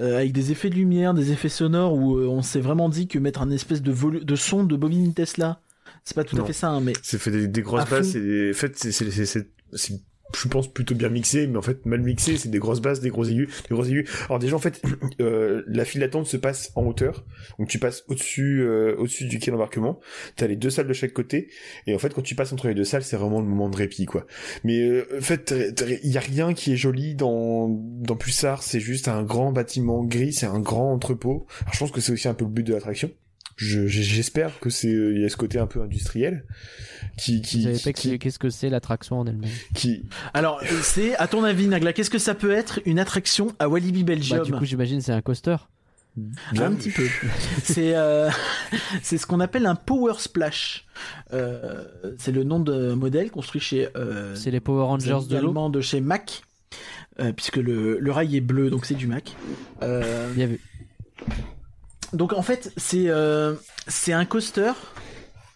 euh, 0.00 0.16
avec 0.16 0.32
des 0.32 0.50
effets 0.50 0.70
de 0.70 0.74
lumière, 0.74 1.14
des 1.14 1.30
effets 1.30 1.48
sonores 1.48 1.94
où 1.94 2.16
euh, 2.16 2.26
on 2.26 2.42
s'est 2.42 2.60
vraiment 2.60 2.88
dit 2.88 3.06
que 3.06 3.18
mettre 3.18 3.42
un 3.42 3.50
espèce 3.50 3.82
de, 3.82 3.92
volu- 3.92 4.24
de 4.24 4.34
son 4.36 4.64
de 4.64 4.76
bobine 4.76 5.14
Tesla, 5.14 5.60
c'est 6.04 6.14
pas 6.14 6.24
tout 6.24 6.36
Non. 6.36 6.42
à 6.42 6.46
fait 6.46 6.52
ça, 6.52 6.68
hein, 6.70 6.80
mais 6.80 6.94
C'est 7.02 7.18
fait 7.18 7.30
des, 7.30 7.46
des 7.48 7.62
grosses 7.62 7.88
basses 7.88 8.14
et 8.14 8.20
des... 8.20 8.50
en 8.50 8.54
fait, 8.54 8.76
c'est, 8.76 8.90
je 10.32 10.48
pense 10.48 10.72
plutôt 10.72 10.94
bien 10.94 11.08
mixé, 11.08 11.46
mais 11.46 11.56
en 11.56 11.62
fait 11.62 11.84
mal 11.86 12.00
mixé, 12.00 12.36
c'est 12.36 12.48
des 12.48 12.58
grosses 12.58 12.80
basses, 12.80 13.00
des 13.00 13.10
gros 13.10 13.24
aigus, 13.24 13.48
des 13.68 13.74
gros 13.74 13.84
aigus. 13.84 14.08
Alors 14.26 14.38
déjà 14.38 14.56
en 14.56 14.60
fait, 14.60 14.82
euh, 15.20 15.62
la 15.66 15.84
file 15.84 16.00
d'attente 16.00 16.26
se 16.26 16.36
passe 16.36 16.72
en 16.74 16.84
hauteur, 16.84 17.24
donc 17.58 17.68
tu 17.68 17.78
passes 17.78 18.04
au-dessus, 18.08 18.62
euh, 18.62 18.96
au-dessus 18.98 19.26
du 19.26 19.38
quai 19.38 19.50
d'embarquement. 19.50 20.00
T'as 20.36 20.46
les 20.46 20.56
deux 20.56 20.70
salles 20.70 20.88
de 20.88 20.92
chaque 20.92 21.12
côté, 21.12 21.48
et 21.86 21.94
en 21.94 21.98
fait 21.98 22.14
quand 22.14 22.22
tu 22.22 22.34
passes 22.34 22.52
entre 22.52 22.68
les 22.68 22.74
deux 22.74 22.84
salles, 22.84 23.04
c'est 23.04 23.16
vraiment 23.16 23.40
le 23.40 23.46
moment 23.46 23.68
de 23.68 23.76
répit 23.76 24.06
quoi. 24.06 24.26
Mais 24.64 24.80
euh, 24.80 25.06
en 25.18 25.22
fait, 25.22 25.54
il 26.02 26.10
y 26.10 26.16
a 26.16 26.20
rien 26.20 26.54
qui 26.54 26.72
est 26.72 26.76
joli 26.76 27.14
dans 27.14 27.68
dans 27.68 28.16
Pulsar, 28.16 28.62
c'est 28.62 28.80
juste 28.80 29.08
un 29.08 29.22
grand 29.22 29.52
bâtiment 29.52 30.04
gris, 30.04 30.32
c'est 30.32 30.46
un 30.46 30.60
grand 30.60 30.92
entrepôt. 30.92 31.46
Alors 31.62 31.74
je 31.74 31.78
pense 31.78 31.90
que 31.90 32.00
c'est 32.00 32.12
aussi 32.12 32.28
un 32.28 32.34
peu 32.34 32.44
le 32.44 32.50
but 32.50 32.64
de 32.64 32.74
l'attraction. 32.74 33.10
Je, 33.56 33.86
j'espère 33.86 34.58
que 34.58 34.68
c'est 34.68 34.90
il 34.90 35.20
y 35.20 35.24
a 35.24 35.28
ce 35.28 35.36
côté 35.36 35.60
un 35.60 35.68
peu 35.68 35.80
industriel 35.80 36.44
qui 37.16 37.42
qui 37.42 37.58
Vous 37.66 37.76
savez 37.78 37.92
qui, 37.92 38.08
pas 38.10 38.18
qu'est-ce 38.18 38.38
que 38.38 38.50
c'est 38.50 38.68
l'attraction 38.68 39.20
en 39.20 39.26
elle-même 39.26 39.50
qui- 39.74 40.04
alors 40.32 40.60
c'est 40.82 41.14
à 41.16 41.26
ton 41.28 41.44
avis 41.44 41.68
Nagla, 41.68 41.92
qu'est-ce 41.92 42.10
que 42.10 42.18
ça 42.18 42.34
peut 42.34 42.50
être 42.52 42.80
une 42.86 42.98
attraction 42.98 43.52
à 43.58 43.68
Walibi 43.68 44.04
Belgium 44.04 44.38
Bah, 44.40 44.44
du 44.44 44.52
coup, 44.52 44.64
j'imagine 44.64 45.00
c'est 45.00 45.12
un 45.12 45.22
coaster. 45.22 45.56
bien- 46.16 46.66
Un 46.66 46.74
petit 46.74 46.90
peu. 46.90 47.06
c'est 47.62 47.94
euh, 47.96 48.30
c'est 49.02 49.18
ce 49.18 49.26
qu'on 49.26 49.40
appelle 49.40 49.66
un 49.66 49.74
Power 49.74 50.14
Splash. 50.18 50.86
Euh, 51.32 51.84
c'est 52.18 52.32
le 52.32 52.44
nom 52.44 52.60
de 52.60 52.92
modèle 52.94 53.30
construit 53.30 53.60
chez 53.60 53.88
euh, 53.96 54.34
C'est 54.36 54.50
les 54.50 54.60
Power 54.60 54.84
Rangers 54.84 55.08
de 55.28 55.34
l'eau. 55.36 55.40
également 55.42 55.70
de 55.70 55.80
chez 55.80 56.00
Mac, 56.00 56.42
euh, 57.20 57.32
puisque 57.32 57.56
le, 57.56 57.98
le 57.98 58.12
rail 58.12 58.36
est 58.36 58.40
bleu, 58.40 58.70
donc 58.70 58.86
c'est 58.86 58.94
du 58.94 59.06
Mac. 59.06 59.34
Euh, 59.82 60.32
Bien 60.34 60.46
vu. 60.46 60.60
donc 62.12 62.32
en 62.32 62.42
fait, 62.42 62.72
c'est 62.76 63.08
euh, 63.08 63.54
c'est 63.88 64.12
un 64.12 64.24
coaster. 64.24 64.72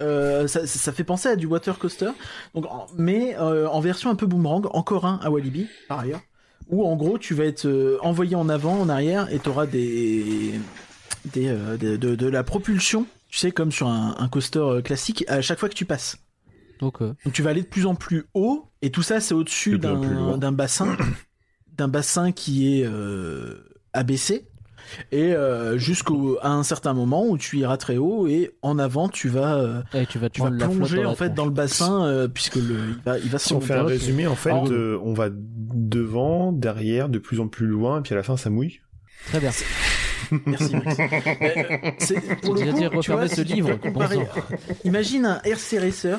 Euh, 0.01 0.47
ça, 0.47 0.67
ça 0.67 0.93
fait 0.93 1.03
penser 1.05 1.29
à 1.29 1.37
du 1.37 1.47
water 1.47 1.77
coaster, 1.79 2.11
donc 2.55 2.67
en- 2.67 2.87
mais 2.97 3.37
euh, 3.39 3.69
en 3.69 3.81
version 3.81 4.11
un 4.11 4.15
peu 4.15 4.27
boomerang, 4.27 4.67
encore 4.73 5.07
un 5.07 5.19
à 5.23 5.31
Walibi 5.31 5.67
par 5.89 6.01
ailleurs, 6.01 6.21
où 6.69 6.87
en 6.87 6.95
gros 6.97 7.19
tu 7.19 7.35
vas 7.35 7.45
être 7.45 7.67
euh, 7.67 7.99
envoyé 8.03 8.37
en 8.37 8.49
avant, 8.49 8.79
en 8.81 8.89
arrière, 8.89 9.33
et 9.33 9.39
t'auras 9.41 9.67
des 9.67 10.53
des, 11.33 11.49
euh, 11.49 11.77
des- 11.77 11.99
de, 11.99 12.15
de 12.15 12.27
la 12.29 12.45
propulsion, 12.45 13.07
tu 13.29 13.39
sais 13.39 13.51
comme 13.51 13.73
sur 13.73 13.89
un, 13.89 14.15
un 14.19 14.29
coaster 14.29 14.81
classique 14.85 15.25
à 15.29 15.41
chaque 15.41 15.59
fois 15.59 15.69
que 15.69 15.75
tu 15.75 15.85
passes. 15.85 16.17
Donc, 16.81 17.01
Donc 17.25 17.35
tu 17.35 17.43
vas 17.43 17.51
aller 17.51 17.63
de 17.63 17.67
plus 17.67 17.87
en 17.87 17.97
plus 17.97 18.27
haut, 18.35 18.71
et 18.83 18.91
tout 18.91 19.03
ça 19.03 19.21
c'est 19.21 19.35
au-dessus 19.35 19.79
d'un 20.39 20.53
bassin, 20.53 20.97
d'un 21.77 21.89
bassin 21.89 22.31
qui 22.31 22.79
est 22.81 22.85
euh, 22.87 23.57
abaissé, 23.93 24.48
et 25.13 25.33
euh, 25.35 25.79
jusqu'au 25.79 26.39
à 26.43 26.51
un 26.51 26.63
certain 26.63 26.95
moment 26.95 27.27
où 27.27 27.39
tu 27.39 27.59
iras 27.59 27.77
très 27.77 27.97
haut, 27.97 28.27
et 28.27 28.53
en 28.63 28.79
avant 28.79 29.09
tu 29.09 29.29
vas, 29.29 29.57
euh, 29.57 29.83
tu 30.09 30.19
vas, 30.19 30.29
tu 30.31 30.41
plonger 30.41 31.05
en 31.05 31.15
fait 31.15 31.35
dans 31.35 31.45
le 31.45 31.51
bassin, 31.51 32.05
euh, 32.07 32.29
puisque 32.29 32.57
le, 32.57 32.77
il 32.97 33.03
va, 33.05 33.19
il 33.19 33.29
va 33.29 33.39
Si 33.39 33.53
on 33.55 33.61
fait 33.61 33.75
un 33.75 33.85
résumé, 33.85 34.27
en 34.27 34.35
fait, 34.35 34.51
En- 34.53 34.71
euh, 34.71 34.99
on 35.03 35.13
va 35.15 35.29
devant, 35.33 36.53
derrière, 36.53 37.09
de 37.09 37.19
plus 37.19 37.41
en 37.41 37.49
plus 37.49 37.67
loin, 37.67 37.99
et 37.99 38.03
puis 38.03 38.13
à 38.13 38.17
la 38.17 38.23
fin, 38.23 38.37
ça 38.37 38.51
mouille. 38.51 38.81
Très 39.27 39.41
bien. 39.41 39.51
Merci 40.47 40.77
Max. 40.77 40.97
Euh, 41.41 41.91
c'est- 41.99 42.41
pour 42.41 42.55
le 42.55 42.61
coup, 42.63 42.79
dire 42.79 42.91
tu 43.01 43.11
vois, 43.13 43.29
ce 43.29 43.37
si 43.37 43.45
livre, 43.45 43.75
comparer-. 43.77 44.27
Imagine 44.85 45.25
un 45.27 45.41
RC 45.45 45.79
Racer 45.79 46.19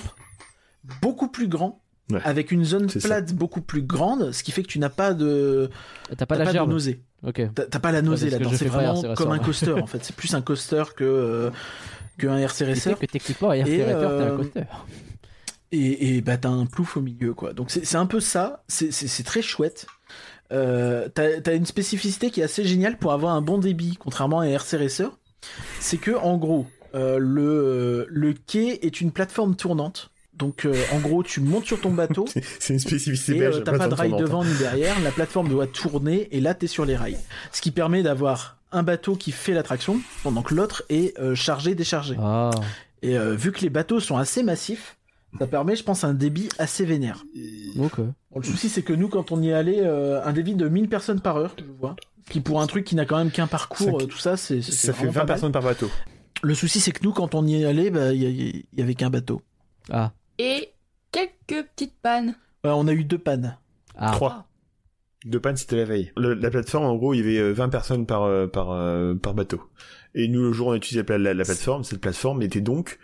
beaucoup 1.02 1.28
plus 1.28 1.48
grand, 1.48 1.82
Ouais. 2.12 2.20
avec 2.24 2.52
une 2.52 2.66
zone 2.66 2.90
ça. 2.90 3.00
plate 3.00 3.34
beaucoup 3.34 3.62
plus 3.62 3.84
grande, 3.84 4.32
ce 4.32 4.42
qui 4.44 4.52
fait 4.52 4.64
que 4.64 4.68
tu 4.68 4.80
n'as 4.80 4.90
pas 4.90 5.14
de, 5.14 5.70
T'as 6.18 6.26
pas 6.26 6.38
la 6.38 6.52
gerbe. 6.52 6.70
nausée. 6.72 7.02
Ok. 7.26 7.42
T'as 7.54 7.80
pas 7.80 7.92
la 7.92 8.02
nausée 8.02 8.28
que 8.28 8.32
là-dedans. 8.34 8.52
C'est 8.56 8.66
vraiment 8.66 8.94
RC 8.96 9.08
Racer, 9.10 9.16
comme 9.16 9.32
un 9.32 9.40
coaster 9.40 9.74
en 9.74 9.86
fait. 9.86 10.04
C'est 10.04 10.16
plus 10.16 10.34
un 10.34 10.42
coaster 10.42 10.84
que 10.96 11.04
euh, 11.04 11.50
qu'un 12.18 12.38
RC 12.38 12.50
Ce 12.50 12.64
qui 12.64 12.66
fait 12.66 12.74
Racer. 12.90 13.00
que 13.00 13.06
techniquement, 13.06 13.50
un 13.52 13.54
RC 13.56 13.72
Et, 13.72 13.84
Racer, 13.84 14.00
t'es 14.00 14.06
un 14.06 14.10
euh, 14.10 14.38
coaster. 14.38 14.64
Et, 15.72 16.16
et 16.18 16.22
bah 16.22 16.38
t'as 16.38 16.50
un 16.50 16.66
plouf 16.66 16.98
au 16.98 17.02
milieu 17.02 17.34
quoi. 17.36 17.54
Donc 17.54 17.70
c'est 17.70 17.86
c'est 17.86 17.98
un 17.98 18.08
peu 18.08 18.20
ça. 18.20 18.64
C'est- 18.68 19.24
très 19.24 19.42
chouette. 19.44 19.86
Euh, 20.52 21.10
t'as 21.14 21.42
t'as 21.42 21.56
une 21.56 21.68
spécificité 21.68 22.32
qui 22.32 22.42
est 22.42 22.44
assez 22.44 22.66
géniale 22.66 22.98
pour 22.98 23.14
avoir 23.14 23.36
un 23.36 23.42
bon 23.42 23.60
débit, 23.60 23.98
contrairement 24.00 24.40
à 24.40 24.46
un 24.46 24.48
RC 24.50 24.78
Racer. 24.78 25.12
C'est 25.80 25.98
que 25.98 26.12
en 26.12 26.38
gros, 26.38 26.66
euh, 26.96 27.20
le 27.20 28.08
le 28.10 28.34
quai 28.34 28.84
est 28.86 29.00
une 29.00 29.12
plateforme 29.12 29.56
tournante. 29.56 30.10
Donc 30.40 30.66
euh, 30.66 30.74
en 30.94 31.00
gros, 31.00 31.22
tu 31.22 31.42
montes 31.42 31.66
sur 31.66 31.80
ton 31.80 31.92
bateau. 31.92 32.26
C'est- 32.60 32.74
une 32.74 32.80
spécificité 32.80 33.36
Et 33.36 33.40
belge. 33.42 33.58
euh, 33.58 33.62
t'as 33.62 33.78
pas 33.78 33.88
de 33.88 33.94
rail 33.94 34.14
devant 34.18 34.44
ni 34.44 34.54
derrière, 34.58 35.00
la 35.02 35.12
plateforme 35.12 35.50
doit 35.50 35.68
tourner 35.68 36.28
et 36.36 36.40
là 36.42 36.54
t'es 36.56 36.68
sur 36.68 36.86
les 36.86 36.96
rails. 36.96 37.18
Ce 37.52 37.62
qui 37.62 37.70
permet 37.72 38.02
d'avoir 38.02 38.58
un 38.72 38.82
bateau 38.84 39.16
qui 39.16 39.32
fait 39.32 39.54
l'attraction 39.54 40.00
pendant 40.24 40.42
que 40.42 40.56
l'autre 40.56 40.84
est 40.90 41.18
euh, 41.20 41.36
chargé 41.36 41.76
déchargé. 41.76 42.16
Ah. 42.20 42.52
Et 43.02 43.18
euh, 43.18 43.36
vu 43.36 43.52
que 43.52 43.62
les 43.62 43.70
bateaux 43.70 44.00
sont 44.00 44.18
assez 44.18 44.42
massifs, 44.44 44.96
ça 45.40 45.46
permet 45.48 45.76
je 45.76 45.84
pense 45.84 46.04
un 46.04 46.14
débit 46.14 46.50
assez 46.58 46.86
vénère. 46.86 47.24
Ok. 47.78 47.98
Bon, 47.98 48.40
le 48.40 48.44
souci 48.44 48.70
c'est 48.70 48.82
que 48.82 48.94
nous 48.94 49.10
quand 49.10 49.32
on 49.32 49.42
y 49.42 49.50
est 49.50 49.54
allé, 49.54 49.80
euh, 49.84 50.24
un 50.24 50.32
débit 50.34 50.56
de 50.56 50.68
1000 50.70 50.88
personnes 50.90 51.20
par 51.20 51.38
heure, 51.38 51.54
je 51.60 51.64
vois. 51.80 51.96
Ce 52.28 52.32
qui 52.32 52.40
pour 52.42 52.62
un 52.62 52.68
truc 52.68 52.86
qui 52.86 52.96
n'a 52.96 53.06
quand 53.06 53.18
même 53.18 53.32
qu'un 53.32 53.48
parcours, 53.48 54.00
Ça- 54.02 54.08
tout 54.08 54.18
ça, 54.20 54.38
c'est 54.38 54.62
Ça 54.62 54.94
fait 54.94 55.08
vraiment 55.08 55.12
20 55.12 55.14
pas 55.14 55.20
mal. 55.20 55.28
personnes 55.28 55.52
par 55.52 55.64
bateau. 55.64 55.90
Le 56.44 56.54
souci 56.54 56.80
c'est 56.80 56.92
que 56.92 57.04
nous 57.04 57.12
quand 57.12 57.36
on 57.36 57.46
y 57.46 57.62
est 57.62 57.66
allé, 57.66 57.90
bah, 57.90 58.14
il 58.14 58.22
y, 58.24 58.66
il 58.72 58.80
y 58.80 58.82
avait 58.82 58.96
qu'un 58.96 59.10
bateau. 59.10 59.42
Ah. 59.92 60.12
Et 60.40 60.70
quelques 61.12 61.68
petites 61.76 61.96
pannes. 62.02 62.36
Ouais, 62.64 62.72
on 62.74 62.88
a 62.88 62.94
eu 62.94 63.04
deux 63.04 63.18
pannes. 63.18 63.58
Ah. 63.96 64.12
3. 64.12 64.46
Deux 65.26 65.40
pannes, 65.40 65.58
c'était 65.58 65.76
la 65.76 65.84
veille. 65.86 66.12
Le- 66.16 66.34
la 66.34 66.50
plateforme, 66.50 66.86
en 66.86 66.96
gros, 66.96 67.14
il 67.14 67.18
y 67.18 67.22
avait 67.22 67.38
euh, 67.40 67.52
20 67.52 67.70
personnes 67.70 68.06
par, 68.06 68.24
euh, 68.24 68.48
par, 68.48 68.72
euh, 68.72 69.16
par 69.16 69.34
bateau. 69.34 69.62
Et 70.16 70.28
nous, 70.30 70.42
le 70.42 70.54
jour 70.54 70.68
où 70.68 70.70
on 70.72 70.74
a 70.74 70.78
utilisé 70.78 71.06
la, 71.08 71.18
la- 71.18 71.34
la 71.34 71.44
plateforme, 71.44 71.84
cette 71.84 72.00
plateforme 72.02 72.42
était 72.42 72.62
donc 72.62 73.00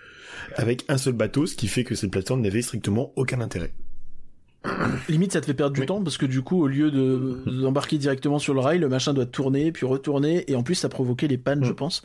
avec 0.56 0.86
un 0.88 0.98
seul 0.98 1.14
bateau, 1.14 1.46
ce 1.46 1.56
qui 1.56 1.68
fait 1.68 1.84
que 1.84 1.94
cette 1.94 2.12
plateforme 2.12 2.42
n'avait 2.42 2.62
strictement 2.62 3.12
aucun 3.18 3.42
intérêt. 3.42 3.74
Limite, 5.10 5.32
ça 5.34 5.42
te 5.42 5.46
fait 5.46 5.54
perdre 5.54 5.76
du 5.76 5.82
Oui. 5.82 5.86
temps 5.86 6.02
parce 6.04 6.18
que 6.18 6.26
du 6.26 6.42
coup, 6.42 6.60
au 6.64 6.68
lieu 6.68 6.90
de 6.90 7.44
d'embarquer 7.62 7.98
directement 8.00 8.40
sur 8.40 8.54
le 8.56 8.62
rail, 8.62 8.80
le 8.80 8.90
machin 8.90 9.14
doit 9.14 9.28
tourner 9.28 9.72
puis 9.72 9.86
retourner 9.86 10.50
et 10.50 10.56
en 10.56 10.64
plus, 10.64 10.74
ça 10.76 10.90
provoquait 10.90 11.28
les 11.28 11.38
pannes, 11.38 11.60
Mm. 11.60 11.66
je 11.66 11.72
pense. 11.74 12.04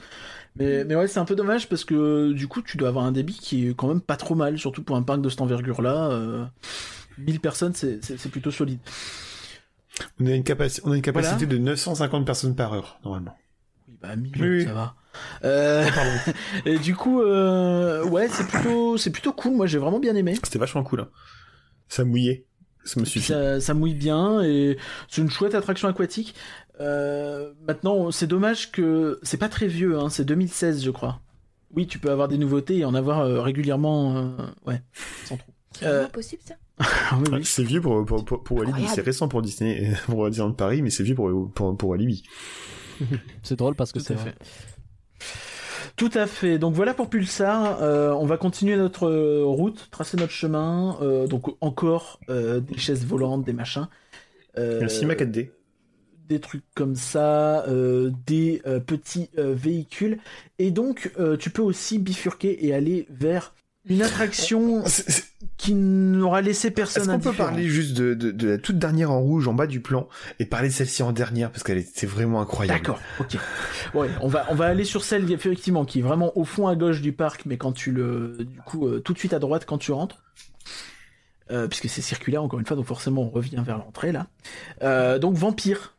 Mais, 0.56 0.84
mais 0.84 0.96
ouais, 0.96 1.06
c'est 1.06 1.20
un 1.20 1.24
peu 1.24 1.36
dommage 1.36 1.68
parce 1.68 1.84
que 1.84 2.32
du 2.32 2.48
coup, 2.48 2.60
tu 2.62 2.76
dois 2.76 2.88
avoir 2.88 3.04
un 3.04 3.12
débit 3.12 3.34
qui 3.38 3.68
est 3.68 3.74
quand 3.74 3.88
même 3.88 4.00
pas 4.00 4.16
trop 4.16 4.34
mal, 4.34 4.58
surtout 4.58 4.82
pour 4.82 4.96
un 4.96 5.02
parc 5.02 5.20
de 5.22 5.28
cette 5.28 5.40
envergure-là. 5.40 6.10
Euh, 6.10 6.44
1000 7.18 7.40
personnes, 7.40 7.74
c'est 7.74 8.04
c'est- 8.04 8.16
c'est 8.16 8.28
plutôt 8.28 8.50
solide. 8.50 8.80
On 10.18 10.26
a 10.26 10.30
une, 10.30 10.42
capaci- 10.42 10.80
on 10.84 10.92
a 10.92 10.96
une 10.96 11.02
capacité 11.02 11.44
Voilà. 11.44 11.52
de 11.52 11.58
950 11.58 12.24
personnes 12.26 12.56
par 12.56 12.72
heure, 12.72 12.98
normalement. 13.04 13.36
Oui, 13.88 13.94
bah 14.00 14.16
1000, 14.16 14.32
Oui, 14.40 14.48
oui. 14.48 14.64
ça 14.64 14.72
va. 14.72 14.94
Euh, 15.44 15.86
et 16.66 16.78
du 16.78 16.94
coup, 16.96 17.20
euh, 17.22 18.04
ouais, 18.06 18.28
c'est 18.28 18.46
plutôt, 18.46 18.96
c'est 18.96 19.10
plutôt 19.10 19.32
cool. 19.32 19.52
Moi, 19.56 19.66
j'ai 19.66 19.78
vraiment 19.78 19.98
bien 19.98 20.14
aimé. 20.14 20.34
C'était 20.42 20.58
vachement 20.58 20.82
cool. 20.82 21.00
Hein. 21.00 21.08
Ça 21.88 22.04
mouillait. 22.04 22.46
Ça 22.84 22.98
me 22.98 23.04
suffit. 23.04 23.26
Ça, 23.26 23.60
ça 23.60 23.74
mouille 23.74 23.94
bien 23.94 24.40
et 24.42 24.78
c'est 25.10 25.20
une 25.20 25.28
chouette 25.30 25.54
attraction 25.54 25.86
aquatique. 25.88 26.34
Euh, 26.80 27.52
maintenant, 27.68 28.10
c'est 28.10 28.26
dommage 28.26 28.72
que 28.72 29.18
c'est 29.22 29.36
pas 29.36 29.48
très 29.48 29.66
vieux, 29.66 29.98
hein, 29.98 30.08
c'est 30.08 30.24
2016, 30.24 30.82
je 30.82 30.90
crois. 30.90 31.20
Oui, 31.74 31.86
tu 31.86 31.98
peux 31.98 32.10
avoir 32.10 32.26
des 32.28 32.38
nouveautés 32.38 32.78
et 32.78 32.84
en 32.84 32.94
avoir 32.94 33.20
euh, 33.20 33.40
régulièrement, 33.42 34.16
euh, 34.16 34.28
ouais, 34.66 34.82
sans 35.24 35.36
trop. 35.36 35.52
C'est 35.78 35.86
Euh, 35.86 35.92
vraiment 35.98 36.08
possible 36.10 36.42
ça? 36.44 36.54
Ah 37.10 37.16
oui, 37.18 37.24
oui. 37.28 37.34
Ouais, 37.38 37.44
C'est 37.44 37.62
vieux 37.62 37.80
pour, 37.80 38.04
pour, 38.06 38.24
pour, 38.24 38.42
pour 38.42 38.56
Walibi. 38.58 38.86
C'est 38.88 39.02
récent 39.02 39.28
pour 39.28 39.42
Disney, 39.42 39.92
pour 40.06 40.28
Disneyland 40.30 40.52
Paris, 40.54 40.80
mais 40.82 40.90
c'est 40.90 41.02
vieux 41.04 41.14
pour, 41.14 41.52
pour, 41.52 41.76
pour 41.76 41.88
Walibi. 41.90 42.24
C'est 43.42 43.56
drôle 43.56 43.74
parce 43.74 43.92
que 43.92 44.00
c'est 44.00 44.12
vrai. 44.14 44.34
fait. 45.18 45.92
Tout 45.96 46.10
à 46.14 46.26
fait. 46.26 46.58
Donc 46.58 46.74
voilà 46.74 46.92
pour 46.94 47.08
Pulsar. 47.08 47.82
Euh, 47.82 48.12
on 48.12 48.26
va 48.26 48.36
continuer 48.36 48.76
notre 48.76 49.08
route, 49.42 49.88
tracer 49.90 50.16
notre 50.18 50.32
chemin. 50.32 50.98
Euh, 51.00 51.26
donc 51.26 51.46
encore 51.62 52.20
euh, 52.28 52.60
des 52.60 52.76
chaises 52.78 53.04
volantes, 53.06 53.44
des 53.44 53.52
machins. 53.54 53.88
Euh, 54.58 54.72
Il 54.72 54.76
y 54.76 54.80
a 54.80 54.82
le 54.82 54.88
cinéma 54.88 55.14
4D. 55.14 55.50
Des 56.30 56.40
trucs 56.40 56.64
comme 56.74 56.94
ça, 56.96 57.64
euh, 57.66 58.10
des 58.26 58.62
euh, 58.66 58.78
petits 58.80 59.28
euh, 59.36 59.52
véhicules. 59.54 60.18
Et 60.58 60.70
donc, 60.70 61.10
tu 61.38 61.50
peux 61.50 61.62
aussi 61.62 61.98
bifurquer 61.98 62.66
et 62.66 62.72
aller 62.74 63.06
vers 63.10 63.52
une 63.88 64.02
attraction 64.02 64.84
c'est- 64.86 65.24
qui 65.56 65.72
n'aura 65.74 66.42
laissé 66.42 66.70
personne 66.70 67.02
Est-ce 67.04 67.10
qu'on 67.10 67.18
peut 67.18 67.32
parler 67.32 67.64
juste 67.66 67.94
de, 67.96 68.12
de, 68.14 68.30
de 68.30 68.48
la 68.48 68.58
toute 68.58 68.78
dernière 68.78 69.10
en 69.10 69.20
rouge 69.20 69.48
en 69.48 69.54
bas 69.54 69.66
du 69.66 69.80
plan 69.80 70.06
et 70.38 70.44
parler 70.44 70.68
de 70.68 70.74
celle-ci 70.74 71.02
en 71.02 71.12
dernière 71.12 71.50
parce 71.50 71.62
qu'elle 71.64 71.78
était 71.78 72.06
vraiment 72.06 72.40
incroyable. 72.42 72.78
D'accord, 72.78 73.00
ok. 73.18 73.38
Ouais, 73.94 74.08
on 74.20 74.28
va, 74.28 74.46
on 74.50 74.54
va 74.54 74.66
aller 74.66 74.84
sur 74.84 75.02
celle 75.02 75.30
effectivement 75.32 75.86
qui 75.86 76.00
est 76.00 76.02
vraiment 76.02 76.36
au 76.38 76.44
fond 76.44 76.68
à 76.68 76.76
gauche 76.76 77.00
du 77.00 77.12
parc, 77.12 77.46
mais 77.46 77.56
quand 77.56 77.72
tu 77.72 77.90
le, 77.90 78.36
du 78.40 78.60
coup, 78.60 78.88
tout 79.00 79.14
de 79.14 79.18
suite 79.18 79.32
à 79.32 79.38
droite 79.38 79.64
quand 79.66 79.78
tu 79.78 79.92
rentres. 79.92 80.22
Euh, 81.50 81.66
puisque 81.66 81.88
c'est 81.88 82.02
circulaire 82.02 82.44
encore 82.44 82.60
une 82.60 82.66
fois, 82.66 82.76
donc 82.76 82.86
forcément 82.86 83.22
on 83.22 83.30
revient 83.30 83.60
vers 83.66 83.78
l'entrée 83.78 84.12
là. 84.12 84.28
Euh, 84.82 85.18
donc 85.18 85.34
Vampire. 85.34 85.94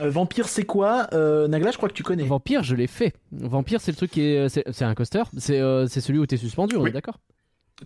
Euh, 0.00 0.10
Vampire 0.10 0.48
c'est 0.48 0.64
quoi? 0.64 1.06
Euh, 1.14 1.48
Nagla, 1.48 1.70
je 1.70 1.76
crois 1.76 1.88
que 1.88 1.94
tu 1.94 2.02
connais. 2.02 2.24
Vampire, 2.24 2.62
je 2.62 2.74
l'ai 2.74 2.86
fait. 2.86 3.14
Vampire, 3.32 3.80
c'est 3.80 3.92
le 3.92 3.96
truc 3.96 4.10
qui 4.10 4.22
est. 4.22 4.48
C'est 4.48 4.64
c'est 4.70 4.84
un 4.84 4.94
coaster. 4.94 5.22
C'est 5.38 5.60
euh, 5.60 5.86
c'est 5.86 6.00
celui 6.00 6.18
où 6.18 6.26
t'es 6.26 6.36
suspendu, 6.36 6.76
on 6.76 6.82
Oui. 6.82 6.90
est 6.90 6.92
d'accord? 6.92 7.18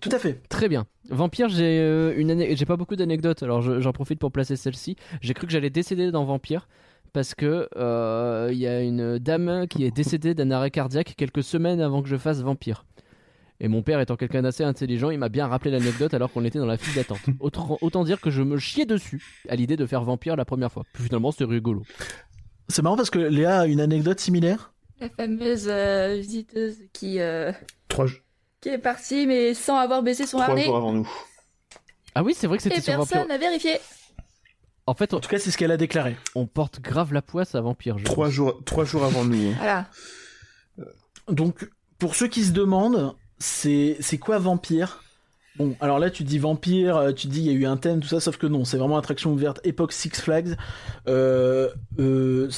Tout 0.01 0.09
à 0.13 0.19
fait. 0.19 0.41
Très 0.49 0.69
bien. 0.69 0.87
Vampire, 1.09 1.49
j'ai 1.49 1.79
euh, 1.81 2.15
une 2.17 2.31
ane- 2.31 2.57
j'ai 2.57 2.65
pas 2.67 2.77
beaucoup 2.77 2.95
d'anecdotes, 2.97 3.43
alors 3.43 3.61
je- 3.63 3.81
j'en 3.81 3.93
profite 3.93 4.19
pour 4.21 4.31
placer 4.31 4.55
celle-ci. 4.57 4.97
J'ai 5.21 5.35
cru 5.35 5.47
que 5.47 5.53
j'allais 5.53 5.71
décéder 5.71 6.11
dans 6.13 6.25
Vampire 6.25 6.69
parce 7.13 7.35
que 7.35 7.69
euh, 7.77 8.51
il 8.53 8.59
y 8.59 8.69
a 8.69 8.83
une 8.83 9.19
dame 9.19 9.67
qui 9.69 9.85
est 9.85 9.91
décédée 9.91 10.33
d'un 10.35 10.53
arrêt 10.53 10.71
cardiaque 10.71 11.15
quelques 11.17 11.43
semaines 11.43 11.81
avant 11.81 12.03
que 12.03 12.09
je 12.09 12.17
fasse 12.17 12.41
Vampire. 12.41 12.85
Et 13.63 13.69
mon 13.69 13.83
père 13.83 14.01
étant 14.01 14.17
quelqu'un 14.17 14.41
d'assez 14.43 14.65
intelligent, 14.65 15.11
il 15.11 15.19
m'a 15.19 15.29
bien 15.29 15.47
rappelé 15.47 15.71
l'anecdote 15.71 16.15
alors 16.15 16.33
qu'on 16.33 16.45
était 16.45 16.59
dans 16.59 16.67
la 16.67 16.79
file 16.79 16.95
d'attente. 16.95 17.21
Autant, 17.41 17.77
autant 17.83 18.05
dire 18.05 18.21
que 18.21 18.31
je 18.31 18.43
me 18.43 18.59
chiais 18.59 18.87
dessus 18.87 19.23
à 19.51 19.57
l'idée 19.57 19.77
de 19.77 19.85
faire 19.87 20.03
Vampire 20.03 20.35
la 20.37 20.45
première 20.47 20.73
fois. 20.73 20.85
Puis 20.95 21.05
finalement, 21.05 21.31
c'était 21.31 21.45
rigolo. 21.45 21.83
C'est 22.69 22.81
marrant 22.83 22.97
parce 22.97 23.11
que 23.11 23.19
Léa 23.19 23.61
a 23.61 23.67
une 23.67 23.81
anecdote 23.81 24.19
similaire? 24.19 24.73
La 25.01 25.09
fameuse 25.11 25.67
euh, 25.69 26.17
visiteuse 26.21 26.77
qui, 26.93 27.21
euh, 27.21 27.53
Trois, 27.89 28.07
qui 28.61 28.69
est 28.71 28.79
partie 28.79 29.27
mais 29.27 29.55
sans 29.55 29.77
avoir 29.79 30.03
baissé 30.03 30.27
son 30.27 30.39
trois 30.39 30.51
harnais. 30.51 30.65
jours 30.65 30.77
avant 30.77 30.93
nous. 30.93 31.11
Ah 32.15 32.23
oui, 32.23 32.35
c'est 32.37 32.47
vrai 32.47 32.57
que 32.57 32.63
c'était 32.63 32.79
Et 32.79 32.81
sur 32.81 32.95
Vampire. 32.97 33.09
personne 33.13 33.29
n'a 33.29 33.39
vérifié. 33.39 33.79
En 34.87 34.95
fait, 34.95 35.13
on, 35.15 35.19
En 35.19 35.21
tout 35.21 35.29
cas, 35.29 35.39
c'est 35.39 35.51
ce 35.51 35.59
qu'elle 35.59 35.71
a 35.71 35.77
déclaré. 35.77 36.17
on 36.35 36.47
porte 36.47 36.81
grave 36.81 37.13
la 37.13 37.23
poisse 37.23 37.55
à 37.55 37.61
Vampire. 37.61 37.99
je 37.99 38.05
Trois 38.05 38.27
pense. 38.27 38.35
jours, 38.35 38.61
trois 38.65 38.85
jours 38.85 39.05
avant 39.05 39.25
nous. 39.25 39.51
hein. 39.51 39.55
Voilà. 39.59 39.91
Donc, 41.29 41.71
pour 41.99 42.15
ceux 42.15 42.29
qui 42.29 42.43
se 42.45 42.53
demandent, 42.53 43.15
c'est 43.41 43.97
c'est 44.01 44.19
quoi 44.19 44.39
Vampire? 44.39 45.03
Bon, 45.57 45.75
alors 45.81 45.99
là, 45.99 46.11
tu 46.11 46.23
dis 46.23 46.39
Vampire, 46.39 46.97
euh, 46.97 47.13
tu 47.13 47.27
dis 47.27 47.41
il 47.41 47.47
y 47.47 47.51
a 47.51 47.53
eu 47.53 47.67
un 47.67 47.77
thème, 47.77 48.01
tout 48.01 48.09
ça, 48.09 48.21
sauf 48.21 48.37
que 48.37 48.47
non, 48.47 48.65
c'est 48.65 48.77
vraiment 48.79 48.97
attraction 48.97 49.33
ouverte, 49.33 49.61
époque 49.65 49.93
Six 49.93 50.11
Flags. 50.21 50.57
Euh, 51.09 51.69
euh, 51.99 52.49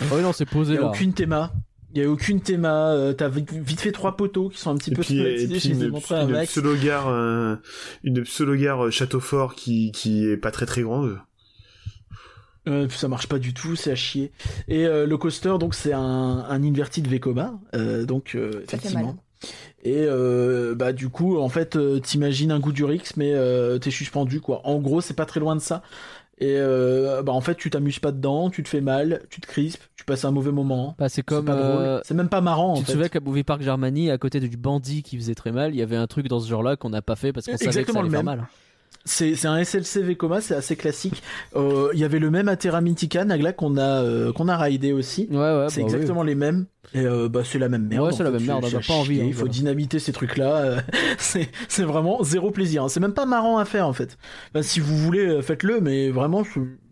Ah 0.00 0.14
oui, 0.14 0.22
non, 0.22 0.32
c'est 0.32 0.44
Il 0.44 0.50
posé 0.50 0.74
y 0.74 0.78
a 0.78 0.80
là. 0.80 0.86
aucune 0.88 1.12
théma. 1.12 1.52
Il 1.94 2.02
y 2.02 2.04
a 2.04 2.10
aucune 2.10 2.40
théma. 2.40 2.92
euh, 2.92 3.12
T'as 3.12 3.28
vite, 3.28 3.80
fait 3.80 3.92
trois 3.92 4.16
poteaux 4.16 4.48
qui 4.48 4.58
sont 4.58 4.70
un 4.70 4.76
petit 4.76 4.90
Et 4.90 4.94
peu 4.94 5.02
puis, 5.02 5.18
et 5.18 5.46
puis 5.48 5.68
une, 5.68 5.88
montrés 5.88 6.14
à 6.16 6.22
une 6.22 6.46
pseudo-gare, 6.46 7.08
euh, 7.08 7.56
une 8.02 8.22
pseudo-gare 8.22 8.90
château 8.90 9.20
fort 9.20 9.54
qui, 9.54 9.92
qui 9.92 10.26
est 10.26 10.36
pas 10.36 10.50
très 10.50 10.66
très 10.66 10.82
grande. 10.82 11.18
Euh, 12.68 12.88
ça 12.88 13.06
marche 13.06 13.28
pas 13.28 13.38
du 13.38 13.54
tout, 13.54 13.76
c'est 13.76 13.92
à 13.92 13.94
chier. 13.94 14.32
Et 14.66 14.86
euh, 14.86 15.06
le 15.06 15.16
coaster, 15.16 15.54
donc 15.60 15.74
c'est 15.74 15.92
un, 15.92 16.00
un 16.00 16.62
inverted 16.64 17.06
Vekoma, 17.06 17.54
euh, 17.74 18.04
donc 18.04 18.34
euh, 18.34 18.62
effectivement. 18.64 19.16
Et 19.84 19.94
euh, 19.98 20.74
bah 20.74 20.92
du 20.92 21.08
coup, 21.08 21.38
en 21.38 21.48
fait, 21.48 21.76
euh, 21.76 22.00
t'imagines 22.00 22.50
un 22.50 22.58
goût 22.60 22.72
du 22.72 22.84
Rix, 22.84 23.02
mais 23.16 23.32
euh, 23.34 23.78
t'es 23.78 23.90
suspendu 23.90 24.40
quoi. 24.40 24.60
En 24.64 24.78
gros, 24.78 25.00
c'est 25.00 25.14
pas 25.14 25.26
très 25.26 25.40
loin 25.40 25.54
de 25.56 25.60
ça. 25.60 25.82
Et 26.38 26.56
euh, 26.58 27.22
bah 27.22 27.32
en 27.32 27.40
fait, 27.40 27.54
tu 27.54 27.70
t'amuses 27.70 27.98
pas 27.98 28.12
dedans, 28.12 28.50
tu 28.50 28.62
te 28.62 28.68
fais 28.68 28.82
mal, 28.82 29.22
tu 29.30 29.40
te 29.40 29.46
crispes, 29.46 29.82
tu 29.96 30.04
passes 30.04 30.24
un 30.26 30.30
mauvais 30.32 30.52
moment. 30.52 30.94
Bah, 30.98 31.08
c'est 31.08 31.22
comme. 31.22 31.48
euh, 31.48 32.00
C'est 32.04 32.12
même 32.14 32.28
pas 32.28 32.42
marrant. 32.42 32.74
Tu 32.74 32.80
en 32.80 32.82
te 32.82 32.86
fait. 32.88 32.92
souviens 32.92 33.08
qu'à 33.08 33.20
Movie 33.20 33.42
Park 33.44 33.62
Germany, 33.62 34.10
à 34.10 34.18
côté 34.18 34.38
du 34.40 34.54
bandit 34.58 35.02
qui 35.02 35.16
faisait 35.16 35.34
très 35.34 35.50
mal, 35.52 35.72
il 35.74 35.78
y 35.78 35.82
avait 35.82 35.96
un 35.96 36.06
truc 36.06 36.28
dans 36.28 36.40
ce 36.40 36.48
genre-là 36.48 36.76
qu'on 36.76 36.90
n'a 36.90 37.00
pas 37.00 37.16
fait 37.16 37.32
parce 37.32 37.46
qu'on 37.46 37.52
savait 37.56 37.66
que 37.68 37.72
ça 37.72 37.80
Exactement 37.80 38.00
allait 38.00 38.08
le 38.10 38.14
faire 38.14 38.24
même. 38.24 38.38
mal. 38.40 38.48
C'est 39.08 39.36
c'est 39.36 39.46
un 39.46 39.62
SLC 39.62 40.02
Vekoma, 40.02 40.40
c'est 40.40 40.54
assez 40.56 40.74
classique. 40.74 41.22
Euh, 41.54 41.90
Il 41.94 42.00
y 42.00 42.04
avait 42.04 42.18
le 42.18 42.28
même 42.30 42.48
Atera 42.48 42.80
Mythica 42.80 43.24
Nagla 43.24 43.52
qu'on 43.52 43.76
a 43.76 44.02
euh, 44.02 44.32
qu'on 44.32 44.48
a 44.48 44.56
raidé 44.56 44.92
aussi. 44.92 45.28
Ouais, 45.30 45.36
ouais, 45.36 45.66
c'est 45.68 45.80
bah 45.82 45.86
oui. 45.88 45.94
exactement 45.94 46.24
les 46.24 46.34
mêmes. 46.34 46.66
Et 46.92 47.00
euh, 47.06 47.28
bah 47.28 47.42
c'est 47.44 47.60
la 47.60 47.68
même 47.68 47.86
merde. 47.86 48.04
Ouais, 48.06 48.12
c'est 48.12 48.24
la 48.24 48.30
fait. 48.32 48.38
même 48.38 48.46
merde, 48.46 48.64
C'est- 48.66 48.74
on 48.74 48.78
a 48.78 48.82
c'est 48.82 48.88
pas 48.88 48.94
envie, 48.94 49.20
hein, 49.20 49.24
Il 49.28 49.32
faut 49.32 49.40
voilà. 49.40 49.52
dynamiter 49.52 50.00
ces 50.00 50.12
trucs-là. 50.12 50.78
c'est 51.18 51.48
c'est 51.68 51.84
vraiment 51.84 52.24
zéro 52.24 52.50
plaisir. 52.50 52.82
hein. 52.82 52.88
C'est 52.88 52.98
même 53.00 53.14
pas 53.14 53.26
marrant 53.26 53.58
à 53.58 53.64
faire 53.64 53.86
en 53.86 53.92
fait. 53.92 54.18
Enfin, 54.52 54.62
si 54.62 54.80
vous 54.80 54.96
voulez, 54.96 55.40
faites-le, 55.40 55.80
mais 55.80 56.10
vraiment, 56.10 56.42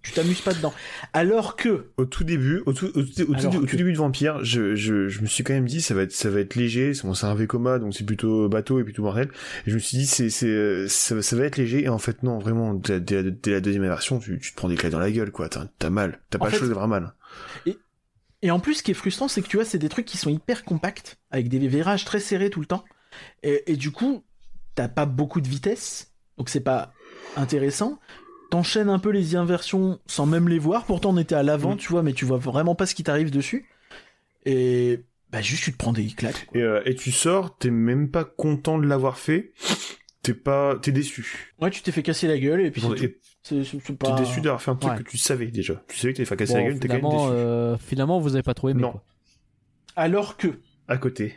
tu 0.05 0.12
t'amuses 0.12 0.40
pas 0.43 0.52
dedans. 0.55 0.72
Alors 1.12 1.56
que 1.56 1.86
Au 1.97 2.05
tout 2.05 2.22
début, 2.22 2.62
au 2.66 2.72
tout, 2.72 2.86
au 2.94 3.02
tout, 3.02 3.22
au 3.22 3.24
tout- 3.24 3.35
Alors 3.35 3.56
au 3.56 3.60
que- 3.62 3.66
tout 3.66 3.76
début 3.76 3.93
de 3.93 3.98
Vampire, 3.98 4.44
je, 4.44 4.74
je, 4.76 5.09
je 5.09 5.20
me 5.22 5.26
suis 5.26 5.43
quand 5.43 5.55
même 5.55 5.66
dit 5.66 5.81
ça 5.82 5.94
va 5.94 6.02
être, 6.02 6.12
ça 6.12 6.31
va 6.31 6.40
être 6.40 6.55
léger. 6.55 6.94
C'est 6.94 7.05
bon, 7.06 7.14
c'est 7.14 7.26
un 7.26 7.35
Vekoma, 7.35 7.78
donc 7.81 7.94
c'est 7.94 8.05
plutôt 8.05 8.48
bateau 8.48 8.78
et 8.78 8.85
plutôt 8.85 9.02
mortel. 9.02 9.31
Et 9.66 9.70
je 9.70 9.74
me 9.74 9.81
suis 9.81 9.97
dit 9.98 10.06
c'est, 10.06 10.31
c'est, 10.31 10.86
ça, 10.89 11.20
ça 11.22 11.36
va 11.36 11.44
être 11.44 11.56
léger. 11.56 11.82
Et 11.85 11.89
en 11.89 11.98
fait 11.98 12.22
non, 12.22 12.39
vraiment, 12.39 12.74
dès, 12.74 13.01
dès- 13.01 13.22
dès 13.31 13.51
la 13.51 13.60
deuxième 13.60 13.82
version, 13.85 14.18
tu, 14.20 14.39
tu 14.39 14.52
te 14.52 14.56
prends 14.56 14.68
des 14.68 14.76
claques 14.76 14.93
dans 14.93 14.98
la 15.01 15.10
gueule, 15.10 15.31
quoi. 15.32 15.48
T'as, 15.48 15.90
mal. 15.90 16.20
T'as 16.31 16.39
pas 16.39 16.51
le 16.51 16.56
choix 16.59 16.68
d'avoir 16.68 16.86
mal. 16.89 17.14
Et 18.43 18.51
en 18.51 18.60
plus, 18.60 18.74
ce 18.74 18.82
qui 18.82 18.90
est 18.90 18.94
frustrant, 18.94 19.26
c'est 19.26 19.40
que 19.40 19.48
tu 19.48 19.56
vois, 19.56 19.64
c'est 19.64 19.78
des 19.78 19.89
trucs 19.89 20.05
qui 20.05 20.18
sont 20.18 20.28
hyper 20.28 20.64
compacts, 20.64 21.16
avec 21.31 21.48
des 21.48 21.59
virages 21.66 22.05
très 22.05 22.20
serrés 22.20 22.51
tout 22.51 22.60
le 22.60 22.66
temps. 22.66 22.85
Et, 23.43 23.62
et 23.72 23.76
du 23.76 23.90
coup, 23.90 24.22
t'as 24.74 24.89
pas 24.89 25.06
beaucoup 25.06 25.40
de 25.40 25.48
vitesse, 25.48 26.12
donc 26.36 26.51
c'est 26.51 26.60
pas 26.60 26.93
intéressant. 27.36 27.98
T'enchaînes 28.55 28.89
un 28.89 29.01
peu 29.01 29.10
les 29.10 29.35
inversions 29.35 29.98
sans 30.06 30.26
même 30.26 30.48
les 30.48 30.60
voir. 30.60 30.85
Pourtant, 30.85 31.10
on 31.10 31.18
était 31.18 31.35
à 31.35 31.43
l'avant, 31.43 31.74
Mm. 31.74 31.78
tu 31.78 31.89
vois, 31.89 32.02
mais 32.05 32.12
tu 32.12 32.24
vois 32.24 32.36
vraiment 32.39 32.76
pas 32.76 32.86
ce 32.86 32.94
qui 32.94 33.02
t'arrive 33.02 33.32
dessus. 33.32 33.66
Et 34.47 35.01
bah, 35.32 35.40
juste, 35.43 35.64
tu 35.64 35.72
te 35.72 35.76
prends 35.76 35.93
des 35.93 36.06
claques. 36.06 36.47
Et, 36.55 36.62
euh, 36.62 36.81
et 36.85 36.94
tu 36.94 37.10
sors, 37.10 37.59
t'es 37.59 37.70
même 37.70 38.10
pas 38.12 38.22
content 38.24 38.78
de 38.78 38.86
l'avoir 38.86 39.18
fait. 39.18 39.52
T'es 40.22 40.35
pas, 40.35 40.76
t'es 40.81 40.93
déçu. 40.93 41.52
Ouais, 41.60 41.70
tu 41.70 41.82
t'es 41.82 41.90
fait 41.90 42.05
casser 42.05 42.28
la 42.28 42.39
gueule, 42.39 42.60
et 42.60 42.70
puis 42.70 42.81
c'est. 42.81 42.94
T'es 42.94 43.18
C'est- 43.43 43.64
c'est- 43.64 43.78
c'est 43.85 43.98
t'es 43.98 44.09
pas... 44.09 44.12
déçu 44.12 44.40
d'avoir 44.40 44.62
fait 44.62 44.70
un 44.70 44.76
truc 44.76 44.93
Ouais. 44.93 44.98
que 45.02 45.10
tu 45.10 45.18
savais 45.18 45.48
déjà. 45.48 45.82
Tu 45.89 45.98
savais 45.98 46.12
que 46.12 46.18
t'allais 46.18 46.26
faire 46.26 46.36
casser 46.39 46.52
Bon, 46.55 46.59
la 46.60 46.64
gueule, 46.70 46.78
t'es 46.78 46.86
quand 46.89 46.94
même 46.94 47.02
finalement, 47.02 47.26
déçu. 47.26 47.36
euh, 47.36 47.76
finalement, 47.78 48.20
vous 48.20 48.35
avez 48.36 48.43
pas 48.44 48.55
trop 48.55 48.68
aimé. 48.68 48.81
Non. 48.82 48.93
quoi. 48.93 49.02
Alors 49.97 50.36
que, 50.36 50.47
À 50.89 50.97
côté. 50.97 51.35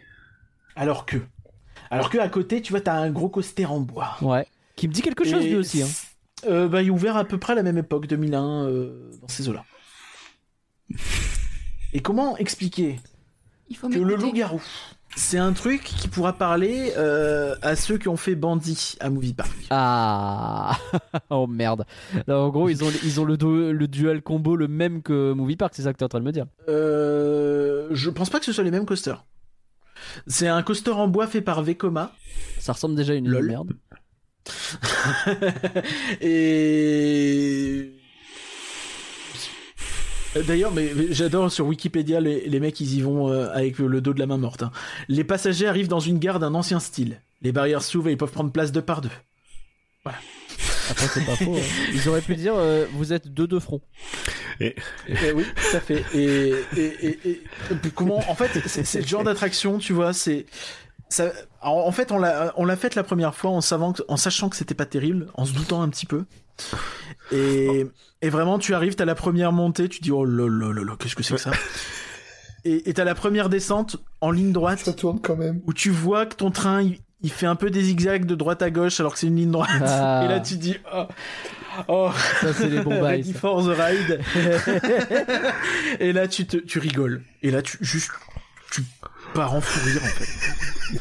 alors 0.76 1.06
que, 1.08 1.18
alors 1.90 2.10
que 2.12 2.18
à 2.20 2.30
côté, 2.30 2.62
tu 2.62 2.72
vois, 2.72 2.82
t'as 2.82 2.94
un 2.94 3.10
gros 3.10 3.28
coaster 3.30 3.66
en 3.66 3.80
bois. 3.80 4.16
Ouais. 4.22 4.46
Qui 4.76 4.88
me 4.88 4.94
dit 4.94 5.02
quelque 5.02 5.24
chose 5.26 5.44
Et 5.44 5.50
lui 5.50 5.56
aussi. 5.56 5.82
Hein. 5.82 5.88
Euh, 6.48 6.68
bah, 6.68 6.82
il 6.82 6.88
est 6.88 6.92
ouvert 6.92 7.18
à 7.18 7.26
peu 7.26 7.38
près 7.38 7.54
à 7.54 7.56
la 7.56 7.64
même 7.64 7.78
époque, 7.78 8.08
2001, 8.08 8.66
euh, 8.66 9.12
dans 9.22 9.28
ces 9.28 9.50
eaux-là. 9.50 9.64
Et 11.94 12.02
comment 12.02 12.38
expliquer 12.38 13.00
Il 13.70 13.78
faut 13.78 13.90
que 13.90 13.98
le 13.98 14.16
loup-garou, 14.16 14.62
c'est 15.16 15.38
un 15.38 15.54
truc 15.54 15.84
qui 15.84 16.08
pourra 16.10 16.34
parler 16.34 16.94
euh, 16.98 17.56
à 17.62 17.76
ceux 17.76 17.98
qui 17.98 18.08
ont 18.08 18.18
fait 18.18 18.36
Bandit 18.36 18.96
à 19.00 19.10
Movie 19.10 19.34
Park. 19.34 19.52
Ah 19.70 20.78
Oh 21.30 21.48
merde. 21.48 21.86
Là, 22.28 22.40
en 22.40 22.50
gros, 22.50 22.70
ils 22.70 22.84
ont, 22.84 22.92
ils 23.04 23.20
ont 23.20 23.26
le, 23.26 23.72
le 23.72 23.88
dual 23.88 24.22
combo 24.22 24.56
le 24.56 24.68
même 24.68 25.02
que 25.02 25.34
Movie 25.34 25.56
Park, 25.56 25.74
c'est 25.76 25.84
ça 25.84 25.94
que 25.94 25.98
t'es 25.98 26.06
en 26.06 26.10
train 26.10 26.20
de 26.20 26.26
me 26.26 26.32
dire? 26.32 26.46
Euh, 26.70 27.88
je 27.92 28.10
pense 28.10 28.30
pas 28.30 28.40
que 28.40 28.46
ce 28.46 28.52
soit 28.52 28.64
les 28.64 28.72
mêmes 28.72 28.86
coasters. 28.86 29.26
C'est 30.28 30.48
un 30.48 30.62
coaster 30.62 30.92
en 30.92 31.08
bois 31.08 31.26
fait 31.26 31.42
par 31.42 31.64
Vekoma. 31.64 32.12
Ça 32.60 32.74
ressemble 32.74 32.96
déjà 32.96 33.14
à 33.14 33.16
une 33.16 33.28
Lol. 33.28 33.48
merde. 33.48 33.74
et 36.22 37.94
D'ailleurs, 40.48 40.72
mais, 40.72 40.92
mais 40.96 41.06
j'adore 41.12 41.52
sur 41.52 41.66
Wikipédia 41.66 42.20
les, 42.22 42.42
les 42.48 42.60
mecs 42.60 42.80
ils 42.80 42.94
y 42.96 43.02
vont 43.02 43.32
euh, 43.32 43.50
avec 43.54 43.80
le, 43.80 43.88
le 43.88 44.02
dos 44.02 44.14
de 44.14 44.20
la 44.20 44.28
main 44.28 44.38
morte. 44.38 44.62
hein. 44.62 44.72
Les 45.08 45.24
passagers 45.24 45.66
arrivent 45.68 45.88
dans 45.88 46.00
une 46.00 46.20
gare 46.20 46.38
d'un 46.40 46.54
ancien 46.54 46.80
style. 46.80 47.22
Les 47.42 47.52
barrières 47.52 47.82
s'ouvrent 47.82 48.10
et 48.10 48.12
ils 48.12 48.18
peuvent 48.18 48.32
prendre 48.32 48.52
place 48.52 48.72
deux 48.72 48.82
par 48.84 49.02
deux. 49.02 49.10
Après, 50.06 51.08
c'est 51.14 51.26
pas 51.26 51.36
faux. 51.36 51.56
hein. 51.56 51.62
Ils 51.94 52.08
auraient 52.08 52.22
pu 52.22 52.36
dire 52.36 52.54
euh, 52.56 52.86
vous 52.94 53.12
êtes 53.14 53.28
deux 53.34 53.48
de 53.48 53.60
front. 53.60 53.82
Et 54.60 54.76
oui, 55.36 55.44
tout 55.44 55.76
à 55.78 55.80
fait. 55.82 56.04
Et, 56.16 56.54
et, 56.78 57.08
et- 57.08 57.20
et- 57.30 57.42
et 57.72 57.90
comment 57.94 58.20
En 58.30 58.36
fait, 58.36 58.50
c'est 58.68 58.86
c'est 58.86 59.02
le 59.02 59.08
genre 59.08 59.24
d'attraction, 59.24 59.80
tu 59.80 59.92
vois. 59.94 60.14
C'est 60.14 60.46
ça. 61.10 61.32
En, 61.62 61.72
en 61.72 61.92
fait, 61.92 62.12
on 62.12 62.18
l'a 62.20 62.54
on 62.58 62.66
l'a 62.66 62.76
faite 62.76 62.96
la 62.96 63.04
première 63.04 63.34
fois 63.36 63.52
en 63.52 63.62
savant, 63.62 63.94
que- 63.94 64.02
en 64.08 64.18
sachant 64.18 64.50
que 64.50 64.56
c'était 64.56 64.76
pas 64.76 64.86
terrible, 64.86 65.28
en 65.34 65.46
se 65.46 65.54
doutant 65.54 65.82
un 65.82 65.90
petit 65.90 66.06
peu. 66.06 66.26
Et, 67.32 67.86
et 68.22 68.30
vraiment, 68.30 68.58
tu 68.60 68.74
arrives, 68.74 68.96
t'as 68.96 69.06
la 69.06 69.16
première 69.16 69.52
montée, 69.52 69.90
tu 69.90 70.00
dis 70.02 70.12
oh 70.12 70.26
là 70.26 70.48
là 70.50 70.74
là 70.74 70.84
là, 70.84 70.96
qu'est-ce 71.00 71.16
que 71.16 71.24
c'est 71.24 71.36
que 71.36 71.40
ça? 71.42 71.52
Et 72.66 72.94
t'as 72.94 73.06
la 73.06 73.16
première 73.16 73.48
descente 73.48 73.96
en 74.20 74.30
ligne 74.30 74.52
droite 74.52 74.94
tourne 74.98 75.22
quand 75.22 75.38
même. 75.38 75.62
où 75.66 75.74
tu 75.74 75.90
vois 75.90 76.26
que 76.26 76.36
ton 76.36 76.52
train 76.52 76.82
il, 76.82 77.00
il 77.22 77.32
fait 77.32 77.46
un 77.46 77.56
peu 77.56 77.70
des 77.70 77.82
zigzags 77.84 78.26
de 78.26 78.36
droite 78.36 78.62
à 78.62 78.70
gauche 78.72 79.00
alors 79.00 79.14
que 79.14 79.20
c'est 79.20 79.28
une 79.28 79.38
ligne 79.38 79.52
droite. 79.52 79.70
Ah. 79.86 80.24
Et 80.26 80.28
là, 80.28 80.40
tu 80.42 80.58
dis 80.58 80.76
oh. 80.94 81.06
Oh, 81.88 82.12
Ça, 82.42 82.54
c'est 82.54 82.68
les 82.68 82.82
bons 82.82 83.00
bails. 83.02 83.24
Ça. 83.32 83.40
for 83.40 83.64
the 83.64 83.70
ride. 83.78 84.20
et 86.00 86.12
là, 86.12 86.28
tu 86.28 86.46
te, 86.46 86.58
tu 86.58 86.80
rigoles. 86.80 87.22
Et 87.44 87.52
là, 87.52 87.62
tu 87.62 87.78
juste, 87.82 88.12
tu 88.72 88.82
pars 89.38 89.54
en 89.54 89.62
fou 89.62 89.80
rire 89.86 90.02
en 90.04 90.08
fait. 90.08 90.98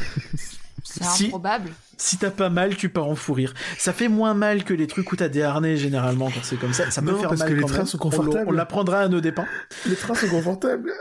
C'est 0.84 1.04
Si. 1.04 1.26
improbable. 1.26 1.70
Si 1.98 2.18
t'as 2.18 2.30
pas 2.30 2.50
mal, 2.50 2.76
tu 2.76 2.90
pars 2.90 3.08
en 3.08 3.14
fou 3.16 3.32
rire. 3.32 3.54
Ça 3.78 3.94
fait 3.94 4.08
moins 4.08 4.34
mal 4.34 4.64
que 4.64 4.74
les 4.74 4.86
trucs 4.86 5.10
où 5.10 5.16
t'as 5.16 5.28
des 5.28 5.42
harnais 5.42 5.78
généralement 5.78 6.30
quand 6.30 6.40
c'est 6.42 6.56
comme 6.56 6.74
ça. 6.74 6.90
Ça 6.90 7.00
peut 7.00 7.12
Non, 7.12 7.18
faire 7.20 7.28
parce 7.30 7.40
mal 7.40 7.48
que 7.48 7.54
les 7.54 7.60
quand 7.62 7.68
trains 7.68 7.76
même. 7.78 7.86
sont 7.86 7.98
On 8.02 8.10
le- 8.10 8.16
confortables. 8.16 8.48
On, 8.48 8.52
l'apprendra 8.52 9.00
à 9.00 9.08
nos 9.08 9.20
dépens. 9.22 9.46
Les 9.86 9.96
trains 9.96 10.14
sont 10.14 10.28
confortables. 10.28 10.92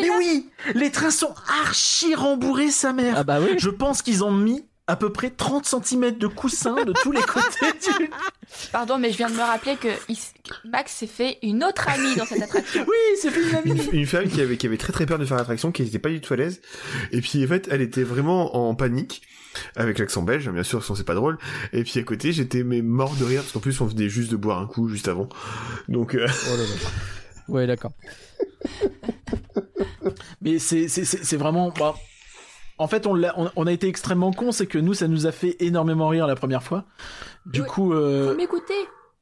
Mais 0.00 0.10
oui, 0.18 0.48
les 0.74 0.90
trains 0.90 1.10
sont 1.10 1.34
archi 1.62 2.14
rembourrés, 2.14 2.70
sa 2.70 2.92
mère. 2.94 3.14
Ah 3.18 3.24
bah 3.24 3.38
oui. 3.40 3.54
Je 3.58 3.68
pense 3.70 4.00
qu'ils 4.02 4.24
ont 4.24 4.32
mis 4.32 4.64
à 4.86 4.96
peu 4.96 5.10
près 5.10 5.30
30 5.30 5.64
cm 5.64 6.18
de 6.18 6.26
coussin 6.26 6.84
de 6.84 6.92
tous 7.02 7.10
les 7.10 7.22
côtés 7.22 7.72
du... 7.98 8.10
Pardon, 8.70 8.98
mais 8.98 9.10
je 9.10 9.16
viens 9.16 9.30
de 9.30 9.34
me 9.34 9.40
rappeler 9.40 9.76
que 9.76 9.88
Max 10.68 10.92
s'est 10.92 11.06
fait 11.06 11.38
une 11.42 11.64
autre 11.64 11.88
amie 11.88 12.14
dans 12.16 12.26
cette 12.26 12.42
attraction. 12.42 12.84
Oui, 12.86 13.16
c'est 13.20 13.30
fait 13.30 13.48
une 13.48 13.54
amie. 13.56 13.82
une, 13.92 14.06
femme 14.06 14.28
qui 14.28 14.40
avait, 14.42 14.56
qui 14.58 14.66
avait 14.66 14.76
très 14.76 14.92
très 14.92 15.06
peur 15.06 15.18
de 15.18 15.24
faire 15.24 15.38
l'attraction, 15.38 15.72
qui 15.72 15.82
était 15.82 15.98
pas 15.98 16.10
du 16.10 16.20
tout 16.20 16.34
à 16.34 16.36
l'aise. 16.36 16.60
Et 17.12 17.20
puis 17.22 17.42
en 17.44 17.48
fait, 17.48 17.66
elle 17.70 17.80
était 17.80 18.02
vraiment 18.02 18.56
en 18.68 18.74
panique. 18.74 19.22
Avec 19.76 19.98
l'accent 20.00 20.22
belge, 20.22 20.50
bien 20.50 20.64
sûr, 20.64 20.84
sinon 20.84 20.96
c'est 20.96 21.04
pas 21.04 21.14
drôle. 21.14 21.38
Et 21.72 21.84
puis 21.84 22.00
à 22.00 22.02
côté, 22.02 22.32
j'étais 22.32 22.64
mais 22.64 22.82
mort 22.82 23.14
de 23.14 23.24
rire, 23.24 23.40
parce 23.40 23.52
qu'en 23.52 23.60
plus 23.60 23.80
on 23.80 23.86
venait 23.86 24.08
juste 24.08 24.30
de 24.32 24.36
boire 24.36 24.58
un 24.58 24.66
coup 24.66 24.88
juste 24.88 25.06
avant. 25.06 25.28
Donc 25.88 26.14
euh, 26.16 26.26
Oh 26.52 26.56
là 26.56 26.62
là. 26.64 26.68
Ouais, 27.46 27.66
d'accord. 27.68 27.92
Mais 30.40 30.58
c'est 30.58 30.88
c'est- 30.88 31.04
c'est- 31.04 31.22
c'est 31.24 31.36
vraiment. 31.36 31.72
bah, 31.78 31.94
en, 32.78 32.88
fait, 32.88 33.06
on, 33.06 33.14
l'a- 33.14 33.34
on, 33.38 33.50
on 33.56 33.66
a 33.66 33.72
été 33.72 33.86
extrêmement 33.88 34.32
cons, 34.32 34.52
c'est 34.52 34.66
que 34.66 34.78
nous, 34.78 34.94
ça 34.94 35.08
nous 35.08 35.26
a 35.26 35.32
fait 35.32 35.56
énormément 35.60 36.08
rire 36.08 36.26
la 36.26 36.36
première 36.36 36.62
fois. 36.62 36.84
Du 37.46 37.60
Oui. 37.62 37.66
coup, 37.68 37.92
euh, 37.94 38.30
Faut 38.30 38.36
m'écouter. 38.36 38.74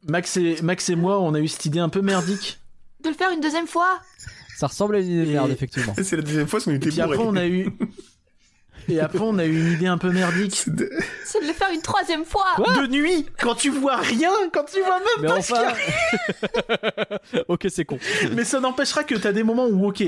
Max, 0.09 0.37
et, 0.37 0.57
Max 0.63 0.89
et 0.89 0.97
moi, 0.97 1.21
on 1.21 1.35
a 1.35 1.41
eu 1.41 1.49
cette 1.49 1.65
idée 1.67 1.79
un 1.79 1.89
peu 1.89 2.01
merdique. 2.01 2.61
De 3.05 3.09
le 3.09 3.15
faire 3.15 3.31
une 3.31 3.41
deuxième 3.41 3.67
fois. 3.67 3.99
Ça 4.57 4.67
ressemble 4.69 4.97
à 4.97 5.01
une 5.01 5.09
idée 5.11 5.25
de 5.27 5.31
Et- 5.31 5.33
merde, 5.35 5.51
effectivement. 5.51 5.95
C'est 6.03 6.17
la 6.17 6.23
deuxième 6.23 6.47
fois 6.47 6.61
qu'on 6.61 6.71
Et 6.73 6.77
était 6.77 6.89
puis 6.91 7.01
après, 7.01 7.19
on 7.19 7.37
a 7.37 7.47
eu. 7.47 7.69
Et 8.89 8.99
après, 8.99 9.21
on 9.21 9.39
a 9.39 9.45
eu 9.45 9.57
une 9.61 9.73
idée 9.75 9.87
un 9.87 9.99
peu 9.99 10.11
merdique. 10.11 10.57
C'est 10.57 10.75
de- 10.75 10.91
le 11.47 11.53
faire 11.53 11.69
une 11.73 11.83
troisième 11.83 12.25
fois. 12.25 12.47
de 12.59 12.87
nuit, 12.89 13.27
quand 13.41 13.55
tu 13.55 13.71
vois 13.71 13.97
rien, 13.97 14.31
quand 14.53 14.65
tu 14.65 14.81
vois 14.81 14.99
même 14.99 15.07
Mais 15.21 15.29
pas 15.29 15.41
ce 15.43 15.53
qu'il 15.53 15.63
y 15.63 15.67
enfin. 15.67 17.43
ok, 17.49 17.67
c'est 17.69 17.85
con. 17.85 17.99
a. 18.25 18.29
Mais 18.35 18.45
ça 18.45 18.59
n'empêchera 18.61 19.05
que 19.05 19.15
t'as 19.15 19.33
des 19.33 19.45
moments 19.45 19.67
où, 19.67 19.87
ok, 19.89 20.03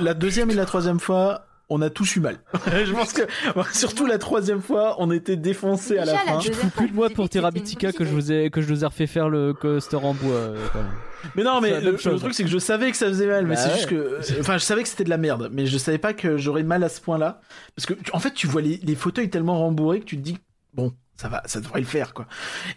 la 0.00 0.14
deuxième 0.14 0.50
et 0.50 0.54
la 0.54 0.64
troisième 0.66 1.00
fois, 1.00 1.46
on 1.70 1.80
a 1.82 1.88
tous 1.90 2.16
eu 2.16 2.20
mal. 2.20 2.38
Je 2.84 2.92
pense 2.92 3.12
que, 3.12 3.22
surtout 3.72 4.06
la 4.06 4.18
troisième 4.18 4.60
fois, 4.60 4.96
on 4.98 5.10
était 5.10 5.36
défoncés 5.36 5.98
à 5.98 6.04
la 6.04 6.12
Déjà, 6.12 6.24
la 6.26 6.32
fin. 6.32 6.36
deuxième 6.48 6.70
Plus 6.70 6.88
de 6.88 6.94
moi 6.94 7.06
fois, 7.08 7.14
pour 7.14 7.28
Terrabitica 7.28 7.92
que 7.92 8.04
je 8.04 8.10
vous 8.10 8.32
ai 8.32 8.50
que 8.50 8.60
je 8.60 8.66
vous 8.66 8.82
ai 8.82 8.86
refait 8.86 9.06
faire 9.06 9.28
le 9.28 9.54
coaster 9.54 9.96
en 9.96 10.14
bois. 10.14 10.32
euh, 10.34 10.56
quand 10.72 10.80
même. 10.82 10.92
Mais 11.36 11.42
non, 11.42 11.60
mais 11.60 11.80
le, 11.80 11.94
truc 11.96 12.34
c'est 12.34 12.44
que 12.44 12.48
je 12.50 12.58
savais 12.58 12.90
que 12.90 12.96
ça 12.96 13.06
faisait 13.06 13.26
mal, 13.26 13.46
mais 13.46 13.54
Bah 13.54 13.60
c'est 13.60 13.68
ouais. 13.70 13.74
juste 13.76 13.88
que, 13.88 14.40
enfin, 14.40 14.56
je 14.58 14.64
savais 14.64 14.82
que 14.82 14.88
c'était 14.88 15.04
de 15.04 15.10
la 15.10 15.18
merde, 15.18 15.50
mais 15.52 15.66
je 15.66 15.76
savais 15.78 15.98
pas 15.98 16.14
que 16.14 16.36
j'aurais 16.38 16.62
mal 16.62 16.82
à 16.82 16.88
ce 16.88 17.00
point-là, 17.00 17.40
parce 17.76 17.84
que 17.86 17.92
en 18.14 18.18
fait, 18.20 18.32
tu 18.32 18.46
vois 18.46 18.62
les, 18.62 18.78
les 18.82 18.94
fauteuils 18.94 19.28
tellement 19.28 19.58
rembourrés 19.58 20.00
que 20.00 20.06
tu 20.06 20.16
te 20.16 20.22
dis, 20.22 20.38
bon, 20.72 20.94
ça 21.16 21.28
va, 21.28 21.42
ça 21.44 21.60
devrait 21.60 21.80
le 21.80 21.86
faire, 21.86 22.14
quoi. 22.14 22.26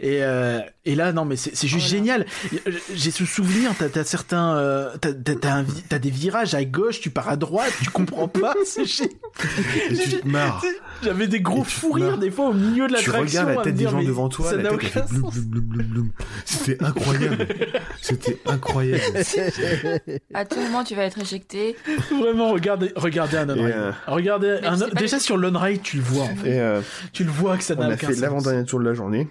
Et 0.02 0.24
euh, 0.24 0.60
et 0.86 0.96
là, 0.96 1.14
non, 1.14 1.24
mais 1.26 1.36
c'est 1.38 1.56
c'est 1.56 1.68
juste 1.68 1.86
Oh 1.88 1.92
génial. 1.92 2.26
J'ai 2.94 3.12
ce 3.12 3.26
souvenir, 3.26 3.72
t'as 3.78 4.00
as 4.00 4.04
certains, 4.04 4.56
euh, 4.58 4.90
t'as 5.00 6.00
des 6.00 6.10
virages 6.10 6.54
à 6.56 6.66
gauche, 6.66 7.00
tu 7.00 7.10
pars 7.10 7.30
à 7.30 7.38
droite, 7.38 7.72
tu 7.82 7.90
comprends 7.90 8.28
pas, 8.28 8.54
c'est 8.66 8.84
tu 8.86 10.20
te 10.20 10.28
marres. 10.28 10.64
J'avais 11.04 11.28
des 11.28 11.40
gros 11.42 11.64
tu 11.64 11.72
fous 11.72 11.92
rires 11.92 12.18
des 12.18 12.32
fois 12.32 12.50
au 12.50 12.54
milieu 12.54 12.88
de 12.88 12.96
Tu 12.96 13.10
l'attraction. 13.10 13.42
regardes 13.42 13.58
la 13.58 13.64
tête 13.64 13.76
des 13.76 13.84
gens 13.86 14.02
devant 14.04 14.30
toi, 14.30 14.50
ça 14.50 14.56
la 14.58 14.64
n'a 14.64 14.70
tête 14.78 14.84
fait. 14.84 15.04
C'était 16.46 16.78
incroyable. 16.84 17.48
C'était 18.02 18.40
incroyable. 18.46 19.02
À 20.34 20.46
tout 20.46 20.60
moment, 20.60 20.84
tu 20.84 20.96
vas 20.96 21.04
être 21.04 21.20
éjecté. 21.20 21.76
Vraiment, 22.12 22.52
regardez, 22.52 22.92
regardez 22.96 23.38
un 23.38 23.50
on-ride. 23.50 23.74
euh, 23.76 23.92
Regardez, 24.08 24.60
un- 24.64 24.78
déjà 24.96 25.18
les- 25.18 25.22
sur 25.22 25.38
l'on-ride, 25.38 25.82
tu 25.82 25.98
le 25.98 26.04
vois. 26.04 26.24
En 26.26 26.36
fait. 26.36 26.50
Et 26.50 26.60
euh, 26.60 26.82
Tu 27.12 27.24
le 27.24 27.32
vois 27.32 27.58
que 27.58 27.64
ça 27.64 27.76
on 27.78 27.82
n'a 27.82 27.88
a 27.88 27.94
aucun 27.94 28.08
fait 28.08 28.14
sens. 28.14 28.22
l'avant-dernier 28.22 28.66
tour 28.66 28.80
de 28.80 28.86
la 28.86 28.94
journée. 28.94 29.28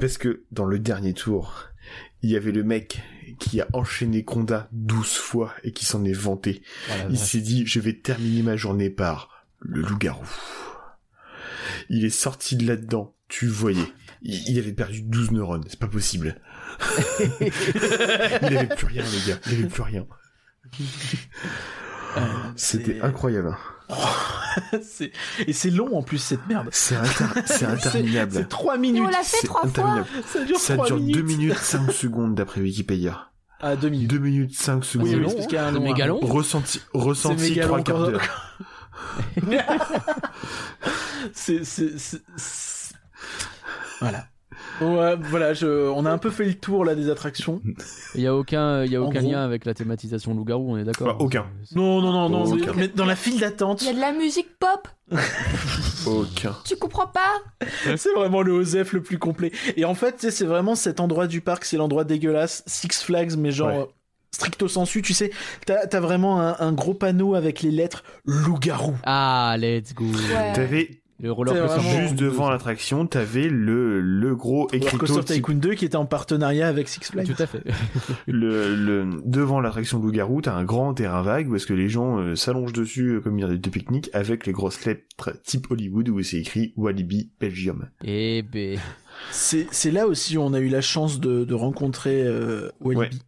Parce 0.00 0.18
que 0.18 0.44
dans 0.50 0.64
le 0.64 0.78
dernier 0.78 1.14
tour, 1.14 1.68
il 2.22 2.30
y 2.30 2.36
avait 2.36 2.52
le 2.52 2.64
mec 2.64 3.02
qui 3.38 3.60
a 3.60 3.66
enchaîné 3.72 4.24
Conda 4.24 4.68
12 4.72 5.16
fois 5.16 5.52
et 5.62 5.72
qui 5.72 5.84
s'en 5.84 6.04
est 6.04 6.12
vanté. 6.12 6.62
Voilà, 6.88 7.06
Il 7.10 7.18
s'est 7.18 7.40
dit, 7.40 7.66
je 7.66 7.80
vais 7.80 7.94
terminer 7.94 8.42
ma 8.42 8.56
journée 8.56 8.90
par 8.90 9.46
le 9.60 9.82
loup-garou. 9.82 10.26
Il 11.88 12.04
est 12.04 12.10
sorti 12.10 12.56
de 12.56 12.66
là-dedans, 12.66 13.14
tu 13.28 13.46
le 13.46 13.52
voyais. 13.52 13.92
Il, 14.22 14.58
avait 14.58 14.72
perdu 14.72 15.02
12 15.02 15.32
neurones, 15.32 15.64
c'est 15.68 15.78
pas 15.78 15.86
possible. 15.86 16.40
il 17.20 18.56
avait 18.56 18.74
plus 18.74 18.86
rien, 18.86 19.02
les 19.02 19.30
gars, 19.30 19.38
il 19.46 19.52
avait 19.52 19.68
plus 19.68 19.82
rien. 19.82 20.06
Euh, 22.16 22.20
C'était 22.56 23.00
incroyable. 23.00 23.56
Et 25.46 25.52
c'est 25.52 25.70
long 25.70 25.96
en 25.96 26.02
plus 26.02 26.18
cette 26.18 26.46
merde. 26.46 26.68
C'est 26.72 26.96
inter- 26.96 27.24
c'est 27.46 27.46
C'est 27.58 27.64
interminable. 27.66 28.46
3 28.48 28.74
Et 28.74 28.76
on 28.76 28.80
minutes. 28.80 29.10
l'a 29.12 29.18
fait 29.22 29.36
C'est 29.40 29.46
trois 29.46 29.60
fois. 29.62 29.68
interminable. 29.70 30.08
Ça 30.32 30.44
dure 30.44 30.58
Ça 30.58 30.74
3 30.74 30.86
dure 30.86 30.96
minutes. 30.96 31.14
2 31.16 31.22
minutes 31.22 31.58
5 31.58 31.92
secondes 31.92 32.34
d'après 32.34 32.60
Wikipédia. 32.60 33.28
Ah, 33.60 33.76
2 33.76 33.88
minutes. 33.88 34.10
2 34.10 34.18
minutes 34.18 34.54
5 34.56 34.76
Oui, 34.78 34.84
secondes. 34.86 35.08
oui, 35.08 35.14
long, 35.16 35.28
c'est 35.28 35.34
parce 35.36 35.46
qu'il 35.46 35.56
y 35.56 35.58
a 35.58 35.66
un 35.66 35.72
méga 35.80 36.04
hein. 36.04 36.08
long. 36.08 36.20
Ressenti, 36.20 36.80
ressenti 36.92 37.50
méga 37.50 37.64
3 37.66 37.78
long 37.78 37.84
quarts 37.84 38.06
d'heure. 38.10 38.56
C'est, 41.32 41.64
c'est, 41.64 41.98
c'est- 41.98 42.22
c'est- 42.36 42.94
Voilà. 44.00 44.26
Ouais, 44.80 45.16
voilà, 45.20 45.54
je... 45.54 45.88
on 45.90 46.04
a 46.04 46.10
un 46.10 46.18
peu 46.18 46.30
fait 46.30 46.44
le 46.44 46.54
tour 46.54 46.84
là 46.84 46.94
des 46.94 47.08
attractions. 47.10 47.60
Il 48.14 48.20
y 48.22 48.26
a 48.26 48.34
aucun 48.34 48.84
il 48.84 48.90
y 48.92 48.96
a 48.96 49.02
aucun 49.02 49.20
gros- 49.20 49.30
lien 49.30 49.44
avec 49.44 49.64
la 49.64 49.74
thématisation 49.74 50.34
loup-garou, 50.34 50.72
on 50.72 50.76
est 50.76 50.84
d'accord. 50.84 51.06
Bah, 51.08 51.16
aucun. 51.20 51.46
Non, 51.74 52.00
non, 52.00 52.12
non, 52.12 52.28
non. 52.28 52.44
Oh, 52.52 52.72
mais- 52.76 52.88
dans 52.88 53.04
la 53.04 53.16
file 53.16 53.38
d'attente, 53.40 53.82
Il 53.82 53.86
y 53.86 53.90
a 53.90 53.94
de 53.94 54.00
la 54.00 54.12
musique 54.12 54.58
pop. 54.58 54.88
Aucun. 56.06 56.54
Tu 56.64 56.76
comprends 56.76 57.06
pas? 57.06 57.40
C'est 57.96 58.12
vraiment 58.14 58.42
le 58.42 58.52
OSEF 58.52 58.92
le 58.92 59.02
plus 59.02 59.18
complet. 59.18 59.52
Et 59.76 59.84
en 59.84 59.94
fait, 59.94 60.12
tu 60.12 60.20
sais, 60.22 60.30
c'est 60.30 60.44
vraiment 60.44 60.74
cet 60.74 61.00
endroit 61.00 61.26
du 61.26 61.40
parc, 61.40 61.64
c'est 61.64 61.76
l'endroit 61.76 62.04
dégueulasse, 62.04 62.62
Six 62.66 63.02
Flags, 63.02 63.36
mais 63.36 63.50
genre 63.52 63.68
Ouais. 63.68 63.78
euh, 63.80 63.86
stricto 64.32 64.68
sensu, 64.68 65.00
tu 65.02 65.14
sais. 65.14 65.30
T'as, 65.66 65.86
t'as 65.86 66.00
vraiment 66.00 66.40
un, 66.40 66.56
un 66.58 66.72
gros 66.72 66.94
panneau 66.94 67.34
avec 67.34 67.62
les 67.62 67.70
lettres 67.70 68.02
loup-garou. 68.26 68.94
Ah, 69.04 69.56
let's 69.58 69.94
go. 69.94 70.04
Ouais. 70.04 70.52
T'avais 70.52 71.00
Le 71.24 71.32
roller 71.32 71.54
C'est 71.54 71.60
coaster. 71.60 71.80
vraiment- 71.80 72.00
juste 72.02 72.14
devant 72.16 72.50
l'attraction, 72.50 73.06
t'avais 73.06 73.48
le, 73.48 74.02
le 74.02 74.36
gros 74.36 74.64
Roller 74.64 74.74
écriteau 74.74 74.98
Coaster 74.98 75.20
type- 75.24 75.36
Tycoon 75.36 75.54
2 75.54 75.72
qui 75.74 75.86
était 75.86 75.96
en 75.96 76.04
partenariat 76.04 76.68
avec 76.68 76.86
Six 76.86 77.00
Flags. 77.10 77.26
Tout 77.34 77.42
à 77.42 77.46
fait. 77.46 77.62
le, 78.26 78.74
le, 78.76 79.08
devant 79.24 79.60
l'attraction 79.60 79.98
loup-garou, 80.00 80.42
t'as 80.42 80.52
un 80.54 80.64
grand 80.64 80.92
terrain 80.92 81.22
vague 81.22 81.48
où 81.50 81.56
est-ce 81.56 81.66
que 81.66 81.72
les 81.72 81.88
gens 81.88 82.18
euh, 82.18 82.34
s'allongent 82.36 82.74
dessus 82.74 83.08
euh, 83.14 83.20
comme 83.20 83.38
une 83.38 83.44
aire 83.44 83.58
de 83.58 83.70
pique-nique 83.70 84.10
avec 84.12 84.46
les 84.46 84.52
grosses 84.52 84.84
lettres 84.84 85.32
type 85.44 85.70
Hollywood 85.70 86.10
où 86.10 86.22
c'est 86.22 86.38
écrit 86.40 86.74
Walibi 86.76 87.30
Belgium. 87.40 87.88
Et 88.04 88.42
ben. 88.42 88.78
C'est, 89.30 89.66
c'est 89.70 89.92
là 89.92 90.06
aussi 90.06 90.36
où 90.36 90.42
on 90.42 90.52
a 90.52 90.60
eu 90.60 90.68
la 90.68 90.80
chance 90.82 91.20
de, 91.20 91.44
de 91.44 91.54
rencontrer 91.54 92.22
euh, 92.26 92.68
Walibi. 92.80 93.22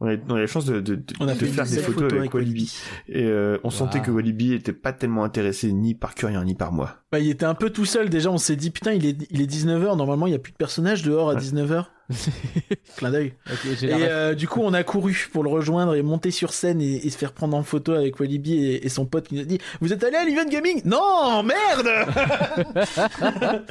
On 0.00 0.08
a, 0.08 0.16
on 0.28 0.34
a 0.34 0.40
la 0.40 0.46
chance 0.46 0.64
de, 0.64 0.80
de, 0.80 0.94
de, 0.96 1.02
On 1.20 1.28
a 1.28 1.34
de 1.34 1.38
fait 1.38 1.46
faire 1.46 1.64
des 1.66 1.76
des 1.76 1.82
photos, 1.82 2.12
avec 2.12 2.32
Walibi. 2.34 2.74
Et 3.08 3.24
euh, 3.24 3.58
on 3.64 3.70
sentait 3.70 4.00
que 4.00 4.10
Walibi 4.10 4.54
était 4.54 4.72
pas 4.72 4.92
tellement 4.92 5.24
intéressé 5.24 5.72
ni 5.72 5.94
par 5.94 6.14
Curien 6.14 6.44
ni 6.44 6.54
par 6.54 6.72
moi. 6.72 6.96
Bah, 7.12 7.18
il 7.20 7.28
était 7.30 7.44
un 7.46 7.54
peu 7.54 7.70
tout 7.70 7.84
seul 7.84 8.08
déjà, 8.10 8.30
on 8.30 8.38
s'est 8.38 8.56
dit 8.56 8.70
putain, 8.70 8.92
il 8.92 9.06
est, 9.06 9.16
il 9.30 9.40
est 9.42 9.46
19h, 9.50 9.96
normalement 9.96 10.26
il 10.26 10.32
y 10.32 10.36
a 10.36 10.38
plus 10.38 10.52
de 10.52 10.56
personnages 10.56 11.02
dehors 11.02 11.30
à 11.30 11.34
Ouais. 11.34 11.40
19h. 11.40 11.84
Clin 12.96 13.10
d'œil. 13.10 13.34
Et 13.82 13.88
euh, 13.92 14.34
du 14.34 14.48
coup, 14.48 14.60
on 14.62 14.72
a 14.74 14.82
couru 14.82 15.28
pour 15.32 15.42
le 15.44 15.50
rejoindre 15.50 15.94
et 15.94 16.02
monter 16.02 16.30
sur 16.30 16.52
scène 16.52 16.80
et, 16.80 17.06
et 17.06 17.10
se 17.10 17.16
faire 17.16 17.32
prendre 17.32 17.56
en 17.56 17.62
photo 17.62 17.92
avec 17.92 18.18
Walibi 18.20 18.64
et, 18.64 18.84
et 18.86 18.88
son 18.88 19.06
pote 19.06 19.28
qui 19.28 19.36
nous 19.36 19.42
a 19.42 19.44
dit 19.44 19.58
Vous 19.80 19.92
êtes 19.92 20.02
allé 20.04 20.16
à 20.16 20.24
l'event 20.24 20.44
gaming? 20.48 20.82
Non, 20.84 21.42
merde 21.42 21.88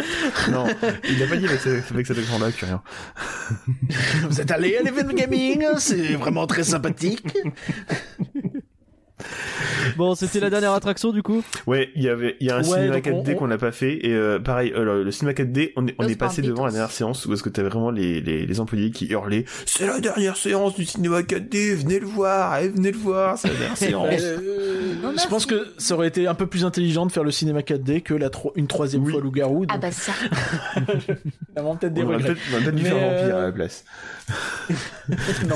Non, 0.51 0.65
il 1.09 1.23
a 1.23 1.27
pas 1.27 1.35
dit 1.37 1.45
avec, 1.47 1.59
ce- 1.59 1.93
avec 1.93 2.07
cet 2.07 2.17
accent-là, 2.17 2.51
Curien. 2.51 2.81
Vous 4.29 4.39
êtes 4.41 4.51
allé 4.51 4.77
à 4.77 4.83
l'event 4.83 5.11
gaming 5.13 5.63
C'est 5.77 6.13
vraiment 6.15 6.47
très 6.47 6.63
sympathique. 6.63 7.23
Bon, 9.97 10.13
c'était 10.15 10.39
la 10.39 10.49
dernière 10.49 10.73
attraction 10.73 11.11
du 11.11 11.23
coup. 11.23 11.43
Ouais, 11.67 11.89
il 11.95 12.03
y 12.03 12.09
avait, 12.09 12.37
il 12.39 12.47
y 12.47 12.51
a 12.51 12.55
un 12.55 12.59
Ouais, 12.59 12.63
cinéma 12.63 12.95
donc 12.95 13.07
on- 13.11 13.23
4D 13.23 13.33
on- 13.33 13.37
qu'on 13.37 13.47
n'a 13.47 13.57
pas 13.57 13.71
fait 13.71 14.05
et 14.05 14.13
euh, 14.13 14.39
pareil, 14.39 14.71
euh, 14.75 15.03
le, 15.03 15.11
cinéma 15.11 15.33
4D, 15.33 15.73
on 15.75 15.87
est, 15.87 15.95
on 15.97 16.07
est 16.07 16.15
passé 16.15 16.41
devant 16.41 16.65
la 16.65 16.71
dernière 16.71 16.91
séance 16.91 17.25
où 17.25 17.33
est-ce 17.33 17.43
que 17.43 17.49
t'avais 17.49 17.69
vraiment 17.69 17.89
les, 17.91 18.21
les, 18.21 18.45
les 18.45 18.59
employés 18.59 18.91
qui 18.91 19.07
hurlaient 19.07 19.45
c'est 19.65 19.87
la 19.87 19.99
dernière 19.99 20.37
séance 20.37 20.75
du 20.75 20.85
cinéma 20.85 21.21
4D, 21.21 21.75
venez 21.75 21.99
le 21.99 22.05
voir, 22.05 22.57
eh, 22.59 22.69
venez 22.69 22.91
le 22.91 22.97
voir, 22.97 23.37
c'est 23.37 23.47
la 23.49 23.53
dernière 23.55 23.77
séance. 23.77 24.21
Euh, 24.21 24.93
Non, 25.03 25.13
je 25.21 25.27
pense 25.27 25.45
que 25.45 25.67
ça 25.77 25.95
aurait 25.95 26.07
été 26.07 26.27
un 26.27 26.35
peu 26.35 26.45
plus 26.47 26.65
intelligent 26.65 27.05
de 27.05 27.11
faire 27.11 27.23
le 27.23 27.31
cinéma 27.31 27.61
4D 27.61 28.01
que 28.01 28.13
la 28.13 28.29
tro- 28.29 28.53
une 28.55 28.67
troisième 28.67 29.03
Oui. 29.03 29.11
fois 29.11 29.21
Loup-Garou. 29.21 29.65
Ah 29.69 29.73
donc 29.73 29.81
bah 29.81 29.91
ça. 29.91 30.11
vraiment 31.55 31.75
peut-être 31.75 31.93
des 31.93 32.03
on 32.03 32.07
regrets. 32.09 32.23
peut-être 32.35 32.39
on 32.55 32.59
dû 32.71 32.83
Mais, 32.83 32.89
faire 32.89 32.93
Vampire 32.97 33.35
euh, 33.35 33.39
à 33.39 33.45
la 33.47 33.51
place. 33.51 33.83
non. 35.47 35.55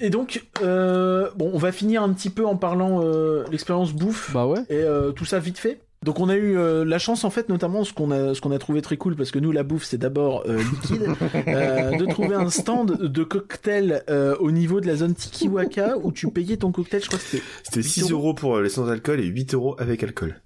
Et 0.00 0.10
donc, 0.10 0.42
euh, 0.62 1.30
bon, 1.36 1.50
on 1.54 1.58
va 1.58 1.72
finir 1.72 2.01
un 2.02 2.12
petit 2.12 2.30
peu 2.30 2.46
en 2.46 2.56
parlant 2.56 3.00
euh, 3.02 3.44
l'expérience 3.50 3.92
bouffe 3.92 4.32
Bah 4.32 4.46
ouais. 4.46 4.60
et 4.68 4.76
euh, 4.82 5.12
tout 5.12 5.24
ça 5.24 5.38
vite 5.38 5.58
fait. 5.58 5.80
Donc 6.04 6.18
on 6.18 6.28
a 6.28 6.34
eu 6.34 6.58
euh, 6.58 6.84
la 6.84 6.98
chance 6.98 7.22
en 7.24 7.30
fait 7.30 7.48
notamment 7.48 7.84
ce 7.84 7.92
qu'on 7.92 8.10
a 8.10 8.34
ce 8.34 8.40
qu'on 8.40 8.50
a 8.50 8.58
trouvé 8.58 8.82
très 8.82 8.96
cool 8.96 9.14
parce 9.14 9.30
que 9.30 9.38
nous 9.38 9.52
la 9.52 9.62
bouffe 9.62 9.84
c'est 9.84 9.98
d'abord 9.98 10.42
euh, 10.48 10.58
liquide 10.58 11.06
euh, 11.46 11.96
de 11.96 12.04
trouver 12.06 12.34
un 12.34 12.50
stand 12.50 13.00
de 13.00 13.22
cocktail 13.22 14.02
euh, 14.10 14.34
au 14.40 14.50
niveau 14.50 14.80
de 14.80 14.88
la 14.88 14.96
zone 14.96 15.14
Tikiwaka 15.14 15.98
où 16.02 16.10
tu 16.10 16.28
payais 16.32 16.56
ton 16.56 16.72
cocktail 16.72 17.02
je 17.02 17.06
crois 17.06 17.20
que 17.20 17.24
c'était 17.24 17.44
C'était 17.62 17.82
8 17.82 17.88
6 17.88 18.10
euros 18.10 18.34
pour 18.34 18.58
les 18.58 18.68
sans 18.68 18.88
alcool 18.88 19.20
et 19.20 19.26
8 19.26 19.54
euros 19.54 19.76
avec 19.78 20.02
alcool. 20.02 20.40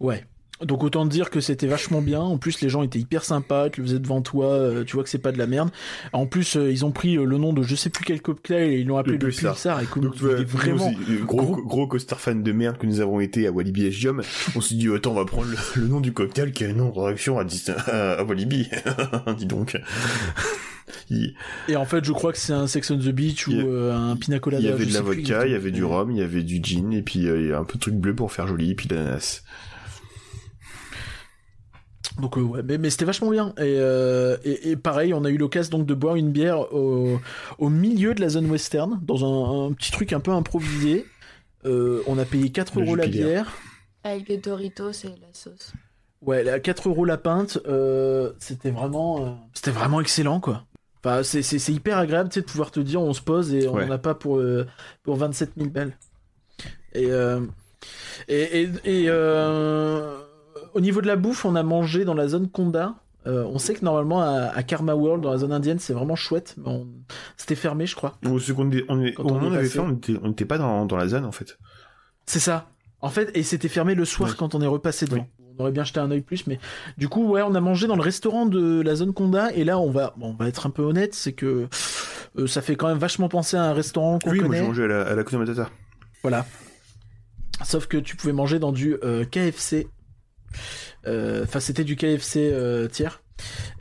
ouais 0.00 0.24
donc 0.64 0.82
autant 0.82 1.06
dire 1.06 1.30
que 1.30 1.40
c'était 1.40 1.66
vachement 1.66 2.00
bien. 2.02 2.20
En 2.20 2.36
plus, 2.38 2.60
les 2.60 2.68
gens 2.68 2.82
étaient 2.82 2.98
hyper 2.98 3.24
sympas, 3.24 3.70
tu 3.70 3.80
le 3.80 3.86
faisais 3.86 3.98
devant 3.98 4.22
toi, 4.22 4.46
euh, 4.46 4.84
tu 4.84 4.94
vois 4.96 5.04
que 5.04 5.10
c'est 5.10 5.18
pas 5.18 5.32
de 5.32 5.38
la 5.38 5.46
merde. 5.46 5.70
En 6.12 6.26
plus, 6.26 6.56
euh, 6.56 6.70
ils 6.70 6.84
ont 6.84 6.90
pris 6.90 7.16
euh, 7.16 7.24
le 7.24 7.38
nom 7.38 7.52
de 7.52 7.62
je 7.62 7.74
sais 7.76 7.90
plus 7.90 8.04
quel 8.04 8.20
cocktail 8.20 8.70
et 8.72 8.78
ils 8.80 8.86
l'ont 8.86 8.96
appelé 8.98 9.18
Le 9.18 9.26
le 9.28 9.32
Pulsar. 9.32 9.80
Et 9.80 9.86
comme 9.86 10.04
Donc, 10.04 10.14
vraiment 10.16 10.90
nous 11.08 11.24
gros, 11.24 11.56
gros- 11.56 11.88
fan 12.16 12.42
de 12.42 12.52
merde 12.52 12.76
que 12.78 12.86
nous 12.86 13.00
avons 13.00 13.20
été 13.20 13.46
à 13.46 13.52
Walibi 13.52 13.82
Belgium, 13.84 14.22
on 14.56 14.60
s'est 14.60 14.74
dit, 14.74 14.88
attends, 14.94 15.12
on 15.12 15.14
va 15.14 15.24
prendre 15.24 15.48
le, 15.48 15.56
le 15.80 15.86
nom 15.88 16.00
du 16.00 16.12
cocktail 16.12 16.52
qui 16.52 16.64
a 16.64 16.68
un 16.68 16.72
nom 16.72 16.90
de 16.90 16.98
réaction 16.98 17.38
à, 17.38 17.44
à, 17.92 18.24
Walibi. 18.24 18.68
Dis 19.38 19.46
donc. 19.46 19.78
Il, 21.10 21.34
Et 21.68 21.76
en 21.76 21.84
fait, 21.84 22.04
je 22.04 22.12
crois 22.12 22.32
que 22.32 22.38
c'est 22.38 22.52
un 22.52 22.66
Sex 22.66 22.90
on 22.90 22.96
the 22.98 23.08
Beach 23.10 23.46
ou 23.46 23.52
a- 23.52 23.54
euh, 23.56 23.94
un 23.94 24.16
pina 24.16 24.38
colada. 24.38 24.62
il 24.62 24.68
y 24.68 24.72
avait 24.72 24.86
de 24.86 24.92
la 24.94 25.02
vodka, 25.02 25.46
il 25.46 25.52
y 25.52 25.54
avait 25.54 25.70
du 25.70 25.84
rhum, 25.84 26.10
il 26.10 26.18
y 26.18 26.22
avait 26.22 26.42
du 26.42 26.60
gin, 26.62 26.92
et 26.92 27.02
puis 27.02 27.28
euh, 27.28 27.40
il 27.40 27.48
y 27.48 27.52
a 27.52 27.58
un 27.58 27.64
peu 27.64 27.74
de 27.74 27.80
truc 27.80 27.94
bleu 27.94 28.14
pour 28.14 28.32
faire 28.32 28.46
joli, 28.46 28.70
et 28.70 28.74
puis 28.74 28.88
de 28.88 28.94
l'ananas. 28.94 29.42
Donc 32.18 32.36
euh, 32.36 32.40
ouais, 32.42 32.62
mais, 32.64 32.78
mais 32.78 32.90
c'était 32.90 33.04
vachement 33.04 33.30
bien. 33.30 33.50
Et, 33.58 33.76
euh, 33.78 34.36
et, 34.44 34.70
et 34.70 34.76
pareil, 34.76 35.14
on 35.14 35.24
a 35.24 35.30
eu 35.30 35.36
l'occasion 35.36 35.78
donc 35.78 35.86
de 35.86 35.94
boire 35.94 36.16
une 36.16 36.30
bière 36.30 36.72
au, 36.74 37.20
au 37.58 37.68
milieu 37.68 38.14
de 38.14 38.20
la 38.20 38.28
zone 38.28 38.50
western, 38.50 39.00
dans 39.02 39.24
un, 39.24 39.66
un 39.68 39.72
petit 39.72 39.92
truc 39.92 40.12
un 40.12 40.20
peu 40.20 40.32
improvisé. 40.32 41.06
Euh, 41.64 42.02
on 42.06 42.18
a 42.18 42.24
payé 42.24 42.50
4 42.50 42.78
Le 42.80 42.86
euros 42.86 42.96
la 42.96 43.06
bière. 43.06 43.56
Avec 44.04 44.26
des 44.28 44.36
Doritos 44.38 44.90
et 45.04 45.08
la 45.08 45.32
sauce. 45.32 45.72
Ouais, 46.22 46.48
à 46.48 46.58
4 46.60 46.88
euros 46.88 47.04
la 47.04 47.16
pinte, 47.18 47.58
euh, 47.68 48.32
c'était 48.38 48.70
vraiment, 48.70 49.24
euh, 49.24 49.30
c'était 49.54 49.70
vraiment 49.70 50.00
excellent 50.00 50.40
quoi. 50.40 50.64
Enfin, 51.04 51.22
c'est, 51.22 51.42
c'est, 51.42 51.60
c'est 51.60 51.72
hyper 51.72 51.98
agréable, 51.98 52.28
tu 52.30 52.34
sais, 52.34 52.40
de 52.40 52.46
pouvoir 52.46 52.72
te 52.72 52.80
dire, 52.80 53.00
on 53.00 53.12
se 53.12 53.22
pose 53.22 53.54
et 53.54 53.68
on 53.68 53.74
Ouais. 53.74 53.86
n'en 53.86 53.92
a 53.92 53.98
pas 53.98 54.14
pour 54.14 54.38
euh, 54.38 54.66
pour 55.04 55.14
27 55.16 55.50
000 55.56 55.70
balles. 55.70 55.96
Et 56.94 57.12
euh, 57.12 57.40
et 58.26 58.62
et, 58.62 58.68
et, 58.84 59.04
euh, 59.08 60.16
au 60.74 60.80
niveau 60.80 61.00
de 61.00 61.06
la 61.06 61.16
bouffe, 61.16 61.44
on 61.44 61.54
a 61.54 61.62
mangé 61.62 62.04
dans 62.04 62.14
la 62.14 62.28
zone 62.28 62.48
Konda. 62.48 62.94
Euh, 63.26 63.44
on 63.44 63.58
sait 63.58 63.74
que 63.74 63.84
normalement 63.84 64.22
à, 64.22 64.52
à 64.54 64.62
Karma 64.62 64.94
World, 64.94 65.22
dans 65.22 65.30
la 65.32 65.38
zone 65.38 65.52
indienne, 65.52 65.78
c'est 65.78 65.92
vraiment 65.92 66.16
chouette, 66.16 66.54
mais 66.56 66.68
on... 66.68 66.86
c'était 67.36 67.56
fermé, 67.56 67.86
je 67.86 67.94
crois. 67.96 68.16
Au, 68.30 68.38
second, 68.38 68.70
on 68.88 69.02
est, 69.02 69.12
Quand 69.14 69.24
au 69.24 69.30
on 69.30 69.34
moment 69.34 69.48
où 69.48 69.52
est 69.52 69.56
on 69.56 69.58
avait 69.58 69.68
fait, 69.68 69.78
on 69.80 69.90
était, 69.92 70.14
on 70.22 70.30
était 70.30 70.44
pas 70.44 70.56
dans, 70.56 70.86
dans 70.86 70.96
la 70.96 71.08
zone 71.08 71.24
en 71.24 71.32
fait. 71.32 71.58
C'est 72.26 72.40
ça. 72.40 72.68
En 73.00 73.10
fait, 73.10 73.30
et 73.36 73.42
c'était 73.42 73.68
fermé 73.68 73.94
le 73.94 74.04
soir 74.04 74.30
Oui. 74.30 74.36
quand 74.38 74.54
on 74.54 74.60
est 74.62 74.66
repassé 74.66 75.06
devant. 75.06 75.26
Oui. 75.38 75.44
On 75.58 75.62
aurait 75.62 75.72
bien 75.72 75.82
jeté 75.84 75.98
un 75.98 76.10
œil 76.12 76.20
plus, 76.20 76.46
mais 76.46 76.60
du 76.96 77.08
coup, 77.08 77.26
ouais, 77.26 77.42
on 77.42 77.54
a 77.56 77.60
mangé 77.60 77.88
dans 77.88 77.96
le 77.96 78.02
restaurant 78.02 78.46
de 78.46 78.80
la 78.80 78.94
zone 78.94 79.12
Conda, 79.12 79.52
et 79.52 79.64
là, 79.64 79.78
on 79.80 79.90
va, 79.90 80.14
bon, 80.16 80.28
on 80.30 80.34
va 80.34 80.46
être 80.48 80.66
un 80.66 80.70
peu 80.70 80.82
honnête, 80.82 81.14
c'est 81.14 81.32
que 81.32 81.66
euh, 82.38 82.46
ça 82.46 82.62
fait 82.62 82.76
quand 82.76 82.86
même 82.86 82.98
vachement 82.98 83.28
penser 83.28 83.56
à 83.56 83.64
un 83.64 83.72
restaurant 83.72 84.20
qu'on 84.20 84.30
Oui, 84.30 84.38
moi 84.38 84.46
connaît. 84.46 84.58
j'ai 84.60 84.66
mangé 84.68 84.84
à 84.84 84.86
la, 84.86 85.02
à 85.02 85.14
la. 85.16 85.24
Voilà. 86.22 86.46
Sauf 87.64 87.88
que 87.88 87.96
tu 87.96 88.14
pouvais 88.16 88.32
manger 88.32 88.58
dans 88.60 88.70
du 88.72 88.96
euh, 89.02 89.24
KFC. 89.24 89.88
Euh, 91.06 91.42
Enfin, 91.44 91.60
c'était 91.60 91.84
du 91.84 91.96
KFC 91.96 92.50
euh, 92.52 92.88
tiers. 92.88 93.22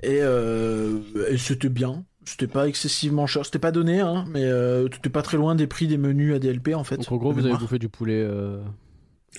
Et, 0.04 0.20
euh, 0.22 1.00
et 1.30 1.38
c'était 1.38 1.70
bien. 1.70 2.06
C'était 2.26 2.48
pas 2.48 2.68
excessivement 2.68 3.26
cher. 3.26 3.46
C'était 3.46 3.60
pas 3.60 3.72
donné, 3.72 4.02
hein, 4.02 4.26
mais 4.30 4.44
euh, 4.44 4.88
t'étais 4.90 5.10
pas 5.10 5.22
très 5.22 5.38
loin 5.38 5.56
des 5.56 5.66
prix 5.68 5.88
des 5.88 5.98
menus 5.98 6.36
ADLP 6.36 6.74
en 6.76 6.84
fait. 6.84 6.98
Donc 6.98 7.12
en 7.12 7.18
gros, 7.18 7.32
vous 7.32 7.46
avez 7.46 7.56
bouffé 7.58 7.80
du 7.80 7.90
poulet. 7.90 8.22
euh, 8.22 8.62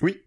Oui. 0.01 0.17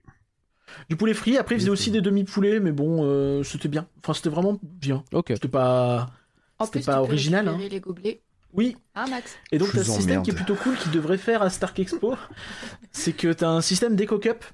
Du 0.88 0.96
poulet 0.96 1.12
frit, 1.12 1.36
après 1.36 1.56
ils 1.56 1.58
faisaient 1.58 1.70
aussi 1.70 1.90
des 1.90 2.00
demi-poulets, 2.00 2.58
mais 2.60 2.72
bon, 2.72 3.00
euh, 3.04 3.42
c'était 3.42 3.68
bien. 3.68 3.86
Enfin, 4.02 4.14
c'était 4.14 4.30
vraiment 4.30 4.58
bien. 4.62 5.04
Ok. 5.12 5.26
C'était 5.34 5.48
pas. 5.48 6.10
En 6.58 6.64
C'était 6.64 6.78
plus, 6.78 6.86
pas 6.86 6.92
tu 6.92 6.98
peux 6.98 7.04
original, 7.04 7.46
récupérer 7.48 7.68
les 7.68 7.80
gobelets. 7.80 8.22
Oui, 8.54 8.76
Hein, 8.94 9.06
Max 9.08 9.34
et 9.50 9.56
donc 9.58 9.72
t'as 9.72 9.82
ce 9.82 9.90
système 9.90 10.22
qui 10.22 10.30
est 10.30 10.34
plutôt 10.34 10.54
cool 10.56 10.76
qui 10.76 10.90
devrait 10.90 11.16
faire 11.18 11.42
à 11.42 11.48
Stark 11.50 11.78
Expo. 11.80 12.14
c'est 12.92 13.12
que 13.14 13.32
t'as 13.32 13.48
un 13.48 13.60
système 13.62 13.96
d'Eco 13.96 14.18
Cup. 14.18 14.44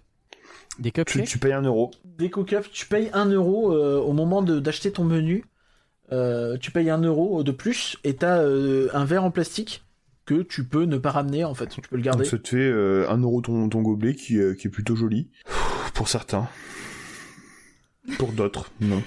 Des 0.79 0.91
Tu, 0.91 1.05
cupcakes. 1.05 1.27
tu 1.27 1.39
payes 1.39 1.53
un 1.53 1.63
euro. 1.63 1.91
Cup, 2.19 2.67
tu 2.73 2.87
payes 2.87 3.11
1 3.13 3.27
euro 3.31 3.73
euh, 3.73 3.99
au 3.99 4.13
moment 4.13 4.43
de- 4.43 4.61
d'acheter 4.61 4.93
ton 4.93 5.05
menu. 5.05 5.45
Euh, 6.13 6.57
tu 6.59 6.71
payes 6.71 6.89
1 6.91 7.03
euro 7.03 7.43
de 7.43 7.51
plus 7.53 7.97
et 8.05 8.15
t'as 8.17 8.39
euh, 8.39 8.89
un 8.95 9.05
verre 9.05 9.25
en 9.25 9.31
plastique 9.31 9.85
que 10.25 10.43
tu 10.43 10.65
peux 10.65 10.85
ne 10.85 10.97
pas 10.99 11.11
ramener 11.11 11.45
en 11.45 11.55
fait. 11.55 11.67
Tu 11.69 11.81
peux 11.81 11.97
le 11.97 12.03
garder. 12.03 12.23
Donc 12.25 12.31
ça 12.31 12.39
te 12.39 12.49
fait 12.49 12.57
euh, 12.57 13.07
un 13.11 13.19
euro 13.19 13.41
ton, 13.41 13.69
ton 13.69 13.83
gobelet 13.83 14.15
qui, 14.15 14.39
euh, 14.39 14.55
qui 14.55 14.69
est 14.69 14.71
plutôt 14.71 14.95
joli. 14.97 15.29
Pour 15.95 16.09
certains. 16.09 16.49
Pour 18.19 18.33
d'autres, 18.33 18.71
non. 18.81 19.03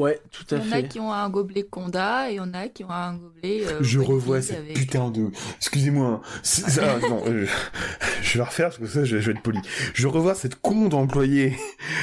Euh, 0.00 0.02
ouais, 0.04 0.20
tout 0.30 0.44
Il 0.50 0.54
à 0.54 0.58
y 0.58 0.60
en 0.60 0.64
a 0.64 0.68
fait. 0.76 0.88
qui 0.88 1.00
ont 1.00 1.12
un 1.12 1.28
gobelet 1.30 1.62
Conda 1.64 2.30
et 2.30 2.34
il 2.34 2.36
y 2.36 2.40
en 2.40 2.52
a 2.54 2.68
qui 2.68 2.84
ont 2.84 2.90
un 2.90 3.14
gobelet. 3.14 3.66
euh, 3.66 3.78
Je 3.80 3.98
revois 3.98 4.40
cette 4.42 4.58
avec- 4.58 4.74
putain 4.74 5.10
de... 5.10 5.30
Excusez-moi. 5.56 6.20
hein. 6.24 6.40
Ça, 6.42 6.98
non, 7.00 7.22
euh, 7.26 7.46
je 8.22 8.32
vais 8.34 8.38
la 8.38 8.44
refaire 8.44 8.66
parce 8.68 8.78
que 8.78 8.86
ça, 8.86 9.04
je, 9.04 9.18
je 9.18 9.26
vais 9.30 9.32
être 9.36 9.42
poli. 9.42 9.58
Je 9.94 10.06
revois 10.06 10.34
cette 10.34 10.56
con 10.60 10.88
d'employée 10.88 11.56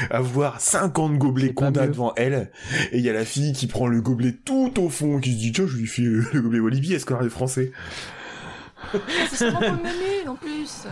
avoir 0.09 0.59
50 0.61 1.17
gobelets 1.17 1.53
Conda 1.53 1.88
devant 1.88 2.13
elle. 2.15 2.51
Et 2.91 2.97
il 2.99 3.03
y 3.03 3.09
a 3.09 3.13
la 3.13 3.26
fille 3.26 3.53
qui 3.53 3.67
prend 3.67 3.88
le 3.88 4.01
gobelet 4.01 4.35
tout 4.45 4.73
au 4.80 4.89
fond, 4.89 5.19
qui 5.19 5.34
se 5.34 5.38
dit, 5.38 5.51
tiens, 5.51 5.65
je 5.67 5.77
lui 5.77 5.88
fais 5.88 6.03
euh, 6.03 6.23
le 6.34 6.41
gobelet 6.41 6.59
Walibi, 6.59 6.93
est-ce 6.93 7.05
qu'on 7.05 7.17
a 7.19 7.23
des 7.23 7.30
français? 7.30 7.72
Ah, 8.93 8.97
C'est 9.30 9.38
seulement 9.38 9.59
pour 9.59 9.69
le 9.72 9.77
menu 9.77 10.27
en 10.27 10.35
plus. 10.35 10.85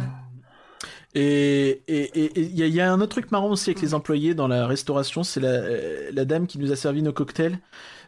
Et 1.16 1.82
et- 1.88 2.20
et- 2.20 2.26
et 2.26 2.42
il 2.42 2.58
y, 2.58 2.64
a- 2.64 2.68
il 2.68 2.74
y 2.74 2.82
a 2.82 2.92
un 2.92 3.00
autre 3.00 3.12
truc 3.12 3.32
marrant 3.32 3.52
aussi 3.52 3.70
avec 3.70 3.82
les 3.82 3.94
employés 3.94 4.34
dans 4.34 4.48
la 4.48 4.66
restauration, 4.66 5.24
c'est 5.24 5.40
la, 5.40 5.50
euh, 5.50 6.10
la 6.12 6.26
dame 6.26 6.48
qui 6.48 6.58
nous 6.58 6.72
a 6.72 6.76
servi 6.76 7.02
nos 7.04 7.14
cocktails. 7.14 7.60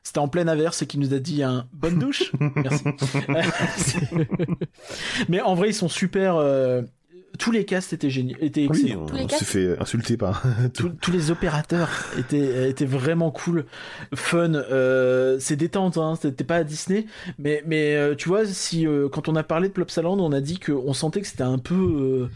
C'était 0.03 0.19
en 0.19 0.27
pleine 0.27 0.49
averse 0.49 0.81
et 0.81 0.87
qui 0.87 0.97
nous 0.99 1.13
a 1.13 1.19
dit 1.19 1.41
un 1.43 1.67
bonne 1.73 1.97
douche. 1.99 2.31
Merci. 2.55 2.83
Mais 5.29 5.41
en 5.41 5.55
vrai, 5.55 5.69
ils 5.69 5.73
sont 5.73 5.89
super. 5.89 6.35
euh, 6.35 6.81
Tous 7.39 7.51
les 7.51 7.65
castes 7.65 7.91
étaient 7.91 8.09
géniaux, 8.09 8.37
étaient 8.39 8.67
Oui, 8.69 8.81
excellents. 8.83 9.03
on, 9.03 9.05
Tous 9.07 9.15
les 9.17 9.23
on 9.25 9.29
s'est 9.29 9.45
fait 9.45 9.79
insulter 9.81 10.15
par... 10.15 10.43
Tous, 10.73 10.89
tous 11.01 11.11
les 11.11 11.31
opérateurs 11.31 11.89
étaient, 12.17 12.69
étaient 12.69 12.85
vraiment 12.85 13.29
cool, 13.31 13.65
fun. 14.13 14.53
Euh, 14.53 15.37
c'est 15.39 15.55
détente, 15.57 15.97
hein, 15.97 16.17
c'était 16.21 16.43
pas 16.45 16.57
à 16.57 16.63
Disney, 16.63 17.07
mais 17.37 17.61
mais 17.67 17.95
euh, 17.95 18.15
tu 18.15 18.29
vois, 18.29 18.45
si 18.45 18.87
euh, 18.87 19.09
quand 19.09 19.27
on 19.27 19.35
a 19.35 19.43
parlé 19.43 19.67
de 19.67 19.73
Plopsaland, 19.73 20.17
on 20.19 20.31
a 20.31 20.39
dit 20.39 20.59
que 20.59 20.71
on 20.71 20.93
sentait 20.93 21.19
que 21.21 21.27
c'était 21.27 21.43
un 21.43 21.57
peu 21.57 21.73
euh, 21.75 22.29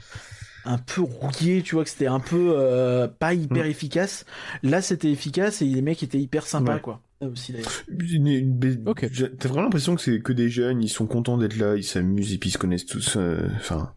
un 0.65 0.77
peu 0.77 1.01
rouillé, 1.01 1.61
tu 1.63 1.75
vois, 1.75 1.83
que 1.83 1.89
c'était 1.89 2.07
un 2.07 2.19
peu 2.19 2.53
euh, 2.57 3.07
pas 3.07 3.33
hyper 3.33 3.65
efficace. 3.65 4.25
Là, 4.63 4.81
c'était 4.81 5.11
efficace 5.11 5.61
et 5.61 5.65
les 5.65 5.81
mecs 5.81 6.03
étaient 6.03 6.19
hyper 6.19 6.45
sympas, 6.45 6.75
Ouais. 6.75 6.81
quoi. 6.81 7.01
Là 7.21 7.27
aussi, 7.27 7.51
d'ailleurs. 7.51 7.71
Une- 7.89 8.27
une 8.27 8.53
ba- 8.57 8.91
Ok. 8.91 9.07
j'ai- 9.11 9.29
T'as 9.35 9.49
vraiment 9.49 9.63
l'impression 9.63 9.95
que 9.95 10.01
c'est 10.01 10.21
que 10.21 10.31
des 10.33 10.49
jeunes, 10.49 10.81
ils 10.81 10.89
sont 10.89 11.05
contents 11.07 11.37
d'être 11.37 11.57
là, 11.57 11.75
ils 11.75 11.83
s'amusent 11.83 12.33
et 12.33 12.37
puis 12.37 12.49
ils 12.49 12.53
se 12.53 12.57
connaissent 12.57 12.85
tous. 12.85 13.15
euh, 13.17 13.47
Enfin, 13.57 13.93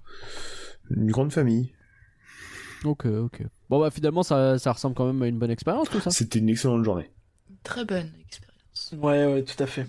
une 0.90 1.10
grande 1.10 1.32
famille. 1.32 1.72
Ok, 2.84 3.06
ok. 3.06 3.42
Bon 3.70 3.78
bah 3.80 3.90
finalement 3.92 4.24
ça, 4.24 4.58
ça 4.58 4.72
ressemble 4.72 4.96
quand 4.96 5.06
même 5.06 5.22
à 5.22 5.28
une 5.28 5.38
bonne 5.38 5.52
expérience 5.52 5.88
tout 5.88 6.00
ça. 6.00 6.10
C'était 6.10 6.40
une 6.40 6.48
excellente 6.48 6.84
journée. 6.84 7.10
Très 7.62 7.84
bonne 7.84 8.10
expérience. 8.26 8.94
Ouais, 9.00 9.24
ouais, 9.32 9.44
tout 9.44 9.62
à 9.62 9.66
fait. 9.66 9.86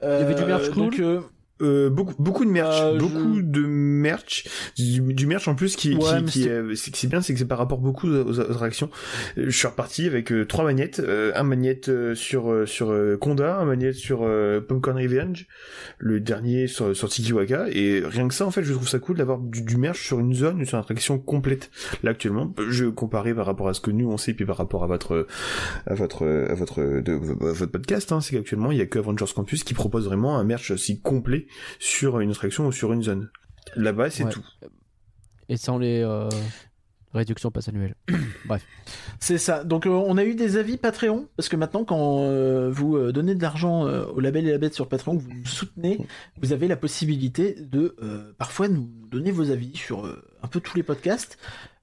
y 0.00 0.06
avait 0.06 0.34
du 0.36 0.44
merch 0.44 0.68
Euh, 0.68 0.72
cool 0.72 0.96
donc, 0.96 1.24
euh, 1.62 1.88
beaucoup, 1.90 2.14
beaucoup 2.18 2.44
de 2.44 2.50
merch, 2.50 2.80
Euh, 2.80 2.98
beaucoup 2.98 3.36
je- 3.36 3.42
de 3.42 3.60
merch, 3.60 4.44
du, 4.76 5.00
du 5.00 5.26
merch 5.26 5.46
en 5.48 5.54
plus 5.54 5.76
qui, 5.76 5.94
Ouais, 5.94 6.18
qui, 6.18 6.24
qui 6.24 6.42
c'est- 6.42 6.48
euh, 6.50 6.74
c'est 6.74 6.94
c'est 6.96 7.06
bien, 7.06 7.20
c'est 7.20 7.32
que 7.32 7.38
c'est 7.38 7.44
par 7.46 7.58
rapport 7.58 7.78
beaucoup 7.78 8.08
aux, 8.08 8.24
aux 8.28 8.40
attractions. 8.40 8.90
Euh, 9.38 9.44
Je 9.46 9.56
suis 9.56 9.66
reparti 9.68 10.06
avec 10.06 10.32
trois 10.48 10.64
magnettes, 10.64 10.98
euh, 11.00 11.32
un 11.36 11.42
magnette 11.44 11.90
sur 12.14 12.66
sur 12.66 12.90
euh, 12.90 13.16
Conda, 13.16 13.56
un 13.58 13.64
magnette 13.66 13.94
sur 13.94 14.20
euh, 14.22 14.60
Popcorn 14.60 14.96
Revenge, 14.98 15.46
le 15.98 16.20
dernier 16.20 16.66
sur, 16.66 16.94
sur 16.96 17.08
Tikiwaka, 17.08 17.66
et 17.70 18.02
rien 18.04 18.26
que 18.28 18.34
ça 18.34 18.46
en 18.46 18.50
fait, 18.50 18.62
je 18.64 18.72
trouve 18.72 18.88
ça 18.88 18.98
cool 18.98 19.16
d'avoir 19.16 19.38
du, 19.38 19.62
du 19.62 19.76
merch 19.76 20.04
sur 20.04 20.18
une 20.20 20.34
zone, 20.34 20.64
sur 20.64 20.76
une 20.76 20.82
attraction 20.82 21.18
complète. 21.18 21.70
Là 22.02 22.10
actuellement, 22.10 22.52
je 22.68 22.86
comparais 22.86 23.34
par 23.34 23.46
rapport 23.46 23.68
à 23.68 23.74
ce 23.74 23.80
que 23.80 23.90
nous 23.90 24.10
on 24.10 24.16
sait, 24.16 24.34
puis 24.34 24.44
par 24.44 24.56
rapport 24.56 24.82
à 24.84 24.86
votre 24.86 25.26
à 25.86 25.94
votre 25.94 26.26
à 26.50 26.54
votre 26.54 26.80
de, 27.00 27.12
à 27.12 27.52
votre 27.52 27.66
podcast, 27.72 28.10
hein, 28.12 28.20
c'est 28.20 28.34
qu'actuellement 28.36 28.72
il 28.72 28.78
y 28.78 28.80
a 28.82 28.86
que 28.86 28.98
Avengers 28.98 29.24
Campus 29.34 29.62
qui 29.64 29.74
propose 29.74 30.06
vraiment 30.06 30.36
un 30.38 30.44
merch 30.44 30.70
aussi 30.72 31.00
complet 31.00 31.43
sur 31.78 32.20
une 32.20 32.30
attraction 32.30 32.66
ou 32.66 32.72
sur 32.72 32.92
une 32.92 33.02
zone. 33.02 33.30
Là-bas, 33.76 34.10
c'est 34.10 34.24
Ouais. 34.24 34.30
tout. 34.30 34.44
Et 35.48 35.56
sans 35.56 35.78
les 35.78 36.00
euh, 36.02 36.28
réductions 37.12 37.50
passe 37.50 37.68
annuelles. 37.68 37.94
C'est 39.20 39.38
ça. 39.38 39.64
Donc 39.64 39.86
euh, 39.86 39.90
on 39.90 40.18
a 40.18 40.24
eu 40.24 40.34
des 40.34 40.56
avis 40.58 40.76
Patreon 40.76 41.28
parce 41.36 41.48
que 41.48 41.56
maintenant 41.56 41.84
quand 41.84 42.24
euh, 42.24 42.70
vous 42.70 42.96
euh, 42.96 43.10
donnez 43.12 43.34
de 43.34 43.40
l'argent 43.42 43.86
euh, 43.86 44.04
au 44.06 44.20
label 44.20 44.46
et 44.46 44.52
la 44.52 44.58
bête 44.58 44.74
sur 44.74 44.86
Patreon, 44.88 45.16
que 45.16 45.22
vous 45.22 45.32
nous 45.32 45.46
soutenez, 45.46 46.06
vous 46.42 46.52
avez 46.52 46.68
la 46.68 46.76
possibilité 46.76 47.54
de 47.58 47.96
euh, 48.02 48.32
parfois 48.36 48.68
nous 48.68 48.90
donner 49.10 49.30
vos 49.30 49.50
avis 49.50 49.74
sur 49.76 50.04
euh, 50.06 50.22
un 50.42 50.48
peu 50.48 50.60
tous 50.60 50.76
les 50.76 50.82
podcasts. 50.82 51.38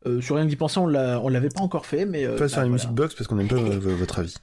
Euh, 0.08 0.20
sur 0.22 0.36
rien 0.36 0.46
que 0.46 0.50
d'y 0.50 0.56
penser, 0.56 0.80
on 0.80 0.88
l'a, 0.88 1.22
l'avait 1.30 1.50
pas 1.50 1.62
encore 1.62 1.86
fait, 1.86 2.06
mais 2.06 2.26
euh, 2.26 2.36
Pas 2.38 2.48
sur 2.48 2.58
bah, 2.58 2.64
la 2.64 2.70
voilà. 2.70 2.84
music 2.84 2.90
box 2.92 3.16
parce 3.16 3.28
qu'on 3.28 3.36
n'aime 3.36 3.48
pas 3.48 3.56
votre 3.62 4.20
avis. 4.20 4.36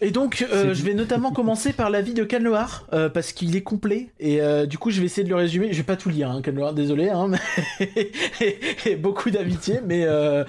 Et 0.00 0.10
donc, 0.10 0.46
euh, 0.52 0.74
je 0.74 0.82
vais 0.82 0.94
notamment 0.94 1.32
commencer 1.32 1.72
par 1.72 1.90
l'avis 1.90 2.14
de 2.14 2.24
Canloar, 2.24 2.86
euh, 2.92 3.08
parce 3.08 3.32
qu'il 3.32 3.54
est 3.56 3.62
complet, 3.62 4.08
et 4.20 4.40
euh, 4.40 4.66
du 4.66 4.78
coup, 4.78 4.90
je 4.90 5.00
vais 5.00 5.06
essayer 5.06 5.24
de 5.24 5.28
le 5.28 5.36
résumer. 5.36 5.72
Je 5.72 5.78
vais 5.78 5.82
pas 5.84 5.96
tout 5.96 6.08
lire, 6.08 6.30
hein, 6.30 6.42
désolé, 6.72 7.08
hein, 7.08 7.28
mais... 7.28 8.10
et 8.86 8.96
beaucoup 8.96 9.30
d'amitié, 9.30 9.80
mais 9.84 10.04
euh, 10.04 10.44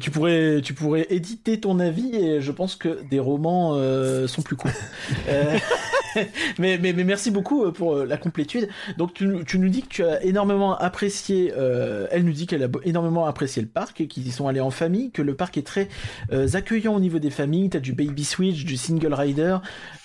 tu 0.00 0.10
pourrais, 0.10 0.60
tu 0.62 0.72
pourrais 0.74 1.06
éditer 1.10 1.60
ton 1.60 1.78
avis, 1.80 2.14
et 2.14 2.40
je 2.40 2.52
pense 2.52 2.76
que 2.76 3.00
des 3.10 3.18
romans 3.18 3.74
euh, 3.74 4.26
sont 4.26 4.42
plus 4.42 4.56
courts. 4.56 4.70
Mais, 6.58 6.78
merci 6.78 7.30
beaucoup 7.30 7.64
euh, 7.64 7.72
pour 7.72 7.96
euh, 7.96 8.06
la 8.06 8.16
complétude. 8.16 8.68
Donc, 8.98 9.14
tu, 9.14 9.26
nous- 9.26 9.44
tu 9.44 9.58
dis 9.68 9.82
que 9.82 9.88
tu 9.88 10.04
as 10.04 10.22
énormément 10.24 10.76
apprécié, 10.76 11.52
euh, 11.56 12.06
elle 12.10 12.24
nous 12.24 12.32
dit 12.32 12.46
qu'elle 12.46 12.62
a 12.62 12.68
énormément 12.84 13.26
apprécié 13.26 13.62
le 13.62 13.68
parc, 13.68 14.00
et 14.00 14.06
qu'ils 14.08 14.26
y 14.26 14.30
sont 14.30 14.48
allés 14.48 14.60
en 14.60 14.70
famille, 14.70 15.10
que 15.10 15.22
le 15.22 15.34
parc 15.34 15.58
est 15.58 15.66
très 15.66 15.88
accueillant 16.54 16.94
au 16.94 17.00
niveau 17.00 17.18
des 17.18 17.30
familles. 17.30 17.70
T'as 17.70 17.80
du 17.80 17.92
baby 17.92 18.24
switch, 18.24 18.64
du 18.64 18.76
single 18.76 19.14
rider, 19.14 19.58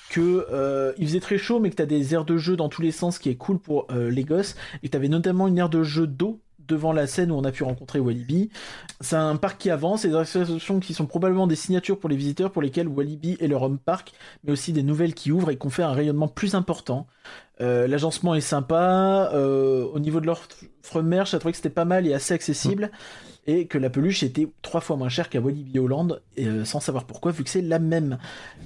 que 0.10 0.48
euh, 0.52 0.94
il 0.98 1.08
faisait 1.08 1.20
très 1.20 1.38
chaud, 1.38 1.60
mais 1.60 1.70
que 1.70 1.76
t'as 1.76 1.86
des 1.86 2.14
aires 2.14 2.26
de 2.26 2.38
jeu 2.38 2.56
dans 2.56 2.70
tous 2.70 2.82
les 2.82 2.92
sens, 2.92 3.20
qui 3.20 3.30
est 3.30 3.36
cool 3.36 3.60
pour 3.60 3.88
les 3.92 4.24
gosses, 4.24 4.56
et 4.84 4.88
que 4.88 4.92
t'avais 4.92 5.10
notamment 5.10 5.48
une 5.48 5.58
aire 5.58 5.70
de 5.70 5.84
jeu 5.84 6.08
d'eau 6.08 6.40
devant 6.68 6.94
la 6.94 7.08
scène 7.08 7.32
où 7.32 7.36
on 7.36 7.44
a 7.44 7.52
pu 7.52 7.64
rencontrer 7.64 8.00
Walibi. 8.00 8.50
C'est 9.00 9.16
un 9.16 9.36
parc 9.36 9.60
qui 9.60 9.70
avance, 9.70 10.06
et 10.06 10.10
des 10.10 10.16
attractions 10.16 10.80
qui 10.80 10.94
sont 10.94 11.06
probablement 11.06 11.48
des 11.48 11.56
signatures 11.56 12.00
pour 12.00 12.10
les 12.10 12.16
visiteurs 12.16 12.52
pour 12.52 12.62
lesquels 12.62 12.88
Walibi 12.88 13.38
est 13.40 13.48
leur 13.48 13.64
home 13.64 13.80
park, 13.80 14.14
mais 14.44 14.52
aussi 14.52 14.74
des 14.74 14.84
nouvelles 14.84 15.14
qui 15.14 15.32
ouvrent 15.32 15.52
et 15.52 15.58
qu'on 15.58 15.70
fait 15.70 15.84
un 15.84 15.94
rayonnement 15.94 16.28
plus 16.28 16.56
important. 16.56 17.08
Euh, 17.60 17.88
L'agencement 17.88 18.36
est 18.36 18.42
sympa, 18.42 19.32
euh, 19.34 19.86
au 19.94 20.00
niveau 20.00 20.20
de 20.20 20.26
l'offre 20.26 21.02
merch, 21.02 21.32
j'ai 21.32 21.40
trouvé 21.40 21.52
que 21.52 21.58
c'était 21.58 21.70
pas 21.70 21.86
mal 21.86 22.08
et 22.08 22.14
assez 22.14 22.34
accessible. 22.34 22.92
Et 23.48 23.66
que 23.68 23.78
la 23.78 23.90
peluche 23.90 24.22
était 24.24 24.48
trois 24.62 24.82
fois 24.82 24.98
moins 24.98 25.10
chère 25.10 25.30
qu'à 25.30 25.40
Walibi 25.40 25.80
Holland, 25.80 26.22
et, 26.38 26.46
euh, 26.48 26.64
sans 26.64 26.80
savoir 26.80 27.06
pourquoi, 27.06 27.32
vu 27.32 27.44
que 27.44 27.50
c'est 27.50 27.62
la 27.64 27.80
même. 27.80 28.18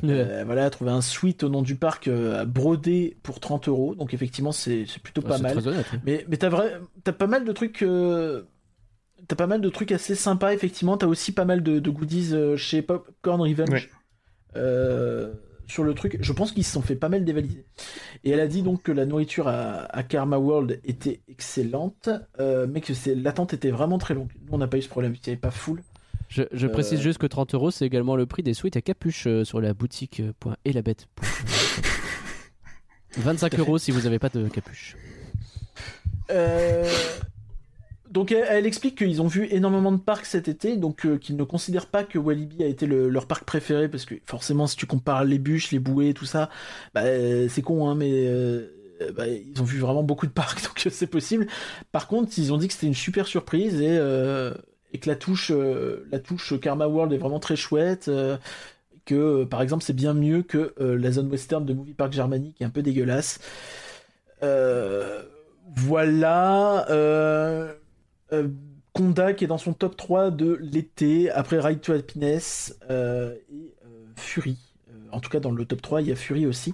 Euh, 0.03 0.43
voilà, 0.45 0.69
trouver 0.69 0.91
un 0.91 1.01
suite 1.01 1.43
au 1.43 1.49
nom 1.49 1.61
du 1.61 1.75
parc 1.75 2.07
euh, 2.09 2.43
brodé 2.45 3.17
pour 3.23 3.39
30 3.39 3.67
euros, 3.69 3.95
donc 3.95 4.13
effectivement 4.13 4.51
c'est 4.51 4.85
c'est 4.87 5.01
plutôt 5.01 5.21
Ouais, 5.21 5.29
pas 5.29 5.37
mal. 5.37 5.53
très 5.53 5.67
honnête. 5.67 5.85
hein. 5.93 5.99
Mais, 6.05 6.25
mais 6.27 6.37
t'as 6.37 6.49
vrai, 6.49 6.73
t'as 7.03 7.13
pas 7.13 7.27
mal 7.27 7.45
de 7.45 7.51
trucs. 7.51 7.81
euh, 7.83 8.43
T'as 9.29 9.37
pas 9.37 9.47
mal 9.47 9.61
de 9.61 9.69
trucs 9.69 9.91
assez 9.93 10.13
sympas, 10.13 10.53
effectivement. 10.53 10.97
T'as 10.97 11.07
aussi 11.07 11.31
pas 11.31 11.45
mal 11.45 11.63
de, 11.63 11.79
de 11.79 11.89
goodies 11.89 12.33
chez 12.57 12.81
Popcorn 12.83 13.41
Revenge 13.41 13.89
Ouais. 14.53 15.31
Euh, 15.65 15.71
sur 15.71 15.83
le 15.83 15.93
truc. 15.93 16.17
Je 16.19 16.33
pense 16.33 16.51
qu'ils 16.51 16.63
se 16.63 16.71
sont 16.71 16.81
fait 16.81 16.95
pas 16.95 17.09
mal 17.09 17.25
dévaliser. 17.25 17.65
Et 18.23 18.31
elle 18.31 18.39
a 18.39 18.47
dit 18.47 18.61
donc 18.61 18.83
que 18.83 18.91
la 18.91 19.05
nourriture 19.05 19.47
à, 19.47 19.85
à 19.95 20.03
Karma 20.03 20.37
World 20.37 20.79
était 20.83 21.21
excellente, 21.27 22.09
euh, 22.39 22.67
mais 22.69 22.81
que 22.81 22.93
l'attente 23.15 23.53
était 23.53 23.71
vraiment 23.71 23.97
très 23.97 24.13
longue. 24.13 24.31
Nous, 24.45 24.53
on 24.53 24.57
n'a 24.57 24.67
pas 24.67 24.77
eu 24.77 24.81
ce 24.81 24.89
problème, 24.89 25.13
il 25.13 25.19
n'y 25.25 25.33
avait 25.33 25.39
pas 25.39 25.51
full. 25.51 25.81
Je, 26.27 26.43
je 26.51 26.67
précise 26.67 26.99
Euh, 26.99 27.03
juste 27.03 27.19
que 27.19 27.27
30 27.27 27.53
euros, 27.53 27.71
c'est 27.71 27.85
également 27.85 28.15
le 28.15 28.25
prix 28.25 28.41
des 28.43 28.53
sweats 28.53 28.75
à 28.75 28.81
capuche 28.81 29.27
euh, 29.27 29.43
sur 29.43 29.61
la 29.61 29.73
boutique 29.73 30.21
euh, 30.21 30.33
point 30.39 30.57
et 30.65 30.73
la 30.73 30.81
bête. 30.81 31.07
25 33.17 33.59
euros 33.59 33.77
si 33.77 33.91
vous 33.91 34.01
n'avez 34.01 34.19
pas 34.19 34.29
de 34.29 34.47
capuche. 34.47 34.97
Euh, 36.31 36.89
Donc 38.15 38.31
elle, 38.31 38.65
explique 38.65 38.97
qu'ils 38.97 39.21
ont 39.21 39.27
vu 39.27 39.45
énormément 39.51 39.91
de 39.91 39.97
parcs 39.97 40.25
cet 40.25 40.47
été, 40.47 40.77
donc 40.77 41.05
euh, 41.05 41.17
qu'ils 41.17 41.35
ne 41.35 41.43
considèrent 41.43 41.87
pas 41.87 42.05
que 42.05 42.17
Walibi 42.17 42.63
a 42.63 42.65
été 42.65 42.85
le- 42.85 43.09
leur 43.09 43.27
parc 43.27 43.43
préféré, 43.43 43.89
parce 43.89 44.05
que 44.05 44.15
forcément 44.25 44.67
si 44.67 44.77
tu 44.77 44.85
compares 44.85 45.25
les 45.25 45.37
bûches, 45.37 45.71
les 45.73 45.79
bouées, 45.79 46.13
tout 46.13 46.23
ça, 46.23 46.49
bah, 46.93 47.01
euh, 47.03 47.49
c'est 47.49 47.61
con, 47.61 47.89
hein, 47.89 47.95
mais 47.95 48.09
euh, 48.13 48.69
bah, 49.17 49.27
ils 49.27 49.61
ont 49.61 49.65
vu 49.65 49.79
vraiment 49.79 50.01
beaucoup 50.01 50.27
de 50.27 50.31
parcs, 50.31 50.63
donc 50.63 50.87
c'est 50.89 51.07
possible. 51.07 51.45
Par 51.91 52.07
contre, 52.07 52.31
ils 52.37 52.53
ont 52.53 52.57
dit 52.57 52.69
que 52.69 52.73
c'était 52.73 52.87
une 52.87 52.93
super 52.93 53.27
surprise 53.27 53.81
et, 53.81 53.97
que 53.97 55.09
la 55.09 55.17
touche, 55.17 55.51
la 56.09 56.19
touche 56.19 56.57
Karma 56.61 56.87
World 56.87 57.11
est 57.11 57.17
vraiment 57.17 57.41
très 57.41 57.57
chouette. 57.57 58.09
que 59.03 59.43
par 59.43 59.61
exemple 59.61 59.83
c'est 59.83 59.91
bien 59.91 60.13
mieux 60.13 60.41
que 60.41 60.73
la 60.79 61.11
zone 61.11 61.29
western 61.29 61.65
de 61.65 61.73
Movie 61.73 61.93
Park 61.93 62.13
Germany 62.13 62.53
qui 62.53 62.63
est 62.63 62.65
un 62.65 62.69
peu 62.69 62.81
dégueulasse. 62.81 63.41
Voilà. 65.75 66.85
Euh, 68.33 68.49
Conda 68.95 69.33
qui 69.33 69.43
est 69.43 69.47
dans 69.47 69.57
son 69.57 69.73
top 69.73 69.97
3 69.97 70.31
de 70.31 70.57
l'été, 70.61 71.29
après 71.29 71.59
Ride 71.59 71.81
to 71.81 71.91
Happiness 71.91 72.79
euh, 72.89 73.35
et 73.51 73.73
euh, 73.83 74.05
Fury. 74.15 74.57
Euh, 74.89 74.93
en 75.11 75.19
tout 75.19 75.29
cas, 75.29 75.41
dans 75.41 75.51
le 75.51 75.65
top 75.65 75.81
3, 75.81 76.01
il 76.01 76.07
y 76.07 76.11
a 76.13 76.15
Fury 76.15 76.45
aussi. 76.45 76.73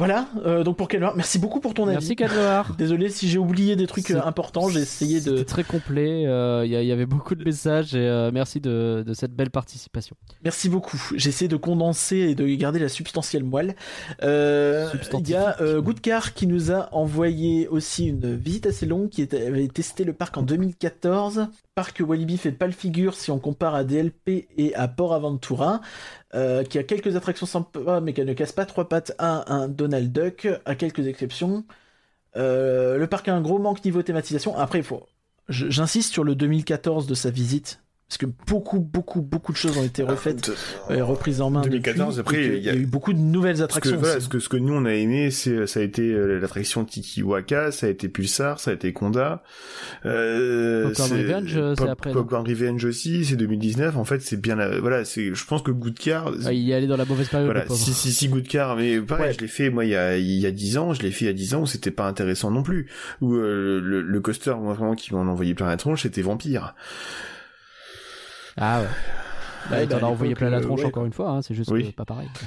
Voilà, 0.00 0.28
euh, 0.46 0.64
donc 0.64 0.78
pour 0.78 0.88
Kelvin, 0.88 1.12
merci 1.14 1.38
beaucoup 1.38 1.60
pour 1.60 1.74
ton 1.74 1.82
avis. 1.84 1.92
Merci 1.92 2.16
Cadloar. 2.16 2.74
Désolé 2.78 3.10
si 3.10 3.28
j'ai 3.28 3.36
oublié 3.36 3.76
des 3.76 3.86
trucs 3.86 4.10
euh, 4.10 4.22
importants, 4.24 4.70
j'ai 4.70 4.80
essayé 4.80 5.20
de... 5.20 5.36
C'était 5.36 5.44
très 5.44 5.62
complet. 5.62 6.24
euh, 6.26 6.62
Il 6.64 6.72
y, 6.72 6.90
avait 6.90 7.04
beaucoup 7.04 7.34
de 7.34 7.44
messages 7.44 7.94
et 7.94 7.98
euh, 7.98 8.30
merci 8.32 8.62
de, 8.62 9.04
de 9.06 9.12
cette 9.12 9.34
belle 9.34 9.50
participation. 9.50 10.16
Merci 10.42 10.70
beaucoup. 10.70 10.96
J'essaie 11.16 11.48
de 11.48 11.56
condenser 11.56 12.16
et 12.16 12.34
de 12.34 12.46
garder 12.54 12.78
la 12.78 12.88
substantielle 12.88 13.44
moelle. 13.44 13.76
Il 14.22 15.28
y 15.28 15.34
a 15.34 15.56
Goodcar 15.80 16.32
qui 16.32 16.46
nous 16.46 16.72
a 16.72 16.88
envoyé 16.94 17.68
aussi 17.68 18.06
une 18.06 18.34
visite 18.36 18.64
assez 18.64 18.86
longue, 18.86 19.10
qui 19.10 19.20
était- 19.20 19.48
avait 19.48 19.68
testé 19.68 20.04
le 20.04 20.14
parc 20.14 20.38
en 20.38 20.42
2014. 20.42 21.48
Parc 21.74 22.02
Walibi 22.06 22.38
fait 22.38 22.52
pas 22.52 22.66
le 22.66 22.72
figure 22.72 23.14
si 23.14 23.30
on 23.30 23.38
compare 23.38 23.74
à 23.74 23.84
DLP 23.84 24.48
et 24.56 24.74
à 24.74 24.88
Port 24.88 25.14
Aventura, 25.14 25.80
euh, 26.34 26.62
qui 26.64 26.78
a 26.78 26.84
quelques 26.84 27.16
attractions 27.16 27.46
sympas 27.46 28.00
mais 28.00 28.12
qui 28.12 28.24
ne 28.24 28.32
casse 28.34 28.52
pas 28.52 28.66
trois 28.66 28.88
pattes 28.88 29.12
à 29.18 29.52
un 29.52 29.68
Donald 29.68 30.12
Duck, 30.12 30.48
à 30.64 30.74
quelques 30.74 31.06
exceptions. 31.06 31.64
Euh, 32.36 32.98
le 32.98 33.06
parc 33.08 33.28
a 33.28 33.34
un 33.34 33.40
gros 33.40 33.58
manque 33.58 33.84
niveau 33.84 34.02
thématisation. 34.02 34.56
Après, 34.56 34.78
il 34.78 34.84
faut. 34.84 35.06
J'insiste 35.48 36.12
sur 36.12 36.24
le 36.24 36.34
2014 36.36 37.06
de 37.06 37.14
sa 37.14 37.30
visite. 37.30 37.82
Parce 38.10 38.18
que 38.18 38.26
beaucoup, 38.48 38.80
beaucoup, 38.80 39.20
beaucoup 39.22 39.52
de 39.52 39.56
choses 39.56 39.78
ont 39.78 39.84
été 39.84 40.02
refaites 40.02 40.50
euh, 40.90 41.04
reprises 41.04 41.40
en 41.40 41.48
main 41.50 41.60
2014, 41.60 42.16
depuis, 42.16 42.20
après, 42.20 42.36
que 42.36 42.56
il 42.56 42.64
y 42.64 42.68
a- 42.68 42.72
il 42.72 42.76
y 42.76 42.80
a 42.80 42.82
eu 42.82 42.86
beaucoup 42.86 43.12
de 43.12 43.20
nouvelles 43.20 43.58
Parce 43.58 43.68
que, 43.74 43.76
attractions 43.78 43.98
voilà, 44.00 44.18
ce 44.18 44.28
que, 44.28 44.40
ce 44.40 44.48
que 44.48 44.56
nous 44.56 44.74
on 44.74 44.84
a 44.84 44.92
aimé, 44.94 45.30
c'est, 45.30 45.64
ça 45.68 45.78
a 45.78 45.84
été 45.84 46.02
euh, 46.12 46.40
l'attraction 46.40 46.84
Tiki 46.84 47.22
Waka, 47.22 47.70
ça 47.70 47.86
a 47.86 47.88
été 47.88 48.08
Pulsar, 48.08 48.58
ça 48.58 48.72
a 48.72 48.74
été 48.74 48.92
Conda. 48.92 49.44
Euh, 50.06 50.88
Popcorn 50.88 51.12
Revenge, 51.12 51.52
euh, 51.56 51.74
c'est 51.78 51.88
après, 51.88 52.10
Popcorn 52.10 52.44
Revenge 52.48 52.84
aussi, 52.84 53.24
c'est 53.24 53.36
2019. 53.36 53.96
En 53.96 54.04
fait, 54.04 54.20
c'est 54.22 54.40
bien, 54.40 54.56
la- 54.56 54.80
voilà, 54.80 55.04
c'est, 55.04 55.32
je 55.32 55.44
pense 55.46 55.62
que 55.62 55.70
Goodcar, 55.70 56.32
Ah, 56.46 56.52
il 56.52 56.68
est 56.68 56.74
allé 56.74 56.88
dans 56.88 56.96
la 56.96 57.04
mauvaise 57.04 57.28
période. 57.28 57.46
voilà, 57.48 57.64
si, 57.68 57.92
si, 57.92 58.12
si, 58.12 58.26
Goodcar, 58.26 58.74
mais 58.74 59.00
pareil, 59.00 59.26
Ouais. 59.28 59.32
je 59.34 59.38
l'ai 59.40 59.46
fait, 59.46 59.70
moi, 59.70 59.84
il 59.84 59.90
y 59.92 59.96
a, 59.96 60.16
il 60.16 60.26
y 60.40 60.46
a 60.46 60.50
10 60.50 60.78
ans, 60.78 60.94
je 60.94 61.02
l'ai 61.02 61.12
fait 61.12 61.26
il 61.26 61.28
y 61.28 61.30
a 61.30 61.34
10 61.34 61.54
ans 61.54 61.62
où 61.62 61.66
c'était 61.66 61.92
pas 61.92 62.08
intéressant 62.08 62.50
non 62.50 62.64
plus. 62.64 62.86
Où, 63.20 63.34
euh, 63.36 63.80
le, 63.80 64.00
le 64.02 64.20
coaster, 64.20 64.54
moi, 64.60 64.74
vraiment, 64.74 64.96
qui 64.96 65.14
m'en 65.14 65.20
envoyait 65.20 65.54
plein 65.54 65.68
la 65.68 65.76
tronche, 65.76 66.02
c'était 66.02 66.22
Vampire. 66.22 66.74
Ah 68.60 68.82
ouais. 68.82 68.86
Bah, 69.70 69.86
t'en 69.86 70.06
as 70.06 70.10
envoyé 70.10 70.34
plein 70.34 70.50
la 70.50 70.58
euh, 70.58 70.62
tronche 70.62 70.80
ouais. 70.80 70.86
encore 70.86 71.04
une 71.04 71.12
fois, 71.12 71.30
hein, 71.30 71.42
c'est 71.42 71.54
juste 71.54 71.70
Oui. 71.70 71.90
que 71.90 71.96
pas 71.96 72.04
pareil. 72.04 72.28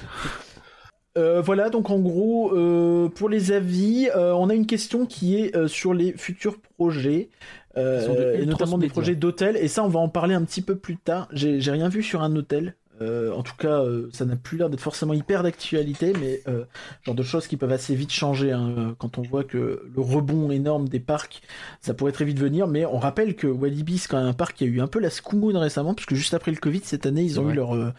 Euh, 1.16 1.42
voilà, 1.42 1.70
donc 1.70 1.92
en 1.92 2.00
gros, 2.00 2.58
euh, 2.58 3.08
pour 3.08 3.30
les 3.30 3.52
avis, 3.52 4.10
euh, 4.16 4.34
on 4.34 4.50
a 4.50 4.56
une 4.56 4.66
question 4.66 5.06
qui 5.06 5.38
est 5.40 5.56
euh, 5.56 5.68
sur 5.68 5.94
les 5.94 6.14
futurs 6.14 6.58
projets, 6.76 7.30
euh, 7.78 8.36
de 8.36 8.42
et 8.42 8.46
notamment 8.48 8.80
des 8.80 8.88
projets 8.88 9.14
d'hôtels, 9.14 9.56
et 9.56 9.68
ça 9.68 9.84
on 9.84 9.90
va 9.90 10.00
en 10.00 10.10
parler 10.10 10.34
un 10.34 10.44
petit 10.44 10.64
peu 10.64 10.76
plus 10.76 10.98
tard. 10.98 11.28
J'ai 11.32 11.60
rien 11.70 11.88
vu 11.88 12.02
sur 12.02 12.24
un 12.24 12.36
hôtel. 12.36 12.76
Euh, 13.04 13.32
en 13.34 13.44
tout 13.44 13.56
cas, 13.58 13.82
euh, 13.84 14.10
ça 14.12 14.26
n'a 14.26 14.36
plus 14.36 14.58
l'air 14.58 14.70
d'être 14.70 14.82
forcément 14.82 15.14
hyper 15.14 15.44
d'actualité, 15.44 16.14
mais 16.20 16.42
euh, 16.48 16.64
genre 17.04 17.16
de 17.16 17.24
choses 17.24 17.48
qui 17.48 17.58
peuvent 17.58 17.72
assez 17.72 17.96
vite 17.96 18.12
changer 18.12 18.52
hein, 18.52 18.96
quand 18.98 19.18
on 19.18 19.22
voit 19.22 19.44
que 19.44 19.84
le 19.96 20.02
rebond 20.02 20.50
énorme 20.52 20.88
des 20.88 21.00
parcs, 21.00 21.42
ça 21.82 21.94
pourrait 21.94 22.12
très 22.12 22.26
vite 22.26 22.40
venir. 22.40 22.68
Mais 22.68 22.86
on 22.86 22.98
rappelle 22.98 23.36
que 23.36 23.48
Walibi, 23.48 23.98
c'est 23.98 24.08
quand 24.10 24.20
même 24.20 24.28
un 24.28 24.34
parc 24.34 24.58
qui 24.58 24.64
a 24.64 24.68
eu 24.68 24.82
un 24.82 24.88
peu 24.88 25.00
la 25.00 25.10
scoumoune 25.10 25.58
récemment, 25.58 25.94
puisque 25.94 26.16
juste 26.16 26.34
après 26.34 26.52
le 26.52 26.58
Covid 26.58 26.82
cette 26.84 27.06
année, 27.06 27.24
ils 27.24 27.40
ont 27.40 27.50
eu 27.50 27.54
leur 27.54 27.94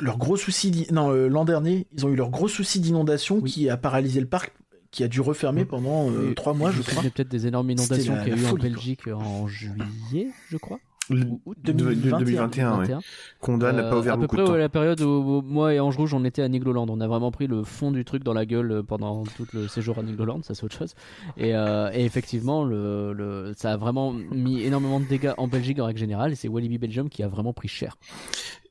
leur 0.00 0.18
gros 0.18 0.36
souci. 0.36 0.86
Non, 0.90 1.10
euh, 1.10 1.28
l'an 1.28 1.44
dernier, 1.44 1.86
ils 1.96 2.06
ont 2.06 2.08
eu 2.08 2.16
leur 2.16 2.30
gros 2.30 2.48
souci 2.48 2.80
d'inondation 2.80 3.38
Oui. 3.40 3.50
qui 3.50 3.68
a 3.70 3.76
paralysé 3.76 4.20
le 4.20 4.26
parc, 4.26 4.52
qui 4.90 5.04
a 5.04 5.08
dû 5.08 5.20
refermer 5.20 5.64
pendant 5.64 6.10
euh, 6.10 6.34
trois 6.34 6.54
mois, 6.54 6.70
je 6.70 6.82
crois. 6.82 6.94
souvenez 6.94 7.10
peut-être 7.10 7.28
des 7.28 7.46
énormes 7.46 7.70
inondations 7.70 8.16
qu'il 8.22 8.28
y 8.34 8.38
a 8.38 8.42
eu 8.42 8.46
en 8.46 8.50
quoi. 8.50 8.58
Belgique 8.58 9.06
en 9.08 9.46
juillet, 9.46 10.28
je 10.50 10.56
crois. 10.56 10.78
Le- 11.10 11.24
Ou 11.26 11.42
août 11.46 11.58
2021. 11.62 12.18
2021, 12.18 12.70
ouais. 12.70 12.86
2021. 12.86 13.00
Conda 13.40 13.72
n'a 13.72 13.82
pas 13.82 13.98
ouvert 13.98 14.12
à 14.14 14.16
peu 14.16 14.22
beaucoup 14.22 14.36
près 14.36 14.42
de 14.42 14.46
temps. 14.46 14.52
ouais, 14.54 14.58
la 14.60 14.68
période 14.68 15.00
où, 15.00 15.08
où 15.08 15.42
moi 15.42 15.74
et 15.74 15.80
Ange 15.80 15.96
Rouge 15.96 16.14
on 16.14 16.24
était 16.24 16.42
à 16.42 16.48
Nigloland. 16.48 16.86
On 16.88 17.00
a 17.00 17.08
vraiment 17.08 17.30
pris 17.32 17.46
le 17.48 17.64
fond 17.64 17.90
du 17.90 18.04
truc 18.04 18.22
dans 18.22 18.32
la 18.34 18.46
gueule 18.46 18.70
euh, 18.70 18.82
pendant 18.82 19.24
tout 19.24 19.46
le 19.52 19.66
séjour 19.68 19.98
à 19.98 20.02
Nigloland, 20.02 20.42
ça 20.42 20.54
c'est 20.54 20.64
autre 20.64 20.76
chose. 20.78 20.94
Et, 21.36 21.54
euh, 21.54 21.90
et 21.92 22.04
effectivement, 22.04 22.64
le, 22.64 23.12
le- 23.12 23.52
ça 23.56 23.72
a 23.72 23.76
vraiment 23.76 24.12
mis 24.12 24.62
énormément 24.62 25.00
de 25.00 25.06
dégâts 25.06 25.32
en 25.38 25.48
Belgique 25.48 25.80
en 25.80 25.86
règle 25.86 25.98
générale. 25.98 26.32
Et 26.32 26.34
c'est 26.36 26.48
Walibi 26.48 26.78
Belgium 26.78 27.08
qui 27.08 27.22
a 27.22 27.28
vraiment 27.28 27.52
pris 27.52 27.68
cher. 27.68 27.96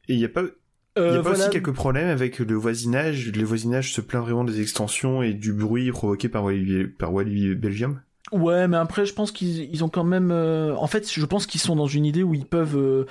Et 0.07 0.13
il 0.13 0.19
y 0.19 0.25
a 0.25 0.29
pas, 0.29 0.41
Il 0.43 1.01
Euh, 1.01 1.07
y 1.07 1.11
a 1.11 1.15
pas 1.17 1.21
voilà. 1.21 1.39
aussi 1.39 1.49
quelques 1.49 1.73
problèmes 1.73 2.07
avec 2.09 2.39
le 2.39 2.55
voisinage. 2.55 3.31
Le 3.31 3.43
voisinage 3.43 3.93
se 3.93 4.01
plaint 4.01 4.23
vraiment 4.23 4.43
des 4.45 4.61
extensions 4.61 5.21
et 5.21 5.33
du 5.33 5.53
bruit 5.53 5.91
provoqué 5.91 6.27
par 6.29 6.43
Walibi, 6.45 6.85
par 6.87 7.13
Walibi 7.13 7.55
Belgium? 7.55 8.01
Ouais, 8.31 8.67
mais 8.67 8.77
après, 8.77 9.05
je 9.05 9.13
pense 9.13 9.31
qu'ils 9.31 9.73
ils 9.73 9.83
ont 9.83 9.89
quand 9.89 10.03
même. 10.03 10.31
euh, 10.31 10.75
En 10.77 10.87
fait, 10.87 11.11
je 11.11 11.25
pense 11.25 11.45
qu'ils 11.45 11.61
sont 11.61 11.75
dans 11.75 11.87
une 11.87 12.05
idée 12.05 12.23
où 12.23 12.33
ils 12.33 12.45
peuvent. 12.45 12.77
euh, 12.77 13.05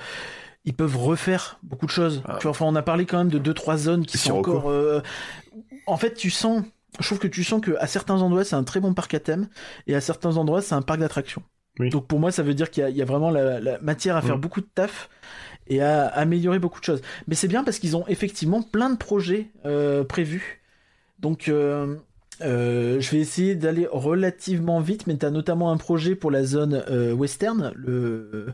Ils 0.65 0.73
peuvent 0.75 0.97
refaire 0.97 1.59
beaucoup 1.63 1.85
de 1.87 1.91
choses. 1.91 2.21
Ah. 2.27 2.35
Tu 2.39 2.43
vois, 2.43 2.51
enfin, 2.51 2.65
on 2.65 2.75
a 2.75 2.81
parlé 2.83 3.05
quand 3.05 3.17
même 3.17 3.29
de 3.29 3.39
deux 3.39 3.53
trois 3.53 3.77
zones 3.77 4.05
qui 4.05 4.17
sont 4.17 4.33
encore. 4.37 4.69
euh, 4.69 5.01
En 5.87 5.97
fait, 5.97 6.13
tu 6.13 6.29
sens. 6.29 6.63
Je 6.99 7.05
trouve 7.05 7.19
que 7.19 7.27
tu 7.27 7.43
sens 7.43 7.61
que 7.61 7.71
à 7.79 7.87
certains 7.87 8.21
endroits 8.21 8.43
c'est 8.43 8.55
un 8.55 8.63
très 8.65 8.79
bon 8.81 8.93
parc 8.93 9.13
à 9.13 9.19
thème 9.21 9.47
et 9.87 9.95
à 9.95 10.01
certains 10.01 10.35
endroits 10.37 10.61
c'est 10.61 10.75
un 10.75 10.81
parc 10.81 10.99
d'attractions. 10.99 11.41
Oui. 11.79 11.89
Donc 11.89 12.05
pour 12.05 12.19
moi, 12.19 12.31
ça 12.31 12.43
veut 12.43 12.53
dire 12.53 12.69
qu'il 12.69 12.83
y, 12.83 12.85
a- 12.85 12.89
il 12.89 12.97
y 12.97 13.01
a 13.01 13.05
vraiment 13.05 13.29
la, 13.31 13.61
la 13.61 13.79
matière 13.79 14.17
à 14.17 14.21
faire 14.21 14.37
Mm. 14.37 14.41
beaucoup 14.41 14.59
de 14.61 14.67
taf 14.75 15.09
et 15.67 15.81
à 15.81 16.05
améliorer 16.07 16.59
beaucoup 16.59 16.79
de 16.81 16.85
choses. 16.85 17.01
Mais 17.27 17.35
c'est 17.35 17.47
bien 17.47 17.63
parce 17.63 17.79
qu'ils 17.79 17.95
ont 17.95 18.05
effectivement 18.07 18.61
plein 18.61 18.89
de 18.89 18.97
projets 18.97 19.47
euh, 19.65 20.03
prévus. 20.03 20.61
Donc 21.19 21.47
euh, 22.41 22.99
je 22.99 23.11
vais 23.11 23.19
essayer 23.19 23.55
d'aller 23.55 23.87
relativement 23.91 24.79
vite, 24.79 25.07
mais 25.07 25.17
tu 25.17 25.25
as 25.25 25.31
notamment 25.31 25.71
un 25.71 25.77
projet 25.77 26.15
pour 26.15 26.31
la 26.31 26.43
zone 26.43 26.83
euh, 26.89 27.13
western, 27.13 27.71
le, 27.75 28.53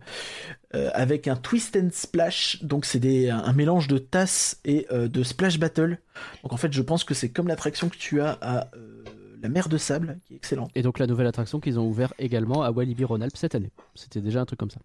euh, 0.76 0.90
avec 0.94 1.28
un 1.28 1.36
twist 1.36 1.76
and 1.76 1.90
splash. 1.92 2.64
Donc 2.64 2.86
c'est 2.86 3.00
des- 3.00 3.30
un, 3.30 3.40
un 3.40 3.54
mélange 3.54 3.88
de 3.88 3.98
tasses 3.98 4.60
et 4.66 4.88
euh, 4.92 5.08
de 5.08 5.24
splash 5.24 5.60
battle. 5.60 5.98
Donc 6.44 6.54
en 6.54 6.58
fait, 6.58 6.72
je 6.74 6.82
pense 6.82 7.04
que 7.04 7.14
c'est 7.14 7.30
comme 7.30 7.48
l'attraction 7.48 7.90
que 7.90 7.98
tu 7.98 8.22
as 8.22 8.38
à 8.42 8.68
euh, 8.76 9.04
la 9.42 9.50
mer 9.50 9.70
de 9.70 9.78
sable, 9.78 10.20
qui 10.26 10.34
est 10.34 10.38
excellente. 10.38 10.72
Et 10.76 10.82
donc 10.82 11.00
la 11.00 11.08
nouvelle 11.08 11.28
attraction 11.28 11.60
qu'ils 11.60 11.80
ont 11.80 11.88
ouvert 11.88 12.14
également 12.20 12.64
à 12.64 12.72
Walibi 12.72 13.04
Rhône-Alpes 13.04 13.38
cette 13.38 13.56
année. 13.56 13.72
C'était 13.96 14.22
déjà 14.22 14.42
un 14.42 14.46
truc 14.46 14.60
comme 14.60 14.72
ça. 14.72 14.80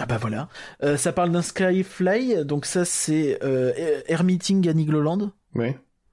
Ah 0.00 0.06
bah 0.06 0.18
voilà. 0.20 0.48
Euh, 0.84 0.96
ça 0.96 1.12
parle 1.12 1.32
d'un 1.32 1.42
Skyfly, 1.42 2.44
donc 2.44 2.66
ça 2.66 2.84
c'est 2.84 3.38
euh, 3.42 3.72
Air 4.06 4.22
Meeting 4.24 4.68
à 4.68 4.72
Nigloland, 4.72 5.32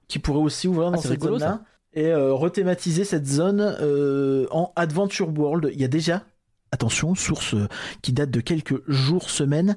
qui 0.08 0.18
pourrait 0.18 0.40
aussi 0.40 0.66
ouvrir 0.68 0.90
dans 0.90 0.98
c'est 1.00 1.08
cette 1.08 1.22
zone-là. 1.22 1.62
Et 1.96 2.12
euh, 2.12 2.32
rethématiser 2.34 3.04
cette 3.04 3.26
zone 3.26 3.60
euh, 3.80 4.46
en 4.50 4.70
Adventure 4.76 5.30
World. 5.36 5.70
Il 5.72 5.80
y 5.80 5.84
a 5.84 5.88
déjà, 5.88 6.22
attention, 6.70 7.14
source 7.14 7.54
euh, 7.54 7.66
qui 8.02 8.12
date 8.12 8.30
de 8.30 8.40
quelques 8.40 8.82
jours, 8.88 9.30
semaines, 9.30 9.76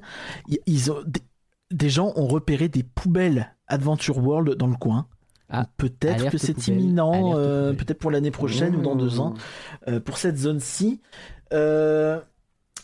ils 0.66 0.92
ont, 0.92 0.98
des, 1.06 1.22
des 1.70 1.88
gens 1.88 2.12
ont 2.16 2.26
repéré 2.26 2.68
des 2.68 2.82
poubelles 2.82 3.54
Adventure 3.68 4.18
World 4.18 4.54
dans 4.56 4.66
le 4.66 4.76
coin. 4.76 5.06
Ah, 5.48 5.66
peut-être 5.78 6.24
que 6.30 6.38
c'est 6.38 6.52
imminent, 6.82 7.32
euh, 7.36 7.72
peut-être 7.72 7.98
pour 7.98 8.10
l'année 8.10 8.30
prochaine 8.30 8.76
ou 8.76 8.82
dans 8.82 8.94
deux 8.96 9.18
ans 9.18 9.34
pour 10.04 10.18
cette 10.18 10.36
zone-ci. 10.36 11.00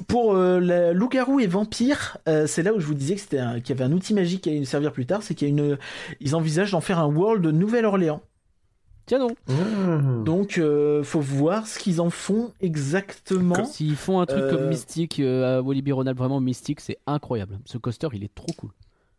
Pour 0.08 0.34
la 0.34 0.92
loup-garou 0.92 1.40
et 1.40 1.46
vampire, 1.46 2.18
c'est 2.46 2.62
là 2.62 2.74
où 2.74 2.80
je 2.80 2.86
vous 2.86 2.94
disais 2.94 3.14
que 3.14 3.20
c'était 3.20 3.38
un- 3.38 3.60
qu'il 3.60 3.74
y 3.74 3.78
avait 3.80 3.90
un 3.90 3.94
outil 3.94 4.14
magique 4.14 4.42
qui 4.42 4.50
allait 4.50 4.58
nous 4.58 4.64
servir 4.66 4.92
plus 4.92 5.06
tard, 5.06 5.22
c'est 5.22 5.34
qu'il 5.34 5.48
y 5.48 5.50
a 5.50 5.54
une, 5.54 5.78
ils 6.20 6.34
envisagent 6.34 6.72
d'en 6.72 6.80
faire 6.80 6.98
un 6.98 7.06
world 7.06 7.42
de 7.42 7.50
Nouvelle-Orléans. 7.50 8.20
Tiens 9.06 9.20
non. 9.20 9.30
Mmh. 9.48 10.24
Donc, 10.24 10.58
euh, 10.58 11.02
faut 11.04 11.20
voir 11.20 11.66
ce 11.68 11.78
qu'ils 11.78 12.00
en 12.00 12.10
font 12.10 12.52
exactement. 12.60 13.64
S'ils 13.64 13.96
font 13.96 14.20
un 14.20 14.26
truc 14.26 14.42
Euh, 14.42 14.50
comme 14.50 14.68
Mystique, 14.68 15.20
euh, 15.20 15.58
à 15.58 15.62
Walibi 15.62 15.92
Ronald, 15.92 16.18
vraiment 16.18 16.40
Mystique, 16.40 16.80
c'est 16.80 16.98
incroyable. 17.06 17.58
Ce 17.64 17.78
coaster, 17.78 18.08
il 18.12 18.24
est 18.24 18.34
trop 18.34 18.52
cool. 18.56 18.70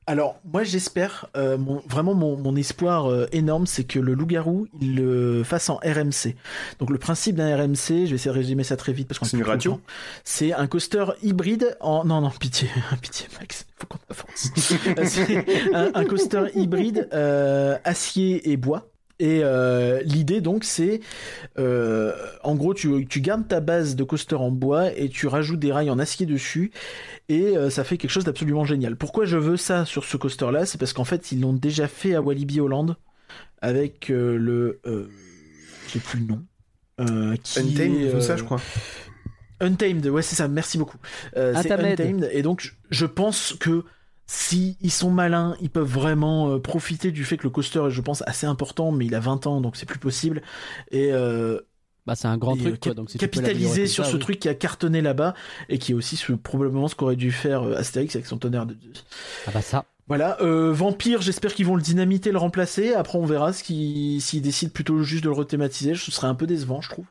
Alors, 0.10 0.40
moi, 0.46 0.64
j'espère, 0.64 1.28
euh, 1.36 1.58
mon- 1.58 1.82
vraiment 1.90 2.14
mon, 2.14 2.38
mon 2.38 2.56
espoir 2.56 3.08
euh, 3.12 3.28
énorme, 3.34 3.66
c'est 3.68 3.84
que 3.84 4.00
le 4.00 4.14
loup-garou, 4.14 4.68
il 4.80 4.96
le 4.96 5.44
fasse 5.44 5.70
en 5.70 5.76
RMC. 5.84 6.36
Donc, 6.80 6.90
le 6.92 6.98
principe 6.98 7.36
d'un 7.36 7.54
RMC, 7.58 7.76
je 8.06 8.10
vais 8.12 8.16
essayer 8.16 8.32
de 8.32 8.38
résumer 8.38 8.64
ça 8.64 8.78
très 8.78 8.94
vite 8.94 9.10
parce 9.10 9.20
qu'on 9.20 9.26
C'est 9.26 9.36
une 9.38 9.44
radio. 9.44 9.82
C'est 10.24 10.54
un 10.54 10.68
coaster 10.68 11.06
hybride 11.24 11.76
en. 11.82 12.06
Non, 12.06 12.22
non, 12.22 12.30
pitié, 12.30 12.70
pitié, 13.02 13.28
Max, 13.40 13.66
faut 13.78 13.88
qu'on 13.88 14.00
avance. 14.10 14.52
C'est 15.10 15.74
un, 15.76 15.92
un 15.94 16.06
coaster 16.06 16.44
hybride 16.56 17.10
euh, 17.14 17.78
acier 17.84 18.50
et 18.50 18.56
bois. 18.56 18.88
Et 19.20 19.40
euh, 19.44 20.00
l'idée 20.04 20.42
donc 20.42 20.64
c'est, 20.64 21.02
euh, 21.58 22.14
en 22.44 22.54
gros, 22.54 22.76
tu, 22.76 23.08
tu 23.08 23.20
gardes 23.20 23.48
ta 23.48 23.62
base 23.62 23.96
de 23.96 24.04
coaster 24.04 24.36
en 24.36 24.52
bois 24.52 24.92
et 24.96 25.10
tu 25.10 25.26
rajoutes 25.26 25.60
des 25.60 25.72
rails 25.72 25.90
en 25.90 25.98
acier 25.98 26.28
dessus 26.28 26.72
et 27.28 27.58
euh, 27.58 27.72
ça 27.72 27.84
fait 27.84 27.98
quelque 27.98 28.12
chose 28.12 28.26
d'absolument 28.26 28.64
génial. 28.64 28.96
Pourquoi 28.96 29.26
je 29.26 29.38
veux 29.38 29.58
ça 29.58 29.86
sur 29.86 30.06
ce 30.06 30.18
coaster-là? 30.18 30.68
C'est 30.68 30.78
parce 30.78 30.94
qu'en 30.94 31.04
fait 31.04 31.32
ils 31.32 31.42
l'ont 31.42 31.54
déjà 31.54 31.88
fait 31.88 32.14
à 32.14 32.22
Walibi 32.22 32.60
Holland 32.60 32.96
avec 33.60 34.12
euh, 34.12 34.38
le, 34.38 34.82
euh, 34.86 35.08
j'ai 35.92 36.00
plus 36.00 36.20
le 36.20 36.26
nom, 36.28 36.44
euh, 37.00 37.36
qui 37.42 37.60
Untamed, 37.60 38.02
est, 38.02 38.22
ça, 38.22 38.38
je 38.38 38.44
crois. 38.44 38.62
Untamed, 39.60 40.06
ouais, 40.06 40.22
c'est 40.22 40.36
ça, 40.36 40.48
merci 40.48 40.78
beaucoup. 40.78 41.00
Euh, 41.36 41.56
c'est 41.60 41.72
Untamed. 41.72 42.00
Untamed, 42.00 42.30
et 42.32 42.44
donc 42.44 42.62
je, 42.62 42.70
je 42.92 43.08
pense 43.08 43.56
que 43.60 43.84
si 44.28 44.78
ils 44.82 44.92
sont 44.92 45.10
malins, 45.12 45.56
ils 45.62 45.70
peuvent 45.70 45.88
vraiment 45.88 46.50
euh, 46.52 46.60
profiter 46.60 47.12
du 47.12 47.24
fait 47.26 47.38
que 47.38 47.44
le 47.44 47.50
coaster 47.50 47.86
est, 47.88 47.92
je 47.92 48.02
pense, 48.02 48.24
assez 48.28 48.46
important, 48.46 48.92
mais 48.92 49.06
il 49.06 49.16
a 49.16 49.20
20 49.20 49.48
ans, 49.48 49.62
donc 49.62 49.78
c'est 49.78 49.86
plus 49.86 50.00
possible. 50.00 50.42
Et, 50.92 51.12
euh, 51.14 51.62
Bah, 52.06 52.16
c'est 52.16 52.28
un 52.28 52.38
grand 52.38 52.56
et, 52.56 52.60
truc, 52.60 52.74
euh, 52.76 52.78
quoi. 52.78 52.94
Donc, 52.94 53.10
si 53.10 53.18
capitaliser 53.18 53.88
sur 53.88 54.06
ça, 54.06 54.12
ce 54.12 54.16
oui. 54.16 54.22
truc 54.22 54.40
qui 54.40 54.50
a 54.50 54.54
cartonné 54.56 55.02
là-bas, 55.02 55.34
et 55.70 55.78
qui 55.78 55.92
est 55.92 55.96
aussi 55.96 56.16
ce- 56.18 56.34
probablement 56.34 56.88
ce 56.88 56.96
qu'aurait 56.96 57.16
dû 57.18 57.32
faire 57.32 57.64
euh, 57.64 57.76
Astérix 57.76 58.16
avec 58.16 58.26
son 58.28 58.38
tonnerre 58.38 58.66
de. 58.66 58.78
Ah 59.46 59.52
bah 59.54 59.62
ça. 59.62 59.86
Voilà, 60.08 60.38
euh, 60.42 60.72
Vampire, 60.72 61.22
j'espère 61.22 61.54
qu'ils 61.54 61.66
vont 61.66 61.76
le 61.76 61.82
dynamiter, 61.82 62.32
le 62.32 62.38
remplacer. 62.38 62.94
Après, 62.94 63.18
on 63.18 63.26
verra 63.26 63.52
s'ils 63.52 64.42
décident 64.42 64.72
plutôt 64.72 65.04
juste 65.04 65.24
de 65.26 65.30
le 65.30 65.36
rethématiser. 65.36 65.96
Ce 65.96 66.12
serait 66.12 66.28
un 66.28 66.36
peu 66.36 66.48
décevant, 66.48 66.80
je 66.82 66.90
trouve. 66.90 67.06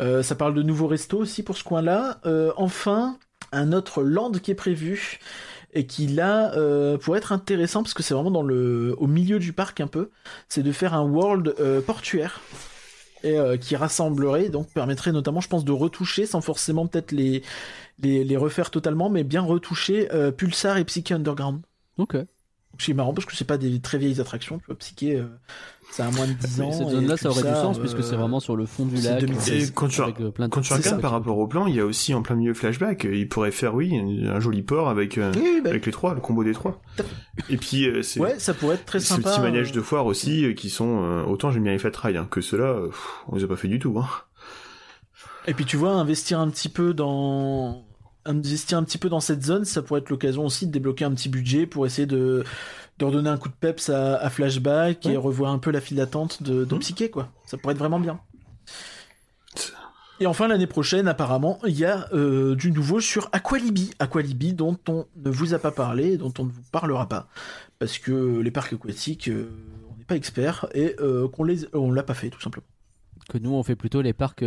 Euh, 0.00 0.22
ça 0.22 0.34
parle 0.36 0.54
de 0.54 0.62
nouveaux 0.62 0.86
restos 0.86 1.18
aussi 1.18 1.42
pour 1.42 1.56
ce 1.56 1.64
coin-là. 1.64 2.20
Euh, 2.26 2.52
enfin, 2.56 3.18
un 3.52 3.72
autre 3.72 4.02
land 4.02 4.30
qui 4.32 4.52
est 4.52 4.54
prévu 4.56 5.18
et 5.78 5.86
qui 5.86 6.08
là 6.08 6.52
euh, 6.56 6.98
pourrait 6.98 7.18
être 7.18 7.30
intéressant 7.30 7.84
parce 7.84 7.94
que 7.94 8.02
c'est 8.02 8.12
vraiment 8.12 8.32
dans 8.32 8.42
le 8.42 8.96
au 8.98 9.06
milieu 9.06 9.38
du 9.38 9.52
parc 9.52 9.80
un 9.80 9.86
peu. 9.86 10.10
C'est 10.48 10.64
de 10.64 10.72
faire 10.72 10.92
un 10.92 11.04
world 11.04 11.54
euh, 11.60 11.80
portuaire 11.80 12.40
euh, 13.24 13.56
qui 13.56 13.76
rassemblerait 13.76 14.48
donc 14.48 14.72
permettrait 14.72 15.12
notamment, 15.12 15.40
je 15.40 15.48
pense, 15.48 15.64
de 15.64 15.70
retoucher 15.70 16.26
sans 16.26 16.40
forcément 16.40 16.88
peut-être 16.88 17.12
les, 17.12 17.42
les 18.00 18.24
les 18.24 18.36
refaire 18.36 18.72
totalement, 18.72 19.08
mais 19.08 19.22
bien 19.22 19.42
retoucher 19.42 20.12
euh, 20.12 20.32
Pulsar 20.32 20.78
et 20.78 20.84
Psyche 20.84 21.12
Underground. 21.12 21.62
Ok. 21.96 22.16
C'est 22.78 22.94
marrant 22.94 23.12
parce 23.12 23.26
que 23.26 23.34
c'est 23.36 23.44
pas 23.46 23.58
des 23.58 23.80
très 23.80 23.98
vieilles 23.98 24.20
attractions, 24.20 24.58
tu 24.58 24.66
vois, 24.66 24.76
Psyché, 24.76 25.16
euh, 25.16 25.24
ça 25.90 26.06
a 26.06 26.10
moins 26.12 26.26
de 26.28 26.32
10 26.32 26.60
ans. 26.60 26.70
Cette 26.72 26.86
et 26.88 26.90
zone-là, 26.92 27.16
ça 27.16 27.28
aurait 27.30 27.42
du 27.42 27.48
sens 27.48 27.78
puisque 27.78 28.02
c'est 28.04 28.14
euh, 28.14 28.18
vraiment 28.18 28.38
sur 28.40 28.54
le 28.56 28.66
fond 28.66 28.86
du 28.86 28.96
c'est 28.98 29.10
lac. 29.10 29.20
2016. 29.20 29.70
Et 29.70 29.72
quand 29.72 29.88
tu, 29.88 30.00
avec, 30.00 30.20
euh, 30.20 30.30
plein 30.30 30.46
de 30.46 30.52
quand 30.52 30.60
tu 30.60 30.68
C'est 30.68 30.74
regardes 30.74 30.96
ça. 30.96 31.00
par 31.02 31.10
rapport 31.10 31.38
au 31.38 31.48
plan, 31.48 31.66
il 31.66 31.74
y 31.74 31.80
a 31.80 31.84
aussi 31.84 32.14
en 32.14 32.22
plein 32.22 32.36
milieu 32.36 32.54
flashback, 32.54 33.04
euh, 33.04 33.16
il 33.16 33.28
pourrait 33.28 33.50
faire, 33.50 33.74
oui, 33.74 33.98
un 33.98 34.38
joli 34.38 34.62
port 34.62 34.88
avec, 34.88 35.18
euh, 35.18 35.32
Oui, 35.36 35.60
bah, 35.64 35.70
avec 35.70 35.86
les 35.86 35.92
trois, 35.92 36.14
le 36.14 36.20
combo 36.20 36.44
des 36.44 36.52
trois. 36.52 36.80
Et 37.50 37.56
puis, 37.56 37.88
euh, 37.88 38.02
c'est 38.02 38.20
ouais, 38.20 38.38
ça 38.38 38.54
pourrait 38.54 38.76
être 38.76 38.84
très 38.84 39.00
ce 39.00 39.06
sympa. 39.06 39.30
petit 39.32 39.40
manège 39.40 39.70
euh, 39.72 39.74
de 39.74 39.80
foire 39.80 40.06
aussi, 40.06 40.44
euh, 40.44 40.52
qui 40.52 40.70
sont, 40.70 41.02
euh, 41.02 41.24
autant 41.24 41.50
j'aime 41.50 41.64
bien 41.64 41.72
les 41.72 41.78
fat 41.78 41.90
ride, 41.96 42.16
hein, 42.16 42.28
que 42.30 42.40
ceux-là, 42.40 42.66
euh, 42.66 42.90
on 43.26 43.36
les 43.36 43.44
a 43.44 43.48
pas 43.48 43.56
fait 43.56 43.68
du 43.68 43.78
tout, 43.80 43.98
hein. 43.98 44.06
Et 45.46 45.54
puis 45.54 45.64
tu 45.64 45.76
vois, 45.78 45.92
investir 45.92 46.38
un 46.40 46.48
petit 46.50 46.68
peu 46.68 46.92
dans 46.94 47.84
investir 48.28 48.78
un 48.78 48.84
petit 48.84 48.98
peu 48.98 49.08
dans 49.08 49.20
cette 49.20 49.42
zone, 49.44 49.64
ça 49.64 49.82
pourrait 49.82 50.00
être 50.00 50.10
l'occasion 50.10 50.44
aussi 50.44 50.66
de 50.66 50.72
débloquer 50.72 51.04
un 51.04 51.12
petit 51.12 51.28
budget 51.28 51.66
pour 51.66 51.86
essayer 51.86 52.06
de, 52.06 52.44
de 52.98 53.04
redonner 53.04 53.30
un 53.30 53.36
coup 53.38 53.48
de 53.48 53.54
peps 53.58 53.88
à, 53.90 54.16
à 54.16 54.30
Flashback 54.30 55.06
et 55.06 55.16
revoir 55.16 55.52
un 55.52 55.58
peu 55.58 55.70
la 55.70 55.80
file 55.80 55.96
d'attente 55.96 56.42
de, 56.42 56.64
de 56.64 56.74
Mhm. 56.74 56.80
Psyché, 56.80 57.10
quoi. 57.10 57.28
Ça 57.46 57.56
pourrait 57.56 57.72
être 57.72 57.78
vraiment 57.78 57.98
bien. 58.00 58.20
Et 60.20 60.26
enfin, 60.26 60.48
l'année 60.48 60.66
prochaine, 60.66 61.06
apparemment, 61.06 61.60
il 61.64 61.78
y 61.78 61.84
a 61.84 62.08
euh, 62.12 62.56
du 62.56 62.72
nouveau 62.72 62.98
sur 63.00 63.28
Aqualibi. 63.32 63.92
Aqualibi, 64.00 64.52
dont 64.52 64.76
on 64.88 65.06
ne 65.16 65.30
vous 65.30 65.54
a 65.54 65.58
pas 65.60 65.70
parlé, 65.70 66.16
dont 66.16 66.32
on 66.40 66.44
ne 66.44 66.50
vous 66.50 66.62
parlera 66.72 67.08
pas. 67.08 67.28
Parce 67.78 67.98
que 67.98 68.40
les 68.40 68.50
parcs 68.50 68.72
aquatiques, 68.72 69.28
euh, 69.28 69.48
on 69.92 69.96
n'est 69.96 70.04
pas 70.04 70.16
expert 70.16 70.66
et 70.74 70.96
euh, 70.98 71.28
qu'on 71.28 71.44
les, 71.44 71.72
on 71.72 71.92
l'a 71.92 72.02
pas 72.02 72.14
fait, 72.14 72.30
tout 72.30 72.40
simplement. 72.40 72.66
Que 73.28 73.38
nous, 73.38 73.54
on 73.54 73.62
fait 73.62 73.76
plutôt 73.76 74.02
les 74.02 74.12
parcs. 74.12 74.42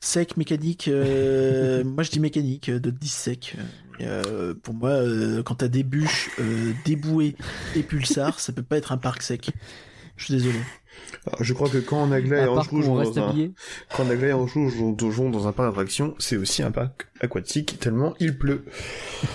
Sec, 0.00 0.36
mécanique, 0.36 0.88
euh, 0.88 1.84
moi 1.84 2.02
je 2.02 2.10
dis 2.10 2.20
mécanique, 2.20 2.68
euh, 2.70 2.80
de 2.80 2.90
10 2.90 3.08
sec. 3.08 3.56
Euh, 4.00 4.54
pour 4.54 4.74
moi, 4.74 4.90
euh, 4.90 5.42
quand 5.42 5.56
t'as 5.56 5.68
des 5.68 5.82
bûches, 5.82 6.30
euh, 6.40 6.72
des 6.86 6.96
bouées 6.96 7.36
et 7.76 7.82
pulsar, 7.82 8.40
ça 8.40 8.52
peut 8.52 8.62
pas 8.62 8.78
être 8.78 8.92
un 8.92 8.96
parc 8.96 9.22
sec. 9.22 9.50
Je 10.16 10.24
suis 10.24 10.34
désolé. 10.34 10.58
Alors, 11.26 11.42
je 11.42 11.54
crois 11.54 11.68
que 11.68 11.78
quand 11.78 12.10
et 12.12 12.30
un 12.32 12.48
Ange 12.48 12.54
parc 12.54 12.72
où 12.72 12.76
Rouge 12.76 12.88
on 12.88 13.02
dans 13.02 13.18
un, 13.18 13.28
habillé. 13.28 13.52
quand 13.94 14.04
Nagla 14.04 14.28
et 14.28 14.32
Rouge 14.32 15.30
dans 15.30 15.46
un 15.46 15.52
parc 15.52 15.68
d'attraction, 15.68 16.14
c'est 16.18 16.36
aussi 16.36 16.62
un 16.62 16.70
parc 16.70 17.08
aquatique, 17.20 17.78
tellement 17.78 18.14
il 18.20 18.36
pleut. 18.36 18.64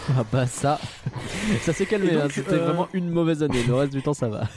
Ah 0.09 0.25
bah 0.31 0.47
ça. 0.47 0.79
ça 1.61 1.73
s'est 1.73 1.85
calmé, 1.85 2.13
Et 2.13 2.15
hein, 2.15 2.27
c'était 2.31 2.53
euh, 2.53 2.65
vraiment 2.65 2.87
une 2.93 3.09
mauvaise 3.09 3.43
année. 3.43 3.63
Le 3.67 3.73
reste 3.75 3.93
du 3.93 4.01
temps, 4.01 4.13
ça 4.13 4.29
va. 4.29 4.47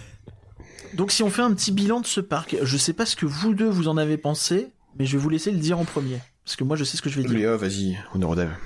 Donc 0.94 1.12
si 1.12 1.22
on 1.22 1.30
fait 1.30 1.42
un 1.42 1.52
petit 1.52 1.72
bilan 1.72 2.00
de 2.00 2.06
ce 2.06 2.20
parc, 2.20 2.56
je 2.62 2.76
sais 2.76 2.94
pas 2.94 3.04
ce 3.04 3.16
que 3.16 3.26
vous 3.26 3.54
deux 3.54 3.68
vous 3.68 3.88
en 3.88 3.96
avez 3.96 4.16
pensé, 4.16 4.68
mais 4.98 5.06
je 5.06 5.16
vais 5.16 5.22
vous 5.22 5.28
laisser 5.28 5.50
le 5.50 5.58
dire 5.58 5.78
en 5.78 5.84
premier. 5.84 6.20
Parce 6.44 6.56
que 6.56 6.64
moi 6.64 6.76
je 6.76 6.84
sais 6.84 6.96
ce 6.96 7.02
que 7.02 7.08
je 7.08 7.20
vais 7.20 7.26
dire. 7.26 7.38
Léa, 7.38 7.56
vas-y, 7.56 7.98
honneur 8.14 8.34
dames. 8.34 8.56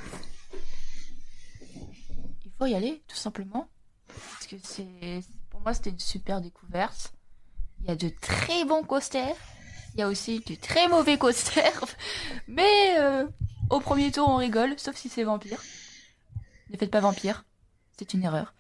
Il 2.45 2.51
faut 2.59 2.67
y 2.67 2.75
aller, 2.75 3.03
tout 3.07 3.17
simplement. 3.17 3.69
Parce 4.07 4.47
que 4.47 4.57
c'est. 4.63 5.21
Pour 5.51 5.61
moi, 5.61 5.75
c'était 5.75 5.91
une 5.91 5.99
super 5.99 6.41
découverte. 6.41 7.13
Il 7.81 7.89
y 7.89 7.91
a 7.91 7.97
de 7.97 8.09
très 8.09 8.65
bons 8.65 8.83
coasters. 8.83 9.37
Il 9.95 10.01
y 10.01 10.03
a 10.03 10.09
aussi 10.09 10.41
de 10.41 10.55
très 10.55 10.89
mauvais 10.89 11.19
coasters. 11.19 11.85
Mais 12.49 12.97
euh, 12.99 13.27
au 13.69 13.81
premier 13.81 14.11
tour, 14.11 14.29
on 14.29 14.37
rigole, 14.37 14.79
sauf 14.79 14.97
si 14.97 15.09
c'est 15.09 15.25
vampire. 15.25 15.61
Ne 16.71 16.79
faites 16.79 16.91
pas 16.91 17.01
vampire. 17.01 17.45
C'est 17.99 18.15
une 18.15 18.23
erreur. 18.23 18.55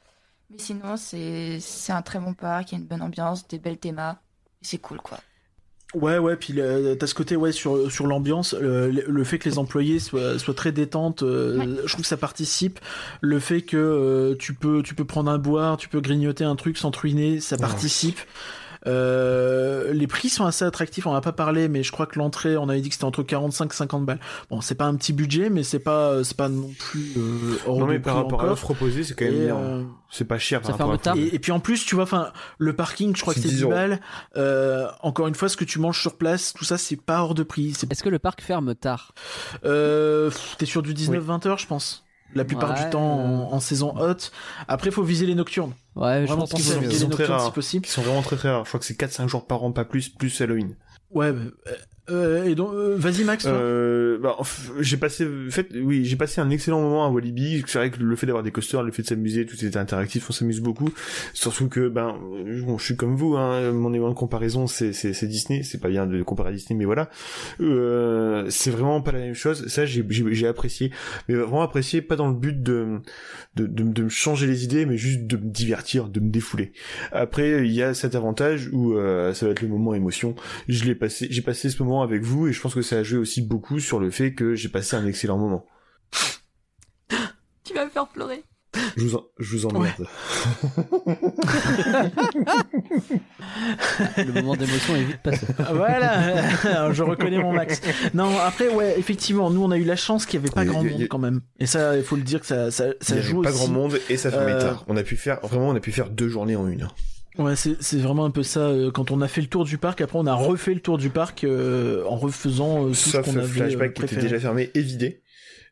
Mais 0.51 0.59
sinon, 0.59 0.97
c'est 0.97 1.59
c'est 1.61 1.93
un 1.93 2.03
très 2.03 2.19
bon 2.19 2.35
parc. 2.35 2.73
Il 2.73 2.74
y 2.74 2.78
a 2.78 2.81
une 2.81 2.86
bonne 2.86 3.03
ambiance, 3.03 3.49
des 3.49 3.59
belles 3.59 3.78
thémas. 3.78 4.19
Et 4.61 4.66
c'est 4.66 4.78
cool, 4.78 5.01
quoi. 5.01 5.19
Ouais, 5.94 6.16
ouais, 6.16 6.36
puis 6.36 6.55
t'as 6.98 7.06
ce 7.06 7.14
côté 7.14 7.36
ouais 7.36 7.52
sur 7.52 7.93
sur 7.93 8.06
l'ambiance, 8.06 8.55
euh, 8.55 8.90
le, 8.90 9.05
le 9.06 9.24
fait 9.24 9.39
que 9.39 9.47
les 9.47 9.59
employés 9.59 9.98
soient 9.98 10.39
soient 10.39 10.55
très 10.55 10.73
détentes, 10.73 11.23
euh, 11.23 11.82
je 11.85 11.93
trouve 11.93 12.01
que 12.02 12.09
ça 12.09 12.16
participe. 12.16 12.81
Le 13.20 13.39
fait 13.39 13.60
que 13.60 13.77
euh, 13.77 14.35
tu 14.39 14.55
peux 14.55 14.82
tu 14.82 14.94
peux 14.94 15.05
prendre 15.05 15.31
un 15.31 15.36
boire, 15.36 15.77
tu 15.77 15.90
peux 15.90 16.01
grignoter 16.01 16.44
un 16.44 16.56
truc 16.56 16.78
sans 16.78 16.90
te 16.93 16.98
ruiner, 17.01 17.40
ça 17.40 17.59
participe. 17.59 18.20
Euh, 18.86 19.92
les 19.92 20.06
prix 20.06 20.28
sont 20.28 20.44
assez 20.44 20.64
attractifs, 20.64 21.06
on 21.06 21.10
en 21.10 21.14
a 21.14 21.20
pas 21.20 21.32
parlé, 21.32 21.68
mais 21.68 21.82
je 21.82 21.92
crois 21.92 22.06
que 22.06 22.18
l'entrée, 22.18 22.56
on 22.56 22.68
avait 22.68 22.80
dit 22.80 22.88
que 22.88 22.94
c'était 22.94 23.04
entre 23.04 23.22
45 23.22 23.72
et 23.72 23.76
50 23.76 24.04
balles. 24.04 24.20
Bon, 24.50 24.60
c'est 24.60 24.74
pas 24.74 24.86
un 24.86 24.94
petit 24.96 25.12
budget, 25.12 25.51
mais 25.51 25.62
c'est 25.62 25.78
pas 25.78 26.24
c'est 26.24 26.36
pas 26.36 26.48
non 26.48 26.70
plus 26.78 27.12
euh, 27.16 27.59
hors 27.66 27.78
Non 27.78 27.86
de 27.86 27.93
mais 27.93 27.98
par 27.98 28.14
prix 28.14 28.22
rapport 28.24 28.43
à 28.43 28.46
l'offre 28.46 28.62
proposée, 28.62 29.04
c'est 29.04 29.14
quand 29.14 29.24
même 29.24 29.35
euh, 29.52 29.82
C'est 30.11 30.24
pas 30.24 30.38
cher 30.38 30.61
Ça 30.64 30.72
par 30.72 30.88
rapport 30.88 31.01
ferme 31.02 31.16
à 31.16 31.16
tard. 31.16 31.16
et, 31.16 31.35
et 31.35 31.38
puis 31.38 31.52
en 31.52 31.61
plus, 31.61 31.85
tu 31.85 31.94
vois, 31.94 32.04
enfin, 32.04 32.32
le 32.59 32.74
parking, 32.74 33.14
je 33.14 33.20
crois 33.22 33.35
que 33.35 33.40
C'est 33.40 33.48
c'est 33.48 33.54
10 33.54 33.56
10 33.59 33.62
euros. 33.64 33.72
balles. 33.72 34.01
Euh, 34.36 34.88
encore 35.02 35.28
une 35.28 35.35
fois, 35.35 35.48
ce 35.48 35.56
que 35.56 35.64
tu 35.64 35.78
manges 35.78 36.01
sur 36.01 36.16
place, 36.16 36.52
tout 36.52 36.64
ça, 36.64 36.78
c'est 36.78 36.96
pas 36.96 37.22
hors 37.22 37.35
de 37.35 37.43
prix. 37.43 37.74
Est-ce 37.90 38.02
que 38.02 38.09
le 38.09 38.19
parc 38.19 38.40
ferme 38.43 38.74
tard? 38.74 39.14
Euh, 39.64 40.30
t'es 40.59 40.66
sur 40.66 40.82
du 40.82 40.93
19-20 40.94 41.46
heures, 41.48 41.59
je 41.59 41.66
pense. 41.66 42.04
La 42.35 42.44
plupart 42.44 42.70
Ouais. 42.72 42.85
du 42.85 42.90
temps 42.90 43.02
en, 43.20 43.52
en 43.52 43.61
saison 43.61 43.94
haute. 43.98 44.32
Après, 44.69 44.90
faut 44.90 45.02
viser 45.02 45.27
les 45.27 45.35
nocturnes. 45.35 45.72
Ouais, 45.96 46.22
je 46.22 46.27
Vraiment 46.27 46.46
pense 46.46 46.52
à 46.52 46.74
vaut 46.80 46.88
qu'ils 46.88 47.02
très 47.11 47.24
rares. 47.35 47.46
si 47.46 47.52
possible. 47.52 47.85
Qui 47.85 47.93
sont 47.93 48.02
vraiment 48.02 48.22
très 48.22 48.36
très 48.36 48.51
rares. 48.51 48.64
Je 48.64 48.69
crois 48.70 48.80
que 48.80 48.86
c'est 48.86 48.98
4-5 48.98 49.28
jours 49.28 49.46
par 49.46 49.62
an, 49.64 49.72
pas 49.72 49.85
plus, 49.85 50.09
plus 50.09 50.40
Halloween. 50.40 50.77
Ouais, 51.11 51.32
bah, 51.32 51.40
euh, 52.13 52.45
et 52.45 52.55
donc, 52.55 52.73
euh, 52.74 52.95
vas-y 52.97 53.24
Max. 53.24 53.45
toi. 53.45 53.53
Euh, 53.53 54.19
bah, 54.19 54.37
j'ai 54.81 54.97
passé, 54.97 55.27
en 55.27 55.51
fait, 55.51 55.69
oui, 55.74 56.05
j'ai 56.05 56.16
passé 56.16 56.41
un 56.41 56.51
excellent 56.51 56.81
moment 56.81 57.07
à 57.07 57.11
Walibi. 57.11 57.65
C'est 57.66 57.79
vrai 57.79 57.91
que 57.91 58.03
le 58.03 58.16
fait 58.16 58.27
d'avoir 58.27 58.43
des 58.43 58.51
coasters, 58.51 58.82
le 58.82 58.93
fait 58.93 59.03
de 59.03 59.07
s'amuser, 59.09 59.47
tout 59.47 59.57
était 59.65 59.77
interactif, 59.77 60.29
on 60.29 60.32
s'amuse 60.32 60.61
beaucoup. 60.61 60.91
Surtout 61.32 61.69
que, 61.69 61.89
ben, 61.89 62.16
euh, 62.47 62.63
bon, 62.63 62.79
je 62.79 62.85
suis 62.85 62.97
comme 62.97 63.16
vous, 63.16 63.37
hein, 63.37 63.73
mon 63.73 63.91
élément 63.91 64.11
de 64.11 64.15
comparaison, 64.15 64.66
c'est, 64.66 64.93
c'est, 64.93 65.13
c'est 65.13 65.27
Disney. 65.27 65.63
C'est 65.63 65.81
pas 65.81 65.89
bien 65.89 66.07
de 66.07 66.23
comparer 66.23 66.51
à 66.51 66.53
Disney, 66.53 66.79
mais 66.79 66.85
voilà. 66.85 67.11
Euh, 67.61 68.47
c'est 68.51 68.71
vraiment 68.71 69.01
pas 69.01 69.13
la 69.13 69.21
même 69.21 69.35
chose. 69.35 69.66
Ça, 69.69 69.87
j'ai, 69.87 70.05
j'ai, 70.09 70.35
j'ai 70.35 70.47
apprécié. 70.47 70.91
Mais 71.29 71.35
vraiment 71.35 71.63
apprécié, 71.63 72.03
pas 72.03 72.16
dans 72.16 72.29
le 72.29 72.35
but 72.35 72.63
de, 72.63 73.01
de, 73.57 73.66
de, 73.66 73.82
de 73.85 74.03
me 74.03 74.09
changer 74.09 74.47
les 74.47 74.65
idées, 74.65 74.87
mais 74.87 74.97
juste 74.97 75.27
de 75.27 75.37
me 75.37 75.51
divertir, 75.51 76.09
de 76.09 76.21
me 76.21 76.31
défouler. 76.31 76.73
Après, 77.13 77.66
il 77.66 77.73
y 77.73 77.82
a 77.82 77.95
cet 77.95 78.15
avantage 78.15 78.69
où, 78.73 78.95
euh, 78.95 79.32
ça 79.35 79.47
va 79.47 79.53
être 79.53 79.63
le 79.63 79.69
moment 79.69 79.95
émotion 79.95 80.35
je 80.69 80.85
l'ai 80.85 80.95
passé, 80.95 81.29
j'ai 81.31 81.43
passé 81.43 81.71
ce 81.71 81.82
moment 81.82 82.02
avec 82.03 82.22
vous 82.22 82.47
et 82.48 82.53
je 82.53 82.61
pense 82.61 82.74
que 82.74 82.82
ça 82.82 82.97
a 82.98 83.03
joué 83.03 83.19
aussi 83.19 83.43
beaucoup 83.43 83.81
sur 83.81 83.98
le 84.01 84.11
fait 84.11 84.35
que 84.35 84.55
j'ai 84.55 84.69
passé 84.69 84.97
un 84.97 85.06
excellent 85.06 85.39
moment. 85.39 85.66
Tu 87.64 87.74
vas 87.74 87.85
me 87.85 87.90
faire 87.90 88.09
pleurer. 88.09 88.43
Je 88.97 89.03
vous, 89.05 89.16
en- 89.16 89.24
je 89.39 89.56
vous 89.56 89.66
emmerde. 89.66 90.06
Le 94.16 94.32
moment 94.32 94.56
d'émotion 94.56 94.97
est 94.97 95.05
vite 95.05 95.19
passé. 95.22 95.47
voilà, 95.72 96.93
je 96.93 97.03
reconnais 97.03 97.39
mon 97.39 97.53
max. 97.53 97.81
Non, 98.14 98.37
après, 98.39 98.69
ouais, 98.69 98.95
effectivement, 98.98 99.51
nous 99.51 99.63
on 99.63 99.71
a 99.71 99.77
eu 99.77 99.85
la 99.85 99.97
chance 99.97 100.27
qu'il 100.27 100.40
n'y 100.40 100.47
avait 100.47 100.55
pas 100.55 100.64
y 100.64 100.66
grand 100.66 100.82
y 100.85 100.90
monde 100.90 101.06
quand 101.09 101.19
même. 101.19 101.40
Et 101.61 101.66
ça, 101.66 101.97
il 101.97 102.03
faut 102.03 102.16
le 102.16 102.22
dire 102.22 102.40
que 102.40 102.47
ça, 102.47 102.71
ça, 102.71 102.87
ça 103.01 103.14
Il 103.14 103.16
y 103.16 103.19
avait 103.19 103.22
joue 103.22 103.43
pas 103.43 103.51
aussi. 103.51 103.59
grand 103.59 103.69
monde 103.72 103.98
et 104.09 104.16
ça 104.16 104.31
fermait 104.31 104.53
Euh, 104.53 104.61
tard. 104.61 104.85
On 104.89 104.97
a 104.97 105.03
pu 105.03 105.16
faire, 105.16 105.40
vraiment, 105.43 105.69
on 105.69 105.77
a 105.77 105.81
pu 105.81 105.93
faire 105.93 106.11
deux 106.11 106.29
journées 106.29 106.56
en 106.56 106.66
une. 106.66 106.89
Ouais, 107.38 107.56
c'est 107.56 107.80
c'est 107.82 107.96
vraiment 107.98 108.24
un 108.27 108.30
peu 108.30 108.43
ça. 108.43 108.61
euh, 108.61 108.90
Quand 108.90 109.11
on 109.11 109.20
a 109.22 109.28
fait 109.28 109.40
le 109.40 109.46
tour 109.46 109.64
du 109.64 109.78
parc, 109.78 110.01
après 110.02 110.19
on 110.19 110.27
a 110.27 110.35
refait 110.35 110.74
le 110.74 110.80
tour 110.80 110.98
du 110.98 111.09
parc 111.09 111.44
euh, 111.44 112.04
en 112.06 112.16
refaisant 112.16 112.85
euh, 112.85 112.88
tout 112.88 112.94
Sauf 112.94 113.24
ce 113.27 113.30
qu'on 113.30 113.38
avait 113.38 113.48
flashback 113.48 113.90
euh, 113.90 113.93
qui 113.93 114.02
était 114.02 114.06
préféré. 114.06 114.22
déjà 114.22 114.38
fermé 114.40 114.70
et 114.74 114.80
vidé. 114.80 115.22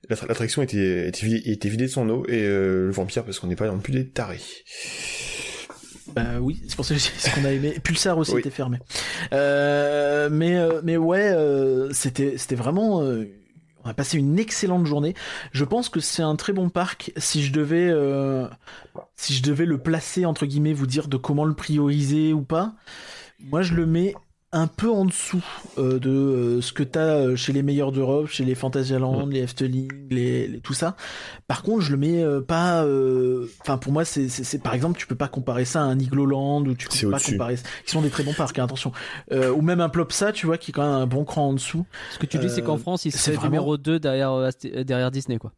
L'attra- 0.09 0.27
L'attraction 0.27 0.63
était, 0.63 1.09
était, 1.09 1.27
vidée, 1.27 1.51
était 1.51 1.69
vidée 1.69 1.85
de 1.85 1.91
son 1.91 2.09
eau 2.09 2.25
et 2.29 2.43
euh, 2.45 2.87
le 2.87 2.91
vampire 2.91 3.25
parce 3.25 3.39
qu'on 3.39 3.47
n'est 3.49 3.57
pas 3.57 3.67
non 3.67 3.79
plus 3.79 3.93
des 3.93 4.09
tarés. 4.09 4.41
Bah 6.15 6.25
oui, 6.41 6.61
c'est 6.67 6.75
pour 6.77 6.85
ça 6.87 6.95
que 6.95 7.01
ce 7.01 7.35
qu'on 7.35 7.45
a 7.45 7.53
aimé. 7.53 7.75
Pulsar 7.85 8.17
aussi 8.19 8.33
Oui. 8.33 8.41
était 8.41 8.51
fermé. 8.51 8.79
Mais 9.31 10.57
mais 10.83 10.97
ouais, 10.97 11.35
c'était 11.93 12.39
c'était 12.39 12.57
vraiment. 12.57 13.03
On 13.85 13.89
a 13.91 13.95
passé 13.95 14.19
une 14.19 14.39
excellente 14.39 14.87
journée. 14.87 15.15
Je 15.53 15.65
pense 15.65 15.89
que 15.89 16.01
c'est 16.01 16.23
un 16.23 16.37
très 16.37 16.53
bon 16.53 16.69
parc. 16.69 17.13
Si 17.17 17.43
je 17.43 17.53
devais 17.53 17.89
euh, 17.91 18.49
si 19.17 19.35
je 19.35 19.43
devais 19.43 19.67
le 19.67 19.79
placer 19.79 20.27
entre 20.27 20.47
guillemets, 20.47 20.73
vous 20.73 20.87
dire 20.87 21.09
de 21.09 21.17
comment 21.17 21.45
le 21.45 21.55
prioriser 21.55 22.33
ou 22.33 22.43
pas, 22.43 22.75
moi 23.41 23.63
je 23.63 23.75
le 23.75 23.87
mets 23.87 24.15
un 24.53 24.67
peu 24.67 24.91
en 24.91 25.05
dessous 25.05 25.45
euh, 25.79 26.01
de 26.01 26.11
euh, 26.11 26.61
ce 26.61 26.73
que 26.73 26.83
t'as 26.83 27.01
euh, 27.19 27.37
chez 27.37 27.53
les 27.53 27.63
meilleurs 27.63 27.93
d'Europe, 27.93 28.27
chez 28.27 28.45
les 28.45 28.57
Fantasyland, 28.57 29.27
les 29.27 29.41
Efteling, 29.43 29.89
les, 30.11 30.49
les- 30.49 30.61
tout 30.61 30.73
ça. 30.75 30.97
Par 31.47 31.63
contre, 31.63 31.83
je 31.83 31.93
le 31.93 31.97
mets 31.97 32.21
euh, 32.23 32.41
pas. 32.41 32.85
euh, 32.85 33.47
Enfin, 33.61 33.79
pour 33.79 33.93
moi, 33.93 34.05
c'est, 34.05 34.29
c'est, 34.29 34.43
c'est- 34.43 34.59
par 34.59 34.75
exemple, 34.75 34.99
tu 34.99 35.07
peux 35.07 35.15
pas 35.15 35.29
comparer 35.29 35.65
ça 35.65 35.81
à 35.83 35.85
un 35.85 35.99
Igloland 36.01 36.63
ou 36.65 36.75
tu 36.75 36.89
peux 36.89 37.11
pas 37.13 37.19
comparer. 37.33 37.57
Qui 37.85 37.91
sont 37.93 38.03
des 38.03 38.11
très 38.11 38.25
bons 38.25 38.35
parcs, 38.35 38.59
hein, 38.59 38.65
attention. 38.65 38.91
Euh, 39.31 39.53
ou 39.53 39.63
même 39.63 39.81
un 39.81 39.89
Plopsa, 39.89 40.33
tu 40.33 40.47
vois, 40.47 40.59
qui 40.59 40.73
est 40.73 40.75
quand 40.75 40.83
même 40.83 41.03
un 41.03 41.07
bon 41.07 41.25
cran 41.25 41.49
en 41.51 41.53
dessous. 41.53 41.87
Ce 42.13 42.19
que 42.19 42.27
tu 42.27 42.39
dis, 42.39 42.51
c'est 42.51 42.63
qu'en 42.63 42.77
France, 42.79 43.05
il 43.05 43.13
c'est 43.13 43.19
serait 43.19 43.37
vraiment- 43.37 43.51
numéro 43.51 43.77
2 43.77 44.01
derrière, 44.01 44.49
derrière 44.85 45.13
Disney, 45.13 45.39
quoi. 45.39 45.53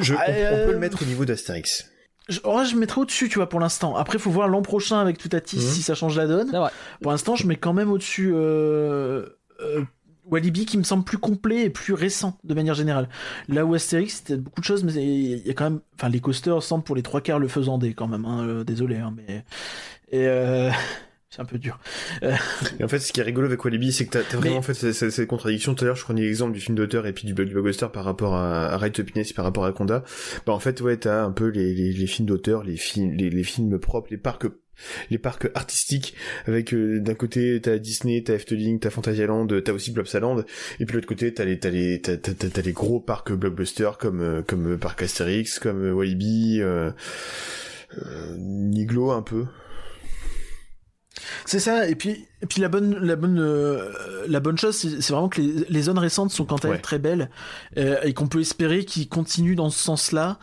Je, 0.00 0.14
on, 0.14 0.16
on 0.18 0.66
peut 0.66 0.72
le 0.72 0.78
mettre 0.78 1.02
au 1.02 1.06
niveau 1.06 1.24
d'Astérix. 1.24 1.90
Je, 2.28 2.40
oh, 2.44 2.62
je 2.64 2.76
mettrais 2.76 3.00
au-dessus, 3.00 3.28
tu 3.28 3.36
vois, 3.38 3.48
pour 3.48 3.60
l'instant. 3.60 3.96
Après, 3.96 4.18
faut 4.18 4.30
voir 4.30 4.48
l'an 4.48 4.62
prochain 4.62 4.98
avec 5.00 5.18
Toutatis 5.18 5.56
Mhm. 5.56 5.62
si 5.62 5.82
ça 5.82 5.94
change 5.94 6.16
la 6.16 6.26
donne. 6.26 6.50
Vrai. 6.50 6.70
Pour 7.02 7.10
l'instant, 7.12 7.36
je 7.36 7.46
mets 7.46 7.56
quand 7.56 7.72
même 7.72 7.90
au-dessus 7.90 8.32
euh, 8.34 9.26
euh, 9.60 9.82
Walibi 10.26 10.66
qui 10.66 10.76
me 10.76 10.82
semble 10.82 11.04
plus 11.04 11.16
complet 11.18 11.64
et 11.64 11.70
plus 11.70 11.94
récent 11.94 12.36
de 12.44 12.52
manière 12.52 12.74
générale. 12.74 13.08
Là 13.48 13.64
où 13.64 13.72
Astérix, 13.74 14.16
c'était 14.16 14.36
beaucoup 14.36 14.60
de 14.60 14.66
choses, 14.66 14.84
mais 14.84 14.92
il 14.92 15.46
y 15.46 15.50
a 15.50 15.54
quand 15.54 15.64
même. 15.64 15.80
Enfin, 15.98 16.10
les 16.10 16.20
coasters 16.20 16.62
semblent 16.62 16.84
pour 16.84 16.96
les 16.96 17.02
trois 17.02 17.22
quarts 17.22 17.38
le 17.38 17.48
faisandé 17.48 17.94
quand 17.94 18.08
même. 18.08 18.26
Hein, 18.26 18.44
euh, 18.46 18.64
désolé, 18.64 18.96
hein, 18.96 19.14
mais. 19.16 19.44
Et. 20.12 20.70
Euh... 21.28 21.34
C'est 21.34 21.42
un 21.42 21.44
peu 21.44 21.58
dur. 21.58 21.78
Et 22.80 22.84
en 22.84 22.88
fait, 22.88 22.98
ce 23.00 23.12
qui 23.12 23.20
est 23.20 23.22
rigolo 23.22 23.46
avec 23.46 23.62
Walibi, 23.64 23.92
c'est 23.92 24.06
que 24.06 24.18
t'as, 24.18 24.36
vraiment 24.36 24.56
Mais- 24.66 24.74
fait 24.74 24.92
cette, 24.92 25.26
contradiction. 25.26 25.74
Tout 25.74 25.84
à 25.84 25.88
l'heure, 25.88 25.96
je 25.96 26.04
prenais 26.04 26.22
l'exemple 26.22 26.52
du 26.52 26.60
film 26.60 26.76
d'auteur 26.76 27.06
et 27.06 27.12
puis 27.12 27.26
du, 27.26 27.34
du 27.34 27.44
blockbuster 27.52 27.88
par 27.92 28.04
rapport 28.04 28.34
à, 28.34 28.68
à 28.68 28.78
Ride 28.78 28.94
to 28.94 29.02
Happiness, 29.02 29.32
par 29.32 29.44
rapport 29.44 29.64
à 29.64 29.72
Conda. 29.72 30.04
Bah, 30.46 30.52
en 30.52 30.58
fait, 30.58 30.80
ouais, 30.80 30.96
t'as 30.96 31.22
un 31.22 31.32
peu 31.32 31.48
les, 31.48 31.74
les, 31.74 31.92
les 31.92 32.06
films 32.06 32.26
d'auteur, 32.26 32.64
les 32.64 32.76
films, 32.76 33.12
les, 33.12 33.28
les 33.30 33.42
films 33.44 33.78
propres, 33.78 34.08
les 34.10 34.16
parcs, 34.16 34.46
les 35.10 35.18
parcs 35.18 35.50
artistiques, 35.54 36.14
avec, 36.46 36.72
euh, 36.72 36.98
d'un 37.00 37.14
côté, 37.14 37.60
t'as 37.60 37.78
Disney, 37.78 38.22
t'as 38.24 38.34
Efteling, 38.34 38.78
t'as 38.80 38.90
Fantasyland, 38.90 39.46
t'as 39.46 39.72
aussi 39.72 39.92
Plopsaland, 39.92 40.38
et 40.38 40.44
puis 40.86 40.86
de 40.86 40.92
l'autre 40.94 41.08
côté, 41.08 41.34
t'as 41.34 41.44
les, 41.44 41.58
t'as 41.58 41.70
les, 41.70 42.00
t'as, 42.00 42.16
t'as, 42.16 42.62
les 42.62 42.72
gros 42.72 43.00
parcs 43.00 43.32
blockbuster 43.32 43.90
comme, 43.98 44.20
euh, 44.22 44.42
comme 44.42 44.74
euh, 44.74 44.76
Parc 44.78 45.02
Astérix, 45.02 45.58
comme 45.58 45.84
euh, 45.84 45.92
Walibi, 45.92 46.60
euh, 46.62 46.90
euh, 47.98 48.36
Niglo 48.38 49.10
un 49.10 49.22
peu. 49.22 49.44
C'est 51.44 51.60
ça. 51.60 51.88
Et 51.88 51.94
puis, 51.94 52.26
et 52.42 52.46
puis 52.46 52.60
la 52.60 52.68
bonne, 52.68 52.96
la 52.98 53.16
bonne, 53.16 53.38
euh, 53.40 53.92
la 54.26 54.40
bonne 54.40 54.58
chose, 54.58 54.76
c'est 54.76 55.08
vraiment 55.12 55.28
que 55.28 55.40
les, 55.40 55.64
les 55.68 55.82
zones 55.82 55.98
récentes 55.98 56.30
sont 56.30 56.44
quant 56.44 56.56
à 56.56 56.60
elles 56.64 56.70
Ouais. 56.72 56.78
très 56.78 56.98
belles 56.98 57.30
euh, 57.76 57.96
et 58.02 58.14
qu'on 58.14 58.28
peut 58.28 58.40
espérer 58.40 58.84
qu'ils 58.84 59.08
continuent 59.08 59.56
dans 59.56 59.70
ce 59.70 59.78
sens-là. 59.78 60.38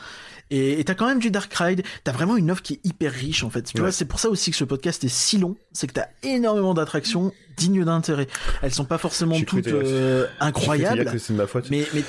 Et 0.51 0.83
t'as 0.85 0.93
quand 0.93 1.07
même 1.07 1.17
du 1.19 1.31
Dark 1.31 1.51
Ride. 1.55 1.81
T'as 2.03 2.11
vraiment 2.11 2.38
une 2.38 2.51
offre 2.51 2.61
qui 2.61 2.73
est 2.75 2.80
hyper 2.85 3.11
riche 3.11 3.43
en 3.43 3.49
fait. 3.49 3.64
Tu 3.64 3.77
Ouais. 3.77 3.81
vois, 3.81 3.91
c'est 3.91 4.05
pour 4.05 4.19
ça 4.19 4.30
aussi 4.30 4.51
que 4.51 4.57
ce 4.57 4.64
podcast 4.64 5.03
est 5.03 5.07
si 5.09 5.39
long. 5.39 5.55
C'est 5.73 5.88
que 5.88 5.93
t'as 5.93 6.05
énormément 6.22 6.75
d'attractions 6.75 7.31
dignes 7.57 7.83
d'intérêt. 7.83 8.27
Elles 8.61 8.73
sont 8.73 8.85
pas 8.85 8.99
forcément 8.99 9.39
toutes 9.41 9.67
euh, 9.67 10.27
incroyables, 10.39 11.05
que 11.05 11.33
ma 11.33 11.47
faute. 11.47 11.72
mais 11.72 11.88
mais 11.95 12.03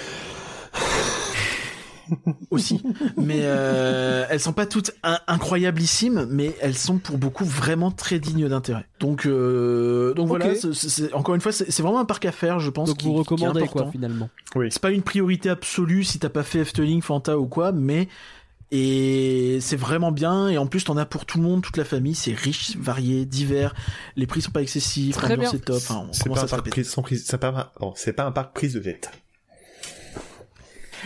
aussi. 2.50 2.82
Mais 3.16 3.40
euh, 3.42 4.24
elles 4.30 4.40
sont 4.40 4.52
pas 4.52 4.66
toutes 4.66 4.92
in- 5.02 5.18
incroyablissimes, 5.26 6.26
mais 6.30 6.54
elles 6.60 6.76
sont 6.76 6.98
pour 6.98 7.18
beaucoup 7.18 7.44
vraiment 7.44 7.90
très 7.90 8.18
dignes 8.18 8.48
d'intérêt. 8.48 8.84
Donc, 9.00 9.26
euh, 9.26 10.14
donc 10.14 10.28
voilà. 10.28 10.46
Encore 11.12 11.34
une 11.34 11.40
fois, 11.40 11.52
c'est 11.52 11.80
vraiment 11.82 12.00
un 12.00 12.04
parc 12.04 12.24
à 12.24 12.32
faire, 12.32 12.60
je 12.60 12.70
pense. 12.70 12.88
Donc 12.88 12.98
qui- 12.98 13.06
vous 13.06 13.12
qui 13.14 13.18
recommandez, 13.20 13.66
quoi, 13.66 13.90
finalement. 13.90 14.28
C'est 14.70 14.82
pas 14.82 14.90
une 14.90 15.02
priorité 15.02 15.50
absolue 15.50 16.04
si 16.04 16.18
t'as 16.18 16.28
pas 16.28 16.42
fait 16.42 16.60
Efteling, 16.60 17.02
Fanta 17.02 17.38
ou 17.38 17.46
quoi, 17.46 17.72
mais 17.72 18.08
et 18.72 19.58
c'est 19.60 19.76
vraiment 19.76 20.10
bien. 20.12 20.48
Et 20.48 20.58
en 20.58 20.66
plus, 20.66 20.84
t'en 20.84 20.96
as 20.96 21.06
pour 21.06 21.24
tout 21.24 21.38
le 21.38 21.44
monde, 21.44 21.62
toute 21.62 21.76
la 21.76 21.84
famille. 21.84 22.14
C'est 22.14 22.32
riche, 22.34 22.76
varié, 22.76 23.24
divers. 23.24 23.74
Les 24.16 24.26
prix 24.26 24.42
sont 24.42 24.50
pas 24.50 24.62
excessifs. 24.62 25.14
Très 25.16 25.36
l'ambiance 25.36 25.52
bien. 25.52 25.60
est 25.60 25.64
top. 25.64 25.76
Enfin, 25.76 26.06
C'est 26.12 26.24
pas, 26.28 26.40
pas, 27.38 27.72
c'est 27.96 28.12
pas 28.12 28.24
un 28.24 28.32
parc 28.32 28.52
prise 28.54 28.74
de 28.74 28.80
tête. 28.80 29.10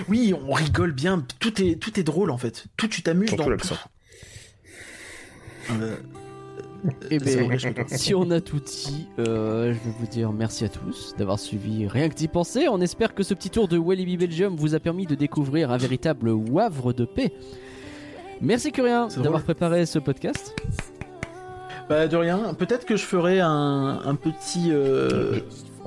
Oui, 0.08 0.34
on 0.48 0.52
rigole 0.52 0.92
bien. 0.92 1.24
Tout 1.38 1.62
est 1.62 1.76
tout 1.76 1.98
est 1.98 2.02
drôle 2.02 2.30
en 2.30 2.38
fait. 2.38 2.66
Tout 2.76 2.88
tu 2.88 3.02
t'amuses 3.02 3.34
dans 3.34 3.48
l'accent. 3.48 3.76
Euh, 5.70 5.96
Eh 7.10 7.18
c'est 7.18 7.46
ben, 7.46 7.58
si 7.88 8.14
on 8.14 8.30
a 8.30 8.40
tout 8.40 8.60
dit, 8.60 9.06
euh, 9.18 9.66
je 9.74 9.78
vais 9.78 9.94
vous 9.98 10.06
dire 10.06 10.32
merci 10.32 10.64
à 10.64 10.68
tous 10.68 11.14
d'avoir 11.18 11.38
suivi 11.38 11.86
Rien 11.86 12.08
que 12.08 12.14
d'y 12.14 12.28
penser. 12.28 12.66
On 12.68 12.80
espère 12.80 13.14
que 13.14 13.22
ce 13.22 13.34
petit 13.34 13.50
tour 13.50 13.68
de 13.68 13.76
Walibi 13.78 14.16
Belgium 14.16 14.56
vous 14.56 14.74
a 14.74 14.80
permis 14.80 15.06
de 15.06 15.14
découvrir 15.14 15.70
un 15.70 15.76
véritable 15.76 16.30
wavre 16.30 16.92
de 16.94 17.04
paix. 17.04 17.32
Merci 18.40 18.72
Curien 18.72 19.08
d'avoir 19.18 19.42
préparé 19.42 19.84
ce 19.86 19.98
podcast. 19.98 20.56
Bah 21.90 22.06
de 22.08 22.16
rien. 22.16 22.54
Peut-être 22.54 22.86
que 22.86 22.96
je 22.96 23.04
ferai 23.04 23.40
un, 23.40 24.00
un 24.04 24.14
petit 24.14 24.68
euh, 24.70 25.40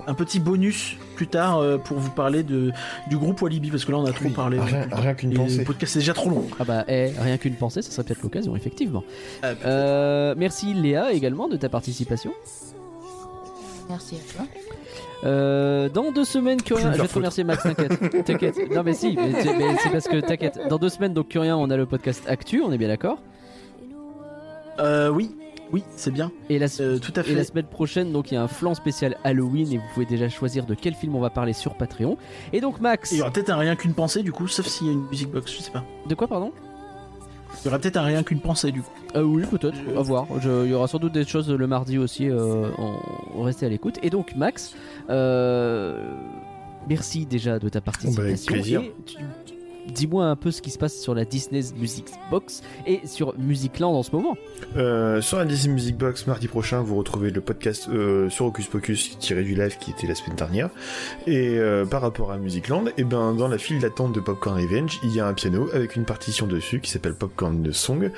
un 0.07 0.13
petit 0.13 0.39
bonus 0.39 0.95
plus 1.15 1.27
tard 1.27 1.59
euh, 1.59 1.77
pour 1.77 1.97
vous 1.97 2.09
parler 2.11 2.43
de 2.43 2.71
du 3.09 3.17
groupe 3.17 3.41
Walibi 3.41 3.69
parce 3.69 3.85
que 3.85 3.91
là 3.91 3.97
on 3.97 4.05
a 4.05 4.11
trop 4.11 4.29
parlé. 4.29 4.59
Rien, 4.59 4.87
rien 4.91 5.13
qu'une 5.13 5.33
pensée. 5.33 5.59
le 5.59 5.63
podcast 5.63 5.93
c'est 5.93 5.99
déjà 5.99 6.13
trop 6.13 6.29
long. 6.29 6.45
Ah 6.59 6.63
bah, 6.63 6.85
eh, 6.87 7.11
rien 7.19 7.37
qu'une 7.37 7.55
pensée, 7.55 7.81
ça 7.81 7.91
serait 7.91 8.03
peut-être 8.03 8.23
l'occasion, 8.23 8.55
effectivement. 8.55 9.03
Ah, 9.41 9.49
peut-être. 9.49 9.65
Euh, 9.65 10.35
merci 10.37 10.73
Léa 10.73 11.11
également 11.13 11.47
de 11.47 11.57
ta 11.57 11.69
participation. 11.69 12.31
Merci 13.89 14.15
à 14.15 14.33
toi. 14.37 14.45
Euh, 15.25 15.89
dans 15.89 16.11
deux 16.11 16.25
semaines, 16.25 16.59
Je 16.59 16.65
Curien. 16.65 16.93
Je 16.93 17.01
vais 17.01 17.07
te 17.07 17.13
remercier, 17.15 17.43
Max, 17.43 17.63
t'inquiète. 17.63 18.25
T'inquiète. 18.25 18.71
Non, 18.71 18.83
mais 18.83 18.93
si, 18.93 19.15
mais 19.15 19.41
c'est 19.41 19.55
mais 19.55 19.75
c'est 19.81 19.89
parce 19.89 20.07
que 20.07 20.19
t'inquiète. 20.19 20.59
Dans 20.69 20.77
deux 20.77 20.89
semaines, 20.89 21.13
donc 21.13 21.29
Curien, 21.29 21.55
on 21.57 21.69
a 21.69 21.77
le 21.77 21.85
podcast 21.85 22.23
Actu, 22.27 22.61
on 22.61 22.71
est 22.71 22.77
bien 22.77 22.89
d'accord? 22.89 23.19
Euh, 24.79 25.09
oui, 25.09 25.35
oui, 25.73 25.83
c'est 25.97 26.11
bien. 26.11 26.31
Et 26.49 26.59
la, 26.59 26.67
Euh, 26.79 26.99
tout 26.99 27.11
à 27.17 27.21
et 27.21 27.31
la 27.33 27.37
fait. 27.39 27.43
semaine 27.43 27.65
prochaine, 27.65 28.11
donc 28.13 28.31
il 28.31 28.35
y 28.35 28.37
a 28.37 28.43
un 28.43 28.47
flan 28.47 28.73
spécial 28.75 29.17
Halloween 29.25 29.73
et 29.73 29.77
vous 29.77 29.83
pouvez 29.93 30.05
déjà 30.05 30.29
choisir 30.29 30.65
de 30.65 30.75
quel 30.75 30.93
film 30.93 31.15
on 31.15 31.19
va 31.19 31.29
parler 31.31 31.51
sur 31.53 31.75
Patreon. 31.75 32.17
Et 32.53 32.61
donc, 32.61 32.79
Max. 32.79 33.11
Il 33.11 33.17
y 33.17 33.21
aura 33.21 33.31
peut-être 33.31 33.49
un 33.49 33.57
rien 33.57 33.75
qu'une 33.75 33.93
pensée 33.93 34.23
du 34.23 34.31
coup, 34.31 34.47
sauf 34.47 34.67
s'il 34.67 34.87
y 34.87 34.89
a 34.91 34.93
une 34.93 35.05
music 35.09 35.29
box, 35.29 35.51
je 35.51 35.61
sais 35.63 35.71
pas. 35.71 35.83
De 36.07 36.15
quoi, 36.15 36.27
pardon? 36.27 36.51
Il 37.61 37.65
y 37.65 37.67
aura 37.69 37.79
peut-être 37.79 37.97
un 37.97 38.03
rien 38.03 38.23
qu'une 38.23 38.39
pensée 38.39 38.71
du 38.71 38.81
coup. 38.81 38.89
Ah 39.15 39.23
oui, 39.23 39.43
peut-être, 39.49 39.77
à 39.97 40.01
voir. 40.01 40.25
Je- 40.41 40.65
Il 40.65 40.71
y 40.71 40.73
aura 40.73 40.87
sans 40.87 40.97
doute 40.99 41.13
des 41.13 41.23
choses 41.25 41.49
le 41.49 41.67
mardi 41.67 41.97
aussi, 41.97 42.29
euh, 42.29 42.67
on, 42.77 43.45
à 43.45 43.69
l'écoute. 43.69 43.99
Et 44.03 44.09
donc, 44.09 44.35
Max, 44.35 44.75
euh, 45.09 46.13
merci 46.89 47.25
déjà 47.25 47.59
de 47.59 47.69
ta 47.69 47.79
participation. 47.81 48.21
avec 48.23 48.45
plaisir. 48.45 48.81
Et 48.81 48.93
tu- 49.05 49.17
Dis-moi 49.87 50.25
un 50.25 50.35
peu 50.35 50.51
ce 50.51 50.61
qui 50.61 50.71
se 50.71 50.77
passe 50.77 50.97
sur 50.97 51.13
la 51.13 51.25
Disney's 51.25 51.73
Music 51.75 52.05
Box 52.31 52.61
et 52.87 53.01
sur 53.05 53.37
Musicland 53.37 53.95
en 53.95 54.03
ce 54.03 54.11
moment. 54.11 54.37
Euh, 54.77 55.21
sur 55.21 55.37
la 55.37 55.45
Disney 55.45 55.73
Music 55.73 55.97
Box, 55.97 56.25
mardi 56.27 56.47
prochain, 56.47 56.81
vous 56.81 56.95
retrouvez 56.95 57.29
le 57.31 57.41
podcast 57.41 57.87
euh, 57.89 58.29
sur 58.29 58.45
Hocus 58.45 58.67
Pocus 58.67 59.17
tiré 59.19 59.43
du 59.43 59.55
live 59.55 59.77
qui 59.77 59.91
était 59.91 60.07
la 60.07 60.15
semaine 60.15 60.35
dernière. 60.35 60.69
Et 61.27 61.57
euh, 61.57 61.85
par 61.85 62.01
rapport 62.01 62.31
à 62.31 62.37
Musicland, 62.37 62.91
et 62.97 63.03
ben 63.03 63.33
dans 63.33 63.47
la 63.47 63.57
file 63.57 63.79
d'attente 63.79 64.13
de 64.13 64.19
Popcorn 64.19 64.59
Revenge, 64.59 64.99
il 65.03 65.13
y 65.13 65.19
a 65.19 65.27
un 65.27 65.33
piano 65.33 65.69
avec 65.73 65.95
une 65.95 66.05
partition 66.05 66.47
dessus 66.47 66.79
qui 66.79 66.89
s'appelle 66.89 67.15
Popcorn 67.15 67.71
Song. 67.73 68.11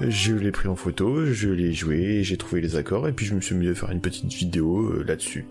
Je 0.00 0.34
l'ai 0.34 0.50
pris 0.50 0.68
en 0.68 0.76
photo, 0.76 1.26
je 1.26 1.48
l'ai 1.48 1.72
joué, 1.72 2.22
j'ai 2.22 2.36
trouvé 2.36 2.60
les 2.60 2.76
accords, 2.76 3.08
et 3.08 3.12
puis 3.12 3.26
je 3.26 3.34
me 3.34 3.40
suis 3.40 3.54
mis 3.54 3.68
à 3.68 3.74
faire 3.74 3.90
une 3.90 4.00
petite 4.00 4.32
vidéo 4.32 5.02
là-dessus. 5.02 5.46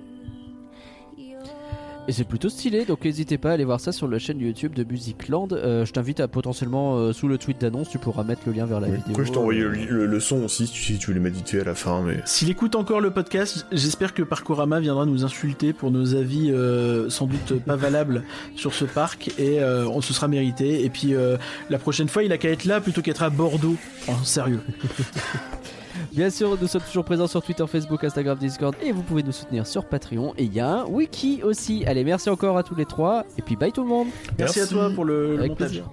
Et 2.11 2.13
c'est 2.13 2.25
plutôt 2.25 2.49
stylé, 2.49 2.83
donc 2.83 3.05
n'hésitez 3.05 3.37
pas 3.37 3.51
à 3.51 3.53
aller 3.53 3.63
voir 3.63 3.79
ça 3.79 3.93
sur 3.93 4.05
la 4.05 4.19
chaîne 4.19 4.37
YouTube 4.41 4.73
de 4.73 4.83
Musicland. 4.83 5.47
Euh, 5.53 5.85
je 5.85 5.93
t'invite 5.93 6.19
à 6.19 6.27
potentiellement, 6.27 6.97
euh, 6.97 7.13
sous 7.13 7.29
le 7.29 7.37
tweet 7.37 7.61
d'annonce, 7.61 7.87
tu 7.89 7.99
pourras 7.99 8.25
mettre 8.25 8.41
le 8.47 8.51
lien 8.51 8.65
vers 8.65 8.81
la 8.81 8.89
Oui. 8.89 8.97
vidéo. 8.97 9.23
Je 9.23 9.31
t'ai 9.31 9.37
envoyé 9.37 9.61
le, 9.61 9.69
le- 9.71 10.05
le 10.07 10.19
son 10.19 10.43
aussi, 10.43 10.67
si 10.67 10.73
tu, 10.73 10.81
si 10.81 10.97
tu 10.99 11.13
voulais 11.13 11.31
fait 11.45 11.61
à 11.61 11.63
la 11.63 11.73
fin, 11.73 12.01
mais. 12.01 12.17
S'il 12.25 12.49
écoute 12.49 12.75
encore 12.75 12.99
le 12.99 13.11
podcast, 13.11 13.65
j'espère 13.71 14.13
que 14.13 14.23
Parkourama 14.23 14.81
viendra 14.81 15.05
nous 15.05 15.23
insulter 15.23 15.71
pour 15.71 15.89
nos 15.89 16.13
avis 16.13 16.51
euh, 16.51 17.09
sans 17.09 17.27
doute 17.27 17.63
pas 17.65 17.77
valables 17.77 18.23
sur 18.57 18.73
ce 18.73 18.83
parc 18.83 19.29
et 19.39 19.61
euh, 19.61 19.87
on 19.87 20.01
se 20.01 20.13
sera 20.13 20.27
mérité. 20.27 20.83
Et 20.83 20.89
puis 20.89 21.13
euh, 21.15 21.37
la 21.69 21.79
prochaine 21.79 22.09
fois, 22.09 22.23
il 22.23 22.33
a 22.33 22.37
qu'à 22.37 22.49
être 22.49 22.65
là 22.65 22.81
plutôt 22.81 23.01
qu'être 23.01 23.23
à 23.23 23.29
Bordeaux. 23.29 23.77
En 24.09 24.21
sérieux. 24.25 24.59
Bien 26.11 26.29
sûr, 26.29 26.57
nous 26.59 26.67
sommes 26.67 26.81
toujours 26.81 27.05
présents 27.05 27.27
sur 27.27 27.41
Twitter, 27.41 27.65
Facebook, 27.67 28.03
Instagram, 28.03 28.37
Discord 28.37 28.75
et 28.81 28.91
vous 28.91 29.03
pouvez 29.03 29.23
nous 29.23 29.31
soutenir 29.31 29.65
sur 29.67 29.85
Patreon. 29.85 30.33
Et 30.37 30.43
il 30.43 30.53
y 30.53 30.59
a 30.59 30.81
un 30.81 30.85
wiki 30.85 31.41
aussi. 31.43 31.85
Allez, 31.85 32.03
merci 32.03 32.29
encore 32.29 32.57
à 32.57 32.63
tous 32.63 32.75
les 32.75 32.85
trois 32.85 33.25
et 33.37 33.41
puis 33.41 33.55
bye 33.55 33.71
tout 33.71 33.83
le 33.83 33.89
monde. 33.89 34.07
Merci, 34.37 34.61
à 34.61 34.67
toi 34.67 34.89
pour 34.93 35.05
le, 35.05 35.37
montage. 35.37 35.55
plaisir. 35.55 35.85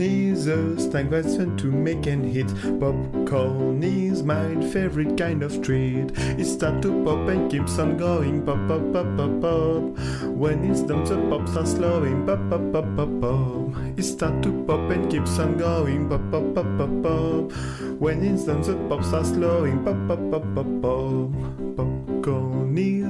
Popcorn 0.00 0.32
is 0.32 0.46
a 0.46 1.02
that's 1.10 1.36
to 1.60 1.70
make 1.70 2.06
and 2.06 2.24
hit. 2.24 2.48
Popcorn 2.80 3.82
is 3.82 4.22
my 4.22 4.58
favorite 4.72 5.18
kind 5.18 5.42
of 5.42 5.60
treat. 5.60 6.10
It 6.16 6.46
starts 6.46 6.80
to 6.86 7.04
pop 7.04 7.28
and 7.28 7.50
keeps 7.50 7.78
on 7.78 7.98
going. 7.98 8.46
Pop, 8.46 8.56
pop, 8.66 8.80
pop, 8.94 9.04
pop, 9.18 9.42
pop. 9.42 9.82
When 10.24 10.64
it's 10.64 10.80
done, 10.80 11.04
the 11.04 11.18
pop 11.28 11.46
starts 11.46 11.72
slowing. 11.72 12.24
Pop, 12.24 12.40
pop, 12.48 12.72
pop, 12.72 12.96
pop, 12.96 13.10
pop. 13.20 13.76
It 13.98 14.04
starts 14.04 14.42
to 14.46 14.64
pop 14.64 14.90
and 14.90 15.10
keeps 15.10 15.38
on 15.38 15.58
going. 15.58 16.08
Pop, 16.08 16.22
pop, 16.30 16.54
pop, 16.54 16.78
pop, 16.78 17.02
pop. 17.02 17.52
When 18.00 18.24
it's 18.24 18.44
done, 18.44 18.62
the 18.62 18.76
pop 18.88 19.04
starts 19.04 19.28
slowing. 19.28 19.84
Pop, 19.84 19.98
pop, 20.08 20.30
pop, 20.30 20.44
pop, 20.54 20.68
pop. 20.80 21.76
Popcorn 21.76 22.59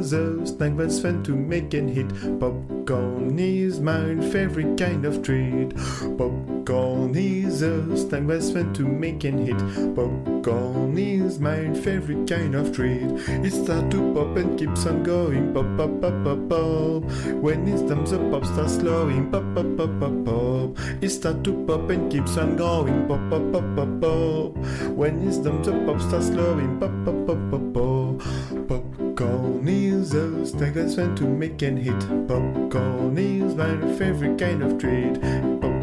is 0.00 0.14
a 0.14 0.46
snack 0.46 0.76
that's 0.76 0.98
fun 0.98 1.22
to 1.22 1.36
make 1.36 1.74
and 1.74 1.90
hit. 1.90 2.08
Popcorn 2.40 3.38
is 3.38 3.80
my 3.80 4.16
favorite 4.32 4.78
kind 4.78 5.04
of 5.04 5.22
treat. 5.22 5.76
Popcorn 6.16 7.14
is 7.14 7.60
a 7.60 7.96
snack 7.96 8.26
that's 8.26 8.50
fun 8.50 8.72
to 8.72 8.82
make 8.88 9.24
and 9.24 9.40
hit. 9.46 9.58
Popcorn 9.94 10.96
is 10.96 11.38
my 11.38 11.72
favorite 11.74 12.26
kind 12.26 12.54
of 12.54 12.74
treat. 12.74 13.10
It 13.44 13.52
starts 13.52 13.94
to 13.94 14.14
pop 14.14 14.36
and 14.38 14.58
keeps 14.58 14.86
on 14.86 15.02
going. 15.02 15.52
Pop, 15.52 15.66
pop, 15.76 15.92
pop, 16.00 16.24
pop, 16.24 16.48
pop. 16.48 17.04
When 17.44 17.68
it's 17.68 17.82
done, 17.82 18.04
the 18.04 18.18
pop 18.30 18.46
starts 18.46 18.76
slowing. 18.76 19.30
Pop, 19.30 19.44
pop, 19.54 19.76
pop, 19.76 20.00
pop, 20.00 20.24
pop. 20.24 20.78
It 21.02 21.10
starts 21.10 21.42
to 21.44 21.52
pop 21.66 21.90
and 21.90 22.10
keeps 22.10 22.38
on 22.38 22.56
going. 22.56 23.06
Pop, 23.06 23.20
pop, 23.28 23.52
pop, 23.52 23.76
pop, 23.76 24.00
pop. 24.00 24.56
When 24.96 25.28
it's 25.28 25.36
done, 25.36 25.60
the 25.62 25.72
pop 25.84 26.00
starts 26.00 26.28
slowing. 26.28 26.80
Pop, 26.80 26.90
pop, 27.04 27.26
pop, 27.26 27.40
pop, 27.50 27.74
pop. 27.74 28.00
Popcorn 28.68 28.89
is 30.00 30.14
a 30.14 30.94
fun 30.94 31.14
to 31.14 31.24
make 31.24 31.60
and 31.60 31.78
hit. 31.78 32.00
Popcorn 32.26 33.18
is 33.18 33.54
my 33.54 33.76
favorite 33.98 34.38
kind 34.38 34.62
of 34.62 34.78
treat. 34.78 35.20
Popcorn 35.20 35.79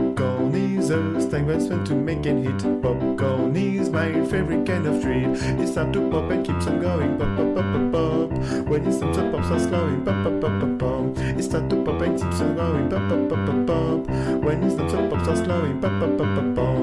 a 0.90 1.22
snack 1.22 1.48
that's 1.48 1.68
fun 1.68 1.84
to 1.86 1.96
make 1.96 2.26
and 2.26 2.46
hit. 2.46 2.82
Popcorn 2.82 3.56
is 3.56 3.90
my 3.90 4.12
favorite 4.26 4.66
kind 4.66 4.86
of 4.88 5.02
treat. 5.02 5.28
It 5.60 5.68
starts 5.68 5.94
to 5.94 6.10
pop 6.10 6.30
and 6.32 6.46
keeps 6.46 6.68
on 6.68 6.80
going. 6.80 7.18
Pop, 7.18 7.36
pop, 7.36 7.56
pop, 7.56 7.66
pop, 7.74 7.92
pop. 7.92 8.68
When 8.68 8.88
it 8.88 8.94
stops, 8.94 9.18
the 9.18 9.32
pop 9.32 9.44
starts 9.46 9.66
slowing. 9.66 10.06
Pop, 10.06 10.24
pop, 10.24 10.42
pop, 10.42 10.60
pop, 10.60 10.80
pop. 10.80 11.18
It 11.18 11.44
starts 11.44 11.70
to 11.70 11.84
pop 11.84 12.02
and 12.02 12.20
keeps 12.20 12.42
on 12.42 12.56
going. 12.56 12.90
Pop, 12.90 13.10
pop, 13.10 13.30
pop, 13.30 13.46
pop, 13.48 13.68
pop. 13.68 14.08
When 14.44 14.64
it 14.64 14.72
stops, 14.72 14.94
the 14.94 15.08
pop 15.10 15.24
starts 15.24 15.42
slowing. 15.42 15.82
Pop, 15.82 16.00
pop, 16.00 16.18
pop, 16.18 16.36
pop, 16.36 16.56
pop. 16.56 16.78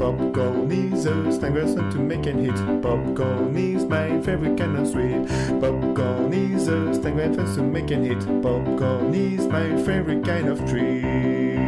Popcorn 0.00 0.72
is 0.72 1.06
a 1.06 1.12
that's 1.12 1.74
fun 1.74 1.90
to 1.90 1.98
make 1.98 2.26
and 2.26 2.40
hit. 2.40 2.82
Popcorn 2.82 3.56
is 3.56 3.84
my 3.84 4.20
favorite 4.22 4.56
kind 4.58 4.76
of 4.76 4.88
sweet. 4.88 5.26
Popcorn 5.60 6.32
is 6.32 6.68
a 6.68 6.84
that's 6.84 7.36
fun 7.36 7.56
to 7.56 7.62
make 7.62 7.90
and 7.90 8.06
hit. 8.06 8.42
Popcorn 8.42 9.14
is 9.14 9.46
my 9.46 9.76
favorite 9.84 10.24
kind 10.24 10.48
of 10.48 10.58
treat. 10.68 11.59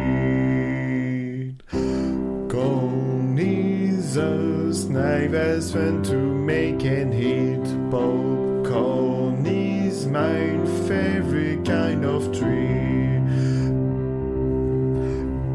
Jesus, 4.13 4.83
naivers 4.85 5.73
went 5.73 6.05
to 6.05 6.13
make 6.15 6.83
and 6.83 7.11
eat. 7.15 7.63
Popcorn 7.89 9.43
is 9.43 10.05
my 10.05 10.55
favorite 10.87 11.65
kind 11.65 12.05
of 12.05 12.31
tree. 12.31 13.19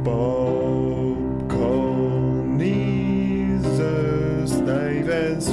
Popcorn 0.02 1.40
is 2.60 3.64
a 3.78 4.60
naivers 4.60 5.48